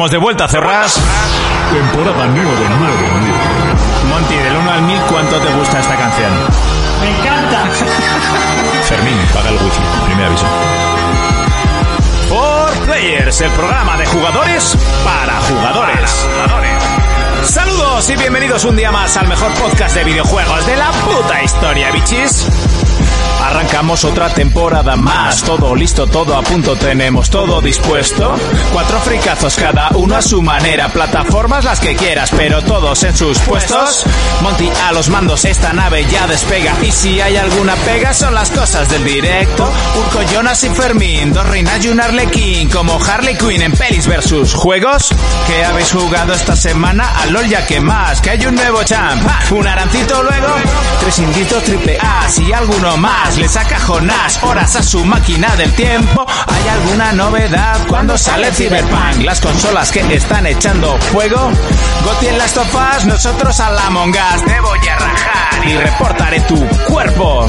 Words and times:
Estamos 0.00 0.12
de 0.12 0.16
vuelta, 0.16 0.48
Cerras. 0.48 0.98
Temporada 1.74 2.26
9, 2.26 2.34
9, 2.34 2.94
9. 3.20 3.34
Monty, 4.08 4.34
del 4.34 4.56
1 4.56 4.70
al 4.70 4.82
1000, 4.84 4.98
¿cuánto 5.02 5.36
te 5.36 5.52
gusta 5.52 5.78
esta 5.78 5.94
canción? 5.94 6.32
Me 7.02 7.10
encanta. 7.18 7.66
Fermín, 8.84 9.18
paga 9.34 9.50
el 9.50 9.56
wifi. 9.56 9.82
Primer 10.06 10.24
aviso. 10.24 10.46
For 12.30 12.86
Players, 12.86 13.42
el 13.42 13.50
programa 13.50 13.98
de 13.98 14.06
jugadores 14.06 14.74
para 15.04 15.38
jugadores. 15.42 16.26
Saludos 17.44 18.08
y 18.08 18.16
bienvenidos 18.16 18.64
un 18.64 18.76
día 18.76 18.90
más 18.90 19.18
al 19.18 19.28
mejor 19.28 19.52
podcast 19.52 19.94
de 19.96 20.04
videojuegos 20.04 20.66
de 20.66 20.76
la 20.78 20.90
puta 20.92 21.42
historia, 21.42 21.90
bichis. 21.90 22.46
Arrancamos 23.42 24.04
otra 24.04 24.28
temporada 24.28 24.96
más, 24.96 25.42
todo 25.42 25.74
listo, 25.74 26.06
todo 26.06 26.36
a 26.36 26.42
punto, 26.42 26.76
tenemos 26.76 27.30
todo 27.30 27.60
dispuesto. 27.60 28.36
Cuatro 28.72 29.00
fricazos 29.00 29.56
cada 29.56 29.88
uno 29.94 30.16
a 30.16 30.22
su 30.22 30.42
manera, 30.42 30.88
plataformas 30.88 31.64
las 31.64 31.80
que 31.80 31.96
quieras, 31.96 32.30
pero 32.36 32.62
todos 32.62 33.02
en 33.02 33.16
sus 33.16 33.38
puestos. 33.40 34.04
Monty 34.42 34.70
a 34.86 34.92
los 34.92 35.08
mandos, 35.08 35.44
esta 35.44 35.72
nave 35.72 36.04
ya 36.10 36.26
despega. 36.26 36.74
Y 36.82 36.92
si 36.92 37.20
hay 37.20 37.36
alguna 37.36 37.74
pega, 37.76 38.12
son 38.12 38.34
las 38.34 38.50
cosas 38.50 38.88
del 38.88 39.04
directo. 39.04 39.70
Urco, 39.98 40.22
Jonas 40.32 40.62
y 40.64 40.68
Fermín, 40.70 41.32
dos 41.32 41.48
reinas 41.48 41.84
y 41.84 41.88
un 41.88 42.00
Arlequín, 42.00 42.68
como 42.68 43.02
Harley 43.02 43.36
Quinn 43.36 43.62
en 43.62 43.72
pelis 43.72 44.06
versus 44.06 44.54
juegos. 44.54 45.14
¿Qué 45.46 45.64
habéis 45.64 45.92
jugado 45.92 46.34
esta 46.34 46.54
semana? 46.54 47.10
A 47.22 47.26
LOL 47.26 47.48
ya 47.48 47.66
que 47.66 47.80
más, 47.80 48.20
que 48.20 48.30
hay 48.30 48.46
un 48.46 48.54
nuevo 48.54 48.82
champ. 48.84 49.22
Un 49.50 49.66
arancito 49.66 50.22
luego, 50.22 50.54
tres 51.00 51.18
inditos 51.18 51.62
triple 51.64 51.98
A, 52.00 52.28
si 52.28 52.52
alguno 52.52 52.96
más 52.96 53.29
le 53.38 53.48
saca 53.48 53.78
Jonás 53.78 54.42
horas 54.42 54.76
a 54.76 54.82
su 54.82 55.04
máquina 55.04 55.54
del 55.56 55.72
tiempo. 55.74 56.26
¿Hay 56.46 56.68
alguna 56.68 57.12
novedad 57.12 57.86
cuando 57.88 58.18
sale 58.18 58.52
Cyberpunk? 58.52 59.22
Las 59.24 59.40
consolas 59.40 59.92
que 59.92 60.00
están 60.14 60.46
echando 60.46 60.98
fuego. 60.98 61.50
Goti 62.04 62.26
en 62.26 62.38
las 62.38 62.52
topas, 62.52 63.04
nosotros 63.04 63.60
a 63.60 63.70
la 63.70 63.90
mongas. 63.90 64.44
Te 64.44 64.60
voy 64.60 64.80
a 64.88 64.96
rajar 64.96 65.68
y 65.68 65.76
reportaré 65.76 66.40
tu 66.40 66.66
cuerpo. 66.86 67.48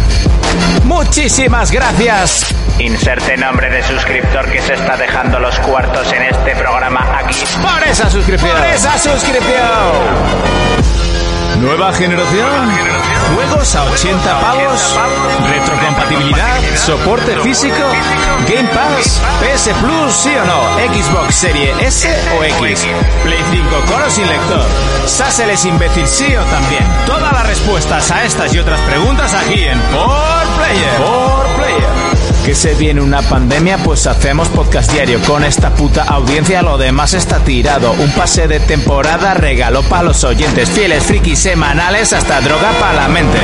Muchísimas 0.83 1.71
gracias. 1.71 2.53
Inserte 2.79 3.37
nombre 3.37 3.69
de 3.69 3.83
suscriptor 3.83 4.49
que 4.51 4.61
se 4.61 4.73
está 4.73 4.97
dejando 4.97 5.39
los 5.39 5.57
cuartos 5.59 6.11
en 6.13 6.23
este 6.23 6.55
programa 6.55 7.19
aquí. 7.19 7.43
Por 7.61 7.87
esa 7.87 8.09
suscripción. 8.09 8.57
Por 8.57 8.65
esa 8.67 8.97
suscripción. 8.97 11.10
Nueva 11.61 11.93
generación. 11.93 12.71
Juegos 13.35 13.75
a 13.75 13.83
80 13.83 14.41
pavos. 14.41 14.99
Retrocompatibilidad. 15.47 16.59
Soporte 16.75 17.39
físico. 17.41 17.75
Game 18.49 18.67
Pass. 18.69 19.21
PS 19.39 19.69
Plus, 19.79 20.11
sí 20.11 20.31
o 20.35 20.45
no. 20.45 20.93
Xbox 20.93 21.35
Serie 21.35 21.73
S 21.79 22.09
o 22.37 22.43
X. 22.43 22.87
Play 23.23 23.43
5 23.51 23.69
con 23.87 24.01
o 24.01 24.09
sin 24.09 24.27
lector. 24.27 24.65
Sassel 25.05 25.51
es 25.51 25.63
imbécil, 25.65 26.07
sí 26.07 26.35
o 26.35 26.43
también. 26.45 26.83
Todas 27.05 27.31
las 27.31 27.45
respuestas 27.45 28.09
a 28.09 28.23
estas 28.25 28.53
y 28.55 28.59
otras 28.59 28.79
preguntas 28.81 29.31
aquí 29.35 29.63
en 29.63 29.79
Por 29.79 30.47
Player. 30.57 30.97
Player. 31.57 32.00
Que 32.45 32.55
se 32.55 32.73
viene 32.73 33.01
una 33.01 33.21
pandemia, 33.21 33.77
pues 33.77 34.07
hacemos 34.07 34.49
podcast 34.49 34.91
diario. 34.91 35.21
Con 35.21 35.43
esta 35.43 35.69
puta 35.75 36.03
audiencia, 36.03 36.63
lo 36.63 36.77
demás 36.77 37.13
está 37.13 37.37
tirado. 37.39 37.91
Un 37.91 38.11
pase 38.11 38.47
de 38.47 38.59
temporada, 38.59 39.35
regalo 39.35 39.83
para 39.83 40.03
los 40.03 40.23
oyentes. 40.23 40.69
Fieles 40.69 41.03
frikis 41.03 41.37
semanales, 41.39 42.13
hasta 42.13 42.41
droga 42.41 42.71
para 42.79 42.93
la 42.93 43.07
mente. 43.09 43.37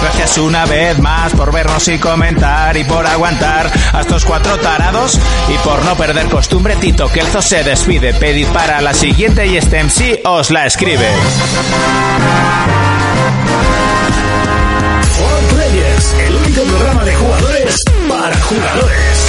Gracias 0.00 0.38
una 0.38 0.64
vez 0.64 0.98
más 1.00 1.32
por 1.32 1.52
vernos 1.52 1.88
y 1.88 1.98
comentar 1.98 2.76
y 2.76 2.84
por 2.84 3.04
aguantar 3.06 3.70
a 3.92 4.00
estos 4.00 4.24
cuatro 4.24 4.58
tarados 4.58 5.18
y 5.48 5.58
por 5.66 5.84
no 5.84 5.96
perder 5.96 6.28
costumbre. 6.28 6.76
Tito 6.76 7.08
Kelzo 7.08 7.42
se 7.42 7.64
despide. 7.64 8.14
Pedid 8.14 8.46
para 8.48 8.80
la 8.80 8.94
siguiente 8.94 9.46
y 9.46 9.56
este 9.56 9.82
MC 9.82 10.20
os 10.24 10.50
la 10.50 10.66
escribe. 10.66 11.08
Players, 16.14 16.20
el 16.20 16.34
único 16.36 16.62
programa 16.62 17.04
de 17.04 17.14
jugadores 17.14 17.76
para 18.08 18.36
jugadores. 18.42 19.28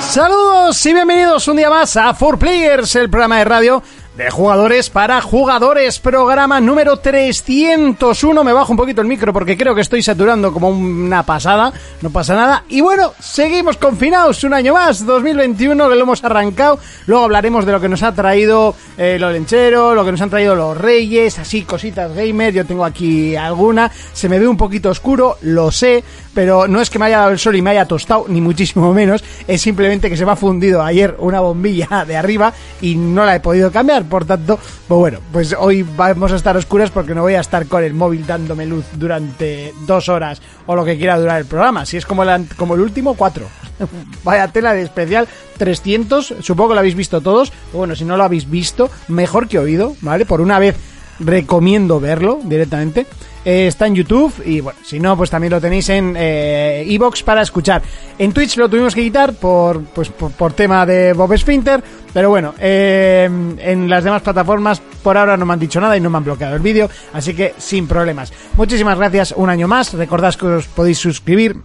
Saludos 0.00 0.86
y 0.86 0.94
bienvenidos 0.94 1.48
un 1.48 1.56
día 1.56 1.70
más 1.70 1.96
a 1.96 2.14
4Players, 2.14 2.96
el 3.00 3.10
programa 3.10 3.38
de 3.38 3.44
radio 3.44 3.82
de 4.16 4.30
jugadores 4.30 4.90
para 4.90 5.20
jugadores, 5.20 5.98
programa 5.98 6.60
número 6.60 6.98
301. 6.98 8.44
Me 8.44 8.52
bajo 8.52 8.72
un 8.72 8.76
poquito 8.76 9.00
el 9.00 9.08
micro 9.08 9.32
porque 9.32 9.56
creo 9.56 9.74
que 9.74 9.80
estoy 9.80 10.02
saturando 10.02 10.52
como 10.52 10.68
una 10.68 11.24
pasada, 11.24 11.72
no 12.00 12.10
pasa 12.10 12.36
nada. 12.36 12.64
Y 12.68 12.80
bueno, 12.80 13.12
seguimos 13.18 13.76
confinados 13.76 14.44
un 14.44 14.54
año 14.54 14.74
más, 14.74 15.04
2021 15.04 15.88
que 15.88 15.94
lo 15.96 16.02
hemos 16.02 16.22
arrancado. 16.22 16.78
Luego 17.06 17.24
hablaremos 17.24 17.66
de 17.66 17.72
lo 17.72 17.80
que 17.80 17.88
nos 17.88 18.04
ha 18.04 18.12
traído 18.12 18.76
eh, 18.96 19.18
lo 19.18 19.32
lenchero, 19.32 19.94
lo 19.94 20.04
que 20.04 20.12
nos 20.12 20.20
han 20.20 20.30
traído 20.30 20.54
los 20.54 20.78
reyes, 20.78 21.38
así 21.40 21.62
cositas 21.62 22.14
gamer. 22.14 22.54
Yo 22.54 22.64
tengo 22.64 22.84
aquí 22.84 23.34
alguna, 23.34 23.90
se 24.12 24.28
me 24.28 24.38
ve 24.38 24.46
un 24.46 24.56
poquito 24.56 24.90
oscuro, 24.90 25.38
lo 25.42 25.72
sé, 25.72 26.04
pero 26.34 26.66
no 26.68 26.80
es 26.80 26.90
que 26.90 26.98
me 26.98 27.06
haya 27.06 27.18
dado 27.18 27.30
el 27.30 27.38
sol 27.38 27.56
y 27.56 27.62
me 27.62 27.70
haya 27.70 27.86
tostado, 27.86 28.26
ni 28.28 28.40
muchísimo 28.40 28.92
menos. 28.92 29.24
Es 29.46 29.62
simplemente 29.62 30.10
que 30.10 30.16
se 30.16 30.26
me 30.26 30.32
ha 30.32 30.36
fundido 30.36 30.82
ayer 30.82 31.16
una 31.18 31.40
bombilla 31.40 32.04
de 32.06 32.16
arriba 32.16 32.52
y 32.80 32.96
no 32.96 33.24
la 33.24 33.36
he 33.36 33.40
podido 33.40 33.70
cambiar. 33.70 34.04
Por 34.04 34.24
tanto, 34.24 34.58
pues 34.88 34.98
bueno, 34.98 35.18
pues 35.32 35.54
hoy 35.58 35.82
vamos 35.96 36.32
a 36.32 36.36
estar 36.36 36.56
oscuras 36.56 36.90
porque 36.90 37.14
no 37.14 37.22
voy 37.22 37.34
a 37.34 37.40
estar 37.40 37.66
con 37.66 37.82
el 37.84 37.94
móvil 37.94 38.26
dándome 38.26 38.66
luz 38.66 38.84
durante 38.94 39.72
dos 39.86 40.08
horas 40.08 40.42
o 40.66 40.74
lo 40.74 40.84
que 40.84 40.98
quiera 40.98 41.18
durar 41.18 41.40
el 41.40 41.46
programa. 41.46 41.86
Si 41.86 41.96
es 41.96 42.04
como 42.04 42.24
como 42.56 42.74
el 42.74 42.80
último, 42.80 43.14
cuatro. 43.14 43.46
Vaya 44.24 44.48
tela 44.48 44.72
de 44.72 44.82
especial 44.82 45.28
300, 45.58 46.34
supongo 46.40 46.70
que 46.70 46.74
lo 46.74 46.80
habéis 46.80 46.94
visto 46.94 47.20
todos. 47.20 47.52
Bueno, 47.72 47.94
si 47.94 48.04
no 48.04 48.16
lo 48.16 48.24
habéis 48.24 48.48
visto, 48.50 48.90
mejor 49.08 49.48
que 49.48 49.58
oído, 49.58 49.96
¿vale? 50.00 50.26
Por 50.26 50.40
una 50.40 50.58
vez 50.58 50.76
recomiendo 51.20 52.00
verlo 52.00 52.40
directamente. 52.42 53.06
Eh, 53.44 53.66
está 53.66 53.86
en 53.86 53.94
YouTube 53.94 54.32
y 54.44 54.60
bueno, 54.60 54.78
si 54.82 54.98
no, 54.98 55.16
pues 55.16 55.30
también 55.30 55.52
lo 55.52 55.60
tenéis 55.60 55.88
en 55.90 56.16
Evox 56.16 57.22
para 57.22 57.42
escuchar. 57.42 57.82
En 58.18 58.32
Twitch 58.32 58.56
lo 58.56 58.68
tuvimos 58.68 58.94
que 58.94 59.02
quitar 59.02 59.34
por, 59.34 59.82
pues, 59.84 60.08
por, 60.08 60.52
tema 60.52 60.86
de 60.86 61.12
Bob 61.12 61.36
Spinter, 61.36 61.82
pero 62.12 62.30
bueno, 62.30 62.54
eh, 62.58 63.28
en 63.58 63.90
las 63.90 64.04
demás 64.04 64.22
plataformas 64.22 64.80
por 65.02 65.18
ahora 65.18 65.36
no 65.36 65.44
me 65.44 65.52
han 65.52 65.58
dicho 65.58 65.80
nada 65.80 65.96
y 65.96 66.00
no 66.00 66.10
me 66.10 66.18
han 66.18 66.24
bloqueado 66.24 66.56
el 66.56 66.62
vídeo, 66.62 66.88
así 67.12 67.34
que 67.34 67.54
sin 67.58 67.86
problemas. 67.86 68.32
Muchísimas 68.56 68.96
gracias 68.96 69.34
un 69.36 69.50
año 69.50 69.68
más, 69.68 69.92
recordad 69.92 70.34
que 70.34 70.46
os 70.46 70.66
podéis 70.66 70.98
suscribir 70.98 71.56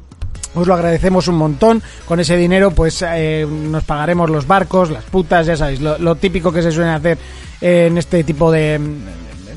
os 0.56 0.66
lo 0.66 0.74
agradecemos 0.74 1.28
un 1.28 1.36
montón. 1.36 1.82
Con 2.08 2.20
ese 2.20 2.36
dinero, 2.36 2.72
pues 2.72 3.06
eh, 3.08 3.46
nos 3.48 3.84
pagaremos 3.84 4.32
los 4.32 4.48
barcos, 4.48 4.90
las 4.90 5.04
putas, 5.04 5.46
ya 5.46 5.56
sabéis, 5.56 5.80
lo 5.80 6.16
típico 6.16 6.52
que 6.52 6.64
se 6.64 6.72
suele 6.72 6.90
hacer 6.90 7.20
en 7.62 7.98
este 8.00 8.24
tipo 8.24 8.52
de, 8.52 8.80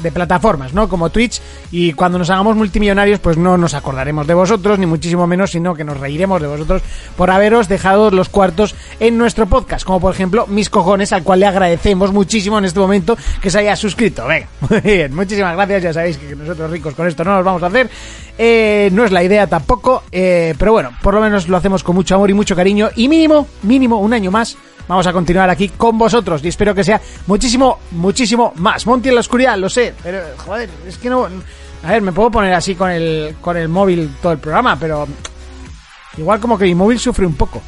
de 0.02 0.12
plataformas, 0.12 0.74
¿no? 0.74 0.88
Como 0.88 1.10
Twitch. 1.10 1.40
Y 1.70 1.92
cuando 1.92 2.18
nos 2.18 2.30
hagamos 2.30 2.56
multimillonarios, 2.56 3.20
pues 3.20 3.36
no 3.36 3.56
nos 3.56 3.74
acordaremos 3.74 4.26
de 4.26 4.34
vosotros, 4.34 4.78
ni 4.78 4.86
muchísimo 4.86 5.26
menos, 5.26 5.50
sino 5.50 5.74
que 5.74 5.84
nos 5.84 5.98
reiremos 5.98 6.40
de 6.40 6.48
vosotros 6.48 6.82
por 7.16 7.30
haberos 7.30 7.68
dejado 7.68 8.10
los 8.10 8.28
cuartos 8.28 8.74
en 9.00 9.18
nuestro 9.18 9.46
podcast. 9.46 9.84
Como 9.84 10.00
por 10.00 10.14
ejemplo, 10.14 10.46
mis 10.46 10.70
cojones, 10.70 11.12
al 11.12 11.22
cual 11.22 11.40
le 11.40 11.46
agradecemos 11.46 12.12
muchísimo 12.12 12.58
en 12.58 12.64
este 12.64 12.80
momento 12.80 13.16
que 13.40 13.50
se 13.50 13.58
haya 13.58 13.76
suscrito. 13.76 14.26
Venga, 14.26 14.48
muy 14.68 14.80
bien, 14.80 15.14
muchísimas 15.14 15.54
gracias. 15.56 15.82
Ya 15.82 15.92
sabéis 15.92 16.18
que 16.18 16.34
nosotros 16.36 16.70
ricos 16.70 16.94
con 16.94 17.06
esto 17.06 17.24
no 17.24 17.34
nos 17.36 17.44
vamos 17.44 17.62
a 17.62 17.66
hacer. 17.66 17.90
Eh, 18.38 18.90
no 18.92 19.04
es 19.04 19.12
la 19.12 19.22
idea 19.22 19.46
tampoco, 19.46 20.04
eh, 20.10 20.54
pero 20.58 20.72
bueno, 20.72 20.90
por 21.02 21.14
lo 21.14 21.20
menos 21.20 21.48
lo 21.48 21.56
hacemos 21.56 21.82
con 21.82 21.94
mucho 21.94 22.14
amor 22.14 22.30
y 22.30 22.34
mucho 22.34 22.56
cariño. 22.56 22.90
Y 22.96 23.08
mínimo, 23.08 23.46
mínimo, 23.62 23.98
un 23.98 24.12
año 24.12 24.30
más. 24.30 24.56
Vamos 24.88 25.06
a 25.06 25.12
continuar 25.12 25.48
aquí 25.48 25.68
con 25.70 25.96
vosotros 25.96 26.42
y 26.44 26.48
espero 26.48 26.74
que 26.74 26.84
sea 26.84 27.00
muchísimo, 27.26 27.78
muchísimo 27.92 28.52
más. 28.56 28.86
Monty 28.86 29.08
en 29.08 29.14
la 29.14 29.20
oscuridad, 29.20 29.56
lo 29.56 29.68
sé, 29.68 29.94
pero 30.02 30.20
joder, 30.38 30.68
es 30.86 30.98
que 30.98 31.08
no. 31.08 31.28
A 31.84 31.90
ver, 31.90 32.02
me 32.02 32.12
puedo 32.12 32.30
poner 32.30 32.52
así 32.54 32.74
con 32.74 32.90
el, 32.90 33.36
con 33.40 33.56
el 33.56 33.68
móvil 33.68 34.10
todo 34.20 34.32
el 34.32 34.38
programa, 34.38 34.76
pero 34.78 35.06
igual 36.16 36.40
como 36.40 36.58
que 36.58 36.64
mi 36.64 36.74
móvil 36.74 36.98
sufre 36.98 37.26
un 37.26 37.34
poco. 37.34 37.62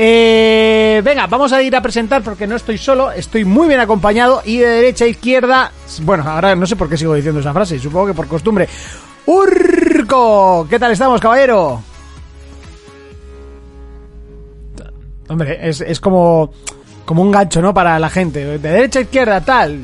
Eh, 0.00 1.02
venga, 1.04 1.26
vamos 1.26 1.52
a 1.52 1.60
ir 1.60 1.74
a 1.74 1.82
presentar 1.82 2.22
porque 2.22 2.46
no 2.46 2.54
estoy 2.54 2.78
solo, 2.78 3.10
estoy 3.10 3.44
muy 3.44 3.66
bien 3.66 3.80
acompañado 3.80 4.42
y 4.44 4.58
de 4.58 4.68
derecha 4.68 5.04
a 5.04 5.08
izquierda, 5.08 5.72
bueno, 6.02 6.22
ahora 6.24 6.54
no 6.54 6.66
sé 6.66 6.76
por 6.76 6.88
qué 6.88 6.96
sigo 6.96 7.14
diciendo 7.14 7.40
esa 7.40 7.52
frase, 7.52 7.80
supongo 7.80 8.06
que 8.06 8.14
por 8.14 8.28
costumbre. 8.28 8.68
Urco, 9.26 10.66
¿qué 10.70 10.78
tal 10.78 10.92
estamos, 10.92 11.20
caballero? 11.20 11.82
Hombre, 15.28 15.58
es, 15.68 15.80
es 15.80 16.00
como, 16.00 16.52
como 17.04 17.22
un 17.22 17.30
gancho, 17.30 17.60
¿no? 17.60 17.74
Para 17.74 17.98
la 17.98 18.10
gente. 18.10 18.44
De 18.44 18.58
derecha 18.58 19.00
a 19.00 19.02
izquierda, 19.02 19.40
tal. 19.40 19.80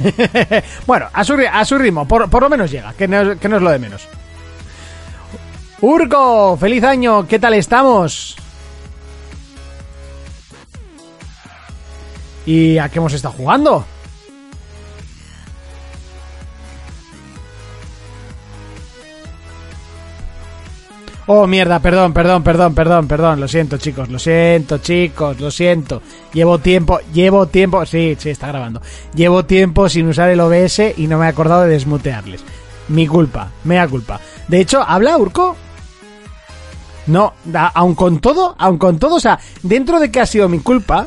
bueno, 0.86 1.08
a 1.12 1.24
su, 1.24 1.36
a 1.50 1.64
su 1.64 1.78
ritmo, 1.78 2.06
por, 2.06 2.30
por 2.30 2.42
lo 2.42 2.48
menos 2.48 2.70
llega, 2.70 2.92
que 2.94 3.08
no, 3.08 3.38
que 3.38 3.48
no 3.48 3.56
es 3.56 3.62
lo 3.62 3.70
de 3.70 3.78
menos. 3.78 4.08
Urco, 5.80 6.56
feliz 6.58 6.84
año, 6.84 7.26
¿qué 7.26 7.38
tal 7.38 7.54
estamos? 7.54 8.36
¿Y 12.46 12.78
a 12.78 12.88
qué 12.88 12.98
hemos 12.98 13.12
estado 13.12 13.34
jugando? 13.34 13.84
Oh, 21.32 21.46
mierda, 21.46 21.78
perdón, 21.78 22.12
perdón, 22.12 22.42
perdón, 22.42 22.74
perdón, 22.74 23.06
perdón. 23.06 23.38
Lo 23.40 23.46
siento, 23.46 23.78
chicos, 23.78 24.08
lo 24.08 24.18
siento, 24.18 24.78
chicos, 24.78 25.38
lo 25.38 25.52
siento. 25.52 26.02
Llevo 26.32 26.58
tiempo, 26.58 26.98
llevo 27.12 27.46
tiempo, 27.46 27.86
sí, 27.86 28.16
sí, 28.18 28.30
está 28.30 28.48
grabando. 28.48 28.82
Llevo 29.14 29.44
tiempo 29.44 29.88
sin 29.88 30.08
usar 30.08 30.28
el 30.30 30.40
OBS 30.40 30.94
y 30.96 31.06
no 31.06 31.18
me 31.18 31.26
he 31.26 31.28
acordado 31.28 31.62
de 31.62 31.68
desmutearles. 31.68 32.42
Mi 32.88 33.06
culpa, 33.06 33.48
mea 33.62 33.86
culpa. 33.86 34.18
De 34.48 34.58
hecho, 34.60 34.82
¿habla 34.82 35.16
Urco? 35.18 35.54
No, 37.06 37.32
a- 37.54 37.68
aun 37.74 37.94
con 37.94 38.18
todo, 38.18 38.56
aun 38.58 38.76
con 38.76 38.98
todo, 38.98 39.14
o 39.14 39.20
sea, 39.20 39.38
dentro 39.62 40.00
de 40.00 40.10
que 40.10 40.18
ha 40.20 40.26
sido 40.26 40.48
mi 40.48 40.58
culpa. 40.58 41.06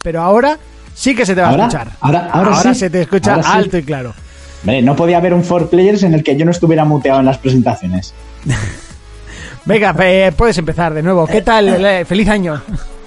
Pero 0.00 0.22
ahora 0.22 0.58
sí 0.94 1.16
que 1.16 1.26
se 1.26 1.34
te 1.34 1.40
va 1.40 1.48
a 1.48 1.50
¿Ahora? 1.50 1.64
escuchar. 1.66 1.88
Ahora- 2.00 2.30
ahora 2.32 2.62
sí. 2.72 2.78
se 2.78 2.90
te 2.90 3.00
escucha 3.02 3.32
Ahora 3.34 3.42
sí. 3.42 3.50
alto 3.52 3.78
y 3.78 3.82
claro. 3.82 4.14
No 4.64 4.96
podía 4.96 5.18
haber 5.18 5.34
un 5.34 5.44
four 5.44 5.68
players 5.68 6.02
en 6.02 6.14
el 6.14 6.22
que 6.24 6.36
yo 6.36 6.44
no 6.44 6.50
estuviera 6.50 6.84
muteado 6.84 7.20
en 7.20 7.26
las 7.26 7.38
presentaciones. 7.38 8.14
Venga, 9.66 9.94
eh, 10.00 10.32
puedes 10.36 10.58
empezar 10.58 10.92
de 10.94 11.02
nuevo. 11.02 11.26
¿Qué 11.26 11.42
tal? 11.42 11.68
Eh, 11.84 12.04
Feliz 12.04 12.28
año. 12.28 12.60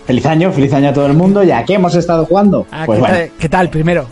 Feliz 0.05 0.25
año, 0.25 0.51
feliz 0.51 0.73
año 0.73 0.89
a 0.89 0.93
todo 0.93 1.05
el 1.07 1.13
mundo. 1.13 1.43
¿Ya 1.43 1.65
que 1.65 1.73
hemos 1.73 1.93
estado 1.95 2.25
jugando? 2.25 2.65
Ah, 2.71 2.83
pues 2.85 2.97
¿qué, 2.97 3.01
bueno, 3.01 3.15
tal, 3.15 3.31
¿Qué 3.39 3.49
tal 3.49 3.69
primero? 3.69 4.07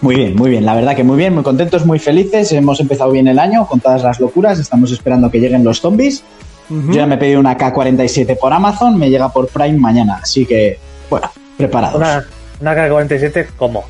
muy 0.00 0.16
bien, 0.16 0.36
muy 0.36 0.50
bien. 0.50 0.64
La 0.64 0.74
verdad 0.74 0.94
que 0.94 1.04
muy 1.04 1.16
bien, 1.16 1.34
muy 1.34 1.42
contentos, 1.42 1.86
muy 1.86 1.98
felices. 1.98 2.52
Hemos 2.52 2.80
empezado 2.80 3.10
bien 3.12 3.28
el 3.28 3.38
año 3.38 3.66
con 3.66 3.80
todas 3.80 4.02
las 4.02 4.20
locuras. 4.20 4.58
Estamos 4.58 4.92
esperando 4.92 5.30
que 5.30 5.40
lleguen 5.40 5.64
los 5.64 5.80
zombies. 5.80 6.22
Yo 6.68 6.92
ya 6.92 7.06
me 7.06 7.14
he 7.14 7.18
pedido 7.18 7.38
una 7.38 7.56
K47 7.56 8.36
por 8.38 8.52
Amazon, 8.52 8.98
me 8.98 9.08
llega 9.08 9.28
por 9.28 9.46
Prime 9.48 9.78
mañana. 9.78 10.18
Así 10.22 10.44
que, 10.44 10.78
bueno, 11.08 11.30
preparados. 11.56 11.96
Una, 11.96 12.26
una 12.60 12.74
K-47, 12.74 13.46
¿cómo? 13.56 13.84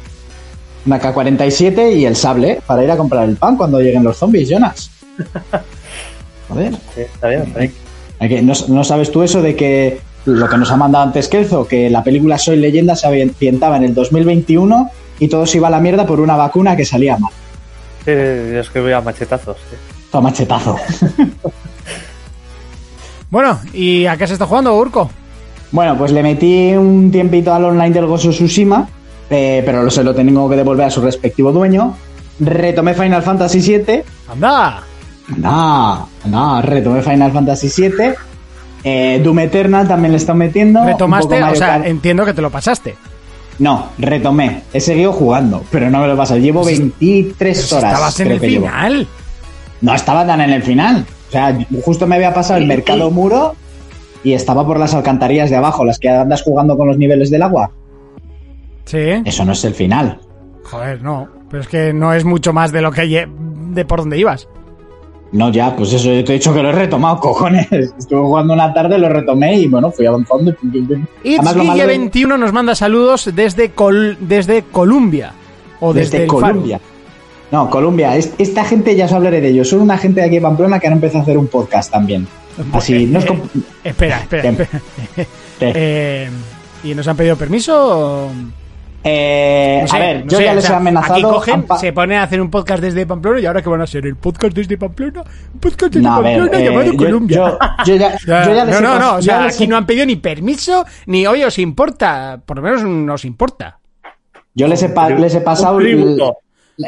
Una 0.87 1.01
K47 1.01 1.97
y 1.97 2.07
el 2.07 2.17
sable 2.17 2.61
para 2.67 2.85
ir 2.85 2.91
a 2.91 2.97
comprar 2.97 3.29
el 3.29 3.37
pan 3.37 3.57
cuando 3.57 3.81
lleguen 3.81 4.05
los 4.05 4.17
zombies, 4.17 4.49
Jonas. 4.49 4.91
Joder. 6.49 6.75
Sí, 6.95 7.01
está 7.01 7.29
bien, 7.29 7.43
está 7.43 8.27
bien. 8.27 8.47
¿No, 8.47 8.53
no 8.69 8.85
sabes 8.85 9.11
tú 9.11 9.23
eso 9.23 9.43
de 9.43 9.57
que 9.57 10.01
lo 10.25 10.49
que 10.49 10.57
nos 10.57 10.71
ha 10.71 10.77
mandado 10.77 11.05
antes 11.05 11.29
Kelzo, 11.29 11.67
que 11.67 11.91
la 11.91 12.05
película 12.05 12.39
Soy 12.39 12.57
Leyenda 12.57 12.97
se 12.97 13.07
ambientaba 13.07 13.77
en 13.77 13.85
el 13.85 13.95
2021 13.95 14.91
y 15.19 15.29
todo 15.29 15.47
se 15.47 15.59
iba 15.59 15.69
a 15.69 15.71
la 15.71 15.81
mierda 15.81 16.07
por 16.07 16.21
una 16.21 16.37
vacuna 16.37 16.77
que 16.77 16.85
salía 16.85 17.19
mal? 17.19 17.33
Sí, 18.05 18.13
es 18.13 18.71
que 18.71 18.81
voy 18.81 18.93
a 18.93 19.01
machetazos. 19.01 19.57
sí. 19.71 19.77
Toma 20.11 20.31
machetazo. 20.31 20.77
Bueno, 23.29 23.59
¿y 23.73 24.07
a 24.07 24.17
qué 24.17 24.27
se 24.27 24.35
está 24.35 24.47
jugando, 24.47 24.75
Urco? 24.77 25.11
Bueno, 25.73 25.99
pues 25.99 26.13
le 26.13 26.23
metí 26.23 26.73
un 26.75 27.11
tiempito 27.11 27.53
al 27.53 27.65
online 27.65 27.91
del 27.91 28.07
Gozo 28.07 28.31
Tsushima, 28.31 28.89
eh, 29.31 29.63
pero 29.65 29.91
se 29.91 30.05
lo 30.05 30.15
tengo 30.15 30.49
que 30.49 30.57
devolver 30.57 30.87
a 30.87 30.91
su 30.91 31.01
respectivo 31.01 31.53
dueño. 31.53 31.97
Retomé 32.41 32.95
Final 32.95 33.23
Fantasy 33.23 33.61
VII. 33.61 34.03
¡Anda! 34.31 34.83
No, 35.37 36.09
no, 36.27 36.63
retomé 36.63 37.03
Final 37.03 37.33
Fantasy 37.33 37.69
VII. 37.83 38.15
Eh, 38.85 39.21
Doom 39.25 39.39
Eternal 39.41 39.89
también 39.89 40.13
le 40.13 40.19
está 40.19 40.35
metiendo. 40.35 40.85
¿Retomaste? 40.85 41.43
O 41.43 41.55
sea, 41.57 41.67
Kart. 41.69 41.87
entiendo 41.87 42.25
que 42.25 42.33
te 42.35 42.43
lo 42.43 42.51
pasaste. 42.51 42.95
No, 43.59 43.89
retomé. 43.99 44.63
He 44.73 44.81
seguido 44.81 45.13
jugando, 45.13 45.65
pero 45.73 45.91
no 45.91 45.99
me 46.01 46.07
lo 46.09 46.17
pasado. 46.17 46.39
Llevo 46.39 46.65
23 46.65 47.57
Pues 47.59 47.73
horas. 47.73 47.93
estabas 47.93 48.21
en 48.21 48.27
creo 48.27 48.35
el 48.37 48.41
que 48.41 48.51
llevo. 48.51 48.67
final. 48.67 49.09
No 49.81 49.95
estaba 49.95 50.27
tan 50.27 50.41
en 50.43 50.51
el 50.51 50.63
final. 50.63 51.05
O 51.29 51.33
sea, 51.33 51.59
justo 51.85 52.07
me 52.07 52.17
había 52.17 52.33
pasado 52.35 52.59
el 52.61 52.67
mercado 52.67 53.11
muro 53.11 53.57
y 54.23 54.35
estaba 54.35 54.65
por 54.67 54.79
las 54.79 54.95
alcantarillas 54.95 55.51
de 55.51 55.57
abajo, 55.57 55.85
las 55.85 55.99
que 55.99 56.09
andas 56.09 56.43
jugando 56.43 56.77
con 56.77 56.87
los 56.87 56.99
niveles 56.99 57.31
del 57.31 57.43
agua. 57.43 57.71
Sí. 58.87 58.99
Eso 59.25 59.45
no 59.45 59.53
es 59.53 59.65
el 59.65 59.75
final. 59.75 60.19
Joder, 60.65 61.03
no. 61.03 61.29
Pero 61.51 61.61
es 61.63 61.69
que 61.69 61.93
no 61.93 62.13
es 62.15 62.25
mucho 62.25 62.53
más 62.53 62.73
de 62.73 62.81
lo 62.83 62.91
que 62.91 63.29
de 63.29 63.85
por 63.85 64.01
donde 64.01 64.19
ibas. 64.19 64.49
No, 65.33 65.51
ya, 65.51 65.75
pues 65.77 65.93
eso, 65.93 66.13
yo 66.13 66.25
te 66.25 66.33
he 66.33 66.39
dicho 66.39 66.55
que 66.55 66.63
lo 66.63 66.71
he 66.71 66.73
retomado, 66.73 67.17
cojones. 67.21 67.67
Estuve 67.71 68.21
jugando 68.21 68.55
una 68.55 68.73
tarde, 68.73 68.97
lo 68.99 69.09
retomé 69.09 69.59
y 69.59 69.67
bueno, 69.69 69.91
fui 69.91 70.07
avanzando. 70.07 70.55
Además, 71.25 71.57
lo 71.57 71.65
malo 71.65 71.87
de- 71.87 71.99
Guille21 72.01 72.39
nos 72.39 72.53
manda 72.53 72.75
saludos 72.75 73.31
desde 73.35 73.71
Col- 73.73 74.17
desde 74.21 74.63
Columbia. 74.63 75.33
O 75.81 75.93
desde, 75.93 76.19
desde. 76.21 76.27
Colombia. 76.29 76.81
No, 77.51 77.69
Colombia. 77.71 78.17
Es- 78.17 78.33
esta 78.39 78.65
gente, 78.65 78.95
ya 78.97 79.05
os 79.07 79.13
hablaré 79.13 79.41
de 79.41 79.49
ellos. 79.49 79.69
Son 79.69 79.81
una 79.81 79.99
gente 79.99 80.21
de 80.21 80.27
aquí 80.27 80.37
de 80.37 80.43
Pamplona 80.43 80.79
que 80.79 80.87
han 80.87 80.95
empezado 80.95 81.21
a 81.21 81.23
hacer 81.23 81.37
un 81.39 81.49
podcast 81.49 81.91
también. 81.93 82.27
Así, 82.73 83.07
no 83.07 83.19
es 83.19 83.27
com- 83.27 83.41
Espera, 83.85 84.21
espera. 84.21 84.55
Eh, 85.61 86.29
¿Y 86.85 86.95
nos 86.95 87.07
han 87.09 87.17
pedido 87.17 87.37
permiso? 87.37 88.27
o- 88.27 88.31
Eh, 89.09 89.79
No 89.83 89.89
sé, 89.89 89.97
a 89.97 89.99
ver, 90.01 90.25
no 90.25 90.31
yo 90.31 90.39
sé, 90.39 90.45
ya 90.45 90.53
o 90.53 90.55
les 90.57 90.65
sea, 90.65 90.75
he 90.75 90.77
amenazado. 90.79 91.15
Aquí 91.15 91.23
cogen, 91.23 91.67
se 91.79 91.93
ponen 91.93 92.19
a 92.19 92.23
hacer 92.25 92.41
un 92.41 92.51
podcast 92.51 92.83
desde 92.83 93.07
Pamplona 93.07 93.41
y 93.41 93.47
ahora 93.47 93.63
que 93.63 93.69
van 93.69 93.81
a 93.81 93.85
hacer 93.85 94.05
el 94.07 94.17
podcast 94.17 94.53
desde 94.55 94.77
Pamplona, 94.77 95.23
un 95.55 95.61
podcast 95.61 95.93
desde 95.95 96.07
No, 96.09 96.15
a 96.17 96.21
ver, 96.21 96.39
Pamplona 96.39 96.61
eh, 96.61 96.65
llamado 96.71 96.93
yo- 96.93 96.97
Colombia. 96.97 97.37
Yo, 97.37 97.59
yo 97.87 97.97
ya, 97.97 98.17
yo 98.27 98.55
ya 98.55 98.65
les 98.65 98.75
no, 98.75 98.79
he 98.79 98.83
no, 98.83 98.99
no, 98.99 99.15
o 99.17 99.23
sea, 99.23 99.45
aquí 99.45 99.65
he- 99.65 99.67
no 99.69 99.77
han 99.77 99.87
pedido 99.87 100.07
ni 100.07 100.17
permiso, 100.17 100.85
ni 101.07 101.27
oye, 101.27 101.47
os 101.47 101.59
importa, 101.59 102.41
por 102.45 102.57
lo 102.57 102.63
menos 102.63 102.83
nos 102.83 103.25
importa. 103.25 103.79
yo 104.55 104.67
les 104.67 104.83
he, 104.83 104.89
pa- 104.89 105.09
les 105.11 105.35
he 105.35 105.41
pasado. 105.41 105.77
Un 105.77 105.87
el-. 105.87 106.21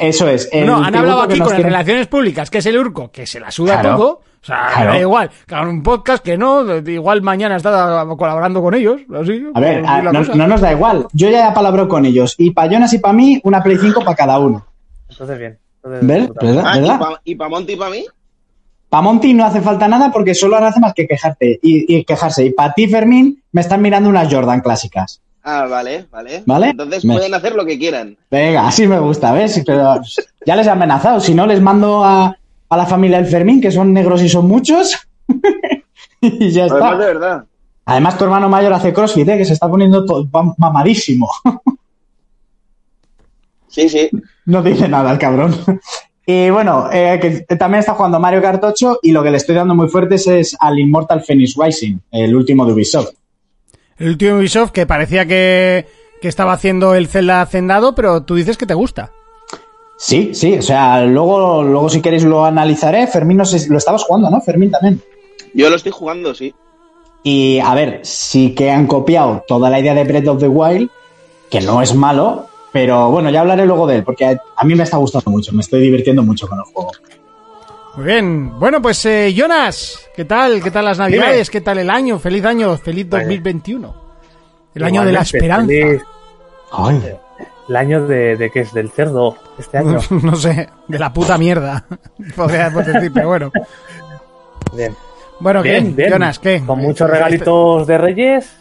Eso 0.00 0.28
es. 0.28 0.48
el 0.52 0.66
no, 0.66 0.82
han 0.84 0.94
hablado 0.94 1.22
aquí 1.22 1.38
con 1.38 1.48
las 1.50 1.62
relaciones 1.62 2.06
públicas, 2.08 2.50
que 2.50 2.58
es 2.58 2.66
el 2.66 2.76
Urco, 2.78 3.10
que 3.10 3.26
se 3.26 3.40
la 3.40 3.50
suda 3.50 3.80
Claro. 3.80 3.96
todo. 3.96 4.20
Sea, 4.48 4.66
Claro. 4.74 4.90
da 4.92 5.00
igual, 5.00 5.30
hagan 5.48 5.68
un 5.68 5.82
podcast 5.82 6.24
que 6.24 6.38
no, 6.38 6.76
igual 6.78 7.20
mañana 7.22 7.56
está 7.56 8.06
colaborando 8.16 8.62
con 8.62 8.74
ellos, 8.74 9.00
así. 9.20 9.44
A 9.54 9.60
ver, 9.60 9.84
a- 9.86 10.00
no, 10.02 10.46
nos 10.48 10.60
da 10.62 10.72
igual. 10.72 11.06
Yo 11.12 11.28
ya 11.28 11.48
he 11.50 11.52
palabrado 11.52 11.86
con 11.88 12.06
ellos. 12.06 12.34
Y 12.38 12.50
para 12.52 12.70
Jonas 12.72 12.92
y 12.94 12.98
para 12.98 13.12
mí, 13.12 13.40
una 13.44 13.62
Play 13.62 13.76
5 13.78 14.00
para 14.00 14.16
cada 14.16 14.38
uno. 14.38 14.64
Entonces, 15.10 15.38
bien. 15.38 15.58
¿Verdad? 15.82 16.64
Ah, 16.64 17.18
¿y 17.24 17.34
para 17.34 17.50
pa 17.50 17.56
Monty 17.56 17.72
y 17.72 17.76
para 17.76 17.90
mí? 17.90 18.04
Para 18.88 19.02
Monty 19.02 19.34
no 19.34 19.44
hace 19.44 19.60
falta 19.60 19.86
nada 19.86 20.10
porque 20.10 20.34
solo 20.34 20.56
hace 20.56 20.80
más 20.80 20.94
que 20.94 21.06
quejarte 21.06 21.58
y, 21.62 21.94
y 21.96 22.04
quejarse. 22.04 22.46
Y 22.46 22.50
para 22.52 22.72
ti, 22.72 22.88
Fermín, 22.88 23.42
me 23.52 23.60
están 23.60 23.82
mirando 23.82 24.08
unas 24.08 24.32
Jordan 24.32 24.60
clásicas. 24.60 25.20
Ah, 25.44 25.66
vale, 25.68 26.06
vale. 26.10 26.42
¿Vale? 26.46 26.70
Entonces 26.70 27.04
Me- 27.04 27.14
pueden 27.14 27.34
hacer 27.34 27.54
lo 27.54 27.66
que 27.66 27.78
quieran. 27.78 28.16
Venga, 28.30 28.66
así 28.66 28.86
me 28.86 28.98
gusta, 28.98 29.32
¿ves? 29.32 29.62
Pero 29.66 30.00
ya 30.46 30.56
les 30.56 30.66
he 30.66 30.70
amenazado. 30.70 31.20
Si 31.20 31.34
no, 31.34 31.46
les 31.46 31.60
mando 31.60 32.02
a, 32.02 32.36
a 32.68 32.76
la 32.76 32.86
familia 32.86 33.18
del 33.18 33.26
Fermín, 33.30 33.60
que 33.60 33.70
son 33.70 33.92
negros 33.92 34.22
y 34.22 34.28
son 34.28 34.46
muchos. 34.46 34.96
y 36.20 36.50
ya 36.50 36.64
Además, 36.64 36.98
de 36.98 37.04
está. 37.04 37.12
verdad. 37.18 37.44
Además, 37.86 38.18
tu 38.18 38.24
hermano 38.24 38.48
mayor 38.48 38.72
hace 38.74 38.92
crossfit, 38.92 39.28
¿eh? 39.28 39.38
que 39.38 39.44
se 39.44 39.54
está 39.54 39.68
poniendo 39.68 40.04
to- 40.04 40.24
mam- 40.26 40.54
mamadísimo. 40.58 41.28
Sí, 43.70 43.88
sí. 43.88 44.08
no 44.46 44.62
dice 44.62 44.88
nada 44.88 45.12
el 45.12 45.18
cabrón. 45.18 45.54
Y 46.26 46.50
bueno, 46.50 46.88
eh, 46.92 47.18
que 47.46 47.56
también 47.56 47.80
está 47.80 47.94
jugando 47.94 48.18
Mario 48.18 48.40
Kart 48.42 48.62
8 48.64 49.00
y 49.02 49.12
lo 49.12 49.22
que 49.22 49.30
le 49.30 49.36
estoy 49.36 49.54
dando 49.54 49.74
muy 49.74 49.88
fuertes 49.88 50.26
es 50.26 50.56
al 50.58 50.78
Immortal 50.78 51.22
Phoenix 51.22 51.54
Rising, 51.56 51.98
el 52.10 52.34
último 52.34 52.64
de 52.66 52.72
Ubisoft. 52.72 53.10
El 53.98 54.08
último 54.10 54.36
Ubisoft 54.38 54.70
que 54.72 54.86
parecía 54.86 55.26
que, 55.26 55.86
que 56.20 56.28
estaba 56.28 56.52
haciendo 56.54 56.94
el 56.94 57.08
Zelda 57.08 57.42
hacendado, 57.42 57.94
pero 57.94 58.22
tú 58.22 58.34
dices 58.36 58.56
que 58.56 58.66
te 58.66 58.74
gusta. 58.74 59.12
Sí, 59.98 60.32
sí, 60.32 60.56
o 60.58 60.62
sea, 60.62 61.02
luego, 61.04 61.62
luego 61.64 61.88
si 61.88 62.00
queréis 62.00 62.22
lo 62.24 62.44
analizaré. 62.44 63.06
Fermín, 63.08 63.36
no 63.38 63.44
sé, 63.44 63.58
si- 63.58 63.68
lo 63.68 63.78
estabas 63.78 64.04
jugando, 64.04 64.30
¿no? 64.30 64.40
Fermín 64.40 64.70
también. 64.70 65.02
Yo 65.54 65.68
lo 65.68 65.76
estoy 65.76 65.90
jugando, 65.92 66.34
sí. 66.34 66.54
Y 67.24 67.58
a 67.58 67.74
ver, 67.74 68.00
sí 68.04 68.54
que 68.54 68.70
han 68.70 68.86
copiado 68.86 69.44
toda 69.48 69.68
la 69.70 69.80
idea 69.80 69.94
de 69.94 70.04
Breath 70.04 70.28
of 70.28 70.38
the 70.38 70.46
Wild, 70.48 70.88
que 71.50 71.60
no 71.60 71.82
es 71.82 71.94
malo, 71.94 72.46
pero 72.72 73.10
bueno, 73.10 73.28
ya 73.30 73.40
hablaré 73.40 73.66
luego 73.66 73.86
de 73.88 73.96
él, 73.96 74.04
porque 74.04 74.24
a, 74.24 74.40
a 74.56 74.64
mí 74.64 74.74
me 74.76 74.84
está 74.84 74.98
gustando 74.98 75.30
mucho, 75.30 75.52
me 75.52 75.62
estoy 75.62 75.80
divirtiendo 75.80 76.22
mucho 76.22 76.46
con 76.46 76.58
el 76.58 76.64
juego. 76.72 76.92
Muy 77.96 78.04
bien. 78.06 78.56
Bueno, 78.60 78.80
pues 78.80 79.04
eh, 79.06 79.34
Jonas, 79.36 79.98
¿qué 80.14 80.24
tal? 80.24 80.62
¿Qué 80.62 80.70
tal 80.70 80.84
las 80.84 80.98
navidades? 80.98 81.50
¿Qué 81.50 81.60
tal 81.60 81.78
el 81.78 81.90
año? 81.90 82.20
Feliz 82.20 82.44
año, 82.44 82.76
feliz 82.76 83.10
2021. 83.10 83.94
El 84.76 84.84
año 84.84 85.04
de 85.04 85.12
la 85.12 85.22
esperanza. 85.22 85.66
feliz- 85.66 86.02
Ay, 86.70 87.02
El 87.68 87.76
año 87.76 88.06
de, 88.06 88.36
de 88.36 88.50
qué 88.50 88.60
es, 88.60 88.72
del 88.72 88.90
cerdo, 88.90 89.36
este 89.58 89.78
año. 89.78 89.98
no 90.22 90.36
sé, 90.36 90.68
de 90.86 90.98
la 90.98 91.12
puta 91.12 91.36
mierda. 91.36 91.84
Podríamos 92.36 92.86
decir, 92.86 93.10
pero 93.12 93.28
bueno. 93.28 93.52
Bien. 94.74 94.94
Bueno, 95.40 95.62
¿qué? 95.62 95.70
Bien, 95.72 95.94
bien. 95.94 96.10
Jonas, 96.10 96.38
¿qué? 96.38 96.62
Con 96.64 96.78
muchos 96.80 97.08
regalitos 97.08 97.86
de 97.86 97.98
Reyes, 97.98 98.56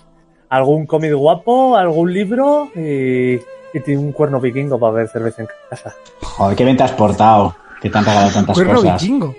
algún 0.49 0.85
cómic 0.85 1.13
guapo, 1.13 1.75
algún 1.75 2.13
libro 2.13 2.69
y, 2.75 3.35
y 3.35 3.79
tiene 3.83 3.99
un 4.01 4.11
cuerno 4.11 4.39
vikingo 4.39 4.77
para 4.79 4.93
ver 4.93 5.07
cerveza 5.07 5.41
en 5.43 5.47
casa. 5.69 5.95
joder, 6.21 6.55
qué 6.55 6.63
bien 6.65 6.77
te 6.77 6.83
has 6.83 6.91
portado, 6.91 7.55
que 7.81 7.89
te 7.89 7.97
han 7.97 8.05
regalado 8.05 8.31
tantas 8.31 8.55
Cuerno 8.55 8.75
cosas. 8.81 9.01
vikingo. 9.01 9.35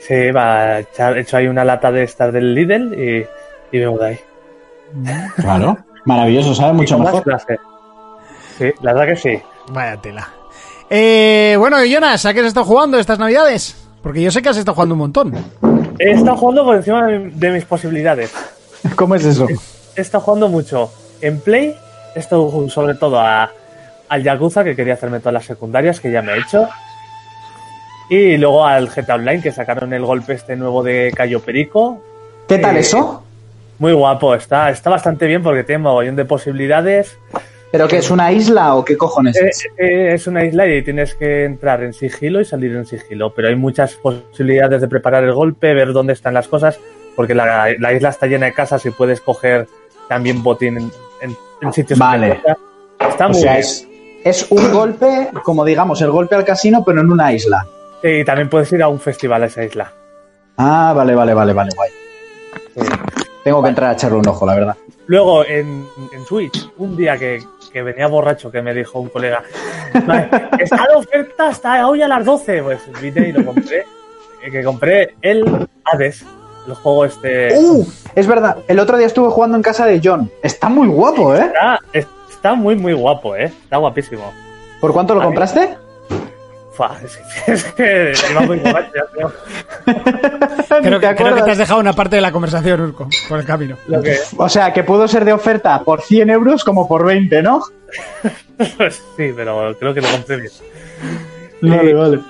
Sí, 0.00 0.30
va 0.30 0.60
a 0.62 0.78
echar, 0.80 1.16
he 1.18 1.20
hecho 1.20 1.36
ahí 1.36 1.46
una 1.46 1.64
lata 1.64 1.92
de 1.92 2.02
estas 2.04 2.32
del 2.32 2.54
Lidl 2.54 2.94
y, 2.94 3.26
y 3.76 3.78
vengo 3.80 3.98
de 3.98 4.06
ahí. 4.08 4.18
Claro, 5.36 5.76
maravilloso, 6.06 6.54
sabe 6.54 6.72
mucho 6.72 6.98
mejor. 6.98 7.22
clase. 7.22 7.58
Sí, 8.58 8.72
la 8.82 8.92
verdad 8.92 9.14
que 9.14 9.16
sí. 9.16 9.42
Vaya 9.70 9.96
tela. 9.98 10.28
Eh, 10.90 11.54
bueno, 11.58 11.76
Jonas, 11.84 12.24
¿a 12.26 12.34
qué 12.34 12.40
has 12.40 12.46
estado 12.46 12.66
jugando 12.66 12.98
estas 12.98 13.18
navidades? 13.18 13.76
Porque 14.02 14.20
yo 14.22 14.30
sé 14.30 14.42
que 14.42 14.48
has 14.48 14.56
estado 14.56 14.74
jugando 14.74 14.94
un 14.94 14.98
montón. 15.00 15.34
He 15.98 16.10
estado 16.12 16.36
jugando 16.36 16.64
por 16.64 16.76
encima 16.76 17.06
de, 17.06 17.18
mi- 17.18 17.30
de 17.32 17.50
mis 17.50 17.64
posibilidades. 17.64 18.32
¿Cómo 18.96 19.14
es 19.14 19.24
eso? 19.24 19.46
He 19.96 20.00
estado 20.00 20.22
jugando 20.24 20.48
mucho 20.48 20.90
en 21.20 21.40
Play, 21.40 21.74
he 22.14 22.18
estado 22.18 22.48
jugando 22.48 22.70
sobre 22.72 22.94
todo 22.94 23.20
a, 23.20 23.50
al 24.08 24.22
Yakuza, 24.22 24.64
que 24.64 24.74
quería 24.76 24.94
hacerme 24.94 25.18
todas 25.18 25.34
las 25.34 25.44
secundarias, 25.44 26.00
que 26.00 26.10
ya 26.10 26.22
me 26.22 26.32
he 26.32 26.38
hecho. 26.38 26.68
Y 28.10 28.38
luego 28.38 28.64
al 28.64 28.88
GTA 28.88 29.16
Online, 29.16 29.42
que 29.42 29.52
sacaron 29.52 29.92
el 29.92 30.04
golpe 30.04 30.32
este 30.32 30.56
nuevo 30.56 30.82
de 30.82 31.12
Cayo 31.14 31.40
Perico. 31.40 32.02
¿Qué 32.48 32.58
tal 32.58 32.76
Eh, 32.76 32.80
eso? 32.80 33.22
Muy 33.78 33.92
guapo, 33.92 34.34
está, 34.34 34.70
está 34.70 34.88
bastante 34.90 35.26
bien 35.26 35.42
porque 35.42 35.62
tiene 35.64 35.82
mogollón 35.82 36.16
de 36.16 36.24
posibilidades. 36.24 37.18
¿Pero 37.70 37.86
qué 37.86 37.98
es 37.98 38.10
una 38.10 38.32
isla 38.32 38.74
o 38.76 38.84
qué 38.84 38.96
cojones 38.96 39.36
Eh, 39.36 39.48
es? 39.48 39.66
eh, 39.76 40.14
es 40.14 40.26
una 40.26 40.44
isla 40.44 40.66
y 40.66 40.82
tienes 40.82 41.14
que 41.14 41.44
entrar 41.44 41.82
en 41.82 41.92
sigilo 41.92 42.40
y 42.40 42.44
salir 42.44 42.74
en 42.74 42.86
sigilo, 42.86 43.34
pero 43.34 43.48
hay 43.48 43.56
muchas 43.56 43.94
posibilidades 43.94 44.80
de 44.80 44.88
preparar 44.88 45.24
el 45.24 45.32
golpe, 45.34 45.74
ver 45.74 45.92
dónde 45.92 46.14
están 46.14 46.32
las 46.34 46.48
cosas, 46.48 46.80
porque 47.14 47.34
la, 47.34 47.68
la 47.78 47.92
isla 47.92 48.08
está 48.08 48.26
llena 48.26 48.46
de 48.46 48.54
casas 48.54 48.84
y 48.86 48.90
puedes 48.90 49.20
coger 49.20 49.66
también 50.08 50.42
botín 50.42 50.78
en, 50.78 50.90
en- 51.20 51.36
en 51.60 51.72
sitios. 51.72 51.98
Vale. 51.98 52.40
Está 53.00 53.26
O 53.26 53.30
muy 53.30 53.40
sea, 53.40 53.52
bien. 53.52 53.60
es, 53.64 53.86
es 54.24 54.46
un 54.50 54.72
golpe, 54.72 55.28
como 55.42 55.64
digamos, 55.64 56.00
el 56.00 56.10
golpe 56.10 56.34
al 56.36 56.44
casino, 56.44 56.82
pero 56.86 57.00
en 57.02 57.10
una 57.10 57.32
isla. 57.32 57.66
Y 58.02 58.24
también 58.24 58.48
puedes 58.48 58.72
ir 58.72 58.82
a 58.82 58.88
un 58.88 58.98
festival 59.00 59.42
a 59.42 59.46
esa 59.46 59.64
isla. 59.64 59.92
Ah, 60.56 60.92
vale, 60.96 61.14
vale, 61.14 61.34
vale, 61.34 61.52
vale, 61.52 61.70
guay. 61.76 61.90
Sí. 62.74 62.80
Tengo 63.44 63.62
que 63.62 63.68
entrar 63.68 63.90
a 63.90 63.92
echarle 63.94 64.18
un 64.18 64.28
ojo, 64.28 64.46
la 64.46 64.54
verdad. 64.54 64.76
Luego 65.06 65.44
en, 65.44 65.86
en 66.12 66.24
Switch, 66.26 66.68
un 66.78 66.96
día 66.96 67.16
que, 67.16 67.40
que 67.70 67.82
venía 67.82 68.06
borracho, 68.06 68.50
que 68.50 68.62
me 68.62 68.72
dijo 68.74 68.98
un 69.00 69.08
colega, 69.08 69.42
"Vale, 70.06 70.28
está 70.58 70.86
de 70.88 70.94
oferta 70.96 71.48
hasta 71.48 71.86
hoy 71.86 72.02
a 72.02 72.08
las 72.08 72.24
12. 72.24 72.62
Pues 72.62 72.80
vine 73.00 73.28
y 73.28 73.32
lo 73.32 73.44
compré. 73.44 73.78
eh, 74.42 74.50
Que 74.50 74.62
compré 74.64 75.14
el 75.22 75.68
Hades, 75.84 76.24
el 76.66 76.74
juego 76.74 77.04
este. 77.04 77.56
¡Uh! 77.58 77.86
Es 78.14 78.26
verdad, 78.26 78.58
el 78.68 78.78
otro 78.78 78.96
día 78.96 79.06
estuve 79.06 79.30
jugando 79.30 79.56
en 79.56 79.62
casa 79.62 79.84
de 79.86 80.00
John. 80.02 80.30
Está 80.42 80.68
muy 80.68 80.88
guapo, 80.88 81.34
¿eh? 81.34 81.40
Está, 81.46 81.78
está 82.30 82.54
muy, 82.54 82.76
muy 82.76 82.92
guapo, 82.92 83.34
¿eh? 83.36 83.44
Está 83.64 83.78
guapísimo. 83.78 84.32
¿Por 84.80 84.92
cuánto 84.92 85.14
lo 85.14 85.22
compraste? 85.22 85.76
Creo, 90.80 91.00
¿Te 91.00 91.08
que, 91.08 91.14
creo 91.16 91.34
que 91.34 91.42
te 91.42 91.50
has 91.50 91.58
dejado 91.58 91.80
una 91.80 91.92
parte 91.92 92.16
de 92.16 92.22
la 92.22 92.32
conversación, 92.32 92.80
Urco, 92.80 93.08
por 93.28 93.38
el 93.40 93.44
camino. 93.46 93.76
Lo 93.86 94.02
que, 94.02 94.16
O 94.36 94.48
sea, 94.48 94.72
que 94.72 94.84
pudo 94.84 95.08
ser 95.08 95.24
de 95.24 95.32
oferta 95.32 95.82
por 95.82 96.02
100 96.02 96.30
euros 96.30 96.64
como 96.64 96.86
por 96.86 97.04
20, 97.06 97.42
¿no? 97.42 97.62
sí, 99.16 99.32
pero 99.36 99.76
creo 99.78 99.94
que 99.94 100.00
lo 100.00 100.08
compré 100.10 100.36
bien. 100.36 100.52
Vale, 101.62 101.94
vale. 101.94 102.20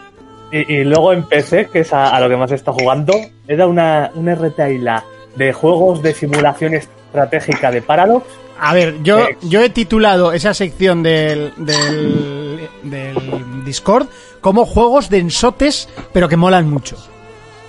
Y, 0.50 0.76
y 0.76 0.84
luego 0.84 1.12
empecé, 1.12 1.66
que 1.66 1.80
es 1.80 1.92
a, 1.92 2.08
a 2.16 2.20
lo 2.20 2.28
que 2.28 2.36
más 2.36 2.50
he 2.52 2.54
estado 2.54 2.78
jugando, 2.78 3.12
era 3.46 3.66
una, 3.66 4.10
una 4.14 4.34
retaila 4.34 5.04
de 5.36 5.52
juegos 5.52 6.02
de 6.02 6.14
simulación 6.14 6.74
estratégica 6.74 7.70
de 7.70 7.82
Paradox. 7.82 8.24
A 8.60 8.74
ver, 8.74 8.96
yo, 9.02 9.20
Eh. 9.20 9.36
yo 9.42 9.60
he 9.62 9.68
titulado 9.70 10.32
esa 10.32 10.52
sección 10.54 11.02
del, 11.02 11.52
del, 11.58 12.68
del 12.82 13.64
Discord 13.64 14.08
como 14.40 14.64
juegos 14.66 15.10
densotes, 15.10 15.88
pero 16.12 16.28
que 16.28 16.36
molan 16.36 16.68
mucho. 16.70 16.96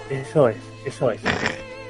Eso 0.10 0.48
es, 0.50 0.58
eso 0.86 1.12
es. 1.12 1.22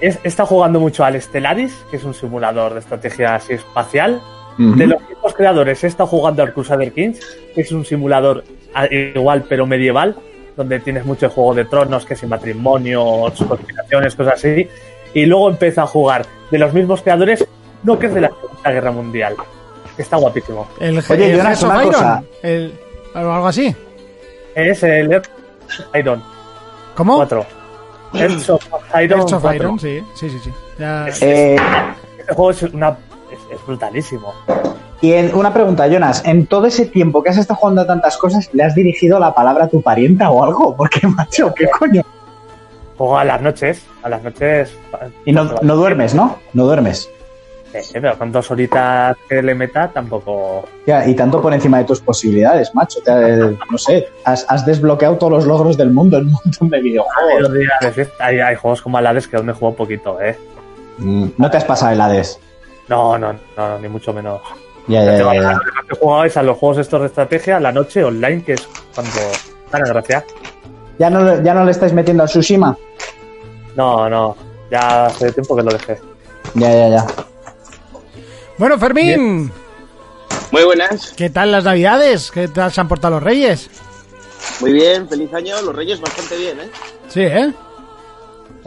Es- 0.01 0.19
Está 0.23 0.45
jugando 0.45 0.79
mucho 0.79 1.03
al 1.03 1.21
Stellaris, 1.21 1.73
que 1.91 1.97
es 1.97 2.03
un 2.03 2.13
simulador 2.13 2.73
de 2.73 2.79
estrategia 2.79 3.35
así 3.35 3.53
espacial. 3.53 4.21
De 4.57 4.87
los 4.87 4.99
mismos 5.07 5.33
creadores, 5.35 5.81
he 5.85 5.87
estado 5.87 6.07
jugando 6.07 6.43
al 6.43 6.53
Crusader 6.53 6.91
Kings, 6.91 7.19
que 7.55 7.61
es 7.61 7.71
un 7.71 7.85
simulador 7.85 8.43
a- 8.73 8.87
igual 8.93 9.45
pero 9.47 9.65
medieval, 9.65 10.17
donde 10.57 10.81
tienes 10.81 11.05
mucho 11.05 11.29
juego 11.29 11.53
de 11.53 11.63
tronos, 11.63 12.05
que 12.05 12.13
si 12.17 12.25
matrimonios, 12.25 13.33
conspiraciones, 13.47 14.15
cosas 14.15 14.33
así. 14.33 14.67
Y 15.13 15.25
luego 15.27 15.49
empecé 15.49 15.79
a 15.79 15.85
jugar 15.85 16.25
de 16.51 16.57
los 16.57 16.73
mismos 16.73 17.01
creadores, 17.01 17.45
no 17.83 17.97
que 17.97 18.07
es 18.07 18.13
de 18.13 18.19
la 18.21 18.27
Segunda 18.29 18.71
Guerra 18.71 18.91
Mundial. 18.91 19.35
Está 19.97 20.17
guapísimo. 20.17 20.67
El, 20.81 20.97
Oye, 21.09 21.31
el 21.31 21.37
Jonas, 21.37 21.61
Hearts 21.61 21.63
of 21.63 21.69
una 21.71 21.83
cosa. 21.83 22.23
el- 22.43 22.73
algo 23.13 23.47
así. 23.47 23.73
Es 24.55 24.83
el 24.83 25.11
Earth 25.11 25.27
Iron 25.95 26.21
¿Cómo? 26.95 27.15
4. 27.17 27.45
Hearts 28.13 28.49
of 28.49 28.63
Iron 29.01 29.19
Hearts 29.19 29.33
of 29.33 29.41
4. 29.41 29.55
Iron, 29.55 29.79
sí, 29.79 30.03
sí, 30.15 30.29
sí. 30.29 30.39
sí. 30.43 30.51
Ya- 30.79 31.07
Eh, 31.21 31.55
Este 32.19 32.33
juego 32.33 32.51
es, 32.51 32.63
una, 32.63 32.89
es, 33.31 33.55
es 33.57 33.65
brutalísimo. 33.65 34.33
y 35.01 35.13
en- 35.13 35.33
una 35.35 35.53
pregunta, 35.53 35.87
Jonas. 35.87 36.21
En 36.25 36.47
todo 36.47 36.65
ese 36.67 36.85
tiempo 36.87 37.21
que 37.23 37.29
has 37.29 37.37
estado 37.37 37.59
jugando 37.59 37.81
a 37.81 37.87
tantas 37.87 38.17
cosas, 38.17 38.49
¿le 38.53 38.63
has 38.63 38.75
dirigido 38.75 39.19
la 39.19 39.33
palabra 39.33 39.65
a 39.65 39.67
tu 39.69 39.81
parienta 39.81 40.29
o 40.31 40.43
algo? 40.43 40.75
Porque, 40.77 41.05
macho, 41.07 41.53
¿qué 41.55 41.67
coño? 41.69 42.01
Juego 42.97 43.17
a 43.17 43.23
las 43.23 43.41
noches. 43.41 43.85
A 44.03 44.09
las 44.09 44.21
noches. 44.23 44.75
Y 45.25 45.31
no, 45.31 45.45
no 45.61 45.75
duermes, 45.77 46.13
¿no? 46.15 46.37
No 46.53 46.65
duermes. 46.65 47.09
Eh, 47.73 47.83
pero 47.93 48.17
con 48.17 48.31
dos 48.31 48.49
horitas 48.49 49.15
que 49.27 49.41
le 49.43 49.53
meta 49.53 49.89
tampoco. 49.93 50.63
Ya, 50.87 51.07
y 51.07 51.13
tanto 51.15 51.39
por 51.41 51.53
encima 51.53 51.77
de 51.77 51.83
tus 51.85 51.99
posibilidades, 52.01 52.73
macho. 52.73 52.99
Te- 53.03 53.55
no 53.69 53.77
sé, 53.77 54.07
has, 54.25 54.45
has 54.49 54.65
desbloqueado 54.65 55.17
todos 55.17 55.31
los 55.33 55.45
logros 55.45 55.77
del 55.77 55.91
mundo 55.91 56.17
en 56.17 56.25
un 56.27 56.31
montón 56.43 56.69
de 56.69 56.79
videojuegos. 56.81 57.51
fiesta. 57.93 58.25
hay, 58.25 58.39
hay 58.39 58.55
juegos 58.55 58.81
como 58.81 58.97
Alades 58.97 59.27
que 59.27 59.37
aún 59.37 59.49
he 59.49 59.53
jugado 59.53 59.75
poquito, 59.77 60.19
¿eh? 60.19 60.35
Mm, 60.97 61.27
No 61.37 61.51
te 61.51 61.57
has 61.57 61.65
pasado 61.65 61.91
el 61.91 62.01
Hades. 62.01 62.39
No, 62.87 63.17
no, 63.19 63.33
no, 63.55 63.77
ni 63.79 63.87
mucho 63.87 64.11
menos. 64.13 64.41
Ya, 64.87 65.03
ya, 65.05 65.17
ya, 65.19 65.29
que 65.31 65.37
ya. 65.41 65.51
más 65.51 65.59
he 65.91 65.95
jugado 65.95 66.23
es 66.23 66.37
a 66.37 66.41
los 66.43 66.57
juegos 66.57 66.79
estos 66.79 67.01
de 67.01 67.05
estrategia, 67.07 67.59
la 67.59 67.71
noche 67.71 68.03
online, 68.03 68.43
que 68.43 68.53
es 68.53 68.67
cuando. 68.95 69.11
Dan 69.71 69.83
gracia. 69.83 70.25
¿Ya 70.97 71.11
no, 71.11 71.43
¿Ya 71.43 71.53
no 71.53 71.63
le 71.65 71.69
estáis 71.71 71.93
metiendo 71.93 72.23
al 72.23 72.29
Tsushima? 72.29 72.75
No, 73.75 74.09
no. 74.09 74.35
Ya 74.71 75.05
hace 75.05 75.31
tiempo 75.31 75.55
que 75.55 75.61
lo 75.63 75.71
dejé. 75.71 75.99
Ya, 76.55 76.71
ya, 76.71 76.89
ya. 76.89 77.05
Bueno, 78.59 78.77
Fermín, 78.77 79.51
Muy 80.51 80.63
buenas. 80.63 81.13
¿qué 81.15 81.29
tal 81.29 81.51
las 81.51 81.63
navidades? 81.63 82.29
¿Qué 82.29 82.47
tal 82.49 82.71
se 82.71 82.81
han 82.81 82.87
portado 82.87 83.15
los 83.15 83.23
reyes? 83.23 83.69
Muy 84.59 84.73
bien, 84.73 85.07
feliz 85.07 85.33
año. 85.33 85.61
Los 85.61 85.75
Reyes 85.75 85.99
bastante 85.99 86.37
bien, 86.37 86.59
¿eh? 86.59 86.69
Sí, 87.07 87.21
¿eh? 87.21 87.53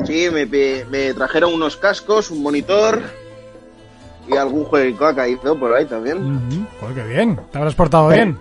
Sí, 0.05 0.28
me, 0.33 0.46
me- 0.46 1.14
trajeron 1.14 1.52
unos 1.55 1.76
cascos, 1.76 2.31
un 2.31 2.42
monitor 2.42 3.02
y 4.28 4.37
algún 4.37 4.64
jueguito 4.64 5.07
ha 5.07 5.14
caído 5.14 5.59
por 5.59 5.74
ahí 5.74 5.85
también. 5.87 6.66
Joder, 6.81 6.94
qué 6.94 7.05
bien. 7.05 7.40
¿Te 7.50 7.59
habrás 7.59 7.74
portado 7.74 8.09
bien? 8.09 8.38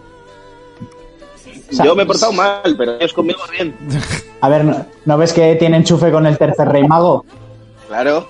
Yo 1.71 1.95
me 1.95 2.03
he 2.03 2.05
portado 2.05 2.31
mal, 2.33 2.75
pero 2.77 2.95
ellos 2.95 3.13
conmigo 3.13 3.39
bien. 3.51 3.75
A 4.41 4.49
ver, 4.49 4.63
¿no, 4.65 4.85
no 5.05 5.17
ves 5.17 5.33
que 5.33 5.55
tiene 5.55 5.77
enchufe 5.77 6.11
con 6.11 6.25
el 6.25 6.37
tercer 6.37 6.67
rey 6.69 6.83
mago? 6.87 7.25
Claro. 7.87 8.27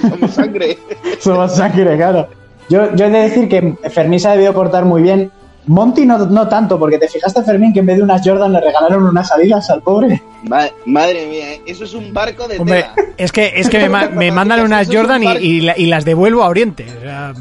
Somos 0.00 0.34
sangre. 0.34 0.78
Somos 1.20 1.56
sangre, 1.56 1.96
claro. 1.96 2.28
Yo, 2.68 2.94
yo 2.94 3.06
he 3.06 3.10
de 3.10 3.18
decir 3.20 3.48
que 3.48 3.74
Fermín 3.90 4.20
se 4.20 4.28
ha 4.28 4.32
debido 4.32 4.52
portar 4.52 4.84
muy 4.84 5.02
bien. 5.02 5.30
Monty 5.66 6.06
no, 6.06 6.18
no 6.18 6.48
tanto, 6.48 6.78
porque 6.78 6.98
te 6.98 7.08
fijaste, 7.08 7.42
Fermín, 7.42 7.72
que 7.74 7.80
en 7.80 7.86
vez 7.86 7.98
de 7.98 8.02
unas 8.02 8.22
Jordan 8.26 8.52
le 8.54 8.60
regalaron 8.60 9.04
unas 9.06 9.30
Adidas 9.32 9.68
al 9.68 9.82
pobre. 9.82 10.22
Ma- 10.44 10.68
madre 10.86 11.26
mía, 11.26 11.52
¿eh? 11.54 11.62
eso 11.66 11.84
es 11.84 11.92
un 11.92 12.12
barco 12.14 12.48
de 12.48 12.58
Hombre, 12.58 12.86
tela. 12.94 13.08
es 13.18 13.32
que, 13.32 13.52
es 13.54 13.68
que 13.68 13.78
me, 13.80 13.88
ma- 13.90 14.08
me 14.08 14.30
mandan 14.32 14.60
unas 14.60 14.88
un 14.88 14.94
Jordan 14.96 15.22
y, 15.22 15.26
par- 15.26 15.42
y 15.42 15.60
la- 15.60 15.78
y 15.78 15.86
las 15.86 16.04
devuelvo 16.06 16.42
a 16.42 16.48
Oriente. 16.48 16.86
O 16.96 17.00
sea, 17.02 17.34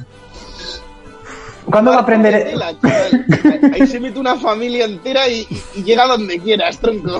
¿Cuándo 1.66 1.92
va 1.92 1.98
a 1.98 2.02
aprender? 2.02 2.46
tela. 2.50 2.72
Ahí 3.74 3.86
se 3.88 4.00
mete 4.00 4.20
una 4.20 4.36
familia 4.38 4.86
entera 4.86 5.28
y, 5.30 5.46
y 5.76 5.84
llega 5.84 6.06
donde 6.06 6.40
quieras, 6.40 6.78
tronco. 6.80 7.20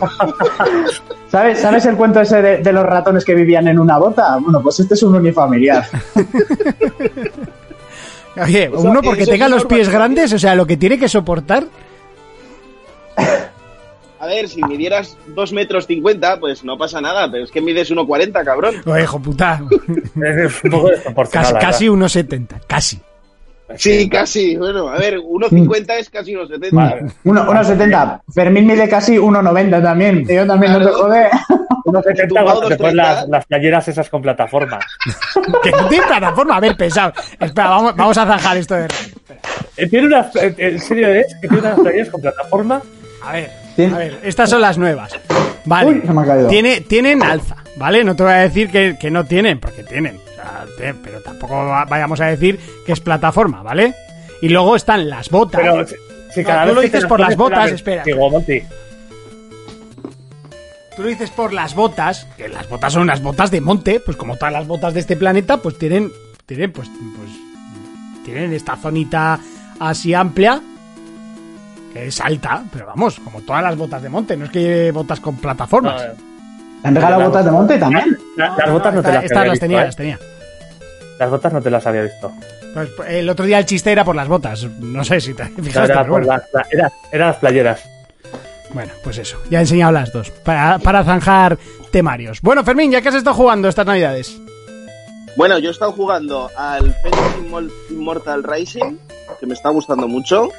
¿Sabes, 1.32 1.60
¿Sabes 1.60 1.86
el 1.86 1.96
cuento 1.98 2.20
ese 2.22 2.42
de, 2.42 2.58
de 2.60 2.72
los 2.74 2.86
ratones 2.86 3.24
que 3.26 3.34
vivían 3.36 3.68
en 3.68 3.78
una 3.80 3.98
bota? 3.98 4.38
Bueno, 4.42 4.62
pues 4.62 4.80
este 4.82 4.94
es 4.94 5.04
un 5.04 5.16
unifamiliar. 5.16 5.86
oye, 8.44 8.70
O 8.70 8.82
sea, 8.82 8.90
uno 8.92 9.02
porque 9.02 9.26
tenga 9.26 9.48
los 9.48 9.66
pies 9.66 9.90
grandes, 9.90 10.34
o 10.34 10.40
sea, 10.40 10.56
lo 10.56 10.66
que 10.66 10.78
tiene 10.78 10.98
que 11.00 11.08
soportar. 11.10 11.66
A 14.20 14.26
ver, 14.26 14.50
si 14.50 14.62
midieras 14.64 15.16
2 15.28 15.54
metros 15.54 15.86
50, 15.86 16.40
pues 16.40 16.64
no 16.64 16.76
pasa 16.78 17.00
nada, 17.00 17.30
pero 17.32 17.44
es 17.44 17.52
que 17.52 17.62
mides 17.62 17.92
1,40, 17.92 18.44
cabrón. 18.44 18.76
Oye, 18.86 19.04
hijo 19.04 19.20
puta. 19.20 19.62
Es 20.16 20.64
un 20.64 20.72
poco. 20.72 20.90
Casi, 21.32 21.54
casi 21.54 21.88
verdad. 21.90 22.08
1,70. 22.08 22.48
Casi. 22.68 23.00
Sí, 23.76 24.10
casi. 24.10 24.56
Bueno, 24.56 24.88
a 24.90 24.98
ver, 24.98 25.20
1,50 25.20 25.92
es 26.00 26.10
casi 26.10 26.34
1,70. 26.34 26.70
Vale. 26.72 27.06
Uno, 27.26 27.46
1,70. 27.46 28.22
Fermín 28.34 28.66
mide 28.66 28.90
casi 28.90 29.18
1,90 29.18 29.84
también. 29.84 30.26
Yo 30.28 30.48
también 30.48 30.72
no 30.74 30.80
te 30.80 30.86
Claro. 30.86 30.98
jode. 31.04 31.30
Unos 31.88 32.04
70 32.04 32.28
Tumbado 32.28 32.46
cuando 32.60 32.68
te 32.70 32.78
pones 32.78 32.94
las, 32.96 33.28
las 33.30 33.46
playeras 33.46 33.88
esas 33.88 34.10
con 34.10 34.22
plataforma. 34.22 34.80
Que 35.64 35.72
no 35.72 35.88
tiene 35.88 36.06
plataforma. 36.06 36.58
A 36.58 36.60
ver, 36.60 36.76
pesado. 36.78 37.14
Espera, 37.40 37.70
vamos, 37.70 37.96
vamos 37.96 38.18
a 38.18 38.26
zanjar 38.26 38.58
esto 38.58 38.76
de. 38.76 38.88
Eh, 39.78 39.88
Tiene 39.88 40.08
unas, 40.08 40.36
eh, 40.36 40.54
en 40.58 40.80
serio 40.80 41.08
es 41.14 41.28
que 41.42 41.48
tiene 41.48 41.60
unas 41.60 41.80
playeras 41.80 42.10
con 42.10 42.22
plataforma. 42.22 42.82
A 43.24 43.32
ver, 43.34 43.52
Tien- 43.76 43.94
a 43.94 43.98
ver, 43.98 44.20
estas 44.24 44.50
son 44.50 44.62
las 44.62 44.78
nuevas. 44.78 45.14
Vale. 45.66 45.90
Uy, 45.92 46.02
se 46.06 46.14
me 46.14 46.22
ha 46.22 46.26
caído. 46.26 46.48
Tiene, 46.50 46.82
tienen 46.82 47.22
alza, 47.24 47.58
¿vale? 47.76 48.04
No 48.04 48.16
te 48.16 48.24
voy 48.24 48.32
a 48.34 48.38
decir 48.38 48.70
que, 48.70 48.98
que 49.00 49.12
no 49.12 49.26
tienen, 49.26 49.60
porque 49.60 49.84
tienen. 49.84 50.18
O 50.18 50.36
sea, 50.36 50.66
te- 50.78 50.94
pero 50.94 51.22
tampoco 51.22 51.54
va- 51.56 51.86
vayamos 51.86 52.20
a 52.22 52.26
decir 52.28 52.60
que 52.86 52.92
es 52.94 53.00
plataforma, 53.00 53.62
¿vale? 53.64 53.94
Y 54.42 54.50
luego 54.50 54.76
están 54.76 55.10
las 55.10 55.30
botas. 55.30 55.62
Pero 55.62 55.86
si, 55.88 55.96
si 56.34 56.44
No, 56.44 56.68
tú 56.68 56.74
lo 56.76 56.82
dices 56.82 57.06
por 57.06 57.20
las 57.20 57.36
botas, 57.36 57.70
la- 57.70 57.76
espera. 57.76 58.04
Monty, 58.16 58.62
Tú 60.98 61.04
lo 61.04 61.10
dices 61.10 61.30
por 61.30 61.54
las 61.54 61.76
botas, 61.76 62.26
que 62.36 62.50
las 62.50 62.68
botas 62.68 62.92
son 62.94 63.04
unas 63.04 63.22
botas 63.22 63.52
de 63.52 63.62
monte, 63.62 64.00
pues 64.00 64.18
como 64.18 64.36
todas 64.36 64.52
las 64.52 64.68
botas 64.68 64.94
de 64.96 65.00
este 65.00 65.16
planeta, 65.16 65.58
pues 65.58 65.78
tienen, 65.78 66.12
tienen, 66.46 66.72
pues, 66.74 66.90
pues, 67.16 67.30
tienen 68.26 68.52
esta 68.52 68.76
zonita 68.76 69.40
así 69.80 70.14
amplia, 70.14 70.60
Es 71.96 72.20
alta, 72.22 72.64
pero 72.72 72.86
vamos, 72.86 73.20
como 73.20 73.42
todas 73.42 73.64
las 73.64 73.76
botas 73.76 74.02
de 74.04 74.10
monte, 74.10 74.38
no 74.38 74.46
es 74.46 74.52
que 74.52 74.60
lleve 74.62 74.92
botas 74.92 75.20
con 75.20 75.36
plataformas. 75.38 75.96
No, 75.96 76.14
¿Te 76.84 76.88
han 76.90 76.96
regalado 76.96 77.24
botas 77.26 77.46
de 77.46 77.52
monte 77.52 77.78
también? 77.80 78.18
la- 78.36 78.56
las 78.56 78.72
botas 78.72 78.94
no 78.94 79.02
te 79.02 79.08
Esta- 79.08 79.14
las 79.14 79.24
estas 79.24 79.38
había 79.38 79.48
las 79.48 79.54
visto, 79.54 79.64
tenía, 79.64 79.82
¿eh? 79.82 79.86
las 79.86 79.96
tenía. 79.96 80.20
Las 81.18 81.30
botas 81.32 81.54
no 81.54 81.62
te 81.62 81.72
las 81.72 81.88
había 81.88 82.02
visto. 82.04 82.32
Pues, 82.76 82.90
el 83.08 83.28
otro 83.30 83.46
día 83.48 83.58
el 83.58 83.66
chiste 83.66 83.92
era 83.92 84.04
por 84.04 84.16
las 84.16 84.28
botas. 84.28 84.64
No 84.80 85.04
sé 85.04 85.20
si 85.22 85.34
te 85.34 85.46
fijaste, 85.46 85.92
Era, 85.92 86.02
pero 86.04 86.14
por 86.14 86.26
bueno. 86.26 86.28
las- 86.34 86.44
la- 86.54 86.68
era- 86.72 86.92
eran 87.12 87.28
las 87.30 87.38
playeras. 87.38 87.84
Bueno, 88.78 88.94
pues 89.04 89.18
eso. 89.18 89.40
Ya 89.50 89.58
he 89.58 89.62
enseñado 89.62 89.92
las 89.92 90.14
dos. 90.14 90.30
Para, 90.30 91.04
zanjar 91.04 91.58
temarios. 91.90 92.44
Bueno, 92.44 92.64
Fermín, 92.64 92.92
¿ya 92.92 93.02
qué 93.02 93.10
has 93.10 93.16
estado 93.16 93.36
jugando 93.36 93.68
estas 93.68 93.88
navidades? 93.88 94.40
Bueno, 95.36 95.58
yo 95.58 95.70
he 95.70 95.72
estado 95.72 95.94
jugando 95.94 96.48
al 96.56 96.94
Phoenix 97.02 97.72
Immortal 97.90 98.44
Rising, 98.44 99.00
que 99.40 99.48
me 99.48 99.56
está 99.56 99.70
gustando 99.70 100.08
mucho. 100.08 100.50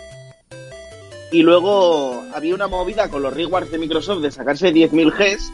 Y 1.31 1.42
luego 1.42 2.24
había 2.35 2.57
una 2.57 2.66
movida 2.66 3.09
con 3.09 3.22
los 3.22 3.33
rewards 3.33 3.70
de 3.70 3.78
Microsoft 3.78 4.20
de 4.20 4.33
sacarse 4.33 4.74
10.000 4.74 5.12
Gs. 5.12 5.52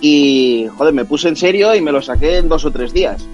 Y, 0.00 0.66
joder, 0.76 0.92
me 0.92 1.04
puse 1.04 1.28
en 1.28 1.36
serio 1.36 1.72
y 1.72 1.82
me 1.82 1.92
lo 1.92 2.02
saqué 2.02 2.38
en 2.38 2.48
dos 2.48 2.64
o 2.64 2.72
tres 2.72 2.92
días. 2.92 3.24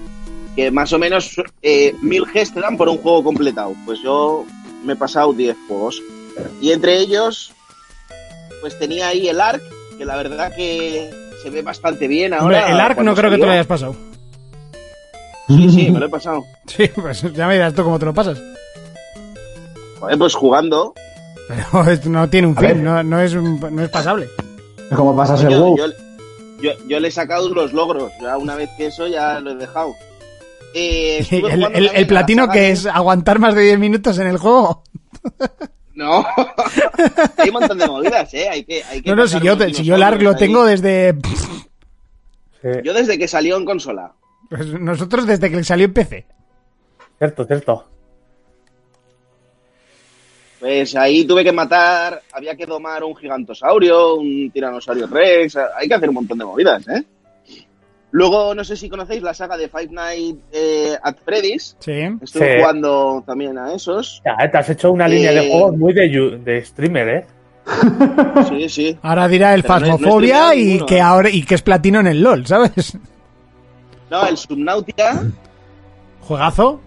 Que 0.55 0.69
más 0.69 0.93
o 0.93 0.99
menos 0.99 1.41
eh, 1.63 1.95
1.000 2.03 2.31
Gs 2.31 2.53
te 2.53 2.59
dan 2.59 2.77
por 2.77 2.87
un 2.87 2.99
juego 2.99 3.23
completado. 3.23 3.73
Pues 3.83 3.99
yo 4.03 4.45
me 4.83 4.93
he 4.93 4.95
pasado 4.95 5.33
10 5.33 5.57
juegos. 5.67 6.03
Y 6.61 6.71
entre 6.71 6.99
ellos, 6.99 7.51
pues 8.61 8.77
tenía 8.79 9.07
ahí 9.09 9.27
el 9.27 9.39
ARC, 9.41 9.61
que 9.97 10.05
la 10.05 10.15
verdad 10.17 10.53
que 10.55 11.09
se 11.43 11.49
ve 11.49 11.61
bastante 11.61 12.07
bien 12.07 12.33
Hombre, 12.33 12.57
ahora. 12.59 12.71
el 12.71 12.79
ARC 12.79 12.99
no 12.99 13.15
creo 13.15 13.29
que 13.31 13.37
te 13.37 13.45
lo 13.45 13.51
hayas 13.51 13.67
pasado. 13.67 13.95
Sí, 15.47 15.69
sí, 15.71 15.89
me 15.91 15.99
lo 15.99 16.05
he 16.05 16.09
pasado. 16.09 16.43
Sí, 16.67 16.87
pues 16.95 17.21
ya 17.33 17.47
me 17.47 17.53
dirás 17.53 17.73
tú 17.73 17.83
cómo 17.83 17.97
te 17.97 18.05
lo 18.05 18.13
pasas. 18.13 18.39
Joder, 19.99 20.17
pues 20.17 20.35
jugando. 20.35 20.93
Pero 21.47 21.89
esto 21.91 22.09
no 22.09 22.29
tiene 22.29 22.47
un 22.47 22.57
A 22.57 22.61
fin, 22.61 22.83
no, 22.83 23.01
no 23.03 23.19
es, 23.19 23.33
un- 23.33 23.59
no 23.71 23.83
es 23.83 23.89
pasable. 23.89 24.27
Es 24.89 24.95
como 24.95 25.15
pasas 25.15 25.41
el 25.43 25.49
Yo, 25.49 25.59
WoW. 25.61 25.77
yo, 25.77 25.85
yo, 26.61 26.71
yo 26.87 26.99
le 26.99 27.07
he 27.07 27.11
sacado 27.11 27.49
los 27.49 27.73
logros. 27.73 28.11
Ya 28.21 28.37
una 28.37 28.55
vez 28.55 28.69
que 28.77 28.85
eso 28.87 29.07
ya 29.07 29.39
lo 29.39 29.51
he 29.51 29.55
dejado. 29.55 29.95
Eh, 30.75 31.25
El, 31.73 31.89
el- 31.95 32.07
platino 32.07 32.47
que 32.49 32.59
de- 32.59 32.71
es 32.71 32.85
aguantar 32.85 33.39
más 33.39 33.55
de 33.55 33.61
10 33.63 33.79
minutos 33.79 34.19
en 34.19 34.27
el 34.27 34.37
juego. 34.37 34.83
No. 35.99 36.25
hay 37.37 37.49
un 37.49 37.53
montón 37.53 37.77
de 37.77 37.85
movidas, 37.85 38.33
¿eh? 38.33 38.47
Hay 38.47 38.63
que, 38.63 38.81
hay 38.85 39.01
que 39.01 39.09
No, 39.09 39.17
no, 39.17 39.27
si 39.27 39.37
yo, 39.41 39.57
si 39.57 39.83
yo 39.83 39.95
el 39.95 40.03
ARC 40.03 40.21
lo 40.21 40.33
tengo 40.33 40.63
desde... 40.63 41.13
Sí, 42.61 42.69
Yo 42.85 42.93
desde 42.93 43.19
que 43.19 43.27
salió 43.27 43.57
en 43.57 43.65
consola. 43.65 44.13
pues 44.49 44.67
nosotros 44.79 45.27
desde 45.27 45.51
que 45.51 45.61
salió 45.61 45.87
en 45.87 45.93
PC. 45.93 46.25
cierto, 47.17 47.43
cierto. 47.43 47.85
Pues 50.61 50.95
ahí 50.95 51.25
tuve 51.25 51.43
que 51.43 51.51
matar, 51.51 52.21
había 52.31 52.55
que 52.55 52.65
domar 52.65 53.03
un 53.03 53.15
gigantosaurio, 53.17 54.15
un 54.15 54.49
tiranosaurio 54.51 55.05
rex, 55.07 55.57
hay 55.57 55.87
que 55.89 55.93
hacer 55.95 56.07
un 56.07 56.15
montón 56.15 56.37
de 56.37 56.45
movidas, 56.45 56.87
¿eh? 56.87 57.03
Luego, 58.11 58.55
no 58.55 58.63
sé 58.63 58.75
si 58.75 58.89
conocéis 58.89 59.21
la 59.21 59.33
saga 59.35 59.55
de 59.55 59.69
Five 59.69 59.89
Nights 59.91 60.39
eh, 60.51 60.95
at 61.03 61.15
Freddy's. 61.23 61.75
Sí. 61.79 61.91
Estuve 62.21 62.53
Sí. 62.55 62.59
jugando 62.59 63.23
también 63.25 63.57
a 63.57 63.73
esos. 63.73 64.21
Ya, 64.25 64.49
te 64.49 64.57
has 64.57 64.69
hecho 64.69 64.91
una 64.91 65.07
línea 65.07 65.31
de 65.31 65.45
Eh. 65.47 65.51
juegos 65.51 65.77
muy 65.77 65.93
de, 65.93 66.65
streamer, 66.65 67.07
¿eh? 67.09 67.25
Sí, 68.49 68.67
sí. 68.69 68.97
Ahora 69.03 69.27
dirá 69.27 69.53
el 69.53 69.61
no 69.61 69.67
Fasmofobia 69.67 70.55
y 70.55 70.79
que 70.85 70.97
¿eh? 70.97 71.01
ahora 71.01 71.29
y 71.29 71.43
que 71.43 71.53
es 71.55 71.61
platino 71.61 71.99
en 71.99 72.07
el 72.07 72.21
LOL, 72.23 72.47
¿sabes? 72.47 72.97
No, 74.09 74.25
el 74.25 74.37
Subnautica. 74.37 75.21
Juegazo. 76.21 76.81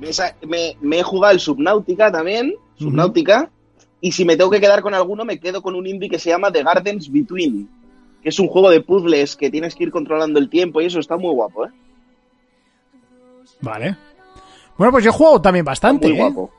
Me, 0.00 0.12
sa- 0.12 0.34
me- 0.46 0.76
me 0.80 0.98
he 0.98 1.02
jugado 1.04 1.34
el 1.34 1.40
Subnautica 1.40 2.10
también. 2.10 2.54
Subnautica. 2.76 3.48
Y 4.00 4.10
si 4.12 4.24
me 4.24 4.36
tengo 4.36 4.50
que 4.50 4.60
quedar 4.60 4.80
con 4.82 4.94
alguno, 4.94 5.24
me 5.24 5.38
quedo 5.38 5.62
con 5.62 5.74
un 5.76 5.86
indie 5.86 6.08
que 6.08 6.18
se 6.18 6.30
llama 6.30 6.50
The 6.50 6.62
Gardens 6.64 7.12
Between. 7.12 7.68
Que 8.22 8.28
es 8.28 8.38
un 8.38 8.48
juego 8.48 8.70
de 8.70 8.80
puzzles 8.80 9.36
que 9.36 9.50
tienes 9.50 9.74
que 9.74 9.84
ir 9.84 9.90
controlando 9.90 10.38
el 10.38 10.48
tiempo 10.50 10.80
y 10.80 10.86
eso 10.86 10.98
está 11.00 11.16
muy 11.16 11.32
guapo, 11.34 11.66
¿eh? 11.66 11.70
Vale. 13.60 13.96
Bueno, 14.76 14.92
pues 14.92 15.04
yo 15.04 15.10
he 15.10 15.12
jugado 15.14 15.40
también 15.42 15.64
bastante, 15.64 16.08
muy 16.08 16.16
¿eh? 16.16 16.20
guapo. 16.20 16.50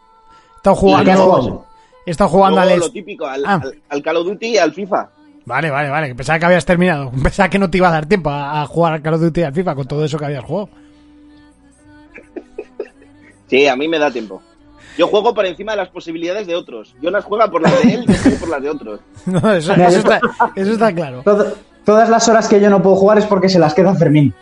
He 0.53 0.57
estado 0.57 0.75
¿Y 1.01 1.03
qué 1.05 1.11
has 1.11 1.19
jugando... 1.19 1.65
He 2.05 2.11
estado 2.11 2.29
jugando 2.29 2.59
al... 2.61 2.69
lo 2.79 2.85
est- 2.85 2.93
típico, 2.93 3.25
al, 3.25 3.45
Ah. 3.45 3.59
al- 3.63 3.81
al 3.89 4.01
Call 4.03 4.17
of 4.17 4.25
Duty 4.27 4.47
y 4.47 4.57
al 4.57 4.73
FIFA. 4.73 5.09
Vale, 5.45 5.69
vale, 5.71 5.89
vale. 5.89 6.07
Que 6.07 6.15
pensaba 6.15 6.39
que 6.39 6.45
habías 6.45 6.65
terminado. 6.65 7.11
Pensaba 7.23 7.49
que 7.49 7.59
no 7.59 7.69
te 7.69 7.77
iba 7.77 7.87
a 7.89 7.91
dar 7.91 8.05
tiempo 8.07 8.29
a, 8.29 8.61
a 8.61 8.65
jugar 8.67 8.93
al 8.93 9.01
Call 9.01 9.15
of 9.15 9.21
Duty 9.21 9.41
y 9.41 9.43
al 9.43 9.53
FIFA 9.53 9.75
con 9.75 9.87
todo 9.87 10.03
eso 10.05 10.17
que 10.17 10.25
habías 10.25 10.43
jugado. 10.43 10.69
Sí, 13.47 13.67
a 13.67 13.75
mí 13.75 13.87
me 13.87 13.99
da 13.99 14.09
tiempo. 14.11 14.41
Yo 14.97 15.07
juego 15.07 15.33
por 15.33 15.45
encima 15.45 15.71
de 15.71 15.77
las 15.77 15.89
posibilidades 15.89 16.47
de 16.47 16.55
otros. 16.55 16.95
Jonas 17.01 17.23
juega 17.23 17.49
por 17.49 17.61
las 17.61 17.81
de 17.83 17.93
él, 17.93 18.05
yo 18.07 18.13
juego 18.21 18.37
por 18.39 18.49
las 18.49 18.61
de 18.61 18.69
otros. 18.69 18.99
No, 19.25 19.53
eso, 19.53 19.73
está, 19.73 20.19
eso 20.55 20.71
está 20.71 20.93
claro. 20.93 21.21
Todo- 21.23 21.53
todas 21.85 22.09
las 22.09 22.27
horas 22.29 22.47
que 22.47 22.59
yo 22.59 22.69
no 22.69 22.81
puedo 22.81 22.95
jugar 22.97 23.17
es 23.17 23.25
porque 23.25 23.49
se 23.49 23.57
las 23.59 23.73
queda 23.73 23.95
Fermín. 23.95 24.33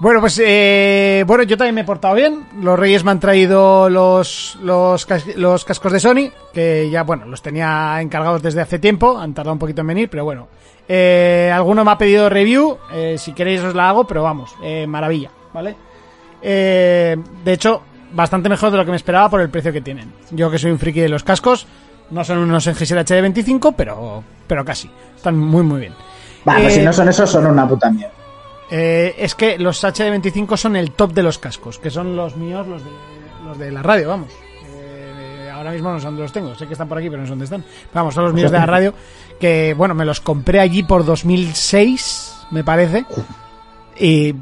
Bueno, 0.00 0.20
pues 0.20 0.40
eh, 0.44 1.24
bueno, 1.26 1.42
yo 1.42 1.56
también 1.56 1.74
me 1.74 1.80
he 1.80 1.84
portado 1.84 2.14
bien. 2.14 2.46
Los 2.62 2.78
Reyes 2.78 3.02
me 3.02 3.10
han 3.10 3.18
traído 3.18 3.90
los, 3.90 4.56
los, 4.62 5.04
cas- 5.06 5.26
los 5.34 5.64
cascos 5.64 5.90
de 5.92 5.98
Sony, 5.98 6.30
que 6.52 6.88
ya, 6.88 7.02
bueno, 7.02 7.26
los 7.26 7.42
tenía 7.42 8.00
encargados 8.00 8.40
desde 8.40 8.60
hace 8.60 8.78
tiempo. 8.78 9.18
Han 9.18 9.34
tardado 9.34 9.54
un 9.54 9.58
poquito 9.58 9.80
en 9.80 9.88
venir, 9.88 10.08
pero 10.08 10.22
bueno. 10.24 10.46
Eh, 10.88 11.50
alguno 11.52 11.84
me 11.84 11.90
ha 11.90 11.98
pedido 11.98 12.28
review. 12.28 12.78
eh, 12.92 13.16
si 13.18 13.32
queréis 13.32 13.60
os 13.62 13.74
la 13.74 13.88
hago, 13.88 14.04
pero 14.06 14.22
vamos, 14.22 14.54
eh, 14.62 14.86
maravilla, 14.86 15.30
¿vale? 15.52 15.74
Eh, 16.40 17.16
de 17.44 17.52
hecho, 17.52 17.82
bastante 18.12 18.48
mejor 18.48 18.70
de 18.70 18.76
lo 18.78 18.84
que 18.84 18.90
me 18.90 18.96
esperaba 18.96 19.28
por 19.30 19.40
el 19.40 19.50
precio 19.50 19.72
que 19.72 19.80
tienen. 19.80 20.12
Yo 20.30 20.50
que 20.50 20.58
soy 20.58 20.70
un 20.70 20.78
friki 20.78 21.00
de 21.00 21.08
los 21.08 21.24
cascos, 21.24 21.66
no 22.10 22.24
son 22.24 22.38
unos 22.38 22.66
NGSL 22.68 22.98
HD25, 22.98 23.74
pero, 23.76 24.22
pero 24.46 24.64
casi. 24.64 24.90
Están 25.16 25.38
muy, 25.38 25.62
muy 25.62 25.80
bien. 25.80 25.94
Pues 26.44 26.58
Eh, 26.64 26.70
si 26.70 26.82
no 26.82 26.92
son 26.92 27.08
esos, 27.08 27.30
son 27.30 27.46
una 27.46 27.68
puta 27.68 27.90
mierda. 27.90 28.12
eh, 28.70 29.14
es 29.18 29.34
que 29.34 29.58
los 29.58 29.82
HD25 29.84 30.56
son 30.56 30.76
el 30.76 30.92
top 30.92 31.12
de 31.12 31.22
los 31.22 31.38
cascos, 31.38 31.78
que 31.78 31.90
son 31.90 32.16
los 32.16 32.36
míos, 32.36 32.66
los 32.66 32.82
de, 32.84 32.90
los 33.44 33.58
de 33.58 33.70
la 33.72 33.82
radio, 33.82 34.08
vamos. 34.08 34.28
Eh, 34.74 35.50
ahora 35.52 35.72
mismo 35.72 35.90
no 35.92 35.98
sé 35.98 36.06
dónde 36.06 36.22
los 36.22 36.32
tengo, 36.32 36.54
sé 36.54 36.66
que 36.66 36.72
están 36.72 36.88
por 36.88 36.98
aquí, 36.98 37.08
pero 37.10 37.20
no 37.20 37.26
sé 37.26 37.30
dónde 37.30 37.44
están. 37.44 37.64
Vamos, 37.92 38.14
son 38.14 38.24
los 38.24 38.32
míos 38.32 38.50
de 38.50 38.58
la 38.58 38.66
radio, 38.66 38.94
que 39.40 39.74
bueno, 39.76 39.94
me 39.94 40.04
los 40.04 40.20
compré 40.20 40.60
allí 40.60 40.82
por 40.82 41.04
2006, 41.04 42.46
me 42.50 42.64
parece. 42.64 43.04
Y 43.98 44.34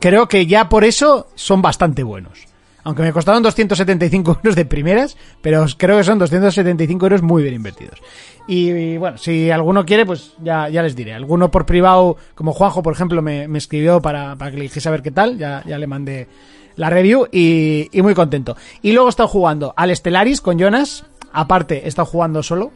creo 0.00 0.26
que 0.28 0.46
ya 0.46 0.68
por 0.68 0.84
eso 0.84 1.28
son 1.34 1.62
bastante 1.62 2.02
buenos. 2.02 2.46
Aunque 2.84 3.02
me 3.02 3.12
costaron 3.12 3.42
275 3.42 4.38
euros 4.42 4.54
de 4.54 4.64
primeras, 4.66 5.16
pero 5.40 5.64
creo 5.76 5.96
que 5.96 6.04
son 6.04 6.18
275 6.18 7.06
euros 7.06 7.22
muy 7.22 7.42
bien 7.42 7.54
invertidos. 7.54 7.98
Y, 8.46 8.70
y, 8.70 8.96
bueno, 8.98 9.16
si 9.16 9.50
alguno 9.50 9.86
quiere, 9.86 10.04
pues 10.04 10.34
ya, 10.42 10.68
ya 10.68 10.82
les 10.82 10.94
diré. 10.94 11.14
Alguno 11.14 11.50
por 11.50 11.64
privado, 11.64 12.16
como 12.34 12.52
Juanjo, 12.52 12.82
por 12.82 12.92
ejemplo, 12.92 13.22
me, 13.22 13.48
me 13.48 13.58
escribió 13.58 14.02
para, 14.02 14.36
para 14.36 14.50
que 14.50 14.58
le 14.58 14.64
dijese 14.64 14.88
a 14.88 14.92
ver 14.92 15.02
qué 15.02 15.10
tal. 15.10 15.38
Ya, 15.38 15.62
ya 15.66 15.78
le 15.78 15.86
mandé 15.86 16.28
la 16.76 16.90
review 16.90 17.26
y, 17.32 17.88
y 17.90 18.02
muy 18.02 18.14
contento. 18.14 18.56
Y 18.82 18.92
luego 18.92 19.08
he 19.08 19.10
estado 19.10 19.28
jugando 19.28 19.72
al 19.76 19.94
Stellaris 19.94 20.40
con 20.40 20.58
Jonas. 20.58 21.04
Aparte, 21.32 21.84
he 21.84 21.88
estado 21.88 22.06
jugando 22.06 22.42
solo. 22.42 22.70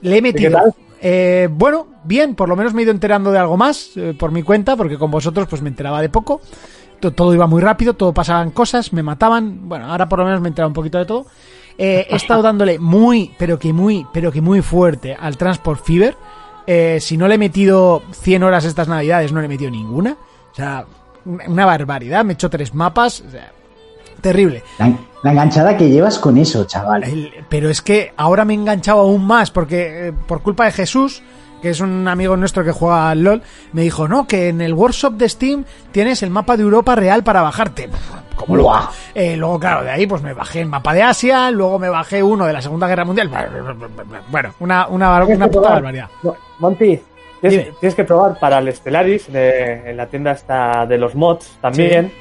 Le 0.00 0.18
he 0.18 0.22
metido. 0.22 0.58
tal? 0.58 0.74
Eh, 1.00 1.48
bueno, 1.50 1.86
bien, 2.04 2.34
por 2.34 2.48
lo 2.48 2.56
menos 2.56 2.72
me 2.72 2.80
he 2.80 2.84
ido 2.84 2.92
enterando 2.92 3.30
de 3.30 3.38
algo 3.38 3.58
más 3.58 3.90
eh, 3.96 4.14
por 4.18 4.32
mi 4.32 4.42
cuenta, 4.42 4.74
porque 4.74 4.96
con 4.96 5.10
vosotros 5.10 5.46
pues 5.48 5.60
me 5.60 5.68
enteraba 5.68 6.00
de 6.00 6.08
poco. 6.08 6.40
To- 7.04 7.12
Todo 7.12 7.34
iba 7.34 7.46
muy 7.46 7.60
rápido, 7.60 7.94
todo 7.94 8.12
pasaban 8.14 8.50
cosas, 8.50 8.92
me 8.92 9.02
mataban. 9.02 9.68
Bueno, 9.68 9.86
ahora 9.90 10.08
por 10.08 10.18
lo 10.20 10.24
menos 10.24 10.40
me 10.40 10.48
he 10.48 10.50
enterado 10.50 10.68
un 10.68 10.74
poquito 10.74 10.96
de 10.98 11.04
todo. 11.04 11.26
Eh, 11.76 12.06
he 12.08 12.16
estado 12.16 12.40
dándole 12.48 12.78
muy, 12.78 13.32
pero 13.38 13.58
que 13.58 13.72
muy, 13.72 14.06
pero 14.12 14.32
que 14.32 14.40
muy 14.40 14.62
fuerte 14.62 15.14
al 15.18 15.36
Transport 15.36 15.84
Fever. 15.84 16.16
Eh, 16.66 16.98
si 17.00 17.16
no 17.18 17.28
le 17.28 17.34
he 17.34 17.38
metido 17.38 18.02
100 18.12 18.42
horas 18.42 18.64
estas 18.64 18.88
navidades, 18.88 19.32
no 19.32 19.40
le 19.40 19.46
he 19.46 19.48
metido 19.48 19.70
ninguna. 19.70 20.16
O 20.52 20.54
sea, 20.54 20.86
una 21.26 21.44
una 21.46 21.66
barbaridad. 21.66 22.24
Me 22.24 22.32
he 22.32 22.34
hecho 22.34 22.48
tres 22.48 22.74
mapas. 22.74 23.22
o 23.26 23.30
sea, 23.30 23.52
terrible. 24.22 24.62
La, 24.78 24.90
la 25.22 25.30
enganchada 25.32 25.76
que 25.76 25.90
llevas 25.90 26.18
con 26.18 26.38
eso, 26.38 26.64
chaval. 26.64 27.04
El- 27.04 27.32
pero 27.50 27.68
es 27.68 27.82
que 27.82 28.12
ahora 28.16 28.44
me 28.46 28.54
he 28.54 28.56
enganchado 28.56 29.00
aún 29.00 29.26
más 29.26 29.50
porque 29.50 30.08
eh, 30.08 30.12
por 30.26 30.40
culpa 30.40 30.64
de 30.64 30.72
Jesús, 30.72 31.22
que 31.64 31.70
es 31.70 31.80
un 31.80 32.06
amigo 32.06 32.36
nuestro 32.36 32.62
que 32.62 32.72
juega 32.72 33.08
al 33.08 33.24
LOL, 33.24 33.42
me 33.72 33.80
dijo, 33.80 34.06
no, 34.06 34.26
que 34.26 34.50
en 34.50 34.60
el 34.60 34.74
workshop 34.74 35.14
de 35.14 35.28
Steam 35.30 35.64
tienes 35.92 36.22
el 36.22 36.28
mapa 36.28 36.58
de 36.58 36.62
Europa 36.62 36.94
real 36.94 37.24
para 37.24 37.40
bajarte. 37.40 37.88
Como. 38.36 38.62
Buah. 38.62 38.90
Eh, 39.14 39.34
luego, 39.34 39.58
claro, 39.58 39.82
de 39.82 39.90
ahí 39.90 40.06
pues 40.06 40.20
me 40.20 40.34
bajé 40.34 40.60
el 40.60 40.66
mapa 40.66 40.92
de 40.92 41.02
Asia, 41.02 41.50
luego 41.50 41.78
me 41.78 41.88
bajé 41.88 42.22
uno 42.22 42.44
de 42.44 42.52
la 42.52 42.60
Segunda 42.60 42.86
Guerra 42.86 43.06
Mundial. 43.06 43.30
Bueno, 44.28 44.54
una, 44.60 44.88
una, 44.88 45.24
puta 45.24 45.48
probar. 45.48 45.72
barbaridad. 45.72 46.08
Monty, 46.58 47.00
tienes, 47.40 47.78
tienes 47.80 47.94
que 47.94 48.04
probar 48.04 48.38
para 48.38 48.58
el 48.58 48.70
Stellaris, 48.74 49.32
de- 49.32 49.90
en 49.90 49.96
la 49.96 50.06
tienda 50.06 50.32
esta 50.32 50.84
de 50.84 50.98
los 50.98 51.14
mods 51.14 51.56
también, 51.62 52.12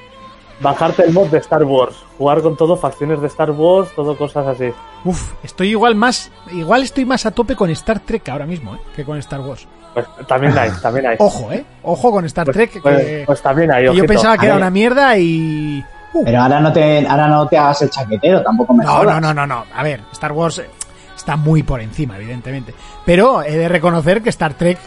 bajarte 0.59 1.03
el 1.03 1.13
mod 1.13 1.27
de 1.27 1.39
Star 1.39 1.63
Wars, 1.63 1.95
jugar 2.17 2.41
con 2.41 2.55
todo, 2.55 2.77
facciones 2.77 3.19
de 3.21 3.27
Star 3.27 3.51
Wars, 3.51 3.89
todo 3.95 4.17
cosas 4.17 4.47
así. 4.47 4.71
Uf, 5.05 5.33
estoy 5.43 5.69
igual 5.69 5.95
más, 5.95 6.31
igual 6.51 6.83
estoy 6.83 7.05
más 7.05 7.25
a 7.25 7.31
tope 7.31 7.55
con 7.55 7.69
Star 7.71 7.99
Trek 7.99 8.27
ahora 8.29 8.45
mismo, 8.45 8.75
eh, 8.75 8.79
que 8.95 9.03
con 9.03 9.17
Star 9.19 9.41
Wars. 9.41 9.67
Pues 9.93 10.05
también 10.27 10.57
hay, 10.57 10.71
también 10.81 11.07
hay. 11.07 11.15
Ojo, 11.19 11.51
eh, 11.51 11.63
ojo 11.83 12.11
con 12.11 12.25
Star 12.25 12.45
Pues, 12.45 12.55
Trek. 12.57 12.81
pues- 12.81 12.97
que- 13.05 13.23
pues 13.25 13.41
también 13.41 13.71
hay, 13.71 13.85
que 13.87 13.95
yo 13.95 14.05
pensaba 14.05 14.37
que 14.37 14.45
era 14.47 14.55
una 14.55 14.69
mierda 14.69 15.17
y, 15.17 15.83
Uh. 16.15 16.23
Pero 16.23 16.41
ahora 16.43 16.59
no 16.59 16.71
te, 16.71 17.07
ahora 17.07 17.27
no 17.27 17.47
te 17.47 17.57
hagas 17.57 17.81
el 17.81 17.89
chaquetero, 17.89 18.43
tampoco 18.43 18.71
me 18.75 18.83
No, 18.85 18.91
jodas. 18.97 19.19
no, 19.19 19.19
no, 19.19 19.33
no, 19.33 19.47
no. 19.47 19.65
A 19.75 19.81
ver, 19.81 20.01
Star 20.11 20.31
Wars 20.31 20.59
eh, 20.59 20.69
está 21.15 21.35
muy 21.35 21.63
por 21.63 21.81
encima, 21.81 22.17
evidentemente. 22.17 22.71
Pero 23.03 23.41
he 23.41 23.57
de 23.57 23.67
reconocer 23.67 24.21
que 24.21 24.29
Star 24.29 24.53
Trek 24.53 24.77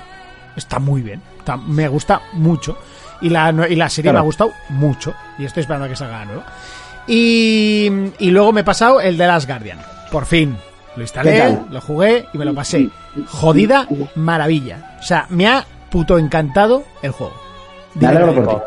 está 0.55 0.79
muy 0.79 1.03
bien. 1.03 1.21
Está- 1.41 1.57
me 1.57 1.89
gusta 1.89 2.21
mucho. 2.35 2.79
Y 3.21 3.29
la, 3.31 3.51
y 3.69 3.77
la 3.77 3.89
serie 3.89 4.11
Claro. 4.11 4.19
me 4.19 4.21
ha 4.21 4.25
gustado 4.25 4.53
mucho. 4.71 5.15
Y 5.39 5.45
estoy 5.45 5.63
esperando 5.63 5.87
a 5.87 5.89
que 5.89 5.97
salga 5.97 6.19
la 6.19 6.25
nueva. 6.27 6.45
Y, 7.07 7.91
y 8.19 8.31
luego 8.31 8.53
me 8.53 8.61
he 8.63 8.65
pasado 8.65 9.01
el 9.01 9.17
de 9.17 9.27
Last 9.27 9.47
Guardian. 9.49 9.79
Por 10.11 10.27
fin. 10.27 10.51
Lo 10.91 10.95
¿Qué 10.97 11.01
instalé, 11.03 11.39
tal? 11.39 11.67
lo 11.71 11.81
jugué 11.81 12.27
y 12.33 12.39
me 12.39 12.45
lo 12.45 12.55
pasé. 12.55 12.89
Jodida 13.29 13.87
maravilla. 14.15 14.97
O 14.99 15.03
sea, 15.03 15.27
me 15.29 15.47
ha 15.47 15.65
puto 15.91 16.19
encantado 16.19 16.85
el 17.03 17.11
juego. 17.13 17.35
Me 17.95 18.07
alegro 18.07 18.35
por 18.35 18.49
ti. 18.49 18.63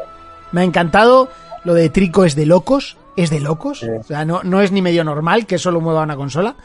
Me 0.52 0.62
ha 0.62 0.64
encantado. 0.64 1.30
Lo 1.64 1.74
de 1.74 1.90
Trico 1.90 2.24
es 2.26 2.36
de 2.36 2.46
locos. 2.46 2.98
Es 3.18 3.30
de 3.30 3.40
locos. 3.40 3.80
Sí. 3.80 3.88
O 4.00 4.04
sea, 4.04 4.24
no, 4.26 4.42
no 4.44 4.62
es 4.62 4.72
ni 4.72 4.82
medio 4.82 5.04
normal 5.04 5.46
que 5.46 5.58
solo 5.58 5.82
mueva 5.82 6.04
una 6.04 6.16
consola. 6.16 6.56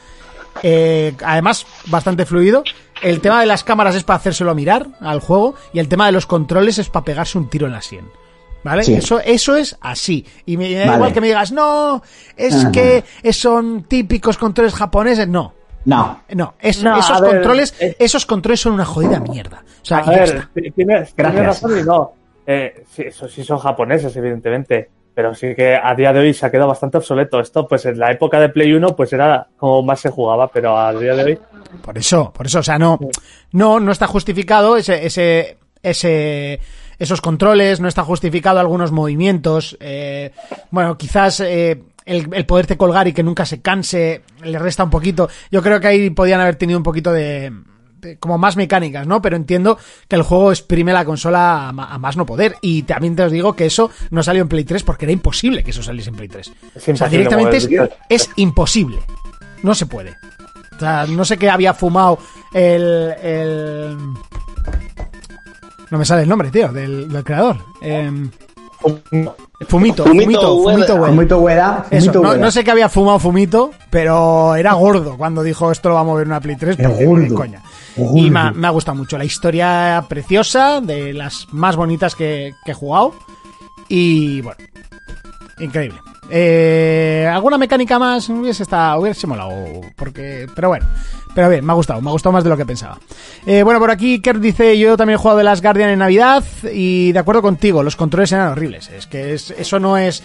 Eh, 0.62 1.14
además, 1.24 1.66
bastante 1.86 2.24
fluido. 2.26 2.62
El 3.02 3.20
tema 3.20 3.40
de 3.40 3.46
las 3.46 3.64
cámaras 3.64 3.94
es 3.94 4.04
para 4.04 4.16
hacérselo 4.18 4.54
mirar 4.54 4.86
al 5.00 5.20
juego. 5.20 5.54
Y 5.72 5.78
el 5.78 5.88
tema 5.88 6.06
de 6.06 6.12
los 6.12 6.26
controles 6.26 6.78
es 6.78 6.88
para 6.88 7.04
pegarse 7.04 7.38
un 7.38 7.48
tiro 7.50 7.66
en 7.66 7.72
la 7.72 7.82
sien. 7.82 8.08
¿Vale? 8.62 8.82
Sí. 8.82 8.94
Eso, 8.94 9.20
eso 9.20 9.56
es 9.56 9.76
así. 9.82 10.24
Y 10.46 10.56
me 10.56 10.72
da 10.72 10.84
Vale. 10.86 10.96
igual 10.96 11.12
que 11.12 11.20
me 11.20 11.26
digas, 11.26 11.52
no, 11.52 12.02
es 12.36 12.54
Ajá. 12.54 12.72
que 12.72 13.04
son 13.32 13.82
típicos 13.84 14.38
controles 14.38 14.72
japoneses. 14.74 15.28
No. 15.28 15.52
No. 15.84 16.22
No, 16.30 16.54
es- 16.60 16.82
No, 16.82 16.98
esos 16.98 17.20
ver, 17.20 17.30
controles, 17.32 17.74
eh. 17.78 17.94
esos 17.98 18.24
controles 18.24 18.60
son 18.60 18.72
una 18.72 18.86
jodida 18.86 19.20
mierda. 19.20 19.62
O 19.82 19.84
sea, 19.84 19.98
A 19.98 20.02
y 20.02 20.04
ya 20.06 20.10
ver, 20.12 20.22
está. 20.22 20.50
tienes, 20.54 20.74
tienes 20.74 21.14
Gracias. 21.14 21.44
razón 21.46 21.78
y 21.78 21.82
no. 21.82 22.12
Eh, 22.46 22.84
sí, 22.90 23.02
eso 23.02 23.28
sí 23.28 23.44
son 23.44 23.58
japoneses, 23.58 24.16
evidentemente. 24.16 24.88
Pero 25.14 25.34
sí 25.34 25.54
que 25.54 25.76
a 25.76 25.94
día 25.94 26.12
de 26.12 26.18
hoy 26.20 26.34
se 26.34 26.44
ha 26.44 26.50
quedado 26.50 26.68
bastante 26.68 26.98
obsoleto. 26.98 27.38
Esto, 27.40 27.68
pues 27.68 27.86
en 27.86 27.98
la 27.98 28.10
época 28.10 28.40
de 28.40 28.48
Play 28.48 28.72
1, 28.72 28.96
pues 28.96 29.12
era 29.12 29.46
como 29.56 29.82
más 29.82 30.00
se 30.00 30.10
jugaba, 30.10 30.48
pero 30.48 30.76
a 30.76 30.92
día 30.92 31.14
de 31.14 31.24
hoy. 31.24 31.38
Por 31.82 31.96
eso, 31.96 32.32
por 32.32 32.46
eso, 32.46 32.58
o 32.58 32.62
sea, 32.62 32.78
no, 32.78 32.98
no, 33.52 33.78
no 33.80 33.92
está 33.92 34.06
justificado 34.08 34.76
ese, 34.76 35.06
ese, 35.06 35.56
ese, 35.82 36.58
esos 36.98 37.20
controles, 37.20 37.80
no 37.80 37.86
está 37.88 38.02
justificado 38.02 38.58
algunos 38.58 38.90
movimientos. 38.92 39.76
eh, 39.80 40.32
bueno, 40.70 40.96
quizás 40.98 41.38
eh, 41.40 41.80
el, 42.06 42.28
el 42.34 42.44
poderte 42.46 42.76
colgar 42.76 43.06
y 43.08 43.12
que 43.12 43.22
nunca 43.22 43.46
se 43.46 43.62
canse 43.62 44.22
le 44.42 44.58
resta 44.58 44.82
un 44.84 44.90
poquito. 44.90 45.28
Yo 45.50 45.62
creo 45.62 45.78
que 45.80 45.86
ahí 45.86 46.10
podían 46.10 46.40
haber 46.40 46.56
tenido 46.56 46.78
un 46.78 46.82
poquito 46.84 47.12
de, 47.12 47.50
de- 47.50 47.52
como 48.18 48.38
más 48.38 48.56
mecánicas, 48.56 49.06
¿no? 49.06 49.20
Pero 49.22 49.36
entiendo 49.36 49.78
que 50.08 50.16
el 50.16 50.22
juego 50.22 50.50
exprime 50.50 50.92
la 50.92 51.04
consola 51.04 51.68
a, 51.68 51.98
más 51.98 52.16
no 52.16 52.26
poder. 52.26 52.56
Y 52.60 52.82
también 52.82 53.16
te 53.16 53.22
os 53.24 53.32
digo 53.32 53.54
que 53.54 53.66
eso 53.66 53.90
no 54.10 54.22
salió 54.22 54.42
en 54.42 54.48
Play 54.48 54.64
3 54.64 54.82
porque 54.82 55.04
era 55.04 55.12
imposible 55.12 55.62
que 55.62 55.70
eso 55.70 55.82
saliese 55.82 56.10
en 56.10 56.16
Play 56.16 56.28
3. 56.28 56.52
Es 56.74 56.88
o 56.88 56.96
sea, 56.96 57.08
directamente 57.08 57.56
es, 58.08 58.30
imposible. 58.36 58.98
No 59.62 59.74
se 59.74 59.86
puede. 59.86 60.16
O 60.76 60.78
sea, 60.78 61.06
no 61.06 61.24
sé 61.24 61.36
qué 61.36 61.50
había 61.50 61.74
fumado 61.74 62.18
el. 62.52 63.14
el... 63.22 63.96
No 65.90 65.98
me 65.98 66.04
sale 66.04 66.22
el 66.22 66.28
nombre, 66.28 66.50
tío, 66.50 66.72
del, 66.72 67.08
del 67.08 67.24
creador. 67.24 67.58
Em, 67.80 68.30
Fumito, 68.84 69.34
Fumito 69.68 70.04
Fumito. 70.04 70.62
Fumito. 70.62 71.04
Fumito 71.06 71.38
Ueda. 71.40 71.86
Eso, 71.90 72.12
Fumito 72.12 72.36
no, 72.36 72.50
sé 72.50 72.64
qué 72.64 72.70
había 72.70 72.88
fumado 72.88 73.18
Fumito, 73.18 73.70
pero 73.90 74.54
era 74.56 74.72
gordo 74.74 75.16
cuando 75.16 75.42
dijo 75.42 75.70
esto 75.72 75.88
lo 75.88 75.94
va 75.96 76.00
a 76.02 76.04
mover 76.04 76.26
una 76.26 76.40
Play 76.40 76.56
3. 76.56 76.78
Era 76.78 76.88
gordo. 76.90 77.34
coña. 77.34 77.62
Gordo. 77.96 78.18
Y 78.18 78.30
me, 78.30 78.40
ha- 78.40 78.50
me 78.52 78.66
ha 78.66 78.70
gustado 78.70 78.96
mucho. 78.96 79.16
La 79.16 79.24
historia 79.24 80.04
preciosa, 80.08 80.80
de 80.80 81.12
las 81.14 81.46
más 81.52 81.76
bonitas 81.76 82.14
que, 82.14 82.52
que 82.64 82.72
he 82.72 82.74
jugado. 82.74 83.14
Y 83.88 84.40
bueno, 84.40 84.58
increíble. 85.58 85.98
Eh, 86.30 87.30
¿Alguna 87.32 87.58
mecánica 87.58 87.98
más? 87.98 88.28
Hubiese, 88.28 88.62
estado, 88.62 89.00
hubiese 89.00 89.26
molado. 89.26 89.50
Porque, 89.96 90.46
pero 90.54 90.68
bueno, 90.68 90.86
pero 91.34 91.48
bien, 91.48 91.64
me 91.64 91.72
ha 91.72 91.74
gustado. 91.76 92.00
Me 92.00 92.08
ha 92.08 92.12
gustado 92.12 92.32
más 92.32 92.44
de 92.44 92.50
lo 92.50 92.56
que 92.56 92.64
pensaba. 92.66 92.98
Eh, 93.46 93.62
bueno, 93.62 93.78
por 93.80 93.90
aquí 93.90 94.20
Kert 94.20 94.40
dice: 94.40 94.78
Yo 94.78 94.96
también 94.96 95.14
he 95.18 95.18
jugado 95.20 95.38
de 95.38 95.44
las 95.44 95.60
Guardian 95.62 95.90
en 95.90 95.98
Navidad. 95.98 96.42
Y 96.72 97.12
de 97.12 97.18
acuerdo 97.18 97.42
contigo, 97.42 97.82
los 97.82 97.96
controles 97.96 98.32
eran 98.32 98.48
horribles. 98.48 98.88
Es 98.88 99.06
que 99.06 99.34
es- 99.34 99.50
eso 99.50 99.78
no 99.78 99.96
es. 99.98 100.22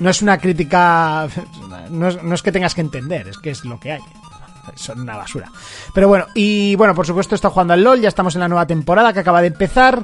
No 0.00 0.10
es 0.10 0.22
una 0.22 0.38
crítica. 0.38 1.28
No 1.90 2.08
es, 2.08 2.20
no 2.20 2.34
es 2.34 2.42
que 2.42 2.50
tengas 2.50 2.74
que 2.74 2.80
entender, 2.80 3.28
es 3.28 3.38
que 3.38 3.50
es 3.50 3.64
lo 3.64 3.78
que 3.78 3.92
hay 3.92 4.00
son 4.74 5.00
una 5.02 5.16
basura. 5.16 5.52
Pero 5.94 6.08
bueno, 6.08 6.26
y 6.34 6.74
bueno, 6.74 6.96
por 6.96 7.06
supuesto 7.06 7.36
estado 7.36 7.52
jugando 7.54 7.74
al 7.74 7.84
LOL, 7.84 8.00
ya 8.00 8.08
estamos 8.08 8.34
en 8.34 8.40
la 8.40 8.48
nueva 8.48 8.66
temporada 8.66 9.12
que 9.12 9.20
acaba 9.20 9.40
de 9.40 9.46
empezar. 9.46 10.02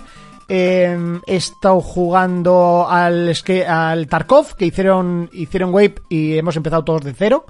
Eh, 0.55 1.19
he 1.27 1.37
estado 1.37 1.81
jugando 1.81 2.87
al, 2.87 3.33
al 3.67 4.07
Tarkov, 4.07 4.55
que 4.55 4.67
hicieron, 4.67 5.31
hicieron 5.33 5.73
Wave 5.73 5.95
y 6.11 6.37
hemos 6.37 6.57
empezado 6.57 6.85
todos 6.85 7.03
de 7.05 7.15
cero. 7.15 7.47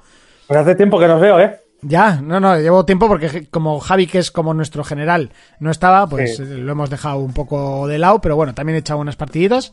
Pues 0.46 0.60
hace 0.60 0.76
tiempo 0.76 1.00
que 1.00 1.08
nos 1.08 1.20
veo, 1.20 1.40
¿eh? 1.40 1.58
Ya, 1.80 2.20
no, 2.22 2.38
no, 2.38 2.56
llevo 2.60 2.84
tiempo 2.84 3.08
porque 3.08 3.48
como 3.50 3.80
Javi, 3.80 4.06
que 4.06 4.18
es 4.18 4.30
como 4.30 4.54
nuestro 4.54 4.84
general, 4.84 5.32
no 5.58 5.72
estaba, 5.72 6.06
pues 6.06 6.36
Sí. 6.36 6.44
eh, 6.44 6.58
lo 6.58 6.70
hemos 6.70 6.90
dejado 6.90 7.18
un 7.18 7.32
poco 7.32 7.88
de 7.88 7.98
lado, 7.98 8.20
pero 8.20 8.36
bueno, 8.36 8.54
también 8.54 8.76
he 8.76 8.78
echado 8.78 9.00
unas 9.00 9.16
partiditas. 9.16 9.72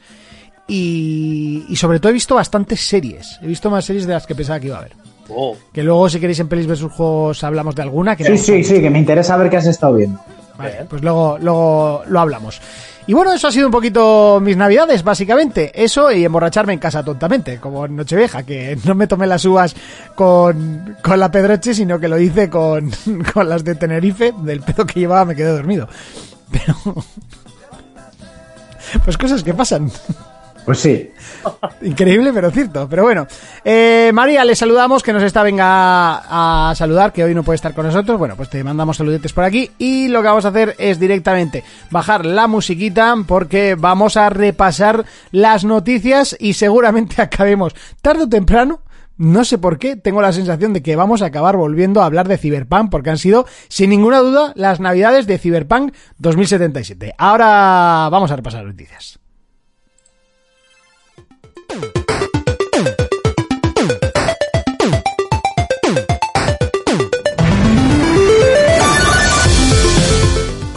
Y, 0.68 1.66
y 1.70 1.76
sobre 1.76 2.00
todo 2.00 2.10
he 2.10 2.14
visto 2.14 2.34
bastantes 2.34 2.80
series. 2.82 3.40
He 3.44 3.48
visto 3.48 3.70
más 3.70 3.86
series 3.86 4.08
de 4.08 4.14
las 4.14 4.26
que 4.26 4.34
pensaba 4.34 4.60
que 4.60 4.68
iba 4.68 4.78
a 4.78 4.80
haber. 4.80 4.94
Oh. 5.30 5.56
Que 5.72 5.84
luego, 5.84 6.10
si 6.10 6.20
queréis 6.20 6.40
en 6.40 6.48
Pelis 6.48 6.66
vs 6.66 6.82
Juegos, 6.92 7.44
hablamos 7.44 7.76
de 7.76 7.84
alguna. 7.84 8.16
Que 8.16 8.24
Sí, 8.24 8.38
sí, 8.40 8.64
sí, 8.64 8.82
que 8.82 8.90
me 8.90 8.98
interesa 8.98 9.38
ver 9.38 9.52
qué 9.52 9.58
has 9.58 9.68
estado 9.68 9.94
viendo. 9.96 10.20
Vale, 10.58 10.86
pues 10.90 11.02
luego, 11.04 11.38
luego 11.40 12.02
lo 12.08 12.20
hablamos. 12.20 12.60
Y 13.10 13.14
bueno, 13.14 13.34
eso 13.34 13.48
ha 13.48 13.52
sido 13.52 13.66
un 13.66 13.72
poquito 13.72 14.40
mis 14.40 14.56
navidades, 14.56 15.02
básicamente. 15.02 15.72
Eso 15.74 16.12
y 16.12 16.24
emborracharme 16.24 16.74
en 16.74 16.80
casa 16.80 17.04
tontamente, 17.04 17.58
como 17.58 17.88
en 17.88 17.96
Nochevieja, 17.96 18.44
que 18.44 18.78
no 18.86 18.94
me 18.94 19.08
tomé 19.08 19.26
las 19.26 19.44
uvas 19.46 19.76
con, 20.14 20.96
con 21.02 21.20
la 21.20 21.32
Pedroche, 21.32 21.74
sino 21.74 22.00
que 22.00 22.08
lo 22.08 22.20
hice 22.20 22.52
con, 22.52 22.92
con 23.34 23.50
las 23.50 23.64
de 23.64 23.74
Tenerife. 23.74 24.32
Del 24.44 24.62
pedo 24.62 24.86
que 24.86 25.00
llevaba 25.00 25.26
me 25.26 25.36
quedé 25.36 25.50
dormido. 25.50 25.90
Pero... 26.52 26.76
Pues 29.04 29.18
cosas 29.18 29.42
que 29.42 29.56
pasan. 29.56 29.92
Pues 30.70 30.82
sí. 30.82 31.10
Increíble, 31.82 32.30
pero 32.32 32.52
cierto. 32.52 32.88
Pero 32.88 33.02
bueno, 33.02 33.26
Eh, 33.66 34.12
María, 34.14 34.46
le 34.46 34.56
saludamos, 34.56 35.02
que 35.02 35.12
nos 35.12 35.24
está 35.24 35.42
venga 35.42 35.66
a 35.70 36.76
saludar, 36.76 37.12
que 37.12 37.24
hoy 37.24 37.34
no 37.34 37.42
puede 37.42 37.56
estar 37.56 37.74
con 37.74 37.88
nosotros. 37.88 38.20
Bueno, 38.20 38.36
pues 38.36 38.52
te 38.52 38.64
mandamos 38.64 38.98
saludetes 38.98 39.34
por 39.34 39.46
aquí. 39.46 39.72
Y 39.80 40.10
lo 40.10 40.22
que 40.22 40.28
vamos 40.28 40.46
a 40.46 40.50
hacer 40.50 40.76
es 40.78 41.00
directamente 41.00 41.64
bajar 41.90 42.24
la 42.24 42.46
musiquita, 42.46 43.16
porque 43.26 43.74
vamos 43.80 44.16
a 44.16 44.30
repasar 44.30 45.06
las 45.32 45.66
noticias 45.66 46.38
y 46.40 46.54
seguramente 46.54 47.20
acabemos 47.24 47.74
tarde 48.04 48.26
o 48.26 48.30
temprano. 48.30 48.82
No 49.18 49.46
sé 49.46 49.58
por 49.58 49.80
qué, 49.80 49.96
tengo 49.96 50.22
la 50.22 50.34
sensación 50.34 50.74
de 50.74 50.84
que 50.84 50.96
vamos 50.96 51.24
a 51.24 51.26
acabar 51.26 51.58
volviendo 51.58 52.04
a 52.04 52.06
hablar 52.06 52.28
de 52.28 52.38
Cyberpunk, 52.38 52.92
porque 52.92 53.10
han 53.10 53.18
sido, 53.18 53.48
sin 53.70 53.90
ninguna 53.90 54.20
duda, 54.20 54.54
las 54.56 54.80
navidades 54.80 55.26
de 55.26 55.40
Cyberpunk 55.40 55.96
2077. 56.20 57.16
Ahora 57.18 58.08
vamos 58.12 58.30
a 58.30 58.36
repasar 58.36 58.66
las 58.66 58.74
noticias. 58.74 59.20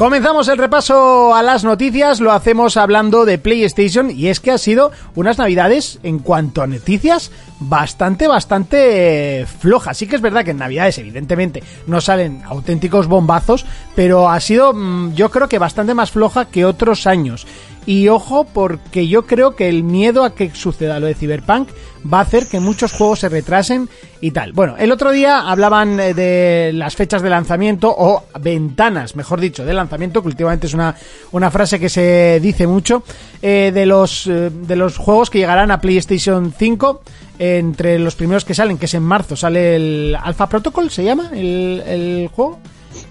Comenzamos 0.03 0.49
el 0.49 0.59
repaso 0.59 1.33
a 1.33 1.45
las 1.45 1.63
noticias, 1.63 2.19
lo 2.19 2.33
hacemos 2.33 2.77
hablando 2.77 3.25
de 3.25 3.39
PlayStation 3.39 4.11
y 4.11 4.27
es 4.31 4.41
que 4.41 4.51
ha 4.51 4.59
sido 4.59 4.91
unas 5.15 5.39
navidades 5.39 6.01
en 6.03 6.19
cuanto 6.19 6.61
a 6.61 6.67
noticias 6.67 7.31
bastante, 7.61 8.27
bastante 8.27 9.47
flojas. 9.61 9.97
Sí 9.97 10.09
que 10.09 10.17
es 10.17 10.21
verdad 10.21 10.45
que 10.45 10.51
en 10.51 10.57
navidades 10.57 10.99
evidentemente 10.99 11.63
no 11.87 12.01
salen 12.01 12.43
auténticos 12.45 13.07
bombazos, 13.07 13.65
pero 13.95 14.29
ha 14.29 14.41
sido 14.41 14.73
mm, 14.75 15.15
yo 15.15 15.31
creo 15.31 15.49
que 15.49 15.61
bastante 15.61 15.95
más 15.95 16.11
floja 16.11 16.47
que 16.47 16.65
otros 16.65 17.07
años. 17.07 17.47
Y 17.85 18.09
ojo 18.09 18.45
porque 18.45 19.09
yo 19.09 19.27
creo 19.27 19.57
que 19.57 19.69
el 19.69 19.83
miedo 19.83 20.25
a 20.25 20.35
que 20.35 20.51
suceda 20.55 21.01
lo 21.01 21.07
de 21.07 21.15
Cyberpunk 21.15 21.69
va 22.13 22.19
a 22.19 22.23
hacer 22.23 22.47
que 22.47 22.61
muchos 22.61 22.93
juegos 22.93 23.21
se 23.21 23.29
retrasen 23.29 23.89
y 24.21 24.31
tal. 24.31 24.53
Bueno, 24.53 24.77
el 24.79 24.93
otro 24.93 25.11
día 25.11 25.41
hablaban 25.41 25.99
eh, 25.99 26.15
de 26.15 26.73
las 26.75 26.97
fechas 26.97 27.23
de 27.23 27.31
lanzamiento 27.31 27.95
o 27.97 28.25
ventanas, 28.41 29.17
mejor 29.17 29.41
dicho, 29.41 29.65
de 29.65 29.75
lanzamiento, 29.75 30.23
que 30.23 30.29
últimamente 30.29 30.67
es 30.67 30.75
una, 30.75 30.95
una 31.33 31.51
frase 31.51 31.81
que 31.81 31.89
se 31.89 32.39
dice 32.41 32.67
mucho, 32.67 33.03
eh, 33.41 33.71
de, 33.75 33.87
los, 33.87 34.27
eh, 34.27 34.51
de 34.51 34.77
los 34.77 34.97
juegos 34.97 35.31
que 35.31 35.39
llegarán 35.39 35.71
a 35.71 35.81
PlayStation 35.81 36.53
5. 36.57 37.03
Entre 37.39 37.99
los 37.99 38.15
primeros 38.15 38.45
que 38.45 38.55
salen, 38.55 38.79
que 38.79 38.87
es 38.87 38.95
en 38.95 39.03
marzo, 39.03 39.35
sale 39.35 39.75
el 39.75 40.17
Alpha 40.23 40.49
Protocol, 40.49 40.91
¿se 40.91 41.03
llama 41.03 41.31
el, 41.33 41.83
el 41.85 42.31
juego? 42.33 42.61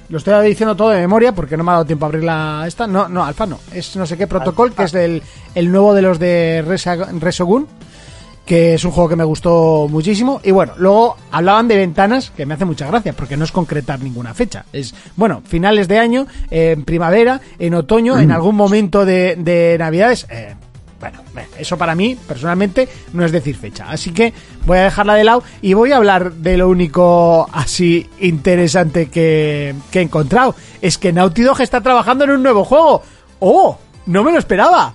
Lo 0.10 0.18
estoy 0.18 0.48
diciendo 0.48 0.76
todo 0.76 0.90
de 0.90 1.00
memoria 1.00 1.34
porque 1.34 1.56
no 1.58 1.64
me 1.64 1.72
ha 1.72 1.74
dado 1.76 1.86
tiempo 1.86 2.06
a 2.06 2.08
abrir 2.08 2.24
la 2.24 2.64
esta. 2.68 2.88
No, 2.88 3.08
no, 3.08 3.24
Alfa 3.24 3.46
no. 3.46 3.60
Es 3.74 3.96
no 3.96 4.06
sé 4.06 4.18
qué 4.18 4.28
protocol, 4.28 4.74
que 4.74 4.84
es 4.84 4.94
el, 4.94 5.22
el 5.56 5.72
nuevo 5.72 5.94
de 5.94 6.02
los 6.02 6.20
de 6.20 6.64
Resogun, 7.20 7.68
que 8.46 8.74
es 8.74 8.84
un 8.84 8.92
juego 8.92 9.08
que 9.10 9.16
me 9.16 9.24
gustó 9.24 9.88
muchísimo. 9.90 10.42
Y 10.44 10.52
bueno, 10.52 10.74
luego 10.78 11.16
hablaban 11.32 11.68
de 11.68 11.78
ventanas, 11.78 12.32
que 12.32 12.46
me 12.46 12.56
hace 12.56 12.66
mucha 12.66 12.88
gracia, 12.88 13.14
porque 13.14 13.38
no 13.38 13.46
es 13.46 13.52
concretar 13.52 14.02
ninguna 14.02 14.34
fecha. 14.34 14.66
Es, 14.74 14.94
bueno, 15.16 15.42
finales 15.46 15.88
de 15.88 16.00
año, 16.00 16.28
en 16.50 16.84
primavera, 16.84 17.40
en 17.60 17.74
otoño, 17.76 18.20
en 18.20 18.32
algún 18.32 18.56
momento 18.56 19.06
de, 19.06 19.36
de 19.38 19.78
Navidades. 19.80 20.28
eh, 20.30 20.56
Bueno, 21.02 21.20
eso 21.58 21.78
para 21.78 21.96
mí, 21.96 22.16
personalmente, 22.28 22.88
no 23.14 23.26
es 23.26 23.32
decir 23.32 23.58
fecha. 23.58 23.86
Así 23.90 24.12
que 24.12 24.34
voy 24.66 24.78
a 24.78 24.84
dejarla 24.84 25.16
de 25.16 25.24
lado 25.24 25.44
y 25.62 25.74
voy 25.74 25.92
a 25.92 25.98
hablar 25.98 26.34
de 26.34 26.58
lo 26.58 26.70
único 26.70 27.50
así 27.52 28.08
interesante 28.20 29.10
que, 29.10 29.74
que 29.90 30.00
he 30.00 30.04
encontrado. 30.04 30.56
Es 30.82 30.98
que 30.98 31.12
Naughty 31.12 31.42
Dog 31.42 31.62
está 31.62 31.82
trabajando 31.82 32.24
en 32.26 32.32
un 32.32 32.44
nuevo 32.44 32.64
juego. 32.64 33.02
¡Oh! 33.40 33.78
No 34.06 34.24
me 34.24 34.32
lo 34.32 34.38
esperaba. 34.40 34.94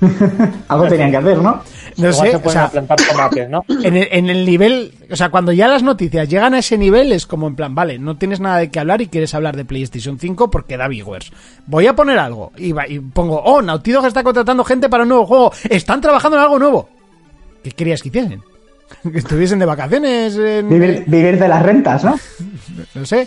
Algo 0.68 0.88
tenían 0.88 1.10
que 1.10 1.16
hacer, 1.18 1.38
¿no? 1.38 1.62
No 1.96 2.08
Igual 2.10 2.14
sé, 2.26 2.30
se 2.32 2.36
o 2.36 2.40
pueden 2.40 2.60
sea, 2.60 2.70
plantar 2.70 2.96
tomates, 3.08 3.48
¿no? 3.50 3.64
en 3.68 3.96
el, 3.96 4.08
en 4.10 4.30
el 4.30 4.44
nivel, 4.44 4.92
o 5.10 5.16
sea, 5.16 5.28
cuando 5.30 5.52
ya 5.52 5.68
las 5.68 5.82
noticias 5.82 6.28
llegan 6.28 6.54
a 6.54 6.58
ese 6.58 6.76
nivel 6.76 7.12
es 7.12 7.26
como 7.26 7.46
en 7.46 7.54
plan, 7.56 7.74
vale, 7.74 7.98
no 7.98 8.16
tienes 8.16 8.40
nada 8.40 8.58
de 8.58 8.70
qué 8.70 8.80
hablar 8.80 9.00
y 9.00 9.06
quieres 9.08 9.34
hablar 9.34 9.56
de 9.56 9.64
PlayStation 9.64 10.18
5 10.18 10.50
porque 10.50 10.76
da 10.76 10.88
viewers. 10.88 11.30
Voy 11.66 11.86
a 11.86 11.94
poner 11.94 12.18
algo 12.18 12.52
y, 12.56 12.72
va- 12.72 12.88
y 12.88 12.98
pongo, 12.98 13.40
oh, 13.42 13.62
Naughty 13.62 13.92
Dog 13.92 14.06
está 14.06 14.22
contratando 14.24 14.64
gente 14.64 14.88
para 14.88 15.04
un 15.04 15.10
nuevo 15.10 15.26
juego, 15.26 15.52
están 15.70 16.00
trabajando 16.00 16.36
en 16.36 16.42
algo 16.42 16.58
nuevo. 16.58 16.88
¿Qué 17.62 17.70
querías 17.70 18.02
que 18.02 18.08
hiciesen? 18.08 18.42
Que 19.10 19.18
estuviesen 19.18 19.58
de 19.58 19.64
vacaciones 19.66 20.36
en, 20.36 20.68
Vivir, 20.68 21.04
vivir 21.06 21.38
de 21.38 21.48
las 21.48 21.62
rentas, 21.62 22.04
¿no? 22.04 22.18
no 22.94 23.06
sé. 23.06 23.26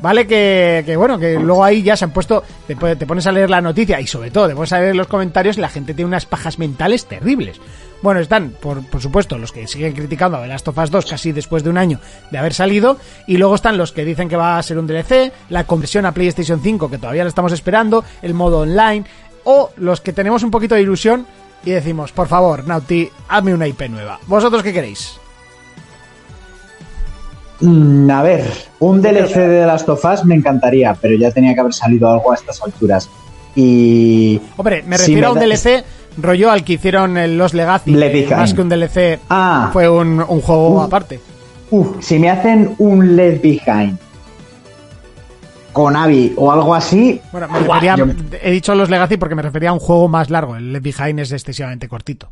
Vale 0.00 0.26
que, 0.26 0.84
que, 0.86 0.96
bueno, 0.96 1.18
que 1.18 1.38
luego 1.38 1.64
ahí 1.64 1.82
ya 1.82 1.96
se 1.96 2.04
han 2.04 2.12
puesto, 2.12 2.44
te, 2.66 2.74
te 2.74 3.06
pones 3.06 3.26
a 3.26 3.32
leer 3.32 3.50
la 3.50 3.60
noticia 3.60 4.00
y 4.00 4.06
sobre 4.06 4.30
todo 4.30 4.48
te 4.48 4.54
pones 4.54 4.72
a 4.72 4.80
leer 4.80 4.94
los 4.94 5.08
comentarios 5.08 5.58
y 5.58 5.60
la 5.60 5.68
gente 5.68 5.92
tiene 5.94 6.06
unas 6.06 6.24
pajas 6.24 6.58
mentales 6.58 7.06
terribles. 7.06 7.60
Bueno, 8.00 8.20
están, 8.20 8.50
por, 8.50 8.84
por 8.86 9.02
supuesto, 9.02 9.38
los 9.38 9.50
que 9.50 9.66
siguen 9.66 9.92
criticando 9.92 10.36
a 10.36 10.42
The 10.42 10.46
Last 10.46 10.68
of 10.68 10.78
Us 10.78 10.90
2 10.90 11.06
casi 11.06 11.32
después 11.32 11.64
de 11.64 11.70
un 11.70 11.78
año 11.78 11.98
de 12.30 12.38
haber 12.38 12.54
salido, 12.54 12.96
y 13.26 13.38
luego 13.38 13.56
están 13.56 13.76
los 13.76 13.90
que 13.90 14.04
dicen 14.04 14.28
que 14.28 14.36
va 14.36 14.56
a 14.56 14.62
ser 14.62 14.78
un 14.78 14.86
DLC, 14.86 15.32
la 15.48 15.64
conversión 15.64 16.06
a 16.06 16.12
PlayStation 16.12 16.60
5 16.62 16.90
que 16.90 16.98
todavía 16.98 17.24
la 17.24 17.28
estamos 17.28 17.52
esperando, 17.52 18.04
el 18.22 18.34
modo 18.34 18.60
online, 18.60 19.04
o 19.42 19.70
los 19.78 20.00
que 20.00 20.12
tenemos 20.12 20.44
un 20.44 20.52
poquito 20.52 20.76
de 20.76 20.82
ilusión 20.82 21.26
y 21.64 21.70
decimos, 21.72 22.12
por 22.12 22.28
favor, 22.28 22.66
Naughty, 22.66 23.10
hazme 23.28 23.52
una 23.52 23.66
IP 23.66 23.88
nueva. 23.88 24.20
¿Vosotros 24.26 24.62
qué 24.62 24.72
queréis? 24.72 25.18
Mm, 27.60 28.10
a 28.10 28.22
ver, 28.22 28.44
un 28.78 29.02
DLC 29.02 29.34
de 29.36 29.64
of 29.66 30.04
Us 30.04 30.24
me 30.24 30.34
encantaría, 30.36 30.94
pero 31.00 31.16
ya 31.16 31.30
tenía 31.30 31.54
que 31.54 31.60
haber 31.60 31.72
salido 31.74 32.08
algo 32.10 32.30
a 32.32 32.34
estas 32.36 32.62
alturas. 32.62 33.08
Y. 33.56 34.40
Hombre, 34.56 34.84
me 34.86 34.96
refiero 34.96 35.28
a 35.28 35.32
un 35.32 35.38
da- 35.38 35.44
DLC 35.46 35.84
rollo 36.18 36.50
al 36.50 36.62
que 36.64 36.74
hicieron 36.74 37.36
Los 37.36 37.54
Legacy. 37.54 37.90
Más 38.30 38.54
que 38.54 38.60
un 38.60 38.68
DLC, 38.68 39.18
Ah. 39.28 39.70
fue 39.72 39.88
un, 39.88 40.20
un 40.20 40.40
juego 40.40 40.70
Uh. 40.70 40.80
aparte. 40.82 41.20
Uf, 41.70 41.96
si 42.00 42.18
me 42.18 42.30
hacen 42.30 42.74
un 42.78 43.16
Left 43.16 43.42
Behind 43.42 43.98
con 45.72 45.96
Abby 45.96 46.32
o 46.36 46.50
algo 46.50 46.74
así. 46.74 47.20
Bueno, 47.32 47.48
me 47.48 47.58
refería, 47.60 47.96
yo- 47.96 48.06
he 48.42 48.50
dicho 48.50 48.74
Los 48.74 48.90
Legacy 48.90 49.16
porque 49.16 49.34
me 49.34 49.42
refería 49.42 49.70
a 49.70 49.72
un 49.72 49.78
juego 49.80 50.08
más 50.08 50.30
largo. 50.30 50.56
El 50.56 50.72
Left 50.72 50.84
Behind 50.84 51.20
es 51.20 51.32
excesivamente 51.32 51.88
cortito. 51.88 52.30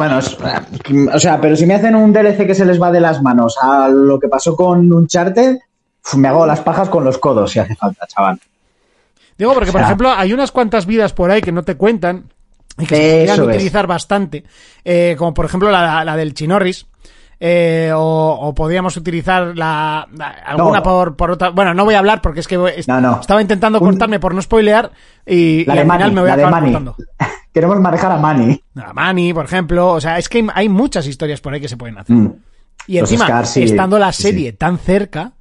Bueno, 0.00 0.18
o 1.12 1.18
sea, 1.18 1.38
pero 1.42 1.54
si 1.56 1.66
me 1.66 1.74
hacen 1.74 1.94
un 1.94 2.10
DLC 2.10 2.46
que 2.46 2.54
se 2.54 2.64
les 2.64 2.80
va 2.80 2.90
de 2.90 3.00
las 3.00 3.20
manos 3.20 3.58
a 3.60 3.86
lo 3.90 4.18
que 4.18 4.28
pasó 4.28 4.56
con 4.56 4.90
Uncharted, 4.90 5.58
me 6.16 6.28
hago 6.28 6.46
las 6.46 6.60
pajas 6.60 6.88
con 6.88 7.04
los 7.04 7.18
codos 7.18 7.50
si 7.50 7.58
hace 7.58 7.76
falta, 7.76 8.06
chaval. 8.06 8.40
Digo, 9.36 9.52
porque, 9.52 9.70
por 9.72 9.80
O 9.80 9.82
sea- 9.82 9.88
ejemplo, 9.88 10.10
hay 10.10 10.32
unas 10.32 10.52
cuantas 10.52 10.86
vidas 10.86 11.12
por 11.12 11.30
ahí 11.30 11.42
que 11.42 11.52
no 11.52 11.64
te 11.64 11.76
cuentan 11.76 12.24
y 12.78 12.86
que 12.86 12.96
se 12.96 13.02
podrían 13.26 13.40
utilizar 13.42 13.86
bastante. 13.86 14.44
eh, 14.86 15.16
como, 15.18 15.34
por 15.34 15.44
ejemplo, 15.44 15.70
la, 15.70 16.02
la 16.02 16.16
del 16.16 16.32
Chinorris. 16.32 16.86
Eh, 17.42 17.90
o, 17.94 18.38
o 18.40 18.54
podríamos 18.54 18.96
utilizar 18.98 19.56
la, 19.56 20.06
la- 20.16 20.28
alguna 20.46 20.78
No. 20.78 20.82
por, 20.82 21.16
por 21.16 21.30
otra. 21.32 21.48
Bueno, 21.50 21.72
no 21.74 21.84
voy 21.84 21.94
a 21.94 21.98
hablar 22.00 22.20
porque 22.20 22.40
es 22.40 22.46
que 22.46 22.56
voy- 22.58 22.72
No, 22.86 23.00
no. 23.00 23.20
estaba 23.20 23.40
intentando 23.40 23.78
Un- 23.80 23.86
cortarme 23.86 24.20
por 24.20 24.34
no 24.34 24.42
spoilear 24.42 24.90
y, 25.26 25.64
La 25.64 25.74
y 25.74 25.78
al 25.78 25.90
final 25.90 26.12
me 26.12 26.20
voy 26.20 26.30
a 26.30 26.34
acabar 26.34 26.62
cortando. 26.62 26.96
Queremos 27.52 27.80
manejar 27.80 28.12
a 28.12 28.16
Manny. 28.18 28.62
A 28.76 28.92
Manny, 28.92 29.32
por 29.34 29.44
ejemplo. 29.46 29.88
O 29.88 30.00
sea, 30.00 30.18
es 30.18 30.28
que 30.28 30.46
hay, 30.54 30.68
muchas 30.68 31.06
historias 31.06 31.40
por 31.40 31.52
ahí 31.52 31.60
que 31.60 31.68
se 31.68 31.76
pueden 31.76 31.98
hacer. 31.98 32.14
Mm. 32.14 32.34
Y 32.86 32.98
encima, 32.98 33.44
sí, 33.44 33.62
estando 33.64 33.98
la 33.98 34.12
sí, 34.12 34.22
serie 34.22 34.52
tan 34.52 34.78
cerca, 34.78 35.32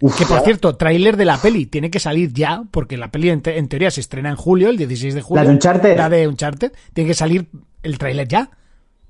Uf, 0.00 0.16
que 0.16 0.26
por 0.26 0.40
cierto, 0.40 0.76
tráiler 0.76 1.16
de 1.16 1.24
la 1.24 1.36
peli 1.38 1.66
tiene 1.66 1.90
que 1.90 1.98
salir 2.00 2.32
ya, 2.32 2.62
porque 2.70 2.96
la 2.96 3.10
peli 3.10 3.30
en, 3.30 3.40
te- 3.42 3.58
en 3.58 3.68
teoría 3.68 3.90
se 3.90 4.00
estrena 4.00 4.28
en 4.30 4.36
julio, 4.36 4.68
el 4.70 4.76
16 4.76 5.14
de 5.14 5.22
julio. 5.22 5.42
¿La 5.42 5.48
de 5.48 5.54
Uncharted? 5.54 5.96
La 5.96 6.08
de 6.08 6.28
Uncharted. 6.28 6.72
Tiene 6.92 7.08
que 7.08 7.14
salir 7.14 7.48
el 7.82 7.96
tráiler 7.98 8.28
ya. 8.28 8.50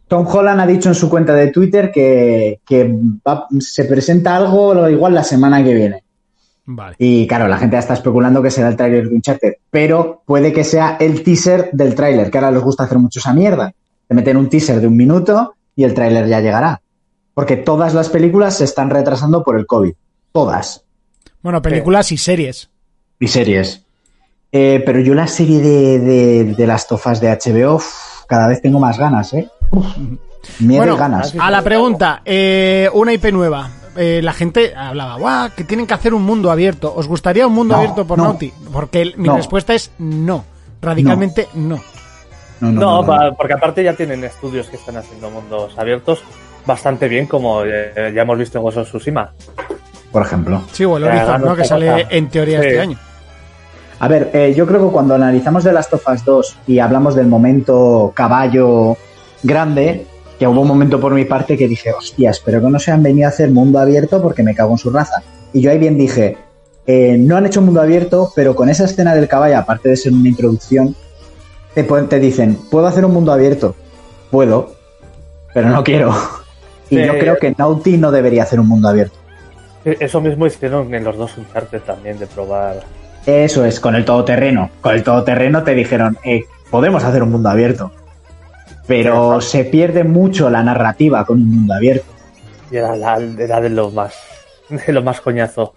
Tom 0.09 0.27
Holland 0.27 0.61
ha 0.61 0.67
dicho 0.67 0.89
en 0.89 0.95
su 0.95 1.09
cuenta 1.11 1.35
de 1.35 1.49
Twitter 1.49 1.91
que, 1.93 2.61
que 2.67 2.91
va- 3.27 3.47
se 3.61 3.85
presenta 3.85 4.37
algo 4.37 4.89
igual 4.89 5.15
la 5.15 5.23
semana 5.25 5.63
que 5.63 5.75
viene. 5.75 6.03
Vale. 6.71 6.97
Y 6.99 7.27
claro, 7.27 7.49
la 7.49 7.57
gente 7.59 7.75
ya 7.77 7.81
está 7.81 7.95
especulando 7.95 8.43
que 8.43 8.51
será 8.51 8.69
el 8.69 8.77
tráiler 8.77 9.09
de 9.09 9.15
Uncharted, 9.15 9.53
pero 9.71 10.23
puede 10.27 10.53
que 10.53 10.65
sea 10.65 10.97
el 11.01 11.23
teaser 11.23 11.71
del 11.73 11.95
tráiler, 11.95 12.31
que 12.31 12.39
ahora 12.39 12.51
les 12.51 12.63
gusta 12.63 12.85
hacer 12.85 12.99
mucho 12.99 13.21
esa 13.21 13.33
mierda. 13.33 13.73
Te 14.07 14.15
meten 14.15 14.37
un 14.37 14.49
teaser 14.49 14.81
de 14.81 14.87
un 14.87 14.97
minuto 14.97 15.55
y 15.77 15.85
el 15.85 15.95
tráiler 15.95 16.27
ya 16.27 16.41
llegará. 16.41 16.81
Porque 17.35 17.57
todas 17.57 17.95
las 17.95 18.09
películas 18.09 18.57
se 18.59 18.65
están 18.65 18.91
retrasando 18.91 19.43
por 19.45 19.57
el 19.59 19.67
COVID. 19.67 19.93
Todas. 20.33 20.83
Bueno, 21.43 21.63
películas 21.63 22.11
y 22.13 22.17
series. 22.19 22.69
Y 23.21 23.29
series. 23.29 23.85
Eh, 24.53 24.83
pero 24.85 25.01
yo 25.01 25.15
la 25.15 25.27
serie 25.27 25.61
de, 25.61 25.99
de, 26.01 26.45
de 26.55 26.67
las 26.67 26.87
tofas 26.87 27.21
de 27.21 27.29
HBO, 27.31 27.77
uf, 27.77 28.25
cada 28.27 28.49
vez 28.49 28.61
tengo 28.61 28.79
más 28.81 28.99
ganas, 28.99 29.33
¿eh? 29.35 29.49
Uf, 29.71 29.87
miedo 30.61 30.79
Bueno, 30.83 30.95
y 30.95 30.99
ganas. 30.99 31.35
a 31.39 31.51
la 31.51 31.63
pregunta, 31.63 32.23
eh, 32.25 32.89
una 32.95 33.13
IP 33.13 33.33
nueva. 33.33 33.71
Eh, 33.97 34.21
la 34.23 34.33
gente 34.33 34.75
hablaba, 34.77 35.17
guau, 35.17 35.51
que 35.57 35.65
tienen 35.65 35.87
que 35.87 35.95
hacer 35.95 36.15
un 36.15 36.23
mundo 36.23 36.51
abierto. 36.51 36.93
¿Os 36.95 37.09
gustaría 37.09 37.47
un 37.47 37.55
mundo 37.55 37.75
No, 37.75 37.81
abierto 37.81 38.07
por 38.07 38.19
no. 38.19 38.25
Naughty? 38.25 38.53
Porque 38.73 39.03
el- 39.03 39.17
mi 39.17 39.27
No. 39.29 39.37
respuesta 39.37 39.75
es 39.75 39.91
no. 39.99 40.45
Radicalmente 40.81 41.49
no. 41.55 41.77
No, 42.61 42.73
no, 42.73 42.73
No, 42.73 42.81
no, 42.81 43.01
no. 43.03 43.07
pa- 43.07 43.33
porque 43.37 43.55
aparte 43.55 43.83
ya 43.83 43.95
tienen 43.95 44.23
estudios 44.25 44.69
que 44.69 44.77
están 44.77 44.97
haciendo 44.97 45.31
mundos 45.31 45.77
abiertos 45.77 46.23
bastante 46.65 47.09
bien, 47.09 47.27
como 47.27 47.63
eh, 47.65 48.13
ya 48.15 48.23
hemos 48.23 48.39
visto 48.39 48.59
en 48.59 48.65
Ghost 48.65 48.79
of 48.79 48.89
Tsushima. 48.89 49.33
Por 50.13 50.23
ejemplo. 50.23 50.63
Sí, 50.73 50.85
o 50.85 50.97
el 50.97 51.03
Que 51.05 51.09
Horizon, 51.11 51.43
¿no? 51.43 51.57
Que 51.57 51.65
sale 51.65 52.07
en 52.11 52.29
teoría 52.29 52.61
Sí. 52.61 52.67
este 52.69 52.81
año. 52.81 52.99
A 54.01 54.07
ver, 54.09 54.31
eh, 54.33 54.55
yo 54.57 54.65
creo 54.67 54.87
que 54.87 54.93
cuando 54.93 55.15
analizamos 55.17 55.65
de 55.65 55.73
las 55.73 55.91
Tofas 55.91 56.25
2 56.25 56.57
y 56.69 56.79
hablamos 56.79 57.15
del 57.17 57.27
momento 57.27 58.13
caballo 58.15 58.97
grande, 59.43 60.07
que 60.39 60.47
hubo 60.47 60.61
un 60.61 60.69
momento 60.69 61.01
por 61.01 61.13
mi 61.15 61.25
parte 61.25 61.57
que 61.57 61.69
dije, 61.69 61.93
hostia, 61.93 62.31
espero 62.31 62.61
que 62.61 62.69
no 62.69 62.79
se 62.79 62.93
han 62.93 63.03
venido 63.03 63.27
a 63.27 63.31
hacer 63.31 63.51
mundo 63.51 63.79
abierto 63.79 64.23
porque 64.23 64.43
me 64.43 64.55
cago 64.55 64.73
en 64.73 64.79
su 64.79 64.91
raza. 64.91 65.23
Y 65.53 65.61
yo 65.61 65.71
ahí 65.71 65.79
bien 65.79 65.99
dije, 65.99 66.37
eh, 66.87 67.17
no 67.19 67.37
han 67.37 67.47
hecho 67.47 67.61
mundo 67.61 67.81
abierto, 67.81 68.33
pero 68.35 68.55
con 68.55 68.69
esa 68.69 68.85
escena 68.85 69.15
del 69.15 69.29
caballo, 69.29 69.59
aparte 69.59 69.89
de 69.89 69.97
ser 69.97 70.13
una 70.13 70.29
introducción, 70.29 70.95
te, 71.75 71.83
te 71.83 72.19
dicen, 72.19 72.59
¿puedo 72.71 72.87
hacer 72.87 73.05
un 73.05 73.13
mundo 73.13 73.33
abierto? 73.33 73.75
Puedo, 74.31 74.75
pero 75.55 75.69
no 75.71 75.83
quiero. 75.85 76.15
Y 76.91 77.05
yo 77.05 77.19
creo 77.19 77.37
que 77.37 77.55
Naughty 77.55 77.99
no 77.99 78.11
debería 78.11 78.45
hacer 78.45 78.59
un 78.59 78.67
mundo 78.67 78.89
abierto. 78.89 79.19
Eh, 79.85 79.99
Eso 80.01 80.23
mismo 80.23 80.47
hicieron 80.47 80.95
en 80.95 81.05
los 81.05 81.19
dos 81.19 81.37
Uncharted 81.37 81.83
también, 81.83 82.19
de 82.19 82.27
probar. 82.27 82.81
Eso 83.27 83.63
es, 83.67 83.79
con 83.79 83.95
el 83.95 84.07
todoterreno. 84.07 84.71
Con 84.81 84.95
el 84.95 85.03
todoterreno 85.03 85.63
te 85.65 85.75
dijeron, 85.75 86.17
eh, 86.25 86.45
podemos 86.71 87.05
hacer 87.05 87.23
un 87.23 87.31
mundo 87.31 87.51
abierto. 87.51 87.93
Pero 88.89 89.41
se 89.41 89.65
pierde 89.65 90.03
mucho 90.03 90.51
la 90.51 90.63
narrativa 90.63 91.25
con 91.25 91.39
un 91.39 91.51
mundo 91.57 91.75
abierto. 91.75 92.07
Y 92.71 92.77
era, 92.77 92.97
la- 92.97 93.19
era 93.39 93.61
de 93.61 93.71
lo 93.71 93.91
más 93.91 94.15
de 94.87 94.93
lo 94.93 95.03
más 95.03 95.21
coñazo. 95.21 95.75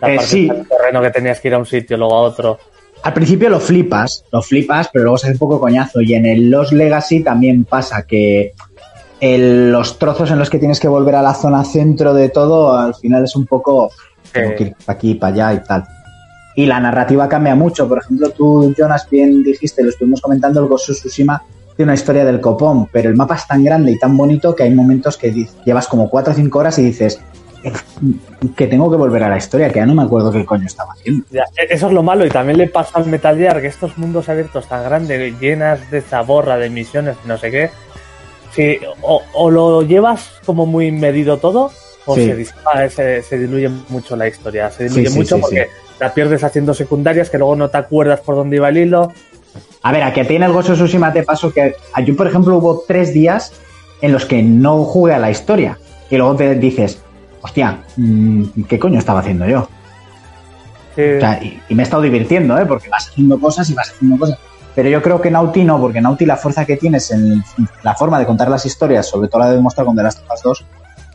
La 0.00 0.12
Eh, 0.12 0.16
parte 0.16 0.30
sí. 0.30 0.48
del 0.48 0.66
terreno 0.68 1.00
que 1.00 1.10
tenías 1.10 1.40
que 1.40 1.48
ir 1.48 1.54
a 1.54 1.58
un 1.58 1.66
sitio, 1.66 1.96
luego 1.96 2.14
a 2.14 2.20
otro. 2.22 2.58
Al 3.02 3.12
principio 3.12 3.48
lo 3.50 3.60
flipas, 3.60 4.24
lo 4.32 4.42
flipas, 4.42 4.88
pero 4.92 5.04
luego 5.04 5.18
se 5.18 5.26
hace 5.28 5.34
un 5.34 5.38
poco 5.38 5.60
coñazo. 5.60 6.00
Y 6.00 6.14
en 6.14 6.26
el 6.26 6.50
Los 6.50 6.72
Legacy 6.72 7.20
también 7.22 7.64
pasa 7.64 8.02
que 8.06 8.52
el- 9.20 9.70
los 9.72 9.98
trozos 9.98 10.30
en 10.30 10.38
los 10.38 10.50
que 10.50 10.58
tienes 10.58 10.80
que 10.80 10.88
volver 10.88 11.14
a 11.14 11.22
la 11.22 11.34
zona 11.34 11.64
centro 11.64 12.12
de 12.12 12.28
todo, 12.30 12.76
al 12.76 12.94
final 12.94 13.24
es 13.24 13.36
un 13.36 13.46
poco 13.46 13.90
tengo 14.32 14.54
que 14.56 14.62
ir 14.64 14.74
para 14.84 14.96
aquí, 14.98 15.14
para 15.14 15.32
allá 15.32 15.54
y 15.62 15.64
tal. 15.66 15.84
Y 16.56 16.66
la 16.66 16.80
narrativa 16.80 17.28
cambia 17.28 17.54
mucho. 17.54 17.88
Por 17.88 17.98
ejemplo, 17.98 18.30
tú, 18.30 18.74
Jonas, 18.76 19.06
bien 19.10 19.42
dijiste, 19.42 19.82
lo 19.82 19.90
estuvimos 19.90 20.20
comentando, 20.20 20.64
el 20.64 20.70
of 20.72 20.80
Tsushima 20.82 21.40
tiene 21.76 21.90
una 21.90 21.94
historia 21.94 22.24
del 22.24 22.40
copón, 22.40 22.86
pero 22.92 23.08
el 23.10 23.16
mapa 23.16 23.34
es 23.36 23.46
tan 23.46 23.64
grande 23.64 23.92
y 23.92 23.98
tan 23.98 24.16
bonito 24.16 24.54
que 24.54 24.62
hay 24.62 24.70
momentos 24.74 25.16
que 25.16 25.46
llevas 25.64 25.88
como 25.88 26.08
4 26.08 26.32
o 26.32 26.36
5 26.36 26.58
horas 26.58 26.78
y 26.78 26.82
dices 26.84 27.20
"Eh, 27.64 27.72
que 28.56 28.66
tengo 28.66 28.90
que 28.90 28.96
volver 28.96 29.22
a 29.24 29.28
la 29.28 29.38
historia, 29.38 29.68
que 29.70 29.80
ya 29.80 29.86
no 29.86 29.94
me 29.94 30.02
acuerdo 30.02 30.30
qué 30.30 30.44
coño 30.44 30.66
estaba 30.66 30.92
haciendo. 30.92 31.24
Ya, 31.30 31.42
e- 31.56 31.72
Eso 31.74 31.86
es 31.88 31.92
lo 31.92 32.02
malo, 32.02 32.24
y 32.26 32.28
también 32.28 32.58
le 32.58 32.68
pasa 32.68 32.98
al 32.98 33.06
Metal 33.06 33.36
Gear 33.36 33.60
que 33.60 33.66
estos 33.68 33.96
mundos 33.98 34.28
abiertos 34.28 34.68
tan 34.68 34.84
grandes, 34.84 35.40
llenas 35.40 35.90
de 35.90 36.00
zaborra, 36.02 36.58
de 36.58 36.70
misiones, 36.70 37.16
no 37.24 37.38
sé 37.38 37.50
qué, 37.50 37.70
si 38.54 38.78
o, 39.02 39.22
o 39.32 39.50
lo 39.50 39.82
llevas 39.82 40.30
como 40.46 40.66
muy 40.66 40.92
medido 40.92 41.38
todo, 41.38 41.70
o 42.06 42.14
Sí. 42.14 42.26
se, 42.26 42.36
disipa, 42.36 42.88
se, 42.90 43.22
se 43.22 43.38
diluye 43.38 43.70
mucho 43.88 44.14
la 44.14 44.28
historia. 44.28 44.70
Se 44.70 44.84
diluye 44.84 45.06
Sí, 45.06 45.12
sí, 45.12 45.18
mucho 45.18 45.40
porque 45.40 45.68
la 45.98 46.12
pierdes 46.12 46.44
haciendo 46.44 46.74
secundarias 46.74 47.30
que 47.30 47.38
luego 47.38 47.56
no 47.56 47.70
te 47.70 47.78
acuerdas 47.78 48.20
por 48.20 48.34
dónde 48.36 48.56
iba 48.56 48.68
el 48.68 48.76
hilo. 48.76 49.10
A 49.84 49.92
ver, 49.92 50.02
a 50.02 50.14
que 50.14 50.22
a 50.22 50.26
ti 50.26 50.34
en 50.34 50.42
el 50.42 50.50
of 50.50 50.64
Tsushima 50.64 51.12
te 51.12 51.22
pasó 51.22 51.52
que 51.52 51.76
yo, 52.06 52.16
por 52.16 52.26
ejemplo, 52.26 52.56
hubo 52.56 52.84
tres 52.88 53.12
días 53.12 53.52
en 54.00 54.12
los 54.12 54.24
que 54.24 54.42
no 54.42 54.82
jugué 54.82 55.12
a 55.12 55.18
la 55.18 55.30
historia. 55.30 55.78
Y 56.08 56.16
luego 56.16 56.34
te 56.36 56.54
dices, 56.54 57.02
hostia, 57.42 57.84
mm, 57.98 58.62
¿qué 58.66 58.78
coño 58.78 58.98
estaba 58.98 59.20
haciendo 59.20 59.46
yo? 59.46 59.68
O 60.92 60.96
sea, 60.96 61.38
y, 61.42 61.60
y 61.68 61.74
me 61.74 61.82
he 61.82 61.84
estado 61.84 62.02
divirtiendo, 62.02 62.56
¿eh? 62.56 62.64
Porque 62.64 62.88
vas 62.88 63.08
haciendo 63.08 63.38
cosas 63.38 63.68
y 63.68 63.74
vas 63.74 63.90
haciendo 63.90 64.16
cosas. 64.16 64.38
Pero 64.74 64.88
yo 64.88 65.02
creo 65.02 65.20
que 65.20 65.30
Naughty 65.30 65.64
no, 65.64 65.78
porque 65.78 66.00
Naughty 66.00 66.24
la 66.24 66.38
fuerza 66.38 66.64
que 66.64 66.78
tienes 66.78 67.10
en 67.10 67.44
la 67.82 67.94
forma 67.94 68.18
de 68.18 68.24
contar 68.24 68.48
las 68.48 68.64
historias, 68.64 69.06
sobre 69.06 69.28
todo 69.28 69.40
la 69.40 69.50
de 69.50 69.56
demostrar 69.56 69.84
con 69.84 69.94
The 69.94 70.02
Last 70.02 70.20
of 70.20 70.32
Us 70.34 70.42
2, 70.42 70.64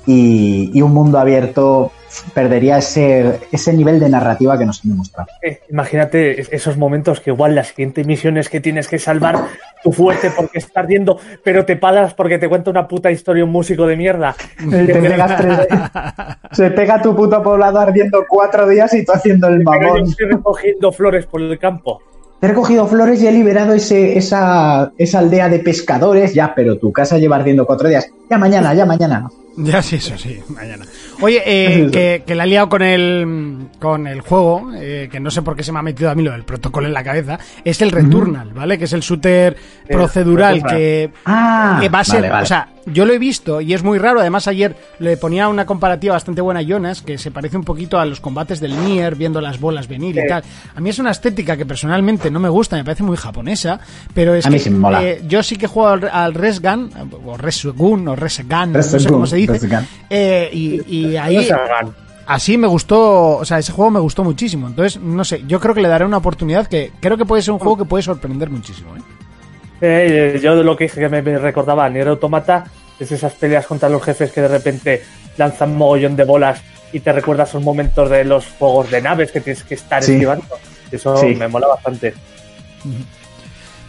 y, 0.05 0.72
y 0.76 0.82
un 0.84 0.93
mundo 0.93 1.17
abierto 1.17 1.91
perdería 2.34 2.78
ese, 2.78 3.39
ese 3.51 3.74
nivel 3.74 3.99
de 3.99 4.10
narrativa 4.10 4.57
que 4.57 4.66
nos 4.66 4.84
han 4.84 4.91
demostrado. 4.91 5.30
Eh, 5.41 5.60
imagínate 5.70 6.41
es- 6.41 6.49
esos 6.51 6.78
momentos 6.78 7.20
que 7.20 7.30
igual 7.32 7.55
la 7.55 7.64
siguiente 7.64 8.03
misión 8.03 8.38
es 8.38 8.49
que 8.49 8.60
tienes 8.60 8.88
que 8.88 8.99
salvar 8.99 9.36
tu 9.84 9.91
fuerte 9.91 10.32
porque 10.36 10.57
está 10.60 10.82
ardiendo, 10.82 11.18
pero 11.43 11.66
te 11.66 11.76
paras 11.76 12.14
porque 12.14 12.38
te 12.38 12.49
cuenta 12.49 12.70
una 12.72 12.88
puta 12.88 13.12
historia 13.12 13.43
un 13.43 13.51
músico 13.51 13.86
de 13.88 13.95
mierda. 13.95 14.36
Te 14.70 14.86
pegas 14.95 15.38
tres- 15.38 15.68
se 16.51 16.72
pega 16.72 17.01
tu 17.01 17.16
puto 17.16 17.41
poblado 17.43 17.80
ardiendo 17.80 18.24
cuatro 18.28 18.68
días 18.68 18.93
y 18.93 19.05
tú 19.05 19.12
haciendo 19.14 19.47
el 19.47 19.60
Pero 19.64 19.74
yo 19.82 19.88
mamón. 19.93 20.03
estoy 20.10 20.26
recogiendo 20.28 20.91
flores 20.91 21.26
por 21.26 21.41
el 21.41 21.57
campo. 21.60 22.01
He 22.41 22.47
recogido 22.47 22.88
flores 22.88 23.22
y 23.22 23.28
he 23.28 23.32
liberado 23.34 23.74
ese, 23.74 24.18
esa, 24.18 24.93
esa 24.97 25.20
aldea 25.20 25.49
de 25.49 25.60
pescadores, 25.60 26.34
ya, 26.34 26.53
pero 26.55 26.78
tu 26.78 26.91
casa 26.93 27.18
lleva 27.18 27.36
ardiendo 27.36 27.66
cuatro 27.66 27.89
días. 27.89 28.10
Ya 28.30 28.38
mañana, 28.38 28.74
ya 28.74 28.86
mañana. 28.86 29.30
Ya 29.62 29.82
sí, 29.82 29.97
eso 29.97 30.18
sí, 30.18 30.39
mañana. 30.49 30.86
Oye, 31.22 31.41
eh, 31.45 31.89
que, 31.91 32.24
que 32.26 32.34
la 32.36 32.45
he 32.45 32.47
liado 32.47 32.70
con 32.70 32.82
el, 32.82 33.68
con 33.80 34.07
el 34.07 34.22
juego, 34.22 34.72
eh, 34.76 35.10
que 35.12 35.20
no 35.20 35.30
sé 35.32 35.41
por 35.41 35.55
qué 35.55 35.64
se 35.64 35.72
me 35.72 35.80
ha 35.80 35.82
metido 35.82 36.10
a 36.10 36.16
mí 36.16 36.24
lo 36.24 36.32
del 36.32 36.43
protocolo 36.43 36.88
en 36.88 36.93
la 36.93 37.03
cabeza, 37.03 37.38
es 37.66 37.82
el 37.82 37.91
Returnal, 37.91 38.51
¿vale? 38.53 38.78
Que 38.78 38.86
es 38.86 38.93
el 38.93 39.01
shooter 39.01 39.57
procedural 39.88 40.64
que, 40.64 41.12
Ah, 41.26 41.78
que 41.82 41.89
va 41.89 41.99
a 41.99 42.03
ser, 42.03 42.22
vale, 42.22 42.30
vale. 42.30 42.43
o 42.43 42.45
sea, 42.45 42.70
yo 42.86 43.05
lo 43.05 43.14
he 43.14 43.20
visto 43.20 43.60
y 43.62 43.74
es 43.74 43.84
muy 43.84 43.99
raro. 43.99 44.20
Además, 44.22 44.47
ayer 44.47 44.76
le 44.99 45.18
ponía 45.18 45.47
una 45.49 45.66
comparativa 45.66 46.14
bastante 46.14 46.41
buena 46.41 46.62
a 46.62 46.64
Jonas, 46.64 47.01
que 47.01 47.18
se 47.18 47.30
parece 47.32 47.57
un 47.57 47.64
poquito 47.64 47.99
a 47.99 48.05
los 48.05 48.20
combates 48.20 48.60
del 48.60 48.76
Nier, 48.86 49.16
viendo 49.16 49.41
las 49.41 49.60
bolas 49.60 49.88
venir 49.88 50.18
y 50.18 50.28
tal. 50.28 50.43
A 50.76 50.80
mí 50.80 50.89
es 50.89 50.99
una 50.99 51.12
estética 51.12 51.57
que 51.57 51.66
personalmente 51.66 52.32
no 52.32 52.39
me 52.39 52.49
gusta, 52.49 52.78
me 52.78 52.84
parece 52.86 53.03
muy 53.03 53.18
japonesa, 53.18 53.80
pero 54.14 54.34
es 54.34 54.45
A 54.45 54.49
mí 54.49 54.57
que 54.57 54.64
sí 54.64 54.70
me 54.70 54.80
mola. 54.80 55.03
eh, 55.03 55.22
yo 55.28 55.43
sí 55.43 55.57
que 55.57 55.68
juego 55.68 55.89
al, 55.89 56.10
al 56.12 56.34
Resgun, 56.34 56.89
o 57.26 57.38
Resogun, 57.38 58.07
o 58.07 58.16
no 58.16 58.28
sé 58.30 59.07
cómo 59.10 59.26
se 59.28 59.36
dice. 59.36 59.49
Eh, 60.10 60.50
y, 60.52 60.82
y 61.12 61.18
ahí 61.18 61.47
así 62.26 62.58
me 62.58 62.68
gustó, 62.68 63.38
o 63.38 63.45
sea, 63.45 63.58
ese 63.60 63.72
juego 63.72 63.91
me 63.91 64.00
gustó 64.00 64.24
muchísimo. 64.24 64.68
Entonces, 64.68 65.02
no 65.02 65.24
sé, 65.24 65.43
yo 65.47 65.60
creo 65.60 65.74
que 65.74 65.82
le 65.82 65.88
daré 65.88 66.06
una 66.06 66.18
oportunidad 66.18 66.68
que 66.68 66.91
creo 67.00 67.18
que 67.18 67.26
puede 67.26 67.41
ser 67.41 67.54
un 67.54 67.60
juego 67.60 67.78
que 67.78 67.86
puede 67.86 68.04
sorprender 68.04 68.50
muchísimo. 68.50 68.95
¿eh? 68.95 69.02
Eh, 69.82 70.39
yo 70.43 70.56
de 70.56 70.64
lo 70.64 70.76
que 70.76 70.84
dije 70.86 71.00
que 71.00 71.10
me, 71.10 71.22
me 71.22 71.38
recordaba 71.39 71.89
Nier 71.89 72.10
Automata 72.10 72.66
es 73.00 73.12
esas 73.12 73.34
peleas 73.34 73.66
contra 73.66 73.88
los 73.89 74.04
jefes 74.04 74.32
que 74.32 74.41
de 74.41 74.47
repente 74.50 75.04
lanzan 75.38 75.76
mogollón 75.78 76.16
de 76.18 76.26
bolas 76.26 76.62
y 76.91 77.00
te 77.00 77.14
recuerda 77.14 77.43
esos 77.43 77.64
momentos 77.64 78.10
de 78.10 78.26
los 78.26 78.45
juegos 78.60 78.91
de 78.91 79.02
naves 79.02 79.32
que 79.32 79.39
tienes 79.41 79.64
que 79.64 79.76
estar 79.76 80.04
Sí. 80.04 80.14
esquivando. 80.14 80.43
Eso 80.91 81.16
Sí. 81.18 81.28
me 81.36 81.47
mola 81.47 81.68
bastante. 81.68 82.14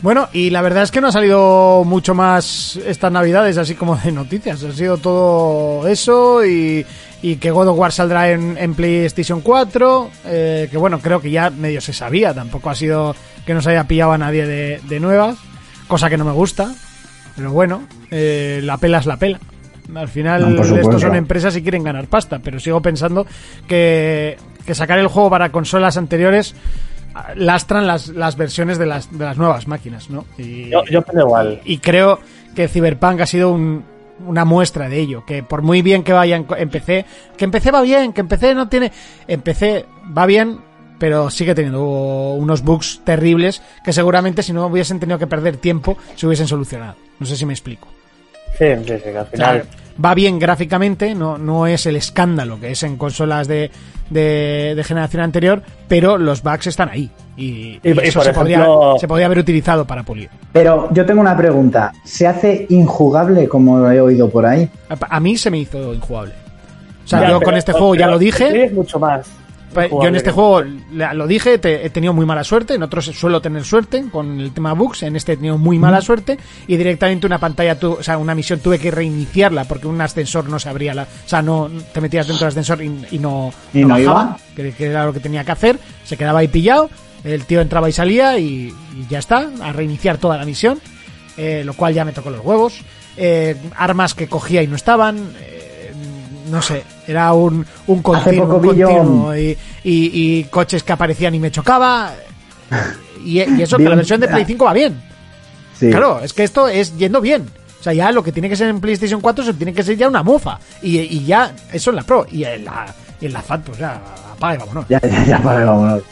Bueno, 0.02 0.28
y 0.32 0.48
la 0.48 0.62
verdad 0.62 0.82
es 0.82 0.90
que 0.90 1.00
no 1.02 1.08
ha 1.08 1.12
salido 1.12 1.82
mucho 1.84 2.14
más 2.14 2.76
estas 2.86 3.12
navidades, 3.12 3.58
así 3.58 3.74
como 3.74 3.96
de 3.96 4.12
noticias. 4.12 4.62
Ha 4.64 4.72
sido 4.72 4.96
todo 4.96 5.86
eso 5.86 6.44
y, 6.46 6.86
y 7.20 7.36
que 7.36 7.50
God 7.50 7.68
of 7.68 7.78
War 7.78 7.92
saldrá 7.92 8.30
en, 8.30 8.56
en 8.56 8.74
PlayStation 8.74 9.42
4, 9.42 10.10
eh, 10.26 10.68
que 10.70 10.76
bueno, 10.78 11.00
creo 11.00 11.20
que 11.20 11.30
ya 11.30 11.50
medio 11.50 11.82
se 11.82 11.92
sabía, 11.92 12.32
tampoco 12.32 12.70
ha 12.70 12.74
sido 12.74 13.14
que 13.44 13.52
nos 13.52 13.66
haya 13.66 13.84
pillado 13.84 14.12
a 14.12 14.18
nadie 14.18 14.46
de, 14.46 14.80
de 14.88 15.00
nuevas, 15.00 15.36
cosa 15.86 16.08
que 16.08 16.16
no 16.16 16.24
me 16.24 16.32
gusta, 16.32 16.72
pero 17.36 17.52
bueno, 17.52 17.82
eh, 18.10 18.60
la 18.62 18.78
pela 18.78 18.98
es 18.98 19.06
la 19.06 19.18
pela. 19.18 19.38
Al 19.94 20.08
final, 20.08 20.54
No, 20.54 20.62
estos 20.62 21.00
son 21.00 21.16
empresas 21.16 21.56
y 21.56 21.62
quieren 21.62 21.82
ganar 21.82 22.06
pasta, 22.06 22.38
pero 22.38 22.60
sigo 22.60 22.80
pensando 22.80 23.26
que, 23.66 24.38
que 24.64 24.74
sacar 24.74 24.98
el 25.00 25.08
juego 25.08 25.28
para 25.30 25.50
consolas 25.50 25.96
anteriores 25.96 26.54
lastran 27.34 27.86
las, 27.86 28.08
las 28.08 28.36
versiones 28.36 28.78
de 28.78 28.86
las, 28.86 29.10
de 29.16 29.24
las 29.24 29.36
nuevas 29.36 29.66
máquinas, 29.68 30.10
¿no? 30.10 30.24
Y, 30.38 30.68
Yo, 30.70 30.84
yo 30.84 31.00
opino 31.00 31.22
igual. 31.22 31.60
y 31.64 31.78
creo 31.78 32.20
que 32.54 32.68
Cyberpunk 32.68 33.20
ha 33.20 33.26
sido 33.26 33.50
un- 33.52 33.84
una 34.26 34.44
muestra 34.44 34.88
de 34.88 34.98
ello, 34.98 35.24
que 35.24 35.42
por 35.42 35.62
muy 35.62 35.80
bien 35.82 36.02
que 36.02 36.12
vaya 36.12 36.36
en, 36.36 36.44
co- 36.44 36.56
en 36.56 36.68
PC, 36.68 37.04
que 37.36 37.44
en 37.46 37.50
PC 37.50 37.70
va 37.70 37.80
bien, 37.82 38.12
que 38.12 38.20
en 38.20 38.28
PC 38.28 38.54
no 38.54 38.68
tiene... 38.68 38.92
En 39.26 39.40
PC 39.40 39.86
va 40.16 40.26
bien, 40.26 40.58
pero 40.98 41.30
sigue 41.30 41.54
teniendo 41.54 41.82
unos 42.34 42.62
bugs 42.62 43.00
terribles 43.04 43.62
que 43.82 43.92
seguramente 43.94 44.42
si 44.42 44.52
no 44.52 44.66
hubiesen 44.66 45.00
tenido 45.00 45.18
que 45.18 45.26
perder 45.26 45.56
tiempo 45.56 45.96
se 46.16 46.26
hubiesen 46.26 46.46
solucionado. 46.46 46.96
No 47.18 47.24
sé 47.26 47.34
si 47.36 47.46
me 47.46 47.54
explico. 47.54 47.88
Sí, 48.58 48.66
sí, 48.84 48.92
sí, 48.96 49.02
que 49.04 49.16
al 49.16 49.26
O 49.32 49.36
sea, 49.36 49.48
final. 49.52 49.64
Va 50.02 50.14
bien 50.14 50.38
gráficamente, 50.38 51.14
no, 51.14 51.38
no 51.38 51.66
es 51.66 51.86
el 51.86 51.96
escándalo 51.96 52.58
que 52.60 52.70
es 52.70 52.82
en 52.82 52.96
consolas 52.96 53.48
de, 53.48 53.70
de, 54.10 54.74
de 54.76 54.84
generación 54.84 55.22
anterior, 55.22 55.62
pero 55.88 56.18
los 56.18 56.42
bugs 56.42 56.66
están 56.68 56.88
ahí. 56.88 57.10
Y, 57.36 57.44
Y- 57.44 57.80
y 57.82 57.88
y 57.90 57.98
eso 58.02 58.18
por 58.20 58.24
se, 58.26 58.32
podría, 58.32 58.66
se 58.98 59.08
podría 59.08 59.26
haber 59.26 59.38
utilizado 59.38 59.86
para 59.86 60.02
pulir. 60.02 60.28
Pero 60.52 60.88
yo 60.92 61.06
tengo 61.06 61.20
una 61.20 61.36
pregunta. 61.36 61.92
¿Se 62.04 62.26
hace 62.26 62.66
injugable 62.68 63.48
como 63.48 63.90
he 63.90 64.00
oído 64.00 64.28
por 64.28 64.44
ahí? 64.46 64.68
A, 64.88 65.16
a 65.16 65.20
mí 65.20 65.36
se 65.36 65.50
me 65.50 65.58
hizo 65.58 65.94
injugable. 65.94 66.34
O 67.04 67.08
sea, 67.08 67.20
Ya, 67.22 67.28
yo 67.30 67.38
pero- 67.38 67.46
con 67.50 67.56
este 67.58 67.72
juego 67.72 67.94
ya 67.94 68.06
lo 68.08 68.18
dije. 68.18 68.64
Es 68.64 68.72
mucho 68.72 68.98
más. 68.98 69.26
Yo 70.02 70.08
en 70.08 70.16
este 70.16 70.30
juego 70.32 70.62
lo 70.92 71.26
dije, 71.26 71.58
te- 71.58 71.86
he 71.86 71.90
tenido 71.90 72.12
muy 72.12 72.26
mala 72.26 72.44
suerte. 72.44 72.74
En 72.74 72.82
otros 72.82 73.04
suelo 73.06 73.40
tener 73.40 73.64
suerte 73.64 74.04
con 74.10 74.40
el 74.40 74.52
tema 74.52 74.72
bugs. 74.72 75.02
En 75.04 75.16
este 75.16 75.32
he 75.32 75.36
tenido 75.36 75.58
muy 75.58 75.78
mala 75.78 76.00
suerte. 76.00 76.38
Y 76.66 76.76
directamente 76.76 77.26
una 77.26 77.38
pantalla, 77.38 77.78
tu- 77.78 77.92
o 77.94 78.02
sea, 78.02 78.18
una 78.18 78.34
misión 78.34 78.60
tuve 78.60 78.78
que 78.78 78.90
reiniciarla 78.90 79.64
porque 79.64 79.86
un 79.86 80.00
ascensor 80.00 80.48
no 80.48 80.58
se 80.58 80.68
abría. 80.68 80.94
La, 80.94 81.02
o 81.04 81.28
sea, 81.28 81.42
no 81.42 81.70
te 81.92 82.00
metías 82.00 82.26
dentro 82.26 82.44
del 82.46 82.48
ascensor 82.58 82.82
y, 82.82 83.06
y 83.12 83.18
no, 83.18 83.52
¿Y 83.72 83.80
no 83.82 83.88
bajaba, 83.88 84.00
iba? 84.02 84.38
Que, 84.56 84.72
que 84.72 84.86
era 84.86 85.04
lo 85.06 85.12
que 85.12 85.20
tenía 85.20 85.44
que 85.44 85.52
hacer. 85.52 85.78
Se 86.04 86.16
quedaba 86.16 86.40
ahí 86.40 86.48
pillado. 86.48 86.90
El 87.22 87.44
tío 87.44 87.60
entraba 87.60 87.88
y 87.88 87.92
salía 87.92 88.38
y, 88.38 88.74
y 88.96 89.06
ya 89.08 89.18
está. 89.18 89.50
A 89.62 89.72
reiniciar 89.72 90.18
toda 90.18 90.36
la 90.36 90.44
misión. 90.44 90.80
eh, 91.36 91.62
lo 91.64 91.74
cual 91.74 91.94
ya 91.94 92.04
me 92.04 92.12
tocó 92.12 92.30
los 92.30 92.44
huevos. 92.44 92.80
Eh, 93.16 93.56
armas 93.76 94.14
que 94.14 94.26
cogía 94.26 94.62
y 94.62 94.66
no 94.66 94.76
estaban. 94.76 95.32
eh, 95.40 95.59
no 96.50 96.60
sé, 96.62 96.82
era 97.06 97.32
un, 97.32 97.64
un 97.86 98.02
continuo, 98.02 98.46
un 98.56 99.36
y, 99.38 99.50
y- 99.50 99.56
y 100.38 100.44
coches 100.44 100.82
que 100.82 100.92
aparecían 100.92 101.34
y 101.34 101.38
me 101.40 101.50
chocaba. 101.50 102.12
Y, 103.22 103.38
y 103.42 103.62
eso, 103.62 103.76
que 103.76 103.84
la 103.84 103.96
versión 103.96 104.18
de 104.18 104.28
Play 104.28 104.44
5 104.46 104.64
va 104.64 104.72
bien. 104.72 104.98
Sí. 105.78 105.90
Claro, 105.90 106.20
es 106.20 106.32
que 106.32 106.42
esto 106.42 106.68
es 106.68 106.96
yendo 106.96 107.20
bien. 107.20 107.46
O 107.78 107.82
sea, 107.82 107.92
ya 107.92 108.10
lo 108.12 108.22
que 108.22 108.32
tiene 108.32 108.48
que 108.48 108.56
ser 108.56 108.68
en 108.68 108.80
PlayStation 108.80 109.20
4 109.20 109.44
se 109.44 109.52
tiene 109.52 109.74
que 109.74 109.82
ser 109.82 109.94
ya 109.98 110.08
una 110.08 110.22
mofa. 110.22 110.58
Y, 110.80 110.98
y 111.00 111.24
ya, 111.26 111.52
eso 111.70 111.90
en 111.90 111.96
la 111.96 112.02
Pro. 112.02 112.26
Y 112.32 112.44
en 112.44 112.64
la, 112.64 112.86
y 113.20 113.26
en 113.26 113.34
la 113.34 113.42
FAT, 113.42 113.60
pues 113.62 113.78
ya, 113.78 114.00
apaga 114.32 114.54
y 114.54 114.58
vámonos. 114.58 114.86
Ya, 114.88 115.00
ya, 115.02 115.24
ya, 115.26 115.38
vale, 115.38 115.66
vámonos. 115.66 116.02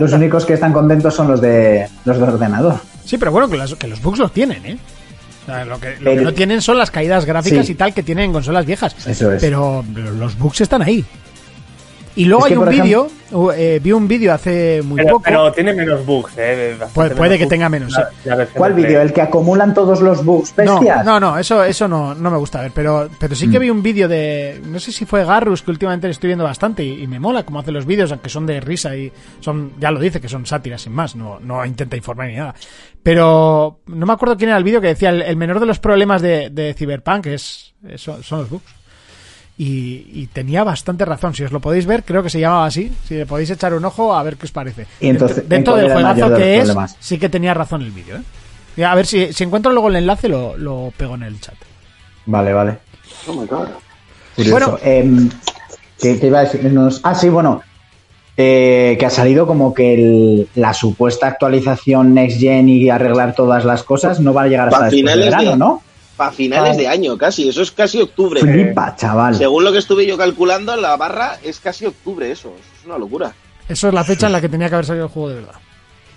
Los 0.00 0.12
únicos 0.14 0.44
que 0.44 0.54
están 0.54 0.72
contentos 0.72 1.14
son 1.14 1.28
los 1.28 1.40
de 1.40 1.88
los 2.04 2.16
de 2.16 2.22
ordenador. 2.24 2.74
Sí, 3.04 3.18
pero 3.18 3.30
bueno, 3.30 3.48
que, 3.48 3.56
las- 3.56 3.74
que 3.76 3.86
los 3.86 4.02
bugs 4.02 4.18
los 4.18 4.32
tienen, 4.32 4.66
¿eh? 4.66 4.78
Sea, 5.54 5.64
lo 5.64 5.80
que, 5.80 5.96
lo 6.00 6.10
que 6.14 6.20
no 6.22 6.34
tienen 6.34 6.60
son 6.62 6.76
las 6.78 6.90
caídas 6.90 7.24
gráficas 7.24 7.66
Sí. 7.66 7.72
y 7.72 7.74
tal 7.74 7.94
que 7.94 8.02
tienen 8.02 8.26
en 8.26 8.32
consolas 8.32 8.66
viejas. 8.66 8.94
Eso 9.06 9.32
es. 9.32 9.40
Pero 9.40 9.84
los 9.94 10.38
bugs 10.38 10.60
están 10.60 10.82
ahí. 10.82 11.04
Y 12.18 12.24
luego 12.24 12.46
Es 12.46 12.48
que, 12.48 12.54
hay 12.54 12.58
un 12.58 12.68
vídeo, 12.84 13.08
uh, 13.30 13.50
eh, 13.52 13.80
vi 13.80 13.92
un 13.92 14.08
vídeo 14.08 14.32
hace 14.32 14.82
muy 14.82 14.96
Pero, 14.96 15.08
poco. 15.14 15.22
pero 15.24 15.52
tiene 15.52 15.72
menos 15.72 16.04
bugs, 16.04 16.32
eh. 16.36 16.76
Puede- 16.92 17.10
puede 17.14 17.30
menos 17.30 17.38
que 17.38 17.44
bugs 17.44 17.48
tenga 17.48 17.68
menos, 17.68 17.92
la- 17.92 18.10
sí. 18.10 18.16
la 18.28 18.34
versión 18.36 18.58
¿Cuál 18.58 18.74
vídeo? 18.74 19.00
¿El 19.00 19.12
que 19.12 19.22
acumulan 19.22 19.72
todos 19.72 20.00
los 20.00 20.24
bugs 20.24 20.52
No, 20.58 20.74
bestias? 20.80 21.04
no, 21.04 21.20
no, 21.20 21.38
eso, 21.38 21.62
eso 21.62 21.86
no, 21.86 22.14
no 22.16 22.30
me 22.30 22.36
gusta 22.38 22.60
ver, 22.60 22.72
pero, 22.74 23.08
pero 23.20 23.36
sí 23.36 23.46
Mm. 23.46 23.52
que 23.52 23.58
vi 23.60 23.70
un 23.70 23.82
vídeo 23.84 24.08
de, 24.08 24.60
no 24.66 24.80
sé 24.80 24.90
si 24.90 25.06
fue 25.06 25.24
Garrus, 25.24 25.62
que 25.62 25.70
últimamente 25.70 26.08
le 26.08 26.10
estoy 26.12 26.26
viendo 26.26 26.42
bastante 26.44 26.82
y, 26.82 27.02
y 27.02 27.06
me 27.06 27.20
mola 27.20 27.44
cómo 27.44 27.60
hace 27.60 27.70
los 27.70 27.86
vídeos, 27.86 28.10
aunque 28.10 28.30
son 28.30 28.46
de 28.46 28.60
risa 28.60 28.96
y 28.96 29.12
son, 29.40 29.74
ya 29.78 29.90
lo 29.92 30.00
dice, 30.00 30.20
que 30.20 30.28
son 30.28 30.44
sátiras 30.44 30.82
sin 30.82 30.92
más, 30.92 31.14
no, 31.14 31.38
no 31.38 31.64
intenta 31.64 31.96
informar 31.96 32.26
ni 32.28 32.34
nada. 32.36 32.54
Pero 33.02 33.78
no 33.86 34.06
me 34.06 34.12
acuerdo 34.12 34.36
quién 34.36 34.50
era 34.50 34.58
el 34.58 34.64
vídeo 34.64 34.80
que 34.80 34.88
decía, 34.88 35.10
el, 35.10 35.22
el 35.22 35.36
menor 35.36 35.60
de 35.60 35.66
los 35.66 35.78
problemas 35.78 36.20
de, 36.20 36.50
de 36.50 36.74
Cyberpunk 36.74 37.26
es, 37.26 37.74
son 37.96 38.40
los 38.40 38.50
bugs. 38.50 38.77
Y, 39.60 40.06
y 40.12 40.28
tenía 40.32 40.62
bastante 40.62 41.04
razón, 41.04 41.34
si 41.34 41.42
os 41.42 41.50
lo 41.50 41.58
podéis 41.58 41.84
ver, 41.84 42.04
creo 42.04 42.22
que 42.22 42.30
se 42.30 42.38
llamaba 42.38 42.66
así, 42.66 42.92
si 43.08 43.14
le 43.16 43.26
podéis 43.26 43.50
echar 43.50 43.74
un 43.74 43.84
ojo 43.84 44.14
a 44.14 44.22
ver 44.22 44.36
qué 44.36 44.46
os 44.46 44.52
parece. 44.52 44.86
Y 45.00 45.08
entonces, 45.08 45.48
dentro 45.48 45.76
¿en 45.76 45.82
del 45.84 45.92
juegazo 45.92 46.34
que 46.36 46.54
es, 46.58 46.60
problemas? 46.60 46.96
sí 47.00 47.18
que 47.18 47.28
tenía 47.28 47.54
razón 47.54 47.82
el 47.82 47.90
vídeo, 47.90 48.18
¿eh? 48.76 48.84
A 48.84 48.94
ver 48.94 49.04
si, 49.06 49.32
si 49.32 49.42
encuentro 49.42 49.72
luego 49.72 49.88
el 49.88 49.96
enlace, 49.96 50.28
lo, 50.28 50.56
lo 50.56 50.92
pego 50.96 51.16
en 51.16 51.24
el 51.24 51.40
chat. 51.40 51.56
Vale, 52.26 52.52
vale. 52.52 52.78
Oh 53.26 53.32
my 53.32 53.46
god. 53.48 53.66
Curioso. 54.36 54.70
Bueno. 54.70 54.78
Em, 54.84 55.28
¿qué, 56.00 56.20
qué 56.20 56.26
iba 56.28 56.38
a 56.38 56.42
decir? 56.44 56.64
Nos- 56.72 57.00
Ah, 57.02 57.16
sí, 57.16 57.28
bueno. 57.28 57.60
Eh, 58.36 58.96
que 59.00 59.06
ha 59.06 59.10
salido 59.10 59.48
como 59.48 59.74
que 59.74 59.94
el- 59.94 60.48
la 60.54 60.72
supuesta 60.72 61.26
actualización 61.26 62.14
Next 62.14 62.38
Gen 62.38 62.68
y 62.68 62.88
arreglar 62.88 63.34
todas 63.34 63.64
las 63.64 63.82
cosas 63.82 64.20
no 64.20 64.32
va 64.32 64.42
a 64.42 64.46
llegar 64.46 64.68
hasta 64.68 64.84
después 64.84 65.00
finales 65.00 65.24
verano, 65.24 65.50
de- 65.50 65.56
¿no? 65.56 65.82
Para 66.18 66.32
finales 66.32 66.76
de 66.76 66.86
año, 66.86 67.16
casi. 67.16 67.48
Eso 67.48 67.62
es 67.62 67.70
casi 67.70 68.02
octubre. 68.02 68.40
Flipa, 68.40 68.94
chaval. 68.96 69.36
Según 69.36 69.64
lo 69.64 69.72
que 69.72 69.78
estuve 69.78 70.04
yo 70.04 70.18
calculando, 70.18 70.76
la 70.76 70.96
barra 70.96 71.38
es 71.42 71.60
casi 71.60 71.86
octubre 71.86 72.30
eso. 72.30 72.48
Eso 72.48 72.72
es 72.80 72.86
una 72.86 72.98
locura. 72.98 73.32
Eso 73.68 73.88
es 73.88 73.94
la 73.94 74.02
fecha 74.04 74.26
en 74.26 74.32
la 74.32 74.40
que 74.40 74.48
tenía 74.50 74.68
que 74.68 74.74
haber 74.74 74.84
salido 74.84 75.06
el 75.06 75.10
juego 75.12 75.28
de 75.30 75.34
verdad. 75.36 75.54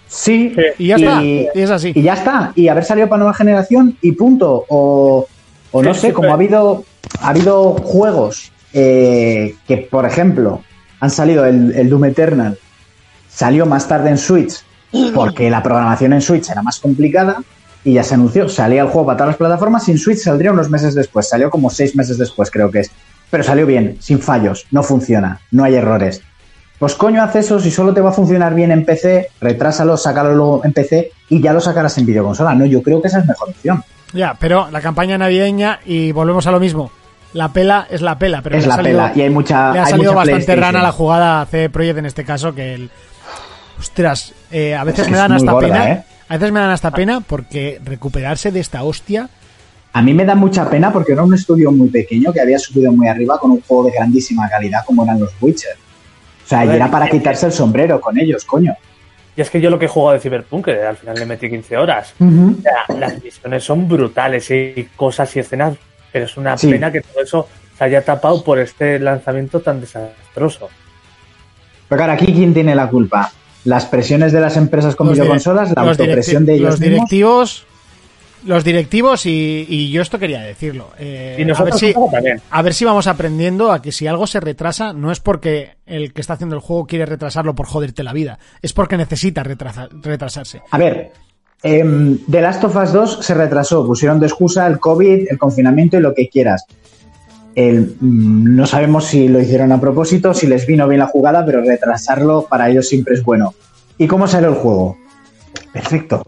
Sí, 0.07 0.53
Y 0.77 0.87
ya 0.87 0.95
está, 0.95 1.23
y 1.23 1.47
es 1.53 1.69
así. 1.69 1.93
Y 1.95 2.01
ya 2.01 2.15
está. 2.15 2.51
Y 2.55 2.67
haber 2.67 2.83
salido 2.83 3.07
para 3.07 3.19
nueva 3.19 3.33
generación 3.33 3.97
y 4.01 4.11
punto. 4.11 4.65
O, 4.67 5.25
o 5.71 5.83
no 5.83 5.93
Sí, 5.93 6.01
sé, 6.01 6.07
sí, 6.07 6.13
como 6.13 6.31
ha 6.31 6.33
habido, 6.33 6.83
ha 7.21 7.29
habido 7.29 7.75
juegos 7.75 8.51
eh, 8.73 9.55
que, 9.67 9.77
por 9.77 10.05
ejemplo, 10.05 10.63
han 10.99 11.11
salido 11.11 11.45
el, 11.45 11.73
el 11.75 11.89
Doom 11.89 12.05
Eternal, 12.05 12.57
salió 13.29 13.65
más 13.65 13.87
tarde 13.87 14.09
en 14.09 14.17
Switch 14.17 14.63
porque 15.13 15.49
la 15.49 15.63
programación 15.63 16.11
en 16.13 16.21
Switch 16.21 16.49
era 16.49 16.61
más 16.61 16.79
complicada 16.79 17.37
y 17.83 17.93
ya 17.93 18.03
se 18.03 18.13
anunció. 18.15 18.47
Salía 18.49 18.81
el 18.81 18.87
juego 18.87 19.05
para 19.07 19.17
todas 19.17 19.27
las 19.29 19.37
plataformas 19.37 19.87
en 19.89 19.97
Switch 19.97 20.19
saldría 20.19 20.51
unos 20.51 20.69
meses 20.69 20.93
después. 20.95 21.27
Salió 21.27 21.49
como 21.49 21.69
seis 21.69 21.95
meses 21.95 22.17
después, 22.17 22.51
creo 22.51 22.69
que 22.71 22.81
es. 22.81 22.91
Pero 23.29 23.43
salió 23.43 23.65
bien, 23.65 23.97
sin 23.99 24.19
fallos, 24.19 24.65
no 24.71 24.83
funciona, 24.83 25.39
no 25.51 25.63
hay 25.63 25.75
errores. 25.75 26.21
Pues 26.77 26.95
coño, 26.95 27.23
haz 27.23 27.35
eso, 27.35 27.59
si 27.59 27.69
solo 27.71 27.93
te 27.93 28.01
va 28.01 28.09
a 28.09 28.13
funcionar 28.13 28.53
bien 28.55 28.71
en 28.71 28.83
PC, 28.85 29.29
retrásalo, 29.39 29.97
sácalo 29.97 30.33
luego 30.35 30.61
en 30.65 30.73
PC 30.73 31.11
y 31.29 31.39
ya 31.41 31.53
lo 31.53 31.61
sacarás 31.61 31.97
en 31.99 32.05
videoconsola. 32.07 32.55
No, 32.55 32.65
yo 32.65 32.81
creo 32.81 33.01
que 33.01 33.07
esa 33.07 33.19
es 33.19 33.27
mejor 33.27 33.49
opción. 33.49 33.83
Ya, 34.13 34.35
pero 34.39 34.67
la 34.71 34.81
campaña 34.81 35.17
navideña, 35.17 35.79
y 35.85 36.11
volvemos 36.11 36.47
a 36.47 36.51
lo 36.51 36.59
mismo. 36.59 36.91
La 37.33 37.53
pela 37.53 37.87
es 37.89 38.01
la 38.01 38.17
pela, 38.19 38.41
pero 38.41 38.57
es 38.57 38.67
la 38.67 38.75
salido- 38.75 38.97
pela 38.99 39.13
y 39.15 39.21
hay 39.21 39.29
mucha. 39.29 39.71
le 39.71 39.79
ha 39.79 39.83
hay 39.85 39.91
salido 39.91 40.13
bastante 40.13 40.55
rana 40.55 40.81
la 40.81 40.91
jugada 40.91 41.41
a 41.41 41.45
CD 41.45 41.69
Projekt 41.69 41.99
en 41.99 42.05
este 42.07 42.25
caso 42.25 42.53
que 42.53 42.73
el 42.73 42.89
ostras 43.79 44.33
eh, 44.51 44.75
a 44.75 44.83
veces 44.83 45.05
Es 45.05 45.11
me 45.11 45.17
dan 45.17 45.31
hasta 45.31 45.51
gorda, 45.51 45.67
pena 45.67 45.91
¿eh? 45.91 46.03
A 46.31 46.37
veces 46.37 46.51
me 46.53 46.59
dan 46.61 46.69
hasta 46.69 46.91
pena 46.91 47.19
porque 47.19 47.81
recuperarse 47.83 48.51
de 48.51 48.61
esta 48.61 48.83
hostia 48.83 49.29
A 49.93 50.01
mí 50.01 50.13
me 50.13 50.23
da 50.23 50.33
mucha 50.35 50.69
pena 50.69 50.93
porque 50.93 51.11
era 51.11 51.23
un 51.23 51.33
estudio 51.33 51.71
muy 51.71 51.89
pequeño 51.89 52.31
que 52.31 52.39
había 52.39 52.57
subido 52.57 52.91
muy 52.93 53.07
arriba 53.09 53.37
con 53.37 53.51
un 53.51 53.61
juego 53.61 53.83
de 53.85 53.91
grandísima 53.91 54.47
calidad 54.49 54.79
como 54.85 55.03
eran 55.03 55.19
los 55.19 55.31
Witcher. 55.41 55.75
O 56.45 56.47
sea, 56.47 56.65
y 56.65 56.69
era 56.69 56.89
para 56.89 57.09
quitarse 57.09 57.47
el 57.47 57.51
sombrero 57.51 57.99
con 57.99 58.17
ellos, 58.17 58.45
coño. 58.45 58.73
Y 59.35 59.41
es 59.41 59.49
que 59.49 59.59
yo 59.59 59.69
lo 59.69 59.77
que 59.77 59.85
he 59.85 59.89
jugado 59.89 60.13
de 60.13 60.19
Cyberpunk, 60.21 60.65
que 60.65 60.81
al 60.81 60.95
final 60.95 61.17
le 61.19 61.25
metí 61.25 61.49
15 61.49 61.75
horas, 61.77 62.13
o 62.19 62.61
sea, 62.61 62.97
las 62.97 63.21
misiones 63.21 63.63
son 63.65 63.87
brutales 63.89 64.49
y 64.51 64.87
cosas 64.95 65.35
y 65.35 65.39
escenas, 65.39 65.75
pero 66.13 66.23
es 66.25 66.37
una 66.37 66.57
Sí. 66.57 66.69
pena 66.71 66.89
que 66.91 67.01
todo 67.01 67.21
eso 67.23 67.47
se 67.77 67.83
haya 67.83 68.01
tapado 68.05 68.41
por 68.45 68.59
este 68.59 68.97
lanzamiento 68.99 69.59
tan 69.59 69.81
desastroso. 69.81 70.69
Pero 71.89 71.97
claro, 71.99 72.13
aquí 72.13 72.27
¿quién 72.33 72.53
tiene 72.53 72.73
la 72.75 72.87
culpa? 72.87 73.29
¿Las 73.63 73.85
presiones 73.85 74.31
de 74.31 74.39
las 74.41 74.57
empresas 74.57 74.95
con 74.95 75.07
Los 75.07 75.17
videoconsolas? 75.17 75.71
¿La 75.75 75.81
autopresión 75.83 76.45
de 76.45 76.53
ellos 76.55 76.69
los 76.71 76.79
mismos? 76.79 76.89
directivos 77.09 77.65
los 78.43 78.63
directivos 78.63 79.27
y, 79.27 79.67
y 79.69 79.91
yo 79.91 80.01
esto 80.01 80.17
quería 80.17 80.41
decirlo 80.41 80.89
eh, 80.97 81.35
Y 81.37 81.43
a 81.51 81.63
ver 81.63 81.73
si 81.75 81.93
a 82.49 82.61
ver 82.63 82.73
vamos 82.85 83.05
aprendiendo 83.05 83.71
a 83.71 83.83
que 83.83 83.91
si 83.91 84.07
algo 84.07 84.25
se 84.25 84.39
retrasa 84.39 84.93
no 84.93 85.11
es 85.11 85.19
porque 85.19 85.75
el 85.85 86.11
que 86.11 86.21
está 86.21 86.33
haciendo 86.33 86.55
el 86.55 86.61
juego 86.61 86.87
quiere 86.87 87.05
retrasarlo 87.05 87.53
por 87.53 87.67
joderte 87.67 88.01
la 88.03 88.13
vida 88.13 88.39
es 88.63 88.73
porque 88.73 88.97
necesita 88.97 89.43
retrasa- 89.43 89.89
retrasarse 89.91 90.61
A 90.71 90.77
ver, 90.79 91.11
em, 91.61 92.17
The 92.31 92.41
Last 92.41 92.63
of 92.63 92.75
Us 92.75 92.91
2 92.91 93.19
se 93.21 93.35
retrasó, 93.35 93.85
pusieron 93.85 94.19
de 94.19 94.25
excusa 94.25 94.65
el 94.65 94.79
COVID, 94.79 95.27
el 95.29 95.37
confinamiento 95.37 95.97
y 95.97 96.01
lo 96.01 96.15
que 96.15 96.27
quieras. 96.27 96.65
El, 97.55 97.97
mm, 97.99 98.55
no 98.55 98.65
sabemos 98.65 99.05
si 99.05 99.27
lo 99.27 99.41
hicieron 99.41 99.71
a 99.71 99.79
propósito, 99.81 100.33
si 100.33 100.47
les 100.47 100.65
vino 100.65 100.87
bien 100.87 100.99
la 100.99 101.07
jugada, 101.07 101.45
pero 101.45 101.61
retrasarlo 101.61 102.45
para 102.49 102.69
ellos 102.69 102.87
siempre 102.87 103.15
es 103.15 103.23
bueno. 103.23 103.53
¿Y 103.97 104.07
cómo 104.07 104.27
salió 104.27 104.49
el 104.49 104.55
juego? 104.55 104.97
Perfecto. 105.73 106.25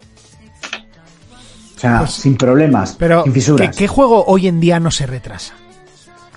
O 1.76 1.80
sea, 1.80 2.00
Pues, 2.00 2.12
sin 2.12 2.38
problemas, 2.38 2.96
Pero, 2.98 3.24
sin 3.24 3.34
¿qué, 3.34 3.40
fisuras. 3.40 3.76
qué 3.76 3.88
juego 3.88 4.24
hoy 4.26 4.48
en 4.48 4.60
día 4.60 4.80
no 4.80 4.92
se 4.92 5.06
retrasa? 5.06 5.54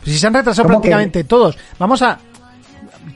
Si 0.05 0.17
se 0.19 0.27
han 0.27 0.35
retrasado 0.35 0.69
prácticamente 0.69 1.25
todos, 1.25 1.57
vamos 1.79 2.01
a. 2.03 2.19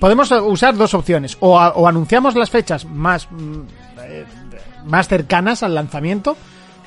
Podemos 0.00 0.30
usar 0.30 0.76
dos 0.76 0.94
opciones. 0.94 1.36
O, 1.40 1.58
a- 1.58 1.70
o 1.74 1.86
anunciamos 1.86 2.34
las 2.34 2.50
fechas 2.50 2.84
más, 2.84 3.28
mm, 3.30 3.60
eh, 4.04 4.24
más 4.86 5.06
cercanas 5.08 5.62
al 5.62 5.74
lanzamiento. 5.74 6.36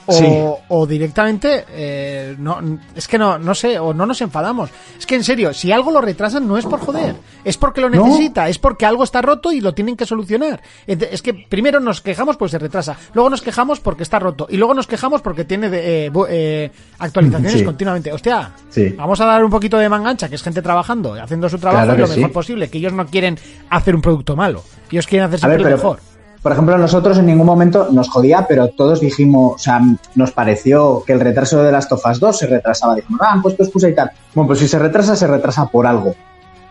O, 0.06 0.12
Sí. 0.14 0.26
o 0.68 0.86
directamente, 0.86 1.66
eh, 1.70 2.36
no, 2.38 2.60
es 2.95 3.08
que 3.08 3.18
no, 3.18 3.38
no 3.39 3.56
sé, 3.56 3.80
o 3.80 3.93
no 3.93 4.06
nos 4.06 4.20
enfadamos. 4.22 4.70
Es 4.99 5.06
que 5.06 5.16
en 5.16 5.24
serio, 5.24 5.54
si 5.54 5.72
algo 5.72 5.91
lo 5.91 6.01
retrasan 6.01 6.45
no 6.47 6.58
es 6.58 6.66
por 6.66 6.80
joder, 6.82 7.16
es 7.45 7.58
porque 7.58 7.80
lo 7.82 7.89
No. 7.89 8.06
necesita, 8.06 8.49
es 8.49 8.60
porque 8.60 8.86
algo 8.86 9.04
está 9.06 9.22
roto 9.22 9.51
y 9.51 9.62
lo 9.62 9.74
tienen 9.74 9.95
que 9.95 10.06
solucionar. 10.06 10.62
Es 10.88 11.22
que 11.22 11.34
primero 11.34 11.80
nos 11.80 12.01
quejamos 12.01 12.36
pues 12.38 12.51
se 12.51 12.60
retrasa, 12.60 12.97
luego 13.14 13.30
nos 13.30 13.41
quejamos 13.41 13.80
porque 13.80 14.04
está 14.04 14.20
roto 14.20 14.47
y 14.49 14.58
luego 14.58 14.74
nos 14.74 14.88
quejamos 14.88 15.22
porque 15.22 15.45
tiene 15.45 15.70
de- 15.70 16.08
eh, 16.08 16.12
eh, 16.30 16.72
actualizaciones 16.99 17.54
Sí. 17.60 17.64
continuamente. 17.64 18.12
Hostia, 18.12 18.51
Sí. 18.70 18.89
vamos 18.97 19.22
a 19.22 19.26
dar 19.26 19.43
un 19.43 19.51
poquito 19.51 19.78
de 19.78 19.88
mangancha, 19.88 20.28
que 20.28 20.36
es 20.36 20.43
gente 20.43 20.62
trabajando, 20.62 21.14
haciendo 21.14 21.47
su 21.49 21.58
trabajo 21.60 21.86
Claro 21.86 22.08
lo 22.08 22.08
mejor 22.14 22.32
posible, 22.32 22.70
que 22.70 22.78
ellos 22.78 22.93
no 22.93 23.06
quieren 23.06 23.38
hacer 23.70 23.95
un 23.95 24.01
producto 24.01 24.36
malo, 24.36 24.64
ellos 24.91 25.08
quieren 25.08 25.28
hacer 25.28 25.39
ver, 25.49 25.58
siempre 25.60 25.72
lo 25.72 25.78
mejor. 25.78 25.99
Por 26.44 26.52
ejemplo, 26.52 26.78
nosotros 26.78 27.18
en 27.18 27.26
ningún 27.26 27.46
momento 27.48 27.88
nos 27.91 28.10
jodía, 28.10 28.46
pero 28.48 28.68
todos 28.68 29.00
dijimos, 29.00 29.54
o 29.56 29.58
sea, 29.58 29.80
nos 30.14 30.32
pareció 30.32 31.04
que 31.08 31.14
el 31.14 31.20
retraso 31.22 31.64
de 31.64 31.72
las 31.72 31.88
Tofas 31.88 32.20
2 32.20 32.38
se 32.38 32.48
retrasaba. 32.48 32.96
Dijimos, 32.96 33.22
ah, 33.24 33.32
han 33.32 33.41
puesto 33.41 33.64
excusa 33.64 33.88
y 33.89 33.96
tal. 33.96 34.12
Bueno, 34.36 34.48
pues 34.48 34.60
si 34.60 34.68
se 34.68 34.78
retrasa, 34.78 35.16
se 35.16 35.26
retrasa 35.26 35.66
por 35.68 35.88
algo. 35.88 36.14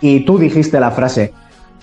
Y 0.01 0.21
tú 0.27 0.39
dijiste 0.39 0.79
la 0.79 0.91
frase, 0.91 1.33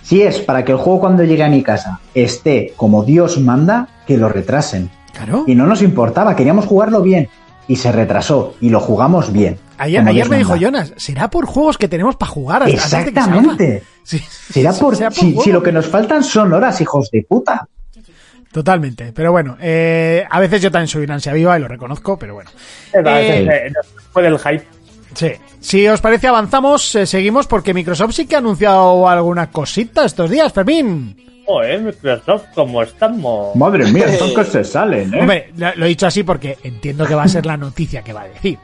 si 0.03 0.21
es 0.21 0.39
para 0.39 0.63
que 0.63 0.71
el 0.71 0.77
juego 0.77 0.99
cuando 0.99 1.23
llegue 1.23 1.43
a 1.43 1.49
mi 1.49 1.63
casa 1.63 1.99
esté 2.13 2.73
como 2.77 3.03
Dios 3.03 3.39
manda, 3.39 3.87
que 4.05 4.17
lo 4.17 4.29
retrasen. 4.29 4.89
Claro. 5.13 5.43
Y 5.47 5.55
no 5.55 5.65
nos 5.65 5.81
importaba, 5.81 6.35
queríamos 6.35 6.65
jugarlo 6.65 7.01
bien. 7.01 7.27
Y 7.67 7.75
se 7.75 7.91
retrasó, 7.91 8.55
y 8.61 8.69
lo 8.69 8.79
jugamos 8.79 9.31
bien. 9.31 9.59
Ayer, 9.77 10.05
ayer 10.07 10.27
me 10.27 10.37
dijo. 10.37 10.55
Jonas, 10.55 10.93
será 10.97 11.29
por 11.29 11.45
juegos 11.45 11.77
que 11.77 11.87
tenemos 11.87 12.15
para 12.15 12.31
jugar. 12.31 12.63
hasta- 12.63 13.03
que. 13.03 13.09
Exactamente. 13.09 13.83
Sí. 14.09 14.17
Será 14.49 14.73
por, 14.73 14.95
Será 14.95 15.09
por 15.11 15.19
si, 15.19 15.25
juego. 15.33 15.43
si 15.43 15.51
lo 15.51 15.61
que 15.61 15.71
nos 15.71 15.85
faltan 15.85 16.23
son 16.23 16.51
horas, 16.51 16.81
hijos 16.81 17.11
de 17.11 17.21
puta. 17.29 17.67
Totalmente. 18.51 19.11
Pero 19.13 19.31
bueno, 19.31 19.57
eh, 19.61 20.25
a 20.29 20.39
veces 20.39 20.61
yo 20.61 20.71
también 20.71 20.87
soy 20.87 21.03
una 21.03 21.15
ansia 21.15 21.33
viva 21.33 21.57
y 21.57 21.61
lo 21.61 21.67
reconozco, 21.67 22.17
pero 22.17 22.33
bueno. 22.35 22.49
Eh, 22.93 22.97
a 22.97 23.21
Eh, 23.21 23.43
veces, 23.43 23.47
eh, 23.47 23.71
no 23.71 23.79
puede 24.11 24.27
el 24.27 24.39
hype. 24.39 24.65
Sí. 25.13 25.31
Si 25.59 25.87
os 25.87 26.01
parece, 26.01 26.27
avanzamos, 26.27 26.95
eh, 26.95 27.05
seguimos 27.05 27.47
porque 27.47 27.73
Microsoft 27.73 28.13
sí 28.13 28.25
que 28.25 28.35
ha 28.35 28.39
anunciado 28.39 29.07
alguna 29.07 29.51
cosita 29.51 30.05
estos 30.05 30.29
días, 30.29 30.51
Fermín. 30.53 31.15
Joder, 31.45 31.81
Microsoft, 31.81 32.43
¿cómo 32.53 32.83
estamos? 32.83 33.55
Madre 33.55 33.91
mía, 33.91 34.07
son 34.17 34.33
que 34.35 34.43
se 34.43 34.63
salen, 34.63 35.13
¿eh? 35.13 35.21
Hombre, 35.21 35.51
lo, 35.57 35.75
lo 35.75 35.85
he 35.85 35.89
dicho 35.89 36.05
así 36.07 36.23
porque 36.23 36.57
entiendo 36.63 37.05
que 37.07 37.15
va 37.15 37.23
a 37.23 37.27
ser 37.27 37.45
la 37.45 37.57
noticia 37.57 38.03
que 38.03 38.13
va 38.13 38.21
a 38.21 38.27
decir. 38.27 38.59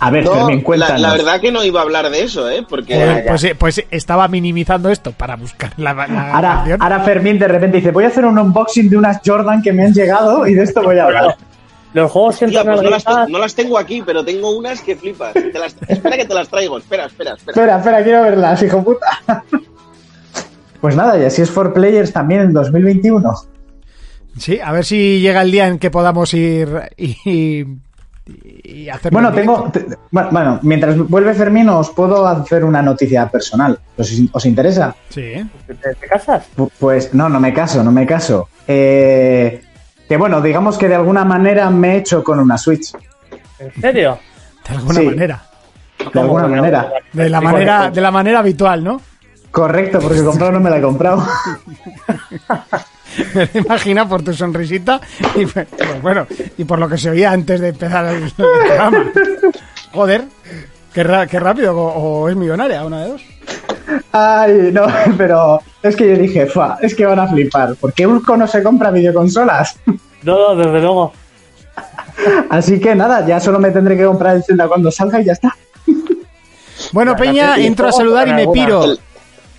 A 0.00 0.10
ver, 0.10 0.24
No, 0.24 0.32
Fermín, 0.32 0.58
la, 0.58 0.64
cuéntanos. 0.64 1.00
la 1.00 1.12
verdad 1.12 1.40
que 1.40 1.52
no 1.52 1.62
iba 1.62 1.80
a 1.80 1.82
hablar 1.82 2.08
de 2.10 2.22
eso, 2.22 2.48
¿eh? 2.48 2.64
Porque 2.68 3.22
pues, 3.28 3.44
eh, 3.44 3.54
pues 3.54 3.84
estaba 3.90 4.26
minimizando 4.28 4.88
esto 4.88 5.12
para 5.12 5.36
buscar 5.36 5.72
la, 5.76 5.92
la 5.92 6.32
Ahora, 6.34 6.54
canción. 6.56 6.82
ahora 6.82 7.00
Fermín 7.00 7.38
de 7.38 7.48
repente 7.48 7.76
dice, 7.78 7.90
voy 7.90 8.04
a 8.04 8.08
hacer 8.08 8.24
un 8.24 8.38
unboxing 8.38 8.88
de 8.88 8.96
unas 8.96 9.20
Jordan 9.24 9.60
que 9.62 9.72
me 9.72 9.84
han 9.84 9.92
llegado 9.92 10.46
y 10.46 10.54
de 10.54 10.62
esto 10.62 10.82
voy 10.82 10.98
a 10.98 11.04
hablar. 11.04 11.36
Los 11.92 12.10
juegos 12.12 12.38
Tía, 12.38 12.62
pues 12.62 12.82
no, 12.82 12.88
las, 12.88 13.04
no 13.28 13.38
las 13.40 13.52
tengo 13.54 13.76
aquí, 13.76 14.00
pero 14.06 14.24
tengo 14.24 14.56
unas 14.56 14.80
que 14.80 14.94
flipas. 14.94 15.32
Te 15.34 15.52
las- 15.58 15.74
espera 15.88 16.16
que 16.16 16.24
te 16.24 16.34
las 16.34 16.48
traigo. 16.48 16.78
Espera, 16.78 17.06
espera, 17.06 17.34
espera. 17.34 17.52
Espera, 17.52 17.76
espera, 17.78 18.02
quiero 18.04 18.22
verlas, 18.22 18.62
hijo 18.62 18.82
puta. 18.84 19.06
Pues 20.80 20.96
nada, 20.96 21.18
y 21.18 21.24
así 21.24 21.42
es 21.42 21.50
for 21.50 21.74
players 21.74 22.10
también 22.12 22.40
en 22.40 22.52
2021. 22.54 23.32
Sí, 24.38 24.58
a 24.64 24.72
ver 24.72 24.84
si 24.86 25.20
llega 25.20 25.42
el 25.42 25.50
día 25.50 25.66
en 25.66 25.78
que 25.78 25.90
podamos 25.90 26.32
ir 26.32 26.68
y, 26.96 27.64
y, 28.26 28.88
hacer. 28.88 29.12
Bueno, 29.12 29.32
tengo. 29.32 29.70
te- 29.72 29.86
bueno, 30.10 30.58
mientras 30.62 30.96
vuelve 31.08 31.34
Fermín, 31.34 31.68
os 31.68 31.90
puedo 31.90 32.26
hacer 32.26 32.64
una 32.64 32.80
noticia 32.82 33.28
personal. 33.28 33.78
¿Os, 33.96 34.12
os 34.32 34.46
interesa? 34.46 34.94
Sí. 35.08 35.32
¿Te, 35.66 35.74
te 35.74 36.06
casas? 36.06 36.44
Pu- 36.56 36.70
Pues 36.78 37.12
no, 37.14 37.28
no 37.28 37.40
me 37.40 37.52
caso, 37.52 37.82
no 37.82 37.90
me 37.92 38.06
caso. 38.06 38.48
Eh, 38.68 39.62
que 40.08 40.16
bueno, 40.16 40.40
digamos 40.40 40.76
que 40.78 40.88
de 40.88 40.94
alguna 40.96 41.24
manera 41.24 41.70
me 41.70 41.94
he 41.94 41.96
hecho 41.98 42.22
con 42.22 42.38
una 42.40 42.56
Switch. 42.58 42.92
¿En 43.58 43.72
serio? 43.80 44.18
de 44.68 44.74
alguna 44.76 45.00
Sí. 45.00 45.06
manera. 45.06 45.42
De 46.14 46.20
alguna 46.20 46.46
manera. 46.48 46.92
De 47.12 47.28
la 47.28 47.40
manera, 47.40 47.90
de 47.90 48.00
la 48.00 48.10
manera 48.10 48.38
habitual, 48.38 48.82
¿no? 48.84 49.00
Correcto, 49.50 49.98
porque 50.00 50.22
comprado 50.22 50.52
no 50.52 50.60
me 50.60 50.70
la 50.70 50.78
he 50.78 50.82
comprado. 50.82 51.26
Me 53.34 53.48
lo 53.52 53.60
imagino 53.60 54.08
por 54.08 54.22
tu 54.22 54.32
sonrisita 54.32 55.00
y 55.34 55.46
pues, 55.46 55.66
bueno, 56.02 56.26
y 56.58 56.64
por 56.64 56.78
lo 56.78 56.88
que 56.88 56.96
se 56.98 57.10
oía 57.10 57.32
antes 57.32 57.60
de 57.60 57.68
empezar 57.68 58.06
el, 58.06 58.22
el 58.24 58.30
programa. 58.32 59.04
Joder, 59.92 60.24
qué, 60.94 61.02
ra- 61.02 61.26
qué 61.26 61.40
rápido, 61.40 61.76
o, 61.76 62.22
o 62.22 62.28
es 62.28 62.36
millonaria, 62.36 62.84
una 62.84 63.02
de 63.04 63.08
dos. 63.10 63.22
Ay, 64.12 64.70
no, 64.72 64.86
pero 65.18 65.60
es 65.82 65.96
que 65.96 66.08
yo 66.08 66.16
dije, 66.16 66.46
"Fua, 66.46 66.78
es 66.80 66.94
que 66.94 67.04
van 67.06 67.18
a 67.18 67.26
flipar, 67.28 67.74
porque 67.80 68.06
Urco 68.06 68.36
no 68.36 68.46
se 68.46 68.62
compra 68.62 68.90
videoconsolas. 68.90 69.76
No, 70.22 70.36
no, 70.54 70.54
desde 70.54 70.80
luego. 70.82 71.14
Así 72.50 72.78
que 72.78 72.94
nada, 72.94 73.26
ya 73.26 73.40
solo 73.40 73.58
me 73.58 73.70
tendré 73.70 73.96
que 73.96 74.04
comprar 74.04 74.36
el 74.36 74.44
Zelda 74.44 74.68
cuando 74.68 74.90
salga 74.90 75.18
y 75.18 75.24
ya 75.24 75.32
está. 75.32 75.56
Bueno, 76.92 77.16
Peña, 77.16 77.56
entro 77.56 77.88
a 77.88 77.92
saludar 77.92 78.28
y 78.28 78.34
me 78.34 78.46
piro. 78.48 78.84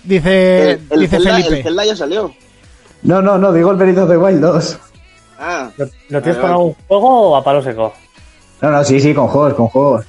Dice, 0.04 0.70
el- 0.70 0.80
el 0.90 1.00
dice 1.00 1.16
Zelda, 1.16 1.36
el 1.38 1.42
Felipe. 1.44 1.62
Zelda 1.64 1.84
ya 1.84 1.96
salió. 1.96 2.32
No, 3.02 3.20
no, 3.22 3.38
no, 3.38 3.52
digo 3.52 3.70
el 3.70 3.76
Breath 3.76 3.98
of 3.98 4.10
the 4.10 4.16
Wild 4.16 4.40
2. 4.40 4.78
Ah, 5.38 5.70
¿Lo, 5.76 5.86
lo 5.86 6.22
tienes 6.22 6.22
Vale, 6.22 6.34
con 6.36 6.42
vale. 6.42 6.52
algún 6.54 6.74
juego 6.86 7.30
o 7.30 7.36
a 7.36 7.42
palo 7.44 7.62
seco? 7.62 7.92
No, 8.60 8.70
no, 8.70 8.84
sí, 8.84 9.00
sí, 9.00 9.12
con 9.12 9.26
juegos, 9.28 9.54
con 9.54 9.66
juegos. 9.68 10.06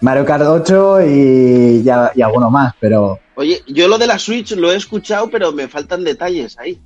Mario 0.00 0.24
Kart 0.24 0.42
8 0.44 1.00
y, 1.06 1.82
ya, 1.84 2.10
y 2.14 2.22
alguno 2.22 2.50
más, 2.50 2.74
pero 2.80 3.18
Oye, 3.36 3.62
yo 3.68 3.86
lo 3.88 3.98
de 3.98 4.06
la 4.06 4.18
Switch 4.18 4.52
lo 4.52 4.72
he 4.72 4.76
escuchado, 4.76 5.30
pero 5.30 5.52
me 5.52 5.68
faltan 5.68 6.02
detalles 6.04 6.58
ahí. 6.58 6.80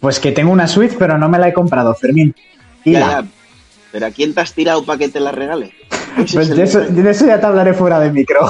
pues 0.00 0.20
que 0.20 0.32
tengo 0.32 0.52
una 0.52 0.68
Switch, 0.68 0.96
pero 0.98 1.16
no 1.18 1.28
me 1.28 1.38
la 1.38 1.48
he 1.48 1.52
comprado, 1.52 1.94
Fermín. 1.94 2.34
Y 2.84 2.92
Ya, 2.92 3.00
la, 3.00 3.06
ya. 3.22 3.24
Pero 3.90 4.06
¿a 4.06 4.10
quién 4.10 4.34
te 4.34 4.40
has 4.40 4.52
tirado 4.52 4.84
para 4.84 4.98
que 4.98 5.08
te 5.08 5.20
la 5.20 5.32
regale? 5.32 5.72
Pues 6.32 6.48
de 6.48 6.62
eso, 6.62 6.80
detalle. 6.80 7.02
de 7.02 7.10
eso 7.10 7.26
ya 7.26 7.40
te 7.40 7.46
hablaré 7.46 7.74
fuera 7.74 7.98
de 8.00 8.10
micro. 8.12 8.40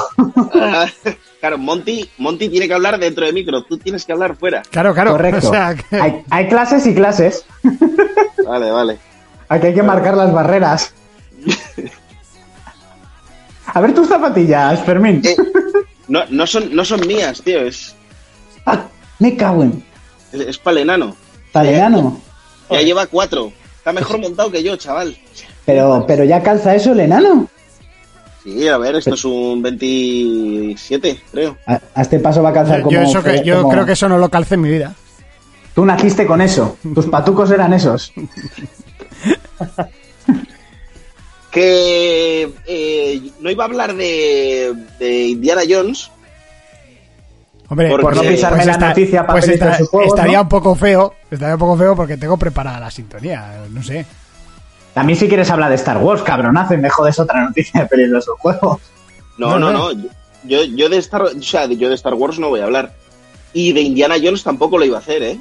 Ah, 0.55 0.85
Claro, 1.39 1.57
Monty, 1.57 2.09
Monty 2.19 2.47
tiene 2.47 2.69
que 2.69 2.73
hablar 2.73 2.97
dentro 2.97 3.25
de 3.25 3.33
micro, 3.33 3.63
tú 3.63 3.77
tienes 3.77 4.05
que 4.05 4.13
hablar 4.13 4.37
fuera. 4.37 4.61
Claro, 4.71 4.93
claro. 4.93 5.11
Correcto. 5.11 5.49
O 5.49 5.51
sea, 5.51 5.75
que- 5.75 5.99
Hay, 5.99 6.23
hay 6.29 6.47
clases 6.47 6.85
y 6.87 6.95
clases. 6.95 7.45
Vale, 8.47 8.71
vale. 8.71 8.97
Aquí 9.49 9.67
hay 9.67 9.73
que 9.73 9.83
marcar 9.83 10.15
las 10.15 10.31
barreras. 10.33 10.93
A 13.67 13.81
ver 13.81 13.93
tus 13.93 14.07
zapatillas, 14.07 14.79
Fermín. 14.85 15.21
Eh, 15.23 15.35
no, 16.07 16.21
no, 16.29 16.45
son, 16.47 16.73
no 16.75 16.83
son 16.85 17.05
mías, 17.07 17.41
tío, 17.41 17.61
es, 17.61 17.95
Ah, 18.65 18.85
me 19.19 19.35
cago 19.35 19.63
en. 19.63 19.83
es, 20.31 20.41
es 20.41 20.57
para 20.57 20.77
el 20.77 20.83
enano. 20.83 21.15
Talenano. 21.51 22.21
Ya 22.69 22.81
lleva 22.81 23.05
cuatro. 23.07 23.51
Está 23.83 23.91
mejor 23.91 24.17
montado 24.19 24.49
que 24.49 24.63
yo, 24.63 24.77
chaval. 24.77 25.17
Pero, 25.65 26.05
pero 26.07 26.23
ya 26.23 26.41
calza 26.41 26.73
eso 26.73 26.93
el 26.93 27.01
enano. 27.01 27.49
Sí, 28.41 28.65
a 28.69 28.77
ver, 28.77 28.95
esto 28.95 29.13
es 29.13 29.25
un 29.25 29.61
27, 29.61 31.19
creo. 31.33 31.57
A, 31.67 31.81
a 31.93 32.01
este 32.01 32.19
paso 32.19 32.41
va 32.41 32.51
a 32.51 32.53
calzar 32.53 32.77
yo, 32.79 32.83
como. 32.85 33.01
eso 33.01 33.21
que, 33.21 33.43
yo 33.43 33.57
como- 33.57 33.69
creo 33.73 33.85
que 33.85 33.91
eso 33.91 34.07
no 34.07 34.17
lo 34.17 34.29
calcé 34.29 34.55
en 34.55 34.61
mi 34.61 34.69
vida. 34.69 34.93
Tú 35.75 35.85
naciste 35.85 36.25
con 36.25 36.39
eso. 36.39 36.77
Tus 36.95 37.07
patucos 37.07 37.51
eran 37.51 37.73
esos. 37.73 38.13
Que 41.51 42.51
eh, 42.65 43.21
no 43.41 43.51
iba 43.51 43.63
a 43.63 43.67
hablar 43.67 43.95
de, 43.95 44.73
de 44.99 45.27
Indiana 45.27 45.61
Jones. 45.69 46.09
Hombre, 47.73 47.89
Por 47.89 48.15
no 48.15 48.21
pisarme 48.21 48.65
la 48.65 48.77
noticia 48.77 49.25
para 49.25 49.39
pues 49.39 49.49
esta- 49.49 49.77
sus 49.79 49.89
juegos, 49.89 50.09
estaría 50.13 50.37
¿no? 50.37 50.43
un 50.43 50.49
poco 50.49 50.75
feo, 50.75 51.13
estaría 51.31 51.55
un 51.55 51.59
poco 51.59 51.75
feo 51.77 51.95
porque 51.95 52.17
tengo 52.17 52.37
preparada 52.37 52.79
la 52.79 52.91
sintonía, 52.91 53.63
no 53.71 53.81
sé. 53.81 54.05
También 54.93 55.17
si 55.17 55.27
quieres 55.27 55.49
hablar 55.49 55.69
de 55.69 55.75
Star 55.75 55.97
Wars, 55.97 56.21
cabronazo, 56.21 56.75
y 56.75 56.77
me 56.77 56.89
jodes 56.89 57.19
otra 57.19 57.43
noticia 57.43 57.81
de 57.81 57.87
peligrosos 57.87 58.35
juegos. 58.37 58.79
No, 59.39 59.57
No, 59.57 59.59
no, 59.59 59.71
no. 59.71 59.93
no. 59.93 60.03
Yo, 60.43 60.63
yo 60.63 60.87
de 60.89 60.97
Star, 60.97 61.23
o 61.23 61.41
sea, 61.41 61.65
yo 61.65 61.89
de 61.89 61.95
Star 61.95 62.13
Wars 62.13 62.37
no 62.37 62.49
voy 62.49 62.59
a 62.59 62.65
hablar. 62.65 62.93
Y 63.53 63.71
de 63.73 63.81
Indiana 63.81 64.15
Jones 64.21 64.43
tampoco 64.43 64.77
lo 64.77 64.85
iba 64.85 64.97
a 64.97 65.01
hacer, 65.01 65.23
¿eh? 65.23 65.39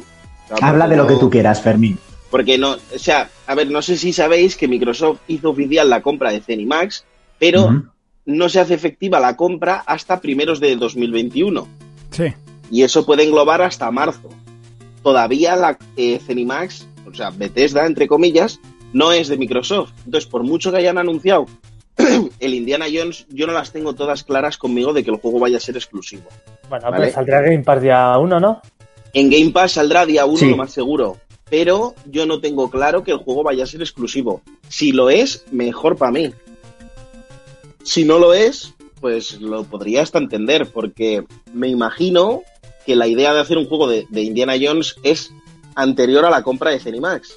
O 0.51 0.57
sea, 0.57 0.68
Habla 0.68 0.89
de 0.89 0.97
lo 0.97 1.07
que 1.07 1.16
tú 1.16 1.28
quieras, 1.28 1.61
Fermín. 1.61 1.99
Porque 2.30 2.57
no, 2.57 2.72
o 2.95 2.99
sea, 2.99 3.28
a 3.47 3.55
ver, 3.55 3.70
no 3.70 3.83
sé 3.83 3.99
si 3.99 4.12
sabéis 4.14 4.57
que 4.57 4.68
Microsoft 4.68 5.18
hizo 5.28 5.51
oficial 5.51 5.91
la 5.91 6.01
compra 6.01 6.30
de 6.30 6.41
Zenimax, 6.41 7.05
pero 7.39 7.83
no 8.24 8.49
se 8.49 8.61
hace 8.61 8.72
efectiva 8.72 9.20
la 9.20 9.37
compra 9.37 9.83
hasta 9.87 10.20
primeros 10.20 10.61
de 10.61 10.76
2021. 10.76 11.68
Sí. 12.13 12.33
Y 12.71 12.83
eso 12.85 13.05
puede 13.05 13.25
englobar 13.25 13.61
hasta 13.63 13.91
marzo. 13.91 14.29
Todavía 15.03 15.57
la 15.57 15.79
eh, 15.97 16.21
Zenimax, 16.25 16.87
o 17.11 17.15
sea, 17.15 17.31
Bethesda, 17.31 17.85
entre 17.87 18.07
comillas, 18.07 18.61
no 18.93 19.13
es 19.13 19.29
de 19.29 19.37
Microsoft. 19.37 19.91
Entonces, 20.07 20.31
por 20.31 20.45
mucho 20.45 20.71
que 20.71 20.79
hayan 20.79 20.97
anunciado 20.99 21.47
el 22.41 22.55
Indiana 22.55 22.87
Jones, 22.93 23.27
yo 23.31 23.47
no 23.47 23.53
las 23.53 23.73
tengo 23.73 23.95
todas 23.95 24.23
claras 24.23 24.57
conmigo 24.57 24.93
de 24.93 25.03
que 25.05 25.11
el 25.11 25.17
juego 25.17 25.41
vaya 25.41 25.57
a 25.57 25.61
ser 25.61 25.77
exclusivo. 25.77 26.23
Bueno, 26.71 26.91
Vale. 26.91 26.97
pero 27.05 27.15
saldrá 27.15 27.41
Game 27.43 27.65
Pass 27.65 27.83
día 27.83 28.17
1, 28.19 28.41
¿no? 28.41 28.63
En 29.13 29.29
Game 29.29 29.51
Pass 29.51 29.73
saldrá 29.73 30.07
día 30.07 30.25
1 30.25 30.37
Sí. 30.39 30.51
lo 30.51 30.57
más 30.57 30.71
seguro. 30.71 31.19
Pero 31.51 31.95
yo 32.07 32.25
no 32.25 32.41
tengo 32.41 32.71
claro 32.71 33.05
que 33.05 33.11
el 33.11 33.19
juego 33.19 33.43
vaya 33.43 33.65
a 33.65 33.67
ser 33.67 33.83
exclusivo. 33.83 34.41
Si 34.69 34.93
lo 34.93 35.11
es, 35.11 35.45
mejor 35.51 35.97
para 35.99 36.13
mí. 36.13 36.33
Si 37.83 38.05
no 38.05 38.19
lo 38.19 38.33
es, 38.33 38.73
pues 39.03 39.38
lo 39.42 39.64
podría 39.64 40.00
hasta 40.00 40.16
entender, 40.18 40.70
porque 40.72 41.24
me 41.53 41.68
imagino 41.68 42.40
que 42.86 42.96
la 42.96 43.07
idea 43.07 43.34
de 43.34 43.40
hacer 43.40 43.59
un 43.59 43.66
juego 43.68 43.86
de, 43.86 44.07
de 44.09 44.22
Indiana 44.22 44.55
Jones 44.59 44.96
es 45.03 45.30
anterior 45.74 46.24
a 46.24 46.30
la 46.30 46.42
compra 46.42 46.70
de. 46.70 47.36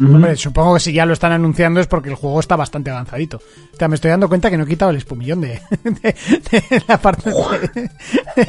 Ujú. 0.00 0.14
Hombre, 0.14 0.36
supongo 0.36 0.74
que 0.74 0.80
si 0.80 0.92
ya 0.94 1.04
lo 1.06 1.12
están 1.12 1.32
anunciando 1.32 1.78
es 1.78 1.86
porque 1.86 2.08
el 2.08 2.14
juego 2.14 2.40
está 2.40 2.56
bastante 2.56 2.90
avanzadito. 2.90 3.36
O 3.72 3.76
sea, 3.76 3.88
me 3.88 3.94
estoy 3.94 4.10
dando 4.10 4.28
cuenta 4.28 4.50
que 4.50 4.56
no 4.56 4.64
he 4.64 4.66
quitado 4.66 4.90
el 4.90 4.96
espumillón 4.96 5.42
de, 5.42 5.60
de- 5.84 6.14
de 6.50 6.82
la 6.88 6.98
parte 7.00 7.30
de... 7.30 7.90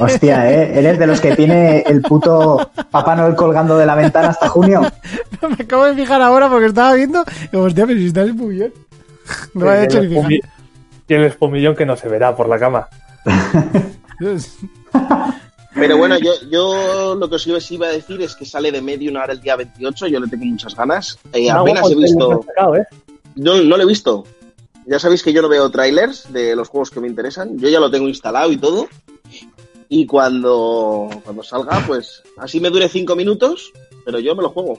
Hostia, 0.00 0.50
¿eh? 0.50 0.78
Eres 0.78 0.98
de 0.98 1.06
los 1.06 1.20
que 1.20 1.36
tiene 1.36 1.80
el 1.86 2.00
puto 2.00 2.70
Papá 2.90 3.14
Noel 3.14 3.34
colgando 3.36 3.76
de 3.76 3.86
la 3.86 3.94
ventana 3.94 4.28
hasta 4.28 4.48
junio. 4.48 4.80
Me 5.48 5.64
acabo 5.64 5.84
de 5.84 5.94
fijar 5.94 6.22
ahora 6.22 6.48
porque 6.48 6.66
estaba 6.66 6.94
viendo 6.94 7.22
hostia, 7.52 7.86
pero 7.86 7.98
si 7.98 8.06
está 8.06 8.22
el 8.22 8.30
espumillón. 8.30 8.72
No 9.54 9.64
me 9.66 9.70
había 9.70 9.82
Y 9.82 9.84
hecho 9.86 10.00
ni 10.02 10.08
fijar. 10.08 10.30
Y 11.08 11.14
el 11.14 11.24
espumillón 11.24 11.76
que 11.76 11.86
no 11.86 11.96
se 11.96 12.08
verá 12.08 12.34
por 12.36 12.48
la 12.48 12.58
cama. 12.58 12.88
Pero 15.74 15.96
bueno, 15.98 16.16
yo, 16.18 16.30
yo 16.50 17.14
lo 17.16 17.28
que 17.28 17.34
os 17.34 17.46
iba- 17.70 17.86
a 17.88 17.90
decir 17.90 18.22
es 18.22 18.36
que 18.36 18.44
sale 18.46 18.70
de 18.70 18.80
Medium 18.80 19.16
ahora 19.16 19.32
el 19.32 19.40
día 19.40 19.56
28, 19.56 20.06
yo 20.06 20.20
le 20.20 20.28
tengo 20.28 20.44
muchas 20.44 20.74
ganas. 20.76 21.18
Eh, 21.32 21.50
Ah, 21.50 21.60
apenas 21.60 21.90
he 21.90 21.94
visto... 21.96 22.42
sacado, 22.46 22.76
¿eh? 22.76 22.86
No, 23.34 23.56
no 23.56 23.76
lo 23.76 23.82
he 23.82 23.86
visto. 23.86 24.24
Ya 24.86 24.98
sabéis 24.98 25.22
que 25.22 25.32
yo 25.32 25.42
no 25.42 25.48
veo 25.48 25.70
trailers 25.70 26.32
de 26.32 26.54
los 26.54 26.68
juegos 26.68 26.90
que 26.90 27.00
me 27.00 27.08
interesan. 27.08 27.58
Yo 27.58 27.68
ya 27.68 27.80
lo 27.80 27.90
tengo 27.90 28.06
instalado 28.06 28.52
y 28.52 28.56
todo. 28.56 28.86
Y 29.88 30.06
cuando, 30.06 31.10
cuando 31.24 31.42
salga, 31.42 31.82
pues 31.86 32.22
así 32.38 32.60
me 32.60 32.70
dure 32.70 32.88
cinco 32.88 33.16
minutos, 33.16 33.72
pero 34.04 34.18
yo 34.20 34.34
me 34.36 34.42
lo 34.42 34.50
juego. 34.50 34.78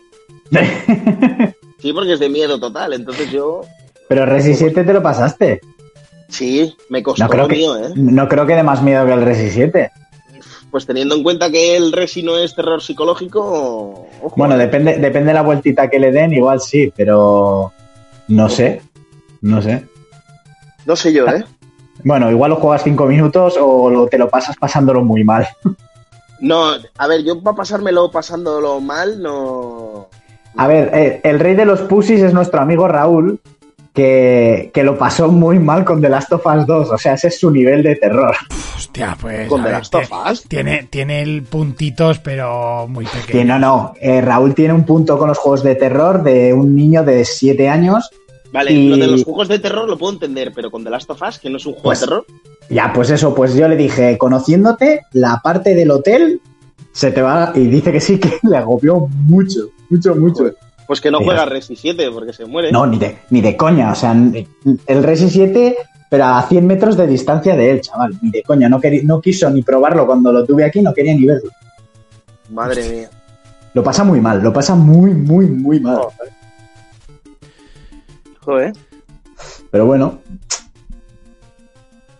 Sí, 1.77 1.93
porque 1.93 2.13
es 2.13 2.19
de 2.19 2.29
miedo 2.29 2.59
total. 2.59 2.93
Entonces 2.93 3.29
yo, 3.31 3.61
Pero 4.07 4.25
Resi 4.25 4.55
7 4.55 4.83
te 4.85 4.93
lo 4.93 5.03
pasaste. 5.03 5.61
Sí, 6.29 6.75
me 6.89 7.01
costó 7.03 7.23
No 7.23 7.29
creo, 7.29 7.47
que, 7.47 7.63
¿eh? 7.63 7.89
no 7.95 8.27
creo 8.27 8.45
que 8.45 8.55
dé 8.55 8.63
más 8.63 8.81
miedo 8.81 9.05
que 9.05 9.13
el 9.13 9.21
Resi 9.21 9.49
7. 9.51 9.91
Pues 10.71 10.85
teniendo 10.85 11.15
en 11.15 11.23
cuenta 11.23 11.49
que 11.49 11.77
el 11.77 11.91
Resi 11.93 12.21
no 12.23 12.37
es 12.37 12.53
terror 12.55 12.81
psicológico, 12.81 14.07
ojo. 14.21 14.33
Bueno, 14.35 14.57
depende, 14.57 14.97
depende 14.97 15.27
de 15.29 15.33
la 15.33 15.41
vueltita 15.41 15.89
que 15.89 15.99
le 15.99 16.11
den, 16.11 16.33
igual 16.33 16.59
sí, 16.59 16.91
pero 16.95 17.71
no 18.27 18.49
sé. 18.49 18.81
No 19.41 19.61
sé. 19.61 19.85
No 20.85 20.95
sé 20.95 21.13
yo, 21.13 21.27
¿eh? 21.27 21.45
Bueno, 22.03 22.29
igual 22.29 22.49
lo 22.51 22.57
juegas 22.57 22.83
5 22.83 23.05
minutos 23.05 23.55
o 23.59 23.89
lo- 23.89 24.07
te 24.07 24.17
lo 24.17 24.29
pasas 24.29 24.55
pasándolo 24.57 25.03
muy 25.03 25.23
mal. 25.23 25.47
No, 26.41 26.65
a 26.97 27.07
ver, 27.07 27.23
yo 27.23 27.41
para 27.41 27.55
pasármelo 27.55 28.11
pasándolo 28.11 28.81
mal, 28.81 29.21
no. 29.23 30.09
A 30.57 30.67
ver, 30.67 30.91
eh, 30.93 31.21
el 31.23 31.39
rey 31.39 31.55
de 31.55 31.63
los 31.63 31.79
pussies 31.83 32.21
es 32.21 32.33
nuestro 32.33 32.59
amigo 32.59 32.89
Raúl, 32.89 33.39
que, 33.95 34.69
que 34.73 34.83
lo 34.83 34.97
pasó 34.97 35.29
muy 35.29 35.57
mal 35.57 35.83
con 35.85 36.01
The 36.01 36.09
Last 36.09 36.31
of 36.33 36.45
Us 36.45 36.67
2. 36.67 36.91
O 36.91 36.97
sea, 36.97 37.13
ese 37.15 37.29
es 37.29 37.39
su 37.39 37.49
nivel 37.49 37.81
de 37.81 37.95
terror. 37.95 38.35
Hostia, 38.75 39.17
pues. 39.19 39.47
Con 39.47 39.61
The 39.61 39.69
ver, 39.69 39.77
Last 39.79 39.95
of 39.95 40.11
Us. 40.31 40.43
Tiene, 40.43 40.83
tiene 40.89 41.21
el 41.23 41.43
puntitos, 41.43 42.19
pero 42.19 42.87
muy 42.87 43.05
pequeño. 43.05 43.25
Que 43.27 43.45
no, 43.45 43.57
no. 43.57 43.93
eh, 43.99 44.21
Raúl 44.21 44.53
tiene 44.53 44.73
un 44.73 44.83
punto 44.85 45.17
con 45.17 45.29
los 45.29 45.37
juegos 45.37 45.63
de 45.63 45.75
terror 45.75 46.21
de 46.21 46.53
un 46.53 46.75
niño 46.75 47.03
de 47.03 47.25
7 47.25 47.67
años. 47.69 48.09
Vale, 48.51 48.71
Y- 48.71 48.89
lo 48.89 48.97
de 48.97 49.07
los 49.07 49.23
juegos 49.23 49.47
de 49.47 49.59
terror 49.59 49.89
lo 49.89 49.97
puedo 49.97 50.13
entender, 50.13 50.51
pero 50.53 50.69
con 50.69 50.83
The 50.83 50.89
Last 50.89 51.09
of 51.09 51.21
Us, 51.27 51.39
que 51.39 51.49
no 51.49 51.57
es 51.57 51.65
un 51.65 51.73
juego 51.73 51.83
Pues- 51.85 52.01
de 52.01 52.05
terror. 52.07 52.25
Ya, 52.69 52.91
pues 52.93 53.09
eso, 53.11 53.33
pues 53.35 53.53
yo 53.55 53.67
le 53.67 53.75
dije, 53.75 54.17
conociéndote, 54.17 55.01
la 55.13 55.39
parte 55.43 55.75
del 55.75 55.91
hotel 55.91 56.41
se 56.91 57.11
te 57.11 57.21
va. 57.21 57.51
Y 57.55 57.61
dice 57.67 57.91
que 57.91 57.99
sí, 58.01 58.17
que 58.19 58.39
le 58.43 58.57
agobió 58.57 59.07
mucho, 59.27 59.69
mucho, 59.89 60.15
mucho. 60.15 60.37
Joder. 60.39 60.55
Pues 60.87 61.01
que 61.01 61.09
no 61.11 61.19
juega 61.19 61.45
Resi 61.45 61.75
7 61.75 62.11
porque 62.11 62.33
se 62.33 62.45
muere. 62.45 62.71
No, 62.71 62.85
ni 62.85 62.97
de, 62.99 63.17
ni 63.31 63.41
de 63.41 63.57
coña. 63.57 63.91
O 63.91 63.95
sea, 63.95 64.11
el 64.13 65.03
Resi 65.03 65.29
7, 65.29 65.75
pero 66.09 66.25
a 66.25 66.41
100 66.43 66.65
metros 66.67 66.95
de 66.97 67.07
distancia 67.07 67.55
de 67.55 67.71
él, 67.71 67.81
chaval. 67.81 68.13
Ni 68.21 68.29
de 68.31 68.43
coña. 68.43 68.69
No, 68.69 68.79
querí- 68.79 69.03
no 69.03 69.19
quiso 69.19 69.49
ni 69.49 69.61
probarlo 69.63 70.05
cuando 70.05 70.31
lo 70.31 70.45
tuve 70.45 70.63
aquí, 70.63 70.81
no 70.81 70.93
quería 70.93 71.13
ni 71.15 71.25
verlo. 71.25 71.49
Madre 72.51 72.87
mía. 72.89 73.09
Lo 73.73 73.83
pasa 73.83 74.03
muy 74.03 74.21
mal, 74.21 74.41
lo 74.41 74.53
pasa 74.53 74.75
muy, 74.75 75.11
muy, 75.13 75.47
muy 75.47 75.79
mal. 75.79 75.97
Joder. 75.97 76.33
Joder. 78.41 78.73
Pero 79.71 79.85
bueno. 79.85 80.19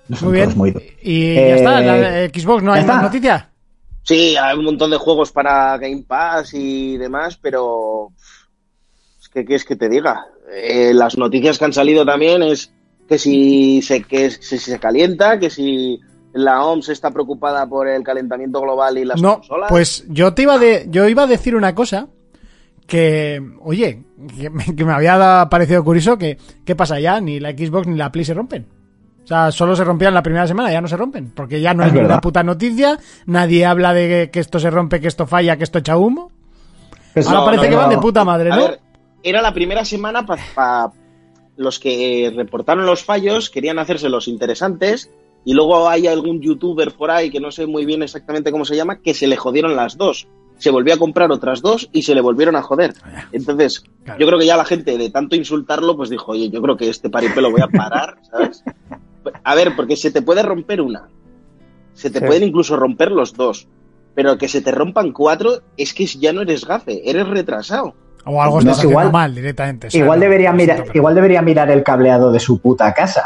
No 0.08 0.18
son 0.18 0.30
Muy 0.30 0.38
bien. 0.38 0.58
muy- 0.58 0.70
Y 1.02 1.24
Eh, 1.38 1.48
ya 1.50 1.56
está, 1.56 1.82
la 1.82 2.24
eh, 2.26 2.32
Xbox 2.34 2.62
no 2.64 2.72
¿ya 2.72 2.76
hay 2.76 2.82
está? 2.82 2.94
más 2.96 3.04
noticias. 3.04 3.46
Sí, 4.04 4.36
hay 4.38 4.56
un 4.58 4.66
montón 4.66 4.92
de 4.92 4.98
juegos 4.98 5.32
para 5.32 5.78
Game 5.80 6.04
Pass 6.08 6.54
y 6.54 6.96
demás, 6.98 7.40
pero 7.42 8.10
¿qué 9.44 9.56
es 9.56 9.66
que 9.66 9.76
te 9.76 9.90
diga? 9.90 10.28
Eh, 10.54 10.94
las 10.94 11.18
noticias 11.18 11.58
que 11.58 11.66
han 11.66 11.74
salido 11.74 12.06
también 12.06 12.44
es 12.44 12.72
que 13.10 13.18
si 13.18 13.82
se, 13.82 14.04
que 14.04 14.30
si 14.30 14.58
se 14.60 14.80
calienta, 14.80 15.40
que 15.40 15.50
si 15.50 16.00
la 16.34 16.64
OMS 16.64 16.90
está 16.90 17.12
preocupada 17.12 17.66
por 17.68 17.88
el 17.88 18.04
calentamiento 18.04 18.62
global 18.62 18.98
y 18.98 19.06
las 19.06 19.22
no, 19.22 19.38
consolas. 19.40 19.70
pues 19.70 20.06
yo 20.10 20.34
te 20.34 20.44
iba 20.44 20.58
de, 20.60 20.86
yo 20.90 21.08
iba 21.08 21.24
a 21.24 21.28
decir 21.28 21.56
una 21.56 21.74
cosa 21.74 22.08
que, 22.88 23.42
oye, 23.62 24.04
que 24.40 24.50
me, 24.50 24.64
que 24.76 24.86
me 24.86 24.94
había 24.94 25.48
parecido 25.50 25.84
curioso 25.84 26.18
que, 26.18 26.38
¿qué 26.64 26.76
pasa 26.76 27.00
ya? 27.00 27.20
Ni 27.20 27.40
la 27.40 27.52
Xbox 27.52 27.88
ni 27.88 27.98
la 27.98 28.12
Play 28.12 28.26
se 28.26 28.34
rompen. 28.34 28.68
O 29.24 29.28
sea, 29.28 29.52
solo 29.52 29.76
se 29.76 29.84
rompían 29.84 30.14
la 30.14 30.22
primera 30.22 30.46
semana, 30.46 30.72
ya 30.72 30.82
no 30.82 30.88
se 30.88 30.98
rompen, 30.98 31.32
porque 31.36 31.60
ya 31.60 31.74
no 31.74 31.82
Es 31.82 31.88
hay 31.88 31.94
ni 31.94 31.98
verdad. 31.98 32.14
una 32.18 32.22
puta 32.22 32.44
noticia, 32.44 33.00
nadie 33.26 33.66
habla 33.66 33.92
de 33.92 34.08
que, 34.08 34.30
que 34.32 34.40
esto 34.40 34.60
se 34.60 34.70
rompe, 34.70 35.02
que 35.02 35.08
esto 35.08 35.26
falla, 35.26 35.58
que 35.58 35.64
esto 35.64 35.80
echa 35.80 35.98
humo. 35.98 36.32
Pues 37.16 37.26
Ahora 37.28 37.40
no, 37.40 37.46
parece 37.46 37.64
no, 37.64 37.70
que 37.72 37.76
van 37.76 37.90
de 37.90 37.98
puta 37.98 38.24
madre, 38.24 38.52
A 38.52 38.56
¿no? 38.56 38.62
ver, 38.68 38.80
era 39.26 39.42
la 39.42 39.54
primera 39.54 39.84
semana 39.84 40.26
para 40.26 40.92
los 41.58 41.80
que 41.80 42.32
reportaron 42.36 42.86
los 42.86 43.04
fallos, 43.04 43.50
querían 43.50 43.80
hacerse 43.80 44.08
los 44.10 44.28
interesantes, 44.28 45.10
y 45.44 45.54
luego 45.54 45.90
hay 45.90 46.08
algún 46.08 46.42
youtuber 46.42 46.92
por 46.94 47.12
ahí 47.12 47.30
que 47.32 47.40
no 47.40 47.52
sé 47.52 47.66
muy 47.66 47.86
bien 47.86 48.04
exactamente 48.04 48.52
cómo 48.52 48.66
se 48.66 48.76
llama, 48.76 49.00
que 49.00 49.14
se 49.14 49.28
le 49.28 49.36
jodieron 49.38 49.76
las 49.76 49.98
dos. 49.98 50.28
Se 50.58 50.70
volvió 50.72 50.94
a 50.94 50.98
comprar 50.98 51.32
otras 51.32 51.62
dos 51.62 51.90
y 51.92 52.04
se 52.04 52.16
le 52.16 52.22
volvieron 52.22 52.56
a 52.56 52.62
joder. 52.62 52.94
Entonces, 53.32 53.84
Claro. 54.06 54.20
yo 54.20 54.28
creo 54.28 54.40
que 54.40 54.46
ya 54.46 54.56
la 54.58 54.64
gente 54.66 54.98
de 54.98 55.10
tanto 55.10 55.36
insultarlo, 55.36 55.98
pues 55.98 56.10
dijo, 56.10 56.32
oye, 56.32 56.50
yo 56.50 56.62
creo 56.62 56.78
que 56.78 56.90
este 56.90 57.10
paripé 57.10 57.42
lo 57.42 57.52
voy 57.52 57.62
a 57.62 57.68
parar, 57.68 58.18
¿sabes? 58.32 58.64
A 59.44 59.56
ver, 59.56 59.76
porque 59.76 59.96
se 59.98 60.12
te 60.12 60.22
puede 60.22 60.44
romper 60.44 60.82
una. 60.82 61.10
Se 61.94 62.10
te 62.10 62.20
Sí. 62.20 62.26
pueden 62.26 62.44
incluso 62.44 62.76
romper 62.78 63.12
los 63.12 63.34
dos. 63.34 63.68
Pero 64.14 64.38
que 64.38 64.48
se 64.48 64.62
te 64.62 64.72
rompan 64.72 65.12
cuatro 65.12 65.62
es 65.78 65.94
que 65.94 66.06
ya 66.06 66.32
no 66.32 66.42
eres 66.42 66.66
gafe, 66.66 67.10
eres 67.10 67.28
retrasado. 67.28 67.94
O 68.26 68.42
algo 68.42 68.62
No, 68.62 68.72
haciendo 68.72 68.92
igual- 68.92 69.12
mal 69.12 69.36
directamente. 69.36 69.88
o 69.88 69.92
sea, 69.92 70.00
Igual 70.02 70.20
no, 70.20 70.24
debería, 70.24 70.52
mirar, 70.52 70.84
igual 70.94 71.16
debería 71.16 71.42
mirar 71.42 71.70
el 71.72 71.84
cableado 71.84 72.32
de 72.32 72.40
su 72.40 72.60
puta 72.60 72.94
casa. 72.94 73.24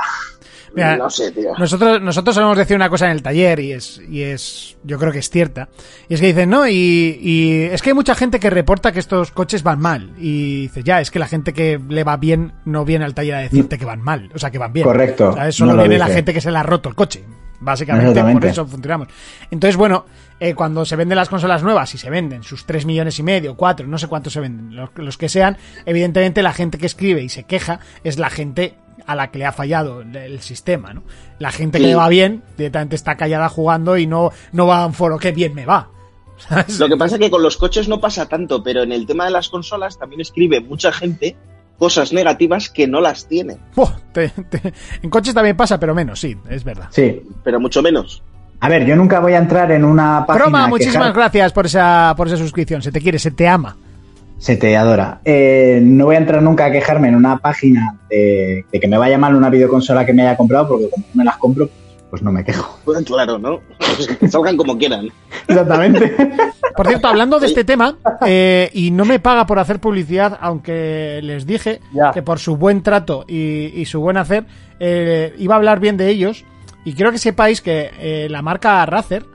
Mira, 0.76 0.96
no 0.98 1.10
sé, 1.10 1.32
tío. 1.32 1.54
Nosotros, 1.58 2.00
nosotros 2.00 2.36
solemos 2.36 2.56
decir 2.56 2.76
una 2.76 2.90
cosa 2.90 3.06
en 3.08 3.12
el 3.14 3.24
taller 3.24 3.60
y 3.60 3.72
es, 3.72 4.00
y 4.08 4.22
es, 4.22 4.78
yo 4.84 5.00
creo 5.00 5.12
que 5.12 5.18
es 5.18 5.30
cierta. 5.30 5.68
Y 6.08 6.14
es 6.14 6.22
que 6.22 6.28
dicen, 6.28 6.50
no, 6.50 6.68
y, 6.68 7.18
y 7.22 7.64
es 7.72 7.82
que 7.82 7.90
hay 7.90 7.94
mucha 7.96 8.14
gente 8.14 8.40
que 8.40 8.52
reporta 8.52 8.92
que 8.92 9.00
estos 9.00 9.32
coches 9.32 9.64
van 9.64 9.80
mal. 9.80 10.12
Y 10.20 10.64
dice, 10.64 10.84
ya, 10.84 11.02
es 11.02 11.10
que 11.10 11.18
la 11.18 11.28
gente 11.28 11.54
que 11.54 11.80
le 11.90 12.04
va 12.04 12.18
bien 12.18 12.54
no 12.66 12.86
viene 12.86 13.04
al 13.06 13.16
taller 13.16 13.34
a 13.36 13.40
decirte 13.40 13.80
que 13.80 13.86
van 13.86 14.02
mal. 14.02 14.30
O 14.36 14.38
sea, 14.38 14.52
que 14.52 14.60
van 14.60 14.72
bien. 14.72 14.86
Correcto, 14.86 15.34
¿Sabes? 15.34 15.56
Solo 15.56 15.72
no 15.72 15.78
lo 15.78 15.84
viene 15.84 15.98
la 15.98 16.08
gente 16.08 16.34
que 16.34 16.42
se 16.42 16.52
le 16.52 16.58
ha 16.60 16.64
roto 16.64 16.88
el 16.88 16.96
coche. 16.96 17.24
Básicamente, 17.62 18.22
por 18.22 18.46
eso 18.46 18.66
funcionamos. 18.66 19.10
Entonces, 19.52 19.76
bueno, 19.76 20.06
eh, 20.40 20.54
cuando 20.54 20.86
se 20.86 20.96
venden 20.96 21.18
las 21.18 21.30
consolas 21.30 21.62
nuevas 21.62 21.94
y 21.94 21.98
se 21.98 22.10
venden 22.10 22.44
sus 22.44 22.66
3 22.66 22.86
millones 22.86 23.20
y 23.20 23.24
medio, 23.24 23.56
4, 23.56 23.86
no 23.88 23.98
sé 23.98 24.08
cuántos 24.08 24.34
se 24.34 24.40
venden, 24.40 24.76
los, 24.76 24.90
los 24.96 25.18
que 25.18 25.28
sean, 25.28 25.58
evidentemente 25.86 26.42
la 26.42 26.54
gente 26.54 26.78
que 26.78 26.86
escribe 26.86 27.22
y 27.22 27.30
se 27.30 27.44
queja 27.44 27.80
es 28.04 28.18
la 28.18 28.30
gente 28.30 28.76
a 29.06 29.16
la 29.16 29.32
que 29.32 29.40
le 29.40 29.46
ha 29.46 29.52
fallado 29.52 30.02
el, 30.02 30.40
sistema, 30.42 30.94
¿no? 30.94 31.04
La 31.40 31.52
gente 31.52 31.80
que 31.80 31.88
le 31.88 31.96
va 31.96 32.08
bien, 32.10 32.44
directamente 32.58 32.96
está 32.96 33.16
callada 33.16 33.50
jugando 33.50 33.98
y 33.98 34.06
no, 34.06 34.32
no 34.52 34.68
va 34.68 34.84
a 34.84 34.86
un 34.86 34.94
foro, 34.94 35.18
qué 35.18 35.32
bien 35.32 35.54
me 35.54 35.66
va. 35.66 35.90
¿Sabes? 36.38 36.80
Lo 36.80 36.88
que 36.88 36.96
pasa 36.96 37.16
es 37.16 37.22
que 37.22 37.32
con 37.32 37.44
los 37.44 37.58
coches 37.58 37.90
no 37.90 38.00
pasa 38.00 38.28
tanto, 38.28 38.64
pero 38.64 38.84
en 38.84 38.92
el 38.92 39.06
tema 39.06 39.26
de 39.26 39.32
las 39.32 39.50
consolas 39.50 39.98
también 39.98 40.22
escribe 40.22 40.62
mucha 40.62 40.92
gente 40.92 41.36
cosas 41.80 42.14
negativas 42.14 42.70
que 42.70 42.86
no 42.88 43.02
las 43.02 43.26
tiene, 43.28 43.58
Buah, 43.76 43.94
te- 44.14 44.30
te- 44.30 44.74
en 45.02 45.10
coches 45.10 45.34
también 45.34 45.58
pasa, 45.58 45.80
pero 45.80 45.96
menos, 45.96 46.20
sí, 46.20 46.38
es 46.50 46.64
verdad. 46.64 46.88
Sí. 46.92 47.22
pero 47.44 47.60
mucho 47.60 47.82
menos. 47.82 48.22
A 48.60 48.68
ver, 48.70 48.86
yo 48.86 48.96
nunca 48.98 49.20
voy 49.22 49.34
a 49.34 49.38
entrar 49.38 49.72
en 49.72 49.86
una 49.86 50.26
página. 50.28 50.44
Croma, 50.44 50.66
a 50.66 50.68
muchísimas 50.68 51.08
quejar- 51.08 51.14
gracias 51.16 51.54
por 51.54 51.66
esa, 51.66 52.14
por 52.18 52.28
esa 52.28 52.36
suscripción. 52.38 52.82
Se 52.82 52.92
te 52.92 53.00
quiere, 53.00 53.18
se 53.18 53.32
te 53.32 53.48
ama. 53.48 53.78
Se 54.38 54.58
te 54.58 54.76
adora. 54.76 55.22
Eh, 55.24 55.80
no 55.82 56.06
voy 56.06 56.16
a 56.16 56.20
entrar 56.20 56.42
nunca 56.44 56.66
a 56.66 56.72
quejarme 56.72 57.08
en 57.08 57.16
una 57.16 57.38
página 57.38 57.98
de, 58.10 58.66
de 58.72 58.80
que 58.80 58.88
me 58.90 58.98
vaya 58.98 59.18
mal 59.18 59.34
una 59.36 59.50
videoconsola 59.50 60.06
que 60.06 60.14
me 60.14 60.22
haya 60.24 60.36
comprado, 60.38 60.68
porque 60.68 60.90
como 60.90 61.06
no 61.08 61.18
me 61.18 61.24
las 61.24 61.38
compro, 61.38 61.70
pues 62.10 62.22
no 62.22 62.32
me 62.32 62.44
quejo. 62.44 62.80
Pues 62.86 63.04
claro, 63.06 63.38
¿no? 63.38 63.60
que 64.20 64.28
salgan 64.28 64.58
como 64.58 64.78
quieran. 64.78 65.10
Exactamente. 65.48 66.16
Por 66.76 66.88
cierto, 66.88 67.08
hablando 67.08 67.40
de 67.40 67.48
este 67.48 67.64
tema, 67.64 67.98
eh, 68.26 68.70
y 68.74 68.92
no 68.92 69.06
me 69.06 69.20
paga 69.20 69.46
por 69.46 69.60
hacer 69.60 69.80
publicidad, 69.80 70.38
aunque 70.42 71.20
les 71.24 71.46
dije 71.46 71.82
Ya. 71.94 72.12
que 72.12 72.22
por 72.22 72.40
su 72.40 72.56
buen 72.58 72.82
trato 72.84 73.26
y, 73.28 73.72
y 73.76 73.86
su 73.86 74.00
buen 74.00 74.18
hacer, 74.18 74.46
eh, 74.80 75.34
iba 75.38 75.56
a 75.56 75.58
hablar 75.58 75.80
bien 75.80 75.98
de 75.98 76.10
ellos. 76.10 76.46
Y 76.86 76.94
quiero 76.94 77.12
que 77.12 77.18
sepáis 77.18 77.62
que 77.62 77.92
eh, 78.00 78.28
la 78.30 78.42
marca 78.42 78.86
Razer, 78.86 79.26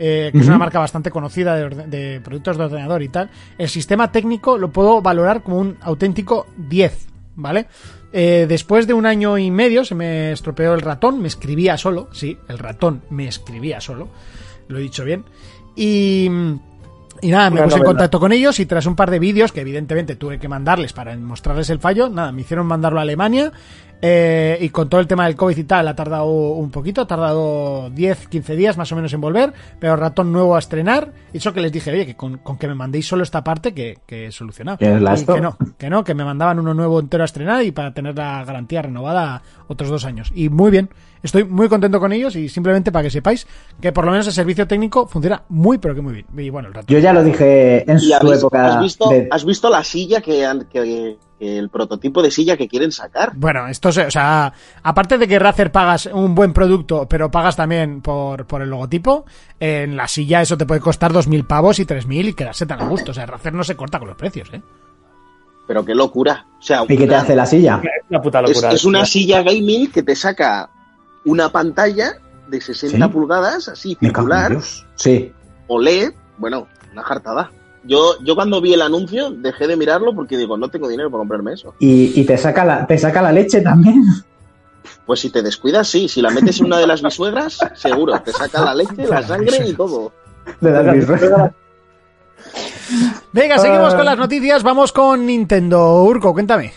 eh, 0.00 0.30
que 0.32 0.38
es 0.38 0.46
una 0.48 0.58
marca 0.58 0.78
bastante 0.80 1.10
conocida 1.10 1.56
de, 1.56 1.68
de 1.86 2.20
productos 2.20 2.56
de 2.58 2.64
ordenador 2.64 3.02
y 3.02 3.08
tal, 3.08 3.30
el 3.56 3.68
sistema 3.68 4.10
técnico 4.12 4.58
lo 4.58 4.70
puedo 4.70 5.00
valorar 5.00 5.42
como 5.42 5.58
un 5.58 5.76
auténtico 5.80 6.46
10, 6.56 7.06
¿vale? 7.38 7.68
Eh, 8.12 8.46
después 8.48 8.86
de 8.86 8.94
un 8.94 9.06
año 9.06 9.38
y 9.38 9.50
medio 9.50 9.84
se 9.84 9.94
me 9.94 10.32
estropeó 10.32 10.74
el 10.74 10.80
ratón, 10.80 11.22
me 11.22 11.28
escribía 11.28 11.78
solo, 11.78 12.08
sí, 12.12 12.36
el 12.48 12.58
ratón 12.58 13.02
me 13.10 13.28
escribía 13.28 13.80
solo, 13.80 14.08
lo 14.66 14.78
he 14.78 14.82
dicho 14.82 15.04
bien. 15.04 15.24
Y, 15.76 16.28
y 17.22 17.30
nada, 17.30 17.50
me 17.50 17.62
puse 17.62 17.76
en 17.76 17.84
contacto 17.84 18.18
con 18.18 18.32
ellos 18.32 18.58
y 18.58 18.66
tras 18.66 18.86
un 18.86 18.96
par 18.96 19.10
de 19.10 19.20
vídeos 19.20 19.52
que 19.52 19.60
evidentemente 19.60 20.16
tuve 20.16 20.38
que 20.40 20.48
mandarles 20.48 20.92
para 20.92 21.16
mostrarles 21.16 21.70
el 21.70 21.78
fallo, 21.78 22.08
nada, 22.08 22.32
me 22.32 22.40
hicieron 22.42 22.66
mandarlo 22.66 22.98
a 22.98 23.02
Alemania 23.02 23.52
eh, 24.00 24.58
y 24.60 24.68
con 24.68 24.88
todo 24.88 25.00
el 25.00 25.06
tema 25.08 25.26
del 25.26 25.34
COVID 25.34 25.56
y 25.56 25.64
tal 25.64 25.88
ha 25.88 25.96
tardado 25.96 26.26
un 26.30 26.70
poquito, 26.70 27.00
ha 27.00 27.06
tardado 27.06 27.90
10, 27.90 28.28
15 28.28 28.54
días 28.56 28.76
más 28.76 28.90
o 28.92 28.96
menos 28.96 29.12
en 29.12 29.20
volver, 29.20 29.52
pero 29.80 29.96
ratón 29.96 30.32
nuevo 30.32 30.54
a 30.54 30.58
estrenar. 30.60 31.12
Y 31.32 31.38
eso 31.38 31.52
que 31.52 31.60
les 31.60 31.72
dije, 31.72 31.90
oye, 31.90 32.06
que 32.06 32.14
con, 32.14 32.38
con 32.38 32.58
que 32.58 32.68
me 32.68 32.74
mandéis 32.74 33.06
solo 33.08 33.22
esta 33.22 33.42
parte 33.42 33.74
que, 33.74 33.98
que 34.06 34.26
he 34.26 34.32
solucionado. 34.32 34.78
Que 35.34 35.40
no, 35.40 35.56
que 35.76 35.90
no, 35.90 36.04
que 36.04 36.14
me 36.14 36.24
mandaban 36.24 36.58
uno 36.58 36.74
nuevo 36.74 37.00
entero 37.00 37.24
a 37.24 37.26
estrenar 37.26 37.64
y 37.64 37.72
para 37.72 37.92
tener 37.92 38.16
la 38.16 38.44
garantía 38.44 38.82
renovada 38.82 39.42
otros 39.66 39.90
dos 39.90 40.04
años. 40.04 40.30
Y 40.34 40.48
muy 40.48 40.70
bien, 40.70 40.88
estoy 41.22 41.44
muy 41.44 41.68
contento 41.68 41.98
con 41.98 42.12
ellos 42.12 42.36
y 42.36 42.48
simplemente 42.48 42.92
para 42.92 43.02
que 43.02 43.10
sepáis 43.10 43.46
que 43.80 43.92
por 43.92 44.04
lo 44.04 44.12
menos 44.12 44.26
el 44.28 44.32
servicio 44.32 44.66
técnico 44.68 45.06
funciona 45.08 45.42
muy, 45.48 45.78
pero 45.78 45.94
que 45.94 46.00
muy 46.02 46.12
bien. 46.14 46.26
Y 46.36 46.50
bueno, 46.50 46.68
el 46.68 46.74
ratón. 46.74 46.94
Yo 46.94 47.00
ya 47.00 47.12
lo 47.12 47.24
dije 47.24 47.90
en 47.90 47.96
¿Y 47.96 48.00
su 48.00 48.32
época. 48.32 48.66
has, 48.76 48.80
visto, 48.80 49.08
de- 49.10 49.28
has 49.30 49.44
visto 49.44 49.68
la 49.70 49.82
silla 49.82 50.20
que 50.20 50.46
el 51.40 51.68
prototipo 51.68 52.22
de 52.22 52.30
silla 52.30 52.56
que 52.56 52.68
quieren 52.68 52.92
sacar? 52.92 53.32
Bueno, 53.34 53.68
esto 53.68 53.92
se, 53.92 54.06
o 54.06 54.10
sea, 54.10 54.52
aparte 54.82 55.18
de 55.18 55.28
que 55.28 55.38
Razer 55.38 55.70
pagas 55.70 56.06
un 56.06 56.34
buen 56.34 56.52
producto, 56.52 57.06
pero 57.08 57.30
pagas 57.30 57.56
también 57.56 58.00
por, 58.00 58.46
por 58.46 58.62
el 58.62 58.70
logotipo, 58.70 59.24
en 59.60 59.96
la 59.96 60.08
silla 60.08 60.42
eso 60.42 60.56
te 60.56 60.66
puede 60.66 60.80
costar 60.80 61.12
2.000 61.12 61.46
pavos 61.46 61.78
y 61.78 61.86
3.000 61.86 62.28
y 62.28 62.34
quedarse 62.34 62.66
tan 62.66 62.80
a 62.80 62.88
gusto. 62.88 63.12
O 63.12 63.14
sea, 63.14 63.26
Razer 63.26 63.54
no 63.54 63.64
se 63.64 63.76
corta 63.76 63.98
con 63.98 64.08
los 64.08 64.16
precios, 64.16 64.48
¿eh? 64.52 64.62
Pero 65.66 65.84
qué 65.84 65.94
locura. 65.94 66.46
O 66.58 66.62
sea, 66.62 66.82
¿Y 66.88 66.96
qué 66.96 67.06
te 67.06 67.14
hace 67.14 67.36
la 67.36 67.44
silla? 67.44 67.80
Es 67.82 68.10
una 68.10 68.22
puta 68.22 68.40
locura. 68.40 68.70
es 68.72 68.84
una 68.84 69.04
silla 69.04 69.42
gaming 69.42 69.90
que 69.90 70.02
te 70.02 70.16
saca 70.16 70.70
una 71.26 71.50
pantalla 71.50 72.14
de 72.48 72.60
60 72.60 73.06
¿Sí? 73.06 73.12
pulgadas, 73.12 73.68
así, 73.68 73.96
circular. 74.00 74.56
Sí. 74.94 75.30
OLED, 75.66 76.12
bueno, 76.38 76.66
una 76.92 77.02
jartada. 77.02 77.50
Yo, 77.84 78.14
yo 78.22 78.34
cuando 78.34 78.60
vi 78.60 78.74
el 78.74 78.82
anuncio 78.82 79.30
dejé 79.30 79.66
de 79.66 79.76
mirarlo 79.76 80.14
porque 80.14 80.36
digo, 80.36 80.56
no 80.56 80.68
tengo 80.68 80.88
dinero 80.88 81.10
para 81.10 81.20
comprarme 81.20 81.52
eso. 81.54 81.74
Y, 81.78 82.20
y 82.20 82.24
te, 82.24 82.36
saca 82.36 82.64
la, 82.64 82.86
te 82.86 82.98
saca 82.98 83.22
la 83.22 83.32
leche 83.32 83.60
también. 83.60 84.04
Pues 85.06 85.20
si 85.20 85.30
te 85.30 85.42
descuidas, 85.42 85.88
sí. 85.88 86.08
Si 86.08 86.20
la 86.20 86.30
metes 86.30 86.60
en 86.60 86.66
una 86.66 86.78
de 86.78 86.86
las 86.86 87.02
bisuegras, 87.02 87.58
seguro. 87.74 88.20
Te 88.20 88.32
saca 88.32 88.62
la 88.64 88.74
leche, 88.74 89.06
la 89.08 89.22
sangre 89.22 89.66
y 89.68 89.72
todo. 89.74 90.12
De 90.60 90.70
las. 90.70 91.50
Venga, 93.32 93.58
seguimos 93.58 93.92
Ah. 93.92 93.96
con 93.96 94.04
las 94.06 94.18
noticias. 94.18 94.62
Vamos 94.62 94.92
con 94.92 95.24
Nintendo. 95.26 96.02
Urco, 96.04 96.32
cuéntame. 96.32 96.72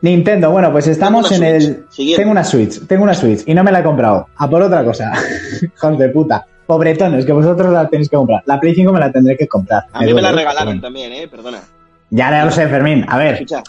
Nintendo, 0.00 0.50
bueno, 0.50 0.72
pues 0.72 0.88
estamos 0.88 1.30
en 1.32 1.44
el. 1.44 1.86
Siguiente. 1.90 2.22
Tengo 2.22 2.32
una 2.32 2.42
Switch, 2.44 2.86
tengo 2.88 3.04
una 3.04 3.14
Switch 3.14 3.42
y 3.46 3.54
no 3.54 3.62
me 3.62 3.70
la 3.70 3.80
he 3.80 3.84
comprado. 3.84 4.26
A 4.36 4.50
por 4.50 4.62
otra 4.62 4.84
cosa. 4.84 5.12
Hijos 5.62 5.98
de 5.98 6.08
puta. 6.08 6.44
Pobretones, 6.72 7.26
que 7.26 7.32
vosotros 7.32 7.70
la 7.70 7.86
tenéis 7.86 8.08
que 8.08 8.16
comprar. 8.16 8.42
La 8.46 8.58
Play 8.58 8.74
5 8.74 8.90
me 8.94 8.98
la 8.98 9.12
tendré 9.12 9.36
que 9.36 9.46
comprar. 9.46 9.84
A 9.92 10.00
mí 10.00 10.14
me 10.14 10.22
la 10.22 10.32
regalaron 10.32 10.80
también, 10.80 11.12
¿eh? 11.12 11.28
Perdona. 11.28 11.60
Ya, 12.08 12.44
lo 12.46 12.50
sé, 12.50 12.66
Fermín. 12.66 13.04
A 13.08 13.18
ver, 13.18 13.34
Escucha. 13.34 13.62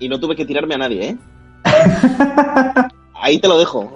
Y 0.00 0.08
no 0.08 0.18
tuve 0.18 0.34
que 0.34 0.44
tirarme 0.44 0.74
a 0.74 0.78
nadie, 0.78 1.10
¿eh? 1.10 1.16
Ahí 3.14 3.38
te 3.38 3.46
lo 3.46 3.56
dejo. 3.56 3.94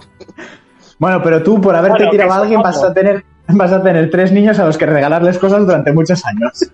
Bueno, 1.00 1.20
pero 1.20 1.42
tú 1.42 1.60
por 1.60 1.74
haberte 1.74 2.04
Bueno, 2.04 2.10
tirado 2.12 2.32
a 2.32 2.36
alguien 2.36 2.62
vas 2.62 2.80
a 2.80 2.94
tener 2.94 3.24
vas 3.48 3.72
a 3.72 3.82
tener 3.82 4.10
tres 4.10 4.32
niños 4.32 4.58
a 4.58 4.64
los 4.66 4.78
que 4.78 4.86
regalarles 4.86 5.38
cosas 5.38 5.60
durante 5.66 5.92
muchos 5.92 6.24
años. 6.24 6.70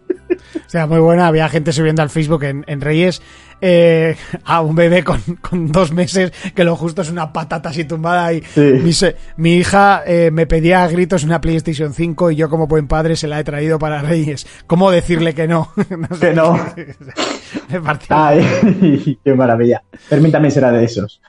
O 0.54 0.70
sea, 0.70 0.86
muy 0.86 1.00
buena. 1.00 1.26
Había 1.26 1.48
gente 1.48 1.72
subiendo 1.72 2.02
al 2.02 2.10
Facebook 2.10 2.44
en, 2.44 2.64
en 2.68 2.80
Reyes 2.80 3.20
eh, 3.60 4.16
a 4.44 4.60
un 4.60 4.74
bebé 4.74 5.02
con, 5.04 5.20
con 5.40 5.70
dos 5.70 5.92
meses 5.92 6.32
que 6.54 6.64
lo 6.64 6.76
justo 6.76 7.02
es 7.02 7.10
una 7.10 7.32
patata 7.32 7.68
así 7.70 7.84
tumbada 7.84 8.32
y 8.32 8.42
Sí. 8.42 9.06
mi, 9.36 9.54
hija 9.56 10.02
eh, 10.06 10.30
me 10.32 10.46
pedía 10.46 10.82
a 10.82 10.88
gritos 10.88 11.24
una 11.24 11.40
PlayStation 11.40 11.92
5 11.92 12.30
y 12.30 12.36
yo 12.36 12.48
como 12.48 12.66
buen 12.68 12.86
padre 12.86 13.16
se 13.16 13.26
la 13.26 13.40
he 13.40 13.44
traído 13.44 13.78
para 13.78 14.00
Reyes. 14.02 14.46
¿Cómo 14.66 14.90
decirle 14.90 15.34
que 15.34 15.48
no? 15.48 15.72
No 15.90 16.16
sé. 16.16 16.28
Que 16.28 16.34
no. 16.34 16.52
Me. 17.82 17.98
Ay, 18.08 19.18
qué 19.24 19.34
maravilla. 19.34 19.82
Fermín 20.08 20.32
también 20.32 20.52
será 20.52 20.70
de 20.72 20.84
esos, 20.84 21.20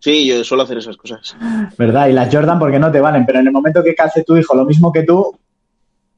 Sí, 0.00 0.26
yo 0.26 0.42
suelo 0.42 0.64
hacer 0.64 0.78
esas 0.78 0.96
cosas. 0.96 1.36
¿verdad? 1.76 2.08
Y 2.08 2.12
las 2.12 2.34
Jordan 2.34 2.58
porque 2.58 2.78
no 2.78 2.90
te 2.90 3.00
valen, 3.00 3.26
pero 3.26 3.38
en 3.38 3.46
el 3.46 3.52
momento 3.52 3.84
que 3.84 3.94
calce 3.94 4.24
tu 4.24 4.36
hijo 4.36 4.54
lo 4.54 4.64
mismo 4.64 4.90
que 4.92 5.02
tú, 5.02 5.36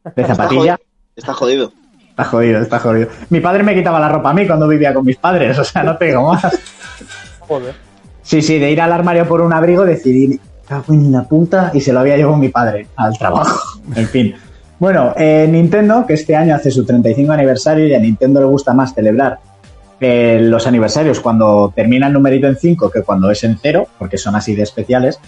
de 0.05 0.23
Está 0.23 0.35
zapatilla, 0.35 0.77
jodido. 0.77 0.79
Está 1.17 1.35
jodido. 1.35 1.73
está 2.11 2.25
jodido, 2.25 2.61
está 2.61 2.79
jodido. 2.79 3.09
Mi 3.31 3.41
padre 3.41 3.65
me 3.65 3.75
quitaba 3.75 3.99
la 3.99 4.09
ropa 4.09 4.31
a 4.31 4.35
mí 4.35 4.47
cuando 4.47 4.69
vivía 4.69 4.95
con 4.95 5.05
mis 5.05 5.17
padres, 5.17 5.59
o 5.59 5.65
sea, 5.65 5.83
no 5.83 5.97
te 5.97 6.07
digo 6.07 6.33
más. 6.33 6.47
Joder. 7.41 7.75
Sí, 8.23 8.41
sí, 8.41 8.59
de 8.59 8.71
ir 8.71 8.81
al 8.81 8.93
armario 8.93 9.27
por 9.27 9.41
un 9.41 9.53
abrigo, 9.53 9.85
decidí, 9.85 10.41
cago 10.67 10.95
en 10.95 11.11
la 11.11 11.25
puta, 11.25 11.73
y 11.75 11.81
se 11.81 11.93
lo 11.93 12.01
había 12.01 12.17
llevado 12.17 12.37
mi 12.37 12.49
padre 12.49 12.87
al 12.97 13.19
trabajo. 13.19 13.81
En 13.97 14.07
fin. 14.07 14.35
Bueno, 14.79 15.13
eh, 15.17 15.47
Nintendo, 15.51 16.07
que 16.07 16.15
este 16.15 16.37
año 16.37 16.55
hace 16.55 16.71
su 16.71 16.85
35 16.85 17.33
aniversario 17.33 17.87
y 17.87 17.95
a 17.95 17.99
Nintendo 17.99 18.41
le 18.41 18.47
gusta 18.47 18.73
más 18.73 18.95
celebrar 18.95 19.39
eh, 20.05 20.41
los 20.41 20.67
aniversarios 20.67 21.21
cuando 21.21 21.73
termina 21.77 22.09
el 22.09 22.13
numerito 22.13 22.49
en 22.49 22.57
5 22.57 22.91
que 22.91 23.03
cuando 23.03 23.31
es 23.31 23.45
en 23.45 23.57
0, 23.63 23.87
porque 24.01 24.19
son 24.19 24.35
así 24.35 24.57
de 24.57 24.65
especiales. 24.65 25.21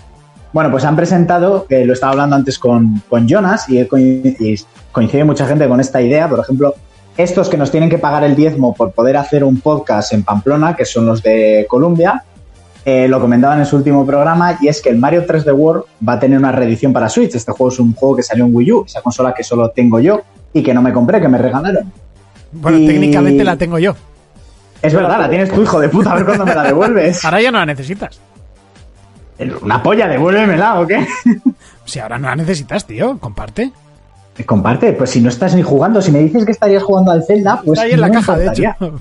Bueno, 0.52 0.68
pues 0.72 0.84
han 0.84 0.96
presentado, 0.96 1.64
que 1.68 1.84
lo 1.84 1.92
estaba 1.92 2.10
hablando 2.10 2.34
antes 2.34 2.58
con, 2.58 3.00
con 3.08 3.28
Jonas, 3.28 3.66
y, 3.68 3.86
coincide 4.90 5.22
mucha 5.22 5.46
gente 5.46 5.68
con 5.68 5.78
esta 5.78 6.02
idea, 6.02 6.28
por 6.28 6.40
ejemplo, 6.40 6.74
estos 7.16 7.48
que 7.48 7.56
nos 7.56 7.70
tienen 7.70 7.88
que 7.88 7.98
pagar 7.98 8.24
el 8.24 8.34
diezmo 8.34 8.74
por 8.74 8.90
poder 8.90 9.16
hacer 9.16 9.44
un 9.44 9.60
podcast 9.60 10.12
en 10.12 10.24
Pamplona, 10.24 10.74
que 10.74 10.84
son 10.84 11.06
los 11.06 11.22
de 11.22 11.66
Columbia, 11.68 12.24
eh, 12.84 13.06
lo 13.06 13.20
comentaban 13.20 13.60
en 13.60 13.66
su 13.66 13.76
último 13.76 14.04
programa, 14.04 14.58
y 14.60 14.66
es 14.66 14.82
que 14.82 14.88
el 14.88 14.98
Mario 14.98 15.24
3D 15.24 15.54
World 15.54 15.84
va 16.06 16.14
a 16.14 16.18
tener 16.18 16.36
una 16.36 16.50
reedición 16.50 16.92
para 16.92 17.08
Switch. 17.08 17.32
Este 17.32 17.52
juego 17.52 17.72
es 17.72 17.78
un 17.78 17.94
juego 17.94 18.16
que 18.16 18.24
salió 18.24 18.44
en 18.44 18.54
Wii 18.54 18.72
U, 18.72 18.84
esa 18.86 19.00
consola 19.02 19.32
que 19.32 19.44
solo 19.44 19.70
tengo 19.70 20.00
yo 20.00 20.22
y 20.52 20.64
que 20.64 20.74
no 20.74 20.82
me 20.82 20.92
compré, 20.92 21.20
que 21.20 21.28
me 21.28 21.38
regalaron. 21.38 21.92
Bueno, 22.50 22.78
y- 22.78 22.86
técnicamente 22.88 23.44
la 23.44 23.56
tengo 23.56 23.78
yo. 23.78 23.94
Es 24.84 24.94
verdad, 24.94 25.18
la 25.18 25.28
tienes 25.28 25.50
tu 25.50 25.62
hijo 25.62 25.80
de 25.80 25.88
puta, 25.88 26.12
a 26.12 26.14
ver 26.16 26.24
cuándo 26.26 26.44
me 26.46 26.54
la 26.54 26.62
devuelves. 26.64 27.24
Ahora 27.24 27.40
ya 27.40 27.50
no 27.50 27.58
la 27.58 27.66
necesitas. 27.66 28.20
Una 29.62 29.82
polla, 29.82 30.06
devuélvemela, 30.06 30.80
¿o 30.80 30.86
qué? 30.86 31.06
Si 31.84 31.98
ahora 31.98 32.18
no 32.18 32.28
la 32.28 32.36
necesitas, 32.36 32.86
tío, 32.86 33.18
comparte. 33.18 33.72
Comparte, 34.46 34.92
pues 34.92 35.10
si 35.10 35.20
no 35.20 35.28
estás 35.28 35.54
ni 35.54 35.62
jugando, 35.62 36.00
si 36.02 36.10
me 36.10 36.18
dices 36.20 36.44
que 36.44 36.52
estarías 36.52 36.82
jugando 36.82 37.10
al 37.12 37.24
Zelda, 37.24 37.60
pues. 37.64 37.78
Está 37.78 37.82
ahí 37.82 37.92
en 37.92 38.00
no 38.00 38.06
la 38.06 38.12
caja, 38.12 38.36
de 38.36 38.46
hecho. 38.46 39.00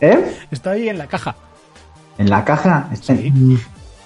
¿Eh? 0.00 0.36
Está 0.50 0.70
ahí 0.72 0.88
en 0.88 0.98
la 0.98 1.06
caja. 1.06 1.34
En 2.18 2.30
la 2.30 2.44
caja. 2.44 2.88
Está- 2.92 3.14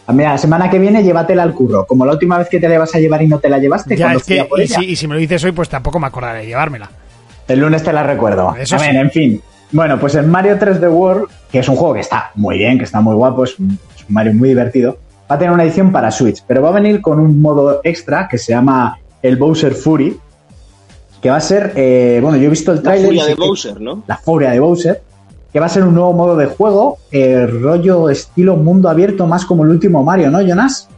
Ah, 0.07 0.13
Mira, 0.15 0.31
la 0.31 0.39
semana 0.39 0.71
que 0.71 0.79
viene 0.79 1.03
llévatela 1.03 1.43
al 1.43 1.53
curro. 1.53 1.87
Como 1.87 2.07
la 2.07 2.13
última 2.13 2.39
vez 2.39 2.49
que 2.49 2.59
te 2.59 2.67
la 2.67 2.77
ibas 2.77 2.95
a 2.95 2.99
llevar 2.99 3.21
y 3.21 3.27
no 3.29 3.39
te 3.41 3.51
la 3.51 3.59
llevaste 3.59 3.95
Ya, 3.95 4.07
cuando 4.07 4.21
es 4.21 4.25
que, 4.25 4.49
y 4.63 4.67
si, 4.67 4.85
y 4.93 4.97
si 4.97 5.07
me 5.07 5.13
lo 5.15 5.21
dices 5.21 5.45
hoy, 5.45 5.53
pues 5.53 5.69
tampoco 5.69 5.99
me 5.99 6.07
acordaré 6.07 6.39
de 6.41 6.47
llevármela. 6.47 6.89
El 7.47 7.59
lunes 7.61 7.83
te 7.83 7.93
la 7.93 8.03
recuerdo. 8.03 8.55
Eso 8.59 8.77
a 8.77 8.79
sí. 8.79 8.87
ver, 8.87 8.97
en 8.97 9.11
fin. 9.11 9.43
Bueno, 9.71 9.99
pues 10.01 10.15
el 10.15 10.27
Mario 10.27 10.59
3D 10.59 10.91
World, 10.91 11.29
que 11.51 11.59
es 11.59 11.69
un 11.69 11.77
juego 11.77 11.95
que 11.95 12.01
está 12.01 12.31
muy 12.35 12.59
bien, 12.59 12.79
que 12.79 12.85
está 12.85 13.01
muy 13.01 13.15
guapo, 13.15 13.45
es 13.45 13.59
un, 13.59 13.79
es 13.95 14.05
un 14.09 14.15
Mario 14.15 14.35
muy 14.35 14.49
divertido, 14.49 14.97
va 15.31 15.37
a 15.37 15.39
tener 15.39 15.53
una 15.53 15.65
edición 15.65 15.93
para 15.93 16.11
Switch, 16.11 16.43
pero 16.47 16.63
va 16.63 16.71
a 16.71 16.73
venir 16.73 17.01
con 17.03 17.21
un 17.21 17.41
modo 17.43 17.81
extra 17.85 18.29
que 18.29 18.39
se 18.39 18.53
llama 18.53 18.99
el 19.21 19.37
Bowser 19.37 19.75
Fury, 19.75 20.19
que 21.21 21.31
va 21.31 21.37
a 21.37 21.41
ser, 21.41 21.73
eh, 21.75 22.19
bueno, 22.23 22.39
yo 22.39 22.47
he 22.47 22.51
visto 22.51 22.73
el 22.73 22.79
La 22.79 22.83
trailer. 22.85 23.07
furia 23.07 23.27
de 23.27 23.35
Bowser, 23.35 23.81
¿no? 23.81 24.03
La 24.07 24.17
furia 24.17 24.51
de 24.51 24.61
Bowser, 24.61 25.03
que 25.53 25.61
va 25.61 25.67
a 25.67 25.69
ser 25.69 25.85
un 25.85 25.95
nuevo 25.95 26.13
modo 26.13 26.37
de 26.37 26.47
juego, 26.47 26.99
eh, 27.11 27.47
rollo 27.47 28.09
estilo 28.09 28.57
mundo 28.57 28.89
abierto, 28.89 29.27
más 29.27 29.45
como 29.45 29.65
el 29.65 29.71
último 29.71 30.03
Mario, 30.03 30.31
¿no, 30.31 30.41
Jonas? 30.41 30.89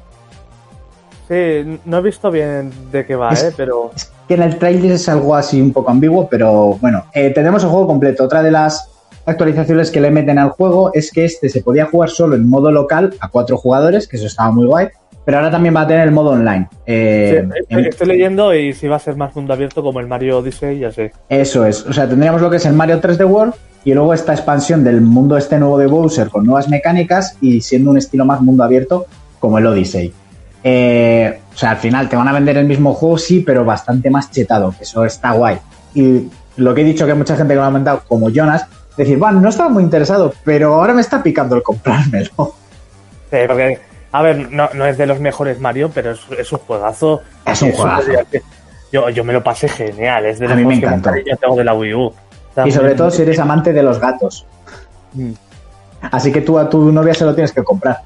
Sí, 1.30 1.78
no 1.84 1.98
he 1.98 2.02
visto 2.02 2.28
bien 2.30 2.72
de 2.90 3.06
qué 3.06 3.14
va, 3.14 3.30
Es- 3.32 3.44
¿eh? 3.44 3.52
Pero 3.56 3.92
Es 3.94 4.10
que 4.26 4.34
en 4.34 4.42
el 4.42 4.58
trailer 4.58 4.90
es 4.92 5.08
algo 5.08 5.36
así 5.36 5.62
un 5.62 5.72
poco 5.72 5.90
ambiguo, 5.92 6.28
pero 6.28 6.76
bueno, 6.80 7.04
eh, 7.14 7.30
tenemos 7.30 7.62
el 7.62 7.70
juego 7.70 7.86
completo. 7.86 8.24
Otra 8.24 8.42
de 8.42 8.50
las 8.50 8.88
actualizaciones 9.26 9.92
que 9.92 10.00
le 10.00 10.10
meten 10.10 10.38
al 10.40 10.50
juego 10.50 10.90
es 10.92 11.12
que 11.12 11.24
este 11.24 11.48
se 11.48 11.62
podía 11.62 11.86
jugar 11.86 12.10
solo 12.10 12.34
en 12.34 12.48
modo 12.48 12.72
local 12.72 13.14
a 13.20 13.28
cuatro 13.28 13.56
jugadores, 13.56 14.08
que 14.08 14.16
eso 14.16 14.26
estaba 14.26 14.50
muy 14.50 14.66
guay, 14.66 14.88
pero 15.24 15.38
ahora 15.38 15.52
también 15.52 15.76
va 15.76 15.82
a 15.82 15.86
tener 15.86 16.08
el 16.08 16.12
modo 16.12 16.30
online. 16.30 16.66
sí, 16.70 16.80
Eh, 16.86 17.46
estoy 17.68 18.08
leyendo 18.08 18.52
y 18.52 18.72
si 18.72 18.88
va 18.88 18.96
a 18.96 19.00
ser 19.00 19.14
más 19.14 19.36
mundo 19.36 19.52
abierto 19.52 19.82
como 19.84 20.00
el 20.00 20.08
Mario 20.08 20.38
Odyssey, 20.38 20.80
ya 20.80 20.90
sé. 20.90 21.12
Eso 21.28 21.64
es, 21.64 21.86
o 21.86 21.92
sea, 21.92 22.08
tendríamos 22.08 22.40
lo 22.42 22.50
que 22.50 22.56
es 22.56 22.66
el 22.66 22.72
Mario 22.72 23.00
3D 23.00 23.24
World 23.24 23.54
y 23.84 23.94
luego 23.94 24.14
esta 24.14 24.32
expansión 24.32 24.82
del 24.82 25.00
mundo 25.00 25.36
este 25.36 25.58
nuevo 25.60 25.78
de 25.78 25.86
Bowser 25.86 26.28
con 26.28 26.44
nuevas 26.44 26.68
mecánicas 26.68 27.36
y 27.40 27.60
siendo 27.60 27.90
un 27.92 27.98
estilo 27.98 28.24
más 28.24 28.40
mundo 28.40 28.64
abierto 28.64 29.06
como 29.38 29.58
el 29.58 29.66
Odyssey. 29.66 30.12
Eh, 30.62 31.40
o 31.52 31.56
sea, 31.56 31.70
al 31.70 31.76
final 31.78 32.08
te 32.08 32.16
van 32.16 32.28
a 32.28 32.32
vender 32.32 32.56
el 32.58 32.66
mismo 32.66 32.94
juego, 32.94 33.18
sí, 33.18 33.40
pero 33.40 33.64
bastante 33.64 34.10
más 34.10 34.30
chetado, 34.30 34.74
que 34.76 34.84
eso 34.84 35.04
está 35.04 35.32
guay. 35.32 35.58
Y 35.94 36.28
lo 36.56 36.74
que 36.74 36.82
he 36.82 36.84
dicho 36.84 37.06
que 37.06 37.12
hay 37.12 37.18
mucha 37.18 37.36
gente 37.36 37.54
que 37.54 37.56
lo 37.56 37.64
ha 37.64 37.68
comentado, 37.68 38.02
como 38.06 38.30
Jonas, 38.30 38.66
decir, 38.96 39.18
bueno, 39.18 39.40
no 39.40 39.48
estaba 39.48 39.68
muy 39.68 39.82
interesado, 39.82 40.34
pero 40.44 40.74
ahora 40.74 40.92
me 40.92 41.00
está 41.00 41.22
picando 41.22 41.56
el 41.56 41.62
comprármelo. 41.62 42.54
Sí, 43.30 43.38
porque, 43.46 43.78
a 44.12 44.22
ver, 44.22 44.50
no, 44.50 44.68
no 44.74 44.86
es 44.86 44.98
de 44.98 45.06
los 45.06 45.20
mejores 45.20 45.60
Mario, 45.60 45.90
pero 45.94 46.12
es, 46.12 46.20
es 46.38 46.52
un 46.52 46.58
juegazo. 46.58 47.22
Es 47.46 47.62
un 47.62 47.72
juegazo. 47.72 48.10
Yo, 48.92 49.08
yo 49.08 49.24
me 49.24 49.32
lo 49.32 49.42
pasé 49.42 49.68
genial, 49.68 50.26
es 50.26 50.40
de 50.40 50.46
A 50.46 50.48
los 50.50 50.58
mí 50.58 50.64
me 50.64 50.80
que 50.80 50.86
encantó. 50.86 51.10
cariño 51.10 51.36
tengo 51.40 51.56
de 51.56 51.64
la 51.64 51.74
Wii 51.74 51.94
U. 51.94 52.12
Y 52.64 52.72
sobre 52.72 52.94
todo 52.94 53.10
si 53.10 53.22
eres 53.22 53.38
amante 53.38 53.72
de 53.72 53.82
los 53.82 54.00
gatos. 54.00 54.46
Mm. 55.12 55.32
Así 56.10 56.32
que 56.32 56.40
tú 56.40 56.58
a 56.58 56.68
tu 56.68 56.90
novia 56.90 57.14
se 57.14 57.24
lo 57.24 57.34
tienes 57.34 57.52
que 57.52 57.62
comprar. 57.62 58.00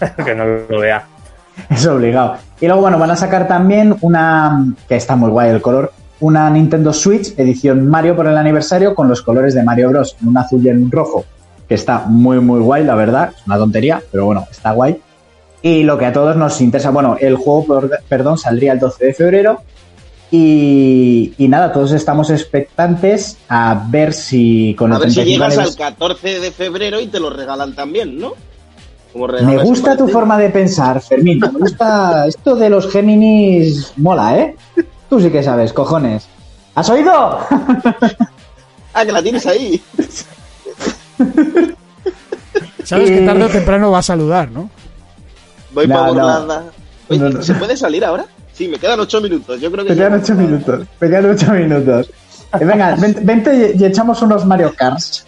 que 0.24 0.34
no 0.34 0.44
lo 0.46 0.80
vea. 0.80 1.06
Es 1.70 1.86
obligado. 1.86 2.36
Y 2.60 2.66
luego, 2.66 2.82
bueno, 2.82 2.98
van 2.98 3.10
a 3.10 3.16
sacar 3.16 3.48
también 3.48 3.96
una, 4.00 4.64
que 4.88 4.96
está 4.96 5.16
muy 5.16 5.30
guay 5.30 5.50
el 5.50 5.60
color, 5.62 5.92
una 6.20 6.48
Nintendo 6.50 6.92
Switch 6.92 7.34
edición 7.38 7.88
Mario 7.88 8.16
por 8.16 8.26
el 8.26 8.36
aniversario 8.36 8.94
con 8.94 9.08
los 9.08 9.22
colores 9.22 9.54
de 9.54 9.62
Mario 9.62 9.90
Bros. 9.90 10.16
En 10.22 10.28
un 10.28 10.38
azul 10.38 10.64
y 10.64 10.68
en 10.70 10.82
un 10.84 10.90
rojo, 10.90 11.24
que 11.68 11.74
está 11.74 12.04
muy, 12.06 12.40
muy 12.40 12.60
guay, 12.60 12.84
la 12.84 12.94
verdad. 12.94 13.32
Es 13.36 13.46
una 13.46 13.56
tontería, 13.56 14.02
pero 14.10 14.26
bueno, 14.26 14.46
está 14.50 14.72
guay. 14.72 14.96
Y 15.62 15.82
lo 15.82 15.98
que 15.98 16.06
a 16.06 16.12
todos 16.12 16.36
nos 16.36 16.60
interesa, 16.60 16.90
bueno, 16.90 17.16
el 17.20 17.36
juego, 17.36 17.88
perdón, 18.08 18.38
saldría 18.38 18.72
el 18.72 18.78
12 18.78 19.04
de 19.06 19.14
febrero. 19.14 19.60
Y, 20.30 21.34
y 21.38 21.48
nada, 21.48 21.72
todos 21.72 21.92
estamos 21.92 22.30
expectantes 22.30 23.38
a 23.48 23.86
ver 23.88 24.12
si 24.12 24.74
con 24.76 24.92
A 24.92 24.96
el 24.96 25.02
ver 25.02 25.10
si 25.10 25.14
35 25.16 25.48
llegas 25.50 25.58
al 25.58 25.72
anivers- 25.72 25.76
14 25.76 26.40
de 26.40 26.50
febrero 26.50 27.00
y 27.00 27.06
te 27.06 27.20
lo 27.20 27.30
regalan 27.30 27.74
también, 27.74 28.18
¿no? 28.18 28.32
Como 29.16 29.28
Me 29.28 29.62
gusta 29.64 29.96
tu 29.96 30.08
forma 30.08 30.36
de 30.36 30.50
pensar, 30.50 31.00
Fermín. 31.00 31.40
Me 31.40 31.48
gusta 31.48 32.26
esto 32.26 32.54
de 32.54 32.68
los 32.68 32.90
Géminis. 32.90 33.92
Mola, 33.96 34.36
¿eh? 34.38 34.56
Tú 35.08 35.20
sí 35.20 35.30
que 35.30 35.42
sabes, 35.42 35.72
cojones. 35.72 36.26
¿Has 36.74 36.90
oído? 36.90 37.38
Ah, 38.92 39.04
que 39.06 39.12
la 39.12 39.22
tienes 39.22 39.46
ahí. 39.46 39.82
Sabes 42.84 43.10
que 43.10 43.22
Eh. 43.22 43.26
tarde 43.26 43.44
o 43.44 43.48
temprano 43.48 43.90
va 43.90 43.98
a 43.98 44.02
saludar, 44.02 44.50
¿no? 44.50 44.70
Voy 45.72 45.86
No, 45.86 45.94
para. 45.94 46.10
Oye, 47.08 47.18
No, 47.20 47.28
no. 47.30 47.42
¿Se 47.42 47.54
puede 47.54 47.76
salir 47.76 48.04
ahora? 48.04 48.26
Sí, 48.52 48.68
me 48.68 48.78
quedan 48.78 49.00
ocho 49.00 49.20
minutos. 49.20 49.60
Yo 49.60 49.70
creo 49.70 49.84
que 49.84 49.90
Me 49.90 49.96
quedan 49.96 50.14
ocho 50.20 50.34
minutos. 50.34 50.86
Me 51.00 51.08
quedan 51.08 51.30
ocho 51.30 51.52
minutos. 51.52 52.10
Eh, 52.60 52.64
venga, 52.64 52.94
ven- 52.96 53.18
vente 53.22 53.72
y, 53.76 53.82
y 53.82 53.84
echamos 53.86 54.22
unos 54.22 54.44
Mario 54.46 54.72
Karts. 54.76 55.26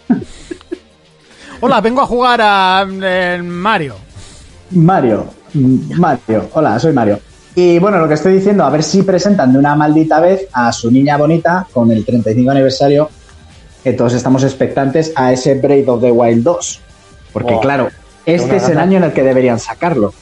Hola, 1.61 1.81
vengo 1.81 2.01
a 2.01 2.05
jugar 2.05 2.39
a 2.41 2.85
eh, 2.89 3.41
Mario. 3.43 3.95
Mario. 4.71 5.25
Mario. 5.53 6.49
Hola, 6.53 6.79
soy 6.79 6.93
Mario. 6.93 7.19
Y 7.55 7.79
bueno, 7.79 7.97
lo 7.99 8.07
que 8.07 8.13
estoy 8.13 8.33
diciendo, 8.35 8.63
a 8.63 8.69
ver 8.69 8.83
si 8.83 9.03
presentan 9.03 9.51
de 9.51 9.59
una 9.59 9.75
maldita 9.75 10.19
vez 10.19 10.47
a 10.53 10.71
su 10.71 10.89
niña 10.89 11.17
bonita 11.17 11.67
con 11.73 11.91
el 11.91 12.05
35 12.05 12.51
aniversario, 12.51 13.09
que 13.83 13.93
todos 13.93 14.13
estamos 14.13 14.43
expectantes 14.43 15.11
a 15.15 15.33
ese 15.33 15.55
Breath 15.55 15.89
of 15.89 16.01
the 16.01 16.11
Wild 16.11 16.43
2. 16.43 16.81
Porque 17.33 17.57
claro, 17.59 17.89
este 18.25 18.55
es 18.57 18.69
el 18.69 18.77
año 18.77 18.97
en 18.97 19.03
el 19.05 19.13
que 19.13 19.23
deberían 19.23 19.59
sacarlo. 19.59 20.13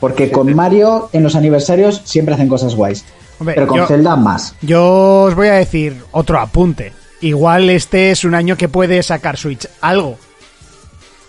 Porque 0.00 0.30
con 0.30 0.52
Mario 0.54 1.10
en 1.12 1.22
los 1.22 1.36
aniversarios 1.36 2.00
siempre 2.04 2.34
hacen 2.34 2.48
cosas 2.48 2.74
guays. 2.74 3.04
Hombre, 3.38 3.54
pero 3.54 3.66
con 3.66 3.78
yo- 3.78 3.86
Zelda 3.86 4.16
más. 4.16 4.54
Yo 4.62 5.22
os 5.24 5.34
voy 5.34 5.48
a 5.48 5.54
decir 5.54 6.02
otro 6.10 6.40
apunte. 6.40 6.92
Igual 7.20 7.68
este 7.70 8.10
es 8.10 8.24
un 8.24 8.34
año 8.34 8.56
que 8.56 8.68
puede 8.68 9.02
sacar 9.02 9.36
Switch 9.36 9.68
algo, 9.82 10.16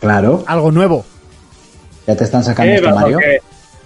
Claro, 0.01 0.43
algo 0.47 0.71
nuevo. 0.71 1.05
ya 2.07 2.15
te 2.17 2.23
están 2.25 2.43
sacando 2.43 2.71
Eh, 2.73 2.75
esto, 2.75 2.89
Mario. 2.95 3.19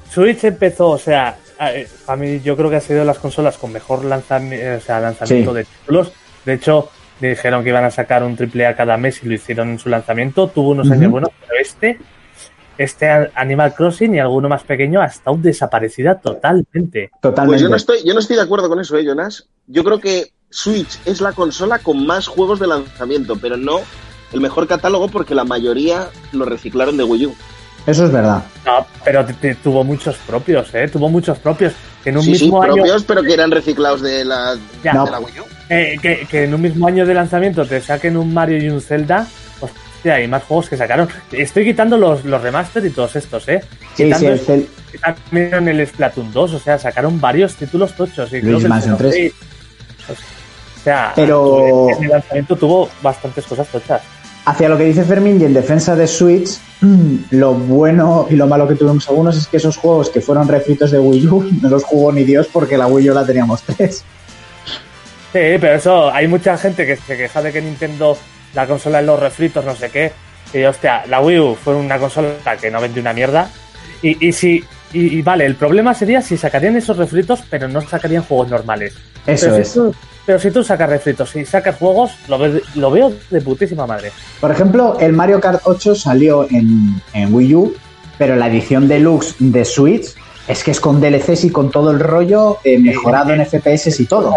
Switch 0.09 0.43
empezó, 0.45 0.89
o 0.91 0.97
sea, 0.97 1.37
eh, 1.59 1.87
a 2.07 2.15
mí 2.15 2.39
yo 2.41 2.55
creo 2.55 2.69
que 2.69 2.77
ha 2.77 2.81
sido 2.81 2.99
de 2.99 3.05
las 3.05 3.19
consolas 3.19 3.57
con 3.57 3.71
mejor 3.73 4.03
lanzami- 4.05 4.77
o 4.77 4.81
sea, 4.81 4.99
lanzamiento 5.01 5.51
Sí. 5.51 5.57
de 5.57 5.63
títulos. 5.65 6.11
De 6.45 6.53
hecho, 6.53 6.89
dijeron 7.19 7.63
que 7.63 7.69
iban 7.69 7.83
a 7.83 7.91
sacar 7.91 8.23
un 8.23 8.35
triple 8.37 8.65
A 8.65 8.75
cada 8.75 8.95
mes 8.97 9.21
y 9.23 9.27
lo 9.27 9.33
hicieron 9.35 9.69
en 9.71 9.79
su 9.79 9.89
lanzamiento. 9.89 10.47
Tuvo 10.47 10.69
unos 10.69 10.89
años 10.89 11.11
buenos, 11.11 11.29
pero 11.41 11.61
este, 11.61 11.99
este 12.77 13.09
Animal 13.35 13.73
Crossing 13.75 14.15
y 14.15 14.19
alguno 14.19 14.47
más 14.47 14.63
pequeño 14.63 15.01
ha 15.01 15.05
estado 15.07 15.37
desaparecida 15.37 16.15
totalmente. 16.19 17.11
Totalmente. 17.21 17.51
Pues 17.51 17.61
yo 17.61 17.69
no 17.69 17.75
estoy, 17.75 17.97
yo 18.05 18.13
no 18.13 18.21
estoy 18.21 18.37
de 18.37 18.41
acuerdo 18.43 18.69
con 18.69 18.79
eso, 18.79 18.95
¿eh, 18.97 19.03
Jonas? 19.05 19.47
Yo 19.67 19.83
creo 19.83 19.99
que 19.99 20.31
Switch 20.49 20.99
es 21.05 21.19
la 21.19 21.33
consola 21.33 21.79
con 21.79 22.05
más 22.05 22.27
juegos 22.27 22.59
de 22.61 22.67
lanzamiento, 22.67 23.35
pero 23.41 23.57
no 23.57 23.81
el 24.35 24.41
mejor 24.41 24.67
catálogo 24.67 25.07
porque 25.07 25.33
la 25.33 25.43
mayoría 25.45 26.09
lo 26.33 26.45
reciclaron 26.45 26.97
de 26.97 27.03
Wii 27.03 27.25
U. 27.27 27.35
Eso 27.87 28.05
es 28.05 28.11
verdad. 28.11 28.43
No, 28.65 28.85
pero 29.03 29.25
tuvo 29.63 29.83
muchos 29.83 30.15
propios, 30.27 30.73
¿eh? 30.73 30.87
Tuvo 30.91 31.07
muchos 31.09 31.37
propios. 31.39 31.73
En 32.03 32.17
un 32.17 32.23
Sí, 32.23 32.35
sí, 32.35 32.43
mismo 32.45 32.61
año. 32.61 32.73
propios, 32.75 33.03
pero 33.03 33.21
que 33.23 33.33
eran 33.33 33.49
reciclados 33.51 34.01
de 34.01 34.25
la, 34.25 34.55
Ya. 34.83 34.91
de 34.91 34.97
No. 34.97 35.05
la 35.07 35.19
Wii 35.19 35.39
U. 35.39 35.43
Eh, 35.69 35.95
que, 36.01 36.27
que 36.29 36.43
en 36.43 36.53
un 36.53 36.61
mismo 36.61 36.87
año 36.87 37.05
de 37.05 37.13
lanzamiento 37.13 37.65
te 37.65 37.79
saquen 37.81 38.17
un 38.17 38.33
Mario 38.33 38.57
y 38.57 38.69
un 38.69 38.81
Zelda, 38.81 39.27
hostia, 39.61 40.15
hay 40.15 40.27
más 40.27 40.43
juegos 40.43 40.67
que 40.69 40.77
sacaron. 40.77 41.07
Estoy 41.31 41.63
quitando 41.65 41.97
los, 41.97 42.25
los 42.25 42.41
remaster 42.41 42.85
y 42.85 42.89
todos 42.89 43.15
estos, 43.15 43.47
¿eh? 43.49 43.61
Sí, 43.95 44.03
Quitando 44.05 44.19
sí, 44.19 44.25
el 44.33 44.45
Cel- 44.45 44.67
también 45.01 45.67
el 45.67 45.87
Splatoon 45.87 46.31
2, 46.33 46.53
o 46.53 46.59
sea, 46.59 46.77
sacaron 46.77 47.21
varios 47.21 47.55
títulos 47.55 47.93
tochos. 47.95 48.31
Y 48.33 48.37
el 48.37 48.67
Mansion 48.67 48.97
3. 48.97 49.13
Xenoblade, 49.13 49.33
O 50.09 50.83
sea, 50.83 51.13
Pero- 51.15 51.87
en 51.89 52.03
el 52.03 52.09
lanzamiento 52.11 52.55
tuvo 52.55 52.89
bastantes 53.01 53.45
cosas 53.45 53.67
tochas. 53.67 54.01
Hacia 54.45 54.69
lo 54.69 54.77
que 54.77 54.83
dice 54.83 55.03
Fermín 55.03 55.41
y 55.41 55.45
en 55.45 55.55
defensa 55.55 55.95
de 55.95 56.05
Switch, 56.05 56.59
lo 57.31 57.55
bueno 57.55 58.27
y 58.29 58.35
lo 58.35 58.45
malo 58.45 58.67
que 58.67 58.75
tuvimos 58.75 59.09
algunos 59.09 59.35
es 59.35 59.47
que 59.47 59.57
esos 59.57 59.75
juegos 59.75 60.11
que 60.11 60.21
fueron 60.21 60.47
refritos 60.47 60.91
de 60.91 60.99
Wii 60.99 61.27
U 61.27 61.49
no 61.61 61.69
los 61.69 61.83
jugó 61.83 62.11
ni 62.11 62.23
Dios 62.23 62.47
porque 62.53 62.77
la 62.77 62.85
Wii 62.85 63.09
U 63.09 63.13
la 63.15 63.25
teníamos 63.25 63.63
tres. 63.63 64.03
Sí, 65.33 65.57
pero 65.59 65.73
eso, 65.73 66.13
hay 66.13 66.27
mucha 66.27 66.57
gente 66.57 66.85
que 66.85 66.95
se 66.95 67.17
queja 67.17 67.41
de 67.41 67.51
que 67.51 67.61
Nintendo, 67.61 68.15
la 68.53 68.67
consola 68.67 68.99
en 68.99 69.07
los 69.07 69.19
refritos, 69.19 69.65
no 69.65 69.75
sé 69.75 69.89
qué. 69.89 70.11
Y 70.53 70.63
hostia, 70.63 71.05
la 71.07 71.21
Wii 71.21 71.39
U 71.39 71.55
fue 71.55 71.75
una 71.75 71.97
consola 71.97 72.35
que 72.61 72.69
no 72.69 72.79
vendió 72.79 73.01
una 73.01 73.13
mierda. 73.13 73.49
Y, 74.03 74.27
y 74.27 74.31
si, 74.31 74.63
y 74.93 75.21
vale, 75.23 75.45
el 75.45 75.55
problema 75.55 75.95
sería 75.95 76.21
si 76.21 76.37
sacarían 76.37 76.77
esos 76.77 76.97
refritos, 76.97 77.43
pero 77.49 77.67
no 77.67 77.81
sacarían 77.81 78.23
juegos 78.23 78.49
normales. 78.49 78.95
Eso 79.25 79.45
pero 79.47 79.57
es. 79.57 79.67
Si 79.67 79.73
tú, 79.79 79.95
pero 80.25 80.39
si 80.39 80.51
tú 80.51 80.63
sacas 80.63 80.89
refritos 80.89 81.35
y 81.35 81.45
sacas 81.45 81.75
juegos, 81.77 82.11
lo, 82.27 82.37
ve- 82.39 82.61
lo 82.75 82.91
veo 82.91 83.13
de 83.29 83.41
putísima 83.41 83.85
madre. 83.85 84.11
Por 84.41 84.51
ejemplo, 84.51 84.97
el 84.99 85.13
Mario 85.13 85.39
Kart 85.39 85.61
8 85.65 85.95
salió 85.95 86.47
en, 86.49 87.01
en 87.13 87.33
Wii 87.33 87.55
U, 87.55 87.73
pero 88.17 88.35
la 88.35 88.47
edición 88.47 88.87
deluxe 88.87 89.35
de 89.39 89.65
Switch 89.65 90.15
es 90.47 90.63
que 90.63 90.71
es 90.71 90.79
con 90.79 91.01
DLCs 91.01 91.43
y 91.45 91.49
con 91.49 91.71
todo 91.71 91.91
el 91.91 91.99
rollo 91.99 92.59
eh, 92.63 92.77
mejorado 92.79 93.33
en 93.33 93.45
FPS 93.45 93.99
y 93.99 94.05
todo. 94.05 94.33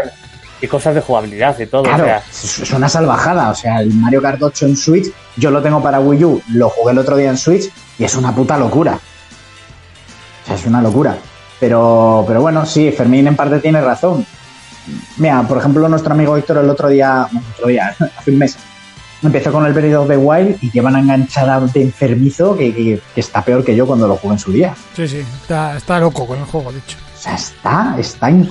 Y 0.61 0.67
cosas 0.67 0.95
de 0.95 1.01
jugabilidad 1.01 1.57
y 1.61 1.67
todo. 1.67 1.85
Claro, 1.85 2.03
O 2.03 2.07
sea, 2.07 2.23
es 2.31 2.71
una 2.73 2.89
salvajada. 2.89 3.51
O 3.51 3.55
sea, 3.55 3.81
el 3.81 3.95
Mario 3.95 4.21
Kart 4.21 4.43
8 4.43 4.67
en 4.67 4.77
Switch, 4.77 5.07
yo 5.37 5.51
lo 5.53 5.63
tengo 5.63 5.81
para 5.83 6.01
Wii 6.01 6.25
U, 6.25 6.43
lo 6.53 6.69
jugué 6.71 6.93
el 6.93 6.99
otro 6.99 7.17
día 7.17 7.31
en 7.31 7.37
Switch 7.37 7.71
y 7.99 8.05
es 8.05 8.17
una 8.17 8.35
puta 8.35 8.59
locura. 8.59 8.99
sea, 10.47 10.57
es 10.57 10.67
una 10.67 10.83
locura. 10.83 11.17
Pero, 11.61 12.25
pero 12.27 12.41
bueno, 12.41 12.65
sí, 12.67 12.91
Fermín 12.91 13.27
en 13.29 13.37
parte 13.37 13.59
tiene 13.61 13.81
razón. 13.81 14.25
Mira, 15.17 15.43
por 15.43 15.59
ejemplo, 15.59 15.89
nuestro 15.89 16.13
amigo 16.13 16.37
Héctor 16.37 16.59
el 16.59 16.71
otro 16.71 16.89
día, 16.89 17.27
bueno, 17.33 17.47
otro 17.55 17.69
día, 17.69 17.95
hace 18.19 18.31
un 18.31 18.39
mes, 18.39 18.57
empezó 19.23 19.51
con 19.53 19.67
el 19.67 19.73
Breath 19.73 19.95
of 19.97 20.09
the 20.09 20.17
Wild 20.17 20.59
y 20.63 20.71
llevan 20.71 20.97
a 20.97 21.01
enganchada 21.01 21.61
de 21.61 21.83
enfermizo 21.83 22.57
que, 22.57 22.75
que- 22.75 23.01
que 23.15 23.21
está 23.21 23.43
peor 23.45 23.65
que 23.65 23.75
yo 23.75 23.87
cuando 23.87 24.07
lo 24.07 24.17
jugué 24.17 24.35
en 24.35 24.39
su 24.41 24.53
día. 24.53 24.75
Sí, 24.95 25.09
sí, 25.09 25.19
está, 25.43 25.77
está 25.77 25.99
loco 25.99 26.27
con 26.27 26.39
el 26.39 26.45
juego, 26.45 26.71
de 26.73 26.79
hecho. 26.79 26.97
O 27.17 27.21
sea, 27.21 27.35
está, 27.35 27.97
está 27.99 28.31
in- 28.31 28.51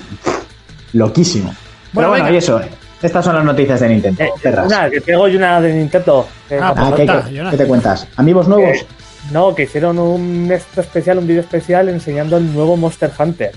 loquísimo. 0.94 1.50
Pero 1.50 1.94
Bueno, 1.94 2.10
bueno, 2.10 2.24
venga. 2.26 2.36
y 2.36 2.38
eso, 2.38 2.60
estas 3.02 3.24
son 3.26 3.36
las 3.36 3.46
noticias 3.46 3.80
de 3.80 3.90
Nintendo. 3.90 4.24
Eh, 4.24 4.30
Perras. 4.42 4.68
una, 4.68 4.90
que 4.90 5.02
tengo 5.02 5.28
yo 5.28 5.38
una 5.38 5.62
de 5.62 5.74
Nintendo. 5.74 6.28
Ah, 6.52 6.74
Ah, 6.76 6.92
pues 6.96 7.10
¿qué, 7.52 7.58
te 7.58 7.66
cuentas? 7.68 8.08
¿Amigos 8.18 8.48
nuevos? 8.48 8.78
Eh, 8.78 8.88
no, 9.32 9.54
que 9.56 9.64
hicieron 9.64 10.00
un 10.00 10.50
esto 10.52 10.82
especial, 10.82 11.18
un 11.20 11.28
vídeo 11.28 11.42
especial 11.42 11.90
enseñando 11.90 12.38
el 12.38 12.54
nuevo 12.54 12.76
Monster 12.78 13.12
Hunter. 13.18 13.52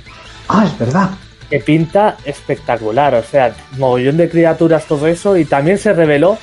Ah, 0.49 0.65
es 0.67 0.77
verdad. 0.79 1.11
Que 1.51 1.59
pinta 1.61 2.17
espectacular, 2.25 3.15
o 3.17 3.23
sea, 3.25 3.53
mogollón 3.77 4.17
de 4.17 4.31
criaturas, 4.31 4.85
todo 4.87 5.07
eso. 5.09 5.37
Y 5.37 5.45
también 5.45 5.79
se 5.79 5.93
reveló 5.93 6.39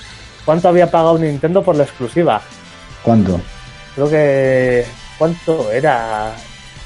cuánto 0.46 0.68
había 0.68 0.92
pagado 0.92 1.18
Nintendo 1.18 1.64
por 1.64 1.76
la 1.78 1.84
exclusiva. 1.84 2.42
¿Cuánto? 3.04 3.40
Creo 3.96 4.10
que. 4.10 4.86
¿Cuánto 5.18 5.72
era? 5.72 6.32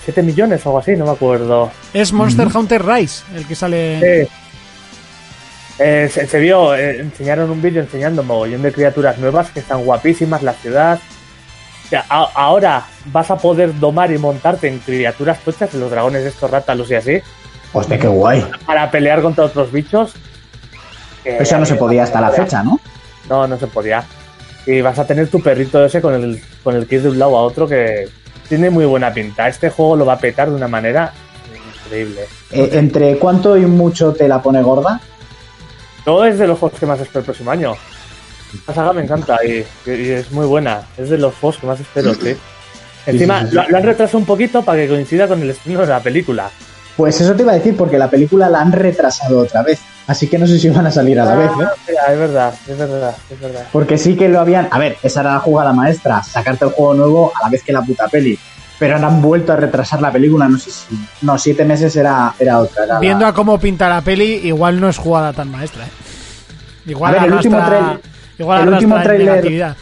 ¿7 0.06 0.24
millones 0.24 0.64
o 0.66 0.70
algo 0.70 0.80
así? 0.80 0.96
No 0.96 1.06
me 1.06 1.12
acuerdo. 1.12 1.72
Es 1.94 2.14
Monster 2.14 2.48
Hunter 2.56 2.86
Rise 2.86 3.24
el 3.36 3.46
que 3.48 3.56
sale. 3.56 4.00
Sí. 4.28 4.30
Eh, 5.80 6.10
se, 6.14 6.28
se 6.28 6.40
vio, 6.40 6.76
eh, 6.76 7.00
enseñaron 7.00 7.50
un 7.50 7.62
vídeo 7.62 7.82
enseñando 7.82 8.22
mogollón 8.24 8.62
de 8.62 8.72
criaturas 8.72 9.18
nuevas 9.18 9.50
que 9.50 9.62
están 9.62 9.84
guapísimas, 9.84 10.44
la 10.44 10.54
ciudad. 10.54 11.00
O 11.86 11.90
sea, 11.90 12.06
a- 12.08 12.30
ahora 12.36 12.86
vas 13.06 13.32
a 13.32 13.38
poder 13.38 13.78
domar 13.80 14.12
y 14.12 14.18
montarte 14.20 14.68
en 14.68 14.78
criaturas 14.80 15.40
tochas, 15.40 15.74
en 15.74 15.80
los 15.80 15.90
dragones 15.90 16.24
estos 16.24 16.52
rátalos 16.52 16.90
y 16.92 16.96
así, 16.96 17.22
Hostia, 17.74 17.98
qué 18.00 18.08
guay. 18.08 18.46
para 18.66 18.90
pelear 18.92 19.22
contra 19.22 19.46
otros 19.46 19.72
bichos. 19.72 20.14
que 21.24 21.38
Eso 21.38 21.52
ya 21.52 21.58
no 21.60 21.66
se 21.66 21.76
podía 21.76 22.04
hasta 22.04 22.20
la 22.22 22.30
fecha, 22.32 22.64
¿no? 22.64 22.80
No, 23.30 23.48
no 23.48 23.58
se 23.58 23.68
podía. 23.68 24.04
Y 24.66 24.82
vas 24.82 25.00
a 25.00 25.08
tener 25.08 25.28
tu 25.30 25.42
perrito 25.42 25.84
ese 25.84 26.02
con 26.02 26.14
el, 26.14 26.42
con 26.64 26.76
el 26.76 26.88
kit 26.88 27.02
de 27.02 27.10
un 27.10 27.20
lado 27.20 27.38
a 27.38 27.42
otro 27.42 27.68
que 27.68 28.10
tiene 28.50 28.70
muy 28.70 28.86
buena 28.86 29.14
pinta. 29.14 29.48
Este 29.48 29.70
juego 29.70 29.96
lo 29.96 30.06
va 30.06 30.14
a 30.14 30.20
petar 30.20 30.50
de 30.50 30.56
una 30.56 30.68
manera 30.68 31.14
increíble. 31.86 32.22
Eh, 32.52 32.70
¿Entre 32.74 33.18
cuánto 33.18 33.58
y 33.58 33.62
mucho 33.66 34.14
te 34.14 34.28
la 34.28 34.42
pone 34.42 34.62
gorda? 34.62 35.00
No 36.06 36.26
es 36.26 36.38
de 36.38 36.48
los 36.48 36.60
juegos 36.60 36.80
que 36.80 36.86
más 36.86 37.00
espero 37.00 37.20
el 37.20 37.26
próximo 37.26 37.52
año. 37.52 37.76
La 38.68 38.74
saga 38.74 38.92
me 38.94 39.02
encanta 39.04 39.40
y, 39.46 39.66
y 39.90 40.10
es 40.10 40.32
muy 40.32 40.46
buena. 40.46 40.82
Es 40.98 41.10
de 41.10 41.18
los 41.18 41.34
juegos 41.36 41.58
que 41.60 41.68
más 41.68 41.80
espero, 41.80 42.14
sí. 42.16 42.36
Encima, 43.06 43.42
sí, 43.42 43.48
sí. 43.50 43.56
Lo, 43.56 43.70
lo 43.70 43.78
han 43.78 43.84
retrasado 43.84 44.18
un 44.18 44.26
poquito 44.26 44.62
para 44.64 44.80
que 44.80 44.90
coincida 44.90 45.28
con 45.28 45.42
el 45.42 45.50
estreno 45.52 45.82
de 45.82 45.88
la 45.88 46.02
película. 46.02 46.52
Pues 46.98 47.20
eso 47.22 47.34
te 47.36 47.44
iba 47.44 47.52
a 47.54 47.56
decir, 47.56 47.76
porque 47.78 47.98
la 47.98 48.10
película 48.10 48.50
la 48.50 48.60
han 48.62 48.72
retrasado 48.72 49.40
otra 49.40 49.64
vez. 49.64 49.80
Así 50.08 50.28
que 50.28 50.38
no 50.38 50.46
sé 50.46 50.60
si 50.60 50.70
van 50.70 50.86
a 50.88 50.92
salir 50.92 51.20
a 51.20 51.26
la 51.26 51.36
vez, 51.36 51.50
¿eh? 51.52 51.64
Ah, 51.66 51.74
mira, 51.88 52.02
es 52.14 52.20
verdad, 52.20 52.54
es 52.68 52.78
verdad, 52.78 53.16
es 53.30 53.40
verdad. 53.40 53.64
Porque 53.72 53.98
sí 53.98 54.16
que 54.16 54.28
lo 54.30 54.40
habían. 54.40 54.68
A 54.72 54.78
ver, 54.80 54.98
esa 55.02 55.22
era 55.22 55.34
la 55.36 55.40
jugada 55.40 55.72
maestra, 55.74 56.22
sacarte 56.24 56.66
el 56.66 56.72
juego 56.72 56.94
nuevo 56.96 57.32
a 57.36 57.44
la 57.44 57.50
vez 57.50 57.64
que 57.64 57.72
la 57.72 57.82
puta 57.82 58.08
peli. 58.08 58.38
Pero 58.78 58.96
ahora 58.96 59.08
han 59.08 59.22
vuelto 59.22 59.54
a 59.54 59.56
retrasar 59.56 60.02
la 60.02 60.12
película, 60.12 60.50
no 60.50 60.58
sé 60.58 60.72
si. 60.72 61.00
No, 61.22 61.38
siete 61.38 61.64
meses 61.66 61.96
era, 61.96 62.34
era 62.40 62.60
otra. 62.60 62.84
era 62.84 62.94
la- 62.96 63.00
Viendo 63.00 63.26
a 63.28 63.34
cómo 63.34 63.60
pinta 63.60 63.88
la 63.88 64.02
peli, 64.02 64.42
igual 64.44 64.80
no 64.82 64.90
es 64.90 64.98
jugada 64.98 65.32
tan 65.34 65.50
maestra. 65.52 65.86
¿eh? 65.86 65.90
Igual 66.88 67.14
A 67.16 67.20
ver, 67.20 67.28
el 67.30 67.34
último 67.36 67.58
arrastra- 67.58 67.80
trail- 67.80 68.00
igual 68.40 68.62
el 68.64 68.70
último 68.74 68.98
negatividad. 68.98 69.78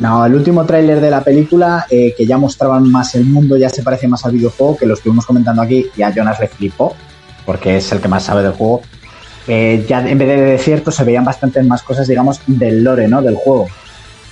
No, 0.00 0.24
el 0.26 0.34
último 0.34 0.64
tráiler 0.64 1.00
de 1.00 1.10
la 1.10 1.22
película, 1.22 1.86
eh, 1.90 2.14
que 2.16 2.26
ya 2.26 2.38
mostraban 2.38 2.90
más 2.90 3.14
el 3.14 3.24
mundo, 3.26 3.56
ya 3.56 3.68
se 3.68 3.82
parece 3.82 4.08
más 4.08 4.24
al 4.24 4.32
videojuego, 4.32 4.76
que 4.78 4.86
lo 4.86 4.94
estuvimos 4.94 5.26
comentando 5.26 5.60
aquí, 5.62 5.86
y 5.96 6.02
a 6.02 6.10
Jonas 6.10 6.40
le 6.40 6.48
flipó, 6.48 6.96
porque 7.44 7.76
es 7.76 7.92
el 7.92 8.00
que 8.00 8.08
más 8.08 8.24
sabe 8.24 8.42
del 8.42 8.52
juego. 8.52 8.80
Eh, 9.46 9.84
ya 9.88 10.00
en 10.08 10.16
vez 10.18 10.28
de 10.28 10.36
desierto 10.40 10.90
se 10.90 11.04
veían 11.04 11.24
bastantes 11.24 11.64
más 11.66 11.82
cosas, 11.82 12.08
digamos, 12.08 12.40
del 12.46 12.82
lore, 12.82 13.08
¿no? 13.08 13.20
Del 13.20 13.34
juego. 13.34 13.66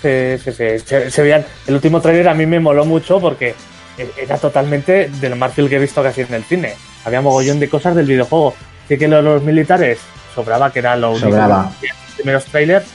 Sí, 0.01 0.39
sí, 0.43 0.53
sí. 0.53 0.79
Se, 0.85 1.11
se 1.11 1.23
veían. 1.23 1.45
El 1.67 1.75
último 1.75 2.01
trailer 2.01 2.29
a 2.29 2.35
mí 2.35 2.47
me 2.47 2.61
moló 2.61 2.85
mucho 2.85 3.19
porque 3.21 3.55
e- 3.99 4.11
era 4.23 4.37
totalmente 4.39 5.11
de 5.21 5.29
lo 5.29 5.37
más 5.37 5.53
fiel 5.53 5.69
que 5.69 5.77
he 5.77 5.81
visto 5.81 6.03
casi 6.03 6.21
en 6.23 6.33
el 6.35 6.45
cine. 6.45 6.75
Había 7.05 7.21
mogollón 7.21 7.59
de 7.59 7.69
cosas 7.69 7.97
del 7.97 8.07
videojuego. 8.07 8.55
Sí 8.87 8.97
que 8.97 9.09
lo 9.09 9.17
de 9.17 9.23
los 9.23 9.43
militares 9.43 9.99
sobraba, 10.35 10.71
que 10.73 10.79
era 10.79 10.95
lo 10.97 11.11
único 11.11 11.29
Sobraba. 11.31 11.73
los 11.83 12.15
primeros 12.17 12.45
trailers. 12.45 12.87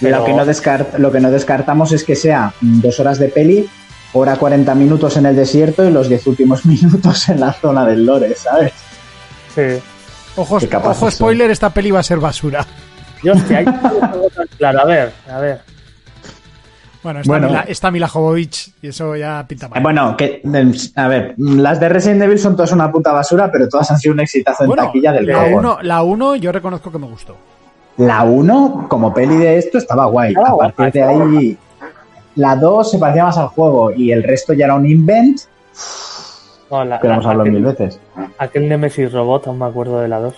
Pero- 0.00 0.18
Lo, 0.18 0.24
que 0.24 0.32
no 0.32 0.46
descart- 0.46 0.96
lo 0.98 1.12
que 1.12 1.20
no 1.20 1.30
descartamos 1.30 1.92
es 1.92 2.04
que 2.04 2.16
sea 2.16 2.52
dos 2.60 2.98
horas 3.00 3.18
de 3.18 3.28
peli, 3.28 3.68
hora 4.12 4.36
40 4.36 4.74
minutos 4.74 5.16
en 5.16 5.26
el 5.26 5.36
desierto 5.36 5.84
y 5.84 5.90
los 5.90 6.08
10 6.08 6.26
últimos 6.26 6.64
minutos 6.66 7.28
en 7.28 7.40
la 7.40 7.52
zona 7.52 7.84
del 7.86 8.04
lore, 8.06 8.34
¿sabes? 8.34 8.72
Sí. 9.54 9.62
Ojo, 10.36 10.58
Qué 10.58 10.68
capaces 10.68 10.96
ojo 11.02 11.10
son. 11.10 11.12
spoiler, 11.12 11.50
esta 11.50 11.70
peli 11.70 11.90
va 11.90 12.00
a 12.00 12.04
ser 12.04 12.18
basura. 12.18 12.66
Y 13.22 13.28
hostia, 13.28 13.58
hay 13.58 13.66
claro. 14.56 14.80
A 14.80 14.84
ver, 14.86 15.12
a 15.30 15.38
ver. 15.40 15.60
Bueno, 17.02 17.20
está, 17.20 17.30
Bueno. 17.32 17.48
Mila, 17.48 17.64
está 17.68 17.90
Mila 17.90 18.08
Jovovich 18.08 18.72
y 18.80 18.88
eso 18.88 19.14
ya 19.16 19.44
pinta 19.46 19.68
mal. 19.68 19.78
Eh, 19.78 19.82
Bueno, 19.82 20.16
que, 20.16 20.40
mm, 20.42 20.70
a 20.98 21.08
ver, 21.08 21.34
las 21.36 21.78
de 21.80 21.88
Resident 21.90 22.22
Evil 22.22 22.38
son 22.38 22.56
todas 22.56 22.72
una 22.72 22.90
puta 22.90 23.12
basura, 23.12 23.50
pero 23.52 23.68
todas 23.68 23.90
han 23.90 23.98
sido 23.98 24.14
un 24.14 24.20
exitazo 24.20 24.64
en 24.64 24.68
Bueno, 24.68 24.84
taquilla 24.86 25.12
del 25.12 25.26
la 25.26 25.34
copón. 25.34 25.52
1 25.54 25.78
la 25.82 26.02
uno 26.02 26.34
yo 26.36 26.50
reconozco 26.52 26.90
que 26.90 26.98
me 26.98 27.06
gustó. 27.08 27.36
La 27.96 28.22
1, 28.24 28.86
como 28.88 29.12
peli 29.12 29.36
de 29.36 29.58
esto, 29.58 29.78
estaba 29.78 30.06
guay. 30.06 30.34
A 30.34 30.56
partir 30.56 30.92
de 30.92 31.02
ahí, 31.02 31.58
la 32.36 32.56
2 32.56 32.90
se 32.92 32.98
parecía 32.98 33.24
más 33.26 33.36
al 33.38 33.48
juego 33.48 33.90
y 33.92 34.10
el 34.12 34.22
resto 34.22 34.52
ya 34.54 34.64
era 34.66 34.74
un 34.74 34.86
invent, 34.86 35.40
No, 36.70 36.84
la- 36.84 37.00
que 37.00 37.06
hemos 37.08 37.24
la- 37.24 37.30
hablado 37.30 37.40
aquel, 37.48 37.52
mil 37.52 37.64
veces. 37.64 38.00
aquel 38.38 38.68
Nemesis 38.68 39.12
Robot, 39.12 39.48
aún 39.48 39.58
me 39.58 39.66
acuerdo 39.66 40.00
de 40.00 40.08
la 40.08 40.18
2. 40.20 40.34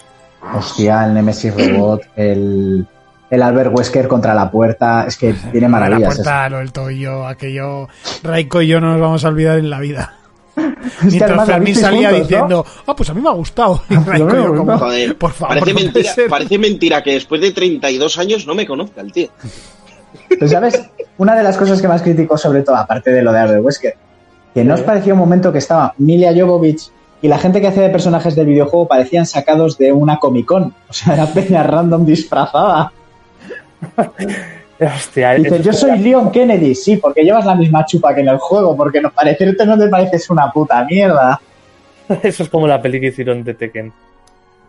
Hostia, 0.57 1.05
el 1.05 1.15
Nemesis 1.15 1.55
Robot, 1.55 2.03
el, 2.17 2.87
el 3.31 3.43
Albert 3.43 3.71
Wesker 3.77 4.09
contra 4.09 4.35
la 4.35 4.51
puerta, 4.51 5.05
es 5.07 5.17
que 5.17 5.33
tiene 5.53 5.61
la 5.63 5.69
maravillas. 5.69 6.15
puerta, 6.17 6.49
lo 6.49 6.59
del 6.59 6.73
toyo, 6.73 7.27
aquello. 7.27 7.87
Raiko 8.25 8.61
y 8.63 8.67
yo 8.67 8.81
no 8.81 8.93
nos 8.93 9.01
vamos 9.01 9.25
a 9.25 9.29
olvidar 9.29 9.59
en 9.59 9.71
la 9.71 9.79
vida. 9.79 10.15
Es 10.57 10.99
que 10.99 11.07
Mientras 11.07 11.47
Fermín 11.47 11.75
salía 11.75 12.13
diciendo, 12.13 12.65
ah, 12.87 12.95
pues 12.95 13.09
a 13.09 13.15
mí 13.15 13.21
me 13.21 13.29
ha 13.29 13.33
gustado. 13.33 13.83
Por 15.19 15.33
favor, 15.33 15.59
parece, 15.59 15.73
no 15.73 15.81
mentira, 15.81 16.13
ser. 16.13 16.29
parece 16.29 16.59
mentira 16.59 17.03
que 17.03 17.13
después 17.13 17.41
de 17.41 17.53
32 17.53 18.19
años 18.19 18.47
no 18.47 18.55
me 18.55 18.67
conozca 18.67 19.01
el 19.01 19.13
tío. 19.13 19.29
Pero, 20.29 20.49
¿sabes? 20.49 20.83
Una 21.17 21.35
de 21.35 21.43
las 21.43 21.57
cosas 21.57 21.81
que 21.81 21.89
más 21.89 22.03
criticó, 22.03 22.37
sobre 22.37 22.63
todo, 22.63 22.77
aparte 22.77 23.11
de 23.11 23.23
lo 23.23 23.33
de 23.33 23.39
Albert 23.41 23.65
Wesker, 23.65 23.95
que 24.55 24.65
no 24.65 24.75
os 24.75 24.83
pareció 24.83 25.15
un 25.15 25.21
momento 25.21 25.53
que 25.53 25.59
estaba 25.59 25.95
Milia 25.99 26.35
Jovovich 26.35 26.91
y 27.23 27.29
la 27.29 27.39
gente 27.39 27.61
que 27.61 27.69
hacía 27.69 27.85
de 27.85 27.91
personajes 27.91 28.35
del 28.35 28.47
videojuego 28.47 28.89
parecían 28.89 29.25
sacados 29.27 29.79
de 29.79 29.93
una 29.93 30.19
Comic 30.19 30.47
Con. 30.47 30.75
O 30.89 30.93
sea, 30.93 31.15
era 31.15 31.27
peña 31.27 31.63
random 31.63 32.05
disfrazada. 32.05 32.93
Hostia, 34.87 35.33
Dice, 35.35 35.63
yo 35.63 35.73
soy 35.73 35.99
Leon 35.99 36.31
Kennedy, 36.33 36.75
sí, 36.75 36.97
porque 36.97 37.23
llevas 37.23 37.45
la 37.45 37.55
misma 37.55 37.85
chupa 37.85 38.15
que 38.15 38.21
en 38.23 38.29
el 38.29 38.39
juego, 38.39 38.77
porque 38.77 39.01
no 39.01 39.11
parecerte 39.11 39.65
no 39.67 39.79
te 39.79 39.89
pareces 39.89 40.29
una 40.31 40.51
puta 40.51 40.85
mierda. 40.85 41.41
eso 42.23 42.43
es 42.43 42.49
como 42.49 42.67
la 42.67 42.81
peli 42.83 43.01
que 43.01 43.09
hicieron 43.09 43.45
de 43.45 43.55
Tekken. 43.55 43.93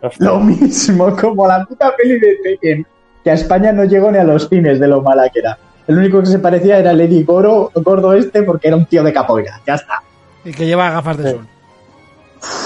Hostia. 0.02 0.26
Lo 0.26 0.38
mismo, 0.40 1.16
como 1.16 1.46
la 1.48 1.64
puta 1.64 1.92
peli 1.96 2.18
de 2.20 2.36
Tekken, 2.42 2.86
que 3.24 3.30
a 3.30 3.34
España 3.34 3.72
no 3.72 3.84
llegó 3.84 4.10
ni 4.12 4.18
a 4.18 4.24
los 4.24 4.48
cines 4.48 4.78
de 4.78 4.86
lo 4.88 5.00
mala 5.02 5.28
que 5.30 5.40
era. 5.40 5.58
El 5.86 5.98
único 5.98 6.20
que 6.20 6.26
se 6.26 6.38
parecía 6.38 6.78
era 6.78 6.92
Eddie 6.92 7.24
Goro, 7.24 7.70
gordo 7.74 8.12
este, 8.14 8.42
porque 8.42 8.68
era 8.68 8.76
un 8.76 8.86
tío 8.86 9.02
de 9.02 9.12
capoeira. 9.12 9.60
Ya 9.66 9.74
está. 9.74 10.02
Y 10.44 10.52
que 10.52 10.66
lleva 10.66 10.90
gafas 10.90 11.16
de 11.18 11.24
Sí. 11.30 11.36
sol. 11.36 11.48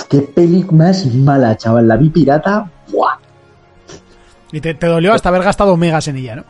Qué 0.09 0.19
peli 0.23 0.67
más 0.73 1.07
mala, 1.07 1.57
chaval. 1.57 1.87
La 1.87 1.97
vi 1.97 2.09
pirata. 2.11 2.69
¡Buah! 2.93 3.17
Y 4.51 4.61
te, 4.61 4.75
te 4.75 4.87
dolió 4.87 5.13
hasta 5.15 5.29
haber 5.29 5.43
gastado 5.43 5.77
megas 5.77 6.09
en 6.09 6.17
ella, 6.17 6.37
¿no? 6.37 6.45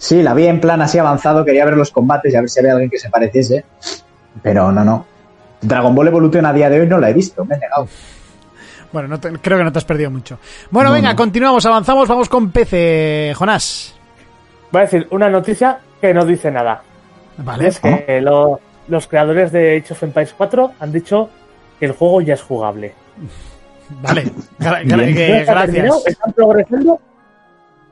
Sí, 0.00 0.22
la 0.22 0.32
vi 0.32 0.46
en 0.46 0.60
plan 0.62 0.80
así 0.80 0.96
avanzado. 0.98 1.44
Quería 1.44 1.66
ver 1.66 1.76
los 1.76 1.90
combates 1.90 2.32
y 2.32 2.36
a 2.36 2.40
ver 2.40 2.48
si 2.48 2.58
había 2.58 2.72
alguien 2.72 2.88
que 2.90 2.98
se 2.98 3.10
pareciese. 3.10 3.64
Pero 4.42 4.72
no, 4.72 4.82
no. 4.82 5.04
Dragon 5.60 5.94
Ball 5.94 6.08
Evolution 6.08 6.46
a 6.46 6.54
día 6.54 6.70
de 6.70 6.80
hoy 6.80 6.86
no 6.86 6.98
la 6.98 7.10
he 7.10 7.12
visto. 7.12 7.44
Me 7.44 7.56
he 7.56 7.58
negado. 7.58 7.86
Bueno, 8.92 9.08
no 9.08 9.20
te- 9.20 9.30
creo 9.38 9.58
que 9.58 9.64
no 9.64 9.70
te 9.70 9.78
has 9.78 9.84
perdido 9.84 10.10
mucho. 10.10 10.38
Bueno, 10.70 10.88
No, 10.88 10.94
venga, 10.94 11.10
no. 11.10 11.16
continuamos, 11.16 11.66
avanzamos, 11.66 12.08
vamos 12.08 12.28
con 12.30 12.50
PC, 12.50 13.34
Jonás. 13.36 13.94
Voy 14.72 14.78
a 14.80 14.84
decir 14.84 15.06
una 15.10 15.28
noticia 15.28 15.78
que 16.00 16.14
no 16.14 16.24
dice 16.24 16.50
nada. 16.50 16.82
Vale. 17.36 17.68
Es 17.68 17.78
que 17.78 18.20
lo- 18.22 18.58
los 18.88 19.06
creadores 19.06 19.52
de 19.52 19.76
Age 19.76 19.92
of 19.92 20.02
Empires 20.02 20.34
4 20.36 20.72
han 20.80 20.92
dicho 20.92 21.28
que 21.78 21.84
el 21.86 21.92
juego 21.92 22.22
ya 22.22 22.34
es 22.34 22.42
jugable. 22.42 22.94
Vale. 24.02 24.24
Gra- 24.58 24.82
gra- 24.82 25.14
que- 25.14 25.44
gracias. 25.44 26.06
están 26.06 26.32
progresando, 26.32 27.00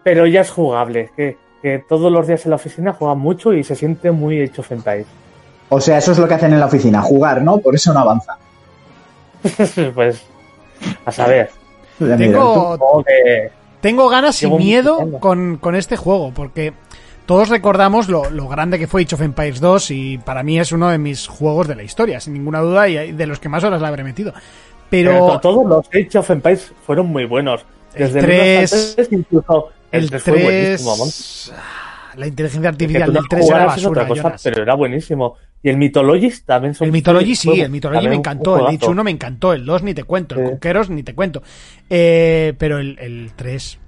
pero 0.03 0.27
ya 0.27 0.41
es 0.41 0.51
jugable. 0.51 1.11
Que, 1.15 1.37
que 1.63 1.83
todos 1.89 2.11
los 2.13 2.27
días 2.27 2.45
en 2.45 2.51
la 2.51 2.57
oficina 2.57 2.93
juegan 2.93 3.19
mucho 3.19 3.53
y 3.53 3.65
se 3.65 3.75
siente 3.75 4.11
muy 4.11 4.51
of 4.57 4.73
Empires. 4.73 5.07
O 5.71 5.81
sea, 5.83 5.99
eso 5.99 6.13
es 6.13 6.19
lo 6.19 6.27
que 6.27 6.33
hacen 6.33 6.55
en 6.55 6.61
la 6.61 6.65
oficina. 6.67 7.03
Jugar, 7.03 7.43
¿no? 7.43 7.59
Por 7.59 7.75
eso 7.75 7.93
no 7.93 8.01
avanza. 8.01 8.39
pues, 9.95 10.23
a 11.05 11.13
saber. 11.13 11.51
Tengo, 11.99 12.73
Supongo 12.73 13.05
que 13.05 13.51
tengo 13.81 14.09
ganas 14.09 14.43
y 14.43 14.51
miedo 14.51 15.19
con, 15.21 15.59
con 15.59 15.75
este 15.75 15.97
juego, 15.97 16.33
porque 16.35 16.73
todos 17.27 17.49
recordamos 17.49 18.09
lo, 18.09 18.31
lo 18.31 18.49
grande 18.49 18.79
que 18.79 18.87
fue 18.87 19.03
Age 19.03 19.17
of 19.17 19.21
Empires 19.21 19.61
2 19.61 19.91
y 19.91 20.19
para 20.19 20.43
mí 20.43 20.59
es 20.59 20.73
uno 20.73 20.89
de 20.89 20.99
mis 20.99 21.27
juegos 21.27 21.69
de 21.69 21.75
la 21.75 21.83
historia, 21.83 22.19
sin 22.21 22.33
ninguna 22.35 22.61
duda, 22.61 22.89
y 22.89 23.13
de 23.13 23.27
los 23.27 23.39
que 23.39 23.49
más 23.49 23.63
horas 23.65 23.83
la 23.83 23.89
habré 23.89 24.05
metido. 24.05 24.33
Pero, 24.89 25.11
Pero 25.11 25.41
todos 25.41 25.67
los 25.67 25.87
Age 25.89 26.19
of 26.19 26.31
Empires 26.31 26.73
fueron 26.87 27.09
muy 27.09 27.27
buenos. 27.27 27.65
Desde 27.95 28.21
El 28.21 28.25
el, 28.25 28.31
1 28.31 28.41
tres- 28.41 28.73
hasta 28.73 29.03
el 29.93 30.11
3, 30.11 30.11
incluso 30.11 30.11
el, 30.11 30.11
el 30.11 30.11
3 30.11 30.23
fue 30.23 30.43
buenísimo. 30.43 30.95
3... 30.97 31.53
La 32.17 32.27
inteligencia 32.27 32.69
artificial 32.69 33.13
del 33.13 33.29
3 33.29 33.49
era 33.49 33.67
basura, 33.67 34.03
otra 34.03 34.09
cosa, 34.09 34.37
pero 34.43 34.63
era 34.63 34.75
buenísimo. 34.75 35.37
Y 35.63 35.69
el 35.71 35.77
Mythologist 35.77 36.47
también 36.47 36.75
son 36.75 36.87
El 36.87 36.93
Mythology 36.93 37.35
sí, 37.35 37.61
el 37.61 37.71
Mythology 37.71 37.97
también 37.97 38.11
me 38.11 38.17
encantó, 38.17 38.69
el. 38.69 38.77
Age 38.77 38.87
1 38.87 39.05
me 39.05 39.11
encantó, 39.11 39.53
el 39.53 39.65
2 39.65 39.83
ni 39.83 39.95
te 39.95 40.05
cuento, 40.05 40.35
el 40.35 40.45
Sí. 40.45 40.51
Conqueros 40.51 40.91
ni 40.91 41.03
te 41.03 41.15
cuento. 41.15 41.43
Eh, 41.91 42.55
pero 42.59 42.79
el, 42.79 42.99
el 42.99 43.33
3... 43.35 43.79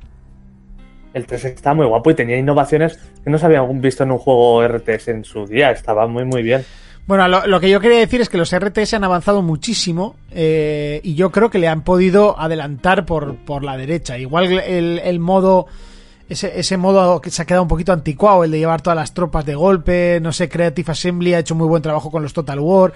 El 1.13 1.27
3 1.27 1.45
está 1.47 1.75
muy 1.75 1.87
guapo 1.87 2.11
y 2.11 2.15
tenía 2.15 2.39
innovaciones 2.39 2.99
que 3.25 3.31
no 3.31 3.39
se 3.39 3.47
habían 3.47 3.81
visto 3.81 4.05
en 4.05 4.13
un 4.13 4.19
juego 4.19 4.67
RTS 4.67 5.09
en 5.09 5.25
su 5.25 5.47
día. 5.47 5.71
Estaba 5.73 6.07
muy, 6.07 6.25
muy 6.25 6.43
bien. 6.43 6.65
Bueno, 7.07 7.27
lo, 7.27 7.47
lo 7.47 7.59
que 7.59 7.69
yo 7.69 7.81
quería 7.81 7.99
decir 7.99 8.21
es 8.21 8.29
que 8.29 8.39
los 8.39 8.55
RTS 8.57 8.95
han 8.95 9.03
avanzado 9.03 9.43
muchísimo 9.43 10.15
eh, 10.31 11.01
y 11.03 11.15
yo 11.17 11.31
creo 11.33 11.51
que 11.51 11.59
le 11.59 11.67
han 11.67 11.83
podido 11.83 12.39
adelantar 12.39 13.05
por, 13.05 13.35
por 13.37 13.65
la 13.65 13.77
derecha. 13.77 14.17
Igual 14.19 14.53
el, 14.53 15.01
el 15.03 15.19
modo, 15.19 15.67
ese, 16.31 16.59
ese 16.59 16.77
modo 16.77 17.21
que 17.21 17.31
se 17.31 17.43
ha 17.43 17.45
quedado 17.45 17.65
un 17.65 17.69
poquito 17.69 17.93
anticuado, 17.93 18.45
el 18.45 18.53
de 18.53 18.61
llevar 18.61 18.81
todas 18.81 18.97
las 18.97 19.13
tropas 19.13 19.45
de 19.45 19.57
golpe, 19.57 20.21
no 20.23 20.33
sé, 20.33 20.49
Creative 20.49 20.93
Assembly 20.93 21.35
ha 21.35 21.41
hecho 21.41 21.57
muy 21.57 21.67
buen 21.67 21.83
trabajo 21.83 22.11
con 22.11 22.23
los 22.23 22.33
Total 22.33 22.61
War. 22.61 22.93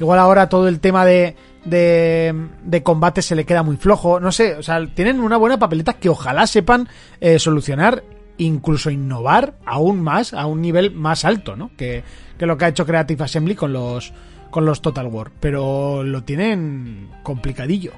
Igual 0.00 0.18
ahora 0.18 0.48
todo 0.48 0.68
el 0.68 0.80
tema 0.80 1.04
de, 1.04 1.36
de, 1.64 2.82
combate 2.82 3.20
se 3.20 3.34
le 3.34 3.44
queda 3.44 3.62
muy 3.62 3.76
flojo. 3.76 4.20
No 4.20 4.32
sé, 4.32 4.54
o 4.54 4.62
sea, 4.62 4.86
tienen 4.86 5.20
una 5.20 5.36
buena 5.36 5.58
papeleta 5.58 5.92
que 5.92 6.08
ojalá 6.08 6.46
sepan 6.46 6.88
eh, 7.20 7.38
solucionar, 7.38 8.04
incluso 8.38 8.90
innovar 8.90 9.54
aún 9.66 10.00
más, 10.00 10.32
a 10.32 10.46
un 10.46 10.62
nivel 10.62 10.92
más 10.92 11.26
alto, 11.26 11.56
¿no? 11.56 11.70
Que, 11.76 12.04
que 12.38 12.46
lo 12.46 12.56
que 12.56 12.64
ha 12.64 12.68
hecho 12.68 12.86
Creative 12.86 13.22
Assembly 13.22 13.54
con 13.54 13.74
los, 13.74 14.14
con 14.50 14.64
los 14.64 14.80
Total 14.80 15.08
War. 15.08 15.30
Pero 15.40 16.04
lo 16.04 16.22
tienen 16.24 17.10
complicadillo. 17.22 17.92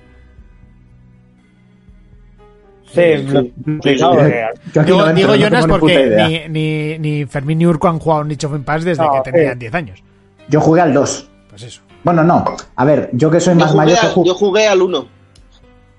Sí, 2.93 3.01
Sí, 3.19 3.27
sí. 3.31 3.53
complicado, 3.65 4.15
Sí, 4.15 4.27
sí. 4.27 4.33
eh, 4.79 4.85
Digo, 5.15 5.35
Jonas 5.37 5.67
porque 5.67 6.49
ni, 6.49 6.49
ni, 6.49 6.99
ni 6.99 7.27
Fermín 7.27 7.59
ni 7.59 7.67
Urco 7.67 7.89
han 7.89 7.99
jugado 7.99 8.23
en 8.23 8.33
Age 8.33 8.47
of 8.47 8.55
Empires 8.55 8.85
desde 8.85 9.05
No, 9.05 9.13
que 9.23 9.31
tenían 9.31 9.53
sí. 9.55 9.59
10 9.61 9.75
años. 9.75 10.03
Yo 10.49 10.61
jugué 10.61 10.81
al 10.81 10.93
2. 10.93 11.29
Pues 11.51 11.63
eso. 11.63 11.83
Bueno, 12.03 12.25
no. 12.25 12.45
A 12.77 12.85
ver, 12.85 13.11
yo 13.13 13.31
que 13.31 13.39
soy 13.41 13.55
Yo 13.55 13.61
más 13.61 13.75
mayor. 13.75 13.99
yo 14.25 14.35
jugué 14.35 14.67
al 14.67 14.83
1. 14.83 15.07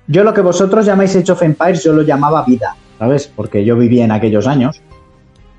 Yo 0.08 0.24
lo 0.24 0.34
que 0.34 0.42
vosotros 0.42 0.86
llamáis 0.86 1.16
Age 1.16 1.32
of 1.32 1.42
Empires, 1.44 1.84
yo 1.84 1.94
lo 1.94 2.02
llamaba 2.02 2.44
vida, 2.44 2.76
¿sabes? 3.00 3.28
Porque 3.34 3.64
yo 3.64 3.78
viví 3.78 4.02
en 4.02 4.12
aquellos 4.12 4.46
años. 4.48 4.82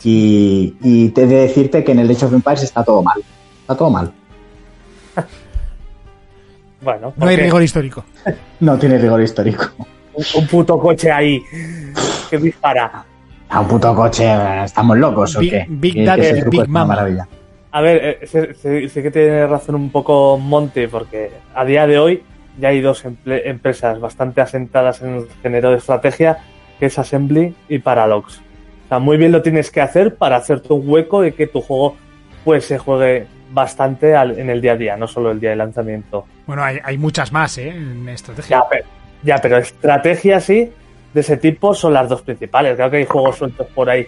Y, 0.05 0.74
y 0.83 1.09
te 1.11 1.22
he 1.22 1.26
de 1.26 1.37
decirte 1.37 1.85
que 1.85 1.93
en 1.93 2.01
el 2.01 2.11
Age 2.11 2.26
of 2.26 2.33
Empires 2.35 2.62
está 2.64 2.83
todo 2.85 3.03
mal. 3.03 3.22
Está 3.62 3.76
todo 3.76 3.89
mal. 3.91 4.12
Bueno, 6.83 7.12
No 7.16 7.26
hay 7.28 7.37
rigor 7.37 7.62
histórico. 7.62 8.05
No 8.61 8.76
tiene 8.78 8.99
rigor 8.99 9.22
histórico. 9.22 9.66
Un, 10.14 10.24
un 10.36 10.46
puto 10.46 10.78
coche 10.78 11.10
ahí 11.10 11.42
que 12.30 12.38
dispara. 12.38 13.04
A 13.48 13.60
un 13.60 13.68
puto 13.68 13.94
coche, 13.94 14.26
¿estamos 14.64 14.96
locos 14.96 15.36
o 15.36 15.40
Big- 15.40 15.50
qué? 15.50 15.66
Big 15.68 16.04
Daddy, 16.04 16.22
que 16.42 16.44
Big 16.48 16.68
Mama. 16.68 16.94
maravilla. 16.94 17.28
A 17.70 17.80
ver, 17.80 18.18
eh, 18.22 18.88
sí 18.92 19.02
que 19.02 19.10
tiene 19.10 19.46
razón 19.46 19.74
un 19.74 19.90
poco 19.90 20.38
Monte, 20.38 20.88
porque 20.88 21.30
a 21.54 21.64
día 21.64 21.86
de 21.86 21.98
hoy 21.98 22.22
ya 22.58 22.68
hay 22.68 22.80
dos 22.80 23.04
emple- 23.04 23.42
empresas 23.44 23.98
bastante 24.00 24.40
asentadas 24.42 25.00
en 25.02 25.14
el 25.16 25.26
género 25.42 25.70
de 25.70 25.78
estrategia, 25.78 26.38
que 26.78 26.86
es 26.86 26.98
Assembly 26.98 27.54
y 27.68 27.78
Paradox. 27.78 28.38
O 28.84 28.88
sea, 28.88 28.98
muy 28.98 29.16
bien 29.16 29.32
lo 29.32 29.40
tienes 29.40 29.70
que 29.70 29.80
hacer 29.80 30.16
para 30.16 30.36
hacerte 30.36 30.72
un 30.72 30.82
hueco 30.86 31.22
de 31.22 31.32
que 31.32 31.46
tu 31.46 31.62
juego 31.62 31.96
pues 32.44 32.64
se 32.66 32.76
juegue 32.76 33.26
bastante 33.52 34.14
al- 34.16 34.38
en 34.38 34.50
el 34.50 34.60
día 34.60 34.72
a 34.72 34.76
día, 34.76 34.96
no 34.96 35.06
solo 35.06 35.30
el 35.30 35.40
día 35.40 35.50
de 35.50 35.56
lanzamiento. 35.56 36.26
Bueno, 36.46 36.62
hay, 36.64 36.78
hay 36.84 36.98
muchas 36.98 37.32
más, 37.32 37.56
¿eh? 37.58 37.68
En 37.68 38.06
estrategia. 38.08 38.58
Ya, 38.58 38.64
pero, 38.68 38.84
ya, 39.23 39.39
pero 39.39 39.59
estrategia 39.59 40.41
sí, 40.41 40.70
de 41.14 41.20
ese 41.20 41.37
tipo 41.37 41.75
son 41.75 41.95
las 41.95 42.09
dos 42.09 42.23
principales. 42.23 42.77
Creo 42.77 42.91
que 42.91 42.97
hay 42.99 43.05
juegos 43.05 43.37
sueltos 43.37 43.66
por 43.75 43.91
ahí 43.91 44.07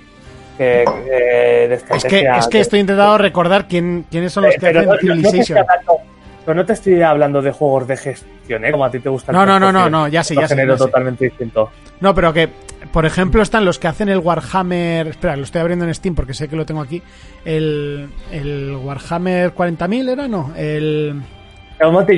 que, 0.59 0.85
que 1.05 1.11
de 1.11 1.75
Es 1.75 2.05
que, 2.05 2.27
es 2.39 2.47
que 2.49 2.61
estoy 2.61 2.81
intentando 2.81 3.19
recordar 3.19 3.67
quién, 3.69 4.07
quiénes 4.11 4.33
son 4.33 4.45
los 4.45 4.55
Eh, 4.55 4.59
que 4.59 4.69
hacen 4.69 4.87
no, 4.87 4.97
Civilization. 4.99 5.59
hablando, 5.59 5.97
pero 6.45 6.55
no 6.55 6.67
te 6.67 6.73
estoy 6.75 7.03
hablando 7.03 7.43
de 7.43 7.51
juegos 7.51 7.89
de 7.89 7.97
gestión, 7.97 8.65
¿eh? 8.65 8.71
Como 8.71 8.85
a 8.85 8.91
ti 8.91 9.01
te 9.01 9.09
gusta. 9.09 9.33
No, 9.33 9.45
no, 9.45 9.59
no, 9.59 9.73
no, 9.73 9.89
no, 9.91 10.09
ya 10.09 10.23
sé, 10.23 10.35
ya 10.35 10.47
sé, 10.47 10.55
género 10.55 10.77
totalmente 10.77 11.25
distinto. 11.25 11.71
No, 12.01 12.15
pero 12.15 12.33
que, 12.33 12.49
por 12.93 13.07
ejemplo, 13.07 13.43
están 13.43 13.65
los 13.65 13.79
que 13.79 13.89
hacen 13.89 14.09
el 14.09 14.19
Warhammer. 14.19 15.09
Espera, 15.09 15.37
lo 15.37 15.45
estoy 15.45 15.61
abriendo 15.61 15.85
en 15.87 15.95
Steam 15.95 16.15
porque 16.15 16.35
sé 16.35 16.49
que 16.49 16.57
lo 16.57 16.67
tengo 16.67 16.81
aquí. 16.83 17.03
El, 17.45 18.09
el 18.31 18.77
Warhammer 18.83 19.55
40.000 19.55 20.11
era, 20.11 20.29
no. 20.29 20.53
El. 20.57 21.23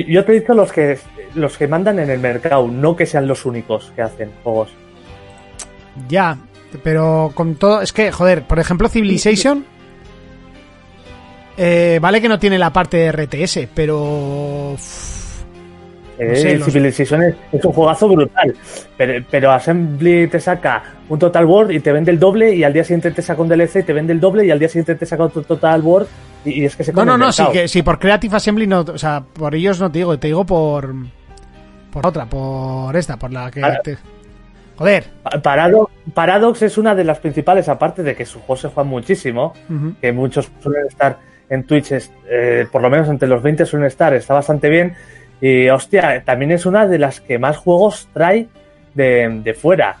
Yo 0.07 0.25
te 0.25 0.31
he 0.31 0.39
dicho 0.39 0.53
los 0.53 0.71
que 0.71 0.97
los 1.35 1.57
que 1.57 1.67
mandan 1.67 1.99
en 1.99 2.09
el 2.09 2.19
mercado, 2.19 2.67
no 2.67 2.95
que 2.95 3.05
sean 3.05 3.27
los 3.27 3.45
únicos 3.45 3.91
que 3.95 4.01
hacen 4.01 4.31
juegos. 4.43 4.69
Ya, 6.07 6.37
pero 6.83 7.31
con 7.33 7.55
todo. 7.55 7.81
Es 7.81 7.93
que, 7.93 8.11
joder, 8.11 8.43
por 8.43 8.59
ejemplo, 8.59 8.89
Civilization. 8.89 9.65
eh, 11.57 11.99
vale 12.01 12.21
que 12.21 12.29
no 12.29 12.39
tiene 12.39 12.57
la 12.57 12.71
parte 12.71 12.97
de 12.97 13.11
RTS, 13.11 13.67
pero. 13.73 14.75
Eh, 16.19 16.35
sé, 16.35 16.57
los- 16.57 16.65
Civilization 16.67 17.21
es, 17.23 17.35
es 17.51 17.63
un 17.65 17.71
juegazo 17.73 18.07
brutal, 18.09 18.55
pero, 18.97 19.25
pero 19.29 19.51
Assembly 19.51 20.27
te 20.27 20.39
saca 20.39 20.83
un 21.09 21.19
Total 21.19 21.45
War 21.45 21.71
y 21.71 21.79
te 21.79 21.91
vende 21.91 22.11
el 22.11 22.19
doble 22.19 22.53
y 22.55 22.63
al 22.63 22.73
día 22.73 22.83
siguiente 22.83 23.11
te 23.11 23.21
saca 23.21 23.41
un 23.41 23.47
DLC 23.49 23.77
y 23.77 23.83
te 23.83 23.93
vende 23.93 24.13
el 24.13 24.19
doble 24.19 24.45
y 24.45 24.51
al 24.51 24.57
día 24.59 24.67
siguiente 24.67 24.95
te 24.95 25.05
saca 25.05 25.23
otro 25.23 25.43
Total 25.43 25.79
War 25.81 26.05
y, 26.43 26.61
y 26.61 26.65
es 26.65 26.75
que 26.75 26.83
se 26.83 26.91
No, 26.93 27.05
no, 27.05 27.17
no, 27.17 27.31
sí, 27.31 27.43
que, 27.53 27.67
sí, 27.67 27.83
por 27.83 27.99
Creative 27.99 28.35
Assembly 28.35 28.65
no. 28.67 28.79
O 28.81 28.97
sea, 28.97 29.23
por 29.33 29.53
ellos 29.53 29.79
no 29.79 29.91
te 29.91 29.99
digo, 29.99 30.17
te 30.17 30.27
digo 30.27 30.45
por. 30.45 30.93
Por 31.91 32.05
otra, 32.05 32.25
por 32.25 32.95
esta, 32.95 33.17
por 33.17 33.31
la 33.31 33.49
que. 33.51 33.61
Te- 33.83 33.97
joder. 34.75 35.05
Pa- 35.23 35.41
Parado- 35.41 35.89
Paradox 36.13 36.61
es 36.61 36.77
una 36.77 36.95
de 36.95 37.03
las 37.03 37.19
principales, 37.19 37.67
aparte 37.69 38.03
de 38.03 38.15
que 38.15 38.25
sus 38.25 38.41
juegos 38.41 38.61
se 38.61 38.67
juegan 38.69 38.89
muchísimo, 38.89 39.53
que 40.01 40.11
muchos 40.11 40.49
suelen 40.61 40.87
estar 40.87 41.17
en 41.49 41.63
Twitch, 41.63 41.91
eh, 42.29 42.67
por 42.71 42.81
lo 42.81 42.89
menos 42.89 43.07
entre 43.09 43.27
los 43.27 43.41
20 43.41 43.65
suelen 43.65 43.87
estar, 43.87 44.13
está 44.13 44.33
bastante 44.33 44.69
bien. 44.69 44.93
Y 45.41 45.69
hostia, 45.69 46.23
también 46.23 46.51
es 46.51 46.65
una 46.65 46.87
de 46.87 46.97
las 46.97 47.21
que 47.21 47.37
más 47.37 47.57
juegos 47.57 48.07
trae 48.13 48.47
de, 48.95 49.41
de 49.43 49.53
fuera. 49.53 49.97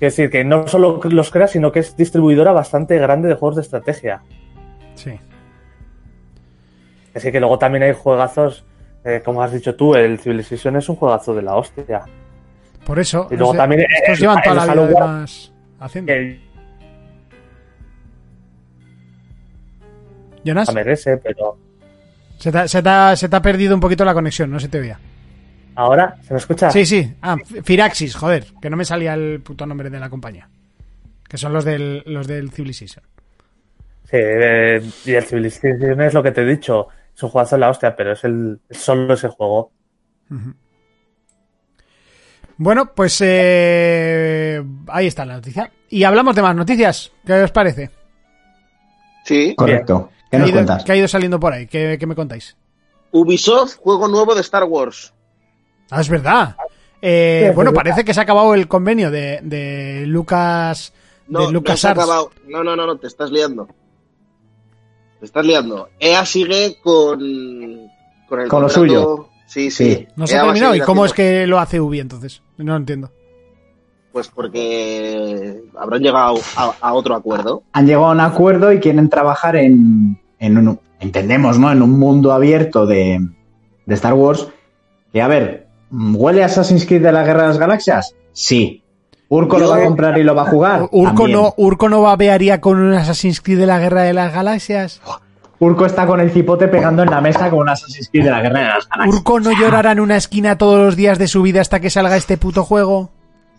Es 0.00 0.16
decir, 0.16 0.30
que 0.30 0.44
no 0.44 0.66
solo 0.66 1.00
los 1.04 1.30
crea, 1.30 1.46
sino 1.48 1.70
que 1.72 1.80
es 1.80 1.96
distribuidora 1.96 2.52
bastante 2.52 2.98
grande 2.98 3.28
de 3.28 3.34
juegos 3.34 3.56
de 3.56 3.62
estrategia. 3.62 4.22
Sí. 4.94 5.12
Así 7.14 7.30
que 7.30 7.40
luego 7.40 7.58
también 7.58 7.84
hay 7.84 7.92
juegazos, 7.92 8.64
eh, 9.04 9.22
como 9.24 9.42
has 9.42 9.52
dicho 9.52 9.74
tú, 9.76 9.94
el 9.94 10.18
Civilization 10.18 10.76
es 10.76 10.88
un 10.88 10.96
juegazo 10.96 11.34
de 11.34 11.42
la 11.42 11.56
hostia. 11.56 12.02
Por 12.84 12.98
eso. 12.98 13.28
Y 13.30 13.36
luego 13.36 13.54
también, 13.54 13.82
estos 13.82 14.14
el- 14.14 14.20
llevan 14.20 14.42
toda 14.42 14.62
el 14.62 14.66
la 14.66 14.74
vida 14.86 14.98
además 14.98 15.52
haciendo. 15.80 16.12
El 16.12 16.40
Jonas, 20.44 20.68
ese, 20.86 21.16
pero 21.18 21.56
se 22.44 22.52
te, 22.52 22.58
ha- 22.58 22.68
se 22.68 22.82
te 22.82 22.88
ha- 22.90 23.16
se 23.16 23.28
te 23.30 23.36
ha 23.36 23.40
perdido 23.40 23.74
un 23.74 23.80
poquito 23.80 24.04
la 24.04 24.12
conexión, 24.12 24.50
no 24.50 24.60
se 24.60 24.68
te 24.68 24.78
veía. 24.78 24.98
ahora 25.76 26.16
se 26.26 26.34
me 26.34 26.38
escucha. 26.38 26.70
Sí, 26.70 26.84
sí. 26.84 27.10
Ah, 27.22 27.36
Firaxis, 27.64 28.14
joder, 28.14 28.44
que 28.60 28.68
no 28.68 28.76
me 28.76 28.84
salía 28.84 29.14
el 29.14 29.40
puto 29.40 29.64
nombre 29.66 29.88
de 29.88 29.98
la 29.98 30.10
compañía. 30.10 30.46
Que 31.26 31.38
son 31.38 31.54
los 31.54 31.64
del, 31.64 32.02
los 32.06 32.26
del 32.26 32.50
Civilization. 32.50 33.02
Sí, 34.04 34.10
eh, 34.20 34.82
y 35.06 35.12
el 35.14 35.24
Civilization 35.24 36.00
es 36.02 36.12
lo 36.12 36.22
que 36.22 36.32
te 36.32 36.42
he 36.42 36.44
dicho. 36.44 36.88
Es 37.16 37.22
un 37.22 37.30
juegazo 37.30 37.56
de 37.56 37.60
la 37.60 37.70
hostia, 37.70 37.96
pero 37.96 38.12
es 38.12 38.22
el 38.24 38.60
es 38.68 38.76
solo 38.78 39.14
ese 39.14 39.28
juego. 39.28 39.72
Bueno, 42.56 42.92
pues 42.94 43.20
eh, 43.24 44.62
ahí 44.88 45.06
está 45.06 45.24
la 45.24 45.34
noticia. 45.36 45.70
Y 45.88 46.04
hablamos 46.04 46.36
de 46.36 46.42
más 46.42 46.54
noticias. 46.54 47.10
¿Qué 47.26 47.32
os 47.42 47.50
parece? 47.50 47.90
Sí. 49.24 49.54
Correcto. 49.56 50.10
¿Qué 50.34 50.36
ha 50.36 50.38
nos 50.40 50.48
ido, 50.48 50.56
cuentas? 50.58 50.84
qué 50.84 50.92
ha 50.92 50.96
ido 50.96 51.08
saliendo 51.08 51.40
por 51.40 51.52
ahí? 51.52 51.66
¿Qué, 51.66 51.96
qué 51.98 52.06
me 52.06 52.14
contáis? 52.14 52.56
Ubisoft, 53.12 53.76
juego 53.76 54.08
nuevo 54.08 54.34
de 54.34 54.40
Star 54.40 54.64
Wars. 54.64 55.12
Ah, 55.90 56.00
es 56.00 56.08
verdad. 56.08 56.56
Eh, 57.00 57.40
Sí, 57.42 57.48
es 57.50 57.54
bueno, 57.54 57.70
verdad. 57.70 57.84
parece 57.84 58.04
que 58.04 58.14
se 58.14 58.20
ha 58.20 58.22
acabado 58.22 58.54
el 58.54 58.66
convenio 58.66 59.10
de, 59.10 59.40
de 59.42 60.04
Lucas. 60.06 60.92
No, 61.28 61.40
de 61.40 61.46
no 61.46 61.52
Lucas 61.52 61.78
se 61.80 61.88
ha 61.88 61.90
acabado. 61.92 62.30
No, 62.48 62.64
no, 62.64 62.74
no, 62.74 62.86
no, 62.86 62.96
te 62.96 63.06
estás 63.06 63.30
liando. 63.30 63.68
Te 65.20 65.26
estás 65.26 65.44
liando. 65.46 65.88
EA 66.00 66.24
sigue 66.26 66.76
con. 66.82 67.18
Con, 68.28 68.40
el 68.40 68.48
Con 68.48 68.62
lo 68.62 68.68
suyo. 68.68 69.28
Sí, 69.46 69.70
sí. 69.70 69.94
Sí. 69.94 70.08
No 70.16 70.26
se 70.26 70.38
ha 70.38 70.42
terminado. 70.44 70.74
¿Y 70.74 70.80
cómo 70.80 71.04
es 71.04 71.12
que 71.12 71.46
lo 71.46 71.58
hace 71.60 71.80
Ubi 71.80 72.00
entonces? 72.00 72.42
No 72.56 72.72
lo 72.72 72.76
entiendo. 72.78 73.10
Pues 74.12 74.28
porque 74.28 75.60
habrán 75.78 76.00
llegado 76.00 76.36
a, 76.56 76.74
a 76.80 76.92
otro 76.94 77.14
acuerdo. 77.14 77.62
Han 77.72 77.86
llegado 77.86 78.06
a 78.06 78.12
un 78.12 78.20
acuerdo 78.20 78.72
y 78.72 78.80
quieren 78.80 79.08
trabajar 79.10 79.56
en, 79.56 80.18
en 80.38 80.58
un, 80.58 80.80
entendemos, 81.00 81.58
¿no? 81.58 81.70
En 81.70 81.82
un 81.82 81.98
mundo 81.98 82.32
abierto 82.32 82.86
de, 82.86 83.20
de 83.86 83.94
Star 83.94 84.14
Wars. 84.14 84.48
Que, 85.12 85.22
a 85.22 85.28
ver, 85.28 85.68
¿huele 85.90 86.42
a 86.42 86.46
Assassin's 86.46 86.86
Creed 86.86 87.02
de 87.02 87.12
la 87.12 87.24
Guerra 87.24 87.42
de 87.42 87.48
las 87.48 87.58
Galaxias? 87.58 88.14
Sí. 88.32 88.82
Urco 89.28 89.58
lo 89.58 89.70
va 89.70 89.78
a 89.78 89.84
comprar 89.84 90.18
y 90.18 90.22
lo 90.22 90.34
va 90.34 90.42
a 90.42 90.46
jugar. 90.46 90.82
Urco 90.92 91.22
También. 91.22 91.32
no, 91.32 91.54
Urco 91.56 91.88
no 91.88 92.02
babearía 92.02 92.60
con 92.60 92.78
un 92.78 92.92
Assassin's 92.92 93.40
Creed 93.40 93.58
de 93.58 93.66
la 93.66 93.78
Guerra 93.78 94.02
de 94.02 94.12
las 94.12 94.32
Galaxias. 94.32 95.00
Urco 95.58 95.86
está 95.86 96.06
con 96.06 96.20
el 96.20 96.30
cipote 96.30 96.68
pegando 96.68 97.02
en 97.02 97.10
la 97.10 97.20
mesa 97.20 97.48
con 97.48 97.60
un 97.60 97.68
Assassin's 97.68 98.08
Creed 98.10 98.24
de 98.24 98.30
la 98.30 98.42
guerra 98.42 98.58
de 98.60 98.66
las 98.66 98.88
galaxias. 98.88 99.16
Urco 99.16 99.40
no 99.40 99.50
llorará 99.52 99.92
en 99.92 100.00
una 100.00 100.16
esquina 100.16 100.58
todos 100.58 100.78
los 100.78 100.96
días 100.96 101.18
de 101.18 101.28
su 101.28 101.42
vida 101.42 101.60
hasta 101.60 101.80
que 101.80 101.90
salga 101.90 102.16
este 102.16 102.36
puto 102.36 102.64
juego. 102.64 103.10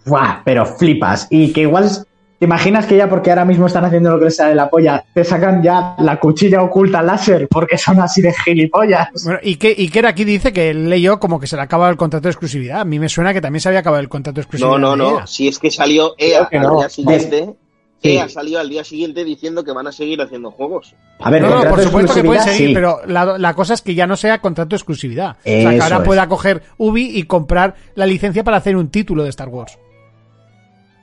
Buah, 0.06 0.42
pero 0.44 0.66
flipas. 0.66 1.28
Y 1.30 1.52
que 1.52 1.62
igual. 1.62 1.90
¿Te 2.38 2.46
imaginas 2.46 2.86
que 2.86 2.98
ya 2.98 3.10
porque 3.10 3.30
ahora 3.30 3.46
mismo 3.46 3.68
están 3.68 3.86
haciendo 3.86 4.12
lo 4.12 4.20
que 4.20 4.26
les 4.26 4.36
sale 4.36 4.50
de 4.50 4.56
la 4.56 4.70
polla, 4.70 5.06
te 5.14 5.24
sacan 5.24 5.64
ya 5.64 5.96
la 6.00 6.20
cuchilla 6.20 6.62
oculta 6.62 7.02
láser 7.02 7.48
porque 7.48 7.78
son 7.78 8.02
así 8.02 8.22
de 8.22 8.34
gilipollas? 8.34 9.08
Bueno, 9.24 9.40
y 9.42 9.56
que 9.56 9.70
Iker 9.70 10.06
aquí 10.06 10.26
dice 10.26 10.52
que 10.52 10.70
él 10.70 10.90
leyó 10.90 11.18
como 11.20 11.40
que 11.40 11.48
se 11.48 11.56
le 11.56 11.62
acaba 11.62 11.90
el 11.90 11.96
contrato 11.96 12.24
de 12.24 12.32
exclusividad. 12.32 12.82
A 12.82 12.86
mí 12.86 13.00
me 13.00 13.08
suena 13.08 13.34
que 13.34 13.40
también 13.40 13.62
se 13.62 13.70
había 13.70 13.80
acabado 13.80 14.02
el 14.02 14.10
contrato 14.10 14.36
de 14.36 14.42
exclusividad. 14.42 14.78
No, 14.78 14.96
no, 14.96 15.12
no. 15.20 15.28
Si 15.28 15.48
es 15.48 15.60
que 15.60 15.72
salió 15.72 16.14
EA 16.18 16.50
que 16.50 16.58
al 16.58 16.64
no. 16.64 16.80
día 16.80 16.90
siguiente. 16.90 17.56
Sí. 18.04 18.18
EA 18.18 18.28
salió 18.28 18.60
al 18.60 18.70
día 18.70 18.84
siguiente 18.84 19.24
diciendo 19.24 19.64
que 19.64 19.72
van 19.72 19.88
a 19.88 19.92
seguir 19.94 20.22
haciendo 20.22 20.52
juegos. 20.52 20.94
A 21.20 21.30
ver, 21.32 21.42
No, 21.42 21.50
no, 21.50 21.70
por 21.70 21.82
supuesto 21.82 22.14
que 22.14 22.22
puede 22.24 22.40
exclusividad, 22.40 22.46
seguir, 22.46 22.68
sí. 22.68 22.74
pero 22.76 23.00
la, 23.08 23.38
la 23.38 23.54
cosa 23.54 23.74
es 23.74 23.82
que 23.82 23.96
ya 23.96 24.06
no 24.06 24.18
sea 24.18 24.42
contrato 24.42 24.72
de 24.72 24.76
exclusividad. 24.76 25.38
o 25.40 25.44
sea, 25.44 25.72
que 25.72 25.82
ahora 25.82 25.98
es. 26.00 26.04
pueda 26.04 26.28
coger 26.28 26.62
Ubi 26.78 27.18
y 27.18 27.24
comprar 27.24 27.76
la 27.96 28.06
licencia 28.06 28.44
para 28.44 28.58
hacer 28.58 28.76
un 28.76 28.90
título 28.90 29.24
de 29.24 29.30
Star 29.30 29.48
Wars. 29.48 29.80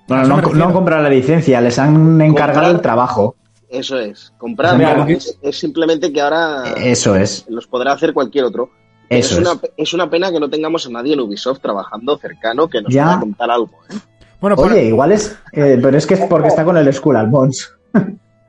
Bueno, 0.09 0.25
no, 0.25 0.35
han- 0.35 0.41
no 0.41 0.47
refiero. 0.49 0.67
han 0.67 0.73
comprado 0.73 1.03
la 1.03 1.09
licencia, 1.11 1.61
les 1.61 1.79
han 1.79 2.21
encargado 2.21 2.61
Comprar- 2.67 2.75
el 2.77 2.81
trabajo. 2.81 3.37
Eso 3.69 3.99
es. 3.99 4.33
Comprar 4.37 4.77
Mira, 4.77 5.07
es, 5.09 5.39
es 5.41 5.59
simplemente 5.59 6.13
que 6.13 6.21
ahora 6.21 6.65
Eso 6.77 7.17
es. 7.17 7.47
los 7.49 7.67
podrá 7.67 7.93
hacer 7.93 8.13
cualquier 8.13 8.45
otro. 8.45 8.69
Eso 9.09 9.35
es, 9.35 9.41
es. 9.47 9.49
una, 9.53 9.61
es 9.77 9.95
una 9.95 10.11
pena 10.11 10.31
que 10.31 10.39
no 10.41 10.49
tengamos 10.51 10.87
a 10.87 10.91
nadie 10.91 11.15
en 11.15 11.21
Ubisoft 11.21 11.61
trabajando 11.61 12.17
cercano 12.19 12.69
que 12.69 12.83
nos 12.83 12.93
Ya. 12.93 13.05
pueda 13.05 13.21
contar 13.21 13.51
algo. 13.51 13.71
¿eh? 13.91 13.95
Bueno, 14.41 14.57
Oye, 14.59 14.85
igual 14.87 15.13
es. 15.13 15.39
eh, 15.53 15.79
pero 15.81 15.97
es 15.97 16.07
que 16.07 16.15
es 16.15 16.21
porque 16.29 16.49
está 16.49 16.65
con 16.65 16.77
el 16.77 16.93
Skull 16.93 17.17
Bones. 17.29 17.73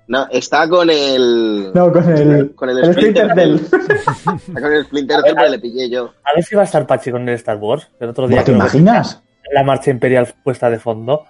No, 0.08 0.28
está 0.32 0.68
con 0.68 0.90
el. 0.90 1.72
No, 1.74 1.92
con 1.92 2.10
el. 2.12 2.54
Con 2.56 2.70
el 2.70 2.78
el 2.80 2.94
Splinter 2.94 3.34
Cell. 3.34 3.56
Está 3.56 4.62
con 4.62 4.74
el 4.74 4.84
Splinter 4.86 5.22
Cell, 5.24 5.34
pero 5.36 5.50
le 5.50 5.60
pillé 5.60 5.90
yo. 5.90 6.12
A 6.26 6.34
ver 6.36 6.44
si 6.44 6.56
va 6.56 6.62
a 6.64 6.66
estar 6.66 6.86
Pachi 6.86 7.12
con 7.12 7.28
el 7.30 7.36
Star 7.36 7.56
Wars. 7.58 7.88
El 8.00 8.10
otro 8.10 8.28
día 8.28 8.44
¿Te 8.44 8.52
imaginas? 8.52 9.22
la 9.54 9.64
marcha 9.64 9.92
imperial 9.92 10.34
puesta 10.44 10.70
de 10.70 10.80
fondo. 10.80 11.26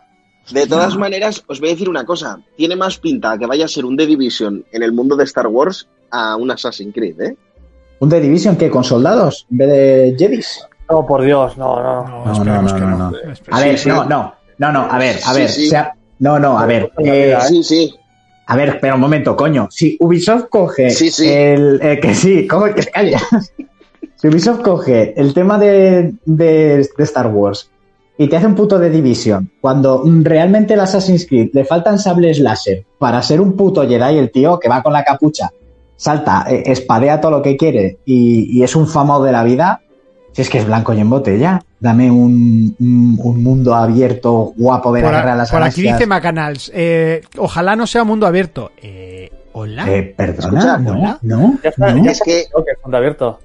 De 0.52 0.68
todas 0.68 0.98
maneras, 0.98 1.44
os 1.48 1.60
voy 1.60 1.70
a 1.70 1.72
decir 1.72 1.88
una 1.90 2.06
cosa. 2.06 2.40
Tiene 2.58 2.76
más 2.76 2.98
pinta 2.98 3.38
que 3.38 3.46
vaya 3.46 3.66
a 3.66 3.68
ser 3.70 3.86
un 3.86 3.96
The 3.96 4.06
Division 4.06 4.66
en 4.72 4.84
el 4.84 4.92
mundo 4.92 5.16
de 5.16 5.24
Star 5.24 5.48
Wars 5.48 5.88
a 6.12 6.36
un 6.36 6.52
Assassin's 6.52 6.94
Creed, 6.94 7.20
¿eh? 7.22 7.38
¿Un 8.00 8.10
The 8.10 8.20
Division 8.20 8.56
que 8.58 8.70
con 8.70 8.84
soldados 8.84 9.48
en 9.50 9.58
vez 9.58 9.70
de 9.70 10.16
Jedis? 10.20 10.60
No, 10.90 11.06
por 11.08 11.24
Dios, 11.24 11.58
no, 11.58 11.82
no. 11.82 12.04
no, 12.26 12.44
No, 12.44 12.62
no, 12.62 12.76
que 12.76 12.82
no, 12.82 12.98
no. 12.98 13.12
A 13.52 13.60
ver, 13.62 13.88
no, 13.88 14.04
no. 14.06 14.34
No, 14.58 14.72
no, 14.72 14.82
a 14.92 14.98
ver, 15.00 15.20
a 15.26 15.34
ver. 15.34 15.50
sí. 15.50 15.68
sea- 15.70 15.94
no, 16.20 16.38
no, 16.40 16.60
a 16.60 16.66
ver. 16.66 16.92
eh, 17.00 17.36
Sí, 17.48 17.64
sí. 17.64 17.96
a 18.46 18.56
ver, 18.56 18.80
pero 18.82 18.96
un 18.96 19.02
momento, 19.02 19.36
coño. 19.36 19.68
Si 19.72 19.98
Ubisoft 20.00 20.46
coge 20.50 20.90
Sí, 20.92 21.10
sí. 21.10 21.28
el. 21.28 21.80
eh, 21.82 22.00
que 22.02 22.14
sí, 22.14 22.46
coge, 22.48 22.76
que 22.76 22.84
se 22.84 22.92
calla. 22.92 23.20
si 24.16 24.28
Ubisoft 24.28 24.62
coge 24.62 25.14
el 25.20 25.34
tema 25.34 25.58
de, 25.58 26.14
de, 26.26 26.88
de 26.98 27.04
Star 27.04 27.28
Wars 27.28 27.70
y 28.18 28.28
te 28.28 28.38
hace 28.38 28.46
un 28.46 28.56
puto 28.56 28.78
de 28.80 28.90
Division, 28.90 29.50
cuando 29.60 30.04
realmente 30.22 30.76
el 30.76 30.80
Assassin's 30.80 31.26
Creed 31.28 31.50
le 31.54 31.66
faltan 31.66 31.98
sables 31.98 32.40
láser 32.40 32.86
para 33.00 33.22
ser 33.22 33.42
un 33.42 33.54
puto 33.58 33.88
Jedi, 33.88 34.18
el 34.18 34.32
tío 34.32 34.60
que 34.60 34.70
va 34.70 34.84
con 34.84 34.94
la 34.94 35.04
capucha, 35.04 35.52
salta, 35.96 36.46
eh, 36.50 36.64
espadea 36.68 37.20
todo 37.22 37.32
lo 37.32 37.42
que 37.42 37.58
quiere 37.58 37.98
y, 38.06 38.58
y 38.58 38.64
es 38.64 38.76
un 38.76 38.88
famado 38.88 39.24
de 39.24 39.32
la 39.32 39.44
vida, 39.44 39.82
si 40.32 40.42
es 40.42 40.50
que 40.50 40.58
es 40.60 40.66
blanco 40.66 40.94
y 40.94 41.00
en 41.00 41.10
botella, 41.10 41.62
dame 41.80 42.10
un, 42.12 42.76
un, 42.80 43.20
un 43.24 43.44
mundo 43.44 43.74
abierto 43.76 44.54
guapo 44.58 44.92
de 44.94 45.02
la 45.02 45.08
Por, 45.08 45.16
guerra 45.16 45.32
de 45.32 45.38
las 45.38 45.52
por 45.52 45.62
aquí 45.64 45.82
galaxias. 45.82 45.98
dice 46.00 46.08
Macanals, 46.08 46.72
eh, 46.74 47.22
ojalá 47.38 47.76
no 47.76 47.86
sea 47.88 48.04
mundo 48.04 48.26
abierto. 48.28 48.72
Eh, 48.82 49.30
¿Hola? 49.54 49.86
Eh, 49.88 50.14
perdona, 50.18 50.60
Escucha, 50.60 50.78
no, 50.80 51.20
no, 51.22 51.60
Ya 51.64 51.70
está, 51.70 51.94
no. 51.94 52.04
ya 52.04 52.12
Es 52.12 52.22
que, 52.22 52.32
que 52.32 52.72
es 52.72 52.78
mundo 52.84 52.98
abierto. 52.98 53.40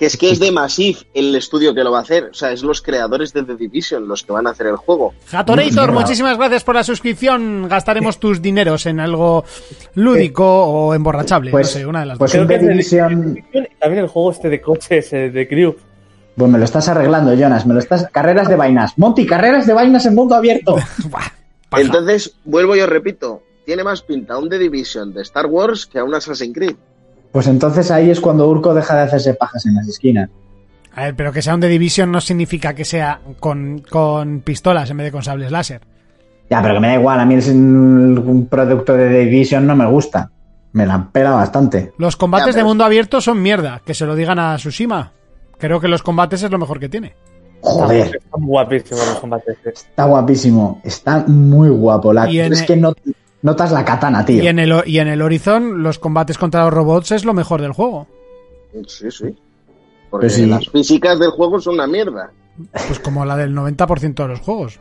Que 0.00 0.06
es 0.06 0.16
que 0.16 0.30
es 0.30 0.40
de 0.40 0.50
Massive 0.50 0.98
el 1.12 1.34
estudio 1.36 1.74
que 1.74 1.84
lo 1.84 1.92
va 1.92 1.98
a 1.98 2.00
hacer. 2.00 2.30
O 2.30 2.34
sea, 2.34 2.52
es 2.52 2.62
los 2.62 2.80
creadores 2.80 3.34
de 3.34 3.42
The 3.42 3.54
Division 3.54 4.08
los 4.08 4.22
que 4.22 4.32
van 4.32 4.46
a 4.46 4.50
hacer 4.50 4.66
el 4.66 4.76
juego. 4.76 5.12
Jatorator, 5.26 5.92
muchísimas 5.92 6.38
gracias 6.38 6.64
por 6.64 6.74
la 6.74 6.82
suscripción. 6.84 7.68
Gastaremos 7.68 8.18
tus 8.18 8.40
dineros 8.40 8.86
en 8.86 8.98
algo 8.98 9.44
lúdico 9.94 10.44
o 10.64 10.94
emborrachable. 10.94 11.50
Pues- 11.50 11.66
no 11.66 11.72
sé, 11.80 11.86
una 11.86 12.00
de 12.00 12.06
las 12.06 12.16
pues 12.18 12.32
dos. 12.32 12.46
Creo 12.46 12.48
que 12.48 12.66
The 12.66 12.72
Division- 12.72 13.44
también 13.78 14.02
el 14.04 14.08
juego 14.08 14.30
este 14.30 14.48
de 14.48 14.62
coches 14.62 15.12
eh, 15.12 15.28
de 15.30 15.46
Crew. 15.46 15.76
Pues 16.34 16.50
me 16.50 16.56
lo 16.56 16.64
estás 16.64 16.88
arreglando, 16.88 17.34
Jonas, 17.34 17.66
me 17.66 17.74
lo 17.74 17.80
estás... 17.80 18.06
Carreras 18.10 18.48
de 18.48 18.56
vainas. 18.56 18.96
Monty, 18.96 19.26
carreras 19.26 19.66
de 19.66 19.74
vainas 19.74 20.06
en 20.06 20.14
mundo 20.14 20.34
abierto. 20.34 20.76
Entonces, 21.76 22.36
vuelvo 22.44 22.74
y 22.74 22.80
os 22.80 22.88
repito. 22.88 23.42
Tiene 23.66 23.84
más 23.84 24.00
pinta 24.00 24.38
un 24.38 24.48
The 24.48 24.58
Division 24.58 25.12
de 25.12 25.20
Star 25.20 25.44
Wars 25.44 25.84
que 25.84 25.98
a 25.98 26.04
un 26.04 26.14
Assassin's 26.14 26.54
Creed. 26.54 26.76
Pues 27.32 27.46
entonces 27.46 27.90
ahí 27.90 28.10
es 28.10 28.20
cuando 28.20 28.48
Urco 28.48 28.74
deja 28.74 28.94
de 28.96 29.02
hacerse 29.02 29.34
pajas 29.34 29.64
en 29.66 29.74
las 29.74 29.86
esquinas. 29.88 30.30
A 30.94 31.04
ver, 31.04 31.14
pero 31.14 31.32
que 31.32 31.42
sea 31.42 31.54
un 31.54 31.60
The 31.60 31.68
Division 31.68 32.10
no 32.10 32.20
significa 32.20 32.74
que 32.74 32.84
sea 32.84 33.20
con, 33.38 33.82
con 33.88 34.40
pistolas 34.40 34.90
en 34.90 34.96
vez 34.96 35.04
de 35.06 35.12
con 35.12 35.22
sables 35.22 35.50
láser. 35.52 35.80
Ya, 36.50 36.60
pero 36.60 36.74
que 36.74 36.80
me 36.80 36.88
da 36.88 36.94
igual, 36.94 37.20
a 37.20 37.24
mí 37.24 37.34
el- 37.34 38.18
un 38.18 38.46
producto 38.50 38.94
de 38.94 39.08
The 39.08 39.18
Division 39.26 39.66
no 39.66 39.76
me 39.76 39.86
gusta. 39.86 40.30
Me 40.72 40.84
la 40.86 41.08
pela 41.12 41.30
bastante. 41.30 41.92
Los 41.98 42.16
combates 42.16 42.46
Ya, 42.48 42.52
pero- 42.52 42.64
de 42.64 42.68
mundo 42.68 42.84
abierto 42.84 43.20
son 43.20 43.40
mierda. 43.40 43.80
Que 43.84 43.94
se 43.94 44.04
lo 44.06 44.16
digan 44.16 44.38
a 44.40 44.56
Tsushima. 44.56 45.12
Creo 45.58 45.80
que 45.80 45.88
los 45.88 46.02
combates 46.02 46.42
es 46.42 46.50
lo 46.50 46.58
mejor 46.58 46.80
que 46.80 46.88
tiene. 46.88 47.14
Joder, 47.60 48.16
Están 48.16 48.46
guapísimos 48.46 49.06
los 49.06 49.18
combates. 49.20 49.56
está 49.64 50.04
guapísimo. 50.06 50.80
Está 50.82 51.24
muy 51.26 51.68
guapo. 51.68 52.12
La... 52.12 52.24
Es 52.28 52.62
que 52.62 52.76
no... 52.76 52.94
notas 53.42 53.72
la 53.72 53.84
katana, 53.84 54.24
tío. 54.24 54.42
Y 54.42 54.46
en, 54.48 54.58
el, 54.58 54.82
y 54.86 54.98
en 54.98 55.08
el 55.08 55.22
Horizon, 55.22 55.82
los 55.82 55.98
combates 55.98 56.38
contra 56.38 56.64
los 56.64 56.72
robots 56.74 57.12
es 57.12 57.24
lo 57.24 57.34
mejor 57.34 57.60
del 57.62 57.72
juego. 57.72 58.06
Sí, 58.86 59.10
sí. 59.10 59.34
Porque 60.10 60.26
Pues 60.26 60.34
sí. 60.34 60.46
las 60.46 60.68
físicas 60.68 61.18
del 61.18 61.30
juego 61.30 61.60
son 61.60 61.74
una 61.74 61.86
mierda. 61.86 62.30
Pues 62.72 62.98
como 63.00 63.24
la 63.24 63.36
del 63.36 63.54
90% 63.54 64.14
de 64.14 64.28
los 64.28 64.40
juegos. 64.40 64.78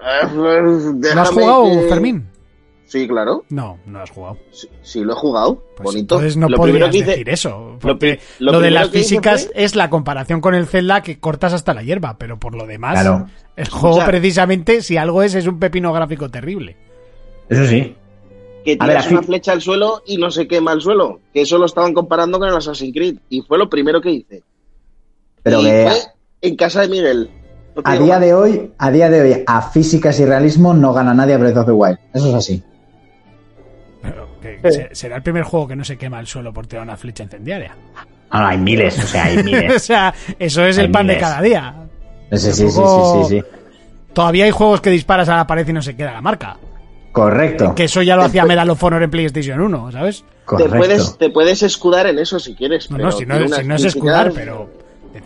Eh, 0.00 0.26
pues, 0.34 1.14
¿Lo 1.14 1.20
has 1.22 1.30
jugado, 1.30 1.64
que- 1.64 1.88
Fermín? 1.88 2.28
Sí, 2.86 3.06
claro. 3.06 3.44
No, 3.50 3.78
no 3.84 3.98
lo 3.98 4.04
has 4.04 4.10
jugado. 4.10 4.38
Sí, 4.50 4.66
sí, 4.82 5.00
lo 5.04 5.12
he 5.12 5.16
jugado. 5.16 5.62
Pues 5.76 5.84
Bonito. 5.84 6.14
entonces 6.14 6.36
no 6.38 6.48
lo 6.48 6.56
podrías 6.56 6.74
primero 6.88 6.90
que 6.90 6.98
hice, 6.98 7.10
decir 7.10 7.28
eso. 7.28 7.50
lo 7.72 7.78
Porque 7.78 7.96
pri- 8.16 8.20
lo, 8.38 8.52
lo 8.52 8.60
de 8.60 8.70
las 8.70 8.88
físicas 8.88 9.46
fue- 9.52 9.62
es 9.64 9.76
la 9.76 9.90
comparación 9.90 10.40
con 10.40 10.54
el 10.54 10.66
Zelda 10.66 11.02
que 11.02 11.20
cortas 11.20 11.52
hasta 11.52 11.74
la 11.74 11.82
hierba, 11.82 12.16
pero 12.18 12.38
por 12.38 12.54
lo 12.54 12.66
demás, 12.66 13.00
Claro. 13.02 13.26
el 13.56 13.68
juego 13.68 14.02
precisamente, 14.06 14.80
si 14.80 14.96
algo 14.96 15.22
es, 15.22 15.34
es 15.34 15.46
un 15.46 15.58
pepino 15.58 15.92
gráfico 15.92 16.30
terrible. 16.30 16.76
Eso 17.48 17.66
sí. 17.66 17.94
que 18.64 18.76
ver, 18.76 18.88
tiras 18.88 19.06
aquí- 19.06 19.14
una 19.14 19.22
flecha 19.22 19.52
al 19.52 19.62
suelo 19.62 20.02
y 20.06 20.16
no 20.18 20.30
se 20.30 20.46
quema 20.46 20.72
el 20.72 20.80
suelo. 20.80 21.20
Que 21.32 21.42
eso 21.42 21.56
lo 21.58 21.66
estaban 21.66 21.94
comparando 21.94 22.38
con 22.38 22.48
el 22.48 22.56
Assassin's 22.56 22.92
Creed. 22.94 23.16
Y 23.30 23.42
fue 23.42 23.56
lo 23.58 23.68
primero 23.70 24.00
que 24.00 24.10
hice. 24.10 24.42
Pero 25.42 25.60
y 25.60 25.64
que 25.64 25.88
fue 25.88 26.00
en 26.42 26.56
casa 26.56 26.82
de 26.82 26.88
Miguel. 26.88 27.30
No 27.76 27.82
a 27.84 27.94
día 27.96 28.14
más. 28.14 28.20
de 28.20 28.34
hoy, 28.34 28.72
a 28.76 28.90
día 28.90 29.08
de 29.08 29.20
hoy, 29.22 29.44
a 29.46 29.62
físicas 29.62 30.18
y 30.20 30.24
realismo 30.26 30.74
no 30.74 30.92
gana 30.92 31.14
nadie 31.14 31.34
a 31.34 31.38
Breath 31.38 31.56
of 31.58 31.66
the 31.66 31.72
Wild. 31.72 31.98
Eso 32.12 32.28
es 32.28 32.34
así. 32.34 32.62
Pero 34.02 34.28
que 34.42 34.60
Sí. 34.70 34.76
se- 34.78 34.94
será 34.94 35.16
el 35.16 35.22
primer 35.22 35.44
juego 35.44 35.68
que 35.68 35.76
no 35.76 35.84
se 35.84 35.96
quema 35.96 36.20
el 36.20 36.26
suelo 36.26 36.52
por 36.52 36.66
tirar 36.66 36.84
una 36.84 36.96
flecha 36.96 37.22
incendiaria. 37.22 37.76
Ah, 38.30 38.40
no, 38.40 38.46
hay 38.48 38.58
miles, 38.58 38.98
o 39.02 39.06
sea, 39.06 39.24
hay 39.24 39.38
o 39.38 39.44
miles. 39.44 39.82
sea, 39.82 40.12
eso 40.38 40.64
es 40.66 40.76
el 40.78 40.90
pan 40.90 41.06
de 41.06 41.18
cada 41.18 41.40
día. 41.40 41.74
Sí, 42.32 42.38
sí, 42.38 42.52
sí, 42.52 42.68
sí, 42.70 43.24
sí. 43.28 43.42
Todavía 44.12 44.44
hay 44.44 44.50
juegos 44.50 44.80
que 44.80 44.90
disparas 44.90 45.28
a 45.28 45.36
la 45.36 45.46
pared 45.46 45.66
y 45.66 45.72
no 45.72 45.80
se 45.80 45.96
queda 45.96 46.12
la 46.12 46.20
marca. 46.20 46.56
Correcto. 47.22 47.74
Que 47.74 47.84
eso 47.84 48.02
ya 48.02 48.16
lo 48.16 48.22
hacía 48.22 48.44
Medal 48.44 48.70
of 48.70 48.82
Honor 48.82 49.02
en 49.02 49.10
PlayStation 49.10 49.60
1, 49.60 49.92
¿sabes? 49.92 50.20
Te 50.22 50.26
Correcto. 50.44 50.76
puedes, 50.76 51.18
te 51.18 51.30
puedes 51.30 51.62
escudar 51.62 52.06
en 52.06 52.18
eso 52.18 52.38
si 52.38 52.54
quieres. 52.54 52.90
No, 52.90 52.96
pero 52.96 53.10
no, 53.10 53.16
si 53.16 53.26
no, 53.26 53.48
si 53.48 53.64
no 53.64 53.74
es 53.76 53.84
escudar, 53.84 54.32
pero. 54.34 54.70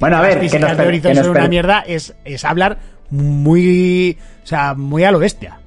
Bueno, 0.00 0.16
a 0.16 0.20
ver, 0.22 0.40
que 0.48 0.58
nos 0.58 0.76
de 0.76 0.86
Horizon 0.86 1.10
que 1.10 1.14
nos 1.16 1.26
son 1.26 1.36
una 1.36 1.48
mierda 1.48 1.80
es, 1.86 2.14
es 2.24 2.44
hablar 2.44 2.78
muy. 3.10 4.16
O 4.42 4.46
sea, 4.46 4.74
muy 4.74 5.04
a 5.04 5.12
lo 5.12 5.18
bestia. 5.18 5.58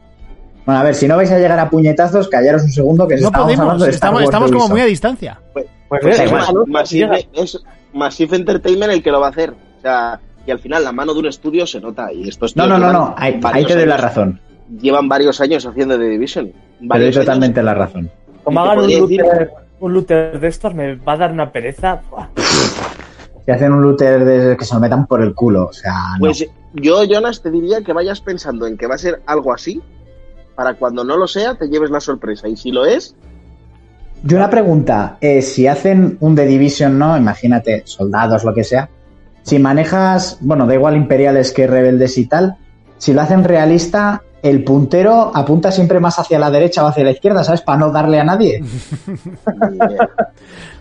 Bueno, 0.65 0.81
a 0.81 0.83
ver, 0.83 0.95
si 0.95 1.07
no 1.07 1.15
vais 1.15 1.31
a 1.31 1.37
llegar 1.37 1.59
a 1.59 1.69
puñetazos, 1.69 2.27
callaros 2.27 2.63
un 2.63 2.71
segundo 2.71 3.07
que 3.07 3.15
No 3.17 3.27
estamos 3.27 3.45
podemos, 3.45 3.61
hablando 3.63 3.85
de 3.85 3.91
Star 3.91 3.95
estamos, 4.09 4.17
Wars 4.21 4.25
estamos 4.29 4.51
como 4.51 4.67
muy 4.69 4.81
a 4.81 4.85
distancia. 4.85 5.39
Pues 5.53 5.67
Pues 5.89 6.03
eh, 6.05 6.09
es, 6.09 6.19
igual. 6.27 6.41
ojalá 6.41 6.59
no 6.59 6.65
Massive, 6.65 7.17
llega. 7.31 7.43
es 7.43 7.59
Massive 7.93 8.35
Entertainment 8.35 8.91
el 8.91 9.03
que 9.03 9.11
lo 9.11 9.19
va 9.19 9.27
a 9.27 9.29
hacer. 9.29 9.51
O 9.51 9.81
sea, 9.81 10.19
y 10.47 10.51
al 10.51 10.59
final 10.59 10.83
la 10.83 10.91
mano 10.91 11.13
de 11.13 11.19
un 11.19 11.27
estudio 11.27 11.67
se 11.67 11.79
nota. 11.79 12.11
Y 12.11 12.27
estos 12.27 12.55
No, 12.55 12.65
no, 12.65 12.79
no, 12.79 12.91
no, 12.91 13.13
ahí, 13.15 13.39
ahí 13.43 13.65
te 13.65 13.75
doy 13.75 13.85
la 13.85 13.97
razón. 13.97 14.41
Llevan 14.81 15.07
varios 15.07 15.39
años 15.41 15.65
haciendo 15.65 15.97
The 15.97 16.05
Division. 16.05 16.47
Te 16.47 16.53
doy 16.79 16.87
Varios 16.87 17.15
años. 17.17 17.25
totalmente 17.25 17.63
la 17.63 17.73
razón. 17.73 18.09
Como 18.43 18.59
hagan 18.61 18.79
un 18.79 18.91
looter, 18.91 19.51
un 19.79 19.93
looter 19.93 20.39
de 20.39 20.47
estos, 20.47 20.73
me 20.73 20.95
va 20.95 21.13
a 21.13 21.17
dar 21.17 21.31
una 21.31 21.51
pereza. 21.51 22.01
Si 23.45 23.51
hacen 23.51 23.71
un 23.73 23.81
looter 23.81 24.25
de 24.25 24.57
que 24.57 24.65
se 24.65 24.73
lo 24.73 24.79
metan 24.79 25.05
por 25.05 25.21
el 25.21 25.33
culo, 25.35 25.67
o 25.67 25.73
sea, 25.73 25.93
no. 26.15 26.19
Pues 26.19 26.45
yo, 26.73 27.03
Jonas, 27.03 27.41
te 27.41 27.51
diría 27.51 27.81
que 27.81 27.93
vayas 27.93 28.21
pensando 28.21 28.65
en 28.65 28.77
que 28.77 28.87
va 28.87 28.95
a 28.95 28.99
ser 28.99 29.21
algo 29.27 29.53
así, 29.53 29.81
para 30.55 30.73
cuando 30.75 31.03
no 31.03 31.15
lo 31.17 31.27
sea, 31.27 31.55
te 31.55 31.67
lleves 31.67 31.91
la 31.91 31.99
sorpresa. 31.99 32.47
Y 32.47 32.55
si 32.57 32.71
lo 32.71 32.85
es, 32.85 33.15
Yo 34.23 34.37
una 34.37 34.49
pregunta, 34.49 35.17
eh, 35.21 35.41
si 35.43 35.67
hacen 35.67 36.17
un 36.21 36.35
The 36.35 36.45
Division, 36.47 36.97
¿no? 36.97 37.15
Imagínate, 37.17 37.83
soldados, 37.85 38.43
lo 38.43 38.53
que 38.53 38.63
sea. 38.63 38.89
Si 39.43 39.59
manejas, 39.59 40.39
bueno, 40.41 40.65
da 40.65 40.73
igual 40.73 40.95
imperiales 40.95 41.51
que 41.51 41.67
rebeldes 41.67 42.17
y 42.17 42.25
tal, 42.25 42.57
si 42.97 43.13
lo 43.13 43.21
hacen 43.21 43.43
realista, 43.43 44.23
el 44.45 44.63
puntero 44.63 45.35
apunta 45.35 45.71
siempre 45.71 45.99
más 45.99 46.19
hacia 46.19 46.37
la 46.37 46.51
derecha 46.51 46.85
o 46.85 46.87
hacia 46.87 47.03
la 47.03 47.09
izquierda, 47.11 47.43
¿sabes? 47.43 47.61
Para 47.61 47.79
no 47.79 47.91
darle 47.91 48.19
a 48.19 48.23
nadie. 48.23 48.63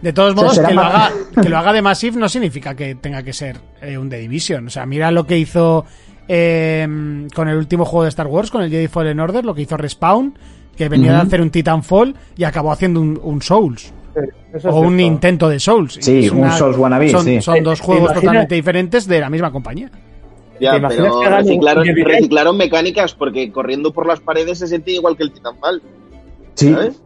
De 0.02 0.12
todos 0.12 0.34
modos, 0.34 0.58
que 0.58 0.74
lo, 0.74 0.82
haga, 0.82 1.10
que 1.42 1.48
lo 1.48 1.56
haga 1.56 1.72
de 1.72 1.80
Massive 1.80 2.18
no 2.18 2.28
significa 2.28 2.74
que 2.74 2.94
tenga 2.96 3.22
que 3.22 3.32
ser 3.32 3.56
eh, 3.80 3.96
un 3.96 4.10
The 4.10 4.18
Division. 4.18 4.66
O 4.66 4.70
sea, 4.70 4.84
mira 4.84 5.10
lo 5.10 5.26
que 5.26 5.38
hizo 5.38 5.86
eh, 6.28 7.26
con 7.34 7.48
el 7.48 7.56
último 7.56 7.86
juego 7.86 8.02
de 8.02 8.10
Star 8.10 8.26
Wars, 8.26 8.50
con 8.50 8.60
el 8.62 8.70
Jedi 8.70 8.88
Fallen 8.88 9.18
Order, 9.18 9.46
lo 9.46 9.54
que 9.54 9.62
hizo 9.62 9.78
Respawn, 9.78 10.38
que 10.76 10.90
venía 10.90 11.12
de 11.12 11.18
hacer 11.22 11.40
un 11.40 11.48
Titanfall 11.48 12.14
y 12.36 12.44
acabó 12.44 12.70
haciendo 12.70 13.00
un, 13.00 13.18
un 13.22 13.40
Souls. 13.40 13.94
Eso 14.52 14.68
o 14.68 14.82
es 14.82 14.88
un 14.88 14.96
cierto. 14.96 15.00
intento 15.00 15.48
de 15.48 15.58
Souls. 15.58 15.98
Sí, 16.00 16.26
Es 16.26 16.32
un 16.32 16.52
Souls 16.52 16.76
wannabe, 16.76 17.08
son, 17.08 17.24
sí. 17.24 17.40
son 17.40 17.64
dos 17.64 17.80
¿Te 17.80 17.86
juegos 17.86 18.12
totalmente 18.12 18.54
diferentes 18.54 19.06
de 19.06 19.20
la 19.20 19.30
misma 19.30 19.50
compañía. 19.50 19.90
Ya, 20.60 20.72
¿Te 20.72 20.76
imaginas 20.78 20.96
pero 21.08 21.20
que 21.20 21.26
hagan 21.26 21.40
un- 21.42 21.46
reciclaron, 21.48 21.88
un 21.88 21.94
remake? 21.94 22.14
reciclaron 22.14 22.56
mecánicas 22.56 23.14
porque 23.14 23.50
corriendo 23.50 23.92
por 23.92 24.06
las 24.06 24.20
paredes 24.20 24.58
se 24.58 24.68
sentía 24.68 24.94
igual 24.94 25.16
que 25.16 25.24
el 25.24 25.32
Titanfall. 25.32 25.82
Sí. 26.54 26.72
¿sabes? 26.72 27.00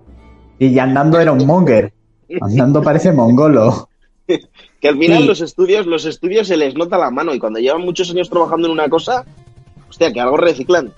Y 0.59 0.79
andando 0.79 1.19
era 1.21 1.33
un 1.33 1.47
monger. 1.47 1.93
Andando 2.41 2.83
parece 2.83 3.13
mongolo. 3.13 3.89
Que 4.81 4.89
al 4.89 4.97
final 4.99 5.23
Sí. 5.23 5.27
los 5.27 5.41
estudios, 5.41 5.87
los 5.87 6.05
estudios 6.05 6.47
se 6.47 6.57
les 6.57 6.75
nota 6.77 6.99
la 6.99 7.11
mano 7.11 7.35
y 7.35 7.41
cuando 7.41 7.59
llevan 7.59 7.81
muchos 7.81 8.11
años 8.11 8.31
trabajando 8.31 8.69
en 8.69 8.75
una 8.75 8.89
cosa, 8.89 9.25
hostia, 9.89 10.13
que 10.13 10.21
algo 10.21 10.37
reciclan. 10.37 10.93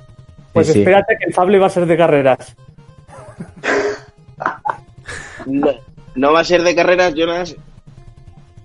Pues 0.53 0.67
Sí, 0.67 0.73
sí. 0.75 0.79
espérate 0.81 1.17
que 1.19 1.27
el 1.29 1.33
Fable 1.33 1.59
va 1.59 1.67
a 1.69 1.71
ser 1.71 1.87
de 1.87 1.97
carreras. 1.97 2.55
No, 5.47 5.69
no 6.15 6.33
va 6.33 6.41
a 6.41 6.45
ser 6.45 6.63
de 6.63 6.75
carreras, 6.75 7.15
Jonas. 7.15 7.57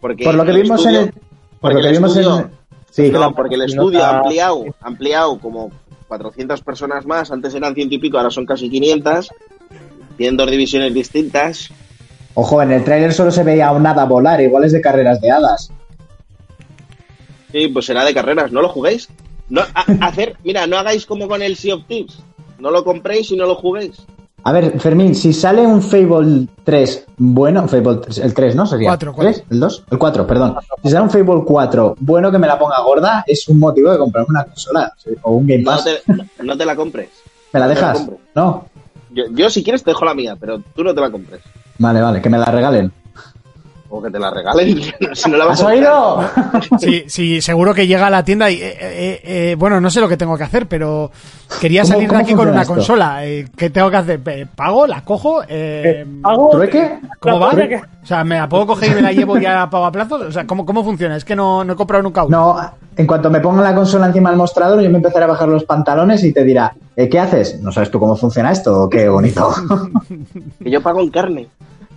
Porque 0.01 0.23
Por 0.25 0.35
lo 0.35 0.43
que 0.45 0.51
vimos 0.51 0.85
en 0.85 0.95
estudio- 0.95 1.13
el. 1.15 1.59
Por 1.61 1.73
lo 1.73 1.81
que 1.81 1.87
el 1.87 1.93
vimos 1.93 2.17
en. 2.17 2.51
Sí, 2.95 3.11
No, 3.11 3.33
porque 3.35 3.55
el 3.55 3.63
estudio 3.63 4.01
ha 4.05 4.19
ampliado, 4.19 4.63
ha 4.79 4.87
ampliado 4.87 5.37
como 5.39 5.69
400 6.07 6.61
personas 6.61 7.05
más, 7.05 7.29
antes 7.29 7.53
eran 7.53 7.75
ciento 7.75 7.95
y 7.95 7.97
pico, 7.97 8.17
ahora 8.17 8.29
son 8.29 8.45
casi 8.45 8.69
500. 8.69 9.29
Tienen 10.15 10.37
dos 10.37 10.49
divisiones 10.49 10.93
distintas. 10.93 11.69
Ojo, 12.35 12.61
en 12.61 12.71
el 12.71 12.85
tráiler 12.85 13.13
solo 13.13 13.31
se 13.31 13.43
veía 13.43 13.67
a 13.67 13.71
un 13.73 13.85
hada 13.85 14.05
volar, 14.05 14.39
igual 14.39 14.63
es 14.63 14.71
de 14.71 14.79
carreras 14.79 15.19
de 15.19 15.29
hadas. 15.29 15.71
Sí, 17.51 17.67
pues 17.69 17.85
será 17.85 18.05
de 18.05 18.13
carreras, 18.13 18.51
no 18.53 18.61
lo 18.61 18.69
juguéis. 18.69 19.09
No, 19.49 19.61
a- 19.61 20.07
hacer, 20.07 20.37
mira, 20.43 20.65
no 20.67 20.77
hagáis 20.77 21.05
como 21.05 21.27
con 21.27 21.41
el 21.41 21.55
Sea 21.57 21.75
of 21.75 21.85
Thieves. 21.87 22.17
No 22.59 22.71
lo 22.71 22.83
compréis 22.85 23.29
y 23.31 23.35
no 23.35 23.45
lo 23.45 23.55
juguéis. 23.55 23.97
A 24.47 24.51
ver, 24.51 24.79
Fermín, 24.79 25.15
si 25.15 25.33
sale 25.33 25.65
un 25.65 25.81
Fable 25.81 26.47
3 26.63 27.05
bueno, 27.17 27.67
Fable 27.67 27.97
3, 27.97 28.17
el 28.19 28.33
3, 28.33 28.55
¿no? 28.55 28.65
Sería. 28.67 28.89
Cuatro, 28.89 29.11
cuatro. 29.13 29.33
¿Tres? 29.33 29.43
¿El 29.49 29.59
2? 29.59 29.83
El 29.89 29.97
4, 29.97 30.27
perdón. 30.27 30.55
Si 30.83 30.89
sale 30.91 31.03
un 31.03 31.09
Fable 31.09 31.41
4 31.45 31.95
bueno 31.99 32.31
que 32.31 32.37
me 32.37 32.45
la 32.47 32.57
ponga 32.59 32.79
gorda, 32.81 33.23
es 33.25 33.47
un 33.49 33.57
motivo 33.59 33.91
de 33.91 33.97
comprarme 33.97 34.27
una 34.29 34.43
consola 34.43 34.93
o 35.23 35.31
un 35.31 35.47
Game 35.47 35.63
No 35.63 35.71
Pass. 35.71 35.85
te, 35.85 36.13
no- 36.13 36.23
no 36.43 36.57
te 36.57 36.65
la 36.65 36.75
compres. 36.75 37.09
¿Me 37.53 37.59
la 37.59 37.67
no 37.67 37.73
te 37.73 37.81
la 37.81 37.87
dejas? 37.91 38.07
No. 38.35 38.65
Yo, 39.11 39.23
yo, 39.31 39.49
si 39.49 39.63
quieres 39.63 39.83
te 39.83 39.89
dejo 39.91 40.05
la 40.05 40.13
mía, 40.13 40.35
pero 40.39 40.59
tú 40.75 40.83
no 40.83 40.93
te 40.93 41.01
la 41.01 41.09
compres. 41.09 41.41
Vale, 41.79 42.01
vale, 42.01 42.21
que 42.21 42.29
me 42.29 42.37
la 42.37 42.45
regalen. 42.45 42.91
O 43.97 44.01
que 44.01 44.11
te 44.11 44.19
la 44.19 44.29
regalen. 44.29 44.81
si 45.13 45.29
no 45.31 45.37
la 45.37 45.45
vas 45.45 45.59
¿Has 45.61 45.65
a 45.65 45.69
oído? 45.69 46.19
Sí, 46.79 47.03
sí, 47.07 47.41
seguro 47.41 47.73
que 47.73 47.87
llega 47.87 48.07
a 48.07 48.09
la 48.09 48.25
tienda 48.25 48.51
y, 48.51 48.55
eh, 48.55 48.77
eh, 48.79 49.21
eh, 49.23 49.55
bueno, 49.57 49.79
no 49.79 49.89
sé 49.89 50.01
lo 50.01 50.09
que 50.09 50.17
tengo 50.17 50.37
que 50.37 50.43
hacer, 50.43 50.67
pero 50.67 51.11
quería 51.61 51.83
¿Cómo- 51.83 51.93
salir 51.93 52.09
de 52.09 52.17
aquí 52.17 52.33
con 52.33 52.49
una 52.49 52.63
esto? 52.63 52.73
consola. 52.73 53.21
¿Qué 53.55 53.69
tengo 53.69 53.89
que 53.89 53.97
hacer? 53.97 54.19
¿Pago? 54.53 54.85
¿La 54.85 55.01
cojo? 55.01 55.41
¿Pago? 56.21 56.49
¿Trueque? 56.51 56.99
¿Cómo 57.19 57.39
va? 57.39 57.49
O 58.03 58.05
sea, 58.07 58.23
¿me 58.23 58.35
la 58.37 58.49
puedo 58.49 58.67
coger 58.67 58.91
y 58.91 58.95
me 58.95 59.01
la 59.01 59.13
llevo 59.13 59.37
ya 59.37 59.61
a 59.63 59.69
pago 59.69 59.85
a 59.85 59.91
plazos? 59.91 60.21
O 60.23 60.31
sea, 60.31 60.45
¿cómo, 60.45 60.65
cómo 60.65 60.83
funciona? 60.83 61.15
Es 61.15 61.23
que 61.25 61.35
no, 61.35 61.63
no 61.63 61.73
he 61.73 61.75
comprado 61.75 62.03
nunca 62.03 62.23
una. 62.25 62.37
No, 62.37 62.71
en 62.97 63.07
cuanto 63.07 63.29
me 63.31 63.39
ponga 63.39 63.63
la 63.63 63.73
consola 63.73 64.07
encima 64.07 64.29
del 64.29 64.37
mostrador, 64.37 64.81
yo 64.81 64.89
me 64.89 64.97
empezaré 64.97 65.23
a 65.25 65.29
bajar 65.29 65.47
los 65.47 65.63
pantalones 65.63 66.23
y 66.23 66.31
te 66.33 66.43
dirá, 66.43 66.73
¿eh, 66.95 67.09
¿qué 67.09 67.19
haces? 67.19 67.59
¿No 67.61 67.71
sabes 67.71 67.89
tú 67.89 67.99
cómo 67.99 68.15
funciona 68.15 68.51
esto? 68.51 68.89
Qué 68.89 69.07
bonito. 69.09 69.49
Que 70.63 70.69
yo 70.69 70.81
pago 70.81 70.99
en 71.01 71.09
carne. 71.09 71.47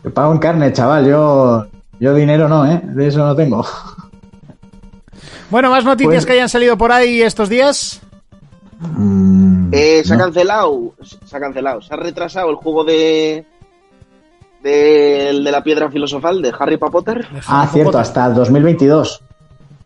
Yo 0.04 0.14
pago 0.14 0.32
en 0.32 0.38
carne, 0.38 0.72
chaval. 0.72 1.06
Yo, 1.06 1.66
yo 2.00 2.14
dinero 2.14 2.48
no, 2.48 2.66
¿eh? 2.70 2.80
De 2.82 3.06
eso 3.08 3.18
no 3.24 3.34
tengo. 3.36 3.64
Bueno, 5.50 5.70
más 5.70 5.82
noticias 5.82 6.12
Pues- 6.16 6.26
que 6.26 6.32
hayan 6.32 6.48
salido 6.50 6.76
por 6.76 6.92
ahí 6.92 7.22
estos 7.22 7.48
días. 7.48 8.00
Mm, 8.80 9.70
Eh, 9.72 10.02
se 10.04 10.12
ha 10.14 10.18
cancelado. 10.18 10.92
Se 11.24 11.36
ha 11.36 11.40
cancelado. 11.40 11.80
Se 11.80 11.94
ha 11.94 11.96
retrasado 11.96 12.50
el 12.50 12.56
juego 12.56 12.84
de. 12.84 13.46
de 14.62 15.32
la 15.32 15.62
piedra 15.62 15.90
filosofal 15.90 16.42
de 16.42 16.52
Harry 16.58 16.76
Potter. 16.76 17.26
Ah, 17.46 17.66
cierto, 17.72 17.98
hasta 17.98 18.26
el 18.26 18.34
2022. 18.34 19.22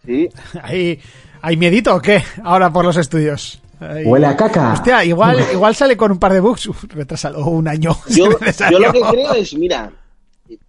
Sí. 0.05 0.29
¿Hay, 0.63 1.01
¿Hay 1.43 1.57
miedito 1.57 1.95
o 1.95 2.01
qué? 2.01 2.23
Ahora 2.43 2.71
por 2.73 2.85
los 2.85 2.97
estudios. 2.97 3.63
Huele 4.05 4.27
a 4.27 4.37
caca. 4.37 4.73
Hostia, 4.73 5.05
igual, 5.05 5.39
igual 5.53 5.75
sale 5.77 5.97
con 5.97 6.11
un 6.13 6.19
par 6.19 6.33
de 6.33 6.41
bugs. 6.41 6.67
Uf, 6.67 6.85
retrasado 6.89 7.45
un 7.47 7.69
año. 7.69 7.97
yo 8.09 8.29
lo 8.29 8.39
que 8.93 9.01
creo 9.01 9.33
es, 9.35 9.55
mira, 9.55 9.91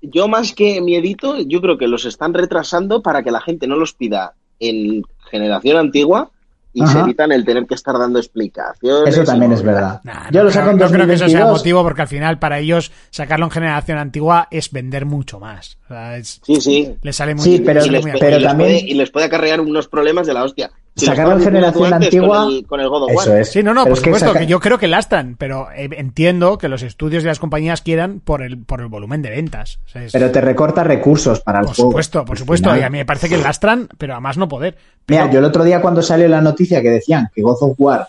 yo 0.02 0.28
más 0.28 0.54
que 0.54 0.82
miedito, 0.82 1.40
yo 1.40 1.62
creo 1.62 1.78
que 1.78 1.88
los 1.88 2.06
están 2.06 2.34
retrasando 2.34 3.02
para 3.02 3.24
que 3.24 3.32
la 3.32 3.42
gente 3.42 3.68
no 3.68 3.76
los 3.76 3.94
pida 3.94 4.34
en 4.60 5.04
generación 5.32 5.78
antigua 5.78 6.30
y 6.76 6.82
Ajá. 6.82 6.92
se 6.94 7.00
evitan 7.02 7.32
el 7.32 7.46
tener 7.46 7.68
que 7.68 7.76
estar 7.76 7.98
dando 8.00 8.18
explicaciones. 8.20 9.14
Eso 9.14 9.24
también 9.24 9.52
es 9.52 9.62
verdad. 9.62 10.02
Nah, 10.04 10.30
yo 10.32 10.40
no 10.40 10.46
lo 10.46 10.52
saco 10.52 10.72
creo, 10.72 10.72
en 10.74 10.80
no 10.80 10.90
creo 10.90 11.08
que 11.08 11.14
eso 11.14 11.28
sea 11.30 11.42
2022. 11.42 11.58
motivo 11.60 11.84
porque 11.84 12.02
al 12.02 12.08
final 12.08 12.40
para 12.40 12.60
ellos 12.60 12.92
sacarlo 13.12 13.46
en 13.46 13.52
generación 13.52 13.98
antigua 14.00 14.48
es 14.50 14.72
vender 14.72 15.06
mucho 15.06 15.40
más. 15.40 15.78
O 15.86 15.88
sea, 15.90 16.18
es- 16.18 16.42
Sí, 16.44 16.56
sí. 16.62 16.96
les 17.04 17.16
sale 17.16 17.36
muy 17.36 17.44
Sí, 17.44 17.62
pero- 17.64 17.82
les 17.82 17.86
y, 17.86 17.88
sale 17.88 17.98
les, 17.98 18.06
muy 18.06 18.12
pu- 18.14 18.20
pero 18.20 18.38
y 18.38 18.40
les 18.40 18.48
también- 18.50 18.70
puede, 18.72 18.92
y 18.92 18.94
les 18.96 19.12
puede 19.12 19.26
acarrear 19.28 19.62
unos 19.62 19.88
problemas 19.88 20.26
de 20.26 20.34
la 20.34 20.44
hostia. 20.44 20.72
Si 20.96 21.10
haciendo 21.10 21.40
generación 21.40 21.92
antigua. 21.94 22.38
Con 22.46 22.54
el, 22.54 22.68
con 22.68 22.80
el 22.82 22.90
God 22.90 23.04
of 23.04 23.12
War. 23.16 23.26
Eso 23.28 23.36
es. 23.38 23.52
Sí, 23.52 23.64
no, 23.64 23.74
no, 23.74 23.84
Pero 23.84 23.96
por 23.96 24.04
que 24.04 24.10
supuesto, 24.12 24.28
saca- 24.30 24.40
que 24.42 24.46
yo 24.48 24.60
creo 24.60 24.78
que 24.78 24.88
lastran, 24.88 25.36
pero 25.40 25.68
eh, 25.76 25.90
entiendo 25.98 26.58
que 26.60 26.68
los 26.70 26.84
estudios 26.84 27.24
y 27.24 27.26
las 27.28 27.40
compañías 27.40 27.82
quieran 27.82 28.20
por 28.20 28.44
el, 28.44 28.60
por 28.60 28.80
el 28.82 28.88
volumen 28.88 29.22
de 29.24 29.32
ventas. 29.32 29.80
O 29.86 29.90
sea, 29.90 30.04
es- 30.04 30.12
Pero 30.12 30.30
te 30.32 30.40
recorta 30.42 30.84
recursos 30.84 31.40
para 31.42 31.60
el 31.62 31.66
por 31.66 31.76
juego. 31.76 31.92
supuesto, 31.92 32.26
por 32.26 32.38
supuesto, 32.38 32.70
final. 32.70 32.82
y 32.82 32.84
a 32.84 32.90
mí 32.92 32.98
me 33.00 33.06
parece 33.06 33.28
que 33.28 33.38
lastran, 33.38 33.90
pero 33.98 34.14
a 34.16 34.20
más 34.20 34.38
no 34.38 34.48
poder. 34.48 34.78
Mira, 35.08 35.32
yo 35.32 35.40
el 35.40 35.46
otro 35.46 35.64
día 35.64 35.82
cuando 35.82 36.02
salió 36.04 36.28
la 36.28 36.42
noticia 36.42 36.82
que 36.82 36.90
decían 36.92 37.30
que 37.34 37.42
God 37.42 37.58
of 37.62 37.76
War 37.80 38.08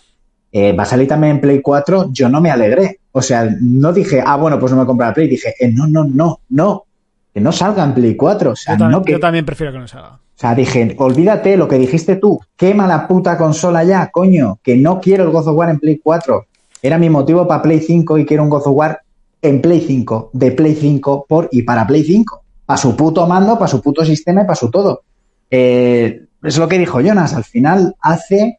eh, 0.52 0.72
va 0.72 0.82
a 0.82 0.86
salir 0.86 1.08
también 1.08 1.36
en 1.36 1.40
Play 1.40 1.60
4, 1.62 2.10
yo 2.12 2.28
no 2.28 2.40
me 2.40 2.50
alegré. 2.50 3.00
O 3.12 3.22
sea, 3.22 3.48
no 3.60 3.92
dije, 3.92 4.22
ah, 4.24 4.36
bueno, 4.36 4.60
pues 4.60 4.72
no 4.72 4.78
me 4.78 4.84
compro 4.86 5.06
la 5.06 5.14
Play. 5.14 5.26
Dije, 5.26 5.54
eh, 5.58 5.72
no, 5.72 5.86
no, 5.86 6.04
no, 6.04 6.40
no. 6.50 6.84
Que 7.32 7.40
no 7.40 7.50
salga 7.50 7.82
en 7.82 7.94
Play 7.94 8.14
4. 8.14 8.50
O 8.50 8.56
sea, 8.56 8.74
yo, 8.74 8.78
también, 8.78 8.98
no 9.00 9.04
que... 9.04 9.12
yo 9.12 9.20
también 9.20 9.44
prefiero 9.46 9.72
que 9.72 9.78
no 9.78 9.88
se 9.88 9.96
haga. 9.96 10.20
O 10.36 10.40
sea, 10.40 10.54
dije, 10.54 10.94
olvídate 10.98 11.56
lo 11.56 11.68
que 11.68 11.78
dijiste 11.78 12.16
tú. 12.16 12.40
Quema 12.56 12.86
la 12.86 13.06
puta 13.06 13.38
consola 13.38 13.84
ya, 13.84 14.10
coño. 14.10 14.58
Que 14.62 14.76
no 14.76 15.00
quiero 15.00 15.24
el 15.24 15.30
God 15.30 15.48
of 15.48 15.56
War 15.56 15.70
en 15.70 15.78
Play 15.78 16.00
4. 16.02 16.44
Era 16.82 16.98
mi 16.98 17.08
motivo 17.08 17.46
para 17.46 17.62
Play 17.62 17.80
5 17.80 18.18
y 18.18 18.26
quiero 18.26 18.42
un 18.42 18.50
God 18.50 18.66
of 18.66 18.76
War 18.76 19.00
en 19.42 19.60
Play 19.62 19.80
5, 19.80 20.30
de 20.32 20.50
Play 20.52 20.74
5 20.74 21.26
por 21.28 21.48
y 21.52 21.62
para 21.62 21.86
Play 21.86 22.02
5. 22.02 22.42
Para 22.66 22.76
su 22.78 22.96
puto 22.96 23.26
mando, 23.26 23.54
para 23.58 23.68
su 23.68 23.80
puto 23.80 24.04
sistema 24.04 24.42
y 24.42 24.44
para 24.44 24.56
su 24.56 24.70
todo. 24.70 25.02
Eh, 25.50 26.22
es 26.42 26.58
lo 26.58 26.66
que 26.68 26.78
dijo 26.78 27.00
Jonas. 27.00 27.34
Al 27.34 27.44
final 27.44 27.94
hace 28.00 28.58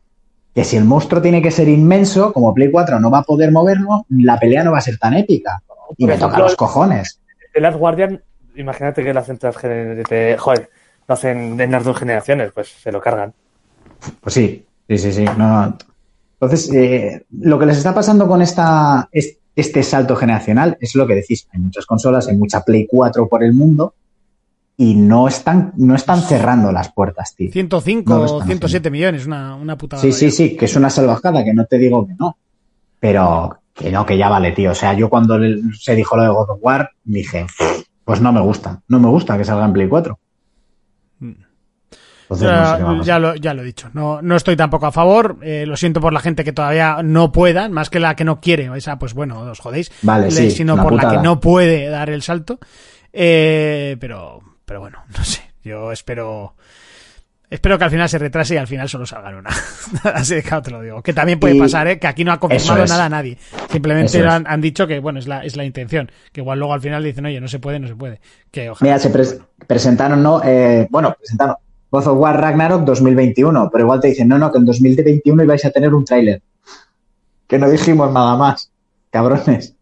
que 0.53 0.63
si 0.63 0.77
el 0.77 0.85
monstruo 0.85 1.21
tiene 1.21 1.41
que 1.41 1.51
ser 1.51 1.67
inmenso, 1.67 2.31
como 2.31 2.53
Play 2.53 2.71
4 2.71 2.99
no 2.99 3.11
va 3.11 3.19
a 3.19 3.23
poder 3.23 3.51
moverlo, 3.51 4.05
la 4.09 4.39
pelea 4.39 4.63
no 4.63 4.71
va 4.71 4.77
a 4.77 4.81
ser 4.81 4.97
tan 4.97 5.13
épica. 5.15 5.61
Y 5.97 6.05
me 6.07 6.17
toca 6.17 6.39
los 6.39 6.55
cojones. 6.55 7.19
The 7.53 7.59
Last 7.61 7.77
Guardian, 7.77 8.21
imagínate 8.55 9.03
que 9.03 9.13
gener- 9.13 10.07
de- 10.07 10.37
Joder, 10.37 10.69
lo 11.07 11.13
hacen 11.13 11.59
en 11.59 11.71
las 11.71 11.83
dos 11.83 11.97
generaciones, 11.97 12.51
pues 12.53 12.67
se 12.81 12.91
lo 12.91 12.99
cargan. 13.01 13.33
Pues 14.21 14.33
sí, 14.33 14.65
sí, 14.87 14.97
sí, 14.97 15.11
sí. 15.13 15.25
No, 15.25 15.37
no. 15.37 15.77
Entonces, 16.39 16.71
eh, 16.73 17.25
lo 17.39 17.57
que 17.57 17.65
les 17.65 17.77
está 17.77 17.93
pasando 17.93 18.27
con 18.27 18.41
esta, 18.41 19.07
es- 19.11 19.37
este 19.55 19.83
salto 19.83 20.15
generacional 20.15 20.77
es 20.81 20.95
lo 20.95 21.07
que 21.07 21.15
decís. 21.15 21.47
Hay 21.53 21.59
muchas 21.61 21.85
consolas, 21.85 22.27
hay 22.27 22.35
mucha 22.35 22.61
Play 22.61 22.87
4 22.89 23.27
por 23.29 23.41
el 23.43 23.53
mundo 23.53 23.93
y 24.77 24.95
no 24.95 25.29
están, 25.29 25.71
no 25.77 25.95
están 25.95 26.21
cerrando 26.21 26.71
las 26.73 26.91
puertas, 26.91 27.33
tío. 27.35 27.49
105 27.51 28.09
No 28.13 28.17
lo 28.17 28.23
o 28.23 28.25
están 28.25 28.47
107 28.47 28.89
millones, 28.91 29.25
una, 29.25 29.55
una 29.55 29.77
putada. 29.77 30.01
Sí, 30.01 30.11
sí, 30.11 30.29
sí, 30.31 30.57
que 30.57 30.65
es 30.65 30.75
una 30.75 30.89
salvajada, 30.89 31.43
que 31.45 31.53
no 31.53 31.65
te 31.65 31.77
digo 31.77 32.05
que 32.05 32.13
no. 32.19 32.35
Pero 32.99 33.57
que 33.73 33.91
no, 33.91 34.05
que 34.05 34.17
ya 34.17 34.27
vale, 34.29 34.51
tío. 34.51 34.71
O 34.71 34.75
sea, 34.75 34.93
yo 34.93 35.09
cuando 35.09 35.37
se 35.79 35.95
dijo 35.95 36.17
lo 36.17 36.23
de 36.23 36.29
God 36.29 36.49
of 36.49 36.59
War, 36.61 36.89
dije, 37.05 37.45
pues 38.03 38.19
no 38.19 38.33
me 38.33 38.41
gusta, 38.41 38.81
no 38.89 38.99
me 38.99 39.07
gusta 39.07 39.37
que 39.37 39.45
salga 39.45 39.65
en 39.65 39.73
Play 39.73 39.87
4. 39.87 40.19
Entonces, 42.29 42.47
no 42.81 43.03
sé 43.03 43.07
Ya, 43.07 43.19
lo, 43.19 43.35
ya 43.35 43.53
lo 43.53 43.61
he 43.61 43.65
dicho. 43.65 43.89
No, 43.93 44.21
no 44.21 44.35
estoy 44.35 44.55
tampoco 44.55 44.87
a 44.87 44.91
favor. 44.91 45.37
eh, 45.41 45.65
lo 45.67 45.77
siento 45.77 46.01
por 46.01 46.11
la 46.13 46.19
gente 46.19 46.43
que 46.43 46.53
todavía 46.53 46.97
no 47.03 47.31
pueda, 47.31 47.69
más 47.69 47.89
que 47.89 47.99
la 47.99 48.15
que 48.15 48.23
no 48.23 48.39
quiere. 48.41 48.69
Esa, 48.75 48.97
pues 48.97 49.13
bueno, 49.13 49.39
os 49.41 49.59
jodéis. 49.59 49.91
Vale, 50.01 50.25
Le- 50.25 50.31
sí, 50.31 50.51
sino 50.51 50.75
por 50.81 50.93
la 50.93 51.09
que 51.09 51.17
no 51.17 51.39
puede 51.39 51.87
dar 51.89 52.09
el 52.09 52.21
salto. 52.21 52.59
Eh, 53.13 53.97
pero, 53.99 54.39
pero 54.65 54.79
bueno, 54.79 55.03
no 55.17 55.23
sé. 55.23 55.41
Yo 55.63 55.91
espero. 55.91 56.55
Espero 57.47 57.77
que 57.77 57.83
al 57.83 57.91
final 57.91 58.09
se 58.09 58.17
retrase 58.17 58.55
y 58.55 58.57
al 58.57 58.65
final 58.67 58.89
solo 58.89 59.05
salgan 59.05 59.35
una. 59.35 59.51
Así 60.15 60.33
de 60.35 60.41
claro 60.43 60.63
te 60.63 60.71
lo 60.71 60.81
digo. 60.81 61.01
Que 61.03 61.13
también 61.13 61.39
puede 61.39 61.55
Y- 61.55 61.59
pasar, 61.59 61.87
¿eh? 61.87 61.99
Que 61.99 62.07
aquí 62.07 62.23
no 62.23 62.31
ha 62.33 62.39
confirmado 62.39 62.83
es. 62.83 62.89
nada 62.89 63.05
a 63.05 63.09
nadie. 63.09 63.37
Simplemente 63.71 64.19
es. 64.19 64.25
han, 64.25 64.45
han 64.47 64.61
dicho 64.61 64.87
que, 64.87 64.99
bueno, 64.99 65.19
es 65.19 65.27
la, 65.27 65.43
es 65.45 65.55
la 65.55 65.63
intención. 65.63 66.11
Que 66.33 66.41
igual 66.41 66.57
luego 66.57 66.73
al 66.73 66.81
final 66.81 67.03
dicen, 67.03 67.23
oye, 67.27 67.39
no 67.39 67.47
se 67.47 67.59
puede, 67.59 67.79
no 67.79 67.87
se 67.87 67.95
puede. 67.95 68.19
Que 68.51 68.71
ojalá. 68.71 68.89
Mira, 68.93 68.99
se 68.99 69.13
pres- 69.13 69.39
presentaron, 69.67 70.23
¿no? 70.23 70.41
Eh, 70.43 70.87
bueno, 70.89 71.15
presentaron 71.17 71.55
God 71.91 72.07
of 72.07 72.17
War 72.17 72.39
Ragnarok 72.39 72.83
2021, 72.83 73.69
pero 73.71 73.83
igual 73.85 73.99
te 74.01 74.07
dicen, 74.09 74.27
no, 74.27 74.37
no, 74.37 74.51
que 74.51 74.57
en 74.57 74.65
2021 74.65 75.43
ibais 75.43 75.65
a 75.65 75.71
tener 75.71 75.93
un 75.93 76.03
tráiler. 76.05 76.41
que 77.47 77.57
no 77.59 77.69
dijimos 77.69 78.11
nada 78.11 78.35
más. 78.35 78.71
Cabrones. 79.11 79.75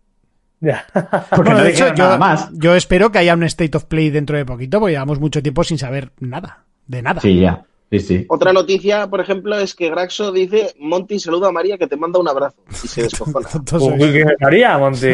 Ya. 0.60 0.86
Porque 0.94 1.36
Bueno, 1.52 1.58
no 1.58 1.64
de 1.64 1.70
hecho, 1.72 1.88
yo, 1.96 2.04
nada 2.04 2.18
más. 2.18 2.50
yo 2.54 2.76
espero 2.76 3.12
que 3.12 3.20
haya 3.20 3.34
un 3.34 3.44
State 3.44 3.76
of 3.78 3.86
Play 3.86 4.10
dentro 4.10 4.38
de 4.38 4.46
poquito, 4.46 4.80
porque 4.80 4.94
llevamos 4.94 5.20
mucho 5.20 5.42
tiempo 5.42 5.64
sin 5.64 5.78
saber 5.78 6.12
nada. 6.20 6.66
De 6.88 7.02
nada. 7.02 7.22
Sí, 7.22 7.40
ya. 7.40 7.66
Sí, 7.92 8.00
sí. 8.00 8.26
Otra 8.30 8.54
noticia, 8.54 9.08
por 9.08 9.22
ejemplo, 9.22 9.58
es 9.58 9.76
que 9.76 9.90
Graxo 9.90 10.32
dice, 10.32 10.74
Monty 10.80 11.20
saluda 11.20 11.50
a 11.50 11.52
María 11.52 11.78
que 11.78 11.88
te 11.88 11.96
manda 11.96 12.20
un 12.20 12.28
abrazo. 12.28 12.58
Y 12.84 12.88
se 12.88 13.04
descojona. 13.04 13.48
¿quién 13.50 14.28
Monty? 14.80 15.08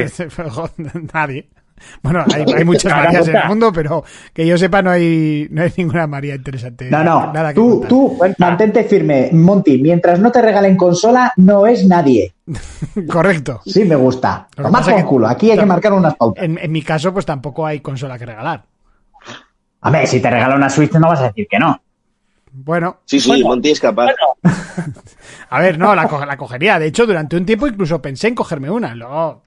Nadie. 1.13 1.49
Bueno, 2.01 2.25
hay, 2.33 2.45
hay 2.55 2.65
muchas 2.65 2.93
Marías 2.93 3.27
en 3.27 3.35
el 3.35 3.45
mundo, 3.47 3.71
pero 3.73 4.03
que 4.33 4.45
yo 4.45 4.57
sepa 4.57 4.81
no 4.81 4.91
hay, 4.91 5.47
no 5.51 5.61
hay 5.63 5.71
ninguna 5.77 6.07
María 6.07 6.35
interesante. 6.35 6.89
No, 6.89 7.03
no. 7.03 7.33
Nada 7.33 7.49
que 7.49 7.55
tú, 7.55 7.85
tú 7.87 8.19
mantente 8.37 8.83
firme, 8.83 9.29
Monty. 9.31 9.77
Mientras 9.81 10.19
no 10.19 10.31
te 10.31 10.41
regalen 10.41 10.75
consola, 10.77 11.33
no 11.37 11.67
es 11.67 11.85
nadie. 11.85 12.33
Correcto. 13.09 13.61
Sí, 13.65 13.85
me 13.85 13.95
gusta. 13.95 14.47
Tomar 14.55 14.83
que- 14.83 15.03
culo. 15.03 15.27
Aquí 15.27 15.51
hay 15.51 15.57
que 15.57 15.65
marcar 15.65 15.93
unas 15.93 16.15
pautas. 16.15 16.43
En, 16.43 16.57
en 16.57 16.71
mi 16.71 16.81
caso, 16.81 17.13
pues 17.13 17.25
tampoco 17.25 17.65
hay 17.65 17.79
consola 17.79 18.17
que 18.17 18.25
regalar. 18.25 18.63
A 19.81 19.89
ver, 19.91 20.07
si 20.07 20.19
te 20.19 20.29
regala 20.29 20.55
una 20.55 20.69
Switch, 20.69 20.91
no 20.93 21.07
vas 21.07 21.21
a 21.21 21.27
decir 21.27 21.47
que 21.49 21.57
no. 21.59 21.81
Bueno, 22.51 22.99
Sí, 23.05 23.19
sí, 23.19 23.43
Monty 23.43 23.71
es 23.71 23.79
capaz. 23.79 24.11
a 25.49 25.59
ver, 25.59 25.77
no, 25.77 25.93
la, 25.95 26.07
co- 26.07 26.25
la 26.25 26.37
cogería. 26.37 26.79
De 26.79 26.87
hecho, 26.87 27.05
durante 27.05 27.35
un 27.37 27.45
tiempo 27.45 27.67
incluso 27.67 28.01
pensé 28.01 28.27
en 28.27 28.35
cogerme 28.35 28.69
una. 28.69 28.95
Luego, 28.95 29.43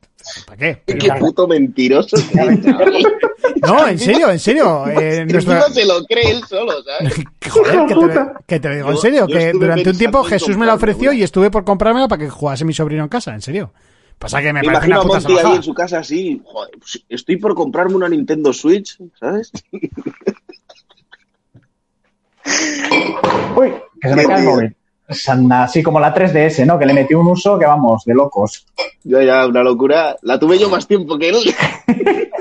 ¿para 0.47 0.57
qué? 0.59 0.83
Pero- 0.85 0.99
Qué 0.99 1.11
puto 1.21 1.47
mentiroso 1.49 2.17
no, 3.63 3.89
en 3.89 3.99
serio, 3.99 4.31
en 4.31 4.39
serio. 4.39 4.87
eh, 4.89 5.25
Que 5.27 5.33
nuestra- 5.33 5.69
se 5.71 5.85
lo 5.85 6.05
cree 6.05 6.31
él 6.31 6.43
solo, 6.49 6.73
¿sabes? 6.85 7.15
Joder, 7.51 7.87
que 7.87 7.95
te, 7.95 8.21
que 8.47 8.61
te 8.61 8.69
lo 8.69 8.75
digo 8.77 8.91
en 8.91 8.97
serio, 8.99 9.27
yo 9.29 9.37
que 9.39 9.53
durante 9.53 9.91
un 9.91 9.99
tiempo 9.99 10.23
Jesús 10.25 10.57
me 10.57 10.67
la 10.67 10.75
ofreció 10.75 11.11
una. 11.11 11.19
y 11.19 11.23
estuve 11.23 11.51
por 11.51 11.65
comprármela 11.65 12.09
para 12.09 12.21
que 12.25 12.31
jugase 12.31 12.65
mi 12.65 12.73
sobrino 12.73 13.03
en 13.03 13.09
casa, 13.09 13.35
en 13.35 13.43
serio. 13.43 13.73
Pasa 14.19 14.41
que 14.41 14.53
me, 14.53 14.61
Me 14.61 14.67
parece 14.67 14.87
imagino 14.87 15.03
una 15.03 15.17
a 15.17 15.21
puta 15.21 15.29
Monty 15.33 15.47
ahí 15.49 15.57
en 15.57 15.63
su 15.65 15.75
casa 15.75 15.99
así, 15.99 16.41
joder, 16.45 16.71
estoy 17.09 17.39
por 17.39 17.57
comprarme 17.57 17.97
una 17.97 18.09
Nintendo 18.09 18.53
Switch, 18.53 18.97
¿sabes? 19.19 19.51
Uy, 23.57 23.73
que 24.01 24.09
se 24.09 24.17
me 24.17 24.25
cae 24.25 24.39
el 24.39 24.45
móvil. 24.45 24.77
Así 25.09 25.83
como 25.83 26.01
la 26.01 26.15
3DS, 26.15 26.65
¿no? 26.65 26.79
Que 26.79 26.87
le 26.87 26.95
metí 26.95 27.15
un 27.15 27.27
uso 27.27 27.59
que 27.59 27.67
vamos, 27.67 28.05
de 28.05 28.15
locos. 28.15 28.67
Ya, 29.05 29.23
ya, 29.23 29.47
una 29.47 29.63
locura. 29.63 30.17
La 30.23 30.39
tuve 30.39 30.59
yo 30.59 30.71
más 30.71 30.87
tiempo 30.87 31.19
que 31.19 31.31
él. 31.31 31.37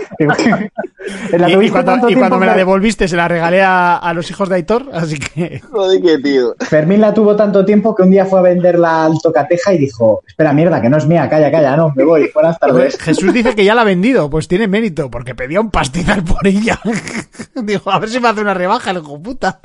La 1.32 1.50
Y, 1.50 1.70
cuando, 1.70 1.92
tanto 1.92 2.10
y 2.10 2.14
cuando 2.14 2.36
tiempo 2.36 2.38
me 2.38 2.46
la 2.46 2.56
devolviste 2.56 3.08
se 3.08 3.16
la 3.16 3.28
regalé 3.28 3.62
a, 3.62 3.98
a 3.98 4.14
los 4.14 4.30
hijos 4.30 4.50
de 4.50 4.56
Aitor, 4.56 4.90
así 4.94 5.18
que... 5.18 5.60
Joder, 5.72 6.02
qué 6.02 6.18
tío. 6.20 6.56
Fermín 6.60 7.02
la 7.02 7.14
tuvo 7.14 7.36
tanto 7.36 7.66
tiempo 7.66 7.96
que 7.96 8.04
un 8.04 8.12
día 8.12 8.26
fue 8.26 8.40
a 8.40 8.44
venderla 8.44 9.06
al 9.06 9.20
tocateja 9.22 9.74
y 9.74 9.80
dijo, 9.80 10.22
espera, 10.28 10.54
mierda, 10.54 10.82
que 10.82 10.90
no 10.90 10.98
es 10.98 11.08
mía, 11.08 11.28
calla, 11.30 11.52
calla, 11.52 11.76
no, 11.76 11.92
me 11.96 12.04
voy, 12.04 12.30
buenas 12.34 12.60
tardes. 12.60 12.98
Jesús 13.00 13.34
dice 13.34 13.56
que 13.56 13.66
ya 13.66 13.74
la 13.74 13.82
ha 13.82 13.86
vendido, 13.86 14.30
pues 14.30 14.48
tiene 14.48 14.68
mérito, 14.68 15.10
porque 15.10 15.34
pedía 15.36 15.62
un 15.62 15.72
pastizal 15.72 16.24
por 16.24 16.46
ella. 16.46 16.80
Dijo, 17.56 17.92
a 17.92 18.00
ver 18.00 18.10
si 18.10 18.20
me 18.20 18.28
hace 18.30 18.42
una 18.42 18.54
rebaja, 18.54 18.92
el 18.92 18.98
hijo 18.98 19.22
puta. 19.22 19.60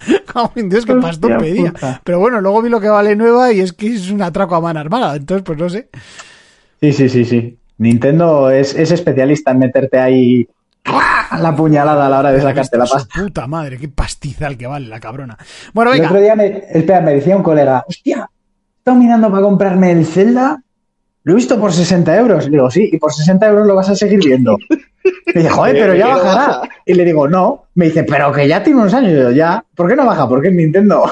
Dios, 0.55 0.85
qué 0.85 0.95
pastón 0.95 1.33
Hostia 1.33 1.39
pedía. 1.39 1.73
puta. 1.73 2.01
Pero 2.05 2.19
bueno, 2.19 2.41
luego 2.41 2.63
vi 2.63 2.69
lo 2.69 2.81
que 2.81 2.86
vale 2.89 3.17
nueva 3.17 3.53
y 3.53 3.61
es 3.61 3.73
que 3.73 3.95
es 3.95 4.11
un 4.11 4.23
atraco 4.23 4.55
a 4.57 4.61
mano 4.61 4.81
armada, 4.81 5.17
entonces 5.17 5.45
pues 5.45 5.59
no 5.59 5.69
sé. 5.69 5.89
Sí, 6.81 6.93
sí, 6.93 7.09
sí, 7.09 7.25
sí. 7.25 7.59
Nintendo 7.79 8.51
es, 8.51 8.75
es 8.75 8.91
especialista 8.91 9.51
en 9.51 9.59
meterte 9.59 9.99
ahí 9.99 10.49
la 11.41 11.55
puñalada 11.55 12.07
a 12.07 12.09
la 12.09 12.19
hora 12.21 12.33
de 12.33 12.41
sacarte 12.41 12.79
la 12.79 12.87
pasta. 12.87 13.21
puta 13.21 13.47
madre, 13.47 13.77
qué 13.79 13.89
pastizal 13.89 14.57
que 14.57 14.67
vale 14.67 14.87
la 14.89 15.01
cabrona. 15.01 15.37
Bueno, 15.73 15.91
El 15.93 15.99
venga. 15.99 16.09
otro 16.11 16.21
día 16.23 16.35
me, 16.37 16.65
espera, 16.71 17.01
me 17.01 17.15
decía 17.15 17.37
un 17.37 17.43
colega, 17.43 17.85
hostia, 17.87 18.29
he 18.31 18.79
estado 18.79 18.97
mirando 18.97 19.31
para 19.31 19.43
comprarme 19.43 19.91
el 19.93 20.07
Zelda, 20.07 20.63
lo 21.25 21.33
he 21.33 21.37
visto 21.37 21.59
por 21.61 21.73
60 21.73 22.17
euros. 22.17 22.45
Le 22.45 22.53
digo, 22.53 22.71
sí, 22.71 22.89
y 22.93 22.99
por 22.99 23.13
60 23.13 23.47
euros 23.49 23.67
lo 23.67 23.75
vas 23.75 23.89
a 23.89 23.97
seguir 23.97 24.21
viendo. 24.25 24.57
Me 25.35 25.43
dice, 25.43 25.51
joder, 25.51 25.77
pero 25.77 25.95
ya 25.95 26.07
bajará. 26.09 26.47
baja. 26.47 26.69
Y 26.85 26.95
le 26.95 27.05
digo, 27.05 27.29
no. 27.29 27.65
Me 27.75 27.87
dice, 27.87 28.05
pero 28.05 28.33
que 28.33 28.47
ya 28.47 28.63
tiene 28.63 28.81
unos 28.81 28.95
años. 28.95 29.11
Y 29.13 29.17
yo, 29.17 29.31
ya. 29.33 29.65
¿Por 29.75 29.89
qué 29.89 29.97
no 29.97 30.07
baja? 30.07 30.29
Porque 30.29 30.49
es 30.49 30.55
Nintendo. 30.55 31.11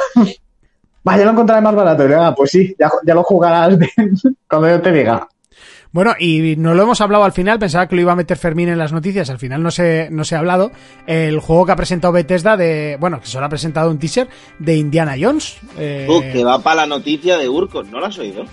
Vaya, 1.04 1.24
lo 1.24 1.30
encontraré 1.32 1.60
más 1.60 1.74
barato. 1.74 2.04
Y 2.04 2.08
le 2.08 2.14
digo, 2.14 2.26
ah, 2.26 2.34
pues 2.34 2.50
sí, 2.50 2.74
ya, 2.78 2.90
ya 3.06 3.14
lo 3.14 3.22
jugarás 3.22 3.78
cuando 4.48 4.68
yo 4.68 4.80
te 4.80 4.90
diga. 4.90 5.28
Bueno, 5.92 6.14
y 6.18 6.56
no 6.56 6.74
lo 6.74 6.82
hemos 6.82 7.00
hablado 7.00 7.22
al 7.22 7.30
final, 7.30 7.60
pensaba 7.60 7.86
que 7.86 7.94
lo 7.94 8.00
iba 8.00 8.10
a 8.10 8.16
meter 8.16 8.36
Fermín 8.36 8.68
en 8.68 8.78
las 8.78 8.92
noticias, 8.92 9.30
al 9.30 9.38
final 9.38 9.62
no 9.62 9.70
se, 9.70 10.08
no 10.10 10.24
se 10.24 10.34
ha 10.34 10.40
hablado. 10.40 10.72
El 11.06 11.38
juego 11.38 11.66
que 11.66 11.70
ha 11.70 11.76
presentado 11.76 12.12
Bethesda 12.12 12.56
de, 12.56 12.96
bueno, 12.98 13.20
que 13.20 13.28
solo 13.28 13.46
ha 13.46 13.48
presentado 13.48 13.92
un 13.92 14.00
teaser 14.00 14.28
de 14.58 14.76
Indiana 14.76 15.14
Jones. 15.16 15.56
Eh, 15.78 16.08
que 16.32 16.42
va 16.42 16.58
para 16.58 16.80
la 16.80 16.86
noticia 16.88 17.38
de 17.38 17.48
Urcos, 17.48 17.86
¿no 17.90 18.00
la 18.00 18.08
has 18.08 18.18
oído? 18.18 18.44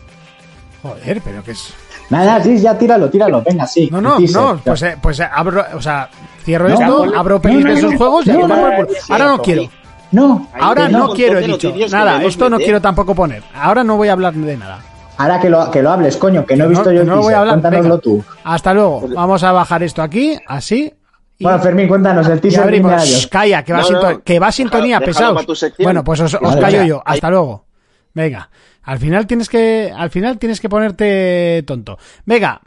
joder, 0.83 1.21
pero 1.23 1.43
que 1.43 1.51
es... 1.51 1.73
Nada, 2.09 2.43
sí, 2.43 2.59
ya 2.59 2.77
tíralo, 2.77 3.09
tíralo. 3.09 3.41
Venga, 3.41 3.65
sí. 3.65 3.89
No, 3.91 4.01
no, 4.01 4.17
teaser. 4.17 4.41
no, 4.41 4.61
pues, 4.63 4.81
eh, 4.83 4.97
pues 5.01 5.19
eh, 5.19 5.29
abro, 5.31 5.65
o 5.73 5.81
sea, 5.81 6.09
cierro 6.43 6.67
No, 6.67 6.73
esto, 6.73 7.05
no, 7.05 7.19
abro 7.19 7.41
pelis 7.41 7.63
no, 7.63 7.71
de 7.71 7.77
esos 7.77 7.91
no, 7.93 7.97
juegos 7.97 8.27
y 8.27 8.31
Ahora 8.31 9.25
no 9.25 9.37
sí. 9.37 9.41
quiero. 9.43 9.69
No, 10.11 10.47
Ahora 10.59 10.89
no 10.89 11.13
quiero, 11.13 11.39
he 11.39 11.47
dicho. 11.47 11.73
Nada, 11.89 12.23
esto 12.23 12.49
no 12.49 12.57
quiero 12.57 12.81
tampoco 12.81 13.15
poner. 13.15 13.43
Ahora 13.55 13.83
no 13.83 13.95
voy 13.97 14.09
a 14.09 14.13
hablar 14.13 14.33
de 14.33 14.57
nada. 14.57 14.81
ahora 15.17 15.39
que 15.39 15.49
lo, 15.49 15.69
que 15.71 15.81
lo 15.81 15.91
hables, 15.91 16.17
coño, 16.17 16.45
que 16.45 16.55
no 16.55 16.65
he 16.65 16.67
visto 16.69 16.85
no- 16.85 16.91
yo 16.91 17.01
el 17.01 17.07
no 17.07 17.15
teaser. 17.19 17.35
a 17.35 17.39
hablar. 17.39 17.53
Cuéntanoslo 17.61 17.89
Venga. 17.89 18.01
tú. 18.01 18.23
Hasta 18.43 18.73
luego. 18.73 19.07
Vamos 19.15 19.43
a 19.43 19.51
bajar 19.51 19.83
esto 19.83 20.01
aquí, 20.01 20.37
así. 20.47 20.91
y- 21.37 21.43
Bueno, 21.43 21.59
Fermín, 21.59 21.87
cuéntanos 21.87 22.27
el 22.27 22.41
teaser 22.41 22.63
abrimos. 22.63 23.27
Calla, 23.31 23.63
que 23.63 23.71
va, 23.73 23.79
No, 23.79 23.85
sinto- 23.85 24.11
no. 24.11 24.23
que 24.23 24.39
va 24.39 24.51
sintonía, 24.51 24.99
Déjalo- 24.99 25.05
pesados. 25.45 25.73
Bueno, 25.79 26.03
pues 26.03 26.19
os, 26.21 26.37
callo 26.59 26.83
yo. 26.83 27.01
Hasta 27.05 27.29
luego. 27.29 27.65
Venga. 28.13 28.49
Al 28.83 28.97
final 28.99 29.27
tienes 29.27 29.47
que, 29.47 29.93
al 29.95 30.09
final 30.09 30.37
tienes 30.39 30.59
que 30.59 30.67
ponerte 30.69 31.63
tonto. 31.65 31.97
Venga. 32.25 32.59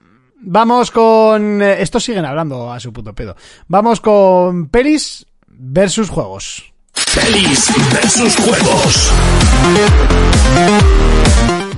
Vamos 0.46 0.90
con. 0.90 1.60
eh, 1.62 1.80
Estos 1.82 2.04
siguen 2.04 2.24
hablando 2.24 2.70
a 2.72 2.78
su 2.78 2.92
puto 2.92 3.14
pedo. 3.14 3.34
Vamos 3.66 4.00
con 4.00 4.68
pelis 4.68 5.26
versus 5.48 6.08
juegos. 6.10 6.73
Pelis 6.94 7.68
versus 7.92 8.36
juegos. 8.36 9.10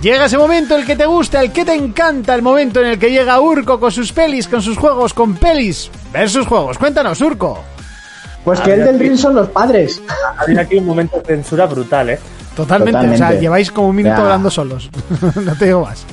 Llega 0.02 0.26
ese 0.26 0.38
momento, 0.38 0.76
el 0.76 0.84
que 0.84 0.94
te 0.94 1.06
gusta, 1.06 1.40
el 1.42 1.52
que 1.52 1.64
te 1.64 1.74
encanta, 1.74 2.34
el 2.34 2.42
momento 2.42 2.80
en 2.80 2.88
el 2.88 2.98
que 2.98 3.10
llega 3.10 3.40
Urco 3.40 3.80
con 3.80 3.90
sus 3.90 4.12
pelis, 4.12 4.46
con 4.46 4.60
sus 4.62 4.76
juegos, 4.76 5.14
con 5.14 5.34
pelis 5.36 5.90
versus 6.12 6.46
juegos. 6.46 6.78
Cuéntanos, 6.78 7.20
Urco. 7.20 7.64
Pues 8.44 8.60
que 8.60 8.74
el 8.74 8.84
del 8.84 8.98
ring 8.98 9.16
son 9.16 9.34
los 9.34 9.48
padres. 9.48 10.00
Ha 10.38 10.42
habido 10.42 10.60
aquí 10.60 10.76
un 10.76 10.84
momento 10.86 11.18
de 11.18 11.24
censura 11.24 11.64
brutal, 11.66 12.10
¿eh? 12.10 12.20
Totalmente, 12.54 13.08
o 13.08 13.16
sea, 13.16 13.32
lleváis 13.32 13.70
como 13.72 13.88
un 13.88 13.96
minuto 13.96 14.16
Ya. 14.16 14.22
hablando 14.22 14.50
solos. 14.50 14.90
no 15.34 15.54
te 15.56 15.64
digo 15.64 15.80
más. 15.82 16.04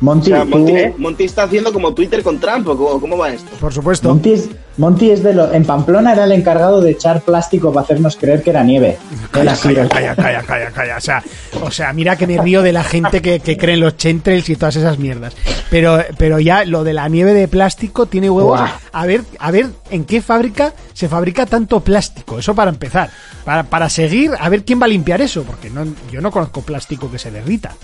Monty, 0.00 0.32
O 0.32 0.36
sea, 0.36 0.44
tú- 0.44 0.50
Monty, 0.58 0.72
Monty 0.96 1.24
está 1.24 1.42
haciendo 1.42 1.72
como 1.74 1.92
Twitter 1.92 2.22
con 2.22 2.40
Trump, 2.40 2.66
¿o 2.68 2.76
cómo, 2.76 3.00
cómo 3.00 3.18
va 3.18 3.30
esto? 3.34 3.50
Por 3.60 3.72
supuesto. 3.72 4.08
Monty 4.08 4.32
es, 4.32 4.48
Monty 4.78 5.10
es 5.10 5.22
de 5.22 5.34
lo. 5.34 5.52
En 5.52 5.64
Pamplona 5.66 6.12
era 6.14 6.24
el 6.24 6.32
encargado 6.32 6.80
de 6.80 6.92
echar 6.92 7.20
plástico 7.20 7.70
para 7.70 7.84
hacernos 7.84 8.16
creer 8.16 8.42
que 8.42 8.48
era 8.48 8.64
nieve. 8.64 8.96
Calla, 9.30 9.54
calla, 9.88 9.88
calla, 10.16 10.42
calla, 10.42 10.70
calla. 10.70 10.96
O 10.96 11.00
sea, 11.02 11.22
o 11.62 11.70
sea, 11.70 11.92
mira 11.92 12.16
que 12.16 12.26
me 12.26 12.38
río 12.38 12.62
de 12.62 12.72
la 12.72 12.82
gente 12.82 13.20
que, 13.20 13.40
que 13.40 13.58
cree 13.58 13.74
en 13.74 13.80
los 13.80 13.98
chentrels 13.98 14.48
y 14.48 14.56
todas 14.56 14.76
esas 14.76 14.98
mierdas. 14.98 15.34
Pero, 15.68 15.98
pero 16.16 16.40
ya 16.40 16.64
lo 16.64 16.82
de 16.82 16.94
la 16.94 17.06
nieve 17.08 17.34
de 17.34 17.46
plástico 17.46 18.06
tiene 18.06 18.30
huevos. 18.30 18.58
Buah. 18.58 18.70
A 18.92 19.04
ver, 19.06 19.20
a 19.38 19.50
ver 19.50 19.66
en 19.90 20.04
qué 20.06 20.22
fábrica 20.22 20.72
se 20.94 21.08
fabrica 21.08 21.44
tanto 21.44 21.80
plástico. 21.80 22.38
Eso 22.38 22.54
para 22.54 22.70
empezar. 22.70 23.10
Para, 23.44 23.64
para 23.64 23.90
seguir, 23.90 24.30
a 24.40 24.48
ver 24.48 24.64
quién 24.64 24.80
va 24.80 24.86
a 24.86 24.88
limpiar 24.88 25.20
eso. 25.20 25.42
Porque 25.42 25.68
no, 25.68 25.84
yo 26.10 26.22
no 26.22 26.30
conozco 26.30 26.62
plástico 26.62 27.10
que 27.10 27.18
se 27.18 27.30
derrita. 27.30 27.74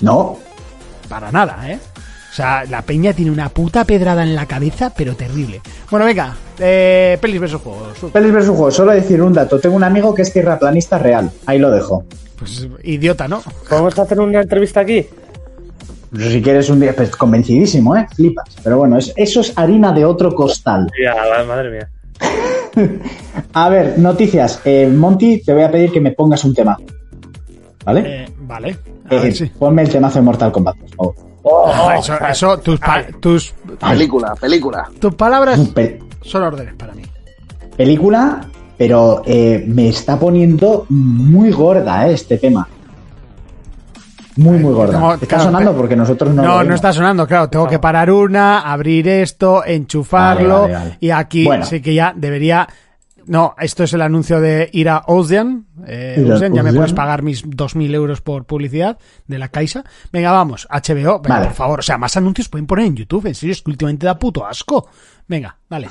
No, 0.00 0.38
Para 1.08 1.30
nada, 1.32 1.70
¿eh? 1.70 1.78
O 2.30 2.34
sea, 2.34 2.64
la 2.64 2.80
peña 2.82 3.12
tiene 3.12 3.30
una 3.30 3.50
puta 3.50 3.84
pedrada 3.84 4.22
en 4.22 4.34
la 4.34 4.46
cabeza, 4.46 4.90
pero 4.96 5.14
terrible. 5.14 5.60
Bueno, 5.90 6.06
venga, 6.06 6.34
eh, 6.58 7.18
pelis 7.20 7.38
versus 7.40 7.60
juegos. 7.60 7.98
Pelis 8.10 8.32
versus 8.32 8.50
juegos, 8.56 8.74
solo 8.74 8.92
decir 8.92 9.20
un 9.20 9.34
dato. 9.34 9.58
Tengo 9.60 9.76
un 9.76 9.84
amigo 9.84 10.14
que 10.14 10.22
es 10.22 10.32
tierraplanista 10.32 10.98
real. 10.98 11.30
Ahí 11.44 11.58
lo 11.58 11.70
dejo. 11.70 12.04
Pues 12.38 12.66
idiota, 12.84 13.28
¿no? 13.28 13.42
¿Podemos 13.68 13.98
hacer 13.98 14.18
una 14.18 14.40
entrevista 14.40 14.80
aquí? 14.80 15.06
Si 16.18 16.40
quieres 16.42 16.70
un 16.70 16.80
día, 16.80 16.94
pues 16.96 17.10
convencidísimo, 17.14 17.94
¿eh? 17.96 18.06
Flipas. 18.14 18.48
Pero 18.64 18.78
bueno, 18.78 18.96
es- 18.98 19.12
eso 19.16 19.40
es 19.42 19.52
harina 19.56 19.92
de 19.92 20.04
otro 20.06 20.34
costal. 20.34 20.86
Ya, 21.02 21.44
madre 21.44 21.70
mía. 21.70 21.88
A 23.52 23.68
ver, 23.68 23.98
noticias. 23.98 24.60
Eh, 24.64 24.86
Monty, 24.88 25.42
te 25.42 25.52
voy 25.52 25.62
a 25.62 25.70
pedir 25.70 25.92
que 25.92 26.00
me 26.00 26.12
pongas 26.12 26.44
un 26.44 26.54
tema. 26.54 26.78
¿Vale? 27.84 28.02
Eh, 28.24 28.28
vale. 28.40 28.76
A 29.10 29.14
Eh, 29.14 29.18
ver 29.20 29.34
si. 29.34 29.46
Ponme 29.46 29.82
el 29.82 29.88
temazo 29.88 30.18
de 30.18 30.22
Mortal 30.24 30.52
Kombat, 30.52 30.76
por 30.76 30.90
favor. 30.90 31.14
Ah, 31.74 31.96
eso, 31.98 32.14
eso, 32.28 32.58
tus, 32.58 32.78
pa- 32.78 33.04
tus, 33.20 33.52
Película, 33.80 34.34
película. 34.40 34.88
tus 35.00 35.14
palabras 35.16 35.58
Pe- 35.74 36.00
son 36.22 36.44
órdenes 36.44 36.74
para 36.74 36.92
mí. 36.94 37.02
película, 37.76 38.42
pero 38.78 39.22
eh, 39.26 39.64
me 39.66 39.88
está 39.88 40.16
poniendo 40.18 40.86
muy 40.88 41.50
gorda 41.50 42.06
eh, 42.08 42.12
este 42.14 42.38
tema. 42.38 42.68
Muy, 44.36 44.58
muy 44.58 44.72
gorda. 44.72 44.92
tengo- 44.94 45.14
está 45.14 45.26
claro, 45.26 45.44
sonando 45.44 45.72
porque 45.76 45.94
nosotros 45.96 46.32
no. 46.32 46.42
No, 46.42 46.62
lo 46.62 46.70
no, 46.70 46.74
está 46.74 46.92
sonando, 46.92 47.26
claro. 47.26 47.48
Tengo 47.50 47.66
que 47.68 47.78
parar 47.78 48.10
una, 48.10 48.60
abrir 48.60 49.06
esto, 49.08 49.62
enchufarlo. 49.64 50.62
Vale, 50.62 50.72
vale, 50.74 50.84
vale. 50.84 50.96
Y 51.00 51.10
aquí 51.10 51.44
Bueno. 51.44 51.66
sí 51.66 51.82
que 51.82 51.92
ya 51.94 52.14
debería. 52.16 52.66
No, 53.26 53.54
esto 53.58 53.84
es 53.84 53.92
el 53.92 54.02
anuncio 54.02 54.40
de 54.40 54.68
ir 54.72 54.88
a 54.88 55.02
Ocean. 55.06 55.66
Eh, 55.86 56.16
Ir 56.18 56.30
a 56.30 56.34
Ocean, 56.36 56.54
ya 56.54 56.62
me 56.62 56.72
puedes 56.72 56.92
pagar 56.92 57.22
mis 57.22 57.44
2.000 57.46 57.94
euros 57.94 58.20
por 58.20 58.44
publicidad 58.44 58.98
de 59.26 59.38
la 59.38 59.48
Caixa. 59.48 59.84
Venga, 60.12 60.32
vamos, 60.32 60.66
HBO, 60.70 61.20
venga, 61.20 61.36
Vale. 61.36 61.46
por 61.46 61.54
favor. 61.54 61.78
O 61.80 61.82
sea, 61.82 61.98
más 61.98 62.16
anuncios 62.16 62.48
pueden 62.48 62.66
poner 62.66 62.86
en 62.86 62.96
YouTube. 62.96 63.26
En 63.26 63.34
serio, 63.34 63.52
es 63.52 63.62
que 63.62 63.70
últimamente 63.70 64.06
da 64.06 64.18
puto 64.18 64.46
asco. 64.46 64.88
Venga, 65.28 65.56
dale. 65.68 65.88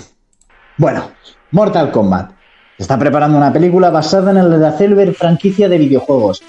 Bueno, 0.77 1.11
Mortal 1.51 1.91
Kombat. 1.91 2.31
Se 2.77 2.83
está 2.83 2.97
preparando 2.97 3.37
una 3.37 3.53
película 3.53 3.89
basada 3.89 4.31
en 4.31 4.61
la 4.61 4.71
célebre 4.71 5.13
franquicia 5.13 5.69
de 5.69 5.77
videojuegos. 5.77 6.41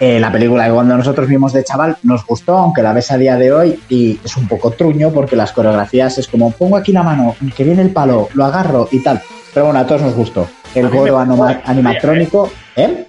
Eh, 0.00 0.18
la 0.18 0.32
película 0.32 0.66
que 0.66 0.72
cuando 0.72 0.96
nosotros 0.96 1.28
vimos 1.28 1.52
de 1.52 1.62
chaval 1.62 1.96
nos 2.02 2.26
gustó, 2.26 2.56
aunque 2.56 2.82
la 2.82 2.92
ves 2.92 3.12
a 3.12 3.16
día 3.16 3.36
de 3.36 3.52
hoy 3.52 3.80
y 3.88 4.18
es 4.24 4.36
un 4.36 4.48
poco 4.48 4.72
truño 4.72 5.12
porque 5.12 5.36
las 5.36 5.52
coreografías 5.52 6.18
es 6.18 6.26
como 6.26 6.50
pongo 6.50 6.76
aquí 6.76 6.90
la 6.90 7.04
mano, 7.04 7.36
que 7.56 7.62
viene 7.62 7.82
el 7.82 7.90
palo, 7.90 8.28
lo 8.34 8.44
agarro 8.44 8.88
y 8.90 9.00
tal. 9.00 9.22
Pero 9.54 9.66
bueno, 9.66 9.80
a 9.80 9.86
todos 9.86 10.02
nos 10.02 10.14
gustó. 10.14 10.48
El 10.74 10.84
me 10.90 10.90
gordo 10.98 11.18
anima- 11.18 11.62
animatrónico, 11.64 12.50
¿eh? 12.76 13.06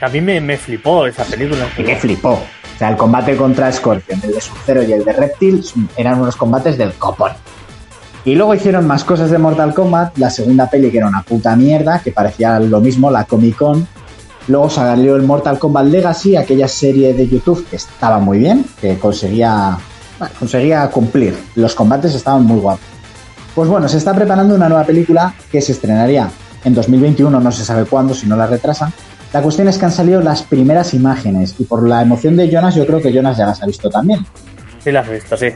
A 0.00 0.08
mí 0.08 0.20
me, 0.20 0.40
me 0.40 0.56
flipó 0.56 1.06
esa 1.06 1.24
película. 1.24 1.66
Y 1.76 1.82
que 1.82 1.96
flipó. 1.96 2.30
O 2.32 2.78
sea, 2.78 2.88
el 2.90 2.96
combate 2.96 3.36
contra 3.36 3.70
Scorpion, 3.70 4.20
el 4.24 4.32
de 4.32 4.40
Sub-Zero 4.40 4.82
y 4.82 4.92
el 4.92 5.04
de 5.04 5.12
Reptil 5.12 5.64
eran 5.96 6.20
unos 6.20 6.36
combates 6.36 6.78
del 6.78 6.92
copón. 6.94 7.32
Y 8.24 8.34
luego 8.36 8.54
hicieron 8.54 8.86
más 8.86 9.02
cosas 9.04 9.30
de 9.30 9.38
Mortal 9.38 9.74
Kombat, 9.74 10.16
la 10.18 10.30
segunda 10.30 10.70
peli 10.70 10.90
que 10.90 10.98
era 10.98 11.08
una 11.08 11.22
puta 11.22 11.54
mierda, 11.56 12.00
que 12.00 12.12
parecía 12.12 12.58
lo 12.60 12.80
mismo, 12.80 13.10
la 13.10 13.24
Comic 13.24 13.56
Con. 13.56 13.86
Luego 14.48 14.70
salió 14.70 15.16
el 15.16 15.22
Mortal 15.22 15.58
Kombat 15.58 15.86
Legacy, 15.86 16.36
aquella 16.36 16.66
serie 16.68 17.14
de 17.14 17.28
YouTube 17.28 17.66
que 17.68 17.76
estaba 17.76 18.18
muy 18.18 18.38
bien, 18.38 18.64
que 18.80 18.96
conseguía, 18.98 19.76
bueno, 20.18 20.34
conseguía 20.38 20.88
cumplir. 20.88 21.36
Los 21.56 21.74
combates 21.74 22.14
estaban 22.14 22.44
muy 22.44 22.58
guapos. 22.60 22.84
Pues 23.54 23.68
bueno, 23.68 23.88
se 23.88 23.98
está 23.98 24.14
preparando 24.14 24.54
una 24.54 24.68
nueva 24.68 24.84
película 24.84 25.34
que 25.50 25.60
se 25.60 25.72
estrenaría 25.72 26.30
en 26.64 26.74
2021, 26.74 27.40
no 27.40 27.52
se 27.52 27.64
sabe 27.64 27.84
cuándo, 27.84 28.14
si 28.14 28.26
no 28.26 28.36
la 28.36 28.46
retrasan. 28.46 28.92
La 29.32 29.42
cuestión 29.42 29.68
es 29.68 29.78
que 29.78 29.84
han 29.84 29.92
salido 29.92 30.20
las 30.20 30.42
primeras 30.42 30.94
imágenes 30.94 31.54
y 31.58 31.64
por 31.64 31.86
la 31.86 32.02
emoción 32.02 32.36
de 32.36 32.50
Jonas 32.50 32.74
yo 32.74 32.86
creo 32.86 33.00
que 33.00 33.12
Jonas 33.12 33.36
ya 33.36 33.46
las 33.46 33.62
ha 33.62 33.66
visto 33.66 33.90
también. 33.90 34.24
Sí, 34.82 34.92
la 34.92 35.00
has 35.00 35.10
visto, 35.10 35.36
sí. 35.36 35.48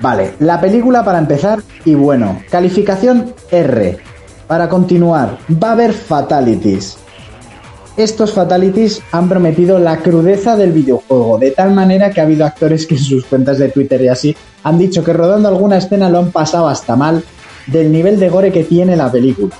Vale, 0.00 0.34
la 0.40 0.60
película 0.60 1.04
para 1.04 1.18
empezar 1.18 1.60
y 1.84 1.94
bueno, 1.94 2.42
calificación 2.50 3.34
R. 3.50 3.98
Para 4.46 4.68
continuar, 4.68 5.38
va 5.62 5.70
a 5.70 5.72
haber 5.72 5.92
fatalities. 5.92 6.98
Estos 7.96 8.32
fatalities 8.32 9.02
han 9.10 9.28
prometido 9.28 9.78
la 9.78 9.98
crudeza 9.98 10.54
del 10.54 10.72
videojuego, 10.72 11.38
de 11.38 11.50
tal 11.52 11.72
manera 11.72 12.10
que 12.10 12.20
ha 12.20 12.24
habido 12.24 12.44
actores 12.44 12.86
que 12.86 12.94
en 12.94 13.00
sus 13.00 13.24
cuentas 13.24 13.58
de 13.58 13.70
Twitter 13.70 14.02
y 14.02 14.08
así 14.08 14.36
han 14.68 14.78
dicho 14.78 15.04
que 15.04 15.12
rodando 15.12 15.48
alguna 15.48 15.76
escena 15.76 16.08
lo 16.10 16.18
han 16.18 16.32
pasado 16.32 16.66
hasta 16.68 16.96
mal 16.96 17.22
del 17.66 17.92
nivel 17.92 18.18
de 18.18 18.28
gore 18.28 18.50
que 18.52 18.64
tiene 18.64 18.96
la 18.96 19.10
película. 19.10 19.54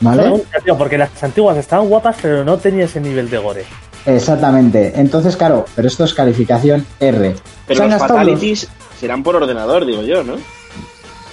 ¿Vale? 0.00 0.28
No, 0.28 0.40
tío, 0.64 0.76
porque 0.78 0.96
las 0.98 1.22
antiguas 1.22 1.56
estaban 1.56 1.88
guapas, 1.88 2.16
pero 2.20 2.44
no 2.44 2.56
tenía 2.58 2.84
ese 2.84 3.00
nivel 3.00 3.28
de 3.30 3.38
gore. 3.38 3.64
Exactamente. 4.06 4.92
Entonces, 4.96 5.36
claro, 5.36 5.64
pero 5.74 5.88
esto 5.88 6.04
es 6.04 6.14
calificación 6.14 6.86
R. 6.98 7.34
Pero 7.66 7.86
los 7.86 7.98
fatalities 7.98 8.68
serán 8.98 9.22
por 9.22 9.36
ordenador, 9.36 9.84
digo 9.86 10.02
yo, 10.02 10.22
¿no? 10.24 10.34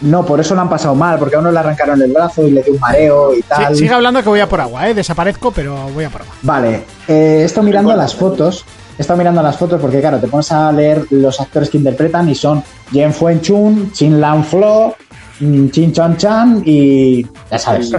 No, 0.02 0.26
por 0.26 0.40
eso 0.40 0.54
lo 0.54 0.62
han 0.62 0.70
pasado 0.70 0.94
mal, 0.96 1.18
porque 1.18 1.38
a 1.38 1.40
uno 1.40 1.52
le 1.52 1.58
arrancaron 1.60 2.02
el 2.02 2.12
brazo 2.12 2.46
y 2.48 2.52
le 2.52 2.62
dio 2.62 2.74
un 2.74 2.80
mareo 2.80 3.34
y 3.34 3.38
Sí, 3.38 3.44
tal. 3.48 3.76
sigue 3.76 3.94
hablando 3.94 4.22
que 4.22 4.30
voy 4.30 4.40
a 4.42 4.48
por 4.48 4.62
agua, 4.62 4.88
¿eh? 4.88 4.94
Desaparezco, 4.94 5.52
pero 5.52 5.76
voy 5.94 6.04
a 6.04 6.10
por 6.10 6.22
agua. 6.22 6.34
Vale, 6.44 6.84
eh, 7.08 7.40
he 7.42 7.44
estado 7.46 7.66
mirando 7.66 7.96
las 7.96 8.14
fotos. 8.14 8.64
He 8.98 9.02
estado 9.02 9.18
mirando 9.18 9.44
las 9.44 9.58
fotos 9.58 9.80
porque, 9.80 10.00
claro, 10.00 10.20
te 10.20 10.28
pones 10.28 10.52
a 10.52 10.72
leer 10.72 11.06
los 11.12 11.40
actores 11.40 11.70
que 11.70 11.78
interpretan 11.78 12.28
y 12.30 12.36
son 12.36 12.64
Jen 12.92 13.14
Fuen 13.14 13.42
Chun, 13.42 13.92
Chin 13.92 14.20
Lan 14.20 14.44
Flo, 14.44 14.96
mm, 15.40 15.70
Chin 15.70 15.92
Chon 15.92 16.18
Chan 16.18 16.64
y. 16.66 17.26
Ya 17.52 17.60
sabes. 17.60 17.92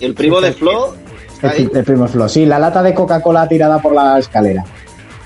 El 0.00 0.14
primo 0.14 0.40
de 0.40 0.52
Flo. 0.52 0.94
El, 1.40 1.70
el 1.74 1.84
primo 1.84 2.06
Flo. 2.08 2.28
Sí, 2.28 2.44
la 2.44 2.58
lata 2.58 2.82
de 2.82 2.92
Coca-Cola 2.94 3.48
tirada 3.48 3.80
por 3.80 3.94
la 3.94 4.18
escalera. 4.18 4.64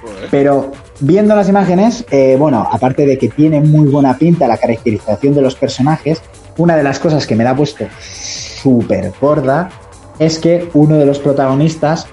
Joder. 0.02 0.28
Pero 0.30 0.72
viendo 1.00 1.34
las 1.34 1.48
imágenes, 1.48 2.04
eh, 2.10 2.36
bueno, 2.38 2.68
aparte 2.70 3.06
de 3.06 3.18
que 3.18 3.28
tiene 3.28 3.60
muy 3.60 3.88
buena 3.88 4.16
pinta 4.16 4.46
la 4.46 4.56
caracterización 4.56 5.34
de 5.34 5.42
los 5.42 5.54
personajes, 5.54 6.22
una 6.56 6.76
de 6.76 6.82
las 6.82 6.98
cosas 6.98 7.26
que 7.26 7.36
me 7.36 7.44
da 7.44 7.54
puesto 7.54 7.86
súper 8.00 9.12
gorda 9.20 9.70
es 10.18 10.38
que 10.38 10.68
uno 10.74 10.96
de 10.96 11.06
los 11.06 11.18
protagonistas 11.20 12.06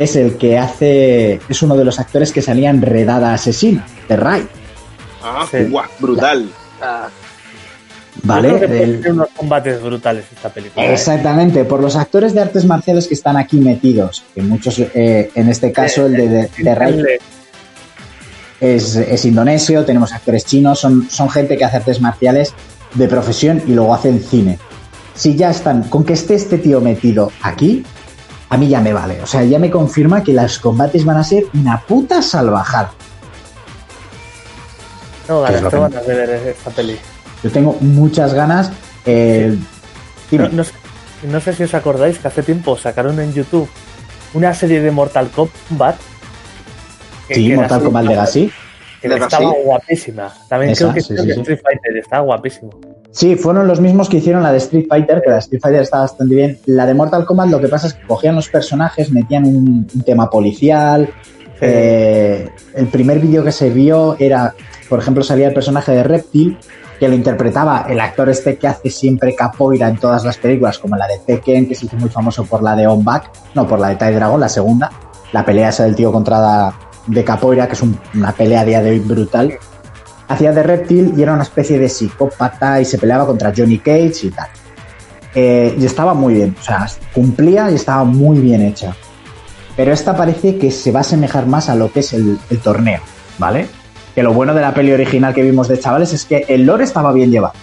es 0.00 0.16
el 0.16 0.36
que 0.36 0.58
hace, 0.58 1.38
es 1.48 1.62
uno 1.62 1.76
de 1.76 1.84
los 1.84 2.00
actores 2.00 2.32
que 2.32 2.42
salía 2.42 2.70
en 2.70 2.82
Redada 2.82 3.32
Asesina, 3.32 3.86
de 4.08 4.16
Ray, 4.16 4.48
Ah, 5.22 5.46
Sí. 5.50 5.58
guau, 5.70 5.84
brutal. 6.00 6.48
Ah, 6.82 7.08
¿vale? 8.22 8.54
Del- 8.58 9.00
tener 9.00 9.12
unos 9.12 9.28
combates 9.36 9.80
brutales 9.82 10.24
esta 10.34 10.48
película. 10.48 10.84
¿eh? 10.86 10.92
Exactamente, 10.94 11.64
por 11.64 11.80
los 11.80 11.94
actores 11.94 12.32
de 12.34 12.40
artes 12.40 12.64
marciales 12.64 13.06
que 13.06 13.12
están 13.14 13.36
aquí 13.36 13.58
metidos, 13.58 14.24
que 14.34 14.40
muchos, 14.42 14.78
eh, 14.78 15.30
en 15.34 15.48
este 15.50 15.72
caso 15.72 16.06
el 16.06 16.12
de, 16.14 16.28
de, 16.28 16.50
de 16.56 16.74
Ray 16.74 17.02
es, 18.60 18.96
es 18.96 19.24
indonesio, 19.24 19.84
tenemos 19.84 20.12
actores 20.12 20.44
chinos, 20.44 20.78
son, 20.80 21.08
son 21.10 21.28
gente 21.30 21.56
que 21.56 21.64
hace 21.64 21.76
artes 21.78 22.00
marciales 22.00 22.52
de 22.94 23.08
profesión 23.08 23.62
y 23.66 23.72
luego 23.72 23.94
hacen 23.94 24.20
cine. 24.20 24.58
Si 25.14 25.34
ya 25.36 25.50
están, 25.50 25.82
con 25.84 26.04
que 26.04 26.14
esté 26.14 26.34
este 26.34 26.58
tío 26.58 26.80
metido 26.80 27.30
aquí, 27.42 27.84
a 28.50 28.56
mí 28.56 28.68
ya 28.68 28.80
me 28.80 28.92
vale. 28.92 29.20
O 29.22 29.26
sea, 29.26 29.42
ya 29.44 29.58
me 29.58 29.70
confirma 29.70 30.22
que 30.22 30.32
los 30.32 30.58
combates 30.58 31.04
van 31.04 31.16
a 31.16 31.24
ser 31.24 31.44
una 31.54 31.80
puta 31.80 32.20
salvajada. 32.20 32.92
No, 35.28 35.44
¿Qué 35.44 35.54
es 35.54 35.60
ganas, 35.60 35.62
lo 35.62 35.70
te 35.70 35.76
que- 35.76 35.80
van 35.80 35.96
a 35.96 36.00
ver 36.00 36.30
esta 36.48 36.70
peli. 36.70 36.98
Yo 37.42 37.50
tengo 37.50 37.76
muchas 37.80 38.34
ganas. 38.34 38.70
eh. 39.06 39.56
No, 40.32 40.48
no 40.48 40.64
sé, 40.64 40.72
no 41.24 41.40
sé 41.40 41.52
si 41.54 41.62
os 41.64 41.74
acordáis 41.74 42.18
que 42.18 42.28
hace 42.28 42.42
tiempo 42.42 42.76
sacaron 42.76 43.18
en 43.20 43.32
YouTube 43.32 43.68
una 44.34 44.54
serie 44.54 44.80
de 44.80 44.90
Mortal 44.90 45.28
Kombat. 45.30 45.96
que- 47.28 47.34
sí, 47.36 47.48
que 47.48 47.56
Mortal 47.56 47.82
Kombat 47.82 48.04
Legacy. 48.04 48.52
Que 49.00 49.08
estaba 49.08 49.52
guapísima. 49.64 50.32
También 50.48 50.72
Esa, 50.72 50.84
creo 50.84 50.94
que, 50.94 51.00
sí, 51.00 51.08
creo 51.14 51.22
sí, 51.22 51.28
que 51.28 51.34
sí. 51.34 51.40
Street 51.40 51.60
Fighter 51.62 51.96
estaba 51.96 52.22
guapísimo. 52.22 52.70
Sí, 53.12 53.34
fueron 53.36 53.66
los 53.66 53.80
mismos 53.80 54.08
que 54.08 54.18
hicieron 54.18 54.42
la 54.42 54.52
de 54.52 54.58
Street 54.58 54.86
Fighter, 54.88 55.20
que 55.22 55.28
la 55.30 55.34
de 55.36 55.40
Street 55.40 55.60
Fighter 55.60 55.82
está 55.82 55.98
bastante 56.00 56.34
bien. 56.34 56.58
La 56.66 56.86
de 56.86 56.94
Mortal 56.94 57.24
Kombat 57.24 57.48
lo 57.48 57.60
que 57.60 57.68
pasa 57.68 57.88
es 57.88 57.94
que 57.94 58.06
cogían 58.06 58.36
los 58.36 58.48
personajes, 58.48 59.10
metían 59.10 59.44
un, 59.44 59.86
un 59.92 60.02
tema 60.02 60.30
policial. 60.30 61.08
eh, 61.60 62.48
el 62.74 62.86
primer 62.86 63.18
vídeo 63.18 63.44
que 63.44 63.52
se 63.52 63.68
vio 63.70 64.16
era, 64.18 64.54
por 64.88 64.98
ejemplo, 65.00 65.22
salía 65.24 65.48
el 65.48 65.54
personaje 65.54 65.92
de 65.92 66.02
Reptil, 66.04 66.56
que 66.98 67.08
lo 67.08 67.14
interpretaba 67.14 67.86
el 67.88 67.98
actor 68.00 68.28
este 68.30 68.56
que 68.56 68.66
hace 68.68 68.90
siempre 68.90 69.34
capoeira 69.34 69.88
en 69.88 69.96
todas 69.98 70.24
las 70.24 70.38
películas, 70.38 70.78
como 70.78 70.96
la 70.96 71.06
de 71.08 71.18
Tekken, 71.26 71.66
que 71.68 71.74
se 71.74 71.86
hizo 71.86 71.96
muy 71.96 72.08
famoso 72.10 72.44
por 72.44 72.62
la 72.62 72.76
de 72.76 72.86
On 72.86 73.04
Back, 73.04 73.30
no, 73.54 73.66
por 73.66 73.78
la 73.80 73.88
de 73.88 73.96
Tai 73.96 74.14
Dragon, 74.14 74.38
la 74.40 74.48
segunda. 74.48 74.90
La 75.32 75.44
pelea 75.44 75.68
esa 75.70 75.84
del 75.84 75.94
tío 75.96 76.12
contra 76.12 76.38
la- 76.40 76.74
de 77.06 77.24
capoeira, 77.24 77.66
que 77.66 77.72
es 77.74 77.82
un- 77.82 77.98
una 78.14 78.32
pelea 78.32 78.60
a 78.60 78.64
día 78.64 78.82
de 78.82 78.90
hoy 78.90 78.98
brutal 79.00 79.52
hacía 80.30 80.52
de 80.52 80.62
reptil 80.62 81.12
y 81.16 81.22
era 81.22 81.34
una 81.34 81.42
especie 81.42 81.78
de 81.78 81.88
psicópata 81.88 82.80
y 82.80 82.84
se 82.84 82.98
peleaba 82.98 83.26
contra 83.26 83.52
Johnny 83.54 83.78
Cage 83.78 84.20
y 84.22 84.30
tal. 84.30 84.48
Eh, 85.34 85.76
y 85.78 85.84
estaba 85.84 86.14
muy 86.14 86.34
bien, 86.34 86.56
o 86.58 86.62
sea, 86.62 86.88
cumplía 87.12 87.70
y 87.70 87.74
estaba 87.74 88.04
muy 88.04 88.38
bien 88.38 88.62
hecha. 88.62 88.94
Pero 89.76 89.92
esta 89.92 90.16
parece 90.16 90.56
que 90.56 90.70
se 90.70 90.92
va 90.92 91.00
a 91.00 91.02
asemejar 91.02 91.46
más 91.46 91.68
a 91.68 91.74
lo 91.74 91.92
que 91.92 92.00
es 92.00 92.12
el, 92.12 92.38
el 92.48 92.58
torneo, 92.60 93.00
¿vale? 93.38 93.66
Que 94.14 94.22
lo 94.22 94.32
bueno 94.32 94.54
de 94.54 94.60
la 94.60 94.72
peli 94.72 94.92
original 94.92 95.34
que 95.34 95.42
vimos 95.42 95.66
de 95.66 95.80
chavales 95.80 96.12
es 96.12 96.24
que 96.24 96.44
el 96.48 96.64
lore 96.64 96.84
estaba 96.84 97.12
bien 97.12 97.30
llevado. 97.30 97.54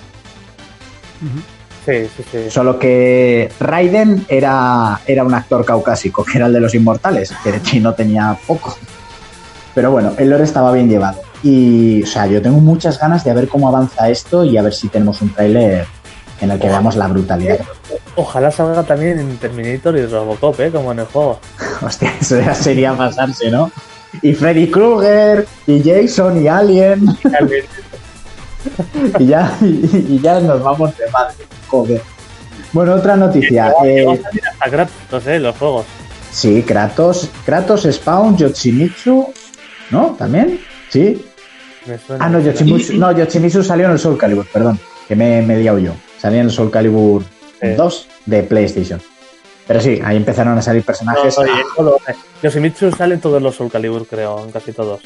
Sí, 1.85 2.10
sí, 2.18 2.23
sí. 2.30 2.49
Solo 2.49 2.77
que 2.77 3.49
Raiden 3.61 4.26
era, 4.27 4.99
era 5.07 5.23
un 5.23 5.34
actor 5.34 5.64
caucásico, 5.64 6.26
que 6.26 6.38
era 6.38 6.48
el 6.48 6.53
de 6.53 6.60
los 6.60 6.76
inmortales, 6.76 7.34
que 7.44 7.53
de 7.53 7.61
chino 7.61 7.94
tenía 7.94 8.38
poco. 8.45 8.77
Pero 9.73 9.91
bueno, 9.91 10.14
el 10.18 10.30
lore 10.30 10.44
estaba 10.44 10.73
bien 10.73 10.89
llevado. 10.89 11.22
Y, 11.44 12.04
o 12.04 12.08
sea, 12.08 12.28
yo 12.28 12.42
tengo 12.42 12.60
muchas 12.60 13.00
ganas 13.00 13.24
de 13.24 13.34
ver 13.34 13.48
cómo 13.48 13.68
avanza 13.68 14.10
esto 14.10 14.44
y 14.44 14.58
a 14.58 14.62
ver 14.62 14.74
si 14.74 14.88
tenemos 14.88 15.22
un 15.22 15.34
tráiler 15.34 15.86
en 16.42 16.52
el 16.52 16.60
que 16.60 16.68
veamos 16.68 16.96
la 16.96 17.08
brutalidad. 17.08 17.60
Ojalá 18.16 18.52
salga 18.52 18.84
también 18.84 19.20
en 19.20 19.38
Terminator 19.38 19.98
y 19.98 20.06
Robocop, 20.06 20.60
¿eh? 20.60 20.72
Como 20.72 20.92
en 20.92 21.00
el 21.00 21.06
juego. 21.06 21.40
Hostia, 21.82 22.14
eso 22.20 22.40
ya 22.40 22.56
sería 22.56 22.94
pasarse, 22.94 23.52
¿no? 23.52 23.72
Y 24.22 24.34
Freddy 24.34 24.72
Krueger, 24.72 25.46
y 25.68 25.84
Jason, 25.84 26.42
y 26.42 26.48
Alien, 26.48 27.06
y 29.20 29.26
ya, 29.26 29.56
y, 29.62 30.06
y 30.10 30.20
ya 30.22 30.40
nos 30.40 30.64
vamos 30.64 30.98
de 30.98 31.10
madre. 31.12 31.36
Joder. 31.68 32.02
Bueno, 32.74 32.96
otra 32.96 33.16
noticia. 33.16 33.74
Eh, 33.84 34.06
hasta 34.08 34.70
Kratos, 34.70 35.28
¿eh? 35.28 35.40
Los 35.40 35.56
juegos. 35.58 35.86
Sí, 36.32 36.64
Kratos, 36.64 37.30
Kratos, 37.46 37.88
Spawn, 37.90 38.38
Yoshimitsu, 38.38 39.28
¿no? 39.92 40.16
¿También? 40.18 40.60
Sí. 40.90 41.24
Me 41.88 41.98
suena. 41.98 42.26
Ah, 42.26 42.30
no, 42.30 42.40
Yoshimitsu, 42.40 42.94
no, 42.98 43.12
Yoshimitsu 43.12 43.64
salió 43.64 43.86
en 43.86 43.94
el 43.94 44.00
Soul 44.00 44.18
Calibur, 44.18 44.46
perdón, 44.52 44.80
que 45.08 45.16
me, 45.16 45.42
me 45.42 45.56
he 45.56 45.60
liado 45.60 45.80
yo. 45.80 45.94
Salía 46.18 46.40
en 46.42 46.46
el 46.48 46.52
Soul 46.52 46.70
Calibur 46.72 47.24
Sí. 47.62 47.70
2 47.76 48.08
de 48.28 48.44
PlayStation. 48.44 49.02
Pero 49.68 49.82
sí, 49.82 50.00
ahí 50.04 50.16
empezaron 50.18 50.58
a 50.58 50.62
salir 50.62 50.82
No, 50.82 50.86
personajes. 50.86 51.38
no, 51.38 51.44
en 51.46 51.50
todo- 51.76 51.98
Yoshimitsu 52.44 52.92
sale 52.92 53.16
en 53.16 53.22
todos 53.22 53.42
los 53.42 53.56
Soul 53.56 53.72
Calibur, 53.72 54.06
creo, 54.08 54.44
en 54.46 54.52
casi 54.52 54.72
todos. 54.74 55.02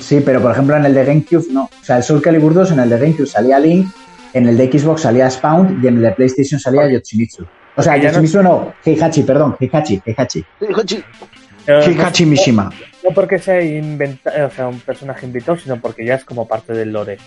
Sí, 0.00 0.20
pero 0.24 0.42
por 0.42 0.50
ejemplo 0.52 0.76
en 0.76 0.84
el 0.84 0.92
de 0.94 1.04
GameCube 1.04 1.46
no. 1.50 1.64
O 1.64 1.84
sea, 1.84 1.96
el 1.98 2.02
Soul 2.02 2.20
Calibur 2.20 2.52
2 2.52 2.72
en 2.72 2.80
el 2.80 2.90
de 2.90 2.98
GameCube 2.98 3.26
salía 3.26 3.58
Link, 3.58 3.86
en 4.34 4.48
el 4.48 4.56
de 4.58 4.70
Xbox 4.78 5.02
salía 5.02 5.30
Spawn 5.30 5.80
y 5.82 5.86
en 5.86 5.96
el 5.96 6.02
de 6.02 6.10
PlayStation 6.12 6.60
salía 6.60 6.86
Yoshimitsu. 6.90 7.46
O 7.76 7.82
sea, 7.82 7.96
no- 7.96 8.02
Yoshimitsu 8.02 8.42
no, 8.42 8.74
Heihachi, 8.84 9.22
perdón, 9.22 9.56
Heihachi, 9.60 10.02
Heihachi. 10.04 10.44
Hijochi. 10.68 11.02
No- 11.68 12.26
Mishima. 12.26 12.70
No 13.04 13.10
porque 13.14 13.38
sea 13.38 13.62
inventa, 13.62 14.32
o 14.46 14.50
sea, 14.50 14.68
un 14.68 14.80
personaje 14.80 15.26
invitado, 15.26 15.58
sino 15.58 15.80
porque 15.80 16.04
ya 16.04 16.14
es 16.14 16.24
como 16.24 16.46
parte 16.48 16.72
del 16.72 16.92
lore. 16.92 17.18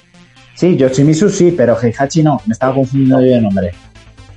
Sí, 0.56 0.76
Yoshimitsu 0.76 1.30
sí, 1.30 1.54
pero 1.56 1.78
Heihachi 1.82 2.24
no. 2.24 2.42
Me 2.46 2.54
estaba 2.54 2.74
confundiendo 2.76 3.22
yo 3.22 3.32
de 3.36 3.42
nombre. 3.42 3.72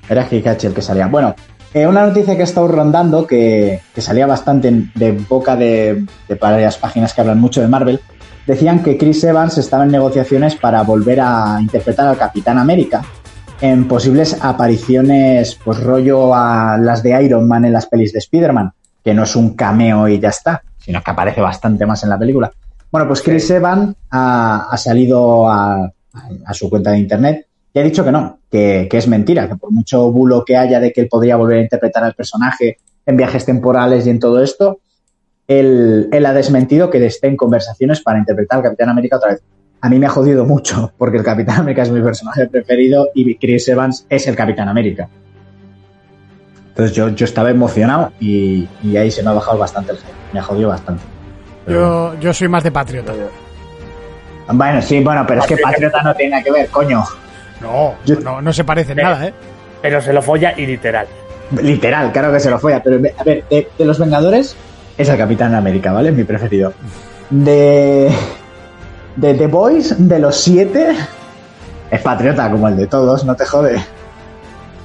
Era 0.09 0.26
Heihachi 0.31 0.68
el 0.68 0.74
que 0.74 0.82
salía. 0.82 1.06
Bueno, 1.09 1.35
eh, 1.72 1.86
una 1.86 2.06
noticia 2.06 2.35
que 2.36 2.43
he 2.43 2.44
estado 2.44 2.68
rondando, 2.68 3.26
que, 3.26 3.81
que 3.94 4.01
salía 4.01 4.26
bastante 4.26 4.68
en- 4.68 4.93
de 4.94 5.12
boca 5.12 5.56
de, 5.56 6.05
de 6.28 6.35
varias 6.36 6.76
páginas 6.78 7.12
que 7.12 7.20
hablan 7.20 7.40
mucho 7.40 7.60
de 7.60 7.68
Marvel, 7.68 8.01
decían 8.47 8.82
que 8.82 8.97
Chris 8.97 9.24
Evans 9.24 9.59
estaba 9.59 9.85
en 9.85 9.90
negociaciones 9.90 10.55
para 10.55 10.82
volver 10.82 11.18
a 11.20 11.59
interpretar 11.60 12.06
al 12.06 12.16
Capitán 12.18 12.59
América 12.59 13.02
en 13.60 13.89
posibles 13.89 14.39
apariciones, 14.40 15.59
pues 15.64 15.81
rollo 15.82 16.35
a 16.35 16.76
las 16.78 17.02
de 17.02 17.24
Iron 17.24 17.48
Man 17.48 17.64
en 17.64 17.72
las 17.72 17.86
pelis 17.86 18.12
de 18.12 18.18
Spider-Man, 18.18 18.72
que 19.05 19.14
no 19.14 19.24
es 19.24 19.36
un 19.36 19.55
cameo 19.55 20.09
y 20.09 20.18
ya 20.18 20.31
está, 20.31 20.62
sino 20.78 21.02
que 21.02 21.10
aparece 21.10 21.40
bastante 21.40 21.85
más 21.86 22.02
en 22.02 22.10
la 22.10 22.18
película. 22.18 22.51
Bueno, 22.90 23.06
pues 23.06 23.22
Chris 23.22 23.51
Evans 23.51 23.94
ha, 24.10 24.68
ha 24.70 24.76
salido 24.76 25.48
a, 25.48 25.93
a 26.47 26.55
su 26.55 26.70
cuenta 26.70 26.93
de 26.93 26.98
internet 26.98 27.47
y 27.72 27.78
ha 27.81 27.82
dicho 27.82 28.05
que 28.05 28.12
no, 28.12 28.39
que, 28.51 28.86
que 28.89 28.98
es 28.98 29.09
mentira, 29.09 29.48
que 29.48 29.56
por 29.56 29.72
mucho 29.72 30.10
bulo 30.12 30.44
que 30.44 30.56
haya 30.56 30.78
de 30.81 30.93
que 30.93 31.02
él 31.02 31.09
podría 31.09 31.36
volver 31.36 31.59
a 31.59 31.62
interpretar 31.62 32.05
al 32.05 32.14
personaje 32.14 32.78
en 33.05 33.16
viajes 33.16 33.44
temporales 33.44 34.06
y 34.06 34.10
en 34.10 34.20
todo 34.20 34.43
esto, 34.43 34.78
él, 35.48 36.09
él 36.12 36.26
ha 36.26 36.32
desmentido 36.32 36.89
que 36.89 37.05
esté 37.05 37.26
en 37.26 37.36
conversaciones 37.36 38.01
para 38.01 38.18
interpretar 38.18 38.59
al 38.59 38.64
Capitán 38.64 38.89
América 38.89 39.16
otra 39.16 39.32
vez. 39.32 39.43
A 39.81 39.90
mí 39.90 39.98
me 39.98 40.06
ha 40.06 40.10
jodido 40.10 40.47
mucho, 40.47 40.93
porque 40.97 41.18
el 41.18 41.24
Capitán 41.24 41.60
América 41.60 41.82
es 41.82 41.90
mi 41.90 42.01
personaje 42.01 42.47
preferido 42.47 43.09
y 43.14 43.35
Chris 43.36 43.68
Evans 43.68 44.06
es 44.09 44.26
el 44.28 44.36
Capitán 44.36 44.68
América. 44.68 45.10
Entonces 46.74 46.96
yo, 46.96 47.09
yo 47.10 47.24
estaba 47.24 47.51
emocionado 47.51 48.10
y, 48.18 48.68
y 48.82 48.96
ahí 48.96 49.09
se 49.10 49.22
me 49.22 49.30
ha 49.30 49.34
bajado 49.34 49.59
bastante 49.59 49.92
el 49.92 49.98
hype. 49.98 50.10
Me 50.32 50.40
ha 50.40 50.42
jodido 50.42 50.70
bastante. 50.70 51.02
Pero- 51.64 52.14
Yo, 52.14 52.20
yo 52.20 52.34
soy 52.34 52.48
más 52.48 52.64
de 52.64 52.72
patriota. 52.72 53.12
Bueno, 54.48 54.82
sí, 54.82 55.01
bueno, 55.01 55.24
pero 55.26 55.40
es 55.40 55.46
que 55.46 55.56
Patriota 55.56 56.02
no 56.02 56.14
tiene 56.14 56.32
nada 56.32 56.42
que 56.42 56.51
ver, 56.51 56.68
coño. 56.68 57.02
No, 57.62 57.94
Yo- 58.05 58.16
no, 58.20 58.42
no 58.42 58.52
se 58.52 58.64
parece 58.64 58.92
en 58.92 58.98
nada, 58.98 59.26
¿eh? 59.28 59.32
Pero 59.80 60.01
se 60.02 60.12
lo 60.12 60.20
folla 60.20 60.52
y 60.56 60.66
literal. 60.66 61.06
Literal, 61.62 62.10
claro 62.12 62.32
que 62.32 62.40
se 62.40 62.51
lo 62.51 62.59
fue. 62.59 62.78
Pero, 62.82 62.96
a 63.18 63.22
ver, 63.24 63.44
de, 63.48 63.68
de 63.78 63.84
los 63.84 63.98
Vengadores 63.98 64.56
es 64.98 65.09
el 65.09 65.16
Capitán 65.16 65.55
América, 65.55 65.92
¿vale? 65.92 66.10
Mi 66.12 66.24
preferido. 66.24 66.72
De. 67.30 68.10
De 69.16 69.34
The 69.34 69.46
Boys, 69.46 69.94
de 70.09 70.18
los 70.18 70.36
siete, 70.36 70.92
es 71.90 72.01
patriota 72.01 72.51
como 72.51 72.66
el 72.68 72.76
de 72.76 72.86
todos, 72.88 73.24
no 73.24 73.34
te 73.36 73.46
jode. 73.46 73.80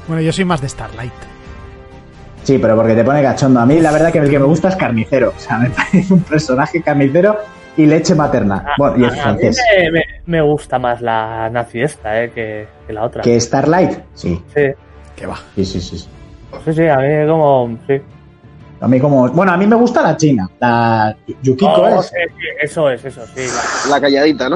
Bueno, 0.07 0.21
yo 0.21 0.31
soy 0.31 0.45
más 0.45 0.61
de 0.61 0.69
Starlight. 0.69 1.11
Sí, 2.49 2.57
pero 2.57 2.75
porque 2.75 2.95
te 2.95 3.03
pone 3.03 3.21
cachondo. 3.21 3.59
A 3.59 3.65
mí, 3.67 3.79
la 3.79 3.91
verdad, 3.91 4.11
que 4.11 4.17
el 4.17 4.27
que 4.27 4.39
me 4.39 4.45
gusta 4.45 4.69
es 4.69 4.75
Carnicero. 4.75 5.33
O 5.37 5.39
sea, 5.39 5.59
me 5.59 5.69
parece 5.75 6.11
un 6.11 6.21
personaje 6.23 6.81
carnicero 6.81 7.37
y 7.77 7.85
leche 7.85 8.15
materna. 8.15 8.73
Bueno, 8.75 8.97
y 8.97 9.03
es 9.05 9.13
A- 9.19 9.29
a 9.29 9.33
mí 9.33 9.39
francés. 9.39 9.59
me, 9.83 9.91
me- 9.91 10.05
me 10.25 10.41
gusta 10.41 10.79
más 10.79 10.99
la 10.99 11.47
nazi 11.51 11.79
esta, 11.83 12.23
eh, 12.23 12.31
que, 12.31 12.67
que 12.87 12.93
la 12.93 13.03
otra. 13.03 13.21
¿Que 13.21 13.39
Starlight? 13.39 13.99
Sí, 14.15 14.41
Sí, 14.55 14.63
Que 15.15 15.27
va. 15.27 15.35
sí, 15.55 15.63
sí, 15.63 15.79
sí. 15.79 15.99
sí. 15.99 16.07
sí, 16.65 16.73
sí, 16.73 16.87
a 16.87 16.97
mí 16.97 17.27
como... 17.27 17.77
Sí. 17.85 18.01
A 18.81 18.87
mí 18.87 18.99
como... 18.99 19.29
Bueno, 19.29 19.51
a 19.51 19.57
mí 19.57 19.67
me 19.67 19.75
gusta 19.75 20.01
la 20.01 20.17
china. 20.17 20.49
La 20.59 21.15
Yukiko 21.43 21.69
Oh, 21.71 21.99
es. 21.99 22.07
sí, 22.07 22.15
sí, 22.29 22.45
eso 22.63 22.89
es, 22.89 23.05
eso, 23.05 23.21
sí. 23.27 23.41
la- 23.87 23.95
La 23.97 24.01
calladita, 24.01 24.49
¿no? 24.49 24.55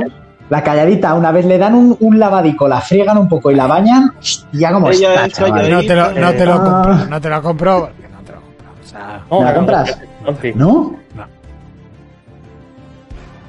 La 0.53 0.61
calladita, 0.63 1.15
una 1.15 1.31
vez 1.31 1.47
le 1.47 1.57
dan 1.57 1.73
un, 1.73 1.97
un 1.99 2.19
lavadico, 2.19 2.67
la 2.67 2.79
friegan 2.79 3.17
un 3.17 3.27
poco 3.27 3.49
y 3.49 3.55
la 3.55 3.65
bañan, 3.65 4.13
hostia, 4.19 4.71
como 4.71 4.91
está, 4.91 5.25
es 5.25 5.33
chaval. 5.33 5.71
No 5.71 5.81
te 5.81 5.95
lo, 5.95 6.11
no 6.11 6.31
te 6.31 6.45
lo 6.45 6.53
Ah. 6.53 6.63
compro, 6.83 7.05
no 7.09 7.21
te 7.21 7.29
lo 7.29 7.41
compro 7.41 7.79
porque 7.79 8.07
no 8.07 8.19
te 8.23 8.31
lo 8.33 8.39
compro. 8.41 8.65
O 8.83 8.87
sea, 8.87 9.21
No, 9.31 9.39
¿Me 9.39 9.45
la 9.45 9.53
compras? 9.55 9.99
no, 10.23 10.35
sí. 10.39 10.51
¿No? 10.53 10.95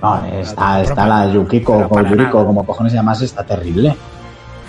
No. 0.03 0.27
Está, 0.41 0.81
está 0.81 1.07
la 1.07 1.27
Yukiko 1.31 1.87
o 1.91 2.01
Yuriko, 2.03 2.47
como 2.47 2.65
cojones 2.65 2.93
se 2.93 2.97
llamas, 2.97 3.21
está 3.21 3.45
terrible. 3.45 3.95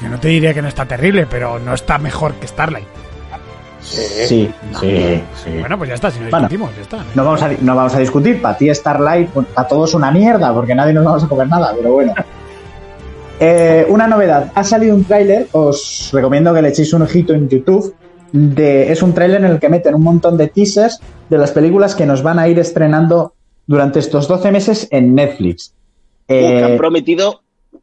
yo 0.02 0.10
no 0.10 0.20
te 0.20 0.28
diría 0.28 0.53
que 0.53 0.62
no 0.62 0.68
está 0.68 0.86
terrible, 0.86 1.28
pero 1.30 1.57
no 1.60 1.74
está 1.74 1.98
mejor 1.98 2.34
que 2.34 2.48
Starlight. 2.48 2.88
Sí, 3.86 4.49
sí, 4.80 5.24
sí. 5.44 5.60
Bueno, 5.60 5.78
pues 5.78 5.90
ya 5.90 5.95
está, 5.95 6.10
si 6.10 6.20
no 6.20 6.30
Bueno. 6.30 6.48
discutimos, 6.48 6.76
ya 6.76 6.82
está. 6.82 7.06
No 7.14 7.24
vamos 7.24 7.41
a, 7.44 7.49
no 7.62 7.76
vamos 7.76 7.94
a 7.95 7.99
discutir, 7.99 8.41
para 8.41 8.57
ti 8.57 8.74
Starlight, 8.74 9.32
bueno, 9.34 9.48
para 9.53 9.68
todos 9.68 9.94
una 9.94 10.12
mierda, 10.12 10.53
porque 10.53 10.74
nadie 10.74 10.91
nos 10.94 11.06
vamos 11.06 11.24
a 11.24 11.28
comer 11.28 11.48
nada, 11.48 11.74
pero 11.78 11.94
bueno. 11.94 12.14
Eh, 13.38 13.86
una 13.90 14.07
novedad, 14.07 14.49
ha 14.56 14.64
salido 14.64 14.95
un 14.95 15.03
tráiler, 15.03 15.48
os 15.52 16.10
recomiendo 16.14 16.53
que 16.53 16.62
le 16.62 16.70
echéis 16.70 16.94
un 16.94 17.02
ojito 17.02 17.34
en 17.34 17.49
YouTube, 17.49 17.94
de, 18.32 18.90
es 18.90 19.02
un 19.03 19.14
tráiler 19.14 19.44
en 19.44 19.52
el 19.52 19.60
que 19.60 19.68
meten 19.68 19.94
un 19.94 20.03
montón 20.03 20.38
de 20.38 20.48
teasers 20.48 21.02
de 21.30 21.38
las 21.38 21.52
películas 21.52 21.95
que 21.95 22.06
nos 22.06 22.24
van 22.24 22.40
a 22.40 22.48
ir 22.48 22.60
estrenando 22.60 23.34
durante 23.68 23.99
estos 23.99 24.30
12 24.30 24.52
meses 24.53 24.88
en 24.90 25.14
Netflix. 25.16 25.74
Uh, 26.30 26.34
que 26.34 26.60
Eh, 26.60 26.64
han 26.64 26.78
prometido 26.78 27.41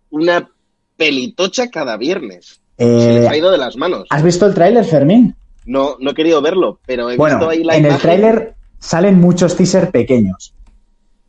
una 0.08 0.48
pelitocha 0.96 1.68
cada 1.68 1.98
viernes. 1.98 2.60
Se 2.78 2.84
eh, 3.16 3.20
les 3.20 3.28
ha 3.28 3.36
ido 3.36 3.50
de 3.50 3.58
las 3.58 3.76
manos. 3.76 4.06
¿Has 4.08 4.22
visto 4.22 4.46
el 4.46 4.54
tráiler, 4.54 4.86
Fermín? 4.86 5.36
No, 5.64 5.96
no 6.00 6.10
he 6.10 6.14
querido 6.14 6.42
verlo, 6.42 6.80
pero 6.86 7.10
he 7.10 7.16
Bueno, 7.16 7.36
visto 7.36 7.50
ahí 7.50 7.64
la 7.64 7.76
en 7.76 7.86
el 7.86 7.98
tráiler 7.98 8.54
salen 8.78 9.20
muchos 9.20 9.56
teasers 9.56 9.90
pequeños. 9.90 10.54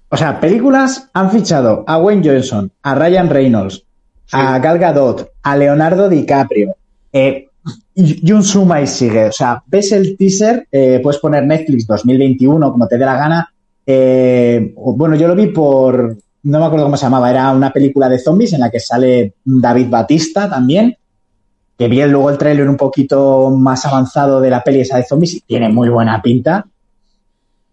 O 0.09 0.17
sea, 0.17 0.39
películas 0.39 1.09
han 1.13 1.31
fichado 1.31 1.83
a 1.87 1.97
Wayne 1.97 2.27
Johnson, 2.27 2.71
a 2.83 2.95
Ryan 2.95 3.29
Reynolds, 3.29 3.83
a 4.31 4.59
Gal 4.59 4.79
Gadot, 4.79 5.31
a 5.41 5.57
Leonardo 5.57 6.09
DiCaprio, 6.09 6.75
eh, 7.11 7.47
y 7.95 8.27
y 8.27 8.31
un 8.31 8.43
suma 8.43 8.81
y 8.81 8.87
sigue. 8.87 9.25
O 9.25 9.31
sea, 9.31 9.63
ves 9.65 9.91
el 9.91 10.17
teaser, 10.17 10.67
eh, 10.71 10.99
puedes 11.01 11.19
poner 11.19 11.45
Netflix 11.45 11.87
2021 11.87 12.71
como 12.71 12.87
te 12.87 12.97
dé 12.97 13.05
la 13.05 13.17
gana. 13.17 13.53
Eh, 13.85 14.73
bueno, 14.75 15.15
yo 15.15 15.27
lo 15.27 15.35
vi 15.35 15.47
por, 15.47 16.17
no 16.43 16.59
me 16.59 16.65
acuerdo 16.65 16.85
cómo 16.85 16.97
se 16.97 17.05
llamaba, 17.05 17.29
era 17.29 17.51
una 17.51 17.71
película 17.71 18.09
de 18.09 18.19
zombies 18.19 18.53
en 18.53 18.61
la 18.61 18.71
que 18.71 18.79
sale 18.79 19.35
David 19.43 19.87
Batista 19.89 20.49
también 20.49 20.95
que 21.77 21.87
vi 21.87 22.03
luego 22.03 22.29
el 22.29 22.37
tráiler 22.37 22.69
un 22.69 22.77
poquito 22.77 23.49
más 23.49 23.85
avanzado 23.85 24.39
de 24.41 24.49
la 24.49 24.63
peli 24.63 24.81
esa 24.81 24.97
de 24.97 25.05
zombies 25.05 25.33
y 25.35 25.41
tiene 25.41 25.69
muy 25.69 25.89
buena 25.89 26.21
pinta. 26.21 26.65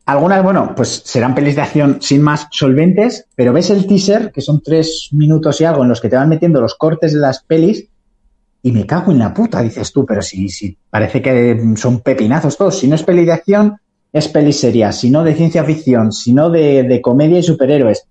Algunas, 0.06 0.42
bueno, 0.42 0.72
pues 0.74 1.02
serán 1.04 1.34
pelis 1.34 1.54
de 1.56 1.62
acción 1.62 1.98
sin 2.00 2.20
más 2.22 2.48
solventes, 2.50 3.26
pero 3.36 3.52
ves 3.52 3.70
el 3.70 3.86
teaser, 3.86 4.32
que 4.32 4.40
son 4.40 4.60
tres 4.60 5.08
minutos 5.12 5.60
y 5.60 5.64
algo 5.64 5.82
en 5.82 5.88
los 5.88 6.00
que 6.00 6.08
te 6.08 6.16
van 6.16 6.28
metiendo 6.28 6.60
los 6.60 6.74
cortes 6.74 7.12
de 7.12 7.20
las 7.20 7.42
pelis, 7.44 7.86
y 8.62 8.72
me 8.72 8.86
cago 8.86 9.12
en 9.12 9.18
la 9.20 9.32
puta, 9.32 9.62
dices 9.62 9.92
tú, 9.92 10.04
pero 10.04 10.20
si, 10.20 10.48
si 10.48 10.76
parece 10.90 11.22
que 11.22 11.62
son 11.76 12.00
pepinazos 12.00 12.56
todos. 12.58 12.78
Si 12.78 12.88
no 12.88 12.94
es 12.96 13.02
peli 13.04 13.24
de 13.24 13.32
acción, 13.32 13.76
es 14.12 14.28
peli 14.28 14.52
seria. 14.52 14.90
Si 14.92 15.10
no 15.10 15.22
de 15.22 15.34
ciencia 15.34 15.62
ficción, 15.64 16.10
si 16.12 16.32
no 16.34 16.50
de, 16.50 16.82
de 16.82 17.00
comedia 17.00 17.38
y 17.38 17.42
superhéroes. 17.42 18.04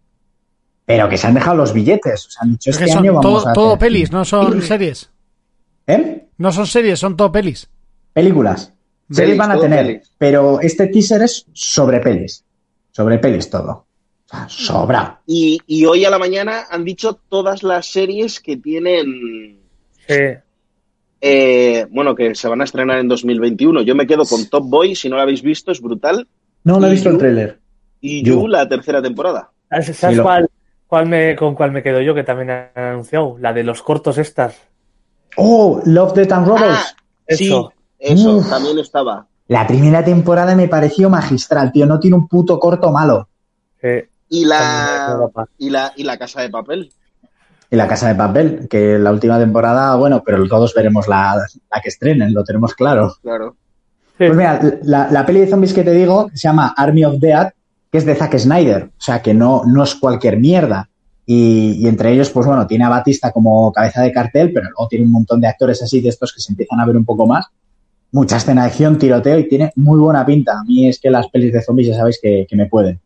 Pero 0.86 1.07
que 1.10 1.18
se 1.18 1.28
han 1.28 1.36
dejado 1.36 1.57
los 1.57 1.74
billetes. 1.74 2.26
O 2.28 2.30
sea, 2.32 2.41
han 2.44 2.52
dicho 2.53 2.70
este 2.72 2.86
año 2.91 3.14
vamos 3.14 3.44
todo, 3.44 3.48
a 3.49 3.53
todo 3.53 3.68
hacer- 3.74 3.80
pelis, 3.80 4.11
no 4.11 4.24
son 4.26 4.61
series. 4.64 5.10
¿Eh? 5.90 6.28
No 6.38 6.52
son 6.52 6.68
series, 6.68 6.99
son 6.99 7.18
todo 7.18 7.32
pelis. 7.32 7.68
Películas. 8.14 8.74
Series 9.10 9.30
Pelis, 9.32 9.38
van 9.40 9.52
a 9.52 9.60
tener, 9.60 9.86
pelis. 9.86 10.11
pero 10.20 10.60
este 10.61 10.88
teaser 10.88 11.24
es 11.24 11.45
sobre 11.53 11.99
pelis. 11.99 12.45
Sobre 12.91 13.18
pelis 13.18 13.49
todo. 13.49 13.72
O 13.72 14.30
sea, 14.30 14.48
sobra. 14.48 15.20
Y, 15.26 15.60
y 15.66 15.86
hoy 15.86 16.06
a 16.06 16.11
la 16.11 16.20
mañana 16.20 16.66
han 16.70 16.86
dicho 16.86 17.20
todas 17.30 17.64
las 17.64 17.88
series 17.88 18.40
que 18.40 18.57
tienen. 18.57 19.57
Sí. 20.07 20.16
eh, 21.22 21.88
bueno, 21.90 22.14
que 22.16 22.36
se 22.36 22.48
van 22.48 22.61
a 22.61 22.66
estrenar 22.66 22.99
en 22.99 23.07
2021. 23.07 23.82
Yo 23.82 23.95
me 23.95 24.06
quedo 24.06 24.26
con 24.26 24.48
Top 24.48 24.66
Boy, 24.70 24.95
si 24.95 25.10
no 25.10 25.16
lo 25.16 25.24
habéis 25.24 25.41
visto, 25.41 25.72
es 25.72 25.82
brutal. 25.82 26.28
No, 26.64 26.80
no 26.80 26.86
he 26.86 26.90
¿Y 26.90 26.94
visto 26.94 27.10
el 27.10 27.18
tráiler. 27.18 27.60
Y 28.02 28.24
You. 28.24 28.41
You, 28.41 28.48
la 28.48 28.70
tercera 28.70 29.02
temporada. 29.02 29.49
¿Sabes 29.70 30.22
cuál, 30.22 30.48
cuál 30.88 31.07
me, 31.07 31.36
con 31.36 31.56
cuál 31.56 31.72
me 31.72 31.82
quedo 31.82 32.02
yo? 32.02 32.14
Que 32.14 32.24
también 32.24 32.52
han 32.52 32.70
anunciado. 32.76 33.38
La 33.40 33.53
de 33.53 33.64
los 33.64 33.82
cortos 33.82 34.18
estas. 34.20 34.56
Oh, 35.38 35.81
Love, 35.85 36.14
Death 36.14 36.31
and 36.31 36.47
Robots. 36.47 36.65
Ah, 36.68 36.85
sí, 37.27 37.45
Eso. 37.47 37.73
eso, 37.97 38.38
Uf. 38.38 38.49
también 38.49 38.77
estaba. 38.80 39.27
La 39.47 39.65
primera 39.65 40.03
temporada 40.03 40.56
me 40.56 40.68
pareció 40.68 41.10
magistral, 41.10 41.72
tío. 41.72 41.85
No 41.85 41.99
tiene 41.99 42.15
un 42.18 42.27
puto 42.27 42.60
corto 42.60 42.91
malo. 42.91 43.27
Sí, 43.81 43.88
Y 44.30 44.45
la, 44.45 45.18
y 45.57 45.69
la, 45.69 45.93
y 45.95 46.03
la 46.03 46.18
Casa 46.18 46.41
de 46.41 46.49
Papel. 46.49 46.91
Y 47.72 47.76
La 47.76 47.88
Casa 47.88 48.07
de 48.07 48.15
Papel, 48.15 48.68
que 48.68 48.97
la 48.97 49.11
última 49.11 49.38
temporada, 49.38 49.95
bueno, 49.95 50.23
pero 50.26 50.47
todos 50.47 50.73
veremos 50.73 51.07
la, 51.07 51.35
la 51.72 51.81
que 51.81 51.89
estrenen, 51.89 52.34
lo 52.34 52.43
tenemos 52.43 52.73
claro. 52.73 53.15
Claro. 53.22 53.56
Pues 54.18 54.35
mira, 54.35 54.60
la, 54.84 55.10
la 55.11 55.26
peli 55.26 55.41
de 55.41 55.47
zombies 55.47 55.73
que 55.73 55.84
te 55.84 55.91
digo 55.91 56.30
se 56.34 56.47
llama 56.47 56.73
Army 56.76 57.06
of 57.06 57.19
Dead, 57.19 57.51
que 57.91 57.97
es 57.99 58.06
de 58.06 58.15
Zack 58.15 58.38
Snyder. 58.38 58.85
O 58.85 59.01
sea, 59.01 59.22
que 59.22 59.34
no, 59.34 59.61
no 59.65 59.84
es 59.84 59.95
cualquier 59.95 60.38
mierda. 60.38 60.89
Y, 61.31 61.88
entre 61.88 62.11
ellos, 62.11 62.31
pues 62.31 62.47
bueno, 62.47 62.65
tiene 62.65 62.85
a 62.85 62.89
Batista 62.89 63.31
como 63.31 63.72
cabeza 63.72 64.01
de 64.01 64.11
cartel, 64.11 64.51
pero 64.51 64.65
luego 64.65 64.88
tiene 64.88 65.06
un 65.06 65.11
montón 65.11 65.39
de 65.39 65.45
actores 65.47 65.80
así 65.84 66.01
de 66.01 66.10
estos 66.10 66.34
que 66.34 66.41
se 66.41 66.51
empiezan 66.51 66.80
a 66.80 66.88
ver 66.88 66.97
un 66.97 67.06
poco 67.06 67.27
más. 67.27 67.45
Mucha 68.11 68.38
escena 68.38 68.64
de 68.64 68.69
acción, 68.69 68.97
tiroteo 68.97 69.38
y 69.38 69.47
tiene 69.47 69.72
muy 69.76 69.99
buena 69.99 70.26
pinta. 70.26 70.53
A 70.60 70.64
mí 70.64 70.88
es 70.88 70.99
que 70.99 71.11
las 71.11 71.27
pelis 71.27 71.53
de 71.53 71.61
zombies 71.61 71.89
ya 71.89 71.97
sabéis 71.97 72.19
que, 72.19 72.47
me 72.53 72.65
pueden. 72.65 72.99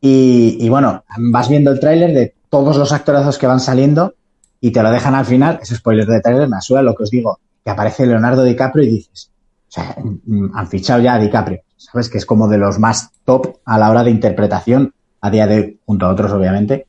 Y, 0.00 0.66
bueno, 0.70 1.04
vas 1.30 1.50
viendo 1.50 1.70
el 1.70 1.78
tráiler 1.78 2.14
de 2.14 2.34
todos 2.48 2.78
los 2.78 2.90
actorazos 2.90 3.36
que 3.36 3.46
van 3.46 3.60
saliendo 3.60 4.14
y 4.58 4.70
te 4.70 4.82
lo 4.82 4.90
dejan 4.90 5.14
al 5.14 5.26
final. 5.26 5.58
Ese 5.60 5.76
spoiler 5.76 6.06
de 6.06 6.22
tráiler 6.22 6.48
me 6.48 6.56
asuda 6.56 6.80
lo 6.80 6.94
que 6.94 7.02
os 7.02 7.10
digo, 7.10 7.38
que 7.62 7.70
aparece 7.70 8.06
Leonardo 8.06 8.44
DiCaprio 8.44 8.84
y 8.84 8.92
dices, 8.92 9.30
sea, 9.68 9.94
mm, 10.02 10.56
han 10.56 10.68
fichado 10.68 11.02
ya 11.02 11.16
a 11.16 11.18
DiCaprio, 11.18 11.60
¿sabes? 11.76 12.08
Que 12.08 12.16
es 12.16 12.24
como 12.24 12.48
de 12.48 12.56
los 12.56 12.78
más 12.78 13.10
top 13.26 13.58
a 13.66 13.76
la 13.76 13.90
hora 13.90 14.04
de 14.04 14.10
interpretación, 14.10 14.94
a 15.20 15.30
día 15.30 15.46
de 15.46 15.54
hoy, 15.56 15.80
junto 15.84 16.06
a 16.06 16.12
otros, 16.12 16.32
obviamente. 16.32 16.86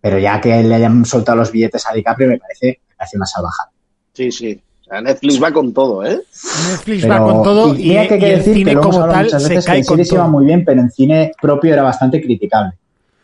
Pero 0.00 0.18
ya 0.18 0.40
que 0.40 0.62
le 0.62 0.74
hayan 0.74 1.04
soltado 1.04 1.38
los 1.38 1.50
billetes 1.50 1.84
a 1.86 1.92
DiCaprio, 1.94 2.28
me 2.28 2.38
parece, 2.38 2.80
me 2.88 2.94
parece 2.96 3.16
una 3.16 3.26
salvajada. 3.26 3.70
Sí, 4.12 4.30
sí. 4.32 4.60
O 4.82 4.84
sea, 4.90 5.00
Netflix 5.02 5.42
va 5.42 5.52
con 5.52 5.72
todo, 5.74 6.04
¿eh? 6.06 6.22
Netflix 6.70 7.02
Pero- 7.02 7.14
va 7.14 7.32
con 7.32 7.42
todo 7.42 7.74
y, 7.74 7.88
que 7.90 7.98
hay 7.98 8.06
y 8.06 8.08
que 8.08 8.14
el 8.14 8.20
decir 8.38 8.52
que 8.54 8.58
cine 8.70 8.74
como 8.76 8.92
hablado 9.00 9.12
tal 9.12 9.24
muchas 9.24 9.42
se 9.42 9.48
veces, 9.50 9.64
que 9.64 9.70
cae 9.70 9.78
en 9.80 9.84
con 9.84 9.96
cine 9.96 10.04
se 10.06 10.14
iba 10.14 10.24
todo. 10.24 10.32
muy 10.32 10.44
bien, 10.46 10.64
pero 10.64 10.80
en 10.80 10.90
cine 10.90 11.32
propio 11.42 11.72
era 11.74 11.82
bastante 11.82 12.22
criticable. 12.22 12.72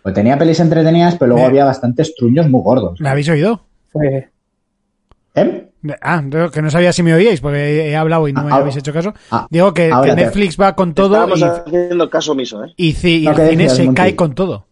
Pues 0.03 0.15
tenía 0.15 0.37
pelis 0.37 0.61
entretenidas, 0.61 1.15
pero 1.15 1.31
luego 1.31 1.45
Eh. 1.45 1.49
había 1.49 1.65
bastantes 1.65 2.15
truños 2.15 2.51
muy 2.51 2.61
gordos. 2.63 3.01
¿Me 3.01 3.09
habéis 3.09 3.29
oído? 3.31 3.63
Sí. 3.93 4.09
¿Eh? 5.37 5.71
Ah, 6.01 6.23
que 6.53 6.63
no 6.63 6.71
sabía 6.71 6.93
si 6.93 7.03
me 7.03 7.13
oíais 7.15 7.41
porque 7.41 7.89
he 7.91 7.97
hablado 7.97 8.27
y 8.29 8.33
no 8.33 8.43
me 8.45 8.53
Ah, 8.53 8.57
habéis 8.57 8.77
hecho 8.77 8.93
caso. 8.93 9.13
ah, 9.31 9.47
Digo 9.51 9.73
que, 9.75 9.89
Netflix 10.17 10.59
va 10.61 10.75
con 10.75 10.95
todo 10.95 11.15
Estábamos 11.15 11.41
y, 11.41 11.45
haciendo 11.45 12.09
caso 12.11 12.33
omiso, 12.33 12.65
¿eh? 12.65 12.73
y 12.77 12.91
y 13.07 13.25
No, 13.25 13.31
el 13.33 13.37
¿qué 13.37 13.49
cine 13.51 13.63
decías, 13.65 13.77
se 13.77 13.85
Monty? 13.85 13.97
cae 13.97 14.17
con 14.17 14.35
todo. 14.35 14.67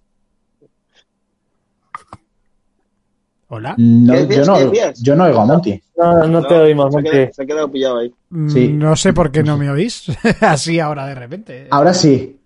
¿Hola? 3.54 3.74
No, 3.76 4.14
¿Qué 4.14 4.36
yo, 4.36 4.44
no, 4.46 4.72
yo 4.94 5.14
no 5.14 5.24
oigo 5.24 5.40
a 5.40 5.44
Monty. 5.44 5.78
No, 5.98 6.26
no 6.26 6.42
te 6.46 6.54
oímos, 6.54 6.90
se 6.90 6.98
ha, 6.98 7.02
Monty. 7.02 7.10
quedado, 7.10 7.32
se 7.34 7.42
ha 7.42 7.46
quedado 7.46 7.70
pillado 7.70 7.98
ahí. 7.98 8.14
Mm, 8.30 8.48
Sí. 8.48 8.68
No 8.72 8.96
sé 8.96 9.12
por 9.12 9.30
qué 9.30 9.42
no 9.42 9.58
me 9.58 9.68
oís 9.68 10.06
así 10.40 10.80
ahora 10.80 11.06
de 11.06 11.14
repente. 11.14 11.66
Ahora 11.70 11.92
sí. 11.92 12.38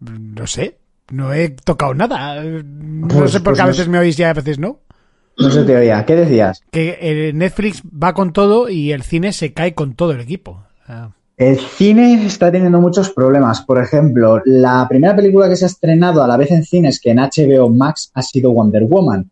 No 0.00 0.46
sé, 0.46 0.78
no 1.10 1.34
he 1.34 1.50
tocado 1.50 1.92
nada. 1.92 2.42
No 2.42 3.06
Pues- 3.08 3.32
sé 3.32 3.40
por 3.40 3.52
pues 3.52 3.56
qué 3.58 3.62
a 3.62 3.66
veces 3.66 3.86
me 3.88 3.98
oís 3.98 4.18
y 4.18 4.22
a 4.22 4.32
veces 4.32 4.58
no. 4.58 4.78
No 5.38 5.50
se 5.50 5.62
te 5.64 5.76
oía. 5.76 6.06
¿Qué 6.06 6.16
decías? 6.16 6.62
Que 6.70 6.96
eh, 7.02 7.32
Netflix 7.34 7.82
va 7.82 8.14
con 8.14 8.32
todo 8.32 8.70
y 8.70 8.92
el 8.92 9.02
cine 9.02 9.30
se 9.34 9.52
cae 9.52 9.74
con 9.74 9.94
todo 9.94 10.12
el 10.12 10.20
equipo. 10.20 10.62
Ah, 10.88 11.10
El 11.36 11.58
cine 11.58 12.24
está 12.24 12.50
teniendo 12.50 12.80
muchos 12.80 13.10
problemas. 13.10 13.60
Por 13.60 13.78
ejemplo, 13.78 14.40
la 14.46 14.86
primera 14.88 15.14
película 15.14 15.50
que 15.50 15.56
se 15.56 15.66
ha 15.66 15.68
estrenado 15.68 16.22
a 16.24 16.26
la 16.28 16.38
vez 16.38 16.50
en 16.50 16.64
cines 16.64 16.98
que 16.98 17.10
en 17.10 17.18
HBO 17.18 17.68
Max 17.68 18.10
ha 18.14 18.22
sido 18.22 18.52
Wonder 18.52 18.84
Woman. 18.84 19.30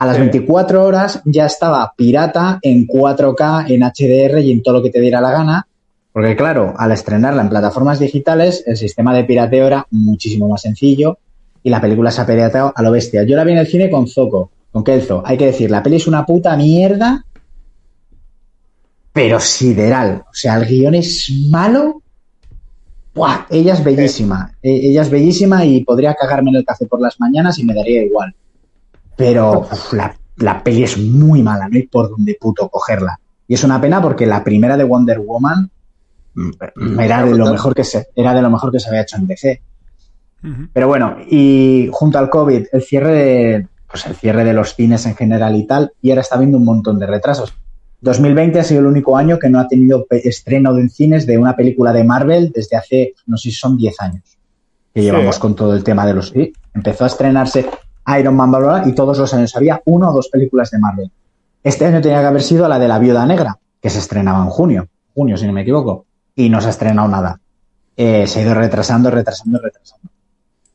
A 0.00 0.06
las 0.06 0.16
Sí. 0.16 0.22
24 0.22 0.82
horas 0.84 1.20
ya 1.24 1.46
estaba 1.46 1.92
pirata 1.96 2.58
en 2.62 2.86
4K, 2.86 3.66
en 3.68 3.82
HDR 3.82 4.40
y 4.40 4.50
en 4.50 4.62
todo 4.62 4.74
lo 4.74 4.82
que 4.82 4.90
te 4.90 5.00
diera 5.00 5.20
la 5.20 5.30
gana. 5.30 5.66
Porque 6.12 6.34
claro, 6.34 6.74
al 6.76 6.90
estrenarla 6.90 7.42
en 7.42 7.48
plataformas 7.50 8.00
digitales, 8.00 8.64
el 8.66 8.76
sistema 8.76 9.14
de 9.14 9.24
pirateo 9.24 9.66
era 9.66 9.86
muchísimo 9.90 10.48
más 10.48 10.62
sencillo 10.62 11.18
y 11.62 11.70
la 11.70 11.80
película 11.80 12.10
se 12.10 12.20
ha 12.22 12.26
pirateado 12.26 12.72
a 12.74 12.82
lo 12.82 12.90
bestia. 12.90 13.22
Yo 13.22 13.36
la 13.36 13.44
vi 13.44 13.52
en 13.52 13.58
el 13.58 13.66
cine 13.68 13.88
con 13.90 14.08
Zoco, 14.08 14.50
con 14.72 14.82
Kelzo. 14.82 15.22
Hay 15.24 15.36
que 15.36 15.46
decir, 15.46 15.70
la 15.70 15.82
peli 15.82 15.96
es 15.96 16.06
una 16.08 16.26
puta 16.26 16.56
mierda, 16.56 17.24
pero 19.12 19.38
sideral. 19.40 20.22
O 20.30 20.32
sea, 20.34 20.56
el 20.56 20.66
guion 20.66 20.94
es 20.94 21.30
malo. 21.50 22.02
¡Buah! 23.14 23.46
Ella 23.50 23.74
es 23.74 23.82
bellísima. 23.84 24.52
E- 24.62 24.88
Ella 24.88 25.02
es 25.02 25.10
bellísima 25.10 25.64
y 25.64 25.84
podría 25.84 26.14
cagarme 26.14 26.50
en 26.50 26.56
el 26.56 26.64
café 26.64 26.86
por 26.86 27.00
las 27.00 27.18
mañanas 27.20 27.58
y 27.58 27.64
me 27.64 27.74
daría 27.74 28.02
igual. 28.02 28.34
Pero 29.20 29.60
uf, 29.60 29.92
la, 29.92 30.14
la 30.36 30.62
peli 30.62 30.82
es 30.84 30.98
muy 30.98 31.42
mala, 31.42 31.68
no 31.68 31.76
hay 31.76 31.86
por 31.86 32.10
dónde 32.10 32.36
puto 32.40 32.68
cogerla. 32.68 33.18
Y 33.46 33.54
es 33.54 33.64
una 33.64 33.80
pena 33.80 34.00
porque 34.00 34.26
la 34.26 34.42
primera 34.42 34.76
de 34.76 34.84
Wonder 34.84 35.18
Woman 35.20 35.70
mm, 36.34 37.00
era 37.00 37.24
de 37.24 37.34
lo 37.34 37.50
mejor 37.50 37.74
que 37.74 37.84
se, 37.84 38.06
era 38.14 38.32
de 38.34 38.42
lo 38.42 38.50
mejor 38.50 38.72
que 38.72 38.80
se 38.80 38.88
había 38.88 39.02
hecho 39.02 39.16
en 39.16 39.26
DC. 39.26 39.62
Pero 40.72 40.88
bueno, 40.88 41.16
y 41.28 41.90
junto 41.92 42.18
al 42.18 42.30
COVID, 42.30 42.66
el 42.72 42.82
cierre 42.82 43.12
de, 43.12 43.66
pues 43.86 44.06
el 44.06 44.14
cierre 44.14 44.42
de 44.44 44.54
los 44.54 44.74
cines 44.74 45.04
en 45.04 45.14
general 45.14 45.54
y 45.54 45.66
tal, 45.66 45.92
y 46.00 46.10
ahora 46.10 46.22
está 46.22 46.36
habiendo 46.36 46.56
un 46.56 46.64
montón 46.64 46.98
de 46.98 47.06
retrasos. 47.06 47.52
2020 48.00 48.58
ha 48.58 48.64
sido 48.64 48.80
el 48.80 48.86
único 48.86 49.18
año 49.18 49.38
que 49.38 49.50
no 49.50 49.60
ha 49.60 49.68
tenido 49.68 50.06
estreno 50.08 50.74
en 50.78 50.88
cines 50.88 51.26
de 51.26 51.36
una 51.36 51.54
película 51.54 51.92
de 51.92 52.04
Marvel 52.04 52.50
desde 52.54 52.76
hace, 52.78 53.12
no 53.26 53.36
sé 53.36 53.50
si 53.50 53.56
son 53.56 53.76
10 53.76 54.00
años 54.00 54.22
que 54.94 55.00
Sí. 55.00 55.06
llevamos 55.06 55.38
con 55.38 55.54
todo 55.54 55.74
el 55.74 55.84
tema 55.84 56.06
de 56.06 56.14
los... 56.14 56.30
sí, 56.30 56.52
empezó 56.74 57.04
a 57.04 57.06
estrenarse 57.08 57.66
Iron 58.18 58.34
Man 58.34 58.50
bla, 58.50 58.58
bla, 58.58 58.80
bla, 58.80 58.88
y 58.88 58.94
todos 58.94 59.18
los 59.18 59.32
años 59.34 59.54
había 59.56 59.80
una 59.84 60.10
o 60.10 60.12
dos 60.12 60.28
películas 60.28 60.70
de 60.70 60.78
Marvel. 60.78 61.10
Este 61.62 61.84
año 61.84 62.00
tenía 62.00 62.20
que 62.20 62.26
haber 62.26 62.42
sido 62.42 62.66
la 62.68 62.78
de 62.78 62.88
la 62.88 62.98
Viuda 62.98 63.26
Negra, 63.26 63.58
que 63.80 63.90
se 63.90 63.98
estrenaba 63.98 64.42
en 64.42 64.50
junio, 64.50 64.88
junio 65.14 65.36
si 65.36 65.46
no 65.46 65.52
me 65.52 65.62
equivoco, 65.62 66.06
y 66.34 66.48
no 66.48 66.60
se 66.60 66.68
ha 66.68 66.70
estrenado 66.70 67.08
nada. 67.08 67.40
Eh, 67.96 68.26
se 68.26 68.40
ha 68.40 68.42
ido 68.42 68.54
retrasando, 68.54 69.10
retrasando, 69.10 69.58
retrasando. 69.58 70.08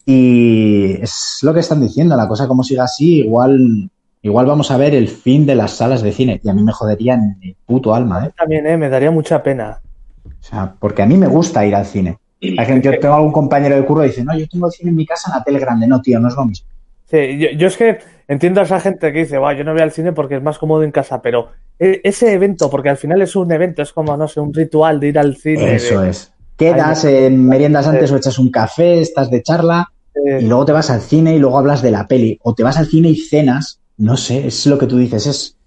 Y 0.05 0.97
es 1.01 1.39
lo 1.41 1.53
que 1.53 1.61
están 1.61 1.81
diciendo, 1.81 2.15
la 2.15 2.27
cosa 2.27 2.47
como 2.47 2.63
siga 2.63 2.83
así, 2.83 3.21
igual, 3.21 3.89
igual 4.21 4.45
vamos 4.45 4.69
a 4.69 4.77
ver 4.77 4.93
el 4.93 5.07
fin 5.07 5.47
de 5.47 5.55
las 5.55 5.71
salas 5.71 6.03
de 6.03 6.11
cine. 6.11 6.39
Y 6.43 6.49
a 6.49 6.53
mí 6.53 6.61
me 6.61 6.71
jodería 6.71 7.15
en 7.15 7.39
mi 7.39 7.55
puto 7.65 7.95
alma, 7.95 8.27
¿eh? 8.27 8.33
También, 8.37 8.67
eh, 8.67 8.77
me 8.77 8.89
daría 8.89 9.09
mucha 9.09 9.41
pena. 9.41 9.81
O 10.25 10.43
sea, 10.43 10.75
porque 10.79 11.01
a 11.01 11.07
mí 11.07 11.17
me 11.17 11.27
gusta 11.27 11.65
ir 11.65 11.73
al 11.75 11.87
cine. 11.87 12.19
Hay 12.41 12.65
gente, 12.67 12.91
yo 12.91 12.99
tengo 12.99 13.15
algún 13.15 13.31
compañero 13.31 13.75
de 13.75 13.85
curro 13.85 14.01
que 14.01 14.09
dice, 14.09 14.23
no, 14.23 14.37
yo 14.37 14.47
tengo 14.47 14.67
el 14.67 14.73
cine 14.73 14.91
en 14.91 14.95
mi 14.95 15.05
casa 15.07 15.31
en 15.31 15.39
la 15.39 15.43
tele 15.43 15.57
grande. 15.57 15.87
No, 15.87 15.99
tío, 16.01 16.19
no 16.19 16.27
es 16.27 16.35
lo 16.35 16.45
mismo. 16.45 16.67
Sí, 17.09 17.37
yo, 17.37 17.49
yo 17.57 17.67
es 17.67 17.77
que 17.77 17.99
entiendo 18.27 18.61
a 18.61 18.63
esa 18.63 18.79
gente 18.79 19.13
que 19.13 19.19
dice, 19.19 19.37
"Buah, 19.37 19.53
yo 19.53 19.63
no 19.63 19.73
voy 19.73 19.81
al 19.81 19.91
cine 19.91 20.11
porque 20.11 20.35
es 20.37 20.41
más 20.43 20.57
cómodo 20.57 20.83
en 20.83 20.91
casa, 20.91 21.21
pero 21.21 21.49
e- 21.77 22.01
ese 22.03 22.33
evento, 22.33 22.69
porque 22.69 22.89
al 22.89 22.97
final 22.97 23.21
es 23.21 23.35
un 23.35 23.51
evento, 23.51 23.81
es 23.81 23.93
como, 23.93 24.15
no 24.17 24.27
sé, 24.27 24.39
un 24.39 24.53
ritual 24.53 24.99
de 24.99 25.07
ir 25.09 25.19
al 25.19 25.35
cine. 25.35 25.75
Eso 25.75 26.01
de- 26.01 26.09
es. 26.09 26.31
Quedas, 26.57 27.03
eh, 27.05 27.29
meriendas 27.29 27.85
antes 27.85 28.11
o 28.11 28.17
echas 28.17 28.39
un 28.39 28.49
café, 28.49 29.01
estás 29.01 29.29
de 29.29 29.43
charla 29.43 29.91
y 30.39 30.45
luego 30.45 30.65
te 30.65 30.71
vas 30.71 30.89
al 30.89 31.01
cine 31.01 31.35
y 31.35 31.39
luego 31.39 31.57
hablas 31.59 31.81
de 31.81 31.91
la 31.91 32.07
peli. 32.07 32.39
O 32.43 32.55
te 32.55 32.63
vas 32.63 32.77
al 32.77 32.87
cine 32.87 33.09
y 33.09 33.17
cenas. 33.17 33.81
No 33.97 34.15
sé, 34.15 34.47
es 34.47 34.65
lo 34.65 34.77
que 34.77 34.87
tú 34.87 34.97
dices, 34.97 35.27
es, 35.27 35.57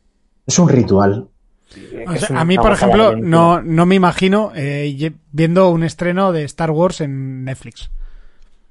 es 0.47 0.59
un 0.59 0.69
ritual. 0.69 1.29
O 2.07 2.17
sea, 2.17 2.41
a 2.41 2.45
mí, 2.47 2.57
por 2.57 2.73
ejemplo, 2.73 3.13
no, 3.29 3.61
no 3.63 3.85
me 3.87 3.95
imagino 3.95 4.53
eh, 4.57 5.13
viendo 5.31 5.69
un 5.71 5.83
estreno 5.85 6.33
de 6.33 6.45
Star 6.45 6.71
Wars 6.71 7.03
en 7.03 7.45
Netflix. 7.45 7.91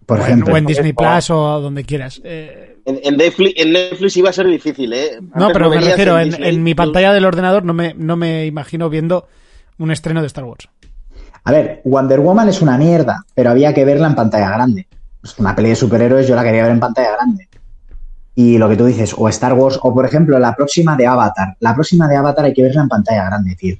Por 0.07 0.17
o, 0.19 0.21
en, 0.21 0.27
ejemplo. 0.27 0.53
o 0.53 0.57
en 0.57 0.65
Disney 0.65 0.93
Plus 0.93 1.29
o 1.29 1.61
donde 1.61 1.83
quieras. 1.83 2.19
Eh, 2.23 2.77
En, 2.85 2.99
en 3.03 3.17
Netflix, 3.17 3.53
en 3.57 3.73
Netflix 3.73 4.17
iba 4.17 4.29
a 4.31 4.33
ser 4.33 4.47
difícil, 4.47 4.91
¿eh? 4.93 5.19
no, 5.21 5.45
Antes 5.45 5.53
pero 5.53 5.69
me 5.69 5.79
refiero, 5.79 6.17
en, 6.17 6.29
Disney 6.29 6.49
en 6.49 6.63
mi 6.63 6.73
pantalla 6.73 7.13
del 7.13 7.25
ordenador 7.25 7.63
no 7.63 7.73
me, 7.73 7.93
no 7.93 8.15
me 8.15 8.45
imagino 8.45 8.89
viendo 8.89 9.27
un 9.77 9.91
estreno 9.91 10.21
de 10.21 10.27
Star 10.27 10.45
Wars. 10.45 10.69
A 11.43 11.51
ver, 11.51 11.81
Wonder 11.85 12.19
Woman 12.19 12.49
es 12.49 12.61
una 12.61 12.77
mierda, 12.77 13.23
pero 13.35 13.49
había 13.51 13.73
que 13.73 13.85
verla 13.85 14.07
en 14.07 14.15
pantalla 14.15 14.49
grande. 14.49 14.87
Es 15.23 15.37
una 15.39 15.55
peli 15.55 15.69
de 15.69 15.75
superhéroes, 15.75 16.27
yo 16.27 16.35
la 16.35 16.43
quería 16.43 16.63
ver 16.63 16.71
en 16.71 16.79
pantalla 16.79 17.11
grande. 17.11 17.47
Y 18.35 18.57
lo 18.57 18.69
que 18.69 18.75
tú 18.75 18.85
dices, 18.85 19.15
o 19.17 19.27
Star 19.29 19.53
Wars, 19.53 19.79
o 19.81 19.93
por 19.93 20.05
ejemplo, 20.05 20.37
la 20.39 20.55
próxima 20.55 20.95
de 20.95 21.07
Avatar. 21.07 21.55
La 21.59 21.73
próxima 21.73 22.07
de 22.07 22.15
Avatar 22.15 22.45
hay 22.45 22.53
que 22.53 22.63
verla 22.63 22.83
en 22.83 22.89
pantalla 22.89 23.25
grande, 23.25 23.55
tío. 23.55 23.75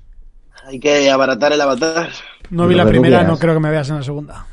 Hay 0.65 0.79
que 0.79 1.09
abaratar 1.09 1.53
el 1.53 1.61
avatar. 1.61 2.09
No 2.49 2.67
vi 2.67 2.75
la 2.75 2.85
primera, 2.85 3.23
no 3.23 3.37
creo 3.37 3.53
que 3.53 3.59
me 3.59 3.69
veas 3.69 3.89
en 3.89 3.97
la 3.97 4.03
segunda. 4.03 4.45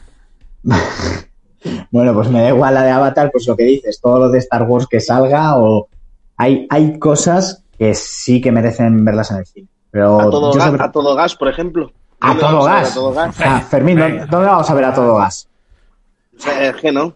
Bueno, 1.91 2.13
pues 2.15 2.29
me 2.29 2.43
da 2.43 2.49
igual 2.51 2.75
la 2.75 2.83
de 2.83 2.91
Avatar, 2.91 3.31
pues 3.33 3.47
lo 3.47 3.57
que 3.57 3.65
dices, 3.65 4.01
todo 4.01 4.19
lo 4.19 4.29
de 4.31 4.39
Star 4.39 4.63
Wars 4.65 4.87
que 4.89 5.01
salga, 5.01 5.59
o 5.59 5.89
hay, 6.37 6.67
hay 6.71 6.99
cosas 6.99 7.63
que 7.79 7.95
sí 7.95 8.41
que 8.41 8.53
merecen 8.53 9.05
verlas 9.05 9.31
en 9.31 9.39
el 9.39 9.47
cine. 9.47 9.69
Pero 9.91 10.21
A 10.21 10.31
todo, 10.31 10.53
yo 10.53 10.61
ga- 10.61 10.67
sobre- 10.67 10.83
a 10.85 10.93
todo 10.93 11.15
gas, 11.15 11.35
por 11.37 11.49
ejemplo. 11.49 11.93
a 12.21 12.29
¿Dónde 12.29 12.43
todo 12.43 12.65
gas. 12.65 12.91
A 12.91 12.95
todo 12.95 13.13
gas. 13.13 13.37
Ah, 13.41 13.61
Fermín, 13.61 13.99
¿dónde, 13.99 14.19
dónde 14.27 14.47
vamos 14.49 14.69
a 14.71 14.75
ver 14.75 14.85
a 14.85 14.95
todo 14.95 15.15
gas? 15.17 15.49
O 16.37 16.41
sea, 16.43 16.69
es 16.69 16.77
que 16.77 16.91
no. 16.93 17.05
O 17.07 17.15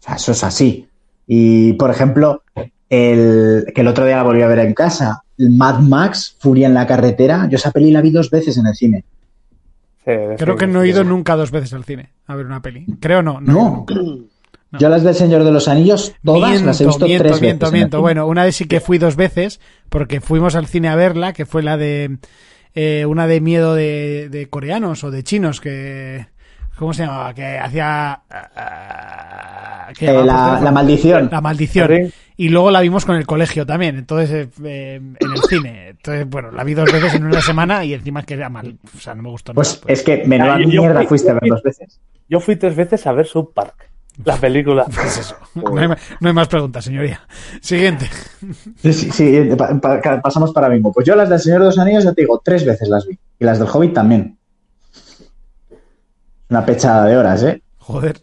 sea, 0.00 0.14
eso 0.16 0.32
es 0.32 0.44
así. 0.44 0.88
Y, 1.26 1.74
por 1.74 1.90
ejemplo, 1.90 2.42
el, 2.88 3.66
que 3.74 3.80
el 3.82 3.88
otro 3.88 4.04
día 4.06 4.16
la 4.16 4.22
volví 4.22 4.42
a 4.42 4.46
ver 4.48 4.60
en 4.60 4.74
casa, 4.74 5.22
el 5.36 5.50
Mad 5.50 5.80
Max, 5.80 6.36
Furia 6.38 6.66
en 6.66 6.74
la 6.74 6.86
carretera, 6.86 7.46
yo 7.50 7.56
esa 7.56 7.70
peli 7.70 7.90
la 7.90 8.00
vi 8.00 8.10
dos 8.10 8.30
veces 8.30 8.56
en 8.56 8.66
el 8.66 8.74
cine. 8.74 9.04
Sí, 10.08 10.14
Creo 10.38 10.56
que 10.56 10.66
no 10.66 10.82
he 10.82 10.88
ido 10.88 11.04
nunca 11.04 11.36
dos 11.36 11.50
veces 11.50 11.74
al 11.74 11.84
cine 11.84 12.10
a 12.26 12.34
ver 12.34 12.46
una 12.46 12.62
peli. 12.62 12.86
Creo 12.98 13.22
no. 13.22 13.40
No. 13.40 13.84
No. 14.70 14.78
Yo 14.78 14.88
las 14.88 15.02
del 15.02 15.14
Señor 15.14 15.44
de 15.44 15.50
los 15.50 15.66
Anillos, 15.68 16.14
todas 16.24 16.62
las 16.62 16.80
he 16.80 16.86
visto 16.86 17.06
miento, 17.06 17.24
tres 17.24 17.40
miento, 17.40 17.66
veces. 17.66 17.72
miento. 17.72 18.00
Bueno, 18.00 18.26
una 18.26 18.44
vez 18.44 18.56
sí 18.56 18.66
que 18.66 18.80
fui 18.80 18.98
dos 18.98 19.16
veces 19.16 19.60
porque 19.88 20.20
fuimos 20.20 20.54
al 20.56 20.66
cine 20.66 20.88
a 20.88 20.96
verla, 20.96 21.32
que 21.32 21.46
fue 21.46 21.62
la 21.62 21.76
de 21.76 22.18
eh, 22.74 23.06
una 23.06 23.26
de 23.26 23.40
miedo 23.40 23.74
de, 23.74 24.28
de 24.30 24.48
coreanos 24.48 25.04
o 25.04 25.10
de 25.10 25.22
chinos 25.24 25.60
que 25.60 26.26
¿cómo 26.78 26.92
se 26.92 27.04
llamaba? 27.04 27.34
Que 27.34 27.58
hacía 27.58 28.20
ah, 28.30 29.88
que 29.98 30.06
Eh, 30.06 30.24
la, 30.24 30.70
maldición. 30.72 31.28
La 31.30 31.40
maldición. 31.40 31.88
Sí. 31.88 32.14
Y 32.36 32.48
luego 32.50 32.70
la 32.70 32.80
vimos 32.80 33.04
con 33.04 33.16
el 33.16 33.26
colegio 33.26 33.66
también, 33.66 33.96
entonces 33.96 34.30
eh, 34.30 34.48
eh, 34.64 34.94
en 34.96 35.32
el 35.32 35.42
cine. 35.48 35.87
Entonces, 36.08 36.30
bueno, 36.30 36.50
la 36.50 36.64
vi 36.64 36.72
dos 36.74 36.90
veces 36.90 37.14
en 37.14 37.24
una 37.26 37.40
semana 37.42 37.84
y 37.84 37.92
encima 37.92 38.22
que 38.22 38.32
era 38.34 38.48
mal. 38.48 38.78
O 38.96 38.98
sea, 38.98 39.14
no 39.14 39.22
me 39.24 39.28
gustó 39.28 39.52
Pues 39.52 39.68
nada. 39.74 39.80
pues. 39.82 39.98
es 39.98 40.04
que 40.04 40.24
menuda 40.26 40.54
Ah, 40.54 40.58
mierda 40.58 40.98
fui- 41.00 41.06
fuiste 41.08 41.30
a 41.30 41.34
ver 41.34 41.42
dos 41.50 41.62
veces. 41.62 42.00
Yo 42.28 42.40
fui 42.40 42.56
tres 42.56 42.74
veces 42.74 43.06
a 43.06 43.12
ver 43.12 43.26
South 43.26 43.50
Park, 43.54 43.90
la 44.24 44.36
película. 44.38 44.86
Es 45.04 45.18
eso. 45.18 45.36
No 45.54 45.78
hay, 45.78 45.88
ma- 45.88 45.98
no 46.20 46.28
hay 46.28 46.34
más 46.34 46.48
preguntas, 46.48 46.84
señoría. 46.84 47.20
Siguiente. 47.60 48.08
Sí, 48.78 48.92
sí, 48.94 49.10
sí, 49.10 49.48
pa- 49.56 49.78
pa- 49.80 50.20
pasamos 50.22 50.52
para 50.52 50.68
mismo. 50.70 50.92
Pues 50.92 51.06
yo 51.06 51.14
las 51.14 51.28
del 51.28 51.40
Señor 51.40 51.60
de 51.60 51.66
los 51.66 51.78
Anillos, 51.78 52.04
ya 52.04 52.14
te 52.14 52.22
digo, 52.22 52.40
tres 52.42 52.64
veces 52.64 52.88
las 52.88 53.06
vi. 53.06 53.18
Y 53.38 53.44
las 53.44 53.58
del 53.58 53.68
Hobbit 53.70 53.92
también. 53.92 54.38
Una 56.48 56.64
pechada 56.64 57.04
de 57.04 57.16
horas, 57.18 57.42
¿eh? 57.42 57.62
Joder. 57.76 58.18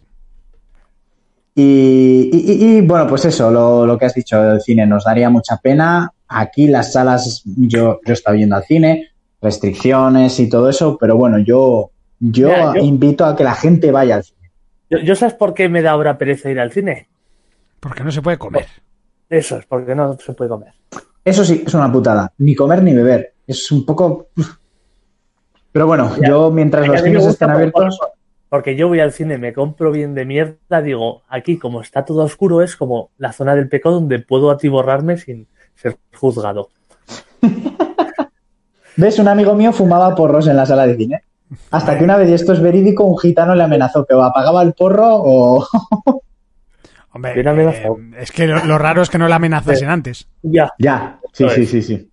Y, 1.54 2.30
y- 2.34 2.52
y- 2.52 2.78
y, 2.78 2.82
bueno, 2.82 3.08
pues 3.08 3.26
eso, 3.26 3.50
lo, 3.52 3.86
lo 3.86 3.98
que 3.98 4.06
has 4.06 4.14
dicho 4.14 4.42
del 4.42 4.60
cine 4.62 4.86
nos 4.86 5.04
daría 5.06 5.30
mucha 5.30 5.58
pena. 5.58 6.12
Aquí 6.28 6.68
las 6.68 6.94
salas, 6.94 7.44
yo, 7.46 8.00
yo 8.06 8.14
estaba 8.14 8.36
yendo 8.38 8.56
al 8.56 8.64
cine, 8.64 9.10
restricciones 9.42 10.40
y 10.40 10.50
todo 10.50 10.70
eso, 10.70 10.98
pero 11.00 11.16
bueno, 11.18 11.38
yo, 11.40 11.92
yo, 12.20 12.48
Mira, 12.48 12.74
yo- 12.76 12.82
invito 12.82 13.26
a 13.26 13.36
que 13.36 13.44
la 13.44 13.54
gente 13.56 13.92
vaya 13.92 14.16
al 14.16 14.24
cine. 14.24 14.52
Yo, 14.90 15.00
yo 15.00 15.16
sabes 15.16 15.34
por 15.36 15.54
qué 15.54 15.70
me 15.70 15.82
da 15.82 15.92
ahora 15.92 16.18
pereza 16.18 16.50
ir 16.50 16.60
al 16.60 16.72
cine. 16.72 17.08
Porque 17.80 18.04
no 18.04 18.12
se 18.12 18.22
puede 18.22 18.38
comer. 18.38 18.66
Eso 19.30 19.58
es, 19.58 19.66
porque 19.66 19.94
no 19.96 20.18
se 20.18 20.34
puede 20.34 20.50
comer. 20.50 20.74
Eso 21.24 21.44
sí, 21.44 21.64
es 21.66 21.74
una 21.74 21.92
putada. 21.92 22.32
Ni 22.40 22.56
comer 22.56 22.82
ni 22.84 22.94
beber. 22.94 23.34
Es 23.48 23.72
un 23.72 23.86
poco... 23.86 24.28
Pero 25.72 25.88
bueno, 25.88 26.12
Ya. 26.22 26.30
yo 26.30 26.52
mientras 26.52 26.88
los 26.88 27.02
cines 27.02 27.26
estén 27.26 27.50
abiertos... 27.50 27.98
por- 28.00 28.12
Porque 28.50 28.76
yo 28.76 28.88
voy 28.88 29.00
al 29.00 29.12
cine, 29.12 29.38
me 29.38 29.52
compro 29.54 29.92
bien 29.92 30.14
de 30.14 30.26
mierda, 30.26 30.82
digo, 30.82 31.24
aquí 31.28 31.58
como 31.58 31.82
está 31.82 32.06
todo 32.06 32.24
oscuro 32.24 32.62
es 32.62 32.76
como 32.76 33.10
la 33.18 33.34
zona 33.34 33.56
del 33.56 33.68
pecado 33.68 33.96
donde 33.96 34.20
puedo 34.20 34.52
atiborrarme 34.52 35.18
sin 35.18 35.48
ser 35.76 35.98
juzgado. 36.14 36.70
¿Ves? 38.98 39.20
Un 39.20 39.28
amigo 39.28 39.54
mío 39.56 39.74
fumaba 39.74 40.16
porros 40.16 40.48
en 40.48 40.58
la 40.58 40.66
sala 40.66 40.88
de 40.88 40.96
cine. 40.96 41.24
Hasta 41.72 41.98
que 41.98 42.04
una 42.04 42.18
vez, 42.18 42.30
y 42.30 42.34
esto 42.34 42.54
es 42.54 42.62
verídico, 42.62 43.04
un 43.04 43.18
gitano 43.18 43.56
le 43.56 43.64
amenazó 43.64 44.06
que 44.06 44.14
o 44.14 44.24
apagaba 44.24 44.62
el 44.62 44.74
porro 44.74 45.08
o... 45.10 45.68
Hombre, 47.14 47.34
eh, 47.40 47.84
es 48.20 48.32
que 48.34 48.46
lo, 48.46 48.66
lo 48.66 48.78
raro 48.78 49.02
es 49.02 49.10
que 49.10 49.18
no 49.18 49.30
la 49.30 49.38
amenazasen 49.38 49.88
antes. 49.88 50.28
Ya, 50.42 50.74
ya, 50.78 51.20
sí, 51.32 51.48
sí, 51.50 51.66
sí, 51.66 51.82
sí. 51.82 52.10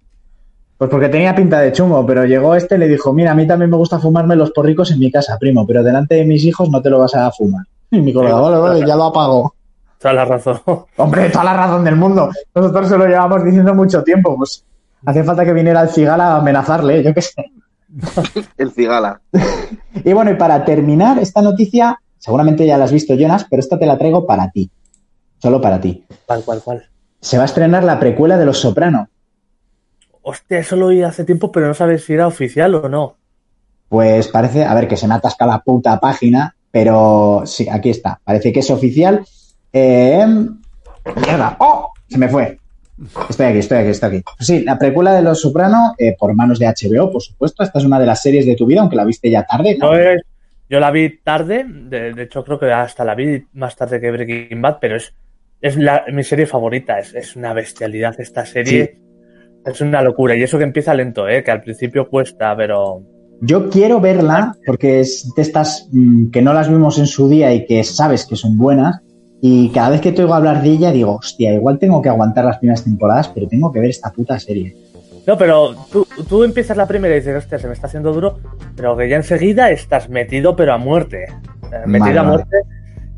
Pues 0.79 0.91
porque 0.91 1.09
tenía 1.09 1.35
pinta 1.35 1.61
de 1.61 1.73
chungo, 1.73 2.07
pero 2.07 2.25
llegó 2.25 2.55
este 2.55 2.77
y 2.77 2.79
le 2.79 2.89
dijo, 2.89 3.13
mira, 3.13 3.33
a 3.33 3.35
mí 3.35 3.47
también 3.47 3.71
me 3.71 3.77
gusta 3.77 3.99
fumarme 3.99 4.37
los 4.37 4.53
porricos 4.53 4.93
en 4.93 5.01
mi 5.01 5.11
casa, 5.11 5.39
primo, 5.39 5.67
pero 5.67 5.83
delante 5.83 6.17
de 6.17 6.25
mis 6.25 6.45
hijos 6.45 6.69
no 6.71 6.81
te 6.81 6.91
lo 6.91 7.01
vas 7.01 7.15
a 7.15 7.31
fumar. 7.33 7.65
Y 7.91 8.01
mi 8.01 8.13
colega, 8.13 8.41
vale, 8.41 8.59
vale, 8.59 8.87
ya 8.87 8.95
lo 8.97 9.05
apago. 9.05 9.55
Toda 10.03 10.15
la 10.15 10.25
razón. 10.25 10.61
Hombre, 10.97 11.31
toda 11.31 11.45
la 11.45 11.55
razón 11.55 11.85
del 11.85 11.97
mundo. 11.97 12.31
Nosotros 12.55 12.89
se 12.89 12.99
lo 12.99 13.07
llevamos 13.07 13.45
diciendo 13.45 13.75
mucho 13.75 14.03
tiempo, 14.03 14.37
pues 14.37 14.65
hace 15.07 15.25
falta 15.25 15.45
que 15.45 15.53
viniera 15.53 15.83
el 15.83 15.89
cigala 15.89 16.35
a 16.35 16.37
amenazarle, 16.39 17.03
yo 17.03 17.15
qué 17.15 17.23
sé. 17.23 17.35
El 18.59 18.73
cigala. 18.73 19.21
Y 20.05 20.13
bueno, 20.15 20.33
y 20.33 20.35
para 20.35 20.65
terminar 20.65 21.19
esta 21.19 21.43
noticia, 21.43 22.01
seguramente 22.19 22.67
ya 22.67 22.77
la 22.77 22.87
has 22.87 22.93
visto, 22.93 23.15
Jonas, 23.15 23.47
pero 23.49 23.61
esta 23.61 23.79
te 23.79 23.87
la 23.87 23.99
traigo 23.99 24.27
para 24.27 24.51
ti. 24.51 24.69
Solo 25.39 25.61
para 25.61 25.81
ti. 25.81 26.05
Cual, 26.27 26.43
cual, 26.43 26.63
cual. 26.63 26.83
Se 27.21 27.37
va 27.37 27.45
a 27.45 27.47
estrenar 27.47 27.85
la 27.85 28.01
precuela 28.01 28.37
de 28.37 28.47
Los 28.47 28.59
Soprano. 28.59 29.09
Hostia, 30.23 30.59
eso 30.59 30.75
lo 30.77 30.87
oí 30.87 31.03
hace 31.03 31.25
tiempo, 31.25 31.53
pero 31.53 31.69
no 31.69 31.75
sabes 31.75 32.05
si 32.05 32.15
era 32.15 32.27
oficial 32.27 32.75
o 32.75 32.89
no. 32.89 33.17
Pues 33.89 34.29
parece, 34.29 34.65
a 34.65 34.75
ver, 34.75 34.89
que 34.89 34.97
se 34.97 35.07
me 35.07 35.15
atasca 35.15 35.47
la 35.47 35.61
puta 35.61 36.01
página, 36.01 36.57
pero 36.71 37.43
sí, 37.45 37.69
aquí 37.69 37.91
está. 37.91 38.21
Parece 38.25 38.53
que 38.53 38.61
es 38.61 38.71
oficial. 38.71 39.25
Eh, 39.73 40.27
mierda. 41.25 41.57
¡Oh! 41.61 41.93
Se 42.09 42.19
me 42.19 42.29
fue. 42.29 42.59
Estoy 43.29 43.47
aquí, 43.47 43.59
estoy 43.59 43.79
aquí, 43.79 43.89
estoy 43.89 44.09
aquí. 44.09 44.23
Sí, 44.39 44.61
la 44.65 44.79
precuela 44.79 45.15
de 45.15 45.23
Los 45.23 45.41
Soprano, 45.41 45.95
eh, 45.99 46.15
por 46.19 46.35
manos 46.35 46.59
de 46.59 46.67
HBO, 46.67 47.11
por 47.11 47.23
supuesto. 47.23 47.63
Esta 47.63 47.79
es 47.79 47.85
una 47.85 47.99
de 47.99 48.07
las 48.07 48.23
series 48.23 48.47
de 48.47 48.55
tu 48.55 48.67
vida, 48.67 48.81
aunque 48.81 48.97
la 48.97 49.05
viste 49.05 49.31
ya 49.31 49.45
tarde. 49.45 49.77
¿no? 49.79 49.97
Yo, 49.97 50.21
yo 50.69 50.81
la 50.81 50.91
vi 50.91 51.19
tarde, 51.19 51.65
de, 51.67 52.13
de 52.13 52.23
hecho 52.23 52.45
creo 52.45 52.59
que 52.59 52.73
hasta 52.73 53.05
la 53.05 53.15
vi 53.15 53.45
más 53.55 53.77
tarde 53.77 54.01
que 54.01 54.11
Breaking 54.11 54.63
Bad, 54.63 54.79
pero 54.81 54.97
es, 54.97 55.13
es 55.61 55.77
la, 55.77 56.05
mi 56.13 56.25
serie 56.25 56.47
favorita, 56.47 56.99
es, 56.99 57.15
es 57.15 57.37
una 57.37 57.53
bestialidad 57.53 58.21
esta 58.21 58.45
serie. 58.47 58.99
Es 59.65 59.81
una 59.81 60.03
locura, 60.03 60.35
y 60.35 60.43
eso 60.43 60.59
que 60.59 60.65
empieza 60.65 60.93
lento, 60.95 61.29
¿eh? 61.29 61.45
que 61.45 61.51
al 61.51 61.61
principio 61.61 62.09
cuesta, 62.09 62.57
pero 62.57 63.03
Yo 63.41 63.71
quiero 63.71 64.01
verla 64.01 64.57
porque 64.67 65.01
es 65.01 65.31
de 65.37 65.43
estas 65.43 65.89
mm, 65.93 66.31
que 66.31 66.43
no 66.43 66.53
las 66.53 66.69
vimos 66.69 66.99
en 66.99 67.07
su 67.07 67.29
día 67.29 67.55
y 67.55 67.65
que 67.65 67.85
sabes 67.85 68.27
que 68.27 68.35
son 68.35 68.59
buenas. 68.59 69.01
Y 69.45 69.71
cada 69.71 69.91
vez 69.91 70.01
que 70.01 70.13
te 70.13 70.23
oigo 70.23 70.35
hablar 70.35 70.63
de 70.63 70.71
ella, 70.71 70.93
digo, 70.93 71.17
hostia, 71.17 71.53
igual 71.53 71.77
tengo 71.81 72.01
que 72.01 72.09
aguantar 72.09 72.45
las 72.45 72.59
primeras 72.59 72.85
temporadas, 72.85 73.27
pero 73.29 73.49
tengo 73.49 73.73
que 73.73 73.81
ver 73.81 73.91
esta 73.91 74.13
puta 74.13 74.39
serie. 74.39 74.77
No, 75.27 75.37
pero 75.37 75.75
tú, 75.91 76.07
tú 76.29 76.45
empiezas 76.45 76.77
la 76.77 76.87
primera 76.87 77.13
y 77.17 77.19
dices, 77.19 77.37
hostia, 77.37 77.59
se 77.59 77.67
me 77.67 77.73
está 77.73 77.89
haciendo 77.89 78.13
duro, 78.13 78.39
pero 78.77 78.97
que 78.97 79.09
ya 79.09 79.17
enseguida 79.17 79.71
estás 79.73 80.09
metido, 80.09 80.55
pero 80.55 80.73
a 80.73 80.79
muerte. 80.79 81.25
Eh, 81.25 81.87
Metido 81.87 82.07
Vale, 82.07 82.19
a 82.19 82.23
vale. 82.23 82.37
muerte. 82.37 82.57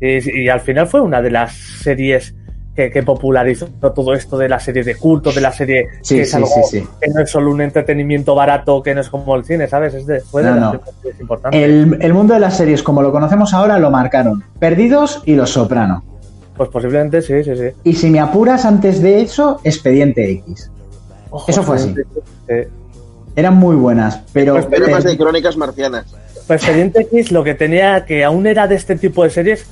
Y, 0.01 0.41
y 0.45 0.49
al 0.49 0.61
final 0.61 0.87
fue 0.87 0.99
una 1.01 1.21
de 1.21 1.29
las 1.29 1.53
series 1.53 2.33
que, 2.75 2.89
que 2.89 3.03
popularizó 3.03 3.67
todo 3.67 4.15
esto 4.15 4.35
de 4.37 4.49
la 4.49 4.59
serie 4.59 4.83
de 4.83 4.95
culto, 4.95 5.31
de 5.31 5.41
la 5.41 5.51
serie 5.51 5.87
Sí, 6.01 6.15
que 6.15 6.21
es 6.23 6.31
sí, 6.31 6.35
algo 6.37 6.49
sí, 6.69 6.83
que 7.01 7.07
no 7.11 7.21
es 7.21 7.29
solo 7.29 7.51
un 7.51 7.61
entretenimiento 7.61 8.33
barato, 8.33 8.81
que 8.81 8.95
no 8.95 9.01
es 9.01 9.09
como 9.09 9.35
el 9.35 9.45
cine, 9.45 9.67
¿sabes? 9.67 9.93
Es 9.93 10.07
de, 10.07 10.21
fue 10.21 10.41
de 10.43 10.49
No, 10.49 10.55
las 10.55 10.73
no. 10.73 11.51
El, 11.51 11.97
el 12.01 12.13
mundo 12.15 12.33
de 12.33 12.39
las 12.39 12.57
series, 12.57 12.81
como 12.83 13.01
lo 13.03 13.11
conocemos 13.11 13.53
ahora, 13.53 13.77
lo 13.79 13.91
marcaron 13.91 14.43
Perdidos 14.59 15.21
y 15.25 15.35
Los 15.35 15.51
Soprano. 15.51 16.03
Pues 16.57 16.69
posiblemente 16.69 17.21
sí, 17.21 17.43
sí, 17.43 17.55
sí. 17.55 17.63
Y 17.83 17.93
si 17.93 18.09
me 18.09 18.19
apuras 18.19 18.65
antes 18.65 19.01
de 19.01 19.21
eso, 19.21 19.59
Expediente 19.63 20.29
X. 20.31 20.71
Ojo, 21.29 21.51
Eso 21.51 21.63
fue 21.63 21.75
así. 21.75 21.93
sí. 22.47 22.53
Eran 23.35 23.55
muy 23.57 23.75
buenas, 23.75 24.21
pero... 24.31 24.53
Pues, 24.53 24.65
Pero 24.67 24.87
más 24.89 25.03
de 25.03 25.17
crónicas 25.17 25.57
marcianas. 25.57 26.05
Pues 26.47 26.61
Expediente 26.63 27.01
X 27.01 27.31
lo 27.33 27.43
que 27.43 27.53
tenía 27.55 28.05
que 28.05 28.23
aún 28.23 28.47
era 28.47 28.67
de 28.67 28.75
este 28.75 28.95
tipo 28.95 29.23
de 29.23 29.29
series 29.29 29.65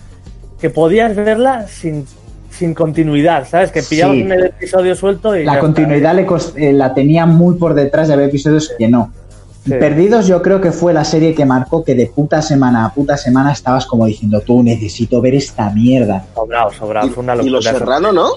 que 0.59 0.69
podías 0.69 1.15
verla 1.15 1.67
sin, 1.67 2.05
sin 2.49 2.73
continuidad, 2.73 3.47
¿sabes? 3.47 3.71
Que 3.71 3.81
pillabas 3.81 4.15
Sí. 4.17 4.23
un 4.23 4.31
episodio 4.33 4.95
suelto 4.95 5.35
y 5.37 5.45
la 5.45 5.59
continuidad 5.59 6.13
le 6.15 6.27
eh, 6.57 6.73
la 6.73 6.93
tenía 6.93 7.25
muy 7.25 7.55
por 7.55 7.73
detrás 7.73 8.09
de 8.09 8.15
haber 8.15 8.27
episodios 8.29 8.73
que 8.77 8.89
no. 8.89 9.11
Sí. 9.65 9.71
Perdidos 9.71 10.27
yo 10.27 10.41
creo 10.41 10.59
que 10.59 10.71
fue 10.73 10.91
la 10.93 11.05
serie 11.05 11.33
que 11.33 11.45
marcó 11.45 11.83
que 11.85 11.95
de 11.95 12.07
puta 12.07 12.41
semana 12.41 12.85
a 12.85 12.93
puta 12.93 13.15
semana 13.15 13.53
estabas 13.53 13.85
como 13.85 14.05
diciendo, 14.05 14.41
tú 14.41 14.61
necesito 14.61 15.21
ver 15.21 15.35
esta 15.35 15.69
mierda. 15.69 16.25
Sobrado, 16.35 16.71
sobrado, 16.73 17.07
Y, 17.07 17.09
fue 17.11 17.23
una 17.23 17.33
y 17.35 17.37
locura. 17.37 17.51
los 17.51 17.65
eso. 17.65 17.77
Serrano, 17.79 18.11
¿no? 18.11 18.29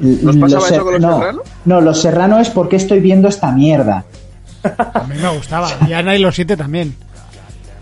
¿Nos 0.00 0.36
pasaba 0.36 0.68
eso 0.68 0.84
con 0.84 1.00
Los 1.02 1.14
Serrano? 1.18 1.42
No, 1.64 1.80
Los 1.80 2.00
Serrano 2.00 2.38
es 2.38 2.50
porque 2.50 2.76
estoy 2.76 3.00
viendo 3.00 3.28
esta 3.28 3.50
mierda. 3.52 4.04
A 4.62 5.04
mí 5.08 5.14
me 5.20 5.36
gustaba. 5.36 5.68
Y 5.88 5.92
Ana 5.92 6.14
y 6.16 6.20
los 6.20 6.34
siete 6.34 6.56
también. 6.56 6.94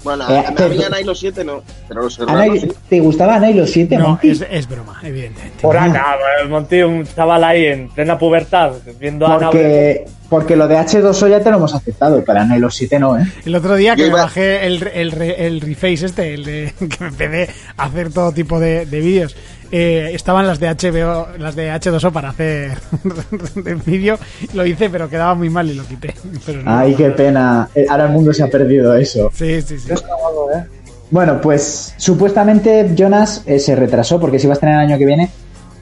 Bueno, 0.05 0.25
Eh, 0.31 0.39
a, 0.39 0.49
a 0.51 0.55
te- 0.55 0.69
mí 0.69 0.83
Ana 0.83 1.01
y 1.01 1.05
los 1.05 1.19
siete 1.19 1.45
no. 1.45 1.63
Pero 1.89 2.03
los 2.03 2.15
Serrano 2.15 2.55
sí. 2.57 2.69
¿Te 2.89 3.01
gustaba 3.01 3.37
Ana 3.37 3.51
y 3.51 3.55
los 3.55 3.71
siete, 3.71 3.97
No, 3.97 4.09
Monty? 4.11 4.31
es, 4.31 4.45
es 4.51 4.69
broma, 4.69 5.01
evidentemente. 5.03 5.59
Por 5.63 5.77
Ana, 5.77 6.05
el 6.43 6.49
Monty, 6.49 6.83
un 6.83 7.07
chaval 7.07 7.43
ahí 7.45 7.67
en 7.67 7.89
plena 7.89 8.17
pubertad, 8.19 8.73
viendo 9.01 9.27
a 9.27 9.35
Ana. 9.37 9.47
Porque, 9.51 10.05
porque 10.29 10.57
lo 10.57 10.69
de 10.69 10.77
H2O 10.77 11.29
ya 11.29 11.41
te 11.41 11.51
lo 11.51 11.57
hemos 11.57 11.75
aceptado, 11.75 12.23
pero 12.25 12.41
Ana 12.41 12.57
y 12.57 12.61
los 12.61 12.75
siete 12.75 12.99
no, 12.99 13.19
¿eh? 13.19 13.25
El 13.45 13.55
otro 13.55 13.75
día 13.77 13.97
que 13.97 14.03
me 14.03 14.09
iba- 14.09 14.23
bajé 14.23 14.67
el, 14.67 14.87
el, 14.95 15.11
re- 15.11 15.47
el 15.47 15.61
reface 15.61 16.07
este, 16.07 16.35
el 16.35 16.45
de, 16.45 16.73
que 16.79 16.97
me 17.01 17.09
empecé 17.09 17.51
a 17.77 17.85
hacer 17.85 18.13
todo 18.13 18.33
tipo 18.33 18.61
de, 18.61 18.87
de 18.87 19.01
vídeos, 19.01 19.37
eh, 19.71 20.11
estaban 20.15 20.47
las 20.47 20.59
de 20.61 20.69
HBO, 20.69 21.29
las 21.39 21.55
de 21.57 21.71
H2O 21.73 22.11
para 22.13 22.31
hacer 22.31 22.79
el 23.67 23.77
vídeo. 23.77 24.19
Lo 24.55 24.65
hice, 24.67 24.89
pero 24.91 25.09
quedaba 25.09 25.35
muy 25.35 25.51
mal 25.51 25.69
y 25.71 25.75
lo 25.75 25.85
quité. 25.85 26.15
Pero 26.47 26.63
no. 26.63 26.79
Ay, 26.79 26.95
qué 26.95 27.11
pena. 27.11 27.69
Eh, 27.75 27.87
Ahora 27.89 28.05
el 28.07 28.11
mundo 28.13 28.33
se 28.33 28.43
ha 28.43 28.49
perdido 28.49 28.95
eso. 28.95 29.31
Sí, 29.35 29.61
sí, 29.63 29.79
sí. 29.79 29.93
Bueno, 31.11 31.41
pues 31.41 31.95
supuestamente 31.97 32.91
Jonas 32.97 33.43
eh, 33.47 33.59
se 33.59 33.75
retrasó 33.75 34.21
porque 34.21 34.39
se 34.39 34.47
iba 34.47 34.53
a 34.53 34.57
estrenar 34.57 34.83
el 34.85 34.91
año 34.91 34.99
que 34.99 35.07
viene. 35.07 35.31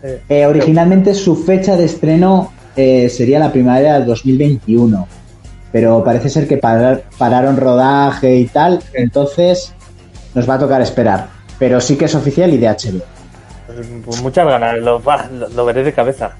Eh, 0.03 0.21
Eh, 0.29 0.47
originalmente 0.47 1.15
su 1.15 1.35
fecha 1.45 1.77
de 1.77 1.85
estreno 1.87 2.53
eh, 2.77 3.09
sería 3.09 3.39
la 3.39 3.51
primavera 3.51 3.95
del 3.95 4.07
2021, 4.07 5.09
pero 5.73 6.05
parece 6.05 6.29
ser 6.29 6.47
que 6.47 6.59
parar- 6.59 7.05
pararon 7.19 7.57
rodaje 7.57 8.37
y 8.37 8.47
tal, 8.47 8.81
entonces 8.93 9.73
nos 10.35 10.49
va 10.49 10.55
a 10.55 10.59
tocar 10.59 10.81
esperar. 10.83 11.29
Pero 11.59 11.81
sí 11.81 11.97
que 11.97 12.05
es 12.05 12.15
oficial 12.15 12.53
y 12.53 12.59
de 12.59 12.69
HBO. 12.69 13.03
Pues, 14.05 14.23
muchas 14.23 14.47
ganas, 14.47 14.79
lo, 14.79 15.03
va, 15.03 15.29
lo, 15.29 15.49
lo 15.49 15.65
veré 15.65 15.83
de 15.83 15.93
cabeza. 15.93 16.33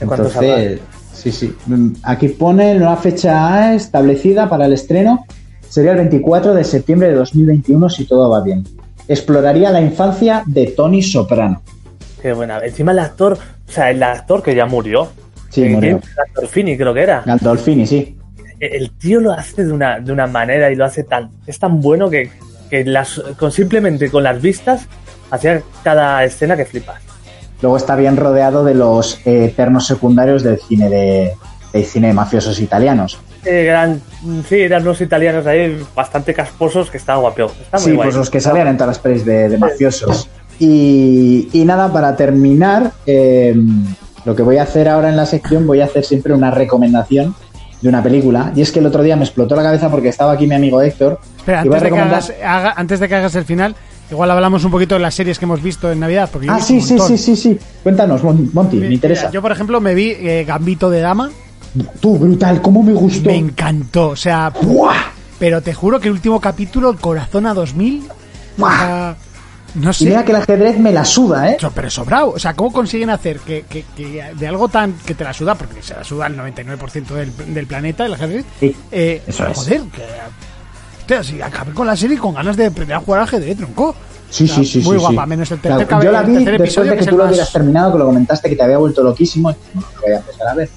En. 0.00 0.10
Entonces, 0.10 0.80
sí, 1.12 1.32
sí. 1.32 1.54
Mm, 1.66 1.92
Aquí 2.02 2.28
pone 2.28 2.74
nueva 2.74 2.96
fecha 2.96 3.74
establecida 3.74 4.48
para 4.48 4.66
el 4.66 4.72
estreno. 4.72 5.26
Sería 5.68 5.92
el 5.92 5.98
24 5.98 6.54
de 6.54 6.64
septiembre 6.64 7.08
de 7.08 7.14
2021 7.14 7.88
si 7.88 8.04
todo 8.04 8.30
va 8.30 8.42
bien. 8.42 8.64
Exploraría 9.08 9.70
la 9.70 9.80
infancia 9.80 10.42
de 10.46 10.68
Tony 10.68 11.02
Soprano. 11.02 11.62
Qué 12.22 12.32
buena. 12.32 12.58
Encima 12.60 12.92
el 12.92 13.00
actor, 13.00 13.36
o 13.68 13.70
sea, 13.70 13.90
el 13.90 14.02
actor 14.02 14.42
que 14.42 14.54
ya 14.54 14.66
murió. 14.66 15.08
Sí, 15.50 15.68
murió. 15.68 16.00
Gandolfini, 16.16 16.76
creo 16.76 16.94
que 16.94 17.02
era. 17.02 17.22
Gandolfini, 17.24 17.86
sí. 17.86 18.16
el 18.58 18.90
tío 18.92 19.20
lo 19.20 19.32
hace 19.32 19.64
de 19.64 19.72
una, 19.72 20.00
de 20.00 20.12
una 20.12 20.26
manera 20.26 20.70
y 20.70 20.74
lo 20.74 20.84
hace 20.84 21.04
tan 21.04 21.30
es 21.46 21.58
tan 21.58 21.80
bueno 21.80 22.08
que, 22.08 22.30
que 22.70 22.84
las 22.84 23.20
con 23.38 23.52
simplemente 23.52 24.10
con 24.10 24.22
las 24.22 24.40
vistas 24.40 24.88
hacía 25.34 25.62
cada 25.82 26.24
escena 26.24 26.56
que 26.56 26.64
flipas 26.64 27.00
Luego 27.62 27.76
está 27.76 27.96
bien 27.96 28.16
rodeado 28.16 28.64
de 28.64 28.74
los 28.74 29.20
eh, 29.26 29.46
eternos 29.46 29.86
secundarios 29.86 30.42
del 30.42 30.58
cine 30.60 30.88
de, 30.90 31.32
del 31.72 31.84
cine 31.84 32.08
de 32.08 32.12
mafiosos 32.12 32.60
italianos. 32.60 33.18
Eh, 33.44 33.66
eran 33.68 34.02
sí 34.48 34.60
eran 34.62 34.82
unos 34.82 35.00
italianos 35.00 35.46
ahí 35.46 35.80
bastante 35.94 36.34
casposos 36.34 36.90
que 36.90 36.98
estaban 36.98 37.22
guapio 37.22 37.50
está 37.62 37.78
muy 37.78 37.84
Sí, 37.86 37.92
guay 37.92 38.06
pues 38.06 38.16
los 38.16 38.28
que 38.30 38.40
salían 38.40 38.68
en 38.68 38.76
todas 38.76 38.88
las 38.88 38.98
pelis 38.98 39.24
de, 39.24 39.48
de 39.48 39.56
mafiosos. 39.58 40.28
Y, 40.58 41.48
y 41.52 41.64
nada, 41.64 41.92
para 41.92 42.16
terminar, 42.16 42.92
eh, 43.06 43.54
lo 44.24 44.34
que 44.36 44.42
voy 44.42 44.58
a 44.58 44.62
hacer 44.64 44.88
ahora 44.88 45.08
en 45.08 45.16
la 45.16 45.26
sección, 45.26 45.66
voy 45.66 45.80
a 45.80 45.86
hacer 45.86 46.04
siempre 46.04 46.32
una 46.34 46.50
recomendación 46.50 47.34
de 47.80 47.88
una 47.88 48.02
película. 48.02 48.52
Y 48.54 48.62
es 48.62 48.72
que 48.72 48.78
el 48.80 48.86
otro 48.86 49.02
día 49.02 49.16
me 49.16 49.24
explotó 49.24 49.56
la 49.56 49.62
cabeza 49.62 49.90
porque 49.90 50.08
estaba 50.08 50.32
aquí 50.32 50.46
mi 50.46 50.54
amigo 50.54 50.80
Héctor. 50.82 51.18
Espera, 51.38 51.64
y 51.64 51.68
voy 51.68 51.76
a 51.76 51.78
antes 51.78 51.82
de, 51.82 51.88
que 51.88 51.94
recomendar- 51.94 52.14
hagas, 52.14 52.32
haga- 52.44 52.74
antes 52.76 53.00
de 53.00 53.08
que 53.08 53.14
hagas 53.14 53.34
el 53.34 53.44
final, 53.44 53.76
igual 54.14 54.30
hablamos 54.30 54.64
un 54.64 54.70
poquito 54.70 54.94
de 54.94 55.00
las 55.00 55.14
series 55.14 55.38
que 55.38 55.44
hemos 55.44 55.62
visto 55.62 55.90
en 55.90 56.00
Navidad. 56.00 56.28
Porque 56.32 56.48
Ah, 56.50 56.60
sí, 56.60 56.80
sí, 56.80 56.98
sí, 56.98 57.18
sí, 57.18 57.36
sí. 57.36 57.58
Cuéntanos, 57.82 58.22
Mon- 58.22 58.50
Monty, 58.52 58.76
me 58.78 58.92
interesa. 58.94 59.30
Yo, 59.30 59.42
por 59.42 59.52
ejemplo, 59.52 59.80
me 59.80 59.94
vi 59.94 60.10
eh, 60.18 60.44
Gambito 60.46 60.88
de 60.90 61.00
Dama. 61.00 61.30
Tú, 62.00 62.16
brutal, 62.18 62.62
cómo 62.62 62.82
me 62.82 62.92
gustó. 62.92 63.28
Me 63.30 63.36
encantó, 63.36 64.10
o 64.10 64.16
sea, 64.16 64.50
¡Buah! 64.62 64.94
pero 65.38 65.60
te 65.60 65.74
juro 65.74 65.98
que 66.00 66.06
el 66.08 66.14
último 66.14 66.40
capítulo, 66.40 66.90
el 66.90 66.96
corazón 66.98 67.46
a 67.46 67.54
2000, 67.54 68.04
Buah. 68.56 68.68
o 68.74 68.78
sea, 68.78 69.16
no 69.74 69.90
Y 69.90 69.94
sé. 69.94 70.04
mira 70.04 70.24
que 70.24 70.30
el 70.30 70.36
ajedrez 70.36 70.78
me 70.78 70.92
la 70.92 71.04
suda, 71.04 71.50
¿eh? 71.50 71.56
Pero 71.74 71.90
sobrado, 71.90 72.30
o 72.30 72.38
sea, 72.38 72.54
¿cómo 72.54 72.72
consiguen 72.72 73.10
hacer 73.10 73.40
que, 73.40 73.64
que- 73.68 73.84
que 73.96 74.22
de 74.38 74.46
algo 74.46 74.68
tan 74.68 74.92
que 75.04 75.14
te 75.16 75.24
la 75.24 75.32
suda, 75.32 75.56
porque 75.56 75.82
se 75.82 75.94
la 75.94 76.04
suda 76.04 76.28
el 76.28 76.36
99% 76.38 77.06
del, 77.08 77.32
del 77.52 77.66
planeta, 77.66 78.06
el 78.06 78.14
ajedrez? 78.14 78.44
Sí, 78.60 78.76
eh, 78.92 79.22
eso 79.26 79.44
es. 79.48 79.56
joder, 79.58 79.80
que. 79.92 80.02
Hostia, 81.04 81.22
si 81.22 81.42
acabé 81.42 81.72
con 81.72 81.86
la 81.86 81.94
serie 81.94 82.16
con 82.16 82.32
ganas 82.32 82.56
de 82.56 82.64
aprender 82.64 82.96
a 82.96 83.00
jugar 83.00 83.20
al 83.20 83.24
ajedrez, 83.28 83.58
tronco. 83.58 83.94
Sí, 84.30 84.48
sí, 84.48 84.64
sí. 84.64 84.78
Muy 84.80 84.96
sí, 84.96 85.00
guapa, 85.04 85.24
sí. 85.24 85.28
menos 85.28 85.50
el 85.50 85.58
Claro, 85.58 85.78
tercer, 85.86 86.02
Yo 86.02 86.10
la 86.12 86.22
vi 86.22 86.44
después 86.46 86.88
de 86.88 86.94
que 86.94 87.00
es 87.00 87.06
tú 87.06 87.16
lo 87.18 87.24
más- 87.24 87.30
hubieras 87.32 87.52
terminado, 87.52 87.92
que 87.92 87.98
lo 87.98 88.06
comentaste 88.06 88.48
que 88.48 88.56
te 88.56 88.62
había 88.62 88.78
vuelto 88.78 89.02
loquísimo. 89.02 89.50
y 89.50 89.54
no, 89.74 89.80
lo 89.82 90.00
voy 90.00 90.12
a 90.12 90.16
empezar 90.16 90.48
a 90.48 90.54
ver. 90.54 90.68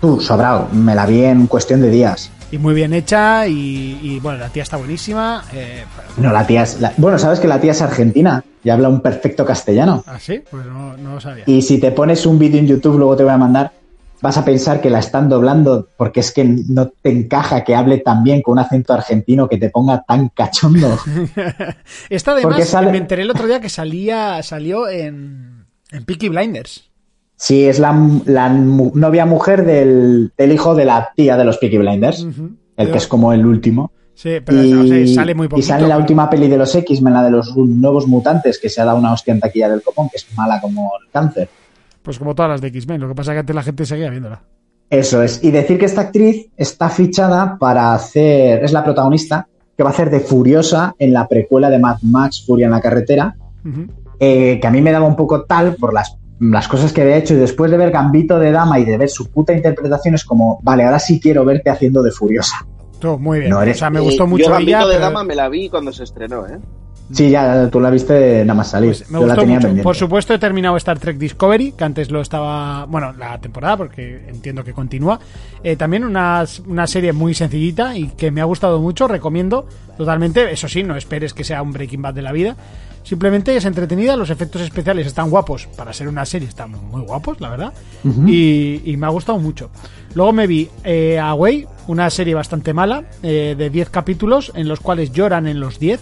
Tú, 0.00 0.20
sobrado, 0.20 0.68
me 0.72 0.96
la 0.96 1.06
vi 1.06 1.24
en 1.24 1.46
cuestión 1.46 1.80
de 1.80 1.90
días. 1.90 2.28
Y 2.50 2.58
muy 2.58 2.74
bien 2.74 2.92
hecha, 2.92 3.46
y, 3.46 4.00
y, 4.02 4.18
bueno, 4.18 4.38
la 4.40 4.48
tía 4.48 4.64
está 4.64 4.76
buenísima. 4.78 5.44
Eh, 5.52 5.84
No, 6.16 6.32
la 6.32 6.44
tía 6.44 6.64
es. 6.64 6.80
la- 6.80 6.92
Bueno, 6.96 7.16
sabes 7.20 7.38
que 7.38 7.46
la 7.46 7.60
tía 7.60 7.70
es 7.70 7.80
argentina 7.82 8.42
y 8.64 8.68
habla 8.68 8.88
un 8.88 9.00
perfecto 9.00 9.46
castellano. 9.46 10.02
¿Ah, 10.08 10.18
sí? 10.18 10.42
Pues 10.50 10.66
no, 10.66 10.96
no 10.96 11.14
lo 11.14 11.20
sabía. 11.20 11.44
Y 11.46 11.62
si 11.62 11.78
te 11.78 11.92
pones 11.92 12.26
un 12.26 12.36
vídeo 12.40 12.58
en 12.58 12.66
YouTube, 12.66 12.98
luego 12.98 13.14
te 13.16 13.22
voy 13.22 13.32
a 13.32 13.38
mandar, 13.38 13.70
vas 14.22 14.38
a 14.38 14.44
pensar 14.44 14.80
que 14.80 14.88
la 14.88 15.00
están 15.00 15.28
doblando 15.28 15.88
porque 15.96 16.20
es 16.20 16.32
que 16.32 16.44
no 16.44 16.88
te 16.88 17.10
encaja 17.10 17.64
que 17.64 17.74
hable 17.74 17.98
tan 17.98 18.22
bien 18.22 18.40
con 18.40 18.52
un 18.52 18.58
acento 18.60 18.92
argentino 18.94 19.48
que 19.48 19.58
te 19.58 19.68
ponga 19.68 20.02
tan 20.06 20.28
cachondo. 20.28 20.96
Esta 22.08 22.32
además 22.32 22.66
sale- 22.68 22.90
me 22.92 22.98
enteré 22.98 23.22
el 23.22 23.30
otro 23.30 23.46
día 23.46 23.60
que 23.60 23.68
salía 23.68 24.42
salió 24.42 24.88
en, 24.88 25.66
en 25.90 26.04
Peaky 26.04 26.28
Blinders. 26.28 26.88
Sí, 27.36 27.64
es 27.64 27.80
la, 27.80 27.92
la 28.26 28.48
novia 28.48 29.26
mujer 29.26 29.64
del, 29.64 30.32
del 30.38 30.52
hijo 30.52 30.76
de 30.76 30.84
la 30.84 31.10
tía 31.16 31.36
de 31.36 31.44
los 31.44 31.58
Peaky 31.58 31.78
Blinders, 31.78 32.24
el 32.76 32.90
que 32.92 32.98
es 32.98 33.08
como 33.08 33.32
el 33.32 33.44
último. 33.44 33.90
Sí, 34.14 34.38
pero 34.44 34.62
y, 34.62 35.12
sale 35.12 35.34
muy 35.34 35.46
y 35.46 35.48
poquito. 35.48 35.66
sale 35.66 35.82
en 35.84 35.88
la 35.88 35.96
última 35.98 36.30
peli 36.30 36.46
de 36.46 36.56
los 36.58 36.72
X-Men, 36.72 37.14
la 37.14 37.24
de 37.24 37.30
los 37.32 37.56
nuevos 37.56 38.06
mutantes, 38.06 38.60
que 38.60 38.68
se 38.68 38.80
ha 38.80 38.84
dado 38.84 38.98
una 38.98 39.12
hostia 39.12 39.32
en 39.34 39.40
taquilla 39.40 39.68
del 39.70 39.82
copón, 39.82 40.08
que 40.10 40.18
es 40.18 40.26
mala 40.36 40.60
como 40.60 40.92
el 41.02 41.10
cáncer. 41.10 41.48
Pues 42.02 42.18
como 42.18 42.34
todas 42.34 42.50
las 42.50 42.60
de 42.60 42.68
X-Men, 42.68 43.00
lo 43.00 43.08
que 43.08 43.14
pasa 43.14 43.32
es 43.32 43.36
que 43.36 43.40
antes 43.40 43.56
la 43.56 43.62
gente 43.62 43.86
seguía 43.86 44.10
viéndola. 44.10 44.42
Eso 44.90 45.22
es. 45.22 45.42
Y 45.42 45.50
decir 45.50 45.78
que 45.78 45.86
esta 45.86 46.02
actriz 46.02 46.48
está 46.56 46.88
fichada 46.90 47.56
para 47.58 47.94
hacer, 47.94 48.62
es 48.64 48.72
la 48.72 48.84
protagonista, 48.84 49.46
que 49.76 49.82
va 49.82 49.90
a 49.90 49.92
hacer 49.92 50.10
de 50.10 50.20
Furiosa 50.20 50.94
en 50.98 51.12
la 51.12 51.26
precuela 51.28 51.70
de 51.70 51.78
Mad 51.78 51.98
Max, 52.02 52.44
Furia 52.46 52.66
en 52.66 52.72
la 52.72 52.80
carretera, 52.80 53.34
eh, 54.18 54.58
que 54.60 54.66
a 54.66 54.70
mí 54.70 54.82
me 54.82 54.92
daba 54.92 55.06
un 55.06 55.16
poco 55.16 55.44
tal 55.44 55.76
por 55.76 55.94
las, 55.94 56.16
las 56.40 56.68
cosas 56.68 56.92
que 56.92 57.02
había 57.02 57.16
hecho 57.16 57.32
y 57.34 57.38
después 57.38 57.70
de 57.70 57.76
ver 57.78 57.90
Gambito 57.90 58.38
de 58.38 58.52
Dama 58.52 58.78
y 58.78 58.84
de 58.84 58.98
ver 58.98 59.08
su 59.08 59.30
puta 59.30 59.52
interpretación 59.54 60.14
es 60.14 60.24
como, 60.24 60.58
vale, 60.62 60.84
ahora 60.84 60.98
sí 60.98 61.18
quiero 61.20 61.44
verte 61.44 61.70
haciendo 61.70 62.02
de 62.02 62.10
Furiosa. 62.10 62.56
Todo 62.98 63.18
muy 63.18 63.38
bien. 63.40 63.50
No 63.50 63.62
eres- 63.62 63.76
o 63.76 63.78
sea, 63.80 63.90
me 63.90 64.00
Eh, 64.00 64.02
gustó 64.02 64.26
mucho 64.26 64.44
Yo 64.44 64.50
Gambito 64.50 64.76
ella. 64.78 64.86
de 64.86 64.92
pero- 64.94 65.04
Dama 65.06 65.24
me 65.24 65.34
la 65.34 65.48
vi 65.48 65.68
cuando 65.70 65.92
se 65.92 66.04
estrenó, 66.04 66.46
¿eh? 66.46 66.58
Sí, 67.12 67.30
ya 67.30 67.68
tú 67.70 67.80
la 67.80 67.90
viste 67.90 68.44
nada 68.44 68.54
más 68.54 68.70
salir. 68.70 68.90
Pues 68.90 69.10
me 69.10 69.20
Yo 69.20 69.26
la 69.26 69.34
gustó 69.34 69.40
tenía 69.42 69.56
mucho. 69.56 69.66
pendiente. 69.68 69.82
Por 69.84 69.96
supuesto, 69.96 70.34
he 70.34 70.38
terminado 70.38 70.76
Star 70.76 70.98
Trek 70.98 71.18
Discovery, 71.18 71.72
que 71.72 71.84
antes 71.84 72.10
lo 72.10 72.20
estaba. 72.20 72.84
Bueno, 72.86 73.12
la 73.12 73.38
temporada, 73.38 73.76
porque 73.76 74.24
entiendo 74.28 74.64
que 74.64 74.72
continúa. 74.72 75.20
Eh, 75.62 75.76
también 75.76 76.04
una, 76.04 76.44
una 76.66 76.86
serie 76.86 77.12
muy 77.12 77.34
sencillita 77.34 77.96
y 77.96 78.08
que 78.08 78.30
me 78.30 78.40
ha 78.40 78.44
gustado 78.44 78.80
mucho. 78.80 79.06
Recomiendo 79.08 79.66
totalmente. 79.96 80.50
Eso 80.52 80.68
sí, 80.68 80.82
no 80.82 80.96
esperes 80.96 81.34
que 81.34 81.44
sea 81.44 81.62
un 81.62 81.72
Breaking 81.72 82.02
Bad 82.02 82.14
de 82.14 82.22
la 82.22 82.32
vida. 82.32 82.56
Simplemente 83.04 83.56
es 83.56 83.64
entretenida, 83.64 84.16
los 84.16 84.30
efectos 84.30 84.62
especiales 84.62 85.08
están 85.08 85.28
guapos. 85.28 85.66
Para 85.76 85.92
ser 85.92 86.06
una 86.06 86.24
serie, 86.24 86.46
están 86.48 86.70
muy 86.70 87.02
guapos, 87.02 87.40
la 87.40 87.50
verdad. 87.50 87.72
y, 88.26 88.80
y 88.84 88.96
me 88.96 89.06
ha 89.06 89.10
gustado 89.10 89.38
mucho. 89.38 89.70
Luego 90.14 90.32
me 90.32 90.46
vi 90.46 90.68
eh, 90.84 91.18
Away, 91.18 91.66
una 91.88 92.08
serie 92.10 92.34
bastante 92.34 92.72
mala, 92.72 93.02
eh, 93.24 93.56
de 93.58 93.70
10 93.70 93.90
capítulos, 93.90 94.52
en 94.54 94.68
los 94.68 94.78
cuales 94.78 95.10
lloran 95.10 95.48
en 95.48 95.58
los 95.58 95.80
10. 95.80 96.00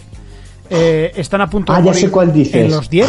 Eh, 0.71 1.13
están 1.17 1.41
a 1.41 1.51
punto 1.51 1.73
Ah, 1.73 1.81
de 1.81 1.87
ya 1.87 1.93
sé 1.95 2.01
morir 2.03 2.11
cuál 2.13 2.33
dices. 2.33 2.55
en 2.55 2.71
los 2.71 2.89
10. 2.89 3.09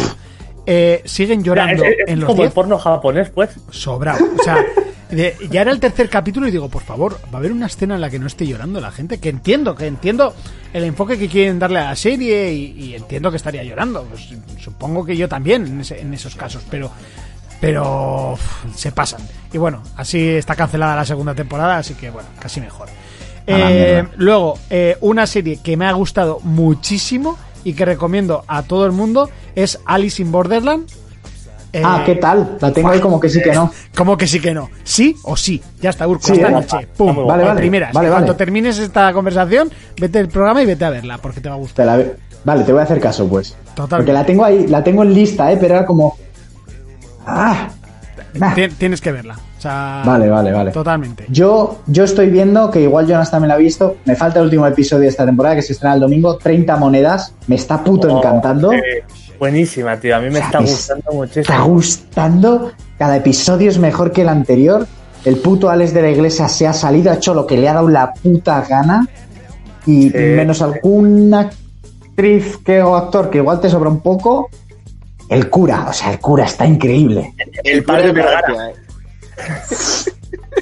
Eh, 0.66 1.02
siguen 1.04 1.42
llorando 1.42 1.84
Es- 1.84 1.90
es 2.04 2.08
en 2.08 2.20
los 2.20 2.26
como 2.26 2.42
el 2.42 2.48
10. 2.48 2.54
porno 2.54 2.78
japonés, 2.78 3.30
pues. 3.30 3.50
Sobrado. 3.70 4.24
O 4.38 4.42
sea, 4.42 4.58
de- 5.10 5.36
ya 5.50 5.62
era 5.62 5.70
el 5.72 5.80
tercer 5.80 6.08
capítulo 6.08 6.48
y 6.48 6.50
digo, 6.50 6.68
por 6.68 6.82
favor, 6.82 7.18
va 7.32 7.34
a 7.34 7.36
haber 7.38 7.52
una 7.52 7.66
escena 7.66 7.94
en 7.96 8.00
la 8.00 8.10
que 8.10 8.18
no 8.18 8.26
esté 8.26 8.46
llorando 8.46 8.80
la 8.80 8.90
gente. 8.92 9.18
Que 9.18 9.28
entiendo, 9.28 9.74
que 9.74 9.86
entiendo 9.86 10.34
el 10.72 10.84
enfoque 10.84 11.18
que 11.18 11.28
quieren 11.28 11.58
darle 11.58 11.78
a 11.80 11.84
la 11.86 11.96
serie 11.96 12.52
y, 12.52 12.64
y 12.80 12.94
entiendo 12.94 13.30
que 13.30 13.36
estaría 13.36 13.62
llorando. 13.64 14.04
Pues, 14.04 14.28
supongo 14.60 15.04
que 15.04 15.16
yo 15.16 15.28
también 15.28 15.66
en, 15.66 15.80
ese- 15.80 16.00
en 16.00 16.12
esos 16.14 16.34
casos, 16.36 16.62
pero. 16.70 16.90
Pero 17.60 18.32
uf, 18.32 18.76
se 18.76 18.90
pasan. 18.90 19.20
Y 19.52 19.58
bueno, 19.58 19.82
así 19.96 20.30
está 20.30 20.56
cancelada 20.56 20.96
la 20.96 21.04
segunda 21.04 21.32
temporada, 21.32 21.78
así 21.78 21.94
que 21.94 22.10
bueno, 22.10 22.28
casi 22.40 22.60
mejor. 22.60 22.88
Eh, 23.46 24.04
luego, 24.16 24.58
eh, 24.68 24.96
una 25.00 25.26
serie 25.28 25.58
que 25.62 25.76
me 25.76 25.86
ha 25.86 25.92
gustado 25.92 26.40
muchísimo 26.42 27.38
y 27.64 27.74
que 27.74 27.84
recomiendo 27.84 28.44
a 28.46 28.62
todo 28.62 28.86
el 28.86 28.92
mundo 28.92 29.30
es 29.54 29.78
Alice 29.84 30.20
in 30.22 30.30
Borderland. 30.32 30.88
Eh, 31.74 31.80
Ah, 31.82 32.02
¿qué 32.04 32.16
tal? 32.16 32.58
La 32.60 32.70
tengo 32.70 32.90
ahí 32.90 33.00
como 33.00 33.18
que 33.18 33.30
sí 33.30 33.40
que 33.42 33.52
no. 33.52 33.72
¿Cómo 33.96 34.16
que 34.18 34.26
sí 34.26 34.40
que 34.40 34.52
no? 34.52 34.68
¿Sí 34.84 35.16
o 35.22 35.36
sí? 35.38 35.62
Ya 35.80 35.88
está, 35.90 36.06
Urco, 36.06 36.26
Sí, 36.26 36.34
esta 36.34 36.48
eh. 36.48 36.50
noche. 36.52 36.88
Pum, 36.96 37.08
Vale, 37.16 37.26
vale, 37.28 37.44
vale, 37.44 37.60
primeras. 37.60 37.92
vale, 37.94 38.10
vale. 38.10 38.34
termines 38.34 38.76
esta 38.78 39.10
conversación, 39.14 39.70
vete 39.98 40.18
al 40.18 40.28
programa 40.28 40.62
y 40.62 40.66
vete 40.66 40.84
a 40.84 40.90
verla, 40.90 41.16
porque 41.18 41.40
te 41.40 41.48
va 41.48 41.54
a 41.54 41.58
Te 41.58 41.62
gustar. 41.62 41.86
la 41.86 41.96
ve- 41.96 42.16
Vale, 42.44 42.64
te 42.64 42.72
voy 42.72 42.80
a 42.80 42.84
hacer 42.84 43.00
caso, 43.00 43.26
pues. 43.28 43.56
Total. 43.74 44.00
Porque 44.00 44.12
la 44.12 44.26
tengo 44.26 44.44
ahí, 44.44 44.66
la 44.66 44.82
tengo 44.84 45.02
en 45.02 45.14
lista, 45.14 45.50
¿eh? 45.50 45.56
Pero 45.58 45.76
era 45.76 45.86
como... 45.86 46.16
Ah, 47.26 47.68
nah. 48.34 48.54
Tien- 48.54 48.74
Tienes 48.76 49.00
que 49.00 49.12
verla. 49.12 49.38
O 49.62 49.68
sea, 49.68 50.02
Vale, 50.04 50.28
vale, 50.28 50.50
vale. 50.50 50.72
Totalmente. 50.72 51.24
Yo, 51.28 51.82
yo 51.86 52.02
estoy 52.02 52.30
viendo, 52.30 52.68
que 52.68 52.80
igual 52.80 53.06
Jonas 53.06 53.30
también 53.30 53.50
la 53.50 53.54
ha 53.54 53.58
visto, 53.58 53.98
me 54.06 54.16
falta 54.16 54.40
el 54.40 54.46
último 54.46 54.66
episodio 54.66 55.02
de 55.02 55.08
esta 55.10 55.24
temporada 55.24 55.54
que 55.54 55.62
se 55.62 55.74
estrena 55.74 55.94
el 55.94 56.00
domingo, 56.00 56.36
30 56.36 56.76
monedas, 56.78 57.32
me 57.46 57.54
está 57.54 57.84
puto 57.84 58.12
Oh, 58.12 58.18
encantando. 58.18 58.72
eh, 58.72 59.04
buenísima, 59.38 59.96
tío. 60.00 60.16
A 60.16 60.18
mí 60.18 60.30
me 60.30 60.38
sea, 60.38 60.46
está 60.46 60.58
es- 60.58 60.64
gustando 60.70 61.04
Me 61.12 61.26
está 61.26 61.58
muchísimo. 61.58 61.66
gustando, 61.68 62.72
cada 62.98 63.16
episodio 63.18 63.70
es 63.70 63.78
mejor 63.78 64.10
que 64.10 64.22
el 64.22 64.30
anterior. 64.30 64.84
El 65.24 65.36
puto 65.36 65.70
Alex 65.70 65.94
de 65.94 66.02
la 66.02 66.10
Iglesia 66.10 66.48
se 66.48 66.66
ha 66.66 66.72
salido, 66.72 67.12
ha 67.12 67.14
hecho 67.14 67.32
lo 67.32 67.46
que 67.46 67.56
le 67.56 67.68
ha 67.68 67.74
dado 67.74 67.88
la 67.88 68.12
puta 68.14 68.66
gana. 68.68 69.06
Y 69.86 70.10
Sí. 70.10 70.16
menos 70.16 70.60
alguna 70.60 71.50
actriz 72.08 72.56
que, 72.64 72.82
o 72.82 72.96
actor 72.96 73.30
que 73.30 73.38
igual 73.38 73.60
te 73.60 73.70
sobra 73.70 73.88
un 73.90 74.00
poco. 74.00 74.48
El 75.28 75.48
cura, 75.48 75.86
o 75.88 75.92
sea, 75.92 76.10
el 76.10 76.18
cura 76.18 76.44
está 76.44 76.66
increíble. 76.66 77.32
El 77.64 77.84
padre 77.84 78.10
cura 78.10 78.12
de 78.12 78.12
Vergara. 78.12 78.72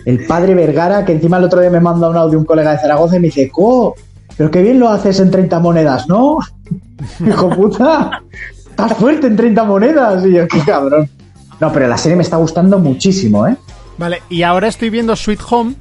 El 0.04 0.26
padre 0.26 0.54
Vergara, 0.54 1.04
que 1.04 1.12
encima 1.12 1.36
el 1.38 1.44
otro 1.44 1.60
día 1.60 1.70
me 1.70 1.80
manda 1.80 2.08
un 2.08 2.16
audio 2.16 2.38
un 2.38 2.44
colega 2.44 2.72
de 2.72 2.78
Zaragoza 2.78 3.16
y 3.16 3.20
me 3.20 3.26
dice, 3.26 3.50
¡Co! 3.50 3.94
Pero 4.36 4.50
qué 4.50 4.62
bien 4.62 4.80
lo 4.80 4.88
haces 4.88 5.20
en 5.20 5.30
30 5.30 5.58
monedas, 5.60 6.08
¿no? 6.08 6.38
Hijo 7.26 7.50
puta, 7.50 8.22
estás 8.70 8.94
fuerte 8.94 9.26
en 9.26 9.36
30 9.36 9.64
monedas. 9.64 10.24
Y 10.24 10.32
yo, 10.32 10.48
qué 10.48 10.60
cabrón. 10.60 11.08
No, 11.60 11.70
pero 11.72 11.86
la 11.88 11.98
serie 11.98 12.16
me 12.16 12.22
está 12.22 12.36
gustando 12.38 12.78
muchísimo, 12.78 13.46
¿eh? 13.46 13.56
Vale, 13.98 14.22
y 14.30 14.42
ahora 14.42 14.68
estoy 14.68 14.88
viendo 14.88 15.14
Sweet 15.14 15.40
Home, 15.50 15.74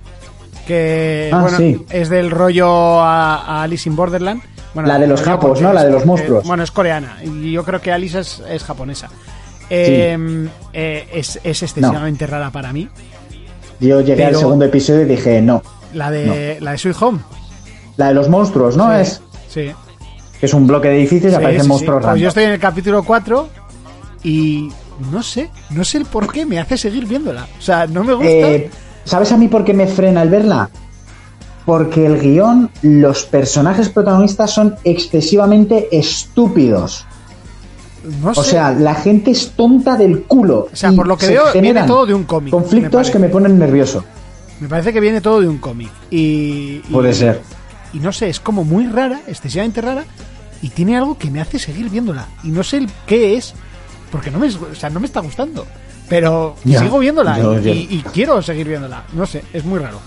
que 0.67 1.29
Ah, 1.33 1.41
bueno, 1.41 1.57
sí. 1.57 1.85
es 1.89 2.09
del 2.09 2.31
rollo 2.31 2.67
a, 3.01 3.35
a 3.59 3.63
Alice 3.63 3.87
in 3.87 3.95
Borderland. 3.95 4.41
Bueno, 4.73 4.89
La 4.89 4.99
de 4.99 5.07
los 5.07 5.21
japos, 5.21 5.61
¿no? 5.61 5.71
La 5.71 5.85
de 5.85 5.91
los 5.91 6.05
monstruos. 6.05 6.45
Bueno, 6.45 6.63
es 6.63 6.71
coreana, 6.71 7.17
y 7.23 7.53
yo 7.53 7.63
creo 7.63 7.79
que 7.81 7.93
Alice 7.93 8.19
es, 8.19 8.43
es 8.49 8.63
japonesa. 8.63 9.07
Eh, 9.69 10.47
eh, 10.73 11.07
es, 11.13 11.39
es 11.43 11.63
excesivamente 11.63 12.25
rara 12.27 12.49
para 12.51 12.73
mí. 12.73 12.87
Yo 13.79 14.01
llegué 14.01 14.25
al 14.25 14.35
segundo 14.35 14.65
episodio 14.65 15.01
y 15.01 15.05
dije, 15.05 15.41
no. 15.41 15.61
La 15.93 16.11
de, 16.11 16.57
la 16.61 16.71
de 16.71 16.77
Sweet 16.77 16.95
Home. 17.01 17.19
La 17.97 18.09
de 18.09 18.13
los 18.13 18.29
monstruos, 18.29 18.75
¿no? 18.77 18.89
Sí, 18.89 19.01
Es 19.01 19.21
Sí. 19.49 19.71
es 20.41 20.53
un 20.53 20.67
bloque 20.67 20.89
de 20.89 20.97
edificios 20.99 21.31
y 21.33 21.35
Sí, 21.35 21.41
aparecen 21.41 21.67
monstruos 21.67 21.95
Pues 21.95 22.05
random. 22.05 22.21
yo 22.21 22.27
estoy 22.29 22.43
en 22.43 22.51
el 22.51 22.59
capítulo 22.59 23.03
4 23.03 23.49
y 24.23 24.69
no 25.11 25.23
sé, 25.23 25.49
no 25.71 25.83
sé 25.83 25.97
el 25.97 26.05
por 26.05 26.31
qué 26.31 26.45
me 26.45 26.59
hace 26.59 26.77
seguir 26.77 27.05
viéndola. 27.07 27.47
O 27.57 27.61
sea, 27.61 27.87
no 27.87 28.03
me 28.03 28.13
gusta. 28.13 28.29
Eh, 28.29 28.69
¿Sabes 29.05 29.31
a 29.31 29.37
mí 29.37 29.47
por 29.47 29.63
qué 29.65 29.73
me 29.73 29.87
frena 29.87 30.21
al 30.21 30.29
verla? 30.29 30.69
Porque 31.65 32.05
el 32.05 32.19
guion, 32.19 32.69
los 32.81 33.23
personajes 33.25 33.89
protagonistas 33.89 34.51
son 34.51 34.75
excesivamente 34.83 35.87
estúpidos. 35.91 37.05
No 38.21 38.33
sé. 38.33 38.39
O 38.39 38.43
sea, 38.43 38.71
la 38.71 38.95
gente 38.95 39.31
es 39.31 39.51
tonta 39.51 39.95
del 39.97 40.23
culo. 40.23 40.67
O 40.71 40.75
sea, 40.75 40.91
por 40.91 41.07
lo 41.07 41.17
que 41.17 41.27
veo, 41.27 41.43
viene 41.53 41.83
todo 41.83 42.05
de 42.05 42.13
un 42.13 42.23
cómic, 42.23 42.51
Conflictos 42.51 43.09
que 43.09 43.19
me 43.19 43.29
ponen 43.29 43.57
nervioso. 43.59 44.03
me 44.59 44.67
parece 44.67 44.91
que 44.93 44.99
viene 44.99 45.21
todo 45.21 45.41
de 45.41 45.47
un 45.47 45.57
cómic. 45.57 45.89
Y, 46.11 46.17
y- 46.17 46.83
Puede 46.91 47.13
ser. 47.13 47.41
Y 47.93 47.99
no 47.99 48.11
sé, 48.11 48.29
es 48.29 48.39
como 48.39 48.63
muy 48.63 48.85
rara, 48.87 49.21
excesivamente 49.27 49.81
rara, 49.81 50.03
y 50.61 50.69
tiene 50.69 50.95
algo 50.97 51.17
que 51.17 51.31
me 51.31 51.41
hace 51.41 51.57
seguir 51.59 51.89
viéndola. 51.89 52.27
Y 52.43 52.49
no 52.49 52.63
sé 52.63 52.77
el 52.77 52.87
qué 53.07 53.35
es, 53.37 53.53
porque 54.11 54.29
no 54.31 54.37
me, 54.39 54.47
o 54.47 54.75
sea, 54.75 54.89
no 54.89 54.99
me 54.99 55.07
está 55.07 55.21
gustando. 55.21 55.65
Pero 56.07 56.55
Ya, 56.65 56.79
sigo 56.81 56.99
viéndola 56.99 57.37
yo- 57.39 57.59
y, 57.59 57.63
yo- 57.63 57.71
y- 57.73 57.87
y 57.91 58.03
quiero 58.13 58.41
seguir 58.41 58.67
viéndola. 58.67 59.03
No 59.13 59.25
sé, 59.25 59.43
es 59.53 59.63
muy 59.65 59.79
raro. 59.79 59.99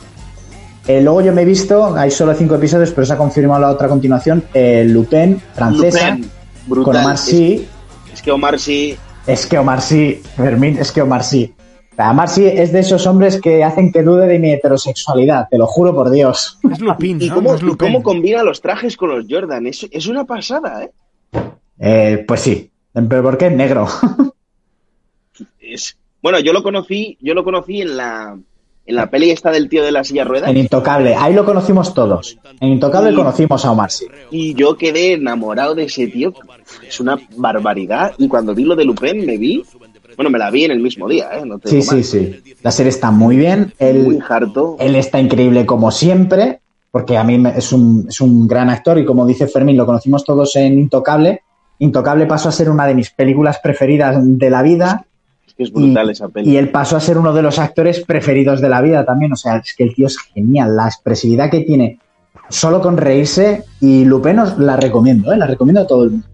Eh, 0.88 1.00
luego 1.00 1.20
yo 1.22 1.32
me 1.32 1.42
he 1.42 1.44
visto, 1.44 1.94
hay 1.96 2.10
solo 2.10 2.34
cinco 2.34 2.56
episodios, 2.56 2.90
pero 2.90 3.06
se 3.06 3.12
ha 3.12 3.16
confirmado 3.16 3.60
la 3.60 3.70
otra 3.70 3.86
continuación, 3.88 4.44
eh, 4.52 4.84
Lupin, 4.88 5.40
francesa, 5.54 6.10
Lupin, 6.10 6.30
brutal. 6.66 6.84
con 6.94 6.96
Omar 7.04 7.18
Sy. 7.18 7.68
Es, 8.22 8.24
que 8.24 8.30
Omar 8.32 8.58
sí. 8.58 8.96
Es 9.26 9.46
que 9.46 9.58
Omar 9.58 9.80
sí, 9.82 10.22
Fermín, 10.36 10.78
es 10.78 10.92
que 10.92 11.02
Omar 11.02 11.24
sí. 11.24 11.54
A 11.98 12.12
Marcy 12.14 12.46
es 12.46 12.72
de 12.72 12.80
esos 12.80 13.06
hombres 13.06 13.38
que 13.40 13.62
hacen 13.62 13.92
que 13.92 14.02
dude 14.02 14.26
de 14.26 14.38
mi 14.38 14.50
heterosexualidad, 14.52 15.46
te 15.50 15.58
lo 15.58 15.66
juro 15.66 15.94
por 15.94 16.10
Dios. 16.10 16.58
Es 16.68 16.80
Lupin, 16.80 17.20
¿Y 17.20 17.28
¿no? 17.28 17.34
cómo, 17.34 17.50
No 17.50 17.56
es 17.56 17.62
y 17.62 17.64
Lupin. 17.66 17.78
cómo 17.92 18.02
combina 18.02 18.42
los 18.42 18.60
trajes 18.60 18.96
con 18.96 19.10
los 19.10 19.26
Jordan? 19.28 19.66
Es, 19.66 19.86
es 19.90 20.06
una 20.06 20.24
pasada, 20.24 20.82
¿eh? 20.84 20.90
Eh, 21.78 22.24
pues 22.26 22.40
sí, 22.40 22.70
pero 23.08 23.22
¿por 23.22 23.36
qué 23.38 23.48
es 23.48 23.52
negro? 23.56 23.86
Es- 25.60 25.96
Bueno, 26.22 26.38
yo 26.40 26.52
lo 26.52 26.62
conocí, 26.62 27.18
yo 27.20 27.34
lo 27.34 27.44
conocí 27.44 27.82
en 27.82 27.96
la, 27.96 28.38
en 28.84 28.96
la 28.96 29.08
peli 29.10 29.30
esta 29.30 29.50
del 29.50 29.68
tío 29.68 29.84
de 29.84 29.92
la 29.92 30.02
silla 30.04 30.22
de 30.22 30.28
ruedas 30.28 30.50
En 30.50 30.56
Intocable, 30.56 31.14
ahí 31.14 31.34
lo 31.34 31.44
conocimos 31.44 31.94
todos. 31.94 32.38
En 32.60 32.70
Intocable 32.70 33.14
conocimos 33.14 33.64
a 33.64 33.70
Omar 33.70 33.90
y 34.30 34.54
yo 34.54 34.76
quedé 34.76 35.14
enamorado 35.14 35.74
de 35.74 35.84
ese 35.84 36.08
tío. 36.08 36.32
Es 36.86 37.00
una 37.00 37.18
barbaridad. 37.36 38.12
Y 38.18 38.28
cuando 38.28 38.54
vi 38.54 38.64
lo 38.64 38.74
de 38.76 38.84
Lupin, 38.84 39.24
me 39.26 39.38
vi. 39.38 39.62
Bueno, 40.16 40.30
me 40.30 40.38
la 40.38 40.50
vi 40.50 40.64
en 40.64 40.72
el 40.72 40.80
mismo 40.80 41.08
día, 41.08 41.28
¿eh? 41.32 41.44
No 41.44 41.58
Sí, 41.64 41.80
sí, 41.82 42.02
sí. 42.02 42.42
La 42.62 42.70
serie 42.70 42.90
está 42.90 43.10
muy 43.10 43.36
bien. 43.36 43.72
Muy 43.78 43.88
Él, 43.88 44.22
harto. 44.28 44.76
él 44.78 44.96
está 44.96 45.20
increíble 45.20 45.64
como 45.64 45.90
siempre, 45.90 46.60
porque 46.90 47.16
a 47.16 47.24
mí 47.24 47.42
es 47.56 47.72
un, 47.72 48.06
es 48.08 48.20
un 48.20 48.46
gran 48.46 48.68
actor 48.68 48.98
y 48.98 49.04
como 49.04 49.26
dice 49.26 49.46
Fermín, 49.46 49.76
lo 49.76 49.86
conocimos 49.86 50.24
todos 50.24 50.54
en 50.56 50.78
Intocable. 50.78 51.42
Intocable 51.78 52.26
pasó 52.26 52.48
a 52.48 52.52
ser 52.52 52.68
una 52.68 52.86
de 52.86 52.94
mis 52.94 53.10
películas 53.10 53.58
preferidas 53.62 54.16
de 54.20 54.50
la 54.50 54.62
vida 54.62 55.06
Es 55.52 55.56
que 55.56 55.62
es 55.64 55.68
y, 55.70 55.72
brutal 55.72 56.10
esa 56.10 56.28
peli. 56.28 56.50
y 56.50 56.56
él 56.56 56.70
pasó 56.70 56.96
a 56.96 57.00
ser 57.00 57.18
uno 57.18 57.32
de 57.34 57.42
los 57.42 57.58
actores 57.58 58.04
preferidos 58.04 58.60
de 58.60 58.68
la 58.68 58.80
vida 58.80 59.04
también. 59.04 59.32
O 59.32 59.36
sea, 59.36 59.56
es 59.56 59.74
que 59.76 59.84
el 59.84 59.94
tío 59.94 60.06
es 60.06 60.18
genial. 60.18 60.74
La 60.74 60.86
expresividad 60.86 61.50
que 61.50 61.60
tiene 61.60 61.98
solo 62.48 62.80
con 62.80 62.96
reírse 62.96 63.64
y 63.80 64.04
Lupin 64.04 64.38
os 64.38 64.58
la 64.58 64.76
recomiendo, 64.76 65.32
¿eh? 65.32 65.36
la 65.36 65.46
recomiendo 65.46 65.82
a 65.82 65.86
todo 65.86 66.04
el 66.04 66.10
mundo. 66.10 66.26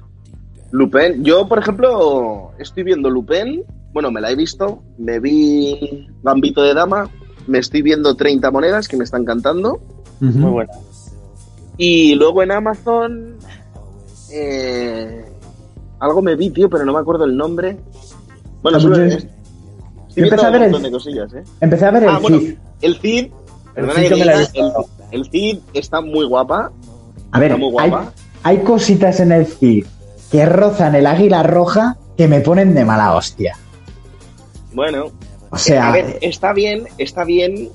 Lupin, 0.70 1.24
yo 1.24 1.48
por 1.48 1.58
ejemplo 1.58 2.52
estoy 2.58 2.82
viendo 2.82 3.08
Lupin, 3.10 3.62
bueno, 3.92 4.10
me 4.10 4.20
la 4.20 4.30
he 4.30 4.36
visto, 4.36 4.82
me 4.98 5.18
vi 5.18 6.06
Gambito 6.22 6.62
de 6.62 6.74
Dama, 6.74 7.08
me 7.46 7.58
estoy 7.58 7.82
viendo 7.82 8.14
30 8.14 8.50
monedas 8.50 8.86
que 8.86 8.96
me 8.96 9.04
están 9.04 9.24
cantando 9.24 9.80
Muy 10.20 10.50
buena. 10.50 10.72
y 11.78 12.14
luego 12.16 12.42
en 12.42 12.52
Amazon 12.52 13.36
eh, 14.30 15.24
algo 16.00 16.22
me 16.22 16.36
vi, 16.36 16.50
tío, 16.50 16.68
pero 16.70 16.84
no 16.84 16.92
me 16.92 17.00
acuerdo 17.00 17.24
el 17.24 17.36
nombre. 17.36 17.76
Bueno, 18.62 18.80
solo 18.80 18.96
yo- 18.96 19.02
es- 19.04 19.10
yo 19.10 19.18
estoy 19.18 19.28
viendo 20.16 20.34
empecé 20.34 20.46
a 20.46 20.50
ver 20.50 20.62
el- 20.62 20.70
montón 20.70 20.82
de 20.82 20.90
cosillas, 20.90 21.32
¿eh? 21.34 21.44
Empecé 21.60 21.84
a 21.86 21.90
ver 21.90 22.02
el 22.04 22.08
Ah, 22.08 22.18
bueno, 22.18 22.38
Cid. 22.40 22.54
el 22.82 22.98
Cid, 23.00 23.26
perdona 23.74 23.94
Cid 23.94 24.02
que 24.02 24.08
yo 24.10 24.16
me 24.18 24.24
la 24.24 24.32
el, 24.40 24.72
el 25.12 25.30
Cid 25.30 25.58
está 25.74 26.00
muy 26.00 26.26
guapa, 26.26 26.70
A 27.32 27.38
ver, 27.38 27.56
hay, 28.42 28.58
cositas 28.58 29.20
en 29.20 29.32
el 29.32 29.46
Cid 29.46 29.86
que 30.30 30.44
rozan 30.46 30.94
el 30.94 31.06
águila 31.06 31.42
roja 31.42 31.96
que 32.16 32.26
me 32.28 32.40
ponen 32.40 32.74
de 32.74 32.84
mala 32.84 33.14
hostia. 33.14 33.56
bueno, 34.72 35.06
O 35.50 35.56
sea, 35.56 35.88
a 35.88 35.92
ver, 35.92 36.18
está 36.20 36.52
bien, 36.52 36.84
está 36.98 37.24
bien 37.24 37.70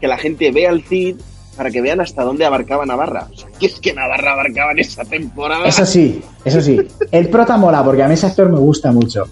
que 0.00 0.08
la 0.08 0.18
gente 0.18 0.50
vea 0.50 0.70
el 0.70 0.82
Cid 0.84 1.16
para 1.56 1.70
que 1.70 1.80
vean 1.80 2.00
hasta 2.02 2.22
dónde 2.22 2.44
abarcaba 2.44 2.84
Navarra. 2.84 3.28
O 3.32 3.36
sea, 3.36 3.48
que 3.58 3.64
es 3.66 3.80
que 3.80 3.94
Navarra 3.94 4.32
abarcaba 4.32 4.72
en 4.72 4.80
esa 4.80 5.04
temporada. 5.04 5.66
eso 5.66 5.86
sí, 5.86 6.22
eso 6.44 6.60
sí. 6.60 6.78
El 7.10 7.30
prota 7.30 7.56
mola 7.56 7.82
porque 7.82 8.02
a 8.02 8.08
mí 8.08 8.12
ese 8.14 8.26
actor 8.26 8.50
me 8.50 8.58
gusta 8.58 8.92
mucho. 8.92 9.24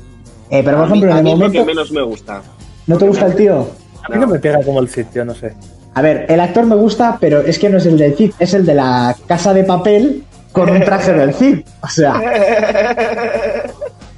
Eh, 0.50 0.62
pero 0.64 0.78
por 0.78 0.86
a 0.86 0.88
mí, 0.88 0.98
ejemplo, 0.98 1.10
en 1.10 1.16
el 1.18 1.18
es 1.18 1.24
lo 1.24 1.36
momento... 1.36 1.58
que 1.60 1.64
menos 1.64 1.90
me 1.92 2.02
gusta. 2.02 2.42
¿No 2.86 2.98
te 2.98 3.06
gusta 3.06 3.26
el 3.26 3.34
tío? 3.34 3.70
A 4.02 4.08
mí 4.12 4.18
no 4.20 4.26
me 4.26 4.38
pega 4.38 4.62
como 4.62 4.80
el 4.80 4.88
sitio, 4.88 5.24
no 5.24 5.34
sé. 5.34 5.54
A 5.94 6.02
ver, 6.02 6.26
el 6.28 6.40
actor 6.40 6.66
me 6.66 6.74
gusta, 6.74 7.16
pero 7.20 7.40
es 7.40 7.58
que 7.58 7.68
no 7.70 7.78
es 7.78 7.86
el 7.86 7.96
del 7.96 8.14
Cid, 8.16 8.32
es 8.38 8.52
el 8.54 8.66
de 8.66 8.74
la 8.74 9.16
casa 9.26 9.54
de 9.54 9.64
papel 9.64 10.24
con 10.52 10.68
un 10.68 10.80
traje 10.84 11.12
del 11.12 11.32
Cid. 11.34 11.60
O 11.82 11.88
sea, 11.88 12.20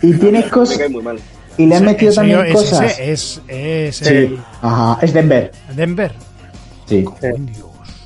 y 0.02 0.12
tiene 0.14 0.40
Me 0.40 0.48
cosas... 0.50 0.78
cae 0.78 0.88
muy 0.88 1.02
mal. 1.02 1.18
Y 1.58 1.66
le 1.66 1.74
han 1.76 1.82
¿En 1.82 1.86
metido 1.86 2.12
también 2.12 2.40
¿Es 2.46 2.52
cosas... 2.54 2.82
ese? 2.98 3.12
Es, 3.12 3.40
es 3.48 3.96
Sí, 3.96 4.08
el- 4.14 4.38
ajá, 4.62 4.98
es 5.02 5.12
Denver. 5.12 5.50
Denver. 5.74 6.12
Sí. 6.86 7.04
Sí. 7.20 7.28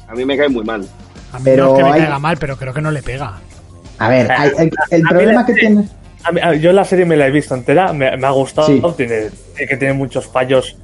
A 0.09 0.15
mí 0.15 0.25
me 0.25 0.37
cae 0.37 0.49
muy 0.49 0.65
mal. 0.65 0.87
A 1.33 1.39
mí 1.39 1.45
Pero 1.45 1.65
no 1.67 1.71
es 1.73 1.77
que 1.79 1.85
me 1.85 1.91
hay- 1.93 2.01
caiga 2.03 2.19
mal, 2.19 2.37
pero 2.39 2.57
creo 2.57 2.73
que 2.75 2.81
no 2.81 2.91
le 2.91 3.03
pega. 3.03 3.35
A 3.99 4.09
ver, 4.09 4.31
hay- 4.31 4.71
el 4.91 5.03
problema 5.03 5.45
que 5.47 5.55
tiene... 5.55 5.89
A 6.25 6.33
mí- 6.33 6.41
a- 6.43 6.55
yo 6.55 6.73
la 6.73 6.85
serie 6.85 7.05
me 7.07 7.17
la 7.17 7.27
he 7.27 7.31
visto 7.31 7.55
entera, 7.55 7.93
me, 7.93 8.15
me 8.17 8.27
ha 8.27 8.31
gustado, 8.31 8.67
Sí. 8.69 8.83
tiene, 8.97 9.31
que 9.57 9.77
tiene 9.77 9.95
muchos 9.95 10.27
fallos. 10.27 10.77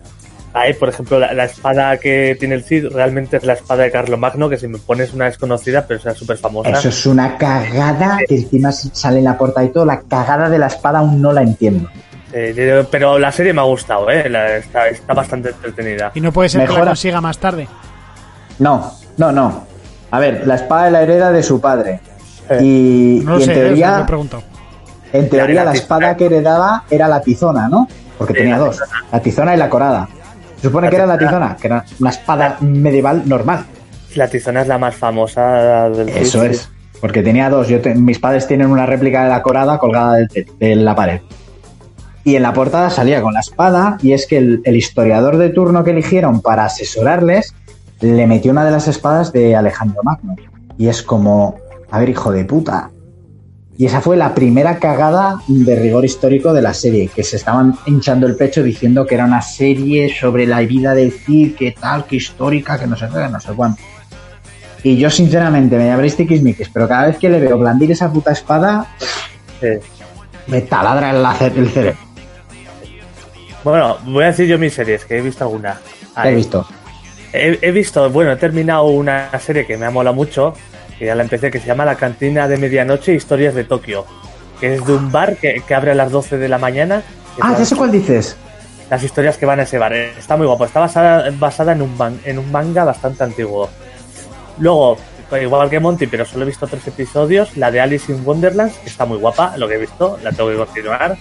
Ahí, 0.55 0.73
por 0.73 0.89
ejemplo, 0.89 1.19
la, 1.19 1.35
la 1.35 1.45
espada 1.45 1.99
que 1.99 2.35
tiene 2.41 2.55
el 2.55 2.65
Cid 2.65 2.87
realmente 2.87 3.37
es 3.37 3.45
la 3.45 3.53
espada 3.53 3.83
de 3.83 3.91
Carlomagno, 3.91 4.49
que 4.49 4.57
si 4.57 4.67
me 4.67 4.79
pones 4.79 5.13
una 5.13 5.27
desconocida, 5.27 5.87
pero 5.87 6.01
sea 6.01 6.15
súper 6.15 6.39
famosa. 6.39 6.71
Eso 6.71 6.89
es 6.89 7.05
una 7.05 7.37
cagada 7.37 8.19
que 8.27 8.37
encima 8.37 8.73
sale 8.73 9.19
en 9.19 9.25
la 9.25 9.37
portada 9.37 9.67
y 9.67 9.71
todo. 9.71 9.85
La 9.85 10.01
cagada 10.01 10.49
de 10.49 10.59
la 10.59 10.69
espada 10.69 11.01
aún 11.01 11.21
no 11.21 11.33
la 11.33 11.43
entiendo. 11.43 11.91
Eh, 12.33 12.85
pero 12.91 13.19
la 13.19 13.31
serie 13.33 13.53
me 13.53 13.61
ha 13.61 13.65
gustado, 13.65 14.11
¿eh? 14.11 14.29
La- 14.31 14.57
está, 14.57 14.89
está 14.89 15.13
bastante 15.13 15.51
entretenida. 15.51 16.13
Y 16.15 16.21
no 16.23 16.33
puede 16.33 16.49
ser 16.49 16.63
que 16.63 16.67
Mejora. 16.69 16.85
la 16.87 16.91
consiga 16.93 17.21
más 17.21 17.37
tarde. 17.39 17.69
No, 18.59 18.93
no, 19.19 19.33
no. 19.33 19.67
A 20.11 20.19
ver, 20.19 20.47
la 20.47 20.55
espada 20.55 20.91
la 20.91 21.03
hereda 21.03 21.33
de 21.33 21.43
su 21.43 21.61
padre. 21.61 22.01
Eh, 22.49 22.59
Y, 22.63 23.21
No 23.25 23.33
lo 23.33 23.41
y 23.41 23.43
en 23.43 23.47
sé, 23.47 23.53
es 23.53 23.57
lo 23.59 23.63
que 23.63 23.67
teoría, 23.69 23.99
me 23.99 24.05
pregunto. 24.07 24.43
En 25.19 25.29
teoría 25.29 25.65
La- 25.65 25.73
espada 25.73 26.17
que 26.17 26.27
heredaba 26.27 26.85
era 26.91 27.09
la 27.09 27.21
tizona, 27.21 27.69
¿no? 27.69 27.89
Porque 28.19 28.33
Sí, 28.35 28.39
tenía 28.41 28.57
la 28.59 28.65
dos. 28.67 28.81
La 29.13 29.21
tizona 29.21 29.55
y 29.55 29.59
la 29.59 29.69
corada. 29.69 30.09
Se 30.57 30.63
supone 30.63 30.87
La 30.87 30.91
que 30.91 30.97
era 30.97 31.07
la 31.07 31.19
tizona. 31.19 31.57
que 31.61 31.67
era 31.67 31.85
una 32.01 32.11
espada 32.11 32.57
medieval 32.61 33.23
normal. 33.27 33.65
La 34.15 34.29
tizona 34.29 34.63
es 34.63 34.69
la 34.69 34.79
más 34.79 34.95
famosa 34.95 35.91
del 35.91 36.09
Eso 36.09 36.41
sí. 36.43 36.47
es. 36.49 36.69
Porque 37.01 37.23
tenía 37.23 37.51
dos. 37.51 37.69
Yo 37.69 37.81
te- 37.83 37.95
mis 37.95 38.19
padres 38.19 38.47
tienen 38.47 38.69
una 38.71 38.87
réplica 38.87 39.25
de 39.25 39.29
la 39.29 39.43
corada 39.43 39.77
colgada 39.79 40.15
de, 40.15 40.47
de 40.59 40.77
la 40.77 40.95
pared. 40.95 41.21
Y 42.25 42.35
en 42.37 42.43
la 42.43 42.53
portada 42.55 42.89
salía 42.91 43.21
con 43.23 43.35
la 43.35 43.41
espada 43.41 43.99
y 44.03 44.13
es 44.13 44.27
que 44.27 44.39
el, 44.39 44.61
el 44.65 44.77
historiador 44.77 45.37
de 45.37 45.51
turno 45.51 45.85
que 45.85 45.91
eligieron 45.91 46.41
para 46.41 46.65
asesorarles 46.65 47.55
le 48.01 48.27
metió 48.27 48.51
una 48.51 48.65
de 48.65 48.71
las 48.73 48.89
espadas 48.89 49.33
de 49.33 49.55
Alejandro 49.55 50.03
Magno. 50.03 50.35
Y 50.79 50.89
es 50.89 51.03
como, 51.03 51.57
a 51.91 51.99
ver, 52.01 52.09
hijo 52.09 52.33
de 52.33 52.45
puta. 52.45 52.91
Y 53.79 53.85
esa 53.87 54.01
fue 54.01 54.17
la 54.17 54.35
primera 54.35 54.79
cagada 54.79 55.39
de 55.49 55.77
rigor 55.77 56.05
histórico 56.05 56.53
de 56.55 56.63
la 56.63 56.73
serie, 56.73 57.09
que 57.15 57.23
se 57.23 57.37
estaban 57.37 57.75
hinchando 57.87 58.27
el 58.27 58.35
pecho 58.35 58.63
diciendo 58.63 59.05
que 59.07 59.15
era 59.17 59.27
una 59.27 59.43
serie 59.43 60.13
sobre 60.19 60.47
la 60.47 60.61
vida 60.61 60.95
del 60.95 61.13
Cid, 61.13 61.55
que 61.57 61.73
tal, 61.73 62.07
que 62.07 62.17
histórica, 62.17 62.79
que 62.79 62.87
no 62.87 62.97
sé 62.97 63.07
qué, 63.09 63.21
que 63.21 63.29
no 63.29 63.39
sé 63.41 63.53
cuánto. 63.55 63.83
Y 64.83 64.97
yo, 64.97 65.11
sinceramente, 65.11 65.77
me 65.77 65.87
llaméis 65.89 66.17
tiquismiquis, 66.17 66.71
pero 66.71 66.89
cada 66.89 67.09
vez 67.09 67.19
que 67.19 67.29
le 67.29 67.39
veo 67.41 67.59
blandir 67.59 67.91
esa 67.93 68.11
puta 68.11 68.33
espada, 68.33 68.87
Sí. 69.61 69.69
me 70.47 70.61
taladra 70.63 71.11
el, 71.11 71.57
el 71.59 71.69
cerebro. 71.71 71.99
Bueno, 73.65 73.97
voy 74.05 74.25
a 74.25 74.27
decir 74.29 74.47
yo 74.47 74.59
mis 74.59 74.75
series, 74.75 75.05
que 75.05 75.19
he 75.19 75.21
visto 75.21 75.45
alguna. 75.45 75.81
¿Qué 76.23 76.29
he 76.29 76.35
visto? 76.35 76.67
He, 77.33 77.59
he 77.61 77.71
visto, 77.73 78.09
bueno, 78.11 78.33
he 78.33 78.37
terminado 78.37 78.85
una 78.85 79.29
serie 79.41 79.67
que 79.67 79.77
me 79.77 79.87
ha 79.87 79.91
molado 79.91 80.15
mucho, 80.15 80.55
que 80.99 81.07
ya 81.07 81.15
la 81.15 81.23
empecé, 81.23 81.51
que 81.51 81.61
se 81.61 81.67
llama 81.67 81.85
La 81.85 81.97
Cantina 81.97 82.49
de 82.49 82.57
Medianoche 82.57 83.15
Historias 83.15 83.55
de 83.55 83.65
Tokio, 83.65 84.07
que 84.61 84.75
es 84.75 84.87
de 84.87 84.93
un 84.95 85.13
bar 85.13 85.37
que, 85.37 85.63
que 85.67 85.75
abre 85.75 85.91
a 85.91 85.95
las 85.95 86.11
12 86.11 86.39
de 86.39 86.49
la 86.49 86.59
mañana. 86.59 87.03
Ah, 87.41 87.55
ya 87.59 87.65
sé 87.65 87.77
cuál 87.77 87.93
dices. 87.93 88.37
Las 88.89 89.03
historias 89.03 89.37
que 89.37 89.47
van 89.47 89.61
a 89.61 89.65
ese 89.65 89.79
bar. 89.79 89.93
Está 89.93 90.37
muy 90.37 90.47
guapo. 90.47 90.65
Está 90.65 90.81
basada, 90.81 91.29
basada 91.39 91.73
en, 91.73 91.83
un 91.83 91.97
man- 91.97 92.21
en 92.25 92.39
un 92.39 92.51
manga 92.53 92.85
bastante 92.85 93.25
antiguo. 93.25 93.69
Luego, 94.59 94.97
pues 95.29 95.43
igual 95.43 95.69
que 95.69 95.81
Monty, 95.81 96.07
pero 96.07 96.25
solo 96.25 96.45
he 96.45 96.47
visto 96.47 96.67
tres 96.67 96.87
episodios, 96.87 97.57
la 97.57 97.71
de 97.71 97.81
Alice 97.81 98.11
in 98.13 98.23
Wonderland, 98.25 98.73
que 98.83 98.89
está 98.89 99.05
muy 99.05 99.19
guapa, 99.19 99.57
lo 99.57 99.67
que 99.69 99.75
he 99.75 99.79
visto, 99.79 100.19
la 100.23 100.31
tengo 100.33 100.51
que 100.51 100.57
continuar. 100.57 101.17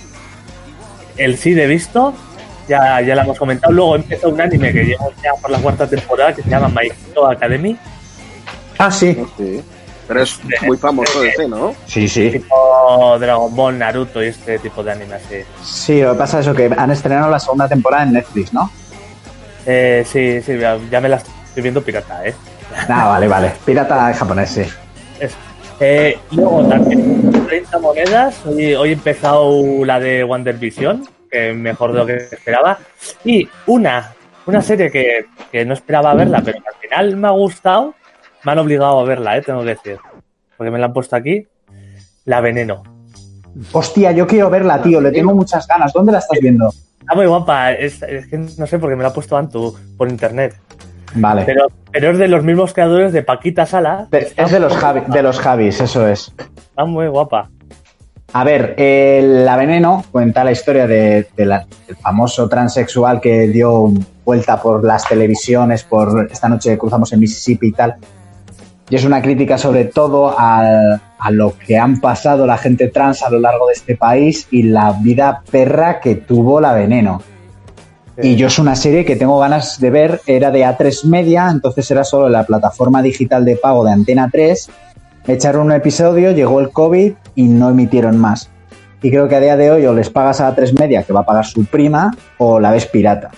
El 1.17 1.37
Cid 1.37 1.57
he 1.57 1.65
visto, 1.67 2.13
ya, 2.67 3.01
ya 3.01 3.15
la 3.15 3.23
hemos 3.23 3.37
comentado. 3.37 3.73
Luego 3.73 3.95
empieza 3.95 4.27
un 4.27 4.39
anime 4.39 4.71
que 4.71 4.83
llega 4.85 5.05
ya 5.23 5.31
por 5.41 5.49
la 5.49 5.57
cuarta 5.59 5.87
temporada 5.87 6.33
que 6.33 6.43
se 6.43 6.49
llama 6.49 6.69
My 6.69 6.87
Hero 7.11 7.27
Academy, 7.29 7.77
Ah, 8.77 8.91
sí. 8.91 9.17
Sé. 9.37 9.63
Pero 10.07 10.21
es 10.21 10.39
muy 10.61 10.77
famoso 10.77 11.23
ese, 11.23 11.47
¿no? 11.47 11.75
Sí, 11.87 12.07
sí. 12.07 12.29
tipo 12.29 13.17
Dragon 13.19 13.55
Ball, 13.55 13.77
Naruto 13.77 14.23
y 14.23 14.27
este 14.27 14.59
tipo 14.59 14.83
de 14.83 14.91
anime 14.91 15.15
así. 15.15 15.37
Sí, 15.63 16.01
lo 16.01 16.11
que 16.13 16.19
pasa 16.19 16.39
es 16.39 16.45
eso, 16.45 16.55
que 16.55 16.71
han 16.77 16.91
estrenado 16.91 17.31
la 17.31 17.39
segunda 17.39 17.67
temporada 17.67 18.03
en 18.03 18.13
Netflix, 18.13 18.53
¿no? 18.53 18.69
Eh, 19.65 20.03
sí, 20.05 20.41
sí, 20.41 20.59
ya, 20.59 21.01
me 21.01 21.09
la 21.09 21.15
estoy 21.15 21.63
viendo 21.63 21.81
pirata, 21.81 22.25
¿eh? 22.25 22.35
Ah, 22.87 23.07
vale, 23.07 23.27
vale. 23.27 23.51
Pirata 23.65 24.13
japonés, 24.13 24.49
sí. 24.49 24.61
Eso. 25.19 25.37
Eh, 25.79 26.17
luego 26.31 26.63
también 26.65 27.45
30 27.47 27.79
monedas. 27.79 28.45
Hoy, 28.45 28.75
hoy 28.75 28.89
he 28.89 28.93
empezado 28.93 29.83
la 29.85 29.99
de 29.99 30.23
Wonder 30.23 30.55
Vision, 30.55 31.07
que 31.31 31.51
mejor 31.53 31.93
de 31.93 31.97
lo 31.97 32.05
que 32.05 32.15
esperaba. 32.15 32.77
Y 33.23 33.47
una, 33.65 34.13
una 34.45 34.61
serie 34.61 34.91
que, 34.91 35.25
que 35.51 35.65
no 35.65 35.73
esperaba 35.73 36.13
verla, 36.13 36.41
pero 36.45 36.59
que 36.61 36.69
al 36.69 36.75
final 36.75 37.17
me 37.17 37.27
ha 37.27 37.31
gustado. 37.31 37.95
Me 38.45 38.51
han 38.51 38.59
obligado 38.59 38.99
a 38.99 39.03
verla, 39.03 39.37
eh, 39.37 39.41
tengo 39.41 39.61
que 39.61 39.69
decir. 39.69 39.97
Porque 40.57 40.71
me 40.71 40.79
la 40.79 40.85
han 40.87 40.93
puesto 40.93 41.15
aquí. 41.15 41.47
La 42.25 42.41
Veneno. 42.41 42.83
Hostia, 43.71 44.11
yo 44.11 44.27
quiero 44.27 44.49
verla, 44.49 44.81
tío. 44.81 45.01
Le 45.01 45.11
tengo 45.11 45.33
muchas 45.33 45.67
ganas. 45.67 45.93
¿Dónde 45.93 46.11
la 46.11 46.19
estás 46.19 46.39
viendo? 46.39 46.69
Está 46.99 47.15
muy 47.15 47.25
guapa. 47.25 47.71
Es, 47.73 48.01
es 48.03 48.27
que 48.27 48.37
no 48.37 48.67
sé 48.67 48.79
por 48.79 48.89
qué 48.89 48.95
me 48.95 49.03
la 49.03 49.09
ha 49.09 49.13
puesto 49.13 49.37
Antu 49.37 49.75
por 49.97 50.09
internet. 50.09 50.55
Vale. 51.15 51.43
Pero, 51.45 51.67
pero 51.91 52.11
es 52.11 52.17
de 52.17 52.27
los 52.27 52.43
mismos 52.43 52.73
creadores 52.73 53.13
de 53.13 53.23
Paquita 53.23 53.65
Sala. 53.65 54.07
De- 54.11 54.31
es 54.35 54.51
de 54.51 54.59
los, 54.59 54.73
Javi- 54.73 55.05
de 55.05 55.23
los 55.23 55.39
Javis, 55.39 55.79
eso 55.79 56.07
es. 56.07 56.33
Está 56.37 56.85
muy 56.85 57.07
guapa. 57.07 57.49
A 58.33 58.43
ver, 58.43 58.75
la 58.77 59.55
veneno 59.55 60.03
cuenta 60.11 60.43
la 60.43 60.51
historia 60.51 60.87
de, 60.87 61.27
del 61.37 61.53
famoso 62.01 62.49
transexual 62.49 63.21
que 63.21 63.47
dio 63.47 63.93
vuelta 64.25 64.61
por 64.61 64.83
las 64.83 65.07
televisiones, 65.07 65.83
por 65.83 66.27
esta 66.29 66.49
noche 66.49 66.77
cruzamos 66.77 67.13
en 67.13 67.21
Mississippi 67.21 67.67
y 67.67 67.71
tal. 67.71 67.95
Y 68.89 68.95
es 68.95 69.03
una 69.03 69.21
crítica 69.21 69.57
sobre 69.57 69.85
todo 69.85 70.33
a, 70.37 70.99
a 71.17 71.31
lo 71.31 71.57
que 71.57 71.77
han 71.77 71.99
pasado 71.99 72.45
la 72.45 72.57
gente 72.57 72.89
trans 72.89 73.23
a 73.23 73.29
lo 73.29 73.39
largo 73.39 73.67
de 73.67 73.73
este 73.73 73.95
país 73.95 74.47
y 74.51 74.63
la 74.63 74.91
vida 74.91 75.41
perra 75.49 75.99
que 75.99 76.15
tuvo 76.15 76.61
la 76.61 76.73
veneno. 76.73 77.21
Y 78.21 78.35
yo 78.35 78.47
es 78.47 78.59
una 78.59 78.75
serie 78.75 79.03
que 79.03 79.15
tengo 79.15 79.39
ganas 79.39 79.79
de 79.79 79.89
ver, 79.89 80.21
era 80.25 80.51
de 80.51 80.61
A3 80.61 81.05
Media, 81.05 81.49
entonces 81.51 81.89
era 81.91 82.03
solo 82.03 82.29
la 82.29 82.43
plataforma 82.43 83.01
digital 83.01 83.43
de 83.43 83.57
pago 83.57 83.83
de 83.83 83.91
Antena 83.91 84.29
3 84.31 84.69
echaron 85.27 85.67
un 85.67 85.71
episodio, 85.71 86.31
llegó 86.31 86.59
el 86.59 86.69
COVID 86.69 87.13
y 87.35 87.43
no 87.43 87.69
emitieron 87.69 88.17
más. 88.17 88.49
Y 89.01 89.11
creo 89.11 89.27
que 89.27 89.35
a 89.35 89.39
día 89.39 89.57
de 89.57 89.71
hoy 89.71 89.85
o 89.85 89.93
les 89.93 90.09
pagas 90.09 90.41
a 90.41 90.53
tres 90.55 90.73
media, 90.73 91.03
que 91.03 91.13
va 91.13 91.21
a 91.21 91.25
pagar 91.25 91.45
su 91.45 91.65
prima, 91.65 92.15
o 92.37 92.59
la 92.59 92.71
ves 92.71 92.85
pirata. 92.87 93.31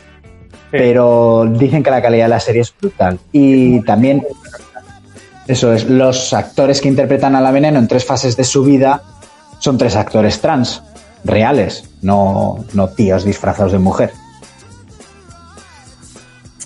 Pero 0.71 1.45
dicen 1.45 1.83
que 1.83 1.91
la 1.91 2.01
calidad 2.01 2.25
de 2.25 2.29
la 2.29 2.39
serie 2.39 2.61
es 2.61 2.73
brutal. 2.79 3.19
Y 3.31 3.81
también, 3.81 4.23
eso 5.47 5.73
es, 5.73 5.85
los 5.85 6.33
actores 6.33 6.81
que 6.81 6.87
interpretan 6.87 7.35
a 7.35 7.41
la 7.41 7.51
veneno 7.51 7.79
en 7.79 7.87
tres 7.87 8.05
fases 8.05 8.35
de 8.35 8.43
su 8.43 8.63
vida 8.63 9.03
son 9.59 9.77
tres 9.77 9.95
actores 9.95 10.41
trans, 10.41 10.83
reales, 11.23 11.89
no, 12.01 12.65
no 12.73 12.89
tíos 12.89 13.23
disfrazados 13.23 13.71
de 13.71 13.79
mujer. 13.79 14.11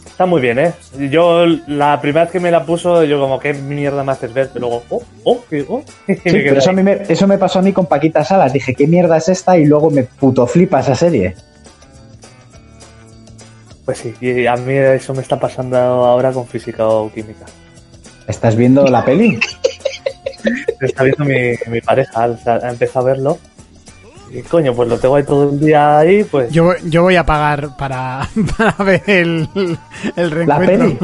Está 0.06 0.26
muy 0.26 0.42
bien, 0.42 0.60
¿eh? 0.60 0.74
Yo 1.10 1.46
la 1.68 2.00
primera 2.00 2.26
vez 2.26 2.32
que 2.32 2.40
me 2.40 2.52
la 2.52 2.66
puso, 2.66 3.04
yo 3.04 3.20
como, 3.20 3.40
¿qué 3.40 3.54
mierda 3.54 4.04
me 4.04 4.12
haces 4.12 4.34
ver? 4.34 4.50
Pero 4.54 4.68
luego, 4.68 4.84
oh, 4.90 5.04
oh, 5.24 5.44
oh. 5.68 5.84
Sí, 6.08 6.16
pero 6.24 6.60
eso, 6.60 6.74
me, 6.74 7.02
eso 7.08 7.28
me 7.28 7.38
pasó 7.38 7.60
a 7.60 7.62
mí 7.64 7.74
con 7.74 7.88
Paquita 7.88 8.24
Salas. 8.24 8.54
Dije, 8.54 8.76
¿qué 8.76 8.86
mierda 8.86 9.18
es 9.18 9.30
esta? 9.30 9.58
Y 9.58 9.66
luego 9.66 9.90
me 9.90 10.04
puto 10.04 10.46
flipa 10.46 10.82
esa 10.82 10.94
serie. 10.94 11.36
Pues 13.86 13.98
sí, 13.98 14.14
y 14.22 14.46
a 14.46 14.56
mí 14.58 14.74
eso 14.74 15.14
me 15.16 15.22
está 15.22 15.40
pasando 15.40 15.76
ahora 15.78 16.32
con 16.32 16.46
física 16.46 16.88
o 16.88 17.12
química. 17.12 17.46
¿Estás 18.28 18.56
viendo 18.56 18.86
la 18.88 19.04
peli? 19.04 19.40
está 20.80 21.04
viendo 21.04 21.26
mi, 21.26 21.54
mi 21.68 21.82
pareja, 21.82 22.24
ha 22.24 22.70
empezado 22.70 23.08
a 23.08 23.12
verlo 23.12 23.40
y 24.34 24.42
coño, 24.44 24.74
pues 24.74 24.88
lo 24.88 24.98
tengo 24.98 25.16
ahí 25.16 25.24
todo 25.24 25.50
el 25.50 25.60
día 25.60 26.00
ahí, 26.00 26.24
pues. 26.24 26.52
Yo, 26.52 26.74
yo 26.86 27.04
voy 27.04 27.18
a 27.18 27.26
pagar 27.26 27.76
para, 27.76 28.30
para 28.58 28.84
ver 28.84 29.04
el, 29.08 29.50
el 30.16 30.32
reencuentro. 30.32 30.48
¿La 30.48 30.60
peli? 30.60 30.98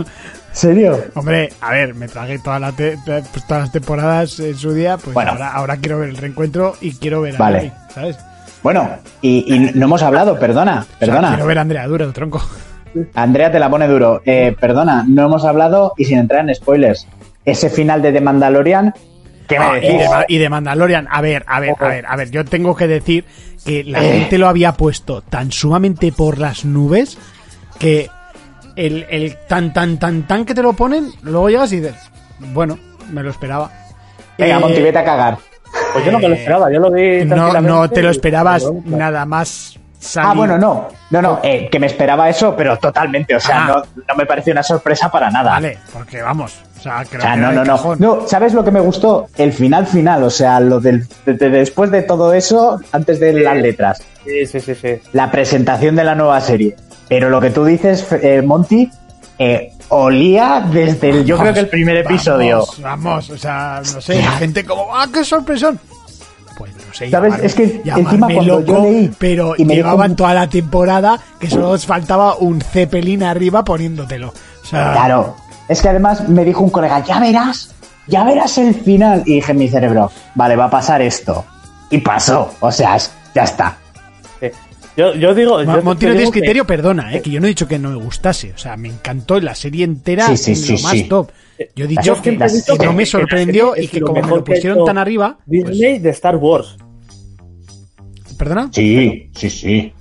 ¿Serio? 0.54 0.98
Hombre, 1.14 1.50
a 1.62 1.72
ver, 1.72 1.94
me 1.94 2.08
tragué 2.08 2.40
todas 2.40 2.62
las 2.62 3.72
temporadas 3.72 4.40
en 4.40 4.56
su 4.56 4.74
día, 4.74 4.98
pues 4.98 5.16
ahora, 5.16 5.52
ahora, 5.52 5.78
quiero 5.78 6.00
ver 6.00 6.10
el 6.10 6.18
reencuentro 6.18 6.76
y 6.82 6.94
quiero 6.94 7.22
ver 7.22 7.36
a 7.36 7.38
vale. 7.38 7.74
¿sabes? 7.94 8.18
Bueno, 8.64 8.90
y, 9.22 9.72
no 9.76 9.86
hemos 9.86 10.02
hablado, 10.02 10.40
perdona, 10.40 10.86
perdona. 10.98 11.30
quiero 11.30 11.46
ver 11.46 11.60
a 11.60 11.62
Andrea 11.62 11.88
Duro, 11.88 12.12
tronco. 12.12 12.42
Andrea 13.14 13.52
te 13.52 13.60
la 13.60 13.70
pone 13.70 13.88
duro. 13.88 14.22
Eh, 14.26 14.56
perdona, 14.60 15.06
no 15.08 15.26
hemos 15.26 15.46
hablado 15.46 15.94
y 15.98 16.06
sin 16.06 16.20
entrar 16.20 16.48
en 16.48 16.54
spoilers. 16.54 17.08
Ese 17.46 17.70
final 17.70 18.02
de 18.02 18.12
The 18.12 18.22
Mandalorian 18.22 18.94
Ah, 19.58 20.26
y, 20.28 20.38
de, 20.38 20.50
Mandalorian, 20.50 21.08
a 21.10 21.22
ver, 21.22 21.46
a 21.48 21.60
ver, 21.60 21.76
a 21.80 21.88
ver, 21.88 22.06
a 22.06 22.16
ver, 22.16 22.32
yo 22.32 22.44
tengo 22.44 22.76
que 22.76 22.88
decir 22.88 23.24
que 23.66 23.84
la 23.84 24.02
gente 24.02 24.38
lo 24.38 24.48
había 24.48 24.74
puesto 24.74 25.22
tan 25.22 25.52
sumamente 25.52 26.12
por 26.12 26.38
las 26.38 26.66
nubes 26.66 27.18
que 27.80 28.10
el, 28.76 29.06
el 29.10 29.38
tan, 29.48 29.74
tan, 29.74 29.98
tan, 30.00 30.28
tan 30.28 30.46
que 30.46 30.54
te 30.54 30.62
lo 30.62 30.74
ponen, 30.74 31.12
luego 31.22 31.50
llegas 31.50 31.72
y 31.72 31.78
dices, 31.78 31.96
bueno, 32.54 32.78
me 33.12 33.24
lo 33.24 33.30
esperaba. 33.30 33.72
Venga, 34.38 34.60
eh, 34.60 34.90
a 34.90 35.04
cagar. 35.04 35.38
Pues 35.94 36.06
yo 36.06 36.12
no 36.12 36.20
me 36.20 36.30
lo 36.30 36.36
esperaba, 36.36 36.72
yo 36.72 36.80
lo 36.80 36.92
vi 36.92 37.26
No, 37.26 37.62
no 37.62 37.90
te 37.90 38.02
lo 38.02 38.10
esperabas 38.10 38.70
nada 38.86 39.26
más 39.26 39.80
Ah, 40.18 40.34
bueno, 40.36 40.58
no. 40.58 40.88
No, 41.10 41.22
no, 41.22 41.40
eh, 41.44 41.70
que 41.72 41.80
me 41.80 41.88
esperaba 41.88 42.30
eso, 42.30 42.56
pero 42.56 42.78
totalmente. 42.78 43.36
O 43.36 43.40
sea, 43.40 43.66
ah. 43.66 43.84
no, 43.96 44.16
me 44.16 44.26
pareció 44.26 44.54
una 44.54 44.64
sorpresa 44.64 45.10
para 45.10 45.30
nada. 45.30 45.52
Vale, 45.52 45.80
porque 45.92 46.22
vamos. 46.22 46.56
O 46.78 46.82
sea, 46.82 47.04
creo 47.10 47.36
no, 47.38 47.52
no, 47.52 47.64
no. 47.64 47.96
No, 47.98 48.28
¿sabes 48.28 48.54
lo 48.54 48.64
que 48.64 48.72
me 48.72 48.80
gustó? 48.80 49.28
El 49.38 49.52
final 49.54 49.88
final. 49.88 50.24
O 50.24 50.30
sea, 50.30 50.60
lo 50.60 50.80
del 50.80 51.08
después 51.26 51.92
de 51.92 52.04
todo 52.04 52.34
eso, 52.34 52.80
antes 52.92 53.20
de 53.20 53.34
las 53.34 53.58
letras. 53.58 54.04
Sí, 54.24 54.46
sí, 54.46 54.60
sí, 54.60 54.76
sí. 54.76 55.02
La 55.14 55.32
presentación 55.32 55.96
de 55.96 56.04
la 56.04 56.16
nueva 56.16 56.40
serie. 56.42 56.76
Pero 57.10 57.30
lo 57.30 57.40
que 57.40 57.50
tú 57.50 57.66
dices, 57.66 58.06
eh, 58.12 58.42
Monty, 58.42 58.90
eh, 59.40 59.72
olía 59.90 60.66
desde 60.70 61.10
el, 61.10 61.26
yo 61.26 61.38
creo 61.38 61.54
que 61.54 61.62
el 61.62 61.70
primer 61.70 61.98
episodio. 61.98 62.66
Vamos, 62.80 63.30
o 63.30 63.38
sea, 63.38 63.82
no 63.94 64.02
sé, 64.02 64.22
gente 64.22 64.66
como, 64.66 64.96
¡ah, 64.96 65.08
qué 65.12 65.24
sorpresón! 65.24 65.80
Pues 66.58 66.74
no 66.76 66.94
sé, 66.94 67.10
¿Sabes? 67.10 67.36
es 67.44 67.54
que 67.54 67.82
encima 67.86 68.28
cuando 68.34 68.66
yo 68.66 68.82
leí 68.82 69.12
pero 69.18 69.54
y 69.58 69.66
llevaban 69.66 70.16
toda 70.16 70.34
la 70.34 70.48
temporada 70.48 71.20
que 71.40 71.50
solo 71.50 71.70
os 71.70 71.86
faltaba 71.86 72.36
un 72.38 72.60
Zeppelin 72.62 73.24
arriba 73.24 73.64
poniéndotelo. 73.64 74.34
claro, 74.70 75.36
es 75.68 75.82
que 75.82 75.90
además 75.90 76.28
me 76.28 76.44
dijo 76.44 76.64
un 76.64 76.70
colega, 76.70 77.04
ya 77.04 77.20
verás, 77.20 77.74
ya 78.08 78.24
verás 78.24 78.58
el 78.58 78.74
final. 78.74 79.24
Y 79.26 79.36
dije 79.36 79.52
en 79.52 79.58
mi 79.58 79.68
cerebro, 79.68 80.12
vale, 80.36 80.56
va 80.56 80.66
a 80.66 80.70
pasar 80.70 81.02
esto. 81.02 81.46
Y 81.90 82.00
pasó, 82.00 82.54
o 82.60 82.72
sea, 82.72 82.98
ya 83.36 83.44
está. 83.44 83.78
Yo, 84.98 85.14
yo 85.14 85.36
digo. 85.36 85.62
Yo 85.62 85.82
no 85.84 85.96
tienes 85.96 86.32
criterio, 86.32 86.66
perdona, 86.66 87.14
eh, 87.14 87.22
que 87.22 87.30
yo 87.30 87.40
no 87.40 87.46
he 87.46 87.50
dicho 87.50 87.68
que 87.68 87.78
no 87.78 87.92
me 87.92 88.04
gustase. 88.04 88.52
O 88.54 88.58
sea, 88.58 88.76
me 88.76 88.88
encantó 88.88 89.40
la 89.40 89.54
serie 89.54 89.86
entera, 89.86 90.36
sí, 90.36 90.56
sí, 90.56 90.76
lo 90.76 90.80
más 90.82 91.08
top. 91.08 91.30
Yo 91.76 91.86
he 91.86 91.88
dicho 91.88 92.20
que, 92.22 92.32
no 92.32 92.94
me 92.94 93.06
sorprendió 93.06 93.76
y 93.78 93.88
que 93.88 94.02
como 94.02 94.22
me 94.22 94.28
lo 94.28 94.44
pusieron 94.44 94.84
tan 94.86 94.98
arriba. 94.98 95.38
Pues 95.46 95.66
Disney 95.66 96.00
de 96.00 96.10
Star 96.10 96.36
Wars. 96.38 96.78
¿Perdona? 98.38 98.70
Sí, 98.72 99.30
sí, 99.36 99.50
sí. 99.50 99.94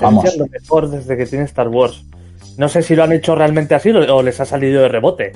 Vamos. 0.00 0.36
lo 0.36 0.46
mejor 0.46 0.90
desde 0.90 1.16
que 1.16 1.26
tiene 1.26 1.44
Star 1.44 1.68
Wars. 1.68 2.04
No 2.56 2.68
sé 2.68 2.82
si 2.82 2.94
lo 2.94 3.04
han 3.04 3.12
hecho 3.12 3.34
realmente 3.34 3.74
así 3.74 3.90
o 3.90 4.22
les 4.22 4.40
ha 4.40 4.44
salido 4.46 4.82
de 4.82 4.88
rebote. 4.88 5.32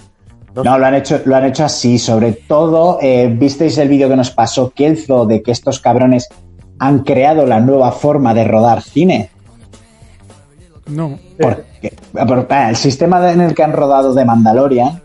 No, 0.55 0.79
lo, 0.79 0.87
han 0.87 0.95
hecho, 0.95 1.21
lo 1.25 1.37
han 1.37 1.45
hecho 1.47 1.65
así. 1.65 1.99
Sobre 1.99 2.33
todo, 2.33 2.99
eh, 3.03 3.29
¿visteis 3.31 3.77
el 3.79 3.89
vídeo 3.89 4.09
que 4.09 4.17
nos 4.17 4.31
pasó 4.31 4.71
Kelzo 4.71 5.27
de 5.27 5.43
que 5.43 5.51
estos 5.51 5.81
cabrones 5.81 6.29
han 6.79 7.01
creado 7.01 7.47
la 7.47 7.61
nueva 7.61 7.93
forma 7.93 8.35
de 8.35 8.45
rodar 8.45 8.83
cine? 8.83 9.31
No. 10.87 11.19
Porque, 11.41 11.95
el 12.69 12.77
sistema 12.77 13.33
en 13.33 13.41
el 13.41 13.55
que 13.55 13.63
han 13.63 13.73
rodado 13.73 14.15
de 14.15 14.25
Mandalorian 14.25 15.03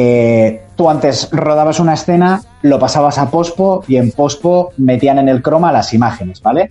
eh, 0.00 0.62
tú 0.76 0.88
antes 0.88 1.28
rodabas 1.32 1.80
una 1.80 1.94
escena, 1.94 2.40
lo 2.62 2.78
pasabas 2.78 3.18
a 3.18 3.32
Pospo 3.32 3.82
y 3.88 3.96
en 3.96 4.12
Pospo 4.12 4.70
metían 4.76 5.18
en 5.18 5.28
el 5.28 5.42
croma 5.42 5.72
las 5.72 5.92
imágenes, 5.92 6.40
¿vale? 6.40 6.68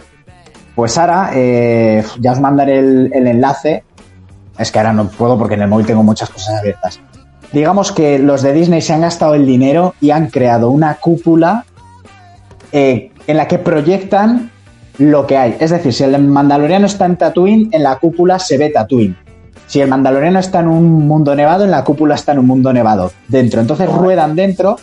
Pues 0.75 0.97
ahora 0.97 1.31
eh, 1.33 2.05
ya 2.21 2.31
os 2.31 2.39
mandaré 2.39 2.79
el, 2.79 3.11
enlace. 3.13 3.83
Es 4.57 4.71
que 4.71 4.79
ahora 4.79 4.93
no 4.93 5.09
puedo 5.09 5.37
porque 5.37 5.55
en 5.55 5.63
el 5.63 5.67
móvil 5.67 5.85
tengo 5.85 6.03
muchas 6.03 6.29
cosas 6.29 6.57
abiertas. 6.57 7.01
Digamos 7.51 7.91
que 7.91 8.17
los 8.17 8.41
de 8.43 8.53
Disney 8.53 8.81
se 8.81 8.93
han 8.93 9.01
gastado 9.01 9.33
el 9.33 9.45
dinero 9.45 9.93
y 9.99 10.11
han 10.11 10.27
creado 10.27 10.69
una 10.69 10.95
cúpula 10.95 11.65
eh, 12.71 13.11
en 13.27 13.37
la 13.37 13.47
que 13.47 13.59
proyectan 13.59 14.51
lo 14.97 15.27
que 15.27 15.37
hay. 15.37 15.57
Es 15.59 15.69
decir, 15.69 15.93
si 15.93 16.03
el 16.03 16.19
Mandaloriano 16.23 16.87
está 16.87 17.05
en 17.05 17.17
Tatooine, 17.17 17.69
en 17.71 17.83
la 17.83 17.97
cúpula 17.99 18.39
se 18.39 18.57
ve 18.57 18.69
Tatooine. 18.69 19.15
Si 19.67 19.81
el 19.81 19.89
Mandaloriano 19.89 20.39
está 20.39 20.61
en 20.61 20.69
un 20.69 21.07
mundo 21.07 21.35
nevado, 21.35 21.65
en 21.65 21.71
la 21.71 21.83
cúpula 21.83 22.15
está 22.15 22.31
en 22.31 22.39
un 22.39 22.47
mundo 22.47 22.71
nevado 22.71 23.11
dentro. 23.27 23.59
Entonces 23.59 23.91
ruedan 23.91 24.35
dentro 24.35 24.77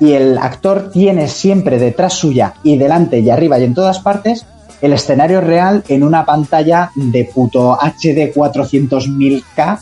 y 0.00 0.12
el 0.12 0.38
actor 0.38 0.90
tiene 0.92 1.28
siempre 1.28 1.78
detrás 1.78 2.14
suya 2.14 2.54
y 2.62 2.78
delante 2.78 3.18
y 3.18 3.30
arriba 3.30 3.58
y 3.58 3.64
en 3.64 3.74
todas 3.74 3.98
partes 3.98 4.46
el 4.80 4.92
escenario 4.92 5.40
real 5.40 5.82
en 5.88 6.04
una 6.04 6.24
pantalla 6.24 6.92
de 6.94 7.24
puto 7.24 7.74
HD 7.74 8.32
400.000K 8.32 9.80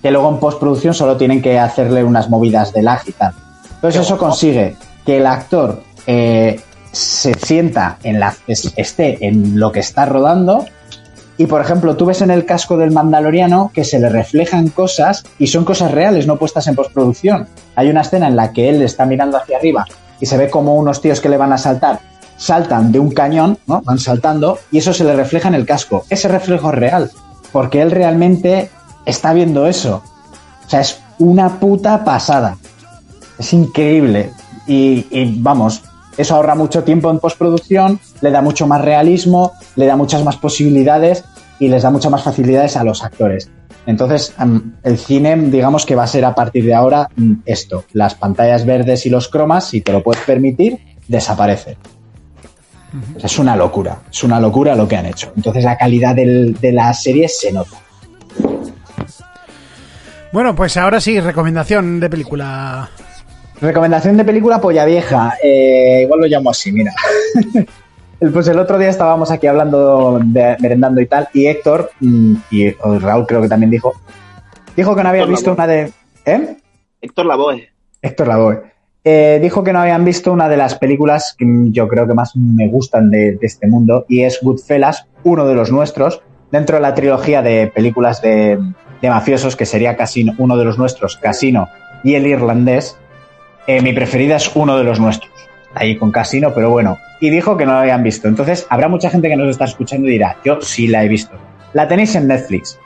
que 0.00 0.10
luego 0.10 0.30
en 0.30 0.38
postproducción 0.38 0.94
solo 0.94 1.16
tienen 1.18 1.42
que 1.42 1.58
hacerle 1.58 2.02
unas 2.02 2.30
movidas 2.30 2.72
de 2.72 2.82
lag 2.82 3.02
y 3.06 3.12
tal. 3.12 3.34
Entonces 3.74 4.00
eso 4.02 4.16
consigue 4.16 4.76
que 5.04 5.18
el 5.18 5.26
actor 5.26 5.82
eh, 6.06 6.60
se 6.92 7.34
sienta 7.34 7.98
en 8.02 8.20
la 8.20 8.34
esté 8.46 9.26
en 9.26 9.58
lo 9.58 9.72
que 9.72 9.80
está 9.80 10.06
rodando 10.06 10.66
y 11.36 11.46
por 11.46 11.60
ejemplo, 11.60 11.96
tú 11.96 12.06
ves 12.06 12.20
en 12.20 12.32
el 12.32 12.44
casco 12.44 12.76
del 12.76 12.90
Mandaloriano 12.90 13.70
que 13.72 13.84
se 13.84 14.00
le 14.00 14.08
reflejan 14.08 14.68
cosas 14.68 15.24
y 15.38 15.46
son 15.46 15.64
cosas 15.64 15.92
reales, 15.92 16.26
no 16.26 16.36
puestas 16.36 16.66
en 16.66 16.74
postproducción. 16.74 17.46
Hay 17.76 17.88
una 17.88 18.00
escena 18.00 18.26
en 18.26 18.34
la 18.34 18.52
que 18.52 18.68
él 18.68 18.82
está 18.82 19.06
mirando 19.06 19.36
hacia 19.36 19.56
arriba 19.56 19.86
y 20.18 20.26
se 20.26 20.36
ve 20.36 20.50
como 20.50 20.74
unos 20.74 21.00
tíos 21.00 21.20
que 21.20 21.28
le 21.28 21.36
van 21.36 21.52
a 21.52 21.58
saltar 21.58 22.00
saltan 22.38 22.92
de 22.92 23.00
un 23.00 23.10
cañón, 23.10 23.58
¿no? 23.66 23.82
Van 23.82 23.98
saltando 23.98 24.58
y 24.70 24.78
eso 24.78 24.94
se 24.94 25.04
le 25.04 25.14
refleja 25.14 25.48
en 25.48 25.54
el 25.54 25.66
casco. 25.66 26.06
Ese 26.08 26.28
reflejo 26.28 26.70
es 26.70 26.76
real, 26.76 27.10
porque 27.52 27.82
él 27.82 27.90
realmente 27.90 28.70
está 29.04 29.34
viendo 29.34 29.66
eso. 29.66 30.02
O 30.64 30.70
sea, 30.70 30.80
es 30.80 31.00
una 31.18 31.58
puta 31.58 32.04
pasada. 32.04 32.56
Es 33.38 33.52
increíble. 33.52 34.30
Y, 34.66 35.06
y 35.10 35.40
vamos, 35.40 35.82
eso 36.18 36.34
ahorra 36.34 36.54
mucho 36.54 36.84
tiempo 36.84 37.10
en 37.10 37.18
postproducción, 37.18 37.98
le 38.20 38.30
da 38.30 38.42
mucho 38.42 38.66
más 38.66 38.82
realismo, 38.82 39.52
le 39.76 39.86
da 39.86 39.96
muchas 39.96 40.22
más 40.24 40.36
posibilidades 40.36 41.24
y 41.58 41.68
les 41.68 41.82
da 41.82 41.90
muchas 41.90 42.10
más 42.12 42.22
facilidades 42.22 42.76
a 42.76 42.84
los 42.84 43.02
actores. 43.02 43.50
Entonces, 43.86 44.34
el 44.82 44.98
cine, 44.98 45.34
digamos 45.36 45.86
que 45.86 45.94
va 45.94 46.02
a 46.02 46.06
ser 46.06 46.24
a 46.26 46.34
partir 46.34 46.64
de 46.66 46.74
ahora 46.74 47.08
mm, 47.16 47.32
esto. 47.46 47.84
Las 47.94 48.14
pantallas 48.14 48.66
verdes 48.66 49.06
y 49.06 49.10
los 49.10 49.28
cromas, 49.28 49.64
si 49.70 49.80
te 49.80 49.92
lo 49.92 50.02
puedes 50.02 50.22
permitir, 50.24 50.78
desaparecen. 51.08 51.76
Es 53.22 53.38
una 53.38 53.56
locura, 53.56 53.98
es 54.10 54.22
una 54.24 54.40
locura 54.40 54.74
lo 54.74 54.86
que 54.88 54.96
han 54.96 55.06
hecho. 55.06 55.32
Entonces 55.36 55.64
la 55.64 55.76
calidad 55.78 56.14
del- 56.14 56.54
de 56.60 56.72
la 56.72 56.92
serie 56.94 57.28
se 57.28 57.52
nota. 57.52 57.76
Bueno, 60.32 60.54
pues 60.54 60.76
ahora 60.76 61.00
sí, 61.00 61.18
recomendación 61.20 62.00
de 62.00 62.10
película. 62.10 62.90
Recomendación 63.60 64.16
de 64.16 64.24
película 64.24 64.60
Polla 64.60 64.84
Vieja. 64.84 65.34
Eh, 65.42 66.02
igual 66.02 66.20
lo 66.20 66.26
llamo 66.26 66.50
así, 66.50 66.72
mira. 66.72 66.92
Pues 68.32 68.48
el 68.48 68.58
otro 68.58 68.78
día 68.78 68.88
estábamos 68.88 69.30
aquí 69.30 69.46
hablando, 69.46 70.18
de, 70.24 70.56
merendando 70.58 71.00
y 71.00 71.06
tal, 71.06 71.28
y 71.32 71.46
Héctor, 71.46 71.92
mm, 72.00 72.34
y 72.50 72.70
Raúl 72.72 73.28
creo 73.28 73.40
que 73.40 73.48
también 73.48 73.70
dijo, 73.70 73.94
dijo 74.76 74.96
que 74.96 75.04
no 75.04 75.10
había 75.10 75.22
Héctor 75.22 75.36
visto 75.36 75.50
Lavoe. 75.50 75.64
una 75.64 75.72
de... 75.72 75.92
¿Eh? 76.24 76.56
Héctor 77.00 77.26
Lavoe. 77.26 77.68
Héctor 78.02 78.26
Lavoe. 78.26 78.62
Eh, 79.04 79.38
dijo 79.40 79.62
que 79.62 79.72
no 79.72 79.78
habían 79.78 80.04
visto 80.04 80.32
una 80.32 80.48
de 80.48 80.56
las 80.56 80.74
películas 80.74 81.36
que 81.38 81.46
yo 81.70 81.86
creo 81.86 82.08
que 82.08 82.14
más 82.14 82.34
me 82.34 82.66
gustan 82.66 83.08
de, 83.08 83.36
de 83.36 83.46
este 83.46 83.68
mundo, 83.68 84.04
y 84.08 84.22
es 84.22 84.40
Goodfellas, 84.42 85.06
uno 85.22 85.46
de 85.46 85.54
los 85.54 85.70
nuestros, 85.70 86.20
dentro 86.50 86.74
de 86.74 86.82
la 86.82 86.94
trilogía 86.94 87.40
de 87.40 87.68
películas 87.68 88.20
de, 88.20 88.58
de 89.00 89.10
mafiosos, 89.10 89.54
que 89.54 89.64
sería 89.64 89.96
Casino, 89.96 90.34
uno 90.38 90.56
de 90.56 90.64
los 90.64 90.76
nuestros, 90.76 91.16
Casino 91.18 91.68
y 92.02 92.16
el 92.16 92.26
irlandés. 92.26 92.98
Eh, 93.68 93.80
mi 93.82 93.92
preferida 93.92 94.36
es 94.36 94.50
uno 94.56 94.76
de 94.78 94.82
los 94.82 94.98
nuestros, 94.98 95.30
ahí 95.74 95.96
con 95.96 96.10
Casino, 96.10 96.52
pero 96.54 96.70
bueno. 96.70 96.98
Y 97.20 97.30
dijo 97.30 97.56
que 97.56 97.66
no 97.66 97.72
la 97.74 97.82
habían 97.82 98.02
visto. 98.02 98.26
Entonces, 98.26 98.66
habrá 98.70 98.88
mucha 98.88 99.10
gente 99.10 99.28
que 99.28 99.36
nos 99.36 99.48
está 99.50 99.66
escuchando 99.66 100.08
y 100.08 100.12
dirá, 100.12 100.38
yo 100.44 100.60
sí 100.62 100.88
la 100.88 101.04
he 101.04 101.08
visto. 101.08 101.36
La 101.74 101.86
tenéis 101.86 102.14
en 102.16 102.26
Netflix. 102.28 102.78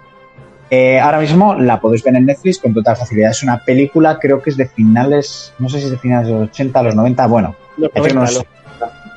Eh, 0.71 0.99
ahora 0.99 1.19
mismo 1.21 1.55
la 1.55 1.81
podéis 1.81 2.03
ver 2.03 2.17
en 2.17 2.27
Netflix 2.27 2.59
con 2.59 2.75
total 2.75 2.97
facilidad. 2.97 3.31
Es 3.31 3.43
una 3.43 3.59
película, 3.65 4.19
creo 4.19 4.43
que 4.43 4.51
es 4.51 4.57
de 4.57 4.67
finales, 4.67 5.53
no 5.59 5.69
sé 5.69 5.79
si 5.79 5.85
es 5.85 5.91
de 5.93 5.99
finales 5.99 6.27
de 6.29 6.33
los 6.35 6.49
80, 6.49 6.83
los 6.83 6.95
90, 6.97 7.27
bueno, 7.27 7.55
Los 7.77 7.91
ya 7.95 8.03
tengo 8.03 8.15
90, 8.21 8.41
unos- 8.41 8.47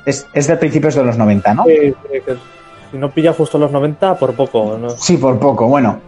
es, 0.06 0.28
es 0.34 0.48
de 0.48 0.58
principios 0.58 0.94
de 0.96 1.04
los 1.04 1.18
90, 1.18 1.54
¿no? 1.56 1.66
que 1.66 1.96
si 2.92 2.98
no 2.98 3.10
pilla 3.10 3.34
justo 3.34 3.58
los 3.58 3.72
90, 3.72 4.16
por 4.20 4.34
poco. 4.36 4.78
¿no? 4.80 4.90
Sí, 4.92 5.18
por 5.18 5.40
poco. 5.40 5.66
Bueno, 5.68 6.00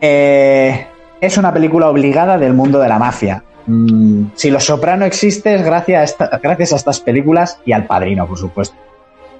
eh, 0.00 0.86
es 1.20 1.38
una 1.38 1.52
película 1.52 1.88
obligada 1.88 2.36
del 2.36 2.52
mundo 2.52 2.78
de 2.80 2.88
la 2.88 2.98
mafia. 2.98 3.42
Mm, 3.66 4.26
si 4.34 4.50
Los 4.50 4.64
Soprano 4.64 5.04
existe 5.04 5.54
es 5.54 5.62
gracias 5.62 6.16
a, 6.18 6.38
gracias 6.38 6.72
a 6.72 6.76
estas 6.76 7.00
películas 7.00 7.60
y 7.64 7.72
al 7.72 7.86
padrino, 7.86 8.26
por 8.26 8.38
supuesto, 8.38 8.76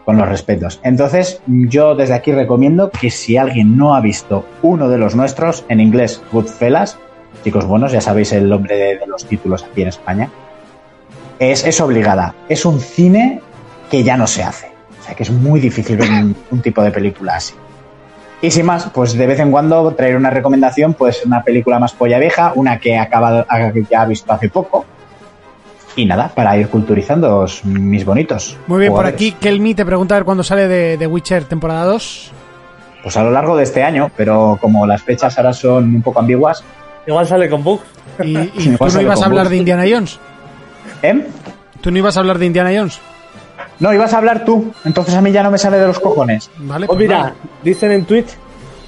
con 0.05 0.17
los 0.17 0.29
respetos. 0.29 0.81
Entonces, 0.83 1.41
yo 1.47 1.95
desde 1.95 2.15
aquí 2.15 2.33
recomiendo 2.33 2.91
que 2.91 3.11
si 3.11 3.37
alguien 3.37 3.77
no 3.77 3.95
ha 3.95 4.01
visto 4.01 4.45
uno 4.63 4.89
de 4.89 4.99
los 4.99 5.15
nuestros, 5.15 5.65
en 5.69 5.81
inglés 5.81 6.23
Goodfellas, 6.33 6.99
chicos 7.45 7.67
buenos, 7.67 7.93
ya 7.93 8.01
sabéis 8.01 8.33
el 8.33 8.49
nombre 8.49 8.77
de, 8.77 9.07
los 9.07 9.25
títulos 9.27 9.65
aquí 9.65 9.83
en 9.83 9.89
España, 9.89 10.31
es, 11.39 11.65
es 11.65 11.81
obligada. 11.81 12.35
Es 12.49 12.65
un 12.65 12.81
cine 12.81 13.41
que 13.91 14.03
ya 14.03 14.17
no 14.17 14.27
se 14.27 14.43
hace. 14.43 14.73
O 15.01 15.05
sea, 15.05 15.15
que 15.15 15.25
es 15.25 15.31
muy 15.31 15.59
difícil 15.59 15.97
ver 15.97 16.09
un 16.51 16.63
tipo 16.63 16.83
de 16.83 16.93
película 16.93 17.37
así. 17.37 17.55
Y 18.43 18.51
sin 18.51 18.67
más, 18.67 18.91
pues 18.93 19.15
de 19.15 19.25
vez 19.27 19.39
en 19.39 19.53
cuando 19.53 19.95
traer 19.95 20.17
una 20.17 20.29
recomendación, 20.29 20.95
pues 20.95 21.25
una 21.25 21.43
película 21.45 21.79
más 21.79 21.93
polla 21.93 22.19
vieja, 22.19 22.53
una 22.57 22.79
que 22.79 22.91
he 22.91 22.99
acabado, 22.99 23.47
que 23.73 23.85
ya 23.89 24.03
he 24.03 24.09
visto 24.09 24.33
hace 24.33 24.49
poco. 24.49 24.85
Y 25.95 26.07
nada, 26.07 26.29
para 26.35 26.57
ir 26.57 26.69
culturizando 26.69 27.47
mis 27.65 28.05
bonitos. 28.05 28.57
Muy 28.67 28.81
bien, 28.81 28.93
por 28.93 29.07
aquí 29.07 29.33
Kelmi 29.33 29.75
te 29.75 29.87
pregunta 29.87 30.17
a 30.17 30.19
ver 30.19 30.25
cuándo 30.25 30.43
sale 30.43 30.67
de, 30.67 30.97
de 30.97 31.07
Witcher 31.07 31.45
temporada 31.45 31.85
2. 31.85 32.33
Pues 33.05 33.17
a 33.17 33.23
lo 33.23 33.31
largo 33.31 33.57
de 33.57 33.63
este 33.63 33.83
año, 33.85 34.11
pero 34.17 34.59
como 34.61 34.87
las 34.87 35.03
fechas 35.03 35.37
ahora 35.39 35.53
son 35.53 35.95
un 35.95 36.03
poco 36.03 36.19
ambiguas. 36.19 36.65
Igual 37.07 37.27
sale 37.27 37.49
con 37.49 37.63
bugs. 37.63 37.85
Y, 38.25 38.39
y 38.39 38.51
Sí, 38.59 38.77
tú 38.77 38.87
no 38.93 39.01
ibas 39.03 39.23
a 39.23 39.27
hablar 39.27 39.45
vos. 39.45 39.51
de 39.51 39.57
Indiana 39.57 39.85
Jones. 39.89 40.19
¿Eh? 41.03 41.27
Tú 41.81 41.91
no 41.91 41.99
ibas 41.99 42.17
a 42.17 42.21
hablar 42.21 42.39
de 42.39 42.47
Indiana 42.47 42.71
Jones. 42.75 43.01
No, 43.83 43.93
ibas 43.93 44.15
a 44.15 44.19
hablar 44.19 44.45
tú, 44.45 44.73
entonces 44.85 45.15
a 45.15 45.21
mí 45.21 45.33
ya 45.33 45.43
no 45.43 45.51
me 45.51 45.59
sale 45.59 45.77
de 45.79 45.87
los 45.87 45.99
cojones. 45.99 46.51
Vale, 46.59 46.87
Pues 46.87 46.97
pues 46.97 47.09
mira, 47.09 47.35
dicen 47.65 47.91
en 47.93 48.05
Twitch 48.05 48.29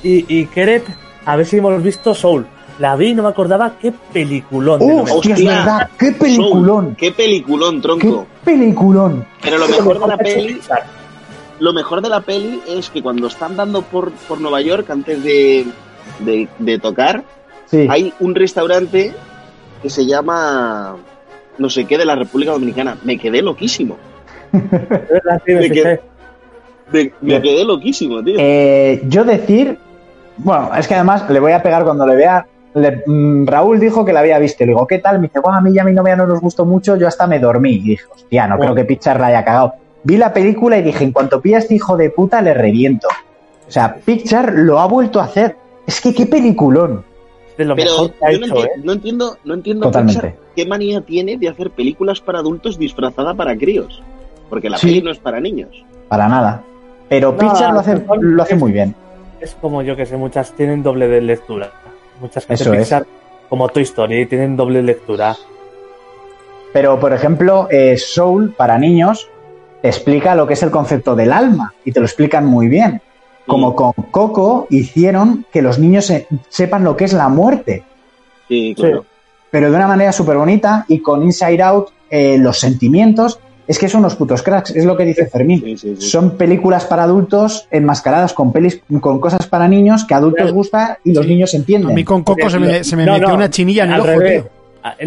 y, 0.03 0.25
y 0.33 0.47
Keret, 0.47 0.85
a 1.27 1.37
ver 1.37 1.45
si 1.47 1.57
hemos 1.59 1.83
visto 1.83 2.15
Soul. 2.15 2.47
La 2.79 2.97
vi 2.97 3.09
y 3.09 3.15
no 3.15 3.23
me 3.25 3.29
acordaba 3.29 3.75
qué 3.81 3.93
peliculón. 4.13 4.79
de 4.81 4.85
¡Uh, 4.87 4.97
novela. 4.99 5.15
hostia, 5.15 5.35
es 5.35 5.45
verdad! 5.45 5.91
¡Qué 5.99 6.07
Soul. 6.07 6.19
peliculón! 6.19 6.95
Qué 6.97 7.13
peliculón, 7.13 7.77
¡Qué 7.77 7.83
tronco. 7.83 8.27
peliculón! 8.45 9.27
Pero 9.43 9.59
lo 9.59 9.69
mejor 9.69 10.01
de 10.01 10.07
la 10.09 10.17
peli, 10.17 10.61
lo 11.61 11.73
mejor 11.73 12.01
de 12.03 12.09
la 12.09 12.21
peli 12.21 12.63
es 12.67 12.91
que 12.91 13.03
cuando 13.03 13.27
están 13.29 13.57
dando 13.57 13.83
por, 13.83 14.11
por 14.13 14.41
Nueva 14.41 14.61
York 14.61 14.89
antes 14.91 15.23
de, 15.23 15.67
de, 16.21 16.49
de 16.59 16.79
tocar, 16.79 17.23
Sí. 17.67 17.87
hay 17.91 18.13
un 18.21 18.35
restaurante 18.35 19.13
que 19.83 19.91
se 19.91 20.05
llama 20.07 20.97
no 21.59 21.71
sé 21.71 21.85
qué 21.87 21.97
de 21.99 22.05
la 22.05 22.15
República 22.15 22.53
Dominicana. 22.53 22.99
Me 23.05 23.19
quedé 23.19 23.41
loquísimo. 23.43 23.97
Verdad, 25.11 25.43
me 27.21 27.43
quedé 27.43 27.65
loquísimo, 27.65 28.23
tío. 28.23 28.37
Eh, 28.39 29.03
yo 29.09 29.25
decir, 29.25 29.79
bueno, 30.37 30.71
es 30.77 30.87
que 30.87 30.95
además 30.95 31.29
le 31.31 31.41
voy 31.41 31.53
a 31.53 31.63
pegar 31.63 31.85
cuando 31.85 32.07
le 32.07 32.17
vea. 32.17 32.47
le- 32.75 33.03
mm, 33.07 33.47
Raúl 33.47 33.79
dijo 33.79 34.05
que 34.05 34.13
la 34.13 34.19
había 34.21 34.39
visto. 34.41 34.65
Le 34.65 34.69
digo, 34.71 34.85
¿qué 34.87 34.99
tal? 34.99 35.21
Me 35.21 35.29
dice, 35.29 35.39
bueno, 35.41 35.59
a 35.59 35.61
mí 35.61 35.71
y 35.73 35.79
a 35.79 35.85
mi 35.85 35.93
novia 35.93 36.17
no 36.17 36.27
nos 36.27 36.41
gustó 36.41 36.65
mucho. 36.65 36.97
Yo 36.97 37.07
hasta 37.07 37.27
me 37.29 37.39
dormí. 37.39 37.75
Y 37.75 37.79
dije, 37.91 38.05
hostia, 38.13 38.47
no 38.49 38.57
Bueno. 38.57 38.75
creo 38.75 38.85
que 38.85 38.89
Pixar 38.89 39.21
la 39.21 39.29
haya 39.29 39.45
cagado. 39.45 39.75
Vi 40.03 40.17
la 40.17 40.33
película 40.33 40.77
y 40.77 40.83
dije, 40.83 41.05
en 41.05 41.13
cuanto 41.13 41.41
pilla 41.41 41.57
a 41.57 41.61
este 41.61 41.75
hijo 41.77 41.97
de 41.97 42.11
puta, 42.11 42.43
le 42.43 42.53
reviento. 42.53 43.07
O 43.69 43.71
sea, 43.71 43.95
Pixar 44.05 44.53
lo 44.55 44.81
ha 44.81 44.87
vuelto 44.87 45.21
a 45.21 45.25
hacer. 45.25 45.57
Es 45.87 46.01
que 46.01 46.13
qué 46.13 46.27
peliculón. 46.27 47.05
De 47.57 47.65
lo 47.65 47.77
Pero 47.77 47.91
mejor 47.93 48.11
que 48.11 48.27
ha 48.27 48.33
yo 48.33 48.47
no, 48.49 48.65
¿eh? 48.65 48.71
no 48.83 48.93
entiendo, 48.93 49.37
no 49.45 49.55
entiendo 49.55 49.87
Totalmente. 49.87 50.21
Pixar 50.21 50.39
qué 50.57 50.67
manía 50.67 51.01
tiene 51.01 51.37
de 51.37 51.49
hacer 51.49 51.71
películas 51.71 52.21
para 52.21 52.41
adultos 52.41 52.77
disfrazada 52.77 53.35
para 53.35 53.57
críos. 53.57 54.03
Porque 54.49 54.71
la 54.71 54.79
Sí. 54.79 54.87
peli 54.87 55.03
no 55.03 55.11
es 55.11 55.19
para 55.19 55.41
niños. 55.41 55.85
Para 56.09 56.29
nada. 56.29 56.63
Pero 57.09 57.33
No, 57.33 57.39
Pixar 57.39 57.73
lo 57.73 57.81
hace, 57.81 58.03
lo 58.21 58.43
hace 58.43 58.55
muy 58.57 58.73
bien. 58.73 58.95
Es 59.41 59.55
como 59.61 59.83
yo 59.83 59.95
que 59.97 60.07
sé, 60.07 60.17
muchas 60.17 60.53
tienen 60.53 60.83
doble 60.83 61.09
de 61.09 61.21
lectura. 61.21 61.71
Muchas 62.21 62.47
que 62.47 62.55
hacen 62.55 62.73
es. 62.75 62.81
Pixar, 62.81 63.07
como 63.49 63.69
Toy 63.69 63.83
Story, 63.83 64.27
tienen 64.27 64.57
doble 64.57 64.83
lectura. 64.83 65.37
Pero, 66.73 66.99
por 66.99 67.13
ejemplo, 67.13 67.69
eh, 67.71 67.97
Soul, 67.99 68.53
para 68.57 68.79
niños, 68.79 69.29
explica 69.83 70.35
lo 70.35 70.47
que 70.47 70.55
es 70.55 70.63
el 70.63 70.71
concepto 70.71 71.15
del 71.15 71.33
alma. 71.33 71.73
Y 71.85 71.93
te 71.93 72.01
lo 72.01 72.07
explican 72.07 72.47
muy 72.47 72.69
bien. 72.69 73.01
Como 73.47 73.77
con 73.77 73.93
Coco 74.11 74.67
hicieron 74.71 75.45
que 75.53 75.61
los 75.63 75.79
niños 75.79 76.07
se- 76.07 76.27
sepan 76.49 76.83
lo 76.83 76.97
que 76.97 77.05
es 77.05 77.13
la 77.13 77.29
muerte. 77.29 77.85
Sí, 78.49 78.75
claro. 78.77 79.05
pero 79.51 79.71
de 79.71 79.77
una 79.77 79.87
manera 79.87 80.11
súper 80.13 80.37
bonita 80.37 80.85
y 80.89 80.99
con 80.99 81.23
Inside 81.23 81.63
Out 81.63 81.91
eh, 82.11 82.39
los 82.39 82.59
sentimientos. 82.59 83.39
Es 83.67 83.79
que 83.79 83.89
son 83.89 84.01
unos 84.01 84.15
putos 84.17 84.43
cracks, 84.43 84.71
es 84.77 84.85
lo 84.85 84.95
que 84.97 85.05
dice 85.05 85.27
Fermín. 85.27 85.61
Sí, 85.65 85.77
sí, 85.79 85.97
sí. 85.99 86.11
Son 86.11 86.33
películas 86.37 86.85
para 86.85 87.05
adultos 87.05 87.67
enmascaradas 87.71 88.35
con 88.35 88.53
pelis 88.53 88.81
con 89.01 89.19
cosas 89.21 89.47
para 89.47 89.67
niños 89.69 90.05
que 90.05 90.13
a 90.15 90.19
adultos 90.19 90.43
Claro. 90.43 90.55
gusta 90.55 90.99
y 91.03 91.13
los 91.15 91.27
niños 91.27 91.55
A 91.55 91.57
entienden. 91.57 91.95
mí 91.95 92.05
con 92.05 92.23
Coco 92.25 92.51
se 92.51 92.59
me, 92.59 92.85
se 92.85 92.95
me 92.97 93.07
No, 93.07 93.13
metió 93.15 93.29
no, 93.29 93.35
una 93.37 93.49
chinilla 93.49 93.85
en 93.85 93.93
el 93.93 94.01
ojo, 94.01 94.07
revés. 94.09 94.43
tío. 94.43 94.51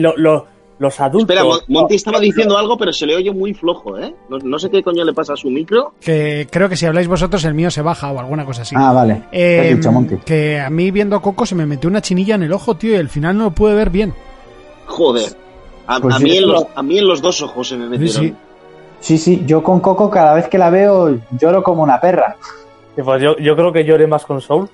Lo- 0.01 0.17
lo- 0.17 0.57
los 0.79 0.99
adultos. 0.99 1.29
Espera, 1.35 1.43
Mon- 1.43 1.59
Monty 1.67 1.93
no, 1.93 1.95
estaba 1.95 2.17
no, 2.17 2.21
diciendo 2.21 2.57
algo, 2.57 2.77
pero 2.77 2.93
se 2.93 3.05
le 3.07 3.15
oye 3.15 3.31
muy 3.31 3.53
flojo, 3.53 3.97
¿eh? 3.99 4.13
No, 4.29 4.37
no 4.39 4.59
sé 4.59 4.69
qué 4.69 4.81
coño 4.83 5.03
le 5.05 5.13
pasa 5.13 5.33
a 5.33 5.35
su 5.35 5.49
micro. 5.49 5.93
Que 6.01 6.47
creo 6.51 6.67
que 6.69 6.75
si 6.75 6.85
habláis 6.87 7.07
vosotros 7.07 7.43
el 7.45 7.53
mío 7.55 7.69
se 7.71 7.81
baja 7.81 8.11
o 8.11 8.19
alguna 8.19 8.43
cosa 8.45 8.61
así. 8.63 8.75
Ah, 8.77 8.91
vale. 8.91 9.23
¿Qué 9.31 9.37
Eh, 9.67 9.71
has 9.71 9.77
dicho, 9.77 9.91
Monty? 9.91 10.17
que 10.17 10.59
a 10.59 10.69
mí 10.71 10.89
viendo 10.91 11.19
Coco 11.21 11.45
se 11.45 11.53
me 11.55 11.65
metió 11.67 11.89
una 11.89 12.01
chinilla 12.01 12.35
en 12.35 12.43
el 12.43 12.53
ojo, 12.53 12.75
tío, 12.75 12.93
y 12.93 12.95
al 12.95 13.09
final 13.09 13.37
no 13.37 13.45
lo 13.45 13.51
pude 13.51 13.73
ver 13.75 13.89
bien. 13.91 14.13
Joder. 14.85 15.29
A, 15.87 15.99
Pues 15.99 16.15
a 16.15 16.17
sí, 16.17 16.23
mí 16.25 16.37
en 16.37 16.47
los, 16.47 16.61
lo- 16.61 16.69
a 16.75 16.83
mí 16.83 16.99
en 16.99 17.07
los 17.07 17.21
dos 17.21 17.41
ojos 17.41 17.69
se 17.69 17.77
me 17.77 17.87
metieron. 17.87 18.13
sí. 18.15 18.27
Sí, 18.27 18.35
sí, 19.17 19.43
yo 19.45 19.63
con 19.63 19.79
Coco 19.79 20.09
cada 20.09 20.33
vez 20.33 20.47
que 20.47 20.57
la 20.57 20.69
veo 20.69 21.19
lloro 21.39 21.63
como 21.63 21.83
una 21.83 21.99
perra. 22.01 22.35
Sí, 22.95 23.01
pues 23.03 23.21
yo, 23.21 23.37
yo 23.37 23.55
creo 23.55 23.71
que 23.71 23.83
lloré 23.85 24.07
más 24.07 24.25
con 24.25 24.41
Soul. 24.41 24.69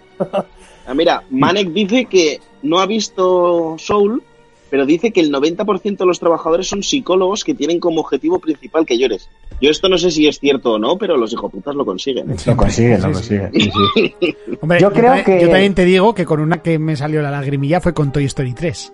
Ah, 0.86 0.94
mira, 0.94 1.24
Manek 1.30 1.70
dice 1.70 2.06
que 2.06 2.40
no 2.62 2.80
ha 2.80 2.86
visto 2.86 3.76
Soul, 3.78 4.24
pero 4.70 4.86
dice 4.86 5.12
que 5.12 5.20
el 5.20 5.32
90% 5.32 5.98
de 5.98 6.06
los 6.06 6.20
trabajadores 6.20 6.68
son 6.68 6.84
psicólogos 6.84 7.44
que 7.44 7.54
tienen 7.54 7.80
como 7.80 8.02
objetivo 8.02 8.40
principal 8.40 8.86
que 8.86 8.98
llores. 8.98 9.30
Yo 9.62 9.70
esto 9.70 9.88
no 9.88 9.98
sé 9.98 10.10
si 10.10 10.28
es 10.28 10.40
cierto 10.40 10.74
o 10.74 10.80
no, 10.80 10.98
pero 10.98 11.16
los 11.16 11.32
hijoputas 11.32 11.76
lo 11.76 11.86
consiguen. 11.86 12.32
¿eh? 12.32 12.36
Lo 12.46 12.58
consigue, 12.58 12.98
lo 12.98 13.14
Sí, 13.14 13.24
sí. 13.24 13.38
consigue. 13.38 13.72
sí, 13.96 14.16
sí. 14.20 14.36
Hombre, 14.62 14.80
Yo 14.80 14.92
creo 14.92 15.14
ta- 15.16 15.24
que- 15.24 15.42
Yo 15.42 15.50
también 15.50 15.76
te 15.76 15.86
digo 15.86 16.14
que 16.16 16.26
con 16.26 16.40
una 16.40 16.62
que 16.62 16.80
me 16.80 16.96
salió 16.96 17.22
la 17.22 17.30
lagrimilla 17.32 17.80
fue 17.82 17.94
con 17.94 18.12
Toy 18.12 18.26
Story 18.26 18.54
3. 18.54 18.94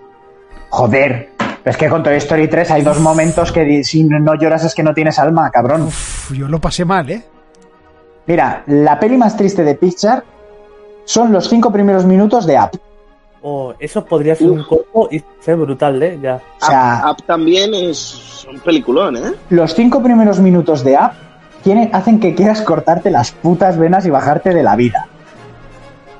Joder, 0.72 1.30
es 1.70 1.78
que 1.78 1.90
con 1.90 2.04
Toy 2.04 2.16
Story 2.16 2.48
3 2.48 2.72
hay 2.72 2.82
dos 2.82 3.00
momentos 3.00 3.52
que 3.52 3.84
si 3.84 4.04
no 4.04 4.36
lloras 4.36 4.64
es 4.66 4.76
que 4.76 4.84
no 4.84 4.94
tienes 4.94 5.20
alma, 5.20 5.50
cabrón. 5.52 5.84
Uf, 5.84 6.32
yo 6.34 6.48
lo 6.48 6.60
pasé 6.60 6.86
mal, 6.86 7.10
¿eh? 7.10 7.24
Mira, 8.28 8.64
la 8.68 9.00
peli 9.00 9.18
más 9.18 9.36
triste 9.36 9.64
de 9.64 9.76
Pixar 9.76 10.24
son 11.06 11.32
los 11.32 11.50
cinco 11.50 11.72
primeros 11.72 12.06
minutos 12.06 12.46
de 12.46 12.56
Up. 12.60 12.80
Oh, 13.42 13.74
eso 13.80 14.04
podría 14.06 14.36
ser 14.36 14.50
un 14.52 14.64
corto 14.64 15.08
y 15.12 15.24
ser 15.40 15.56
brutal, 15.56 16.02
¿eh? 16.04 16.20
Ya. 16.22 16.36
O 16.62 16.66
sea, 16.66 17.02
Up, 17.06 17.12
Up 17.12 17.26
también 17.26 17.74
es 17.74 18.46
un 18.52 18.60
peliculón, 18.60 19.18
¿eh? 19.18 19.34
los 19.50 19.74
cinco 19.74 20.04
primeros 20.04 20.40
minutos 20.40 20.84
de 20.84 20.94
Up 20.96 21.12
tienen- 21.64 21.90
hacen 21.94 22.20
que 22.20 22.36
quieras 22.36 22.62
cortarte 22.62 23.10
las 23.10 23.32
putas 23.32 23.78
venas 23.78 24.06
y 24.06 24.10
bajarte 24.10 24.54
de 24.54 24.62
la 24.64 24.76
vida. 24.76 25.08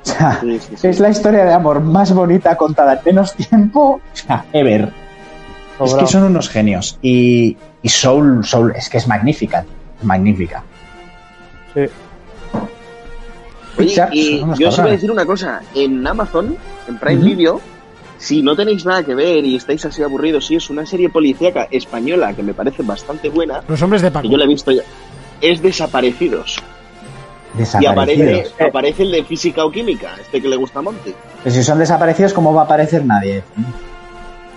O 0.02 0.06
sea, 0.08 0.38
Sí, 0.40 0.58
sí, 0.58 0.76
sí. 0.78 0.88
es 0.88 0.98
la 0.98 1.10
historia 1.10 1.44
de 1.44 1.52
amor 1.52 1.80
más 1.80 2.12
bonita 2.14 2.56
contada 2.56 2.94
en 2.94 3.00
menos 3.04 3.34
tiempo, 3.34 4.00
o 4.12 4.16
sea, 4.16 4.46
ever. 4.52 4.90
Es 5.84 5.94
que 5.94 6.06
son 6.06 6.24
unos 6.24 6.48
genios. 6.48 6.98
Y, 7.02 7.56
y 7.82 7.88
Soul, 7.88 8.44
Soul, 8.44 8.72
es 8.76 8.88
que 8.88 8.98
es 8.98 9.06
magnífica, 9.08 9.64
es 9.98 10.04
magnífica. 10.04 10.62
Sí. 11.74 11.82
Oye, 13.78 14.08
y 14.12 14.38
yo 14.58 14.68
os 14.68 14.78
iba 14.78 14.86
a 14.88 14.90
decir 14.90 15.10
una 15.10 15.24
cosa. 15.24 15.60
En 15.74 16.06
Amazon, 16.06 16.56
en 16.88 16.98
Prime. 16.98 17.22
Video, 17.24 17.60
si 18.18 18.42
no 18.42 18.54
tenéis 18.54 18.84
nada 18.84 19.02
que 19.02 19.14
ver 19.14 19.44
y 19.44 19.56
estáis 19.56 19.84
así 19.86 20.02
aburridos, 20.02 20.46
sí, 20.46 20.56
es 20.56 20.68
una 20.68 20.84
serie 20.84 21.08
policíaca 21.08 21.66
española 21.70 22.34
que 22.34 22.42
me 22.42 22.52
parece 22.52 22.82
bastante 22.82 23.28
buena, 23.30 23.62
Los 23.68 23.80
hombres 23.80 24.02
de 24.02 24.10
Paco. 24.10 24.22
que 24.24 24.28
yo 24.28 24.36
la 24.36 24.44
he 24.44 24.48
visto 24.48 24.70
ya. 24.70 24.82
Es 25.40 25.62
Desaparecidos. 25.62 26.60
Y 27.58 27.86
aparece, 27.86 28.22
Desaparecidos. 28.24 28.68
aparece 28.68 29.02
el 29.04 29.12
de 29.12 29.24
física 29.24 29.64
o 29.64 29.70
química, 29.72 30.10
este 30.20 30.42
que 30.42 30.48
le 30.48 30.56
gusta 30.56 30.80
a 30.80 30.82
Monty. 30.82 31.14
Pues 31.42 31.54
si 31.54 31.62
son 31.64 31.78
desaparecidos, 31.78 32.32
¿cómo 32.34 32.52
va 32.52 32.62
a 32.62 32.64
aparecer 32.64 33.04
nadie? 33.06 33.42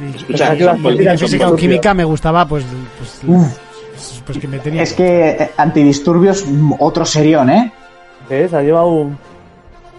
Escucha, 0.09 0.27
Pensaba 0.49 0.55
que 0.55 0.63
ibas 0.63 0.73
a 0.73 0.77
son 0.77 0.83
decir 0.83 0.89
En 0.89 0.97
policías, 0.97 1.21
física 1.21 1.49
o 1.49 1.55
química 1.55 1.93
me 1.93 2.03
gustaba, 2.03 2.47
pues, 2.47 2.65
pues, 2.97 3.21
Uf. 3.27 3.57
pues 4.25 4.37
que 4.37 4.47
me 4.47 4.59
tenía. 4.59 4.81
Es 4.83 4.93
que 4.93 5.29
eh, 5.29 5.51
antidisturbios, 5.57 6.45
mm, 6.47 6.73
otro 6.79 7.05
serión, 7.05 7.49
¿eh? 7.49 7.71
¿Ves? 8.29 8.53
Ha 8.53 8.61
llevado 8.61 9.09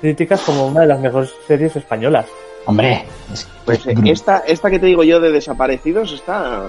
críticas 0.01 0.40
como 0.43 0.66
una 0.66 0.81
de 0.82 0.86
las 0.86 1.01
mejores 1.01 1.31
series 1.47 1.74
españolas. 1.76 2.26
Hombre, 2.66 3.05
es, 3.32 3.47
Pues 3.64 3.81
es 3.81 3.86
eh, 3.89 3.93
brutal. 3.93 4.10
esta, 4.12 4.39
esta 4.47 4.70
que 4.70 4.78
te 4.78 4.86
digo 4.86 5.02
yo 5.05 5.20
de 5.20 5.31
Desaparecidos 5.31 6.12
está, 6.12 6.62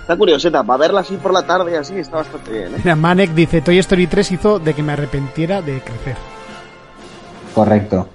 está 0.00 0.16
curioseta. 0.16 0.62
Para 0.62 0.78
verla 0.78 1.00
así 1.00 1.16
por 1.16 1.32
la 1.32 1.46
tarde 1.46 1.76
así 1.78 1.94
está 1.98 2.16
bastante 2.18 2.50
bien. 2.52 2.74
¿eh? 2.74 2.78
Mira, 2.84 2.96
Manek 2.96 3.30
dice, 3.30 3.60
Toy 3.62 3.78
Story 3.78 4.06
3 4.06 4.32
hizo 4.32 4.58
de 4.58 4.74
que 4.74 4.82
me 4.82 4.92
arrepentiera 4.92 5.62
de 5.62 5.80
crecer. 5.80 6.16
correcto. 7.54 8.08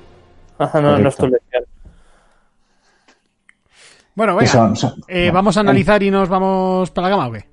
Ajá, 0.60 0.80
no, 0.82 0.98
no 0.98 1.10
es 1.10 1.16
tu 1.16 1.24
Correcto. 1.24 1.44
lección. 1.52 1.63
Bueno, 4.16 4.36
venga, 4.36 4.52
son- 4.52 4.76
son- 4.76 4.94
eh, 5.08 5.24
bueno, 5.26 5.34
¿vamos 5.34 5.58
a 5.58 5.62
analizar 5.62 6.02
y 6.04 6.12
nos 6.12 6.30
vamos 6.30 6.92
para 6.92 7.10
la 7.10 7.16
gama 7.18 7.28
o 7.28 7.32
qué? 7.32 7.46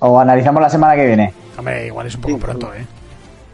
O 0.00 0.20
analizamos 0.20 0.62
la 0.62 0.68
semana 0.70 0.94
que 0.94 1.06
viene. 1.06 1.32
Hombre, 1.58 1.86
igual 1.86 2.06
es 2.06 2.14
un 2.14 2.20
poco 2.20 2.34
Sí, 2.34 2.40
pronto, 2.40 2.74
¿eh? 2.74 2.86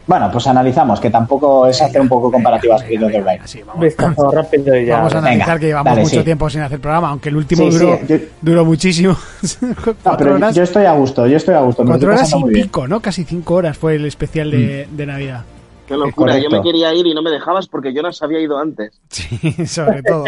Bueno, 0.05 0.29
pues 0.31 0.47
analizamos, 0.47 1.01
que 1.01 1.09
tampoco 1.09 1.67
es 1.67 1.81
hacer 1.81 1.99
un 1.99 2.07
poco 2.07 2.31
comparativas 2.31 2.81
sí, 2.81 2.95
Un 2.95 3.67
vamos, 3.67 3.83
vistazo 3.83 4.31
rápido 4.31 4.73
y 4.77 4.85
ya. 4.85 4.97
vamos 4.97 5.11
a 5.13 5.15
venga, 5.17 5.27
analizar 5.31 5.59
que 5.59 5.65
llevamos 5.65 5.91
dale, 5.91 6.01
mucho 6.03 6.15
sí. 6.19 6.23
tiempo 6.23 6.49
sin 6.49 6.61
hacer 6.61 6.79
programa, 6.79 7.09
aunque 7.09 7.27
el 7.27 7.35
último 7.35 7.69
Sí, 7.69 7.77
duró, 7.77 7.97
sí, 7.97 8.05
yo- 8.07 8.17
duró 8.41 8.63
muchísimo. 8.65 9.17
No, 9.61 9.75
cuatro 9.83 10.17
pero 10.17 10.35
horas, 10.35 10.55
yo 10.55 10.63
estoy 10.63 10.85
a 10.85 10.93
gusto, 10.93 11.27
yo 11.27 11.35
estoy 11.35 11.55
a 11.55 11.59
gusto. 11.59 11.83
cuatro 11.85 12.09
horas 12.09 12.31
y. 12.31 12.41
Mm. 12.43 12.51
pico, 12.53 12.87
¿no? 12.87 13.01
Casi 13.01 13.25
cinco 13.25 13.55
horas 13.55 13.77
fue 13.77 13.95
el 13.95 14.05
especial 14.05 14.49
de, 14.51 14.87
de 14.89 15.05
Navidad. 15.05 15.43
Qué 15.87 15.95
locura, 15.95 16.37
yo 16.37 16.49
me 16.49 16.61
quería 16.61 16.93
ir 16.93 17.07
y 17.07 17.13
no 17.13 17.21
me 17.21 17.31
dejabas 17.31 17.67
porque 17.67 17.93
yo 17.93 18.01
no 18.01 18.09
había 18.21 18.39
ido 18.41 18.57
antes. 18.57 18.91
Sí, 19.09 19.65
sobre 19.65 20.03
todo. 20.03 20.25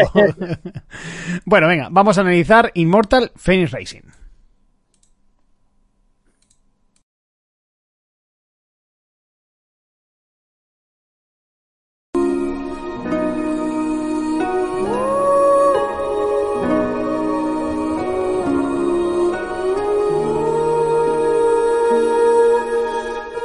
bueno, 1.44 1.68
venga, 1.68 1.88
vamos 1.90 2.18
a 2.18 2.22
analizar 2.22 2.70
Immortal 2.74 3.30
Phoenix 3.36 3.70
Racing. 3.70 4.00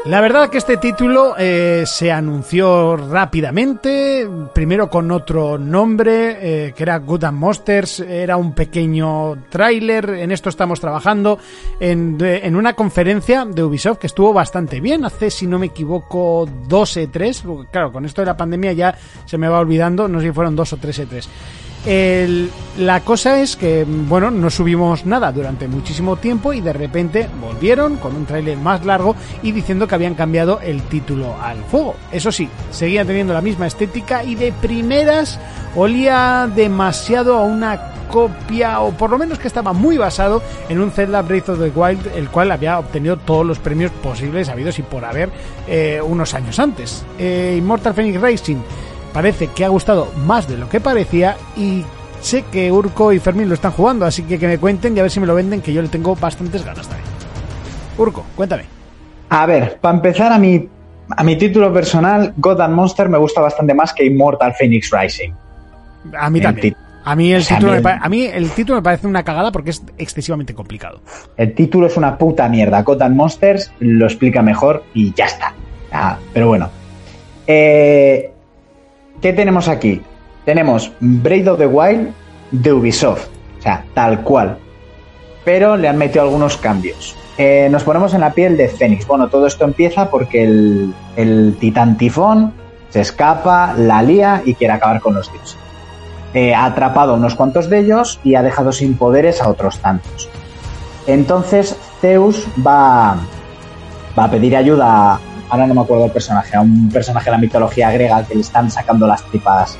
La 0.06 0.22
verdad 0.22 0.52
que 0.52 0.60
este 0.60 0.78
título 0.78 1.34
eh, 1.36 1.84
se 1.88 2.12
anunció 2.12 2.96
rápidamente, 2.96 4.30
primero 4.54 4.88
con 4.88 5.10
otro 5.10 5.58
nombre, 5.58 6.68
eh, 6.68 6.74
que 6.74 6.84
era 6.84 7.00
Good 7.00 7.24
and 7.24 7.40
Monsters, 7.40 8.02
era 8.02 8.38
un 8.38 8.54
pequeño 8.54 9.36
tráiler, 9.50 10.08
en 10.12 10.32
esto 10.32 10.50
estamos 10.50 10.80
trabajando, 10.80 11.40
en, 11.80 12.20
de- 12.20 12.46
en 12.46 12.56
una 12.56 12.74
conferencia 12.74 13.46
de 13.46 13.64
Ubisoft 13.64 13.98
que 13.98 14.06
estuvo 14.06 14.32
bastante 14.32 14.80
bien, 14.80 15.06
hace, 15.06 15.32
si 15.32 15.48
no 15.48 15.58
me 15.58 15.66
equivoco, 15.68 16.48
dos 16.68 16.98
E3, 16.98 17.42
porque, 17.42 17.72
claro, 17.72 17.92
con 17.92 18.06
esto 18.06 18.22
de 18.22 18.28
la 18.28 18.38
pandemia 18.38 18.74
ya 18.74 18.96
se 19.26 19.40
me 19.40 19.48
va 19.50 19.58
olvidando, 19.60 20.08
no 20.08 20.20
sé 20.20 20.28
si 20.28 20.34
fueron 20.34 20.56
dos 20.56 20.72
o 20.72 20.78
tres 20.78 21.00
E3. 21.00 21.26
La 21.86 23.00
cosa 23.02 23.40
es 23.40 23.56
que, 23.56 23.86
bueno, 23.88 24.32
no 24.32 24.50
subimos 24.50 25.06
nada 25.06 25.32
durante 25.32 25.68
muchísimo 25.68 26.18
tiempo 26.18 26.52
y 26.52 26.60
de 26.60 26.74
repente 26.74 27.30
volvieron 27.40 27.96
con 27.98 28.16
un 28.16 28.26
tráiler 28.26 28.58
más 28.58 28.86
largo 28.86 29.16
y 29.44 29.52
diciendo 29.54 29.88
que 29.88 29.96
habían 29.96 30.16
cambiado 30.16 30.60
el 30.62 30.82
título 30.84 31.36
al 31.42 31.64
fuego. 31.64 31.96
Eso 32.12 32.32
sí, 32.32 32.50
seguía 32.72 33.06
teniendo 33.06 33.34
la 33.34 33.42
misma 33.42 33.68
estética 33.68 34.24
y 34.24 34.36
de 34.36 34.52
primeras 34.52 35.40
olía 35.76 36.50
demasiado 36.54 37.38
a 37.38 37.44
una 37.44 37.94
copia 38.12 38.82
o 38.82 38.92
por 38.92 39.10
lo 39.10 39.18
menos 39.18 39.40
que 39.40 39.48
estaba 39.48 39.74
muy 39.74 39.98
basado 39.98 40.42
en 40.70 40.80
un 40.80 40.92
Zelda 40.92 41.22
Breath 41.22 41.50
of 41.50 41.60
the 41.60 41.72
Wild 41.74 42.08
el 42.16 42.30
cual 42.30 42.52
había 42.52 42.80
obtenido 42.80 43.18
todos 43.18 43.46
los 43.46 43.60
premios 43.60 43.92
posibles 43.92 44.50
habidos 44.50 44.80
y 44.80 44.84
por 44.84 45.06
haber 45.06 45.30
eh, 45.68 46.02
unos 46.04 46.34
años 46.34 46.60
antes. 46.60 47.06
Eh, 47.18 47.56
Immortal 47.58 47.94
Phoenix 47.94 48.20
Racing 48.20 48.58
parece 49.16 49.48
que 49.48 49.64
ha 49.64 49.70
gustado 49.70 50.12
más 50.26 50.46
de 50.46 50.58
lo 50.58 50.68
que 50.68 50.82
parecía 50.82 51.38
y 51.56 51.86
sé 52.20 52.44
que 52.52 52.70
Urco 52.70 53.14
y 53.14 53.20
Fermín 53.20 53.48
lo 53.48 53.54
están 53.56 53.72
jugando, 53.72 54.06
así 54.06 54.24
que 54.24 54.38
que 54.38 54.46
me 54.46 54.58
cuenten 54.58 54.96
y 54.96 55.00
a 55.00 55.04
ver 55.04 55.12
si 55.12 55.22
me 55.22 55.26
lo 55.26 55.34
venden, 55.34 55.62
que 55.62 55.72
yo 55.72 55.82
le 55.82 55.88
tengo 55.88 56.18
bastantes 56.18 56.66
ganas 56.66 56.86
también. 56.86 57.08
Urco, 57.98 58.26
cuéntame. 58.36 58.66
A 59.30 59.46
ver, 59.46 59.80
para 59.80 59.96
empezar 59.96 60.34
a 60.34 60.38
mi, 60.38 60.68
a 61.16 61.24
mi 61.24 61.38
título 61.38 61.72
personal, 61.72 62.34
God 62.36 62.60
and 62.60 62.76
Monster 62.76 63.08
me 63.08 63.18
gusta 63.18 63.40
bastante 63.40 63.74
más 63.74 63.94
que 63.94 64.06
Immortal 64.06 64.54
Phoenix 64.60 64.92
Rising. 64.92 65.32
A 66.20 66.30
mí 66.30 66.42
también. 66.42 66.76
mí 67.16 67.32
el 67.32 67.48
título 67.48 67.72
mí 67.72 67.82
a 67.86 68.10
mí 68.10 68.26
el 68.26 68.50
título 68.52 68.80
me 68.80 68.84
parece 68.84 69.08
una 69.08 69.24
cagada 69.24 69.54
porque 69.54 69.70
es 69.70 69.82
excesivamente 69.98 70.54
complicado. 70.54 71.00
El 71.38 71.56
título 71.56 71.88
es 71.88 71.96
una 71.96 72.18
puta 72.18 72.50
mierda. 72.50 72.82
God 72.82 73.02
and 73.02 73.16
Monsters 73.16 73.72
lo 73.80 74.08
explica 74.08 74.42
mejor 74.42 74.84
y 74.94 75.14
ya 75.14 75.26
está. 75.26 75.54
Ah, 75.94 76.18
pero 76.34 76.50
bueno. 76.50 76.70
Eh, 77.48 78.35
¿Qué 79.26 79.34
tenemos 79.34 79.68
aquí? 79.68 80.04
Tenemos 80.46 80.92
Breath 81.00 81.48
of 81.48 81.58
the 81.58 81.66
Wild 81.66 82.14
de 82.52 82.72
Ubisoft. 82.72 83.26
O 83.58 83.62
sea, 83.64 83.84
tal 83.96 84.22
cual. 84.22 84.60
Pero 85.44 85.76
le 85.78 85.88
han 85.88 85.98
metido 85.98 86.26
algunos 86.26 86.58
cambios. 86.58 87.16
Eh, 87.36 87.68
nos 87.72 87.84
ponemos 87.84 88.14
en 88.14 88.22
la 88.22 88.34
piel 88.34 88.56
de 88.56 88.68
Fénix. 88.68 89.08
Bueno, 89.08 89.28
todo 89.28 89.48
esto 89.48 89.66
empieza 89.66 90.12
porque 90.12 90.44
el, 90.44 90.94
el 91.16 91.58
titán 91.60 91.98
tifón 91.98 92.54
se 92.90 93.02
escapa, 93.02 93.74
la 93.76 94.04
lía 94.04 94.44
y 94.46 94.54
quiere 94.54 94.74
acabar 94.74 95.02
con 95.02 95.16
los 95.16 95.32
dioses. 95.32 95.58
Eh, 96.36 96.54
ha 96.54 96.66
atrapado 96.66 97.14
a 97.14 97.16
unos 97.16 97.34
cuantos 97.34 97.68
de 97.68 97.80
ellos 97.80 98.20
y 98.24 98.36
ha 98.36 98.44
dejado 98.44 98.72
sin 98.72 98.96
poderes 98.96 99.42
a 99.42 99.50
otros 99.50 99.80
tantos. 99.80 100.30
Entonces 101.08 101.76
Zeus 102.00 102.46
va, 102.64 103.18
va 104.16 104.24
a 104.24 104.30
pedir 104.30 104.56
ayuda, 104.56 105.20
ahora 105.56 105.68
no 105.68 105.74
me 105.74 105.82
acuerdo 105.82 106.04
del 106.04 106.12
personaje, 106.12 106.56
a 106.56 106.62
un 106.62 106.90
personaje 106.90 107.26
de 107.26 107.32
la 107.32 107.38
mitología 107.38 107.92
griega 107.92 108.24
que 108.24 108.36
le 108.36 108.42
están 108.42 108.70
sacando 108.70 109.08
las 109.08 109.24
tripas 109.24 109.78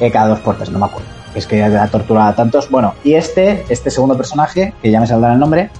eh, 0.00 0.10
cada 0.10 0.28
dos 0.28 0.40
tres, 0.56 0.70
no 0.70 0.78
me 0.78 0.86
acuerdo. 0.86 1.08
Es 1.34 1.46
que 1.46 1.62
ha 1.62 1.86
torturado 1.88 2.28
a 2.28 2.34
tantos. 2.34 2.70
Bueno, 2.70 2.94
y 3.02 3.14
este, 3.14 3.64
este 3.68 3.90
segundo 3.90 4.16
personaje, 4.16 4.74
que 4.82 4.90
ya 4.90 5.00
me 5.00 5.06
saldrá 5.06 5.32
el 5.32 5.38
nombre, 5.38 5.70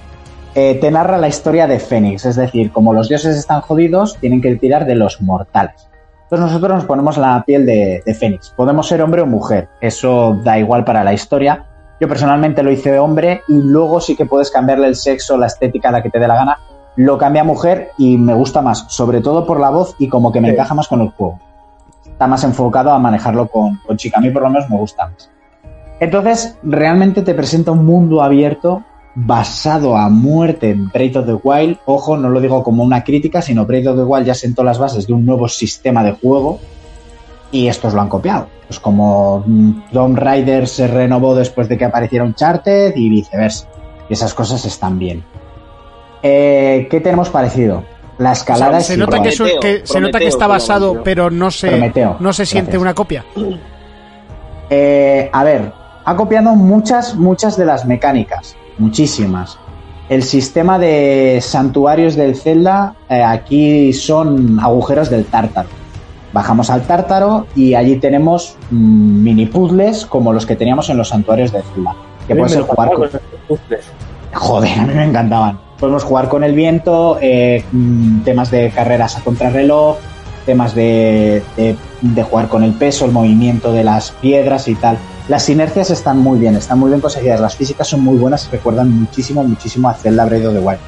eh, 0.53 0.75
te 0.75 0.89
narra 0.89 1.17
la 1.17 1.27
historia 1.27 1.67
de 1.67 1.79
Fénix, 1.79 2.25
es 2.25 2.35
decir, 2.35 2.71
como 2.71 2.93
los 2.93 3.09
dioses 3.09 3.35
están 3.35 3.61
jodidos, 3.61 4.17
tienen 4.19 4.41
que 4.41 4.55
tirar 4.55 4.85
de 4.85 4.95
los 4.95 5.21
mortales. 5.21 5.89
Entonces 6.23 6.47
nosotros 6.47 6.75
nos 6.77 6.85
ponemos 6.85 7.17
la 7.17 7.43
piel 7.45 7.65
de, 7.65 8.01
de 8.05 8.13
Fénix. 8.13 8.53
Podemos 8.55 8.87
ser 8.87 9.01
hombre 9.01 9.21
o 9.21 9.25
mujer, 9.25 9.69
eso 9.81 10.39
da 10.43 10.57
igual 10.57 10.83
para 10.83 11.03
la 11.03 11.13
historia. 11.13 11.65
Yo 11.99 12.07
personalmente 12.09 12.63
lo 12.63 12.71
hice 12.71 12.91
de 12.91 12.99
hombre 12.99 13.41
y 13.47 13.57
luego 13.57 14.01
sí 14.01 14.15
que 14.15 14.25
puedes 14.25 14.51
cambiarle 14.51 14.87
el 14.87 14.95
sexo, 14.95 15.37
la 15.37 15.47
estética, 15.47 15.91
la 15.91 16.01
que 16.01 16.09
te 16.09 16.19
dé 16.19 16.27
la 16.27 16.35
gana. 16.35 16.59
Lo 16.95 17.17
cambia 17.17 17.41
a 17.41 17.45
mujer 17.45 17.91
y 17.97 18.17
me 18.17 18.33
gusta 18.33 18.61
más, 18.61 18.85
sobre 18.89 19.21
todo 19.21 19.45
por 19.45 19.59
la 19.59 19.69
voz 19.69 19.95
y 19.99 20.07
como 20.07 20.31
que 20.31 20.39
me 20.41 20.47
Sí. 20.49 20.53
encaja 20.53 20.73
más 20.73 20.87
con 20.87 21.01
el 21.01 21.09
juego. 21.09 21.39
Está 22.05 22.27
más 22.27 22.43
enfocado 22.43 22.91
a 22.91 22.99
manejarlo 22.99 23.47
con, 23.47 23.77
con 23.85 23.97
chica. 23.97 24.17
A 24.19 24.21
mí 24.21 24.29
por 24.29 24.41
lo 24.43 24.49
menos 24.49 24.69
me 24.69 24.77
gusta 24.77 25.07
más. 25.07 25.29
Entonces, 25.99 26.57
realmente 26.63 27.21
te 27.21 27.33
presenta 27.33 27.71
un 27.71 27.85
mundo 27.85 28.21
abierto 28.21 28.83
basado 29.15 29.95
a 29.97 30.09
muerte 30.09 30.69
en 30.71 30.89
Breath 30.89 31.15
of 31.17 31.25
the 31.25 31.33
Wild. 31.41 31.77
Ojo, 31.85 32.17
no 32.17 32.29
lo 32.29 32.39
digo 32.41 32.63
como 32.63 32.83
una 32.83 33.03
crítica, 33.03 33.41
sino 33.41 33.65
Breath 33.65 33.87
of 33.87 33.95
the 33.97 34.03
Wild 34.03 34.25
ya 34.27 34.33
sentó 34.33 34.63
las 34.63 34.77
bases 34.77 35.07
de 35.07 35.13
un 35.13 35.25
nuevo 35.25 35.47
sistema 35.47 36.03
de 36.03 36.11
juego 36.13 36.59
y 37.51 37.67
estos 37.67 37.93
lo 37.93 38.01
han 38.01 38.09
copiado. 38.09 38.47
Pues 38.67 38.79
como 38.79 39.43
mm, 39.45 39.91
Tomb 39.93 40.17
Raider 40.17 40.67
se 40.67 40.87
renovó 40.87 41.35
después 41.35 41.69
de 41.69 41.77
que 41.77 41.85
apareciera 41.85 42.25
Uncharted 42.25 42.93
y 42.95 43.09
viceversa. 43.09 43.67
Y 44.09 44.13
esas 44.13 44.33
cosas 44.33 44.65
están 44.65 44.99
bien. 44.99 45.23
Eh, 46.27 46.87
¿Qué 46.89 47.01
tenemos 47.01 47.29
parecido? 47.29 47.83
La 48.17 48.31
escalada 48.31 48.65
O 48.65 48.71
sea, 48.71 48.79
es 48.79 48.87
se 48.87 48.97
nota 48.97 49.21
que, 49.21 49.29
Prometeo, 49.29 49.59
que- 49.59 49.81
se 49.85 50.01
nota 50.01 50.17
que 50.17 50.25
está 50.27 50.47
basado, 50.47 51.03
pero 51.03 51.29
no 51.29 51.51
se, 51.51 51.67
Prometeo, 51.67 52.17
no 52.19 52.33
se 52.33 52.47
siente 52.47 52.71
gracias. 52.71 52.81
una 52.81 52.93
copia. 52.95 53.25
Eh, 54.71 55.29
a 55.31 55.43
ver, 55.43 55.71
ha 56.05 56.15
copiado 56.15 56.55
muchas, 56.55 57.13
muchas 57.13 57.55
de 57.55 57.65
las 57.65 57.85
mecánicas, 57.85 58.55
muchísimas. 58.79 59.59
El 60.09 60.23
sistema 60.23 60.79
de 60.79 61.37
santuarios 61.39 62.15
del 62.15 62.35
Zelda 62.35 62.95
eh, 63.07 63.21
aquí 63.21 63.93
son 63.93 64.59
agujeros 64.59 65.11
del 65.11 65.25
tártaro. 65.25 65.69
Bajamos 66.33 66.71
al 66.71 66.81
tártaro 66.81 67.45
y 67.55 67.75
allí 67.75 67.97
tenemos 67.97 68.57
mm, 68.71 69.23
mini 69.23 69.45
puzzles 69.45 70.03
como 70.07 70.33
los 70.33 70.47
que 70.47 70.55
teníamos 70.55 70.89
en 70.89 70.97
los 70.97 71.09
santuarios 71.09 71.51
de 71.51 71.61
Zelda. 71.61 71.93
Que 72.27 72.35
puedes 72.35 72.59
jugar 72.59 72.91
con... 72.91 73.07
puzzles. 73.47 73.85
Joder, 74.33 74.79
a 74.79 74.85
mí 74.87 74.93
me 74.95 75.05
encantaban. 75.05 75.59
Podemos 75.85 76.03
jugar 76.03 76.29
con 76.29 76.43
el 76.43 76.55
viento, 76.55 77.19
eh, 77.21 77.63
mm, 77.71 78.21
temas 78.21 78.49
de 78.49 78.71
carreras 78.71 79.17
a 79.17 79.21
contrarreloj, 79.23 79.97
temas 80.43 80.73
de, 80.73 81.43
jugar 82.27 82.47
con 82.47 82.63
el 82.63 82.73
peso, 82.73 83.05
el 83.05 83.11
movimiento 83.11 83.71
de 83.71 83.83
las 83.83 84.09
piedras 84.13 84.67
y 84.67 84.73
tal. 84.73 84.97
Las 85.27 85.47
inercias 85.47 85.91
están 85.91 86.17
muy 86.17 86.39
bien, 86.39 86.55
están 86.55 86.79
muy 86.79 86.89
bien 86.89 87.01
conseguidas. 87.01 87.39
Las 87.39 87.55
físicas 87.55 87.87
son 87.87 88.03
muy 88.03 88.17
buenas 88.17 88.47
y 88.47 88.51
recuerdan 88.55 88.99
muchísimo, 88.99 89.43
muchísimo 89.43 89.87
a 89.87 89.93
Zelda 89.93 90.25
Breath 90.25 90.47
of 90.47 90.53
the 90.55 90.59
Wild. 90.59 90.79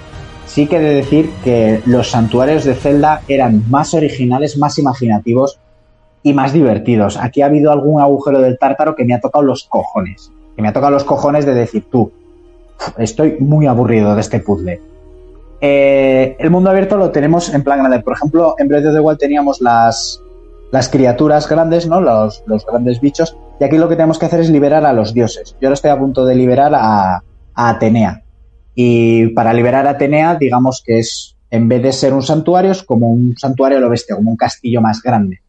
Sí 0.48 0.66
que 0.66 0.78
he 0.78 0.80
de 0.80 0.96
decir 0.96 1.30
que 1.44 1.84
los 1.86 2.10
santuarios 2.10 2.66
de 2.66 2.74
Zelda 2.74 3.22
eran 3.28 3.70
más 3.70 3.94
originales, 3.94 4.58
más 4.58 4.80
imaginativos 4.80 5.60
y 6.24 6.34
más 6.34 6.54
divertidos. 6.54 7.18
Aquí 7.18 7.44
ha 7.44 7.46
habido 7.46 7.72
algún 7.72 8.02
agujero 8.02 8.42
del 8.42 8.58
tártaro 8.58 8.96
que 8.96 9.06
me 9.06 9.14
ha 9.14 9.22
tocado 9.22 9.46
los 9.46 9.66
cojones. 9.66 10.32
Que 10.56 10.64
me 10.64 10.70
ha 10.70 10.74
tocado 10.74 10.94
los 10.94 11.04
cojones 11.04 11.46
de 11.46 11.54
decir, 11.54 11.86
tú, 11.92 12.12
estoy 12.98 13.38
muy 13.40 13.68
aburrido 13.68 14.16
de 14.16 14.22
este 14.22 14.40
puzzle. 14.40 14.82
Eh, 15.60 16.36
el 16.38 16.52
mundo 16.52 16.70
abierto 16.70 16.98
lo 16.98 17.12
tenemos 17.12 17.54
en 17.54 17.64
plan 17.64 17.80
grande. 17.80 18.00
Por 18.00 18.14
ejemplo, 18.14 18.56
en 18.58 18.68
Breath 18.68 18.86
of 18.86 18.94
the 18.94 19.00
Wild 19.00 19.20
teníamos 19.20 19.62
las, 19.62 20.22
las 20.72 20.90
criaturas 20.90 21.50
grandes, 21.50 21.88
¿no? 21.88 22.02
Los, 22.02 22.44
los, 22.46 22.66
grandes 22.66 23.02
bichos. 23.02 23.36
Y 23.60 23.64
aquí 23.64 23.78
lo 23.78 23.90
que 23.90 23.96
tenemos 23.96 24.20
que 24.20 24.28
hacer 24.28 24.40
es 24.40 24.50
liberar 24.50 24.86
a 24.86 24.94
los 24.94 25.14
dioses. 25.14 25.56
Yo 25.60 25.68
ahora 25.68 25.74
estoy 25.74 25.92
a 25.92 25.98
punto 25.98 26.26
de 26.26 26.36
liberar 26.36 26.74
a, 26.76 27.24
a 27.56 27.70
Atenea. 27.70 28.24
Y 28.76 29.28
para 29.30 29.54
liberar 29.54 29.88
a 29.88 29.92
Atenea, 29.92 30.36
digamos 30.36 30.84
que 30.86 31.00
es, 31.00 31.36
en 31.50 31.68
vez 31.68 31.82
de 31.82 31.92
ser 31.92 32.14
un 32.14 32.22
santuario, 32.22 32.72
es 32.72 32.84
como 32.84 33.12
un 33.12 33.36
santuario 33.38 33.80
lo 33.80 33.90
bestia, 33.90 34.16
como 34.16 34.30
un 34.30 34.38
castillo 34.38 34.82
más 34.82 35.02
grande. 35.02 35.42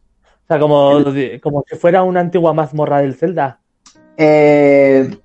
O 0.45 0.47
sea, 0.47 0.59
como, 0.59 1.03
como 1.43 1.63
si 1.69 1.75
fuera 1.75 2.01
una 2.01 2.21
antigua 2.21 2.53
mazmorra 2.53 3.01
del 3.01 3.13
Zelda. 3.13 3.59
Eh, 4.17 5.15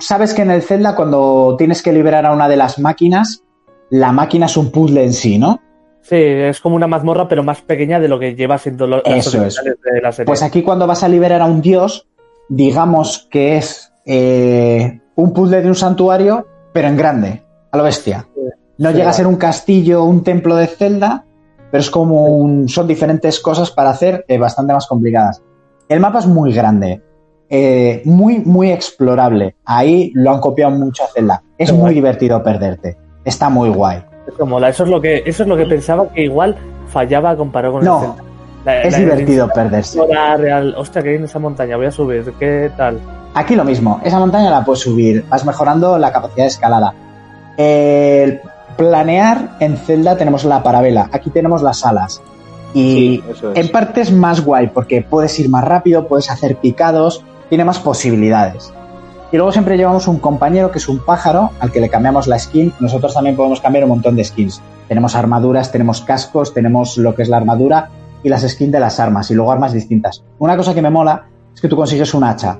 Sabes 0.00 0.34
que 0.34 0.42
en 0.42 0.50
el 0.50 0.62
Zelda, 0.62 0.96
cuando 0.96 1.54
tienes 1.56 1.82
que 1.82 1.92
liberar 1.92 2.26
a 2.26 2.32
una 2.32 2.48
de 2.48 2.56
las 2.56 2.78
máquinas, 2.78 3.44
la 3.90 4.12
máquina 4.12 4.46
es 4.46 4.56
un 4.56 4.70
puzzle 4.70 5.04
en 5.04 5.12
sí, 5.12 5.38
¿no? 5.38 5.60
Sí, 6.02 6.16
es 6.16 6.60
como 6.60 6.76
una 6.76 6.86
mazmorra, 6.86 7.28
pero 7.28 7.42
más 7.42 7.62
pequeña 7.62 7.98
de 7.98 8.08
lo 8.08 8.18
que 8.18 8.34
lleva 8.34 8.58
siendo 8.58 8.86
lo, 8.86 9.02
Eso 9.04 9.42
es. 9.44 9.56
de 9.64 10.00
la 10.02 10.12
serie. 10.12 10.26
Pues 10.26 10.42
aquí 10.42 10.62
cuando 10.62 10.86
vas 10.86 11.02
a 11.02 11.08
liberar 11.08 11.40
a 11.40 11.46
un 11.46 11.62
dios, 11.62 12.06
digamos 12.48 13.26
que 13.30 13.56
es 13.56 13.90
eh, 14.04 15.00
un 15.14 15.32
puzzle 15.32 15.62
de 15.62 15.68
un 15.68 15.74
santuario, 15.74 16.46
pero 16.72 16.88
en 16.88 16.96
grande, 16.96 17.42
a 17.70 17.76
lo 17.78 17.84
bestia. 17.84 18.28
No 18.76 18.90
sí, 18.90 18.96
llega 18.96 19.10
a 19.10 19.14
ser 19.14 19.26
un 19.26 19.36
castillo 19.36 20.02
o 20.02 20.04
un 20.04 20.22
templo 20.22 20.56
de 20.56 20.66
Zelda, 20.66 21.24
pero 21.70 21.80
es 21.80 21.90
como 21.90 22.26
un, 22.26 22.68
son 22.68 22.86
diferentes 22.86 23.40
cosas 23.40 23.70
para 23.70 23.90
hacer 23.90 24.24
eh, 24.28 24.36
bastante 24.38 24.74
más 24.74 24.86
complicadas. 24.86 25.42
El 25.88 26.00
mapa 26.00 26.18
es 26.18 26.26
muy 26.26 26.52
grande, 26.52 27.02
eh, 27.48 28.02
muy, 28.04 28.38
muy 28.38 28.70
explorable. 28.70 29.56
Ahí 29.64 30.10
lo 30.14 30.32
han 30.32 30.40
copiado 30.40 30.72
mucho 30.72 31.04
a 31.04 31.08
Zelda. 31.08 31.42
Es 31.58 31.72
muy 31.72 31.80
guay. 31.80 31.94
divertido 31.94 32.42
perderte. 32.42 32.96
Está 33.24 33.48
muy 33.48 33.70
guay. 33.70 34.02
Eso 34.26 34.46
mola, 34.46 34.68
eso 34.70 34.84
es 34.84 34.90
lo 34.90 35.00
que, 35.00 35.22
eso 35.26 35.42
es 35.42 35.48
lo 35.48 35.56
que 35.56 35.66
pensaba 35.66 36.08
que 36.08 36.22
igual 36.22 36.56
fallaba 36.88 37.36
comparado 37.36 37.74
con 37.74 37.84
no, 37.84 37.96
el 37.96 38.08
Zelda. 38.08 38.24
La, 38.64 38.82
es 38.82 38.92
la, 38.92 38.98
divertido 38.98 39.48
perderse. 39.48 40.00
Real. 40.38 40.74
Hostia, 40.76 41.02
que 41.02 41.10
hay 41.10 41.16
en 41.16 41.24
esa 41.24 41.38
montaña, 41.38 41.76
voy 41.76 41.86
a 41.86 41.90
subir, 41.90 42.32
¿qué 42.38 42.70
tal? 42.76 42.98
Aquí 43.34 43.56
lo 43.56 43.64
mismo, 43.64 44.00
esa 44.04 44.18
montaña 44.18 44.50
la 44.50 44.64
puedes 44.64 44.80
subir, 44.80 45.24
vas 45.28 45.44
mejorando 45.44 45.98
la 45.98 46.12
capacidad 46.12 46.44
de 46.44 46.48
escalada. 46.48 46.94
El 47.56 48.40
planear 48.76 49.56
en 49.60 49.76
Zelda 49.76 50.16
tenemos 50.16 50.44
la 50.44 50.62
parabela, 50.62 51.10
aquí 51.12 51.30
tenemos 51.30 51.62
las 51.62 51.84
alas. 51.84 52.22
Y 52.72 53.22
sí, 53.24 53.24
es. 53.30 53.42
en 53.54 53.72
parte 53.72 54.00
es 54.00 54.12
más 54.12 54.44
guay 54.44 54.68
porque 54.68 55.02
puedes 55.02 55.38
ir 55.38 55.48
más 55.48 55.64
rápido, 55.64 56.08
puedes 56.08 56.30
hacer 56.30 56.56
picados, 56.56 57.24
tiene 57.48 57.64
más 57.64 57.78
posibilidades. 57.78 58.72
Y 59.32 59.36
luego 59.36 59.52
siempre 59.52 59.76
llevamos 59.76 60.06
un 60.06 60.20
compañero 60.20 60.70
que 60.70 60.78
es 60.78 60.88
un 60.88 61.00
pájaro 61.00 61.50
al 61.58 61.72
que 61.72 61.80
le 61.80 61.88
cambiamos 61.88 62.28
la 62.28 62.38
skin. 62.38 62.72
Nosotros 62.78 63.14
también 63.14 63.34
podemos 63.34 63.60
cambiar 63.60 63.84
un 63.84 63.90
montón 63.90 64.14
de 64.14 64.22
skins. 64.22 64.62
Tenemos 64.86 65.16
armaduras, 65.16 65.72
tenemos 65.72 66.02
cascos, 66.02 66.54
tenemos 66.54 66.96
lo 66.98 67.14
que 67.14 67.22
es 67.22 67.28
la 67.28 67.38
armadura 67.38 67.90
y 68.22 68.28
las 68.28 68.42
skins 68.48 68.72
de 68.72 68.80
las 68.80 69.00
armas 69.00 69.30
y 69.30 69.34
luego 69.34 69.50
armas 69.50 69.72
distintas. 69.72 70.22
Una 70.38 70.56
cosa 70.56 70.74
que 70.74 70.82
me 70.82 70.90
mola 70.90 71.26
es 71.54 71.60
que 71.60 71.68
tú 71.68 71.76
consigues 71.76 72.14
un 72.14 72.24
hacha, 72.24 72.58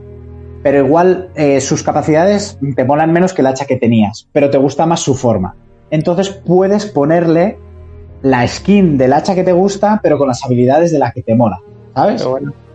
pero 0.64 0.84
igual 0.84 1.28
eh, 1.34 1.60
sus 1.60 1.82
capacidades 1.82 2.58
te 2.74 2.84
molan 2.84 3.12
menos 3.12 3.34
que 3.34 3.42
el 3.42 3.46
hacha 3.46 3.66
que 3.66 3.76
tenías, 3.76 4.26
pero 4.32 4.50
te 4.50 4.58
gusta 4.58 4.86
más 4.86 5.00
su 5.00 5.14
forma. 5.14 5.54
Entonces 5.90 6.30
puedes 6.30 6.86
ponerle 6.86 7.58
la 8.22 8.48
skin 8.48 8.96
del 8.96 9.12
hacha 9.12 9.34
que 9.34 9.44
te 9.44 9.52
gusta, 9.52 10.00
pero 10.02 10.18
con 10.18 10.26
las 10.26 10.44
habilidades 10.44 10.90
de 10.90 10.98
la 10.98 11.12
que 11.12 11.22
te 11.22 11.34
mola, 11.34 11.60
¿sabes? 11.94 12.26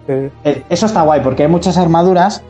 Sí. 0.10 0.64
Eso 0.69 0.86
está 0.86 1.02
guay 1.03 1.22
porque 1.22 1.44
hay 1.44 1.49
muchas 1.49 1.77
armaduras 1.77 2.44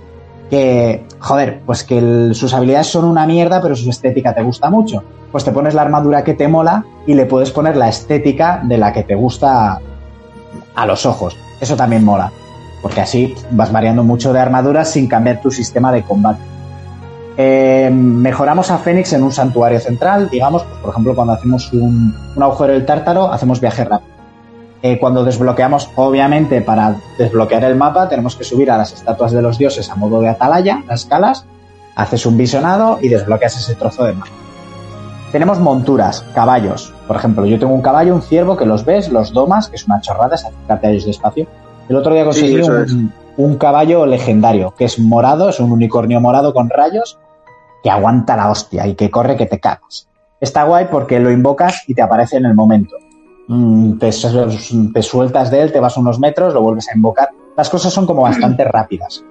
que, 0.49 1.03
joder, 1.19 1.61
pues 1.65 1.83
que 1.83 2.33
sus 2.33 2.53
habilidades 2.53 2.87
son 2.87 3.05
una 3.05 3.25
mierda, 3.25 3.61
pero 3.61 3.75
su 3.75 3.89
estética 3.89 4.33
te 4.33 4.41
gusta 4.41 4.69
mucho. 4.69 5.03
Pues 5.31 5.43
te 5.43 5.51
pones 5.51 5.75
la 5.75 5.83
armadura 5.83 6.23
que 6.23 6.33
te 6.33 6.47
mola 6.47 6.83
y 7.05 7.13
le 7.13 7.25
puedes 7.25 7.51
poner 7.51 7.77
la 7.77 7.87
estética 7.87 8.61
de 8.63 8.77
la 8.77 8.91
que 8.91 9.03
te 9.03 9.15
gusta 9.15 9.79
a 10.75 10.85
los 10.85 11.05
ojos. 11.05 11.37
Eso 11.61 11.75
también 11.75 12.03
mola, 12.03 12.31
porque 12.81 13.01
así 13.01 13.35
vas 13.51 13.71
variando 13.71 14.03
mucho 14.03 14.33
de 14.33 14.39
armaduras 14.39 14.91
sin 14.91 15.07
cambiar 15.07 15.41
tu 15.41 15.51
sistema 15.51 15.91
de 15.91 16.03
combate. 16.03 16.41
Eh, 17.37 17.89
mejoramos 17.93 18.71
a 18.71 18.79
Fénix 18.79 19.13
en 19.13 19.23
un 19.23 19.31
santuario 19.31 19.79
central, 19.79 20.29
digamos, 20.29 20.63
pues 20.63 20.77
por 20.81 20.89
ejemplo, 20.89 21.15
cuando 21.15 21.33
hacemos 21.33 21.71
un, 21.71 22.13
un 22.35 22.43
agujero 22.43 22.73
del 22.73 22.85
tártaro, 22.85 23.31
hacemos 23.31 23.61
viaje 23.61 23.85
rápido. 23.85 24.18
Eh, 24.81 24.97
cuando 24.97 25.25
desbloqueamos, 25.25 25.89
obviamente, 25.95 26.61
para 26.61 26.95
desbloquear 27.17 27.65
el 27.65 27.75
mapa, 27.75 28.07
tenemos 28.07 28.35
que 28.37 28.45
subir 28.45 28.71
a 28.71 28.77
las 28.77 28.93
estatuas 28.93 29.33
de 29.33 29.41
los 29.41 29.57
dioses 29.57 29.89
a 29.89 29.95
modo 29.95 30.21
de 30.21 30.29
atalaya, 30.29 30.83
las 30.87 31.01
escalas, 31.01 31.45
haces 31.95 32.25
un 32.25 32.37
visionado 32.37 32.97
y 33.01 33.09
desbloqueas 33.09 33.57
ese 33.57 33.75
trozo 33.75 34.05
de 34.05 34.13
mapa. 34.13 34.31
Tenemos 35.33 35.59
monturas, 35.59 36.25
caballos. 36.33 36.93
Por 37.07 37.17
ejemplo, 37.17 37.45
yo 37.45 37.59
tengo 37.59 37.73
un 37.73 37.81
caballo, 37.81 38.15
un 38.15 38.21
ciervo, 38.21 38.55
que 38.55 38.65
los 38.65 38.85
ves, 38.85 39.09
los 39.09 39.33
domas, 39.33 39.67
que 39.67 39.75
es 39.75 39.85
una 39.85 39.99
chorrada, 39.99 40.35
es 40.35 40.45
acercarte 40.45 40.87
a 40.87 40.89
ellos 40.91 41.05
despacio. 41.05 41.45
El 41.89 41.97
otro 41.97 42.13
día 42.13 42.23
conseguí 42.23 42.63
sí, 42.63 42.69
un, 42.69 43.13
un, 43.35 43.57
caballo 43.57 44.05
legendario, 44.05 44.73
que 44.77 44.85
es 44.85 44.97
morado, 44.97 45.49
es 45.49 45.59
un 45.59 45.71
unicornio 45.71 46.21
morado 46.21 46.53
con 46.53 46.69
rayos, 46.69 47.19
que 47.83 47.89
aguanta 47.89 48.37
la 48.37 48.49
hostia 48.49 48.87
y 48.87 48.95
que 48.95 49.11
corre 49.11 49.35
que 49.35 49.45
te 49.45 49.59
cagas. 49.59 50.07
Está 50.39 50.63
guay 50.63 50.87
porque 50.89 51.19
lo 51.19 51.31
invocas 51.31 51.83
y 51.87 51.93
te 51.93 52.01
aparece 52.01 52.37
en 52.37 52.45
el 52.45 52.55
momento 52.55 52.95
te, 53.99 54.11
te, 54.93 55.01
sueltas 55.01 55.49
de 55.49 55.61
él, 55.61 55.71
te 55.71 55.79
vas 55.79 55.97
unos 55.97 56.19
metros, 56.19 56.53
lo 56.53 56.61
vuelves 56.61 56.87
a 56.89 56.95
invocar. 56.95 57.29
Las 57.57 57.69
cosas 57.69 57.91
son 57.91 58.05
como 58.05 58.21
bastante 58.21 58.63
rápidas. 58.65 59.23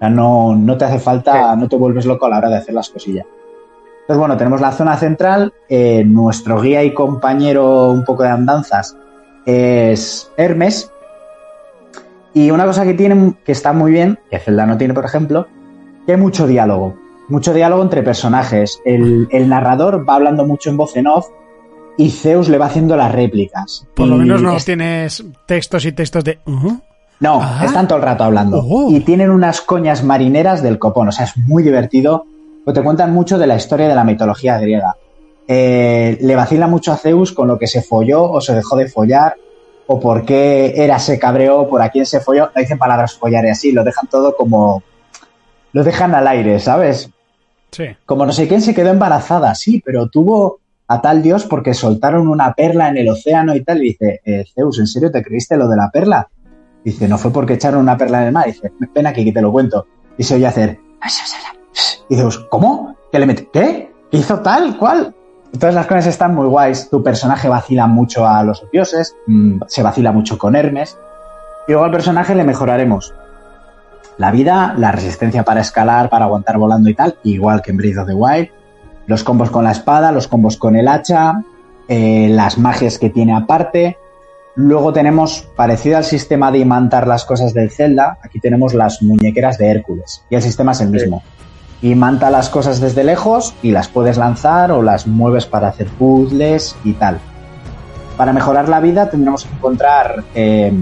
No, 0.00 0.54
no 0.54 0.76
te 0.76 0.84
hace 0.84 0.98
falta, 0.98 1.54
no 1.56 1.68
te 1.68 1.76
vuelves 1.76 2.06
loco 2.06 2.26
a 2.26 2.30
la 2.30 2.38
hora 2.38 2.48
de 2.48 2.56
hacer 2.56 2.74
las 2.74 2.88
cosillas. 2.88 3.26
Entonces, 4.00 4.18
bueno, 4.18 4.36
tenemos 4.36 4.60
la 4.60 4.72
zona 4.72 4.96
central. 4.96 5.52
Eh, 5.68 6.04
nuestro 6.06 6.60
guía 6.60 6.84
y 6.84 6.94
compañero 6.94 7.90
un 7.90 8.04
poco 8.04 8.22
de 8.22 8.30
andanzas 8.30 8.96
es 9.44 10.30
Hermes. 10.36 10.90
Y 12.32 12.50
una 12.50 12.66
cosa 12.66 12.84
que 12.84 12.94
tiene, 12.94 13.34
que 13.44 13.52
está 13.52 13.72
muy 13.72 13.92
bien, 13.92 14.18
que 14.30 14.38
Zelda 14.38 14.66
no 14.66 14.78
tiene, 14.78 14.94
por 14.94 15.04
ejemplo, 15.04 15.48
que 16.06 16.12
hay 16.12 16.18
mucho 16.18 16.46
diálogo. 16.46 16.94
Mucho 17.28 17.52
diálogo 17.52 17.82
entre 17.82 18.02
personajes. 18.02 18.80
El, 18.84 19.26
el 19.30 19.48
narrador 19.48 20.08
va 20.08 20.14
hablando 20.14 20.46
mucho 20.46 20.70
en 20.70 20.76
voz 20.76 20.96
en 20.96 21.08
off 21.08 21.26
y 21.96 22.10
Zeus 22.10 22.48
le 22.48 22.58
va 22.58 22.66
haciendo 22.66 22.96
las 22.96 23.12
réplicas. 23.12 23.86
Por 23.94 24.08
lo 24.08 24.16
menos 24.16 24.42
no 24.42 24.56
es... 24.56 24.64
tienes 24.64 25.24
textos 25.46 25.84
y 25.84 25.92
textos 25.92 26.24
de... 26.24 26.38
Uh 26.46 26.52
-huh. 26.52 26.80
No, 27.20 27.40
ah. 27.42 27.62
están 27.64 27.88
todo 27.88 27.98
el 27.98 28.04
rato 28.04 28.24
hablando. 28.24 28.62
Uh 28.62 28.90
-huh. 28.90 28.96
Y 28.96 29.00
tienen 29.00 29.30
unas 29.30 29.60
coñas 29.62 30.04
marineras 30.04 30.62
del 30.62 30.78
copón. 30.78 31.08
O 31.08 31.12
sea, 31.12 31.24
es 31.24 31.36
muy 31.36 31.62
divertido. 31.62 32.26
Pues 32.64 32.74
te 32.74 32.82
cuentan 32.82 33.12
mucho 33.12 33.38
de 33.38 33.46
la 33.46 33.56
historia 33.56 33.88
de 33.88 33.94
la 33.94 34.04
mitología 34.04 34.58
griega. 34.58 34.96
Eh, 35.48 36.18
le 36.20 36.34
vacila 36.34 36.66
mucho 36.66 36.92
a 36.92 36.96
Zeus 36.96 37.32
con 37.32 37.48
lo 37.48 37.58
que 37.58 37.66
se 37.66 37.80
folló 37.80 38.30
o 38.30 38.40
se 38.40 38.54
dejó 38.54 38.76
de 38.76 38.88
follar. 38.88 39.36
O 39.86 40.00
por 40.00 40.24
qué 40.24 40.74
era, 40.76 40.98
se 40.98 41.18
cabreó, 41.18 41.68
por 41.68 41.80
a 41.80 41.88
quién 41.90 42.04
se 42.04 42.20
folló. 42.20 42.50
No 42.54 42.60
dicen 42.60 42.76
palabras 42.76 43.14
follar 43.14 43.44
y 43.46 43.50
así. 43.50 43.72
Lo 43.72 43.84
dejan 43.84 44.08
todo 44.08 44.36
como... 44.36 44.82
Lo 45.72 45.84
dejan 45.84 46.14
al 46.14 46.26
aire, 46.26 46.58
¿sabes? 46.58 47.10
Sí. 47.70 47.84
Como 48.04 48.26
no 48.26 48.32
sé 48.32 48.48
quién 48.48 48.62
se 48.62 48.74
quedó 48.74 48.90
embarazada, 48.90 49.54
sí, 49.54 49.82
pero 49.84 50.08
tuvo 50.08 50.60
a 50.88 51.00
tal 51.00 51.22
dios 51.22 51.44
porque 51.44 51.74
soltaron 51.74 52.28
una 52.28 52.54
perla 52.54 52.88
en 52.88 52.98
el 52.98 53.08
océano 53.08 53.54
y 53.54 53.64
tal. 53.64 53.78
Y 53.78 53.88
dice, 53.88 54.20
eh, 54.24 54.44
Zeus, 54.54 54.78
¿en 54.78 54.86
serio 54.86 55.10
te 55.10 55.22
creíste 55.22 55.56
lo 55.56 55.68
de 55.68 55.76
la 55.76 55.90
perla? 55.90 56.28
Dice, 56.84 57.08
no 57.08 57.18
fue 57.18 57.32
porque 57.32 57.54
echaron 57.54 57.80
una 57.80 57.96
perla 57.96 58.20
en 58.20 58.26
el 58.28 58.32
mar. 58.32 58.46
Dice, 58.46 58.72
ven 58.94 59.06
aquí 59.06 59.24
que 59.24 59.32
te 59.32 59.42
lo 59.42 59.52
cuento. 59.52 59.86
Y 60.16 60.22
se 60.22 60.36
oye 60.36 60.46
hacer. 60.46 60.78
Y 62.08 62.16
Zeus, 62.16 62.38
¿cómo? 62.50 62.96
¿Qué 63.10 63.18
le 63.18 63.26
mete? 63.26 63.48
¿Qué? 63.52 63.92
¿Qué 64.10 64.18
hizo 64.18 64.40
tal? 64.40 64.78
¿Cuál? 64.78 65.14
Entonces 65.52 65.74
las 65.74 65.86
cosas 65.86 66.06
están 66.06 66.34
muy 66.34 66.46
guays. 66.46 66.88
Tu 66.90 67.02
personaje 67.02 67.48
vacila 67.48 67.86
mucho 67.86 68.26
a 68.26 68.42
los 68.42 68.64
dioses, 68.70 69.16
mmm, 69.26 69.60
se 69.66 69.82
vacila 69.82 70.12
mucho 70.12 70.38
con 70.38 70.54
Hermes. 70.54 70.96
Y 71.66 71.72
luego 71.72 71.84
al 71.84 71.90
personaje 71.90 72.34
le 72.34 72.44
mejoraremos 72.44 73.12
la 74.18 74.30
vida, 74.30 74.74
la 74.78 74.92
resistencia 74.92 75.44
para 75.44 75.60
escalar, 75.60 76.08
para 76.08 76.26
aguantar 76.26 76.58
volando 76.58 76.88
y 76.88 76.94
tal, 76.94 77.18
igual 77.24 77.62
que 77.62 77.70
en 77.70 77.76
Breath 77.76 77.98
of 77.98 78.06
the 78.06 78.14
Wild 78.14 78.48
los 79.06 79.24
combos 79.24 79.50
con 79.50 79.64
la 79.64 79.72
espada, 79.72 80.12
los 80.12 80.28
combos 80.28 80.56
con 80.56 80.76
el 80.76 80.88
hacha, 80.88 81.42
eh, 81.88 82.28
las 82.30 82.58
magias 82.58 82.98
que 82.98 83.10
tiene 83.10 83.34
aparte. 83.34 83.96
Luego 84.56 84.92
tenemos, 84.92 85.46
parecido 85.54 85.98
al 85.98 86.04
sistema 86.04 86.50
de 86.50 86.58
imantar 86.58 87.06
las 87.06 87.24
cosas 87.24 87.52
del 87.52 87.70
Zelda, 87.70 88.18
aquí 88.22 88.40
tenemos 88.40 88.74
las 88.74 89.02
muñequeras 89.02 89.58
de 89.58 89.70
Hércules. 89.70 90.24
Y 90.30 90.34
el 90.34 90.42
sistema 90.42 90.72
es 90.72 90.80
el 90.80 90.90
mismo. 90.90 91.22
y 91.82 91.94
manta 91.94 92.30
las 92.30 92.48
cosas 92.48 92.80
desde 92.80 93.04
lejos 93.04 93.54
y 93.62 93.70
las 93.70 93.88
puedes 93.88 94.16
lanzar 94.16 94.72
o 94.72 94.82
las 94.82 95.06
mueves 95.06 95.44
para 95.44 95.68
hacer 95.68 95.86
puzzles 95.88 96.74
y 96.84 96.94
tal. 96.94 97.18
Para 98.16 98.32
mejorar 98.32 98.70
la 98.70 98.80
vida 98.80 99.10
tendremos 99.10 99.44
que 99.44 99.54
encontrar 99.54 100.24
eh, 100.34 100.72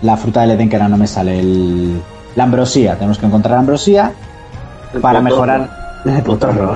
la 0.00 0.16
fruta 0.16 0.40
del 0.40 0.52
Edén 0.52 0.70
que 0.70 0.76
ahora 0.76 0.88
no 0.88 0.96
me 0.96 1.06
sale, 1.06 1.38
el, 1.38 2.00
la 2.34 2.44
ambrosía. 2.44 2.94
Tenemos 2.94 3.18
que 3.18 3.26
encontrar 3.26 3.52
la 3.54 3.60
ambrosía 3.60 4.12
El 4.94 5.02
para 5.02 5.20
mejorar 5.20 5.87
el 6.16 6.22
potorro. 6.22 6.74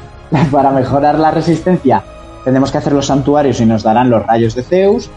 para 0.50 0.70
mejorar 0.70 1.18
la 1.18 1.30
resistencia 1.30 2.02
tendremos 2.44 2.72
que 2.72 2.78
hacer 2.78 2.92
los 2.92 3.06
santuarios 3.06 3.60
y 3.60 3.66
nos 3.66 3.82
darán 3.82 4.10
los 4.10 4.24
rayos 4.26 4.54
de 4.54 4.62
Zeus. 4.62 5.10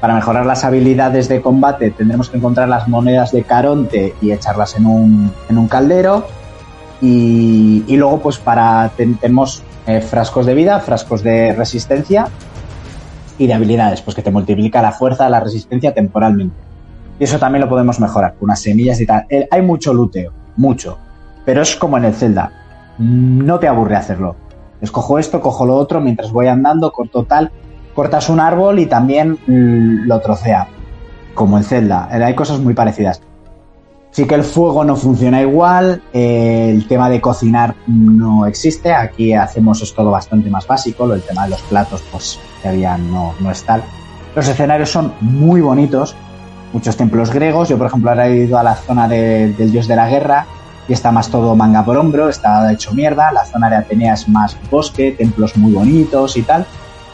Para 0.00 0.14
mejorar 0.14 0.44
las 0.44 0.64
habilidades 0.64 1.28
de 1.28 1.40
combate 1.40 1.90
tendremos 1.92 2.28
que 2.28 2.36
encontrar 2.36 2.68
las 2.68 2.88
monedas 2.88 3.30
de 3.32 3.44
Caronte 3.44 4.14
y 4.20 4.32
echarlas 4.32 4.76
en 4.76 4.86
un, 4.86 5.32
en 5.48 5.58
un 5.58 5.68
caldero. 5.68 6.26
Y, 7.00 7.84
y 7.86 7.96
luego 7.96 8.20
pues 8.20 8.38
para 8.38 8.90
ten- 8.96 9.16
tenemos 9.16 9.62
eh, 9.86 10.00
frascos 10.00 10.46
de 10.46 10.54
vida, 10.54 10.78
frascos 10.80 11.22
de 11.22 11.52
resistencia 11.52 12.28
y 13.38 13.46
de 13.46 13.54
habilidades, 13.54 14.02
pues 14.02 14.14
que 14.14 14.22
te 14.22 14.30
multiplica 14.30 14.82
la 14.82 14.92
fuerza, 14.92 15.28
la 15.28 15.40
resistencia 15.40 15.94
temporalmente. 15.94 16.54
Y 17.18 17.24
eso 17.24 17.38
también 17.38 17.62
lo 17.62 17.68
podemos 17.68 17.98
mejorar 17.98 18.34
unas 18.40 18.60
semillas 18.60 19.00
y 19.00 19.06
tal. 19.06 19.24
Eh, 19.30 19.48
hay 19.50 19.62
mucho 19.62 19.92
luteo, 19.94 20.32
mucho. 20.56 20.98
Pero 21.44 21.62
es 21.62 21.74
como 21.76 21.96
en 21.98 22.04
el 22.04 22.14
Zelda. 22.14 22.52
No 22.98 23.58
te 23.58 23.68
aburre 23.68 23.96
hacerlo. 23.96 24.36
Escojo 24.80 25.18
esto, 25.18 25.40
cojo 25.40 25.64
lo 25.66 25.76
otro, 25.76 26.00
mientras 26.00 26.32
voy 26.32 26.48
andando, 26.48 26.92
corto 26.92 27.24
tal. 27.24 27.50
Cortas 27.94 28.28
un 28.28 28.40
árbol 28.40 28.78
y 28.78 28.86
también 28.86 29.38
mm, 29.46 30.06
lo 30.06 30.20
trocea. 30.20 30.66
Como 31.34 31.56
en 31.58 31.64
Zelda. 31.64 32.08
Eh, 32.12 32.22
Hay 32.22 32.34
cosas 32.34 32.58
muy 32.60 32.74
parecidas. 32.74 33.20
Sí 34.10 34.26
que 34.26 34.34
el 34.34 34.44
fuego 34.44 34.84
no 34.84 34.94
funciona 34.94 35.40
igual, 35.40 36.02
el 36.12 36.86
tema 36.86 37.08
de 37.08 37.18
cocinar 37.22 37.74
no 37.86 38.44
existe, 38.44 38.92
aquí 38.92 39.32
hacemos 39.32 39.80
es 39.80 39.94
todo 39.94 40.10
bastante 40.10 40.50
más 40.50 40.66
básico, 40.66 41.10
el 41.14 41.22
tema 41.22 41.44
de 41.44 41.50
los 41.50 41.62
platos 41.62 42.04
pues 42.12 42.38
todavía 42.60 42.98
no, 42.98 43.32
no 43.40 43.50
es 43.50 43.62
tal. 43.64 43.82
Los 44.36 44.46
escenarios 44.46 44.90
son 44.90 45.14
muy 45.22 45.62
bonitos, 45.62 46.14
muchos 46.74 46.94
templos 46.94 47.32
griegos, 47.32 47.70
yo 47.70 47.78
por 47.78 47.86
ejemplo 47.86 48.10
ahora 48.10 48.28
he 48.28 48.36
ido 48.44 48.58
a 48.58 48.62
la 48.62 48.74
zona 48.74 49.08
de- 49.08 49.54
del 49.54 49.72
dios 49.72 49.88
de 49.88 49.96
la 49.96 50.06
guerra 50.10 50.44
y 50.88 50.92
está 50.92 51.12
más 51.12 51.28
todo 51.28 51.54
manga 51.54 51.84
por 51.84 51.96
hombro, 51.96 52.28
está 52.28 52.70
hecho 52.72 52.92
mierda, 52.92 53.32
la 53.32 53.44
zona 53.44 53.70
de 53.70 53.76
Atenea 53.76 54.14
es 54.14 54.28
más 54.28 54.56
bosque, 54.70 55.12
templos 55.12 55.56
muy 55.56 55.72
bonitos 55.72 56.36
y 56.36 56.42
tal. 56.42 56.66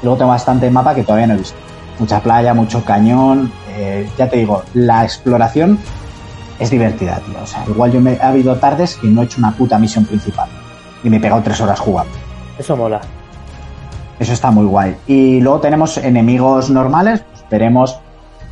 Luego 0.03 0.17
tengo 0.17 0.31
bastante 0.31 0.71
mapa 0.71 0.95
que 0.95 1.03
todavía 1.03 1.27
no 1.27 1.35
he 1.35 1.39
visto. 1.39 1.57
Mucha 1.99 2.21
playa, 2.21 2.55
mucho 2.55 2.85
cañón, 2.85 3.53
eh, 3.77 4.09
ya 4.17 4.29
te 4.29 4.37
digo, 4.37 4.63
la 4.75 5.05
exploración 5.05 5.79
es 6.59 6.71
divertida, 6.71 7.21
tío. 7.27 7.37
O 7.43 7.47
sea, 7.47 7.65
igual 7.69 7.93
yo 7.93 8.01
me 8.01 8.19
ha 8.21 8.29
habido 8.29 8.57
tardes 8.57 8.97
que 8.97 9.09
no 9.09 9.23
he 9.23 9.25
hecho 9.25 9.39
una 9.39 9.53
puta 9.53 9.79
misión 9.79 10.05
principal. 10.05 10.49
Y 11.03 11.11
me 11.11 11.19
he 11.19 11.21
pegado 11.21 11.43
tres 11.43 11.61
horas 11.61 11.79
jugando. 11.79 12.13
Eso 12.59 12.77
mola. 12.77 13.01
Eso 14.19 14.33
está 14.33 14.51
muy 14.51 14.67
guay. 14.67 14.97
Y 15.07 15.41
luego 15.41 15.61
tenemos 15.61 15.97
enemigos 15.99 16.71
normales. 16.71 17.21
Pues 17.21 17.45
veremos. 17.51 17.99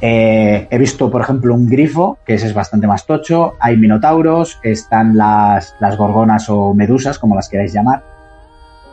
Eh, 0.00 0.68
he 0.70 0.78
visto, 0.78 1.10
por 1.10 1.22
ejemplo, 1.22 1.54
un 1.54 1.68
grifo, 1.68 2.18
que 2.24 2.34
ese 2.34 2.46
es 2.46 2.54
bastante 2.54 2.86
más 2.86 3.06
tocho. 3.06 3.54
Hay 3.60 3.76
minotauros, 3.76 4.58
están 4.62 5.16
las, 5.16 5.74
las 5.80 5.96
gorgonas 5.96 6.48
o 6.50 6.74
medusas, 6.74 7.18
como 7.18 7.34
las 7.34 7.48
queráis 7.48 7.72
llamar. 7.72 8.02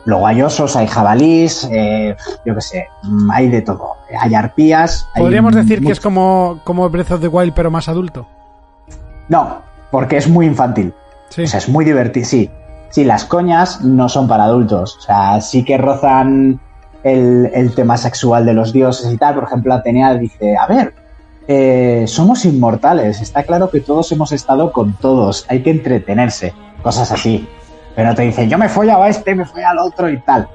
Luego 0.06 0.26
hay 0.26 0.42
osos, 0.42 0.76
hay 0.76 0.86
jabalís, 0.86 1.66
eh, 1.70 2.14
yo 2.44 2.54
qué 2.54 2.60
sé, 2.60 2.88
mm, 3.02 3.30
hay 3.30 3.48
de 3.48 3.62
todo. 3.62 3.96
Hay 4.18 4.34
arpías. 4.34 5.08
hay 5.14 5.22
Podríamos 5.22 5.54
decir 5.54 5.82
que 5.82 5.92
es 5.92 6.00
como, 6.00 6.60
como 6.64 6.88
Breath 6.90 7.12
of 7.12 7.20
the 7.20 7.28
Wild, 7.28 7.54
pero 7.54 7.70
más 7.70 7.88
adulto. 7.88 8.26
No, 9.28 9.62
porque 9.90 10.18
es 10.18 10.28
muy 10.28 10.46
infantil. 10.46 10.92
Sí. 11.30 11.42
O 11.42 11.46
sea, 11.46 11.58
es 11.58 11.68
muy 11.68 11.84
divertido. 11.84 12.26
Sí, 12.26 12.50
sí, 12.90 13.04
las 13.04 13.24
coñas 13.24 13.80
no 13.80 14.08
son 14.10 14.28
para 14.28 14.44
adultos. 14.44 14.96
O 14.98 15.00
sea, 15.00 15.40
sí 15.40 15.64
que 15.64 15.78
rozan 15.78 16.60
el, 17.04 17.50
el 17.54 17.72
tema 17.74 17.96
sexual 17.96 18.44
de 18.44 18.54
los 18.54 18.72
dioses 18.72 19.12
y 19.12 19.16
tal. 19.16 19.34
Por 19.36 19.44
ejemplo, 19.44 19.72
Atenea 19.74 20.14
dice, 20.14 20.56
a 20.56 20.66
ver, 20.66 20.94
eh, 21.46 22.04
somos 22.08 22.44
inmortales. 22.44 23.20
Está 23.20 23.42
claro 23.44 23.70
que 23.70 23.80
todos 23.80 24.10
hemos 24.10 24.32
estado 24.32 24.72
con 24.72 24.94
todos. 24.94 25.44
Hay 25.48 25.62
que 25.62 25.70
entretenerse. 25.70 26.52
Cosas 26.82 27.12
así. 27.12 27.46
Pero 27.94 28.14
te 28.14 28.22
dice, 28.22 28.48
yo 28.48 28.58
me 28.58 28.68
follaba 28.68 29.04
a 29.04 29.08
este, 29.08 29.34
me 29.36 29.44
follaba 29.44 29.70
al 29.70 29.78
otro 29.78 30.08
y 30.10 30.18
tal. 30.22 30.48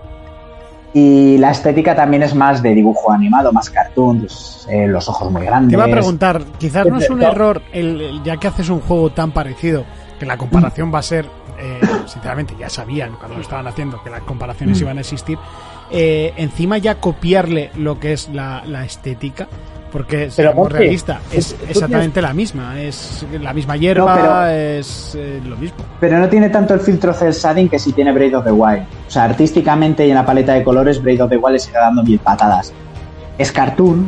Y 0.92 1.38
la 1.38 1.52
estética 1.52 1.96
también 1.96 2.24
es 2.24 2.34
más 2.34 2.64
de 2.64 2.74
dibujo 2.74 3.12
animado, 3.12 3.52
más 3.54 3.70
cartoon, 3.70 4.22
pues, 4.22 4.68
eh, 4.72 4.88
los 4.88 5.08
ojos 5.08 5.32
muy 5.32 5.46
grandes. 5.46 5.70
Te 5.70 5.76
iba 5.76 5.84
a 5.86 5.88
preguntar, 5.88 6.42
quizás 6.58 6.88
no 6.88 6.98
es 6.98 7.10
un 7.12 7.22
error 7.22 7.62
el, 7.72 8.02
el- 8.02 8.24
ya 8.24 8.38
que 8.38 8.48
haces 8.48 8.70
un 8.70 8.80
juego 8.82 9.12
tan 9.12 9.32
parecido, 9.32 9.86
que 10.20 10.26
la 10.26 10.36
comparación 10.38 10.92
va 10.94 11.00
a 11.00 11.04
ser, 11.04 11.28
eh, 11.60 11.80
sinceramente, 12.08 12.56
ya 12.60 12.70
sabían 12.70 13.12
cuando 13.20 13.36
lo 13.36 13.42
estaban 13.44 13.68
haciendo 13.68 14.02
que 14.04 14.10
las 14.10 14.22
comparaciones 14.22 14.80
Mm. 14.80 14.84
iban 14.84 14.98
a 14.98 15.02
existir, 15.02 15.38
eh, 15.92 16.34
encima 16.38 16.78
ya 16.78 16.96
copiarle 16.96 17.72
lo 17.78 18.00
que 18.00 18.14
es 18.14 18.30
la, 18.34 18.64
la 18.66 18.86
estética, 18.86 19.48
porque 19.92 20.18
Pero, 20.18 20.32
seamos 20.32 20.56
Monty, 20.56 20.74
realista, 20.78 21.20
es 21.32 21.56
exactamente 21.68 22.22
la 22.22 22.32
misma, 22.34 22.80
es 22.80 23.26
la 23.42 23.54
misma 23.54 23.76
hierba, 23.76 24.16
No, 24.16 24.22
pero- 24.22 24.46
es 24.48 25.16
eh, 25.18 25.42
lo 25.44 25.56
mismo. 25.58 25.78
Pero 26.00 26.20
no 26.20 26.30
tiene 26.30 26.50
tanto 26.50 26.76
el 26.76 26.80
filtro 26.80 27.12
cel 27.14 27.34
shading 27.34 27.70
que 27.70 27.80
si 27.80 27.92
tiene 27.94 28.12
Braid 28.12 28.38
of 28.38 28.44
the 28.46 28.52
Wild. 28.52 28.84
O 29.08 29.10
sea, 29.12 29.24
artísticamente 29.24 30.06
y 30.06 30.10
en 30.12 30.16
la 30.16 30.26
paleta 30.26 30.54
de 30.54 30.64
colores, 30.64 31.02
Braid 31.02 31.24
of 31.24 31.30
the 31.32 31.38
Wild 31.38 31.54
le 31.54 31.60
sigue 31.60 31.78
dando 31.80 32.04
mil 32.04 32.20
patadas. 32.20 32.72
Es 33.40 33.52
cartoon, 33.52 34.06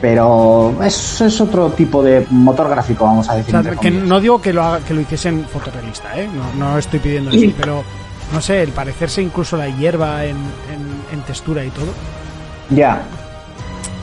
pero 0.00 0.74
es, 0.82 1.20
es 1.20 1.40
otro 1.40 1.68
tipo 1.70 2.02
de 2.02 2.26
motor 2.30 2.68
gráfico, 2.68 3.04
vamos 3.04 3.28
a 3.28 3.34
O 3.34 3.36
decir. 3.36 3.50
sea, 3.62 3.76
que 3.76 3.90
no 3.90 4.18
digo 4.18 4.40
que 4.40 4.52
lo, 4.52 4.64
haga- 4.64 4.80
que 4.84 4.94
lo 4.94 5.00
hiciesen 5.02 5.44
fotorrealista, 5.44 6.18
¿eh? 6.18 6.28
no, 6.34 6.58
no 6.72 6.78
estoy 6.78 6.98
pidiendo 6.98 7.30
eso, 7.30 7.52
pero 7.60 7.84
no 8.32 8.40
sé, 8.40 8.62
el 8.62 8.70
parecerse 8.70 9.22
incluso 9.22 9.56
la 9.56 9.68
hierba 9.68 10.24
en, 10.24 10.36
en- 10.36 11.00
en 11.18 11.20
textura 11.26 11.64
y 11.64 11.70
todo, 11.70 11.88
Ya, 12.70 13.02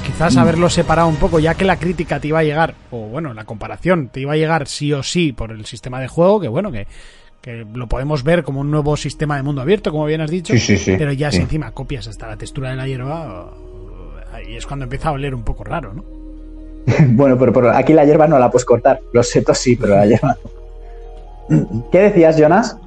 quizás 0.06 0.36
Mm. 0.36 0.40
haberlo 0.40 0.70
separado 0.70 1.08
un 1.08 1.16
poco, 1.18 1.40
ya 1.40 1.56
que 1.56 1.64
la 1.66 1.78
crítica 1.78 2.20
te 2.20 2.28
iba 2.30 2.40
a 2.40 2.44
llegar, 2.44 2.74
o 2.92 2.98
bueno, 3.08 3.34
la 3.34 3.46
comparación 3.46 4.10
te 4.10 4.20
iba 4.22 4.34
a 4.34 4.38
llegar 4.38 4.68
sí 4.68 4.92
o 4.94 5.04
sí 5.04 5.32
por 5.34 5.52
el 5.52 5.66
sistema 5.66 6.00
de 6.00 6.08
juego, 6.08 6.40
que 6.42 6.48
bueno, 6.50 6.72
que, 6.72 6.88
que 7.42 7.66
lo 7.74 7.88
podemos 7.88 8.24
ver 8.24 8.44
como 8.44 8.60
un 8.62 8.70
nuevo 8.72 8.98
sistema 8.98 9.38
de 9.38 9.44
mundo 9.44 9.62
abierto, 9.62 9.92
como 9.92 10.06
bien 10.06 10.22
has 10.22 10.30
dicho, 10.32 10.54
Sí, 10.54 10.60
sí, 10.60 10.78
sí, 10.78 10.96
pero 10.98 11.12
ya 11.14 11.32
si 11.32 11.38
encima 11.42 11.72
copias 11.72 12.08
hasta 12.08 12.28
la 12.28 12.36
textura 12.38 12.72
de 12.72 12.76
la 12.76 12.88
hierba, 12.88 13.52
ahí 14.34 14.56
es 14.56 14.66
cuando 14.66 14.84
empieza 14.84 15.10
a 15.10 15.14
oler 15.14 15.34
un 15.34 15.44
poco 15.44 15.64
raro, 15.64 15.94
¿no? 15.94 16.04
bueno, 17.10 17.38
pero, 17.38 17.52
pero 17.54 17.72
aquí 17.72 17.94
la 17.94 18.06
hierba 18.06 18.28
no 18.28 18.40
la 18.40 18.50
puedes 18.52 18.66
cortar. 18.66 19.00
Los 19.14 19.30
setos 19.30 19.58
sí, 19.58 19.76
pero 19.76 19.96
la 19.96 20.06
hierba 20.06 20.38
no. 21.50 21.86
¿Qué 21.92 22.00
decías, 22.00 22.38
Jonas? 22.38 22.78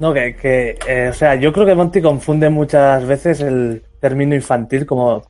No, 0.00 0.14
que, 0.14 0.34
que 0.34 0.78
eh, 0.88 1.08
o 1.10 1.12
sea, 1.12 1.34
yo 1.34 1.52
creo 1.52 1.66
que 1.66 1.74
Monty 1.74 2.00
confunde 2.00 2.48
muchas 2.48 3.06
veces 3.06 3.40
el 3.42 3.82
término 4.00 4.34
infantil 4.34 4.86
como 4.86 5.22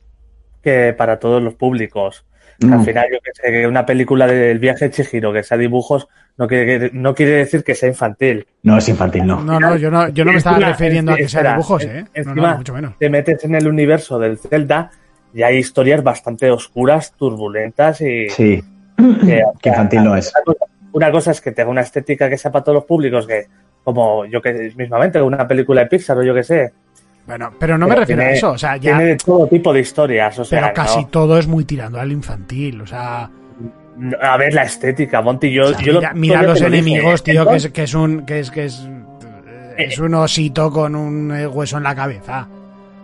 que 0.63 0.93
para 0.97 1.19
todos 1.19 1.43
los 1.43 1.53
públicos. 1.53 2.25
Que 2.59 2.67
Mm. 2.67 2.73
Al 2.73 2.85
final, 2.85 3.07
yo 3.11 3.17
que 3.21 3.31
sé, 3.33 3.51
que 3.51 3.67
una 3.67 3.85
película 3.85 4.27
del 4.27 4.59
viaje 4.59 4.85
de 4.85 4.91
Chihiro 4.91 5.33
que 5.33 5.43
sea 5.43 5.57
dibujos 5.57 6.07
no 6.37 6.47
quiere, 6.47 6.91
no 6.93 7.13
quiere 7.13 7.31
decir 7.31 7.63
que 7.63 7.75
sea 7.75 7.89
infantil. 7.89 8.47
No, 8.63 8.77
es 8.77 8.87
infantil, 8.87 9.25
no. 9.25 9.43
No, 9.43 9.59
no, 9.59 9.75
yo 9.75 9.91
no, 9.91 10.07
yo 10.09 10.23
no 10.23 10.31
me 10.31 10.37
estaba 10.37 10.59
refiriendo 10.59 11.11
a 11.11 11.15
que 11.15 11.23
espera, 11.23 11.53
dibujos, 11.53 11.83
¿eh? 11.83 12.03
No, 12.03 12.09
encima 12.13 12.51
no, 12.51 12.57
mucho 12.57 12.73
menos. 12.73 12.97
Te 12.97 13.09
metes 13.09 13.43
en 13.43 13.55
el 13.55 13.67
universo 13.67 14.19
del 14.19 14.37
Zelda 14.37 14.91
y 15.33 15.43
hay 15.43 15.57
historias 15.57 16.03
bastante 16.03 16.49
oscuras, 16.51 17.13
turbulentas 17.17 17.99
y 18.01 18.29
Sí, 18.29 18.63
que, 18.97 19.43
que 19.61 19.69
infantil 19.69 20.03
no 20.03 20.15
es. 20.15 20.31
Una 20.33 20.43
cosa, 20.45 20.65
una 20.93 21.11
cosa 21.11 21.31
es 21.31 21.41
que 21.41 21.51
tenga 21.51 21.69
una 21.69 21.81
estética 21.81 22.29
que 22.29 22.37
sea 22.37 22.51
para 22.51 22.63
todos 22.63 22.75
los 22.75 22.85
públicos, 22.85 23.25
que 23.25 23.47
como 23.83 24.25
yo 24.25 24.41
que 24.41 24.71
mismamente 24.75 25.21
una 25.21 25.47
película 25.47 25.81
de 25.81 25.87
Pixar 25.87 26.17
o 26.17 26.23
yo 26.23 26.33
que 26.33 26.43
sé, 26.43 26.71
Bueno, 27.25 27.51
pero 27.59 27.77
no 27.77 27.87
me 27.87 27.95
refiero 27.95 28.21
a 28.23 28.29
eso, 28.31 28.51
o 28.51 28.57
sea, 28.57 28.77
ya 28.77 28.97
tiene 28.97 29.15
todo 29.17 29.47
tipo 29.47 29.71
de 29.73 29.79
historias, 29.81 30.37
o 30.39 30.45
sea, 30.45 30.61
pero 30.61 30.73
casi 30.73 31.01
no- 31.01 31.07
todo 31.07 31.37
es 31.37 31.47
muy 31.47 31.65
tirando 31.65 31.99
al 31.99 32.11
infantil, 32.11 32.81
o 32.81 32.87
sea, 32.87 33.29
a 34.21 34.37
ver 34.37 34.53
la 34.53 34.63
estética, 34.63 35.21
Monty, 35.21 35.51
yo, 35.51 35.65
o 35.65 35.67
sea, 35.69 35.81
yo 35.81 35.93
mira, 35.93 36.09
lo- 36.13 36.19
mira 36.19 36.41
yo 36.41 36.47
los 36.47 36.55
dije, 36.59 36.67
enemigos, 36.67 37.23
tío, 37.23 37.47
que 37.47 37.55
es, 37.55 37.69
que 37.69 37.83
es 37.83 37.93
un 37.93 38.25
que 38.25 38.39
es 38.39 38.49
que 38.51 38.65
es 38.65 38.87
eh, 39.77 39.85
es 39.85 39.99
un 39.99 40.13
osito 40.15 40.71
con 40.71 40.95
un 40.95 41.31
eh, 41.35 41.47
hueso 41.47 41.77
en 41.77 41.83
la 41.83 41.95
cabeza. 41.95 42.47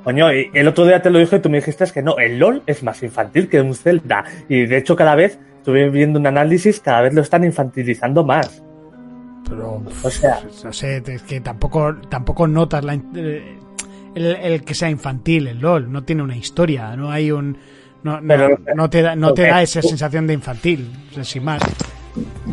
Coño, 0.03 0.29
el 0.29 0.67
otro 0.67 0.85
día 0.85 1.01
te 1.01 1.09
lo 1.09 1.19
dije 1.19 1.35
y 1.35 1.39
tú 1.39 1.49
me 1.49 1.57
dijiste 1.57 1.83
que 1.93 2.01
no, 2.01 2.17
el 2.17 2.39
LOL 2.39 2.63
es 2.65 2.81
más 2.81 3.03
infantil 3.03 3.49
que 3.49 3.59
un 3.61 3.75
Zelda. 3.75 4.23
Y 4.47 4.65
de 4.65 4.77
hecho 4.77 4.95
cada 4.95 5.15
vez, 5.15 5.37
estuve 5.57 5.89
viendo 5.89 6.17
un 6.17 6.25
análisis, 6.27 6.79
cada 6.79 7.01
vez 7.01 7.13
lo 7.13 7.21
están 7.21 7.43
infantilizando 7.43 8.23
más. 8.23 8.63
Pero 9.49 9.81
O 10.03 10.09
sea- 10.09 10.41
no 10.63 10.73
sé, 10.73 11.03
es 11.05 11.21
que 11.23 11.39
tampoco 11.41 11.95
tampoco 12.09 12.47
notas 12.47 12.83
la 12.83 12.93
eh, 12.95 13.57
el, 14.15 14.25
el 14.35 14.63
que 14.63 14.73
sea 14.73 14.89
infantil, 14.89 15.47
el 15.47 15.59
LOL, 15.59 15.91
no 15.91 16.03
tiene 16.03 16.23
una 16.23 16.35
historia, 16.35 16.95
no 16.95 17.11
hay 17.11 17.31
un 17.31 17.57
no, 18.03 18.21
no, 18.21 18.89
te 18.89 19.01
da, 19.01 19.15
no 19.15 19.33
te 19.33 19.43
da 19.47 19.61
esa 19.61 19.81
sensación 19.81 20.27
de 20.27 20.33
infantil, 20.33 20.91
sin 21.23 21.43
más. 21.43 21.61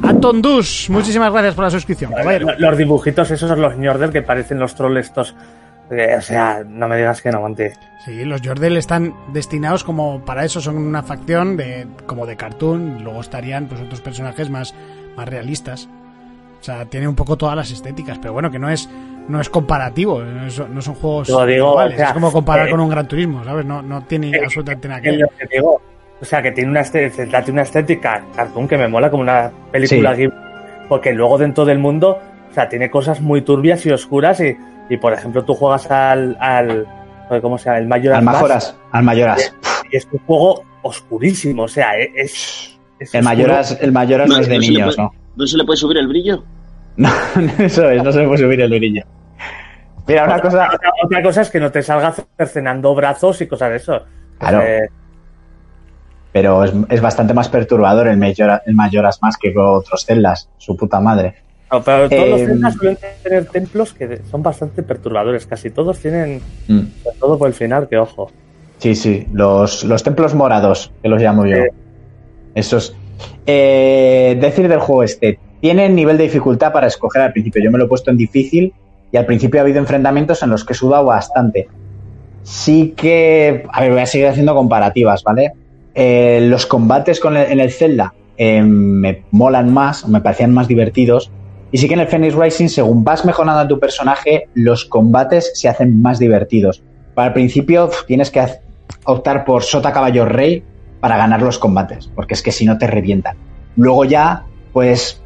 Anton 0.02 0.42
Dus, 0.42 0.88
muchísimas 0.90 1.32
gracias 1.32 1.54
por 1.54 1.64
la 1.64 1.70
suscripción. 1.70 2.12
caballero. 2.12 2.46
Lo- 2.52 2.58
Los 2.70 2.78
dibujitos 2.78 3.30
esos 3.30 3.48
son 3.48 3.60
los 3.60 3.76
ñorder 3.78 4.10
que 4.10 4.22
parecen 4.22 4.58
los 4.58 4.74
trolls 4.74 5.06
estos. 5.06 5.34
Eh, 5.90 6.14
o 6.18 6.20
sea, 6.22 6.64
no 6.66 6.88
me 6.88 6.96
digas 6.96 7.20
que 7.22 7.30
no, 7.30 7.40
Monty. 7.40 7.64
Sí, 8.04 8.24
los 8.24 8.40
Jordel 8.42 8.76
están 8.78 9.14
destinados 9.32 9.84
como 9.84 10.24
para 10.24 10.44
eso, 10.44 10.60
son 10.60 10.76
una 10.78 11.02
facción 11.02 11.56
de 11.56 11.86
como 12.06 12.26
de 12.26 12.36
cartoon, 12.36 13.04
luego 13.04 13.20
estarían 13.20 13.66
pues 13.68 13.80
otros 13.82 14.00
personajes 14.00 14.48
más, 14.50 14.74
más 15.16 15.28
realistas. 15.28 15.88
O 16.64 16.66
sea, 16.66 16.86
tiene 16.86 17.06
un 17.06 17.14
poco 17.14 17.36
todas 17.36 17.54
las 17.54 17.70
estéticas, 17.70 18.18
pero 18.18 18.32
bueno, 18.32 18.50
que 18.50 18.58
no 18.58 18.70
es 18.70 18.88
no 19.28 19.38
es 19.38 19.50
comparativo, 19.50 20.22
no, 20.22 20.46
es- 20.46 20.66
no 20.66 20.80
son 20.80 20.94
juegos 20.94 21.28
Lo 21.28 21.44
digo, 21.44 21.72
iguales. 21.72 21.94
o 21.94 21.96
sea, 21.98 22.06
es 22.08 22.12
como 22.14 22.32
comparar 22.32 22.68
eh, 22.68 22.70
con 22.70 22.80
un 22.80 22.88
Gran 22.88 23.06
Turismo, 23.06 23.44
¿sabes? 23.44 23.66
No, 23.66 23.82
no 23.82 24.02
tiene 24.04 24.30
eh, 24.30 24.40
absolutamente 24.44 24.88
nada 24.88 25.00
que 25.02 25.10
Es 25.10 25.16
ver. 25.18 25.28
lo 25.30 25.36
que 25.38 25.46
digo. 25.56 25.82
O 26.22 26.24
sea, 26.24 26.40
que 26.40 26.52
tiene 26.52 26.70
una, 26.70 26.80
estética, 26.80 27.42
tiene 27.42 27.52
una 27.52 27.62
estética 27.64 28.24
cartoon 28.34 28.66
que 28.66 28.78
me 28.78 28.88
mola 28.88 29.10
como 29.10 29.22
una 29.22 29.50
película 29.70 30.14
Sí. 30.14 30.22
Ghibli, 30.22 30.34
porque 30.88 31.12
luego 31.12 31.36
dentro 31.36 31.66
del 31.66 31.78
mundo, 31.78 32.18
o 32.50 32.54
sea, 32.54 32.66
tiene 32.66 32.90
cosas 32.90 33.20
muy 33.20 33.42
turbias 33.42 33.84
y 33.84 33.90
oscuras 33.90 34.40
y, 34.40 34.56
y 34.88 34.96
por 34.96 35.12
ejemplo, 35.12 35.44
tú 35.44 35.52
juegas 35.54 35.90
al, 35.90 36.34
al 36.40 36.86
¿cómo 37.42 37.58
se 37.58 37.66
llama? 37.66 37.78
El 37.78 37.88
Mayor 37.88 38.14
Al 38.14 38.24
Majoras, 38.24 38.74
al 38.90 39.04
Mayoras. 39.04 39.54
y 39.92 39.96
es 39.98 40.08
un 40.10 40.18
juego 40.20 40.64
oscurísimo, 40.80 41.64
o 41.64 41.68
sea, 41.68 41.98
e-, 41.98 42.10
es... 42.14 42.78
es 42.98 43.14
El. 43.14 43.22
Mayoras, 43.22 43.76
el 43.82 43.92
Mayoras 43.92 44.28
no, 44.30 44.38
es 44.38 44.48
de 44.48 44.58
niños, 44.58 44.96
¿no? 44.96 45.12
¿No 45.36 45.46
se 45.46 45.56
le 45.56 45.64
puede 45.64 45.76
subir 45.76 45.98
el 45.98 46.08
brillo? 46.08 46.44
No, 46.96 47.08
eso 47.58 47.90
es, 47.90 48.02
no 48.04 48.12
se 48.12 48.20
le 48.20 48.26
puede 48.28 48.42
subir 48.44 48.60
el 48.60 48.70
brillo. 48.70 49.02
Mira, 50.06 50.24
una 50.26 50.38
cosa. 50.40 50.68
Otra, 50.72 50.90
otra 51.04 51.22
cosa 51.24 51.40
es 51.40 51.50
que 51.50 51.58
no 51.58 51.72
te 51.72 51.82
salga 51.82 52.14
cercenando 52.36 52.94
brazos 52.94 53.40
y 53.40 53.48
cosas 53.48 53.70
de 53.70 53.76
eso. 53.76 54.02
Claro. 54.38 54.60
Eh, 54.62 54.88
Pero 56.32 56.62
es, 56.64 56.72
es 56.88 57.00
bastante 57.00 57.34
más 57.34 57.48
perturbador 57.48 58.06
el, 58.08 58.16
Majora- 58.18 58.62
el 58.66 58.74
Mayoras 58.74 59.20
más 59.22 59.36
que 59.36 59.52
con 59.52 59.66
otros 59.66 60.04
celdas. 60.04 60.48
Su 60.58 60.76
puta 60.76 61.00
madre. 61.00 61.34
no, 61.72 61.82
pero 61.82 62.08
todos 62.08 62.28
los 62.28 62.40
Eh, 62.42 62.46
Zeldas 62.46 62.74
suelen 62.74 62.98
tener 63.24 63.46
templos 63.46 63.92
que 63.94 64.20
son 64.30 64.42
bastante 64.42 64.82
perturbadores. 64.84 65.46
Casi 65.46 65.70
todos 65.70 65.98
tienen, 65.98 66.40
Mm. 66.68 66.80
sobre 67.02 67.18
todo 67.18 67.38
por 67.38 67.48
el 67.48 67.54
final, 67.54 67.88
que 67.88 67.96
ojo. 67.98 68.30
Sí, 68.78 68.94
sí, 68.94 69.26
los, 69.32 69.82
los 69.84 70.02
templos 70.04 70.34
morados, 70.34 70.92
que 71.02 71.08
los 71.08 71.20
llamo 71.20 71.46
yo. 71.46 71.56
Sí. 71.56 71.62
Esos. 72.54 72.96
Eh, 73.46 74.38
decir 74.40 74.68
del 74.68 74.80
juego 74.80 75.02
este, 75.02 75.38
tiene 75.60 75.88
nivel 75.88 76.16
de 76.16 76.24
dificultad 76.24 76.72
para 76.72 76.86
escoger 76.86 77.22
al 77.22 77.32
principio. 77.32 77.62
Yo 77.62 77.70
me 77.70 77.78
lo 77.78 77.84
he 77.84 77.88
puesto 77.88 78.10
en 78.10 78.16
difícil 78.16 78.72
y 79.12 79.16
al 79.16 79.26
principio 79.26 79.60
ha 79.60 79.62
habido 79.62 79.78
enfrentamientos 79.78 80.42
en 80.42 80.50
los 80.50 80.64
que 80.64 80.72
he 80.72 80.76
sudado 80.76 81.06
bastante. 81.06 81.68
Sí 82.42 82.94
que, 82.96 83.64
a 83.72 83.80
ver, 83.80 83.92
voy 83.92 84.00
a 84.00 84.06
seguir 84.06 84.26
haciendo 84.26 84.54
comparativas, 84.54 85.22
¿vale? 85.22 85.52
Eh, 85.94 86.40
los 86.50 86.66
combates 86.66 87.20
en 87.24 87.60
el 87.60 87.70
Zelda 87.70 88.12
eh, 88.36 88.62
me 88.62 89.22
molan 89.30 89.72
más, 89.72 90.06
me 90.08 90.20
parecían 90.20 90.52
más 90.52 90.68
divertidos. 90.68 91.30
Y 91.70 91.78
sí 91.78 91.88
que 91.88 91.94
en 91.94 92.00
el 92.00 92.08
Phoenix 92.08 92.34
Rising, 92.34 92.68
según 92.68 93.04
vas 93.04 93.24
mejorando 93.24 93.60
a 93.60 93.68
tu 93.68 93.78
personaje, 93.80 94.48
los 94.54 94.84
combates 94.84 95.52
se 95.54 95.68
hacen 95.68 96.00
más 96.02 96.18
divertidos. 96.18 96.82
Para 97.14 97.28
el 97.28 97.34
principio 97.34 97.90
tienes 98.06 98.30
que 98.30 98.44
optar 99.04 99.44
por 99.44 99.62
Sota 99.62 99.92
Caballo 99.92 100.24
Rey 100.24 100.62
para 101.04 101.18
ganar 101.18 101.42
los 101.42 101.58
combates, 101.58 102.06
porque 102.14 102.32
es 102.32 102.40
que 102.40 102.50
si 102.50 102.64
no 102.64 102.78
te 102.78 102.86
revientan. 102.86 103.36
Luego 103.76 104.06
ya, 104.06 104.44
pues 104.72 105.20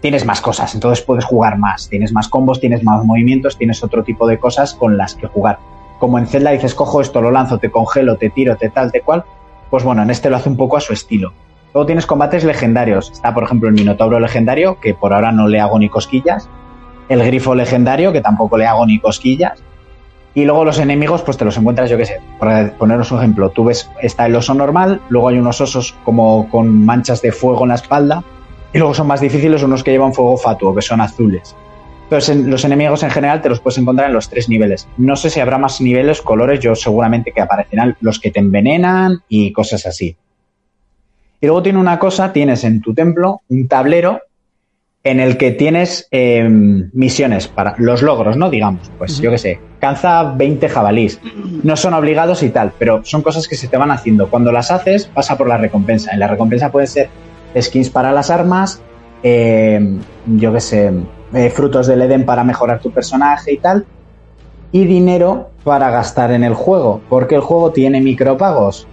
tienes 0.00 0.24
más 0.24 0.40
cosas, 0.40 0.72
entonces 0.76 1.04
puedes 1.04 1.24
jugar 1.24 1.58
más, 1.58 1.88
tienes 1.88 2.12
más 2.12 2.28
combos, 2.28 2.60
tienes 2.60 2.84
más 2.84 3.04
movimientos, 3.04 3.58
tienes 3.58 3.82
otro 3.82 4.04
tipo 4.04 4.28
de 4.28 4.38
cosas 4.38 4.74
con 4.74 4.96
las 4.96 5.16
que 5.16 5.26
jugar. 5.26 5.58
Como 5.98 6.20
en 6.20 6.28
Zelda 6.28 6.52
dices, 6.52 6.72
cojo 6.76 7.00
esto, 7.00 7.20
lo 7.20 7.32
lanzo, 7.32 7.58
te 7.58 7.68
congelo, 7.68 8.16
te 8.16 8.30
tiro, 8.30 8.56
te 8.56 8.68
tal, 8.68 8.92
te 8.92 9.00
cual, 9.00 9.24
pues 9.70 9.82
bueno, 9.82 10.04
en 10.04 10.10
este 10.10 10.30
lo 10.30 10.36
hace 10.36 10.48
un 10.48 10.56
poco 10.56 10.76
a 10.76 10.80
su 10.80 10.92
estilo. 10.92 11.32
Luego 11.72 11.86
tienes 11.86 12.06
combates 12.06 12.44
legendarios. 12.44 13.10
Está, 13.10 13.34
por 13.34 13.42
ejemplo, 13.42 13.68
el 13.68 13.74
Minotauro 13.74 14.20
legendario, 14.20 14.78
que 14.78 14.94
por 14.94 15.12
ahora 15.12 15.32
no 15.32 15.48
le 15.48 15.58
hago 15.58 15.80
ni 15.80 15.88
cosquillas. 15.88 16.48
El 17.08 17.24
Grifo 17.24 17.56
legendario, 17.56 18.12
que 18.12 18.20
tampoco 18.20 18.56
le 18.56 18.66
hago 18.66 18.86
ni 18.86 19.00
cosquillas. 19.00 19.60
Y 20.36 20.44
luego 20.44 20.64
los 20.64 20.78
enemigos, 20.80 21.22
pues 21.22 21.36
te 21.36 21.44
los 21.44 21.56
encuentras, 21.56 21.88
yo 21.88 21.96
qué 21.96 22.06
sé. 22.06 22.20
Por 22.40 22.72
poneros 22.72 23.12
un 23.12 23.18
ejemplo, 23.18 23.50
tú 23.50 23.64
ves, 23.64 23.88
está 24.02 24.26
el 24.26 24.34
oso 24.34 24.52
normal, 24.54 25.00
luego 25.08 25.28
hay 25.28 25.38
unos 25.38 25.60
osos 25.60 25.94
como 26.04 26.48
con 26.50 26.84
manchas 26.84 27.22
de 27.22 27.30
fuego 27.30 27.62
en 27.62 27.68
la 27.68 27.76
espalda, 27.76 28.24
y 28.72 28.78
luego 28.78 28.94
son 28.94 29.06
más 29.06 29.20
difíciles 29.20 29.62
unos 29.62 29.84
que 29.84 29.92
llevan 29.92 30.12
fuego 30.12 30.36
fatuo, 30.36 30.74
que 30.74 30.82
son 30.82 31.00
azules. 31.00 31.54
Entonces, 32.04 32.30
en- 32.36 32.50
los 32.50 32.64
enemigos 32.64 33.04
en 33.04 33.10
general 33.10 33.40
te 33.42 33.48
los 33.48 33.60
puedes 33.60 33.78
encontrar 33.78 34.08
en 34.08 34.14
los 34.14 34.28
tres 34.28 34.48
niveles. 34.48 34.88
No 34.96 35.14
sé 35.14 35.30
si 35.30 35.38
habrá 35.38 35.56
más 35.56 35.80
niveles, 35.80 36.20
colores, 36.20 36.58
yo 36.58 36.74
seguramente 36.74 37.30
que 37.32 37.40
aparecerán 37.40 37.96
los 38.00 38.18
que 38.18 38.32
te 38.32 38.40
envenenan 38.40 39.22
y 39.28 39.52
cosas 39.52 39.86
así. 39.86 40.16
Y 41.40 41.46
luego 41.46 41.62
tiene 41.62 41.78
una 41.78 41.98
cosa, 42.00 42.32
tienes 42.32 42.64
en 42.64 42.80
tu 42.80 42.92
templo 42.92 43.42
un 43.48 43.68
tablero 43.68 44.20
en 45.04 45.20
el 45.20 45.36
que 45.36 45.50
tienes 45.50 46.08
eh, 46.10 46.48
misiones 46.48 47.46
para 47.46 47.74
los 47.76 48.00
logros, 48.00 48.38
¿no? 48.38 48.48
Digamos, 48.48 48.90
pues 48.96 49.20
yo 49.20 49.30
qué 49.30 49.36
sé, 49.36 49.60
canza 49.78 50.22
20 50.22 50.66
jabalís. 50.70 51.20
No 51.62 51.76
son 51.76 51.92
obligados 51.92 52.42
y 52.42 52.48
tal, 52.48 52.72
pero 52.78 53.04
son 53.04 53.20
cosas 53.20 53.46
que 53.46 53.54
se 53.54 53.68
te 53.68 53.76
van 53.76 53.90
haciendo. 53.90 54.30
Cuando 54.30 54.50
las 54.50 54.70
haces, 54.70 55.06
pasa 55.06 55.36
por 55.36 55.46
la 55.46 55.58
recompensa. 55.58 56.14
Y 56.14 56.18
la 56.18 56.26
recompensa 56.26 56.72
pueden 56.72 56.88
ser 56.88 57.10
skins 57.60 57.90
para 57.90 58.12
las 58.12 58.30
armas, 58.30 58.80
eh, 59.22 59.98
yo 60.26 60.52
qué 60.54 60.60
sé, 60.60 60.92
eh, 61.34 61.50
frutos 61.50 61.86
del 61.86 62.00
Edén 62.00 62.24
para 62.24 62.42
mejorar 62.42 62.80
tu 62.80 62.90
personaje 62.90 63.52
y 63.52 63.58
tal. 63.58 63.84
Y 64.72 64.86
dinero 64.86 65.50
para 65.64 65.90
gastar 65.90 66.32
en 66.32 66.44
el 66.44 66.54
juego, 66.54 67.02
porque 67.10 67.34
el 67.34 67.42
juego 67.42 67.72
tiene 67.72 68.00
micropagos. 68.00 68.88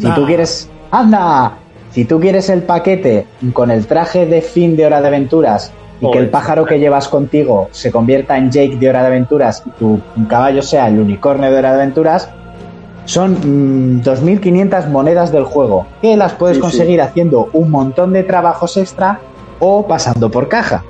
Si 0.00 0.10
tú 0.10 0.26
quieres. 0.26 0.68
¡Anda! 0.90 1.61
Si 1.92 2.04
tú 2.04 2.18
quieres 2.20 2.48
el 2.48 2.62
paquete 2.62 3.26
con 3.52 3.70
el 3.70 3.86
traje 3.86 4.26
de 4.26 4.40
fin 4.42 4.76
de 4.76 4.86
Hora 4.86 5.00
de 5.02 5.08
Aventuras 5.08 5.72
y 6.00 6.10
que 6.10 6.18
el 6.18 6.30
pájaro 6.30 6.64
que 6.64 6.78
llevas 6.78 7.08
contigo 7.08 7.68
se 7.70 7.92
convierta 7.92 8.36
en 8.38 8.50
Jake 8.50 8.76
de 8.76 8.88
Hora 8.88 9.02
de 9.02 9.08
Aventuras 9.08 9.62
y 9.66 9.70
tu 9.78 10.00
caballo 10.28 10.62
sea 10.62 10.88
el 10.88 10.98
unicornio 10.98 11.50
de 11.50 11.58
Hora 11.58 11.70
de 11.76 11.82
Aventuras, 11.82 12.30
son 13.04 13.32
mm, 13.32 14.02
2.500 14.02 14.88
monedas 14.88 15.32
del 15.32 15.44
juego 15.44 15.86
que 16.00 16.16
las 16.16 16.32
puedes 16.32 16.56
Sí, 16.56 16.62
sí. 16.62 16.68
conseguir 16.68 17.02
haciendo 17.02 17.50
un 17.52 17.70
montón 17.70 18.12
de 18.12 18.22
trabajos 18.22 18.76
extra 18.76 19.20
o 19.60 19.86
pasando 19.86 20.30
por 20.30 20.48
caja. 20.48 20.82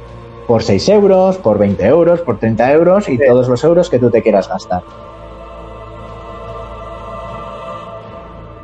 Por 0.47 0.63
6 0.63 0.89
euros, 0.91 1.37
por 1.39 1.59
20 1.59 1.85
euros, 1.87 2.21
por 2.21 2.39
30 2.39 2.73
euros 2.73 3.09
y 3.09 3.17
Sí. 3.17 3.23
todos 3.27 3.49
los 3.49 3.63
euros 3.65 3.89
que 3.91 3.99
tú 3.99 4.11
te 4.11 4.23
quieras 4.23 4.49
gastar. 4.49 4.83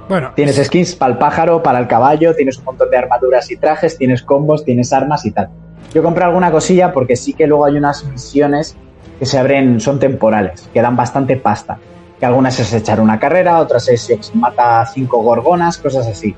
Bueno, 0.09 0.33
Tienes 0.35 0.57
skins 0.65 0.97
para 0.97 1.13
el 1.13 1.19
pájaro, 1.19 1.63
para 1.63 1.79
el 1.79 1.87
caballo, 1.87 2.35
tienes 2.35 2.57
un 2.59 2.65
montón 2.65 2.91
de 2.91 2.97
armaduras 2.97 3.51
y 3.51 3.57
trajes, 3.57 3.99
tienes 3.99 4.23
combos, 4.23 4.65
tienes 4.65 4.93
armas 4.93 5.27
y 5.27 5.33
tal. 5.33 5.51
Yo 5.93 6.03
compré 6.03 6.25
alguna 6.25 6.51
cosilla 6.51 6.93
porque 6.93 7.15
sí 7.15 7.35
que 7.35 7.47
luego 7.47 7.67
hay 7.67 7.77
unas 7.77 8.05
misiones 8.05 8.77
que 9.19 9.27
se 9.27 9.39
abren, 9.39 9.81
son 9.81 9.99
temporales, 9.99 10.69
que 10.73 10.81
dan 10.81 10.97
bastante 10.97 11.37
pasta. 11.37 11.79
Que 12.19 12.27
algunas 12.27 12.59
es 12.59 12.73
echar 12.73 13.01
una 13.01 13.19
carrera, 13.19 13.59
otras 13.59 13.89
es 13.89 14.35
mata 14.35 14.85
cinco 14.87 15.23
gorgonas, 15.23 15.77
cosas 15.79 16.07
así. 16.07 16.35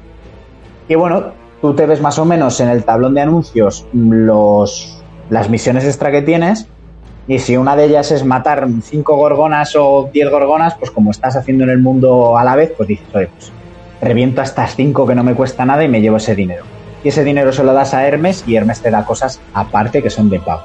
Y 0.88 0.94
bueno, 0.96 1.32
tú 1.60 1.74
te 1.74 1.86
ves 1.86 2.00
más 2.00 2.18
o 2.18 2.24
menos 2.24 2.58
en 2.60 2.68
el 2.68 2.84
tablón 2.84 3.14
de 3.14 3.20
anuncios 3.20 3.86
los, 3.92 5.00
las 5.30 5.48
misiones 5.48 5.84
extra 5.84 6.10
que 6.10 6.22
tienes. 6.22 6.66
Y 7.30 7.38
si 7.38 7.56
una 7.56 7.76
de 7.76 7.84
ellas 7.84 8.10
es 8.10 8.24
matar 8.24 8.66
cinco 8.82 9.14
gorgonas 9.14 9.76
o 9.76 10.10
diez 10.12 10.28
gorgonas, 10.28 10.74
pues 10.74 10.90
como 10.90 11.12
estás 11.12 11.36
haciendo 11.36 11.62
en 11.62 11.70
el 11.70 11.78
mundo 11.78 12.36
a 12.36 12.42
la 12.42 12.56
vez, 12.56 12.72
pues 12.76 12.88
dices, 12.88 13.06
oye, 13.14 13.28
pues 13.28 13.52
reviento 14.00 14.40
a 14.40 14.44
estas 14.44 14.74
cinco 14.74 15.06
que 15.06 15.14
no 15.14 15.22
me 15.22 15.36
cuesta 15.36 15.64
nada 15.64 15.84
y 15.84 15.88
me 15.88 16.00
llevo 16.00 16.16
ese 16.16 16.34
dinero. 16.34 16.64
Y 17.04 17.08
ese 17.10 17.22
dinero 17.22 17.52
se 17.52 17.62
lo 17.62 17.72
das 17.72 17.94
a 17.94 18.04
Hermes 18.04 18.42
y 18.48 18.56
Hermes 18.56 18.80
te 18.80 18.90
da 18.90 19.04
cosas 19.04 19.38
aparte 19.54 20.02
que 20.02 20.10
son 20.10 20.28
de 20.28 20.40
pago. 20.40 20.62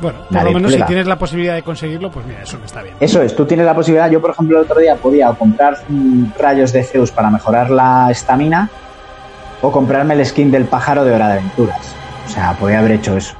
Bueno, 0.00 0.18
por 0.24 0.32
Nadie 0.32 0.54
lo 0.54 0.58
menos 0.58 0.72
si 0.72 0.82
tienes 0.82 1.06
la 1.06 1.16
posibilidad 1.20 1.54
de 1.54 1.62
conseguirlo, 1.62 2.10
pues 2.10 2.26
mira, 2.26 2.42
eso 2.42 2.58
me 2.58 2.66
está 2.66 2.82
bien. 2.82 2.96
Eso 2.98 3.22
es, 3.22 3.36
tú 3.36 3.46
tienes 3.46 3.64
la 3.64 3.76
posibilidad, 3.76 4.10
yo 4.10 4.20
por 4.20 4.30
ejemplo 4.30 4.58
el 4.58 4.64
otro 4.64 4.80
día 4.80 4.96
podía 4.96 5.32
comprar 5.34 5.76
rayos 6.36 6.72
de 6.72 6.82
Zeus 6.82 7.12
para 7.12 7.30
mejorar 7.30 7.70
la 7.70 8.10
estamina 8.10 8.68
o 9.62 9.70
comprarme 9.70 10.14
el 10.14 10.26
skin 10.26 10.50
del 10.50 10.64
pájaro 10.64 11.04
de 11.04 11.12
Hora 11.12 11.28
de 11.28 11.34
Aventuras. 11.34 11.94
O 12.26 12.28
sea, 12.28 12.54
podía 12.54 12.80
haber 12.80 12.90
hecho 12.90 13.16
eso. 13.16 13.37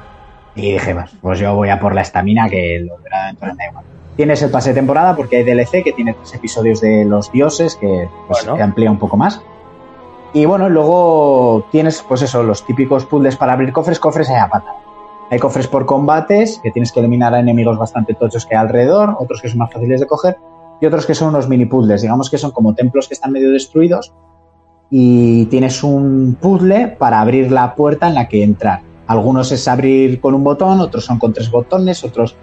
Y 0.61 0.73
dije, 0.73 0.93
"Pues, 0.93 1.11
pues 1.21 1.39
yo 1.39 1.55
voy 1.55 1.69
a 1.69 1.79
por 1.79 1.95
la 1.95 2.01
estamina 2.01 2.49
que 2.49 2.79
lo 2.79 2.97
de 2.97 3.09
Hora 3.09 3.53
de 3.53 3.65
igual. 3.69 3.85
Tienes 4.15 4.41
el 4.41 4.51
pase 4.51 4.69
de 4.69 4.75
temporada 4.75 5.15
porque 5.15 5.37
hay 5.37 5.43
DLC 5.43 5.81
que 5.83 5.93
tiene 5.93 6.13
tres 6.13 6.33
episodios 6.35 6.81
de 6.81 7.05
los 7.05 7.31
dioses 7.31 7.75
que, 7.75 8.09
pues, 8.27 8.43
Bueno. 8.43 8.57
que 8.57 8.63
amplía 8.63 8.91
un 8.91 8.99
poco 8.99 9.15
más. 9.15 9.41
Y 10.33 10.45
bueno, 10.45 10.69
luego 10.69 11.65
tienes, 11.71 12.03
pues 12.07 12.21
eso, 12.21 12.43
los 12.43 12.65
típicos 12.65 13.05
puzzles 13.05 13.37
para 13.37 13.53
abrir 13.53 13.71
cofres, 13.71 13.99
cofres 13.99 14.29
hay 14.29 14.35
a 14.35 14.49
pata. 14.49 14.73
Hay 15.31 15.39
cofres 15.39 15.67
por 15.67 15.85
combates, 15.85 16.59
que 16.61 16.71
tienes 16.71 16.91
que 16.91 16.99
eliminar 16.99 17.33
a 17.33 17.39
enemigos 17.39 17.77
bastante 17.77 18.13
tochos 18.13 18.45
que 18.45 18.55
hay 18.55 18.61
alrededor, 18.61 19.15
otros 19.19 19.41
que 19.41 19.47
son 19.47 19.59
más 19.59 19.71
fáciles 19.71 19.99
de 19.99 20.07
coger, 20.07 20.37
y 20.81 20.85
otros 20.85 21.05
que 21.05 21.15
son 21.15 21.29
unos 21.29 21.47
mini 21.47 21.65
puzzles, 21.65 22.01
digamos 22.01 22.29
que 22.29 22.37
son 22.37 22.51
como 22.51 22.73
templos 22.75 23.07
que 23.07 23.13
están 23.13 23.31
medio 23.31 23.51
destruidos, 23.51 24.13
y 24.89 25.45
tienes 25.45 25.83
un 25.83 26.37
puzzle 26.39 26.87
para 26.87 27.21
abrir 27.21 27.51
la 27.51 27.75
puerta 27.75 28.07
en 28.07 28.15
la 28.15 28.27
que 28.27 28.43
entrar. 28.43 28.81
Algunos 29.09 29.51
es 29.51 29.67
abrir 29.67 30.21
con 30.21 30.35
un 30.35 30.43
botón, 30.43 30.79
otros 30.81 31.03
son 31.03 31.17
con 31.17 31.33
tres 31.33 31.49
botones, 31.49 32.03
otros 32.03 32.35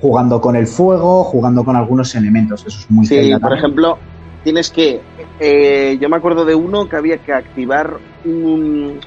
jugando 0.00 0.40
con 0.40 0.56
el 0.56 0.66
fuego, 0.66 1.22
jugando 1.22 1.64
con 1.64 1.76
algunos 1.76 2.14
elementos. 2.14 2.64
Eso 2.66 2.78
es 2.80 2.90
muy 2.90 3.04
Sí, 3.04 3.30
por 3.32 3.40
también. 3.40 3.58
ejemplo, 3.58 3.98
tienes 4.42 4.70
que. 4.70 5.02
eh, 5.38 5.98
yo 6.00 6.08
me 6.08 6.16
acuerdo 6.16 6.46
de 6.46 6.54
uno 6.54 6.88
que 6.88 6.96
había 6.96 7.18
que 7.18 7.34
activar 7.34 7.98
un, 8.24 9.00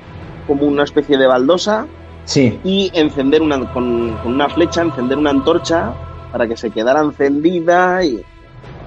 como 0.46 0.68
una 0.68 0.84
especie 0.84 1.18
de 1.18 1.26
baldosa 1.26 1.88
Sí, 2.26 2.60
y 2.64 2.92
encender 2.94 3.42
una 3.42 3.72
con, 3.74 4.16
con 4.22 4.34
una 4.34 4.48
flecha, 4.50 4.84
encender 4.84 5.18
una 5.18 5.32
antorcha 5.32 5.94
para 6.32 6.48
que 6.48 6.56
se 6.56 6.70
quedara 6.70 7.02
encendida 7.02 8.04
y 8.04 8.22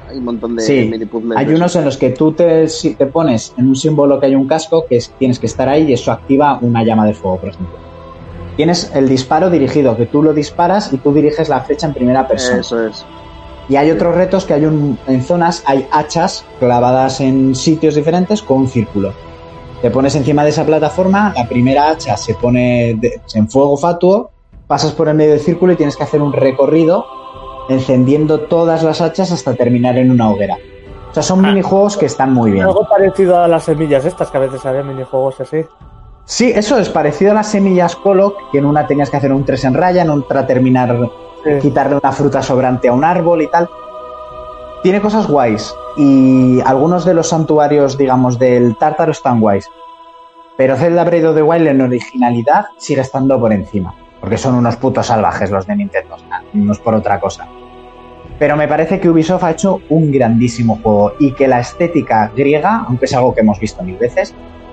hay 0.08 0.18
un 0.18 0.24
montón 0.24 0.54
de 0.54 0.62
Sí. 0.62 0.92
Hay 1.34 1.48
unos 1.48 1.74
en 1.74 1.84
los 1.84 1.96
que 1.96 2.10
tú 2.10 2.32
te, 2.32 2.68
si 2.68 2.94
te 2.94 3.06
pones 3.06 3.54
en 3.56 3.66
un 3.66 3.74
símbolo 3.74 4.20
que 4.20 4.26
hay 4.26 4.36
un 4.36 4.46
casco, 4.46 4.84
que 4.88 4.98
es, 4.98 5.10
tienes 5.18 5.38
que 5.40 5.46
estar 5.46 5.68
ahí 5.68 5.88
y 5.88 5.94
eso 5.94 6.12
activa 6.12 6.58
una 6.60 6.84
llama 6.84 7.06
de 7.06 7.14
fuego, 7.14 7.38
por 7.40 7.48
ejemplo. 7.48 7.89
Tienes 8.60 8.92
el 8.94 9.08
disparo 9.08 9.48
dirigido, 9.48 9.96
que 9.96 10.04
tú 10.04 10.22
lo 10.22 10.34
disparas 10.34 10.92
y 10.92 10.98
tú 10.98 11.14
diriges 11.14 11.48
la 11.48 11.60
flecha 11.60 11.86
en 11.86 11.94
primera 11.94 12.28
persona. 12.28 12.60
Eso 12.60 12.86
es. 12.86 13.06
Y 13.70 13.76
hay 13.76 13.90
otros 13.90 14.14
retos 14.14 14.44
que 14.44 14.52
hay 14.52 14.66
un, 14.66 14.98
en 15.06 15.22
zonas, 15.22 15.62
hay 15.64 15.88
hachas 15.90 16.44
clavadas 16.58 17.22
en 17.22 17.54
sitios 17.54 17.94
diferentes 17.94 18.42
con 18.42 18.58
un 18.58 18.68
círculo. 18.68 19.14
Te 19.80 19.90
pones 19.90 20.14
encima 20.14 20.44
de 20.44 20.50
esa 20.50 20.66
plataforma, 20.66 21.32
la 21.34 21.48
primera 21.48 21.88
hacha 21.88 22.18
se 22.18 22.34
pone 22.34 22.96
de- 23.00 23.18
en 23.34 23.48
fuego 23.48 23.78
fatuo, 23.78 24.30
pasas 24.66 24.92
por 24.92 25.08
el 25.08 25.14
medio 25.14 25.30
del 25.30 25.40
círculo 25.40 25.72
y 25.72 25.76
tienes 25.76 25.96
que 25.96 26.02
hacer 26.02 26.20
un 26.20 26.34
recorrido 26.34 27.06
encendiendo 27.70 28.40
todas 28.40 28.82
las 28.82 29.00
hachas 29.00 29.32
hasta 29.32 29.54
terminar 29.54 29.96
en 29.96 30.10
una 30.10 30.28
hoguera. 30.30 30.58
O 31.10 31.14
sea, 31.14 31.22
son 31.22 31.40
minijuegos 31.40 31.96
que 31.96 32.04
están 32.06 32.34
muy 32.34 32.50
bien. 32.50 32.64
Algo 32.66 32.86
parecido 32.86 33.38
a 33.40 33.48
las 33.48 33.64
semillas 33.64 34.04
estas, 34.04 34.30
que 34.30 34.36
a 34.36 34.40
veces 34.40 34.66
había 34.66 34.82
minijuegos 34.82 35.40
así. 35.40 35.64
Sí, 36.30 36.52
eso 36.54 36.78
es 36.78 36.88
parecido 36.88 37.32
a 37.32 37.34
las 37.34 37.50
semillas 37.50 37.96
Coloc, 37.96 38.52
que 38.52 38.58
en 38.58 38.64
una 38.64 38.86
tenías 38.86 39.10
que 39.10 39.16
hacer 39.16 39.32
un 39.32 39.44
3 39.44 39.64
en 39.64 39.74
raya, 39.74 40.02
en 40.02 40.10
otra 40.10 40.46
terminar, 40.46 40.96
Sí. 41.42 41.50
quitarle 41.60 41.96
una 41.96 42.12
fruta 42.12 42.40
sobrante 42.40 42.86
a 42.86 42.92
un 42.92 43.02
árbol 43.02 43.42
y 43.42 43.48
tal. 43.48 43.68
Tiene 44.84 45.00
cosas 45.00 45.26
guays 45.26 45.74
y 45.96 46.60
algunos 46.64 47.04
de 47.04 47.14
los 47.14 47.30
santuarios, 47.30 47.98
digamos, 47.98 48.38
del 48.38 48.76
Tártaro 48.76 49.10
están 49.10 49.40
guays. 49.40 49.68
Pero 50.56 50.76
Zelda 50.76 51.02
Breath 51.02 51.24
of 51.24 51.34
the 51.34 51.42
Wild 51.42 51.66
en 51.66 51.80
originalidad 51.80 52.66
sigue 52.76 53.00
estando 53.00 53.40
por 53.40 53.52
encima. 53.52 53.92
Porque 54.20 54.38
son 54.38 54.54
unos 54.54 54.76
putos 54.76 55.06
salvajes 55.06 55.50
los 55.50 55.66
de 55.66 55.74
Nintendo, 55.74 56.16
no 56.52 56.72
es 56.72 56.78
por 56.78 56.94
otra 56.94 57.18
cosa. 57.18 57.48
Pero 58.38 58.56
me 58.56 58.68
parece 58.68 59.00
que 59.00 59.10
Ubisoft 59.10 59.42
ha 59.42 59.50
hecho 59.50 59.80
un 59.88 60.12
grandísimo 60.12 60.78
juego 60.80 61.14
y 61.18 61.32
que 61.32 61.48
la 61.48 61.58
estética 61.58 62.30
griega, 62.36 62.84
aunque 62.86 63.06
es 63.06 63.14
algo 63.14 63.34
que 63.34 63.40
hemos 63.40 63.58
visto 63.58 63.82
mil 63.82 63.96
veces, 63.96 64.32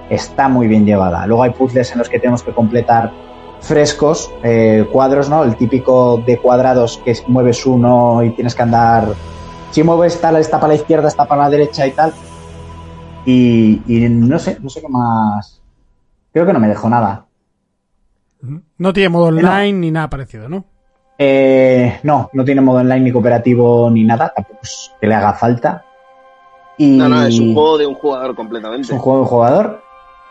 está 0.09 0.47
muy 0.47 0.67
bien 0.67 0.85
llevada. 0.85 1.25
Luego 1.27 1.43
hay 1.43 1.51
puzzles 1.51 1.91
en 1.91 1.99
los 1.99 2.09
que 2.09 2.19
tenemos 2.19 2.43
que 2.43 2.51
completar 2.53 3.11
frescos, 3.59 4.31
eh, 4.43 4.85
cuadros, 4.91 5.29
¿no? 5.29 5.43
El 5.43 5.55
típico 5.55 6.23
de 6.25 6.37
cuadrados 6.37 7.01
que 7.03 7.15
mueves 7.27 7.65
uno 7.65 8.23
y 8.23 8.31
tienes 8.31 8.55
que 8.55 8.63
andar. 8.63 9.07
Si 9.71 9.83
mueves 9.83 10.19
tal, 10.21 10.37
está 10.37 10.59
para 10.59 10.69
la 10.73 10.75
izquierda, 10.79 11.07
está 11.07 11.25
para 11.25 11.43
la 11.43 11.49
derecha 11.49 11.85
y 11.85 11.91
tal. 11.91 12.13
Y, 13.25 13.81
y 13.87 14.07
no 14.09 14.39
sé, 14.39 14.57
no 14.61 14.69
sé 14.69 14.81
qué 14.81 14.87
más. 14.87 15.61
Creo 16.31 16.45
que 16.45 16.53
no 16.53 16.59
me 16.59 16.67
dejó 16.67 16.89
nada. 16.89 17.25
No 18.77 18.93
tiene 18.93 19.09
modo 19.09 19.25
online 19.25 19.73
ni 19.73 19.91
nada 19.91 20.09
parecido, 20.09 20.47
¿no? 20.47 20.63
Eh, 21.17 21.99
no, 22.03 22.29
no 22.31 22.45
tiene 22.45 22.61
modo 22.61 22.77
online 22.79 23.01
ni 23.01 23.11
cooperativo 23.11 23.89
ni 23.89 24.03
nada, 24.03 24.31
tampoco 24.35 24.59
es 24.61 24.91
que 25.01 25.07
le 25.07 25.15
haga 25.15 25.33
falta. 25.33 25.83
Y 26.77 26.95
No, 26.97 27.09
no, 27.09 27.23
es 27.25 27.39
un 27.39 27.55
juego 27.55 27.77
de 27.79 27.87
un 27.87 27.95
jugador 27.95 28.35
completamente. 28.35 28.83
es 28.85 28.91
un 28.91 28.99
juego 28.99 29.21
de 29.21 29.25
jugador. 29.25 29.81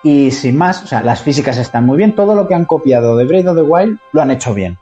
Y 0.02 0.31
sin 0.31 0.57
más, 0.57 0.83
o 0.84 0.86
sea, 0.86 1.02
las 1.02 1.20
físicas 1.23 1.57
están 1.58 1.84
muy 1.86 1.97
bien. 1.97 2.15
Todo 2.15 2.34
lo 2.34 2.47
que 2.47 2.55
han 2.55 2.65
copiado 2.65 3.16
de 3.16 3.25
Breath 3.25 3.47
of 3.49 3.57
the 3.57 3.62
Wild 3.62 3.99
lo 4.12 4.23
han 4.23 4.31
hecho 4.31 4.55
bien. 4.55 4.78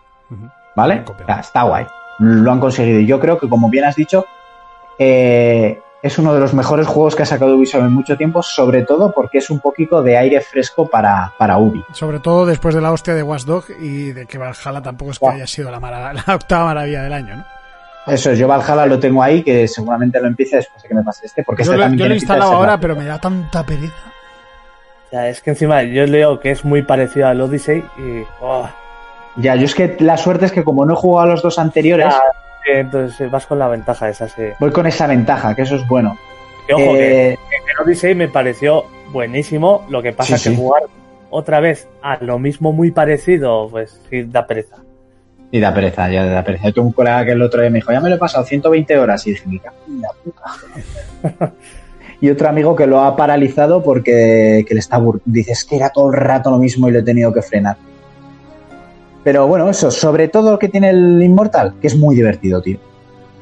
¿Vale? 0.77 1.03
O 1.07 1.25
sea, 1.27 1.37
está 1.41 1.63
guay. 1.63 1.87
Lo 2.19 2.51
han 2.53 2.61
conseguido. 2.61 3.01
Y 3.01 3.07
yo 3.07 3.19
creo 3.21 3.39
que, 3.39 3.49
como 3.49 3.71
bien 3.71 3.85
has 3.85 3.97
dicho, 3.97 4.27
eh, 4.99 5.81
es 6.03 6.19
uno 6.19 6.35
de 6.35 6.41
los 6.41 6.53
mejores 6.53 6.87
juegos 6.87 7.17
que 7.17 7.23
ha 7.23 7.27
sacado 7.27 7.57
Ubisoft 7.57 7.83
en 7.83 7.93
mucho 7.93 8.17
tiempo, 8.17 8.43
sobre 8.43 8.83
todo 8.83 9.13
porque 9.13 9.39
es 9.39 9.49
un 9.51 9.61
poquito 9.61 10.03
de 10.03 10.19
aire 10.19 10.41
fresco 10.41 10.87
para, 10.87 11.33
para 11.39 11.57
Ubi. 11.59 11.83
Sobre 11.93 12.21
todo 12.21 12.45
después 12.45 12.75
de 12.75 12.81
la 12.83 12.93
hostia 12.93 13.15
de 13.15 13.23
Watch 13.23 13.45
Dog 13.45 13.65
y 13.81 14.13
de 14.13 14.27
que 14.27 14.37
Valhalla 14.37 14.83
tampoco 14.83 15.13
es 15.13 15.19
que 15.19 15.27
haya 15.29 15.47
sido 15.47 15.71
la, 15.71 15.81
mara- 15.81 16.13
la 16.27 16.35
octava 16.35 16.67
maravilla 16.67 17.03
del 17.05 17.13
año, 17.13 17.37
¿no? 17.37 17.45
Eso 18.07 18.31
es, 18.33 18.39
yo 18.39 18.47
Valhalla 18.47 18.85
lo 18.85 18.99
tengo 18.99 19.23
ahí, 19.23 19.43
que 19.43 19.67
seguramente 19.67 20.21
lo 20.21 20.27
empiece 20.27 20.57
después 20.57 20.83
de 20.83 20.89
que 20.91 20.95
me 20.95 21.03
pase 21.03 21.25
este, 21.25 21.43
porque 21.43 21.65
Yo 21.65 21.71
este 21.73 21.77
lo, 21.79 21.83
también 21.85 21.99
yo 22.01 22.07
lo 22.09 22.13
he 22.13 22.17
instalado 22.17 22.53
ahora, 22.53 22.79
pero 22.79 22.95
me 22.97 23.07
da 23.07 23.19
tanta 23.19 23.65
pereza. 23.65 23.95
Es 25.29 25.41
que 25.43 25.51
encima 25.51 25.83
yo 25.83 26.07
leo 26.07 26.41
que 26.41 26.51
es 26.51 26.65
muy 26.65 26.83
parecido 26.83 27.29
al 27.29 27.41
Odyssey 27.41 27.85
y. 27.99 28.23
oh, 28.41 28.69
Ya, 29.37 29.55
yo 29.57 29.65
es 29.65 29.75
que 29.75 29.97
la 30.01 30.17
suerte 30.17 30.47
es 30.47 30.53
que 30.53 30.65
como 30.65 30.85
no 30.85 30.95
he 30.95 30.97
jugado 30.97 31.29
a 31.29 31.31
los 31.33 31.43
dos 31.43 31.59
anteriores, 31.59 32.07
ya, 32.09 32.73
eh, 32.73 32.81
entonces 32.81 33.21
eh, 33.21 33.29
vas 33.29 33.47
con 33.47 33.59
la 33.59 33.69
ventaja 33.69 34.09
esa, 34.09 34.29
sí. 34.29 34.43
voy 34.59 34.71
con 34.71 34.87
esa 34.87 35.07
ventaja, 35.07 35.55
que 35.55 35.63
eso 35.63 35.77
es 35.77 35.87
bueno. 35.89 36.17
Que, 36.67 36.75
ojo, 36.75 36.93
que 36.95 37.29
Eh, 37.33 37.39
que 37.51 37.73
el 37.73 37.87
Odyssey 37.87 38.15
me 38.15 38.29
pareció 38.29 38.85
buenísimo. 39.13 39.85
Lo 39.89 40.03
que 40.03 40.13
pasa 40.13 40.39
Sí, 40.39 40.51
que 40.51 40.57
sí. 40.57 40.61
jugar 40.61 40.83
otra 41.31 41.61
vez 41.61 41.89
a 42.03 42.17
lo 42.23 42.39
mismo 42.39 42.73
muy 42.73 42.91
parecido, 42.91 43.69
pues 43.71 44.01
sí 44.09 44.23
da 44.25 44.47
pereza. 44.47 44.77
Y 45.51 45.61
da 45.61 45.73
pereza, 45.75 46.09
ya 46.09 46.25
da 46.27 46.43
pereza. 46.43 46.69
Yo 46.69 46.75
tengo 46.75 46.89
un 46.89 46.93
colega 46.95 47.25
que 47.25 47.33
el 47.33 47.43
otro 47.43 47.61
día 47.61 47.71
me 47.71 47.79
dijo, 47.79 47.93
ya 47.93 48.01
me 48.01 48.09
lo 48.09 48.17
he 48.17 48.19
pasado 48.19 48.45
120 48.45 48.99
horas. 48.99 49.25
Y 49.27 49.31
dije, 49.31 49.49
"Me 49.49 49.59
cago 49.61 49.77
en 49.87 50.01
la 50.01 50.09
puta". 50.25 51.53
Y 52.25 52.31
otro 52.31 52.49
amigo 52.49 52.75
que 52.75 52.87
lo 52.87 53.01
ha 53.01 53.17
paralizado 53.17 53.83
porque 53.83 54.65
que 54.67 54.73
le 54.75 54.81
está 54.81 54.99
bur- 54.99 55.21
dices 55.27 55.63
que 55.65 55.77
era 55.77 55.91
todo 55.91 56.09
el 56.09 56.15
rato 56.15 56.51
lo 56.51 56.57
mismo 56.59 56.89
y 56.89 56.93
lo 56.93 57.01
he 57.01 57.03
tenido 57.03 57.33
que 57.35 57.43
frenar. 57.43 57.77
Pero 59.23 59.47
bueno, 59.47 59.69
eso, 59.69 59.91
sobre 59.91 60.29
todo 60.29 60.53
lo 60.53 60.59
que 60.59 60.69
tiene 60.71 60.89
el 60.89 61.23
Immortal, 61.23 61.75
que 61.81 61.87
es 61.87 61.97
muy 61.99 62.17
divertido, 62.17 62.63
tío. 62.63 62.79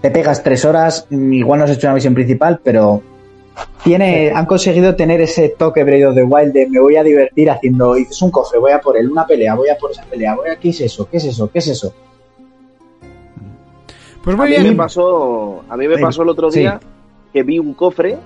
Te 0.00 0.10
pegas 0.10 0.42
tres 0.42 0.64
horas, 0.64 1.06
mm, 1.10 1.32
igual 1.32 1.58
no 1.60 1.64
has 1.64 1.70
hecho 1.70 1.86
una 1.86 1.94
misión 1.94 2.12
principal, 2.12 2.58
pero 2.64 3.02
tiene, 3.84 4.32
han 4.34 4.46
conseguido 4.46 4.96
tener 4.96 5.20
ese 5.20 5.50
toque 5.50 5.84
Breath 5.84 6.08
of 6.08 6.14
the 6.16 6.24
Wild 6.24 6.52
de 6.52 6.68
me 6.68 6.80
voy 6.80 6.96
a 6.96 7.04
divertir 7.04 7.50
haciendo, 7.50 7.94
dices 7.94 8.20
un 8.20 8.32
cofre, 8.32 8.58
voy 8.58 8.72
a 8.72 8.80
por 8.80 8.96
él, 8.96 9.08
una 9.12 9.24
pelea, 9.26 9.54
voy 9.54 9.68
a 9.68 9.76
por 9.78 9.92
esa 9.92 10.02
pelea, 10.04 10.34
voy 10.34 10.48
a, 10.50 10.56
¿qué 10.56 10.70
es 10.70 10.80
eso? 10.80 11.08
¿Qué 11.08 11.18
es 11.18 11.24
eso? 11.26 11.48
¿Qué 11.52 11.60
es 11.60 11.68
eso? 11.68 11.94
Pues 14.24 14.34
A 14.34 14.36
muy 14.40 14.48
mí 14.50 14.56
me 14.56 14.62
bien. 14.64 14.76
pasó, 14.76 15.62
a 15.68 15.76
mí 15.76 15.86
me 15.86 15.98
pasó 15.98 16.22
el 16.24 16.28
otro 16.30 16.50
Sí. 16.50 16.60
día 16.60 16.80
que 17.32 17.42
vi 17.44 17.58
un 17.58 17.74
cofre 17.74 18.16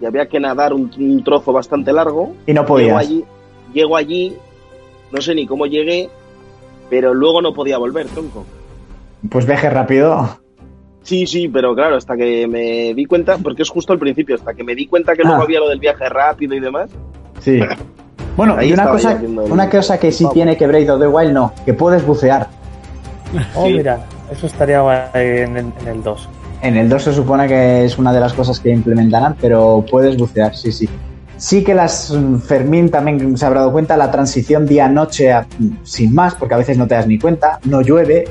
y 0.00 0.04
había 0.06 0.26
que 0.28 0.38
nadar 0.40 0.72
un, 0.74 0.90
un 0.98 1.24
trozo 1.24 1.52
bastante 1.52 1.92
largo. 1.92 2.34
Y 2.46 2.52
no 2.52 2.62
Llego 2.62 2.66
podías. 2.66 2.96
allí, 2.96 3.24
llego 3.72 3.96
allí, 3.96 4.36
no 5.12 5.20
sé 5.20 5.34
ni 5.34 5.46
cómo 5.46 5.66
llegué, 5.66 6.08
pero 6.90 7.14
luego 7.14 7.40
no 7.42 7.52
podía 7.54 7.78
volver, 7.78 8.06
tronco. 8.06 8.44
Pues 9.30 9.46
viaje 9.46 9.70
rápido. 9.70 10.38
Sí, 11.02 11.26
sí, 11.26 11.48
pero 11.48 11.74
claro, 11.74 11.96
hasta 11.96 12.16
que 12.16 12.46
me 12.48 12.92
di 12.94 13.04
cuenta, 13.06 13.38
porque 13.38 13.62
es 13.62 13.70
justo 13.70 13.92
al 13.92 13.98
principio, 13.98 14.34
hasta 14.34 14.54
que 14.54 14.64
me 14.64 14.74
di 14.74 14.86
cuenta 14.86 15.14
que 15.14 15.22
luego 15.22 15.40
Ah. 15.40 15.44
había 15.44 15.60
lo 15.60 15.68
del 15.68 15.78
viaje 15.78 16.08
rápido 16.08 16.54
y 16.54 16.60
demás. 16.60 16.90
Sí. 17.40 17.60
Bueno, 18.36 18.56
Ahí 18.58 18.70
y 18.70 18.72
una 18.72 18.90
cosa, 18.90 19.18
una 19.24 19.70
cosa 19.70 19.98
que 19.98 20.10
sí 20.12 20.24
Vamos. 20.24 20.34
tiene 20.34 20.56
que 20.56 20.66
Breath 20.66 20.90
of 20.90 21.00
the 21.00 21.06
Wild 21.06 21.32
no, 21.32 21.52
que 21.64 21.72
puedes 21.74 22.04
bucear. 22.04 22.48
Oh, 23.54 23.66
Sí. 23.66 23.74
mira, 23.74 24.04
eso 24.30 24.46
estaría 24.46 25.10
en, 25.14 25.56
el- 25.56 25.72
en 25.80 25.88
el 25.88 26.02
2. 26.02 26.28
En 26.62 26.76
el 26.76 26.88
2 26.88 27.02
se 27.02 27.12
supone 27.12 27.46
que 27.46 27.84
es 27.84 27.98
una 27.98 28.12
de 28.12 28.20
las 28.20 28.32
cosas 28.32 28.58
que 28.60 28.70
implementarán, 28.70 29.36
pero 29.40 29.84
puedes 29.90 30.16
bucear, 30.16 30.56
sí, 30.56 30.72
sí. 30.72 30.88
Sí 31.36 31.62
que 31.62 31.74
las 31.74 32.16
Fermín 32.46 32.90
también 32.90 33.36
se 33.36 33.44
habrá 33.44 33.60
dado 33.60 33.72
cuenta, 33.72 33.96
la 33.96 34.10
transición 34.10 34.66
día-noche 34.66 35.32
a- 35.32 35.46
sin 35.82 36.14
más, 36.14 36.34
porque 36.34 36.54
a 36.54 36.56
veces 36.58 36.78
no 36.78 36.86
te 36.86 36.94
das 36.94 37.06
ni 37.06 37.18
cuenta, 37.18 37.60
no 37.64 37.82
llueve, 37.82 38.24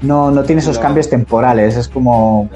no, 0.00 0.30
no 0.30 0.42
tiene 0.44 0.60
esos 0.60 0.78
cambios 0.78 1.10
temporales, 1.10 1.76
es 1.76 1.88
como... 1.88 2.48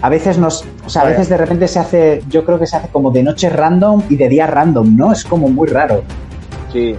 A 0.00 0.08
veces 0.08 0.38
nos... 0.38 0.64
O 0.86 0.88
sea, 0.88 1.02
a 1.02 1.04
veces 1.06 1.28
de 1.28 1.36
repente 1.36 1.66
se 1.68 1.78
hace, 1.80 2.22
yo 2.30 2.44
creo 2.44 2.58
que 2.58 2.66
se 2.66 2.76
hace 2.76 2.88
como 2.88 3.10
de 3.10 3.22
noche 3.22 3.50
random 3.50 4.02
y 4.08 4.16
de 4.16 4.28
día 4.28 4.46
random, 4.46 4.96
¿no? 4.96 5.12
Es 5.12 5.24
como 5.24 5.48
muy 5.48 5.66
raro. 5.68 6.02
Sí. 6.72 6.94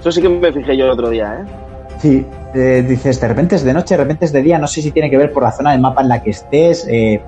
Eso 0.00 0.10
sí 0.10 0.22
que 0.22 0.28
me 0.30 0.50
fijé 0.52 0.76
yo 0.76 0.86
el 0.86 0.90
otro 0.90 1.10
día, 1.10 1.40
¿eh? 1.40 1.59
Sí, 2.00 2.26
eh, 2.54 2.84
dices, 2.88 3.20
de 3.20 3.28
repente 3.28 3.56
es 3.56 3.62
de 3.64 3.74
noche, 3.74 3.94
de 3.96 4.02
repente 4.02 4.24
es 4.24 4.32
de 4.32 4.42
día, 4.42 4.58
no 4.58 4.66
sé 4.66 4.80
si 4.80 4.90
tiene 4.90 5.10
que 5.10 5.18
ver 5.18 5.32
por 5.32 5.42
la 5.42 5.52
zona 5.52 5.72
del 5.72 5.80
mapa 5.80 6.00
en 6.02 6.08
la 6.08 6.22
que 6.22 6.30
estés, 6.30 6.86
eh, 6.88 7.20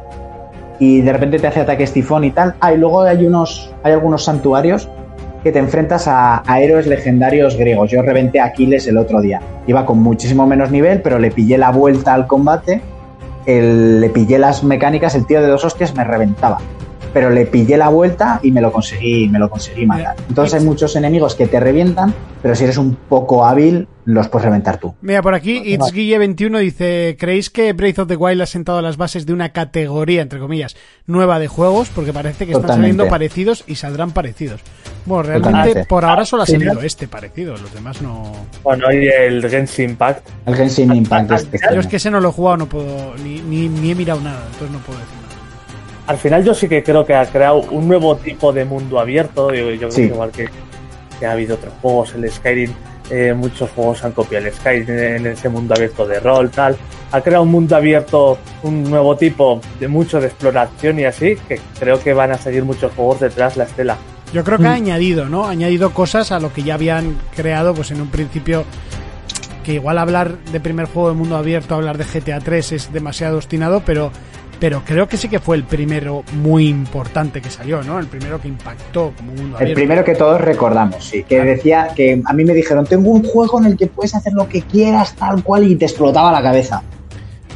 y 0.78 1.02
de 1.02 1.12
repente 1.12 1.38
te 1.38 1.46
hace 1.46 1.60
ataques 1.60 1.92
tifón 1.92 2.24
y 2.24 2.30
tal. 2.30 2.54
Ah, 2.60 2.72
y 2.72 2.78
luego 2.78 3.02
hay 3.02 3.26
unos, 3.26 3.72
hay 3.82 3.92
algunos 3.92 4.24
santuarios 4.24 4.88
que 5.44 5.52
te 5.52 5.58
enfrentas 5.58 6.04
a, 6.08 6.42
héroes 6.60 6.86
legendarios 6.86 7.56
griegos. 7.56 7.90
Yo 7.90 8.00
reventé 8.02 8.40
a 8.40 8.46
Aquiles 8.46 8.86
el 8.86 8.96
otro 8.96 9.20
día. 9.20 9.40
Iba 9.66 9.84
con 9.84 9.98
muchísimo 10.02 10.46
menos 10.46 10.70
nivel, 10.70 11.02
pero 11.02 11.18
le 11.18 11.30
pillé 11.30 11.58
la 11.58 11.70
vuelta 11.70 12.14
al 12.14 12.26
combate, 12.26 12.80
el- 13.46 14.00
le 14.00 14.08
pillé 14.08 14.38
las 14.38 14.64
mecánicas, 14.64 15.14
el 15.14 15.26
tío 15.26 15.42
de 15.42 15.48
dos 15.48 15.64
hostias 15.64 15.94
me 15.94 16.04
reventaba. 16.04 16.58
Pero 17.12 17.30
le 17.30 17.46
pillé 17.46 17.76
la 17.76 17.88
vuelta 17.88 18.40
y 18.42 18.50
me 18.52 18.60
lo 18.60 18.72
conseguí, 18.72 19.28
me 19.28 19.38
lo 19.38 19.50
conseguí 19.50 19.86
matar. 19.86 20.16
Entonces 20.28 20.58
hay 20.58 20.64
muchos 20.64 20.96
enemigos 20.96 21.34
que 21.34 21.46
te 21.46 21.60
revientan, 21.60 22.14
pero 22.40 22.54
si 22.54 22.64
eres 22.64 22.78
un 22.78 22.94
poco 22.94 23.44
hábil, 23.44 23.86
los 24.04 24.28
puedes 24.28 24.46
reventar 24.46 24.78
tú. 24.78 24.94
Mira, 25.00 25.22
por 25.22 25.34
aquí, 25.34 25.62
It's 25.64 25.92
Guille 25.92 26.18
21 26.18 26.58
dice: 26.58 27.16
¿Creéis 27.18 27.50
que 27.50 27.72
Breath 27.72 28.00
of 28.00 28.08
the 28.08 28.16
Wild 28.16 28.40
ha 28.42 28.46
sentado 28.46 28.80
las 28.82 28.96
bases 28.96 29.26
de 29.26 29.32
una 29.32 29.50
categoría, 29.50 30.22
entre 30.22 30.38
comillas, 30.40 30.76
nueva 31.06 31.38
de 31.38 31.48
juegos? 31.48 31.90
Porque 31.94 32.12
parece 32.12 32.46
que 32.46 32.52
están 32.52 32.62
Totalmente. 32.62 32.94
saliendo 32.94 33.08
parecidos 33.08 33.64
y 33.66 33.76
saldrán 33.76 34.12
parecidos. 34.12 34.60
Bueno, 35.04 35.24
realmente 35.24 35.50
Totalmente. 35.50 35.88
por 35.88 36.04
ahora 36.04 36.24
solo 36.24 36.44
ha 36.44 36.46
salido 36.46 36.80
este 36.82 37.08
parecido, 37.08 37.56
los 37.56 37.72
demás 37.74 38.00
no. 38.02 38.32
Bueno, 38.62 38.92
y 38.92 39.06
el 39.06 39.48
Genshin 39.48 39.90
Impact. 39.90 40.28
El 40.46 40.54
Genshin 40.56 40.94
Impact 40.94 41.30
este 41.32 41.58
Yo 41.74 41.80
es 41.80 41.86
que 41.86 41.96
ese 41.96 42.10
no 42.10 42.20
lo 42.20 42.30
he 42.30 42.32
jugado, 42.32 42.56
no 42.56 42.66
puedo, 42.66 43.14
ni, 43.22 43.40
ni, 43.40 43.68
ni 43.68 43.90
he 43.90 43.94
mirado 43.94 44.20
nada, 44.20 44.42
entonces 44.52 44.70
no 44.70 44.78
puedo 44.78 44.98
decir. 44.98 45.21
Al 46.12 46.18
final 46.18 46.44
yo 46.44 46.52
sí 46.52 46.68
que 46.68 46.82
creo 46.82 47.06
que 47.06 47.14
ha 47.14 47.24
creado 47.24 47.62
un 47.70 47.88
nuevo 47.88 48.16
tipo 48.16 48.52
de 48.52 48.66
mundo 48.66 49.00
abierto. 49.00 49.50
Yo, 49.50 49.70
yo 49.70 49.88
creo 49.88 49.90
que 49.90 50.02
igual 50.02 50.30
que, 50.30 50.46
que 51.18 51.24
ha 51.24 51.32
habido 51.32 51.54
otros 51.54 51.72
juegos, 51.80 52.12
el 52.12 52.30
Skyrim, 52.30 52.70
eh, 53.08 53.32
muchos 53.34 53.70
juegos 53.70 54.04
han 54.04 54.12
copiado 54.12 54.46
el 54.46 54.52
Skyrim 54.52 54.90
en 54.90 55.26
ese 55.28 55.48
mundo 55.48 55.72
abierto 55.74 56.06
de 56.06 56.20
rol, 56.20 56.50
tal. 56.50 56.76
Ha 57.12 57.22
creado 57.22 57.44
un 57.44 57.50
mundo 57.50 57.76
abierto, 57.76 58.36
un 58.62 58.84
nuevo 58.90 59.16
tipo 59.16 59.62
de 59.80 59.88
mucho 59.88 60.20
de 60.20 60.26
exploración 60.26 61.00
y 61.00 61.06
así, 61.06 61.34
que 61.48 61.58
creo 61.80 61.98
que 61.98 62.12
van 62.12 62.32
a 62.32 62.36
seguir 62.36 62.62
muchos 62.62 62.92
juegos 62.92 63.20
detrás 63.20 63.56
la 63.56 63.64
estela. 63.64 63.96
Yo 64.34 64.44
creo 64.44 64.58
que 64.58 64.66
ha 64.66 64.74
añadido, 64.74 65.30
¿no? 65.30 65.46
Ha 65.46 65.52
añadido 65.52 65.94
cosas 65.94 66.30
a 66.30 66.40
lo 66.40 66.52
que 66.52 66.62
ya 66.62 66.74
habían 66.74 67.16
creado, 67.34 67.72
pues 67.72 67.90
en 67.90 68.02
un 68.02 68.08
principio. 68.08 68.66
que 69.64 69.72
igual 69.72 69.96
hablar 69.96 70.36
de 70.52 70.60
primer 70.60 70.88
juego 70.88 71.08
de 71.08 71.14
mundo 71.14 71.38
abierto, 71.38 71.74
hablar 71.74 71.96
de 71.96 72.04
GTA 72.04 72.40
3 72.40 72.72
es 72.72 72.92
demasiado 72.92 73.36
obstinado, 73.36 73.82
pero 73.86 74.12
pero 74.62 74.80
creo 74.84 75.08
que 75.08 75.16
sí 75.16 75.26
que 75.26 75.40
fue 75.40 75.56
el 75.56 75.64
primero 75.64 76.22
muy 76.34 76.68
importante 76.68 77.42
que 77.42 77.50
salió, 77.50 77.82
¿no? 77.82 77.98
El 77.98 78.06
primero 78.06 78.40
que 78.40 78.46
impactó 78.46 79.12
como 79.16 79.32
mundo 79.32 79.56
abierto. 79.56 79.64
El 79.64 79.74
primero 79.74 80.04
que 80.04 80.14
todos 80.14 80.40
recordamos, 80.40 81.04
sí. 81.04 81.24
Que 81.24 81.40
decía 81.40 81.88
que 81.96 82.22
a 82.24 82.32
mí 82.32 82.44
me 82.44 82.54
dijeron, 82.54 82.86
tengo 82.86 83.10
un 83.10 83.24
juego 83.24 83.58
en 83.58 83.66
el 83.66 83.76
que 83.76 83.88
puedes 83.88 84.14
hacer 84.14 84.34
lo 84.34 84.48
que 84.48 84.62
quieras, 84.62 85.16
tal 85.16 85.42
cual, 85.42 85.66
y 85.66 85.74
te 85.74 85.86
explotaba 85.86 86.30
la 86.30 86.40
cabeza. 86.40 86.80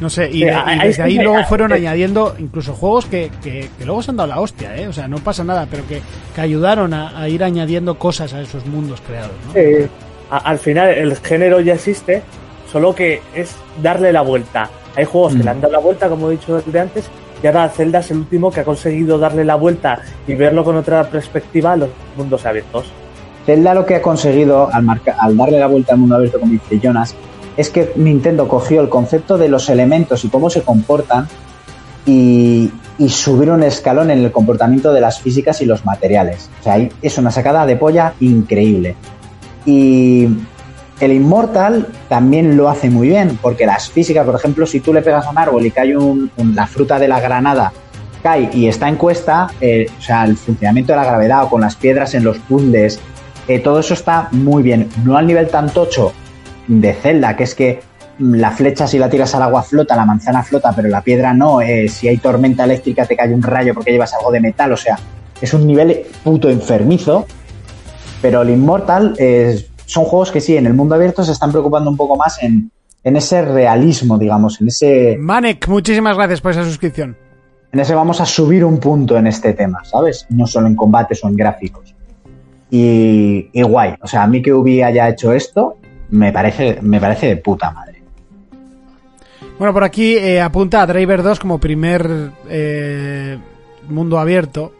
No 0.00 0.10
sé, 0.10 0.28
y, 0.32 0.46
de, 0.46 0.50
y 0.50 0.78
desde 0.80 1.04
ahí 1.04 1.14
luego 1.14 1.44
fueron 1.44 1.72
añadiendo 1.72 2.34
incluso 2.40 2.74
juegos 2.74 3.06
que, 3.06 3.30
que, 3.40 3.70
que, 3.78 3.84
luego 3.84 4.02
se 4.02 4.10
han 4.10 4.16
dado 4.16 4.28
la 4.28 4.40
hostia, 4.40 4.76
¿eh? 4.76 4.88
O 4.88 4.92
sea, 4.92 5.06
no 5.06 5.18
pasa 5.18 5.44
nada, 5.44 5.68
pero 5.70 5.86
que, 5.86 6.00
que 6.34 6.40
ayudaron 6.40 6.92
a, 6.92 7.20
a, 7.20 7.28
ir 7.28 7.44
añadiendo 7.44 8.00
cosas 8.00 8.34
a 8.34 8.40
esos 8.40 8.66
mundos 8.66 9.00
creados, 9.06 9.30
¿no? 9.46 9.52
Sí. 9.52 9.88
al 10.28 10.58
final 10.58 10.88
el 10.88 11.16
género 11.18 11.60
ya 11.60 11.74
existe, 11.74 12.24
solo 12.72 12.96
que 12.96 13.22
es 13.32 13.54
darle 13.80 14.12
la 14.12 14.22
vuelta. 14.22 14.70
Hay 14.96 15.04
juegos 15.04 15.34
mm. 15.34 15.36
que 15.36 15.44
le 15.44 15.50
han 15.50 15.60
dado 15.60 15.72
la 15.72 15.78
vuelta, 15.78 16.08
como 16.08 16.28
he 16.28 16.32
dicho 16.32 16.60
de 16.60 16.80
antes, 16.80 17.04
y 17.42 17.46
ahora 17.46 17.68
Zelda 17.68 18.00
es 18.00 18.10
el 18.10 18.18
último 18.18 18.50
que 18.50 18.60
ha 18.60 18.64
conseguido 18.64 19.18
darle 19.18 19.44
la 19.44 19.56
vuelta 19.56 20.00
y 20.26 20.34
verlo 20.34 20.64
con 20.64 20.76
otra 20.76 21.04
perspectiva 21.08 21.72
a 21.72 21.76
los 21.76 21.90
mundos 22.16 22.44
abiertos. 22.46 22.86
Zelda 23.44 23.74
lo 23.74 23.86
que 23.86 23.96
ha 23.96 24.02
conseguido 24.02 24.68
al, 24.72 24.82
marca, 24.82 25.16
al 25.20 25.36
darle 25.36 25.60
la 25.60 25.66
vuelta 25.66 25.92
al 25.92 26.00
mundo 26.00 26.16
abierto, 26.16 26.40
como 26.40 26.52
dice 26.52 26.80
Jonas, 26.80 27.14
es 27.56 27.70
que 27.70 27.92
Nintendo 27.96 28.48
cogió 28.48 28.80
el 28.80 28.88
concepto 28.88 29.38
de 29.38 29.48
los 29.48 29.68
elementos 29.68 30.24
y 30.24 30.28
cómo 30.28 30.50
se 30.50 30.62
comportan 30.62 31.28
y, 32.04 32.70
y 32.98 33.08
subir 33.08 33.50
un 33.50 33.62
escalón 33.62 34.10
en 34.10 34.18
el 34.24 34.32
comportamiento 34.32 34.92
de 34.92 35.00
las 35.00 35.20
físicas 35.20 35.60
y 35.60 35.66
los 35.66 35.84
materiales. 35.84 36.50
O 36.60 36.64
sea, 36.64 36.88
es 37.02 37.18
una 37.18 37.30
sacada 37.30 37.66
de 37.66 37.76
polla 37.76 38.14
increíble. 38.20 38.96
Y 39.64 40.28
el 41.00 41.12
Immortal 41.12 41.88
también 42.08 42.56
lo 42.56 42.68
hace 42.68 42.88
muy 42.88 43.08
bien, 43.08 43.38
porque 43.42 43.66
las 43.66 43.90
físicas, 43.90 44.24
por 44.24 44.34
ejemplo, 44.34 44.66
si 44.66 44.80
tú 44.80 44.94
le 44.94 45.02
pegas 45.02 45.26
a 45.26 45.30
un 45.30 45.38
árbol 45.38 45.66
y 45.66 45.70
cae 45.70 45.96
un, 45.96 46.30
la 46.54 46.66
fruta 46.66 46.98
de 46.98 47.08
la 47.08 47.20
granada, 47.20 47.72
cae 48.22 48.48
y 48.52 48.66
está 48.66 48.88
en 48.88 48.96
cuesta, 48.96 49.48
eh, 49.60 49.86
o 49.98 50.02
sea, 50.02 50.24
el 50.24 50.36
funcionamiento 50.36 50.92
de 50.92 50.96
la 50.96 51.04
gravedad 51.04 51.44
o 51.44 51.50
con 51.50 51.60
las 51.60 51.76
piedras 51.76 52.14
en 52.14 52.24
los 52.24 52.38
puzzles, 52.38 52.98
eh, 53.46 53.58
todo 53.58 53.80
eso 53.80 53.94
está 53.94 54.28
muy 54.32 54.62
bien. 54.62 54.88
No 55.04 55.16
al 55.16 55.26
nivel 55.26 55.48
tan 55.48 55.68
tocho 55.68 56.12
de 56.66 56.94
Zelda, 56.94 57.36
que 57.36 57.44
es 57.44 57.54
que 57.54 57.80
la 58.18 58.50
flecha 58.50 58.86
si 58.86 58.98
la 58.98 59.10
tiras 59.10 59.34
al 59.34 59.42
agua 59.42 59.62
flota, 59.62 59.94
la 59.94 60.06
manzana 60.06 60.42
flota, 60.42 60.72
pero 60.74 60.88
la 60.88 61.02
piedra 61.02 61.34
no, 61.34 61.60
eh, 61.60 61.88
si 61.88 62.08
hay 62.08 62.16
tormenta 62.16 62.64
eléctrica 62.64 63.04
te 63.04 63.14
cae 63.14 63.32
un 63.32 63.42
rayo 63.42 63.74
porque 63.74 63.92
llevas 63.92 64.14
algo 64.14 64.32
de 64.32 64.40
metal, 64.40 64.72
o 64.72 64.76
sea, 64.76 64.98
es 65.40 65.52
un 65.52 65.66
nivel 65.66 66.04
puto 66.24 66.48
enfermizo, 66.48 67.26
pero 68.22 68.40
el 68.40 68.50
Immortal 68.50 69.14
es 69.18 69.66
son 69.86 70.04
juegos 70.04 70.30
que 70.30 70.40
sí, 70.40 70.56
en 70.56 70.66
el 70.66 70.74
mundo 70.74 70.94
abierto 70.94 71.24
se 71.24 71.32
están 71.32 71.50
preocupando 71.50 71.90
un 71.90 71.96
poco 71.96 72.16
más 72.16 72.42
en, 72.42 72.70
en 73.02 73.16
ese 73.16 73.42
realismo, 73.42 74.18
digamos, 74.18 74.60
en 74.60 74.68
ese... 74.68 75.16
Manek, 75.18 75.66
muchísimas 75.68 76.16
gracias 76.16 76.40
por 76.40 76.50
esa 76.52 76.64
suscripción. 76.64 77.16
En 77.72 77.80
ese 77.80 77.94
vamos 77.94 78.20
a 78.20 78.26
subir 78.26 78.64
un 78.64 78.78
punto 78.78 79.16
en 79.16 79.26
este 79.26 79.52
tema, 79.52 79.84
¿sabes? 79.84 80.26
No 80.30 80.46
solo 80.46 80.66
en 80.66 80.76
combates 80.76 81.22
o 81.24 81.28
en 81.28 81.36
gráficos. 81.36 81.94
Y, 82.70 83.48
y 83.52 83.62
guay, 83.62 83.94
o 84.00 84.06
sea, 84.06 84.24
a 84.24 84.26
mí 84.26 84.42
que 84.42 84.52
Ubi 84.52 84.82
haya 84.82 85.08
hecho 85.08 85.32
esto, 85.32 85.76
me 86.10 86.32
parece, 86.32 86.78
me 86.82 87.00
parece 87.00 87.28
de 87.28 87.36
puta 87.36 87.70
madre. 87.70 88.02
Bueno, 89.58 89.72
por 89.72 89.84
aquí 89.84 90.16
eh, 90.16 90.40
apunta 90.40 90.82
a 90.82 90.86
Driver 90.86 91.22
2 91.22 91.40
como 91.40 91.58
primer 91.58 92.32
eh, 92.48 93.38
mundo 93.88 94.18
abierto. 94.18 94.72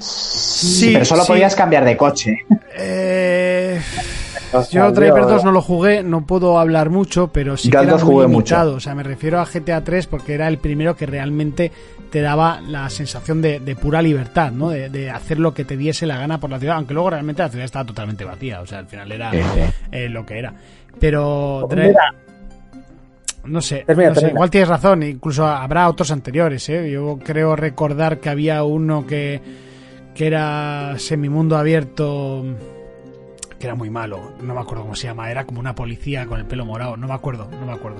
Sí, 0.00 0.90
pero 0.92 1.04
solo 1.04 1.22
sí. 1.22 1.32
podías 1.32 1.54
cambiar 1.54 1.84
de 1.84 1.96
coche. 1.96 2.44
Eh, 2.76 3.80
yo 4.70 4.90
Driver 4.92 5.22
2 5.22 5.44
no 5.44 5.52
lo 5.52 5.62
jugué, 5.62 6.02
no 6.02 6.26
puedo 6.26 6.58
hablar 6.58 6.90
mucho, 6.90 7.28
pero 7.28 7.56
sí 7.56 7.70
que 7.70 7.76
era 7.78 7.96
muy 7.98 8.26
limitado. 8.26 8.72
Mucho. 8.72 8.76
O 8.76 8.80
sea, 8.80 8.94
me 8.94 9.02
refiero 9.02 9.40
a 9.40 9.44
GTA 9.44 9.82
3 9.82 10.06
porque 10.06 10.34
era 10.34 10.48
el 10.48 10.58
primero 10.58 10.96
que 10.96 11.06
realmente 11.06 11.72
te 12.10 12.20
daba 12.20 12.60
la 12.60 12.90
sensación 12.90 13.40
de, 13.40 13.58
de 13.60 13.74
pura 13.74 14.02
libertad, 14.02 14.52
¿no? 14.52 14.68
De, 14.68 14.90
de, 14.90 15.10
hacer 15.10 15.38
lo 15.38 15.54
que 15.54 15.64
te 15.64 15.76
diese 15.76 16.06
la 16.06 16.18
gana 16.18 16.38
por 16.38 16.50
la 16.50 16.58
ciudad, 16.58 16.76
aunque 16.76 16.92
luego 16.92 17.10
realmente 17.10 17.42
la 17.42 17.48
ciudad 17.48 17.64
estaba 17.64 17.86
totalmente 17.86 18.24
vacía, 18.24 18.60
o 18.60 18.66
sea, 18.66 18.80
al 18.80 18.86
final 18.86 19.10
era 19.10 19.30
sí, 19.30 19.38
sí. 19.38 19.60
Eh, 19.90 20.08
lo 20.10 20.26
que 20.26 20.38
era. 20.38 20.52
Pero... 21.00 21.66
Driver, 21.70 21.96
no 23.44 23.60
sé, 23.60 23.84
termina, 23.86 24.10
no 24.10 24.14
sé 24.16 24.28
igual 24.28 24.50
tienes 24.50 24.68
razón, 24.68 25.02
incluso 25.02 25.46
habrá 25.46 25.88
otros 25.88 26.10
anteriores, 26.10 26.68
¿eh? 26.68 26.90
Yo 26.90 27.18
creo 27.24 27.56
recordar 27.56 28.18
que 28.18 28.28
había 28.28 28.62
uno 28.64 29.06
que, 29.06 29.40
que 30.14 30.26
era 30.26 30.94
semimundo 30.98 31.56
abierto, 31.56 32.44
que 33.58 33.66
era 33.66 33.74
muy 33.74 33.90
malo, 33.90 34.32
no 34.42 34.54
me 34.54 34.60
acuerdo 34.60 34.82
cómo 34.82 34.94
se 34.94 35.08
llama, 35.08 35.30
era 35.30 35.44
como 35.44 35.60
una 35.60 35.74
policía 35.74 36.26
con 36.26 36.40
el 36.40 36.46
pelo 36.46 36.64
morado, 36.64 36.96
no 36.96 37.06
me 37.06 37.14
acuerdo, 37.14 37.48
no 37.50 37.66
me 37.66 37.72
acuerdo. 37.72 37.98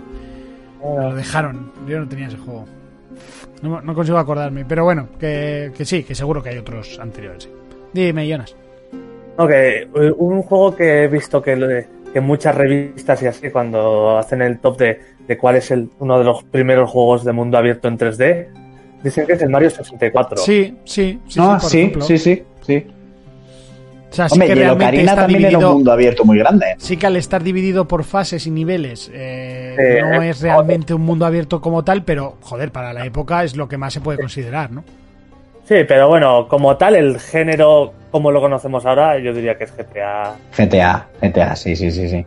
Lo 0.82 1.14
dejaron, 1.14 1.72
yo 1.86 2.00
no 2.00 2.08
tenía 2.08 2.26
ese 2.26 2.36
juego. 2.36 2.66
No, 3.62 3.80
no 3.80 3.94
consigo 3.94 4.18
acordarme, 4.18 4.64
pero 4.64 4.84
bueno, 4.84 5.08
que, 5.18 5.70
que, 5.76 5.84
sí, 5.84 6.02
que 6.02 6.14
seguro 6.14 6.42
que 6.42 6.48
hay 6.48 6.58
otros 6.58 6.98
anteriores. 6.98 7.48
Dime, 7.92 8.26
Jonas. 8.28 8.56
Ok, 9.36 9.50
un 10.16 10.42
juego 10.42 10.74
que 10.74 11.04
he 11.04 11.08
visto 11.08 11.40
que, 11.40 11.86
que 12.12 12.20
muchas 12.20 12.54
revistas 12.54 13.22
y 13.22 13.26
así, 13.26 13.50
cuando 13.50 14.18
hacen 14.18 14.42
el 14.42 14.58
top 14.58 14.78
de 14.78 15.00
de 15.26 15.38
cuál 15.38 15.56
es 15.56 15.70
el, 15.70 15.88
uno 15.98 16.18
de 16.18 16.24
los 16.24 16.42
primeros 16.44 16.90
juegos 16.90 17.24
de 17.24 17.32
mundo 17.32 17.58
abierto 17.58 17.88
en 17.88 17.98
3D, 17.98 18.48
dicen 19.02 19.26
que 19.26 19.32
es 19.34 19.42
el 19.42 19.50
Mario 19.50 19.70
64. 19.70 20.38
Sí, 20.38 20.76
sí, 20.84 21.20
sí, 21.28 21.38
no, 21.38 21.60
sí, 21.60 21.92
sí, 22.00 22.00
sí, 22.00 22.18
sí, 22.18 22.42
sí, 22.62 22.86
O 24.10 24.14
sea, 24.14 24.28
sí 24.28 24.34
Hombre, 24.34 24.48
que 24.48 24.60
y 24.60 24.62
el 24.62 24.70
Ocarina 24.70 25.14
también 25.14 25.38
dividido, 25.38 25.60
era 25.60 25.68
un 25.68 25.74
mundo 25.74 25.92
abierto 25.92 26.24
muy 26.24 26.38
grande. 26.38 26.66
Sí 26.78 26.96
que 26.96 27.06
al 27.06 27.16
estar 27.16 27.42
dividido 27.42 27.86
por 27.86 28.04
fases 28.04 28.46
y 28.46 28.50
niveles 28.50 29.10
eh, 29.12 29.76
eh, 29.78 30.02
no 30.02 30.22
es 30.22 30.40
realmente 30.40 30.94
un 30.94 31.02
mundo 31.02 31.26
abierto 31.26 31.60
como 31.60 31.84
tal, 31.84 32.04
pero 32.04 32.36
joder, 32.40 32.72
para 32.72 32.92
la 32.92 33.04
época 33.04 33.44
es 33.44 33.56
lo 33.56 33.68
que 33.68 33.78
más 33.78 33.92
se 33.92 34.00
puede 34.00 34.18
considerar, 34.18 34.70
¿no? 34.70 34.84
Sí, 35.64 35.76
pero 35.86 36.08
bueno, 36.08 36.48
como 36.48 36.76
tal, 36.76 36.96
el 36.96 37.20
género 37.20 37.92
como 38.12 38.30
lo 38.30 38.40
conocemos 38.40 38.84
ahora, 38.84 39.18
yo 39.18 39.32
diría 39.32 39.56
que 39.56 39.64
es 39.64 39.74
GTA. 39.74 40.34
GTA, 40.56 41.08
GTA, 41.20 41.56
sí, 41.56 41.74
sí, 41.74 41.90
sí, 41.90 42.08
sí. 42.08 42.26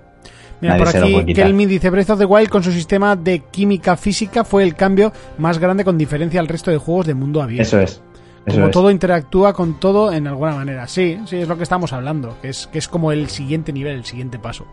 Mira, 0.62 0.78
por 0.78 0.88
aquí 0.88 1.34
Kelmin 1.34 1.68
dice 1.68 1.90
Breath 1.90 2.12
of 2.12 2.20
the 2.20 2.26
Wild 2.26 2.50
con 2.50 2.64
su 2.64 2.72
sistema 2.72 3.16
de 3.16 3.40
química 3.40 3.98
física 3.98 4.44
fue 4.44 4.64
el 4.64 4.76
cambio 4.76 5.12
más 5.38 5.60
grande 5.60 5.84
con 5.84 5.98
diferencia 5.98 6.40
al 6.40 6.48
resto 6.48 6.72
de 6.72 6.78
juegos 6.78 7.08
de 7.08 7.14
mundo 7.14 7.42
abierto. 7.42 7.64
Eso 7.64 7.80
es. 7.80 8.02
Eso 8.46 8.58
como 8.58 8.68
es. 8.68 8.72
todo 8.72 8.92
interactúa 8.92 9.54
con 9.54 9.80
todo 9.80 10.14
en 10.14 10.28
alguna 10.28 10.56
manera. 10.56 10.88
Sí, 10.88 11.20
sí, 11.26 11.38
es 11.38 11.48
lo 11.48 11.58
que 11.58 11.64
estamos 11.64 11.94
hablando, 11.94 12.36
que 12.42 12.50
es, 12.50 12.68
que 12.68 12.78
es 12.78 12.88
como 12.88 13.12
el 13.12 13.30
siguiente 13.30 13.74
nivel, 13.74 13.98
el 13.98 14.06
siguiente 14.06 14.40
paso. 14.40 14.66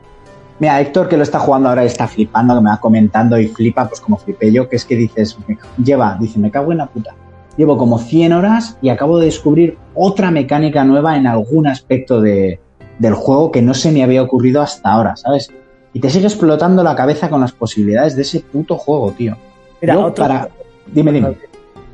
Mira, 0.58 0.80
Héctor, 0.80 1.08
que 1.08 1.16
lo 1.16 1.22
está 1.22 1.38
jugando 1.40 1.70
ahora, 1.70 1.82
está 1.82 2.06
flipando, 2.06 2.54
que 2.54 2.60
me 2.60 2.70
va 2.70 2.78
comentando 2.78 3.38
y 3.38 3.48
flipa, 3.48 3.88
pues 3.88 4.00
como 4.00 4.18
flipé 4.18 4.52
yo, 4.52 4.68
que 4.68 4.76
es 4.76 4.84
que 4.84 4.94
dices, 4.94 5.36
lleva, 5.82 6.16
dice, 6.20 6.38
me 6.38 6.50
cago 6.50 6.70
en 6.72 6.78
la 6.78 6.86
puta. 6.86 7.14
Llevo 7.56 7.76
como 7.76 7.98
100 7.98 8.32
horas 8.32 8.78
y 8.80 8.90
acabo 8.90 9.18
de 9.18 9.26
descubrir 9.26 9.78
otra 9.94 10.30
mecánica 10.30 10.84
nueva 10.84 11.16
en 11.16 11.26
algún 11.26 11.66
aspecto 11.66 12.20
de, 12.20 12.60
del 12.98 13.14
juego 13.14 13.50
que 13.50 13.62
no 13.62 13.74
se 13.74 13.90
me 13.90 14.04
había 14.04 14.22
ocurrido 14.22 14.62
hasta 14.62 14.90
ahora, 14.90 15.16
¿sabes? 15.16 15.50
Y 15.92 16.00
te 16.00 16.10
sigue 16.10 16.26
explotando 16.26 16.82
la 16.82 16.94
cabeza 16.94 17.28
con 17.28 17.40
las 17.40 17.52
posibilidades 17.52 18.16
de 18.16 18.22
ese 18.22 18.40
puto 18.40 18.76
juego, 18.76 19.12
tío. 19.12 19.36
Mira, 19.80 19.94
yo 19.94 20.06
otro... 20.06 20.24
para... 20.24 20.48
Dime, 20.86 21.12
dime. 21.12 21.36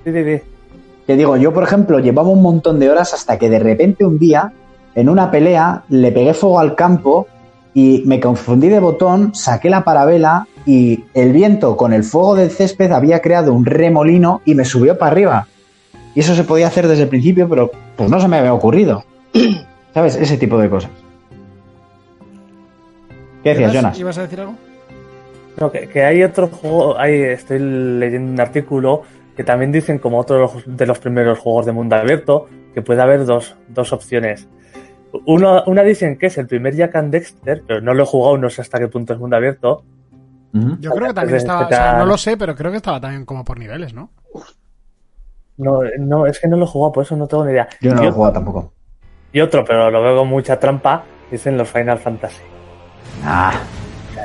Sí, 0.05 0.13
sí, 0.13 0.25
sí. 0.25 0.43
Te 1.07 1.17
digo, 1.17 1.37
yo, 1.37 1.53
por 1.53 1.63
ejemplo, 1.63 1.99
llevaba 1.99 2.29
un 2.29 2.43
montón 2.43 2.79
de 2.79 2.91
horas 2.91 3.15
hasta 3.15 3.39
que 3.39 3.49
de 3.49 3.59
repente 3.59 4.05
un 4.05 4.19
día, 4.19 4.53
en 4.95 5.09
una 5.09 5.31
pelea, 5.31 5.85
le 5.89 6.13
pegué 6.13 6.35
fuego 6.35 6.61
al 6.61 6.75
campo 6.75 7.27
y 7.75 8.03
me 8.07 8.21
confundí 8.21 8.69
de 8.69 8.81
botón, 8.81 9.35
saqué 9.35 9.71
la 9.71 9.85
parabela 9.85 10.47
y 10.67 11.05
el 11.15 11.33
viento 11.33 11.77
con 11.77 11.93
el 11.93 12.05
fuego 12.05 12.35
del 12.35 12.51
césped 12.51 12.93
había 12.93 13.23
creado 13.23 13.55
un 13.55 13.65
remolino 13.65 14.43
y 14.45 14.55
me 14.55 14.65
subió 14.65 14.99
para 14.99 15.13
arriba. 15.13 15.47
Y 16.15 16.21
eso 16.21 16.35
se 16.35 16.45
podía 16.45 16.67
hacer 16.67 16.89
desde 16.89 17.05
el 17.05 17.09
principio, 17.09 17.49
pero 17.49 17.71
pues 17.97 18.11
no 18.11 18.21
se 18.21 18.29
me 18.29 18.39
había 18.39 18.53
ocurrido. 18.53 19.05
¿Sabes? 19.95 20.17
Ese 20.17 20.37
tipo 20.37 20.59
de 20.59 20.69
cosas. 20.69 20.91
¿Qué 23.43 23.51
decías, 23.51 23.73
Jonas? 23.73 23.99
¿Ibas 23.99 24.19
a 24.19 24.23
decir 24.23 24.41
algo? 24.41 24.55
No, 25.59 25.73
que, 25.73 25.89
que, 25.89 26.05
hay 26.05 26.23
otro 26.23 26.49
juego, 26.49 26.99
hay, 26.99 27.21
estoy 27.21 27.59
leyendo 27.59 28.33
un 28.33 28.41
artículo 28.41 29.03
que 29.37 29.45
también 29.45 29.73
dicen 29.73 29.99
como 29.99 30.19
otro 30.19 30.51
de 30.67 30.87
los 30.87 30.99
primeros 30.99 31.39
juegos 31.39 31.67
de 31.67 31.73
mundo 31.73 31.97
abierto 31.97 32.49
que 32.75 32.83
puede 32.83 33.03
haber 33.03 33.25
dos, 33.25 33.57
dos 33.69 33.93
opciones. 33.93 34.49
Uno, 35.27 35.63
una 35.67 35.83
dicen 35.83 36.19
que 36.19 36.27
es 36.27 36.39
el 36.39 36.47
primer 36.47 36.75
Jack 36.75 36.97
and 36.97 37.13
Dexter, 37.13 37.63
pero 37.67 37.81
no 37.81 37.95
lo 37.95 38.03
he 38.03 38.07
jugado, 38.07 38.37
no 38.37 38.51
sé 38.51 38.63
hasta 38.63 38.79
qué 38.79 38.89
punto 38.89 39.15
es 39.15 39.19
mundo 39.19 39.37
abierto. 39.37 39.85
Uh 40.53 40.59
-huh. 40.59 40.81
Yo 40.81 40.91
creo 40.91 41.09
que 41.09 41.15
también 41.15 41.37
estaba, 41.37 41.67
o 41.67 41.69
sea, 41.69 41.99
no 41.99 42.07
lo 42.07 42.19
sé, 42.19 42.37
pero 42.37 42.55
creo 42.55 42.71
que 42.71 42.77
estaba 42.79 43.01
también 43.01 43.25
como 43.25 43.45
por 43.45 43.59
niveles, 43.59 43.95
¿no? 43.95 44.11
No, 45.57 45.81
no, 45.99 46.27
es 46.27 46.39
que 46.39 46.47
no 46.47 46.57
lo 46.57 46.65
he 46.65 46.69
jugado, 46.69 46.93
por 46.93 47.05
eso 47.05 47.17
no 47.17 47.27
tengo 47.27 47.45
ni 47.45 47.53
idea. 47.53 47.69
Yo 47.81 47.95
no 47.95 48.01
y 48.01 48.05
lo 48.05 48.11
he 48.11 48.13
jugado 48.13 48.35
tampoco. 48.35 48.73
Y 49.33 49.41
otro, 49.41 49.65
pero 49.65 49.91
lo 49.91 50.03
veo 50.03 50.17
con 50.19 50.29
mucha 50.29 50.59
trampa, 50.59 51.05
dicen 51.31 51.57
los 51.57 51.69
Final 51.69 51.99
Fantasy. 51.99 52.43
Ah, 53.25 53.53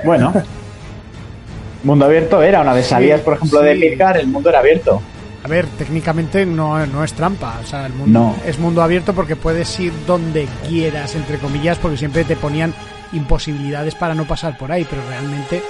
bueno. 0.03 0.33
mundo 1.83 2.05
abierto 2.05 2.41
era, 2.41 2.61
una 2.61 2.73
vez 2.73 2.87
salías, 2.87 3.21
por 3.21 3.35
ejemplo, 3.35 3.61
de 3.61 3.75
Midgar, 3.75 4.17
el 4.17 4.27
mundo 4.27 4.49
era 4.49 4.59
abierto. 4.59 5.01
A 5.43 5.47
ver, 5.49 5.65
técnicamente 5.77 6.45
no, 6.45 6.85
no 6.85 7.03
es 7.03 7.13
trampa, 7.13 7.59
o 7.61 7.67
sea, 7.67 7.85
el 7.85 7.93
mundo 7.93 8.19
no. 8.19 8.35
es 8.45 8.59
mundo 8.59 8.81
abierto 8.81 9.13
porque 9.13 9.35
puedes 9.35 9.77
ir 9.79 9.91
donde 10.07 10.47
quieras, 10.67 11.15
entre 11.15 11.37
comillas, 11.37 11.77
porque 11.79 11.97
siempre 11.97 12.23
te 12.23 12.37
ponían 12.37 12.73
imposibilidades 13.11 13.93
para 13.95 14.15
no 14.15 14.25
pasar 14.25 14.57
por 14.57 14.71
ahí, 14.71 14.87
pero 14.89 15.01
realmente 15.09 15.61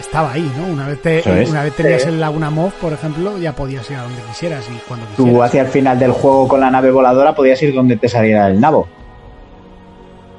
estaba 0.00 0.32
ahí, 0.32 0.50
¿no? 0.58 0.66
Una 0.66 0.88
vez, 0.88 1.00
te, 1.00 1.42
es. 1.42 1.48
una 1.48 1.62
vez 1.62 1.74
tenías 1.76 2.04
el 2.06 2.18
Laguna 2.18 2.50
Mov, 2.50 2.72
por 2.72 2.92
ejemplo, 2.92 3.38
ya 3.38 3.54
podías 3.54 3.88
ir 3.90 3.96
a 3.96 4.02
donde 4.02 4.20
quisieras 4.22 4.64
y 4.68 4.76
cuando 4.88 5.06
Tú 5.16 5.24
quisieras. 5.24 5.48
hacia 5.48 5.62
el 5.62 5.68
final 5.68 5.98
del 6.00 6.10
juego 6.10 6.48
con 6.48 6.60
la 6.60 6.70
nave 6.70 6.90
voladora 6.90 7.34
podías 7.34 7.62
ir 7.62 7.74
donde 7.74 7.96
te 7.96 8.08
saliera 8.08 8.48
el 8.48 8.60
nabo. 8.60 8.88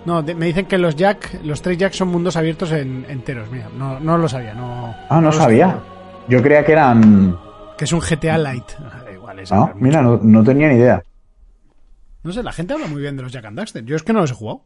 No, 0.07 0.21
de- 0.23 0.33
me 0.35 0.45
dicen 0.45 0.65
que 0.67 0.77
los 0.77 0.95
Jack, 0.95 1.41
los 1.43 1.61
tres 1.61 1.77
Jack 1.77 1.91
son 1.91 2.07
mundos 2.07 2.37
abiertos 2.37 2.71
en, 2.71 3.05
enteros, 3.09 3.51
mira, 3.51 3.67
no, 3.77 3.99
no 3.99 4.17
lo 4.17 4.29
sabía, 4.29 4.53
no... 4.53 4.95
Ah, 5.09 5.19
no 5.19 5.33
sabía. 5.33 5.79
Yo 6.29 6.41
creía 6.41 6.63
que 6.63 6.71
eran... 6.71 7.37
Que 7.77 7.83
es 7.83 7.91
un 7.91 7.99
GTA 7.99 8.37
Lite. 8.37 8.73
Ah, 8.79 9.01
da 9.03 9.11
igual, 9.11 9.39
es 9.39 9.51
No, 9.51 9.69
mira, 9.75 10.01
no, 10.01 10.17
no 10.23 10.43
tenía 10.45 10.69
ni 10.69 10.75
idea. 10.75 11.03
No 12.23 12.31
sé, 12.31 12.41
la 12.41 12.53
gente 12.53 12.71
habla 12.73 12.87
muy 12.87 13.01
bien 13.01 13.17
de 13.17 13.23
los 13.23 13.33
Jack 13.33 13.43
and 13.47 13.57
Daxter. 13.57 13.83
Yo 13.83 13.97
es 13.97 14.03
que 14.03 14.13
no 14.13 14.21
los 14.21 14.31
he 14.31 14.33
jugado. 14.35 14.61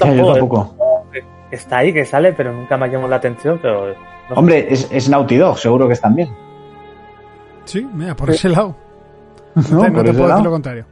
Ya, 0.00 0.12
yo 0.14 0.32
tampoco. 0.34 0.76
eh. 1.14 1.22
Está 1.52 1.78
ahí, 1.78 1.92
que 1.92 2.04
sale, 2.04 2.32
pero 2.32 2.52
nunca 2.52 2.76
me 2.76 2.86
ha 2.86 2.88
llamado 2.88 3.08
la 3.08 3.16
atención. 3.16 3.60
Pero. 3.62 3.94
Hombre, 4.34 4.66
es, 4.68 4.88
es 4.90 5.08
Naughty 5.08 5.36
Dog, 5.36 5.58
seguro 5.58 5.86
que 5.86 5.92
están 5.94 6.16
bien. 6.16 6.28
Sí, 7.66 7.86
mira, 7.94 8.16
por 8.16 8.30
ese 8.30 8.48
lado. 8.48 8.74
No, 9.54 9.62
No 9.70 9.80
te, 9.82 9.90
no 9.90 9.94
por 9.94 10.04
te 10.04 10.10
ese 10.10 10.18
puedo 10.18 10.28
lado. 10.28 10.38
decir 10.40 10.44
lo 10.44 10.50
contrario. 10.50 10.86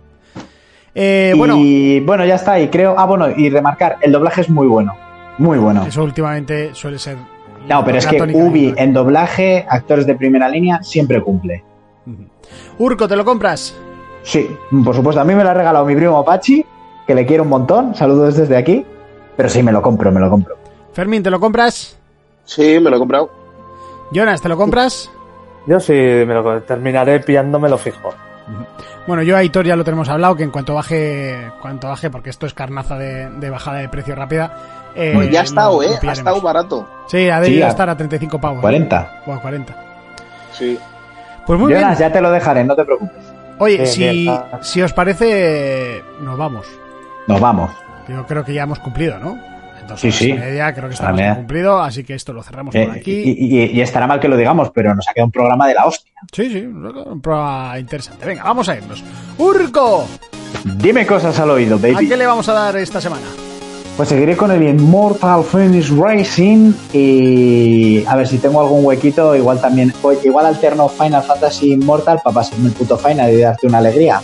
Eh, 0.95 1.35
bueno, 1.37 1.57
Y 1.59 2.01
bueno, 2.01 2.25
ya 2.25 2.35
está. 2.35 2.61
Y 2.61 2.69
creo. 2.69 2.95
Ah, 2.99 3.07
bueno, 3.07 3.29
y 3.31 3.51
remarcar, 3.51 3.99
el 4.01 4.13
doblaje 4.13 4.43
es 4.43 4.51
muy 4.51 4.67
bueno. 4.67 4.95
Muy 5.39 5.59
bueno. 5.59 5.85
eso 5.85 6.03
últimamente 6.03 6.75
suele 6.75 6.99
ser. 6.99 7.17
No, 7.69 7.85
pero 7.85 7.99
es 7.99 8.07
que 8.07 8.21
Ubi 8.21 8.75
en 8.77 8.93
doblaje, 8.93 9.65
actores 9.69 10.07
de 10.07 10.15
primera 10.15 10.49
línea, 10.49 10.83
siempre 10.83 11.21
cumple. 11.21 11.65
Urco, 12.79 13.07
¿te 13.07 13.17
lo 13.17 13.25
compras? 13.25 13.77
Sí, 14.23 14.49
por 14.85 14.95
supuesto. 14.95 15.21
A 15.21 15.25
mí 15.25 15.35
me 15.35 15.45
lo 15.45 15.51
ha 15.51 15.55
regalado 15.55 15.85
mi 15.85 15.95
primo 15.95 16.25
Pachi, 16.25 16.65
que 17.07 17.15
le 17.15 17.27
quiero 17.27 17.45
un 17.45 17.51
montón. 17.51 17.95
Saludos 17.95 18.37
desde 18.37 18.57
aquí. 18.57 18.85
Pero 19.37 19.49
sí, 19.49 19.63
me 19.63 19.73
lo 19.73 19.81
compro, 19.83 20.11
me 20.11 20.21
lo 20.21 20.29
compro. 20.29 20.57
Fermín, 20.93 21.23
¿te 21.23 21.31
lo 21.31 21.39
compras? 21.41 21.97
Sí, 22.45 22.79
me 22.81 22.91
lo 22.91 22.97
he 22.97 22.99
comprado. 22.99 23.31
Jonas, 24.13 24.43
¿te 24.43 24.49
lo 24.49 24.57
compras? 24.57 25.11
Yo 25.67 25.79
sí 25.79 25.93
me 25.93 26.35
lo 26.35 26.63
terminaré 26.63 27.21
pillándome 27.21 27.69
lo 27.69 27.79
fijo. 27.79 28.13
Bueno, 29.07 29.23
yo 29.23 29.37
a 29.37 29.43
Hitor 29.43 29.65
ya 29.67 29.77
lo 29.77 29.85
tenemos 29.85 30.09
hablado, 30.09 30.37
que 30.37 30.43
en 30.45 30.51
cuanto 30.51 30.75
baje, 30.75 31.51
cuanto 31.61 31.89
baje, 31.89 32.11
porque 32.11 32.31
esto 32.31 32.47
es 32.47 32.55
carnaza 32.55 32.97
de, 32.97 33.29
de 33.31 33.51
bajada 33.51 33.79
de 33.79 33.89
precio 33.89 34.15
rápida. 34.15 34.53
eh, 34.95 35.13
Pues 35.15 35.31
ya 35.31 35.41
ha 35.41 35.45
estado, 35.45 35.83
¿eh? 35.83 35.99
Ha 36.07 36.13
estado 36.13 36.41
barato. 36.41 36.89
Sí, 37.09 37.29
ha 37.29 37.39
Sí, 37.43 37.51
debido 37.51 37.67
a- 37.67 37.71
estar 37.71 37.89
a 37.91 37.97
35 37.97 38.41
pavos. 38.41 38.61
40. 38.61 39.23
O 39.27 39.33
a 39.33 39.41
40. 39.41 39.75
Sí. 40.53 40.79
Pues 41.47 41.59
muy 41.59 41.73
Jonas, 41.73 41.99
bien. 41.99 42.09
ya 42.09 42.13
te 42.13 42.21
lo 42.21 42.31
dejaré, 42.31 42.65
no 42.65 42.75
te 42.77 42.85
preocupes. 42.85 43.17
Oye, 43.59 43.77
Bien, 43.77 43.87
si, 43.87 44.01
bien. 44.25 44.41
Si 44.63 44.83
os 44.83 44.93
parece, 44.93 46.03
nos 46.21 46.37
vamos. 46.39 46.67
Nos 47.27 47.41
vamos. 47.41 47.71
Yo 48.09 48.27
creo 48.27 48.45
que 48.45 48.55
ya 48.55 48.63
hemos 48.65 48.79
cumplido, 48.79 49.19
¿no? 49.19 49.39
Dos 49.91 50.01
Sí, 50.01 50.07
horas 50.09 50.19
sí. 50.19 50.31
y 50.31 50.33
media 50.35 50.73
creo 50.75 50.89
que 50.89 50.97
que 50.97 51.13
media. 51.13 51.35
cumplido, 51.37 51.81
así 51.83 52.05
que 52.05 52.15
esto 52.15 52.33
lo 52.33 52.43
cerramos 52.43 52.75
Eh, 52.75 52.87
por 52.87 52.97
aquí. 52.97 53.13
y, 53.13 53.57
y- 53.57 53.65
y 53.73 53.81
estará 53.81 54.07
mal 54.07 54.21
que 54.21 54.29
lo 54.29 54.37
digamos, 54.37 54.71
pero 54.71 54.95
nos 54.95 55.07
ha 55.09 55.13
quedado 55.13 55.27
un 55.27 55.33
programa 55.33 55.67
de 55.69 55.75
la 55.75 55.87
hostia. 55.87 56.13
Sí, 56.33 56.49
sí, 56.51 56.59
un 56.61 57.21
programa 57.21 57.79
interesante. 57.79 58.25
Venga, 58.25 58.45
vamos 58.45 58.69
a 58.69 58.77
irnos. 58.77 59.03
Urco, 59.39 60.07
Dime 60.65 61.07
cosas 61.07 61.39
al 61.41 61.51
oído, 61.51 61.77
¿a 61.77 61.79
baby. 61.79 62.09
qué 62.09 62.17
le 62.17 62.27
vamos 62.27 62.49
a 62.49 62.53
dar 62.53 62.77
esta 62.77 63.01
semana? 63.01 63.23
Pues 63.97 64.09
seguiré 64.09 64.37
con 64.37 64.51
el 64.51 64.63
Immortal 64.63 65.43
Phoenix 65.45 65.91
Racing 65.91 66.73
y 66.93 68.05
a 68.07 68.17
ver 68.17 68.27
si 68.27 68.39
tengo 68.39 68.61
algún 68.61 68.85
huequito, 68.85 69.35
igual 69.37 69.61
también, 69.61 69.93
o 70.03 70.13
igual 70.13 70.47
alterno 70.47 70.89
Final 70.89 71.23
Fantasy 71.23 71.73
Immortal 71.73 72.21
para 72.23 72.35
pasarme 72.35 72.69
el 72.69 72.73
puto 72.75 72.97
Final 72.97 73.33
y 73.33 73.39
darte 73.41 73.67
una 73.67 73.79
alegría. 73.79 74.21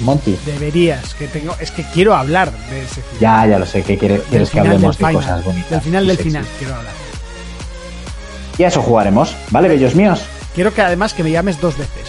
Monty. 0.00 0.38
Deberías, 0.46 1.14
que 1.14 1.26
tengo, 1.28 1.54
es 1.60 1.70
que 1.70 1.82
quiero 1.92 2.14
hablar 2.14 2.50
de 2.52 2.84
ese 2.84 3.02
final. 3.02 3.20
Ya, 3.20 3.46
ya 3.46 3.58
lo 3.58 3.66
sé, 3.66 3.82
que 3.82 3.98
quiere- 3.98 4.20
quieres 4.22 4.50
que 4.50 4.60
hablemos 4.60 4.96
de 4.96 5.06
final, 5.06 5.14
cosas 5.14 5.44
bonitas. 5.44 5.70
Del 5.70 5.80
final 5.80 6.06
del 6.06 6.18
final, 6.18 6.44
quiero 6.58 6.74
hablar. 6.76 6.92
Y 8.58 8.64
a 8.64 8.68
eso 8.68 8.82
jugaremos, 8.82 9.34
¿vale, 9.50 9.68
bellos 9.68 9.94
míos? 9.94 10.20
Quiero 10.54 10.72
que 10.74 10.82
además 10.82 11.14
que 11.14 11.22
me 11.22 11.30
llames 11.30 11.60
dos 11.60 11.76
veces. 11.78 12.08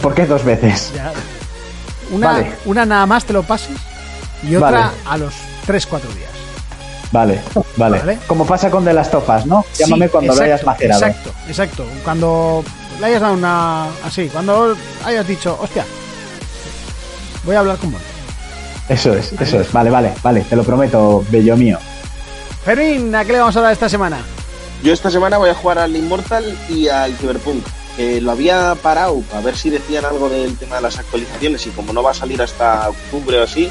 ¿Por 0.00 0.14
qué 0.14 0.26
dos 0.26 0.44
veces? 0.44 0.92
Ya. 0.94 1.12
Una, 2.10 2.26
Vale. 2.32 2.52
una 2.66 2.86
nada 2.86 3.04
más 3.06 3.24
te 3.24 3.32
lo 3.32 3.42
pases 3.42 3.76
y 4.42 4.54
otra 4.56 4.70
Vale. 4.70 4.90
a 5.06 5.16
los 5.18 5.34
3-4 5.66 6.00
días. 6.14 6.30
Vale, 7.12 7.40
vale, 7.76 7.98
Vale. 7.98 8.18
Como 8.26 8.46
pasa 8.46 8.70
con 8.70 8.84
de 8.84 8.92
las 8.92 9.10
tofas, 9.10 9.46
¿no? 9.46 9.64
Llámame 9.78 10.06
Sí, 10.06 10.12
cuando 10.12 10.32
exacto, 10.32 10.46
lo 10.48 10.54
hayas 10.54 10.66
macerado. 10.66 11.06
Exacto, 11.06 11.30
exacto. 11.48 11.86
Cuando 12.04 12.64
le 13.00 13.06
hayas 13.06 13.20
dado 13.20 13.34
una. 13.34 13.86
Así, 14.04 14.28
cuando 14.28 14.76
hayas 15.04 15.26
dicho, 15.26 15.58
hostia, 15.60 15.84
voy 17.46 17.56
a 17.56 17.60
hablar 17.60 17.78
con 17.78 17.92
vos. 17.92 18.02
Eso 18.88 19.14
es, 19.14 19.32
eso 19.40 19.60
es. 19.60 19.72
Vale, 19.72 19.90
vale, 19.90 20.12
vale, 20.22 20.42
te 20.42 20.54
lo 20.56 20.62
prometo, 20.64 21.24
bello 21.30 21.56
mío. 21.56 21.78
Fermín, 22.64 23.14
¿a 23.14 23.24
qué 23.24 23.32
le 23.32 23.38
vamos 23.38 23.56
a 23.56 23.60
dar 23.62 23.72
esta 23.72 23.88
semana? 23.88 24.18
Yo 24.82 24.92
esta 24.92 25.10
semana 25.10 25.38
voy 25.38 25.50
a 25.50 25.54
jugar 25.54 25.78
al 25.78 25.96
Immortal 25.96 26.56
y 26.68 26.88
al 26.88 27.16
Cyberpunk. 27.16 27.64
Que 27.96 28.20
lo 28.20 28.32
había 28.32 28.74
parado 28.82 29.20
para 29.22 29.40
ver 29.40 29.56
si 29.56 29.70
decían 29.70 30.04
algo 30.04 30.28
del 30.28 30.56
tema 30.58 30.76
de 30.76 30.82
las 30.82 30.98
actualizaciones 30.98 31.66
y 31.66 31.70
como 31.70 31.92
no 31.94 32.02
va 32.02 32.10
a 32.10 32.14
salir 32.14 32.42
hasta 32.42 32.90
octubre 32.90 33.40
o 33.40 33.42
así, 33.44 33.70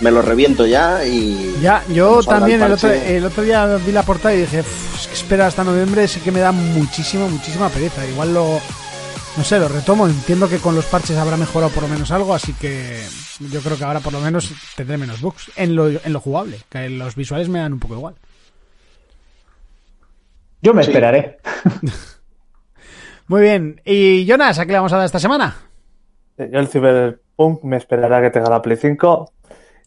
me 0.00 0.10
lo 0.10 0.22
reviento 0.22 0.64
ya 0.66 1.04
y... 1.04 1.54
Ya, 1.60 1.82
yo 1.90 2.20
a 2.20 2.22
también 2.22 2.62
el 2.62 2.72
otro, 2.72 2.88
parche. 2.88 3.16
el 3.18 3.24
otro 3.26 3.42
día 3.42 3.66
vi 3.84 3.92
la 3.92 4.02
portada 4.04 4.34
y 4.34 4.40
dije, 4.40 4.60
"Uf, 4.60 5.00
es 5.02 5.06
que 5.06 5.14
espera 5.14 5.46
hasta 5.46 5.64
noviembre, 5.64 6.08
sí 6.08 6.20
que 6.20 6.32
me 6.32 6.40
da 6.40 6.50
muchísima, 6.50 7.26
muchísima 7.26 7.68
pereza. 7.68 8.04
Igual 8.06 8.32
lo, 8.32 8.58
no 9.36 9.44
sé, 9.44 9.58
lo 9.58 9.68
retomo. 9.68 10.06
Entiendo 10.06 10.48
que 10.48 10.58
con 10.58 10.74
los 10.74 10.84
parches 10.86 11.16
habrá 11.16 11.36
mejorado 11.36 11.72
por 11.72 11.82
lo 11.84 11.88
menos 11.88 12.10
algo, 12.10 12.34
así 12.34 12.52
que 12.54 13.02
yo 13.50 13.60
creo 13.60 13.76
que 13.78 13.84
ahora 13.84 14.00
por 14.00 14.12
lo 14.12 14.20
menos 14.20 14.52
tendré 14.76 14.98
menos 14.98 15.20
bugs 15.20 15.50
en 15.56 15.74
lo, 15.74 15.88
en 15.88 16.12
lo 16.12 16.20
jugable, 16.20 16.58
que 16.68 16.88
los 16.90 17.14
visuales 17.16 17.48
me 17.48 17.58
dan 17.60 17.72
un 17.72 17.78
poco 17.80 17.94
igual. 17.94 18.14
Yo 20.60 20.74
me 20.74 20.82
Sí. 20.84 20.90
esperaré. 20.90 21.38
Muy 23.28 23.42
bien, 23.42 23.80
y 23.84 24.26
Jonas, 24.26 24.58
¿a 24.58 24.66
qué 24.66 24.72
le 24.72 24.78
vamos 24.78 24.92
a 24.92 24.96
dar 24.98 25.06
esta 25.06 25.18
semana? 25.18 25.56
Eh, 26.36 26.50
Yo 26.52 26.58
el 26.60 26.68
Cyberpunk 26.68 27.62
me 27.64 27.76
esperará 27.78 28.20
que 28.20 28.30
tenga 28.30 28.50
la 28.50 28.60
Play 28.62 28.76
5. 28.76 29.32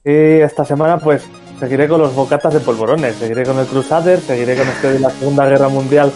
Y 0.03 0.11
esta 0.41 0.65
semana, 0.65 0.98
pues, 0.99 1.24
seguiré 1.59 1.88
con 1.88 1.99
los 2.01 2.14
bocatas 2.14 2.53
de 2.53 2.59
polvorones. 2.59 3.15
Seguiré 3.15 3.43
con 3.43 3.57
el 3.59 3.65
Crusader, 3.65 4.19
seguiré 4.19 4.56
con 4.56 4.67
este 4.67 4.93
de 4.93 4.99
la 4.99 5.09
Segunda 5.09 5.48
Guerra 5.48 5.67
Mundial, 5.67 6.11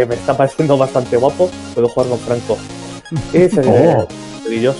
que 0.00 0.06
me 0.06 0.14
está 0.14 0.36
pareciendo 0.36 0.76
bastante 0.78 1.16
guapo. 1.16 1.50
Puedo 1.74 1.88
jugar 1.88 2.08
con 2.10 2.18
Franco. 2.20 2.58
Seguiré 3.32 4.68
Oh. 4.68 4.74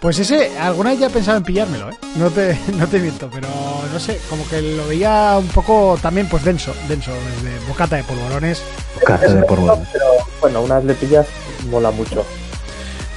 Pues 0.00 0.18
ese, 0.18 0.58
alguna 0.58 0.90
vez 0.90 0.98
ya 1.00 1.06
he 1.06 1.10
pensado 1.10 1.38
en 1.38 1.44
pillármelo, 1.44 1.90
¿eh? 1.90 1.94
No 2.16 2.28
te, 2.30 2.58
no 2.76 2.86
te 2.86 2.98
miento, 2.98 3.30
pero 3.32 3.48
no 3.90 3.98
sé, 3.98 4.18
como 4.28 4.46
que 4.48 4.60
lo 4.60 4.86
veía 4.86 5.36
un 5.38 5.48
poco 5.48 5.98
también, 6.02 6.28
pues 6.28 6.44
denso, 6.44 6.74
denso, 6.88 7.10
desde 7.10 7.58
bocata 7.66 7.96
de 7.96 8.04
polvorones. 8.04 8.62
Carta 9.06 9.32
de 9.32 9.40
bueno. 9.42 9.82
Pero 9.92 10.04
bueno, 10.40 10.62
una 10.62 10.76
vez 10.76 10.84
le 10.84 10.94
pillas, 10.94 11.26
mola 11.70 11.90
mucho. 11.90 12.24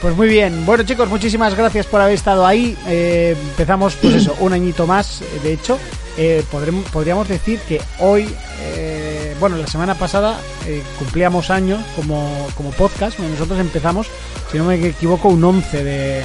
Pues 0.01 0.15
muy 0.15 0.27
bien. 0.29 0.65
Bueno, 0.65 0.83
chicos, 0.83 1.09
muchísimas 1.09 1.55
gracias 1.55 1.87
por 1.87 1.99
haber 1.99 2.13
estado 2.13 2.45
ahí. 2.45 2.77
Eh, 2.87 3.35
empezamos, 3.49 3.95
pues 3.95 4.13
eso, 4.13 4.35
un 4.39 4.53
añito 4.53 4.85
más. 4.87 5.21
eh, 5.21 5.25
De 5.43 5.53
hecho, 5.53 5.77
eh, 6.17 6.43
podremos, 6.51 6.85
podríamos 6.89 7.27
decir 7.27 7.59
que 7.67 7.81
hoy, 7.99 8.33
eh, 8.61 9.06
bueno, 9.39 9.57
la 9.57 9.67
semana 9.67 9.95
pasada 9.95 10.39
eh, 10.65 10.81
cumplíamos 10.99 11.49
años 11.49 11.79
como, 11.95 12.47
como 12.55 12.71
podcast. 12.71 13.19
Nosotros 13.19 13.59
empezamos, 13.59 14.07
si 14.51 14.57
no 14.57 14.65
me 14.65 14.75
equivoco, 14.75 15.27
un 15.29 15.43
11 15.43 15.83
de, 15.83 16.23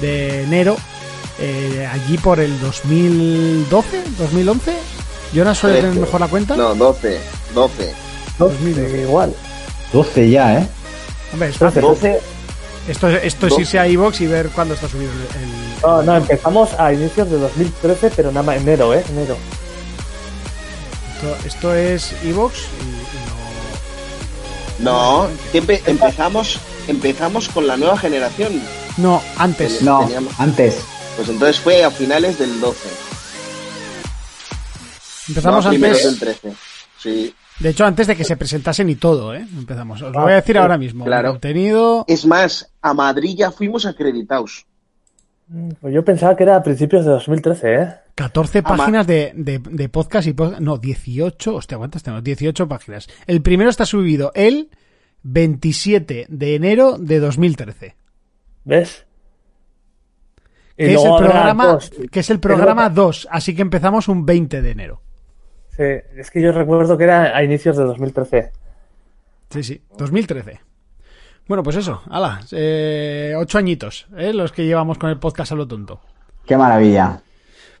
de 0.00 0.42
enero, 0.44 0.76
eh, 1.38 1.88
allí 1.92 2.18
por 2.18 2.40
el 2.40 2.58
2012, 2.60 4.02
2011. 4.18 4.72
Jonas 5.32 5.58
suele 5.58 5.80
tener 5.80 5.94
mejor 5.96 6.20
la 6.20 6.28
cuenta. 6.28 6.56
No, 6.56 6.74
12, 6.74 7.20
12. 7.54 7.94
2012. 8.38 9.02
igual. 9.02 9.34
12 9.92 10.30
ya, 10.30 10.58
¿eh? 10.60 10.68
Hombre, 11.32 11.48
es 11.50 11.56
fácil. 11.56 11.82
12, 11.82 12.20
Esto, 12.88 13.08
esto 13.08 13.46
es 13.46 13.58
irse 13.58 13.78
a 13.78 13.86
iVoox 13.86 14.20
y 14.22 14.26
ver 14.26 14.48
cuándo 14.48 14.74
está 14.74 14.88
subido 14.88 15.10
el- 15.12 15.42
el, 15.42 15.50
No, 15.82 16.02
no, 16.02 16.16
empezamos 16.16 16.70
a 16.78 16.92
inicios 16.92 17.30
de 17.30 17.38
2013, 17.38 18.10
pero 18.16 18.30
nada 18.32 18.42
más 18.42 18.56
enero, 18.56 18.92
¿eh? 18.94 19.04
Enero. 19.10 19.36
Esto, 21.20 21.36
esto 21.46 21.74
es 21.74 22.14
Evox 22.24 22.54
y, 22.80 24.80
y 24.80 24.84
no, 24.84 25.28
siempre 25.50 25.82
empezamos, 25.84 26.58
empezamos 26.88 27.48
con 27.50 27.66
la 27.66 27.76
nueva 27.76 27.98
generación. 27.98 28.54
no... 28.96 28.96
No, 28.96 29.22
antes. 29.36 29.82
No, 29.82 30.00
Teníamos- 30.00 30.40
antes. 30.40 30.80
Pues 31.16 31.28
entonces 31.28 31.60
fue 31.60 31.84
a 31.84 31.90
finales 31.90 32.38
del 32.38 32.58
12. 32.60 32.88
Empezamos 35.28 35.64
no, 35.64 35.68
a 35.68 35.72
primeros 35.72 36.04
antes... 36.06 36.20
del 36.20 36.38
13. 36.40 36.54
Sí. 36.98 37.34
De 37.58 37.68
hecho, 37.68 37.84
antes 37.84 38.06
de 38.06 38.16
que 38.16 38.24
se 38.24 38.38
presentasen 38.38 38.88
y 38.88 38.94
todo, 38.96 39.34
¿eh? 39.34 39.46
Empezamos. 39.56 40.00
Os 40.00 40.12
lo 40.14 40.22
voy 40.22 40.32
a 40.32 40.36
decir 40.36 40.56
ahora 40.56 40.78
mismo. 40.78 41.04
claro. 41.04 41.32
Contenido... 41.32 42.06
Es 42.08 42.24
más, 42.24 42.70
a 42.80 42.94
Madrid 42.94 43.34
ya 43.36 43.50
fuimos 43.50 43.84
acreditados. 43.84 44.64
Pues 45.80 45.92
yo 45.92 46.04
pensaba 46.04 46.36
que 46.36 46.44
era 46.44 46.56
a 46.56 46.62
principios 46.62 47.04
de 47.04 47.10
2013, 47.10 47.74
¿eh? 47.74 47.88
14 48.14 48.58
Ama- 48.60 48.76
páginas 48.76 49.06
de, 49.06 49.32
de, 49.34 49.58
de 49.58 49.88
podcast 49.88 50.28
y 50.28 50.32
podcast. 50.32 50.60
No, 50.60 50.78
18. 50.78 51.54
Hostia, 51.56 51.76
¿cuántas 51.78 52.02
tenemos? 52.04 52.22
18 52.22 52.68
páginas. 52.68 53.08
El 53.26 53.42
primero 53.42 53.68
está 53.68 53.84
subido 53.84 54.30
el 54.34 54.70
27 55.24 56.26
de 56.28 56.54
enero 56.54 56.98
de 56.98 57.18
2013. 57.18 57.96
¿Ves? 58.64 59.06
Que 60.76 60.94
es, 60.94 61.04
el 61.04 61.16
programa, 61.16 61.66
dos. 61.66 61.90
que 62.10 62.20
es 62.20 62.30
el 62.30 62.40
programa 62.40 62.88
2, 62.88 63.28
así 63.30 63.54
que 63.54 63.60
empezamos 63.60 64.08
un 64.08 64.24
20 64.24 64.62
de 64.62 64.70
enero. 64.70 65.02
Sí, 65.76 65.82
es 66.16 66.30
que 66.30 66.40
yo 66.40 66.52
recuerdo 66.52 66.96
que 66.96 67.04
era 67.04 67.36
a 67.36 67.42
inicios 67.44 67.76
de 67.76 67.84
2013. 67.84 68.50
Sí, 69.50 69.62
sí, 69.62 69.82
2013. 69.98 70.60
Bueno, 71.50 71.64
pues 71.64 71.74
eso, 71.74 72.00
ala, 72.08 72.42
eh, 72.52 73.34
ocho 73.36 73.58
añitos, 73.58 74.06
¿eh? 74.16 74.32
los 74.32 74.52
que 74.52 74.64
llevamos 74.64 74.98
con 74.98 75.10
el 75.10 75.18
podcast 75.18 75.50
a 75.50 75.56
lo 75.56 75.66
tonto. 75.66 75.98
Qué 76.46 76.56
maravilla. 76.56 77.22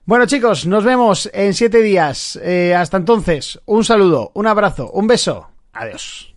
Bueno, 0.04 0.26
chicos, 0.26 0.66
nos 0.66 0.82
vemos 0.82 1.30
en 1.32 1.54
siete 1.54 1.80
días. 1.80 2.34
Eh, 2.42 2.74
hasta 2.74 2.96
entonces, 2.96 3.60
un 3.66 3.84
saludo, 3.84 4.32
un 4.34 4.48
abrazo, 4.48 4.90
un 4.90 5.06
beso. 5.06 5.50
Adiós. 5.72 6.29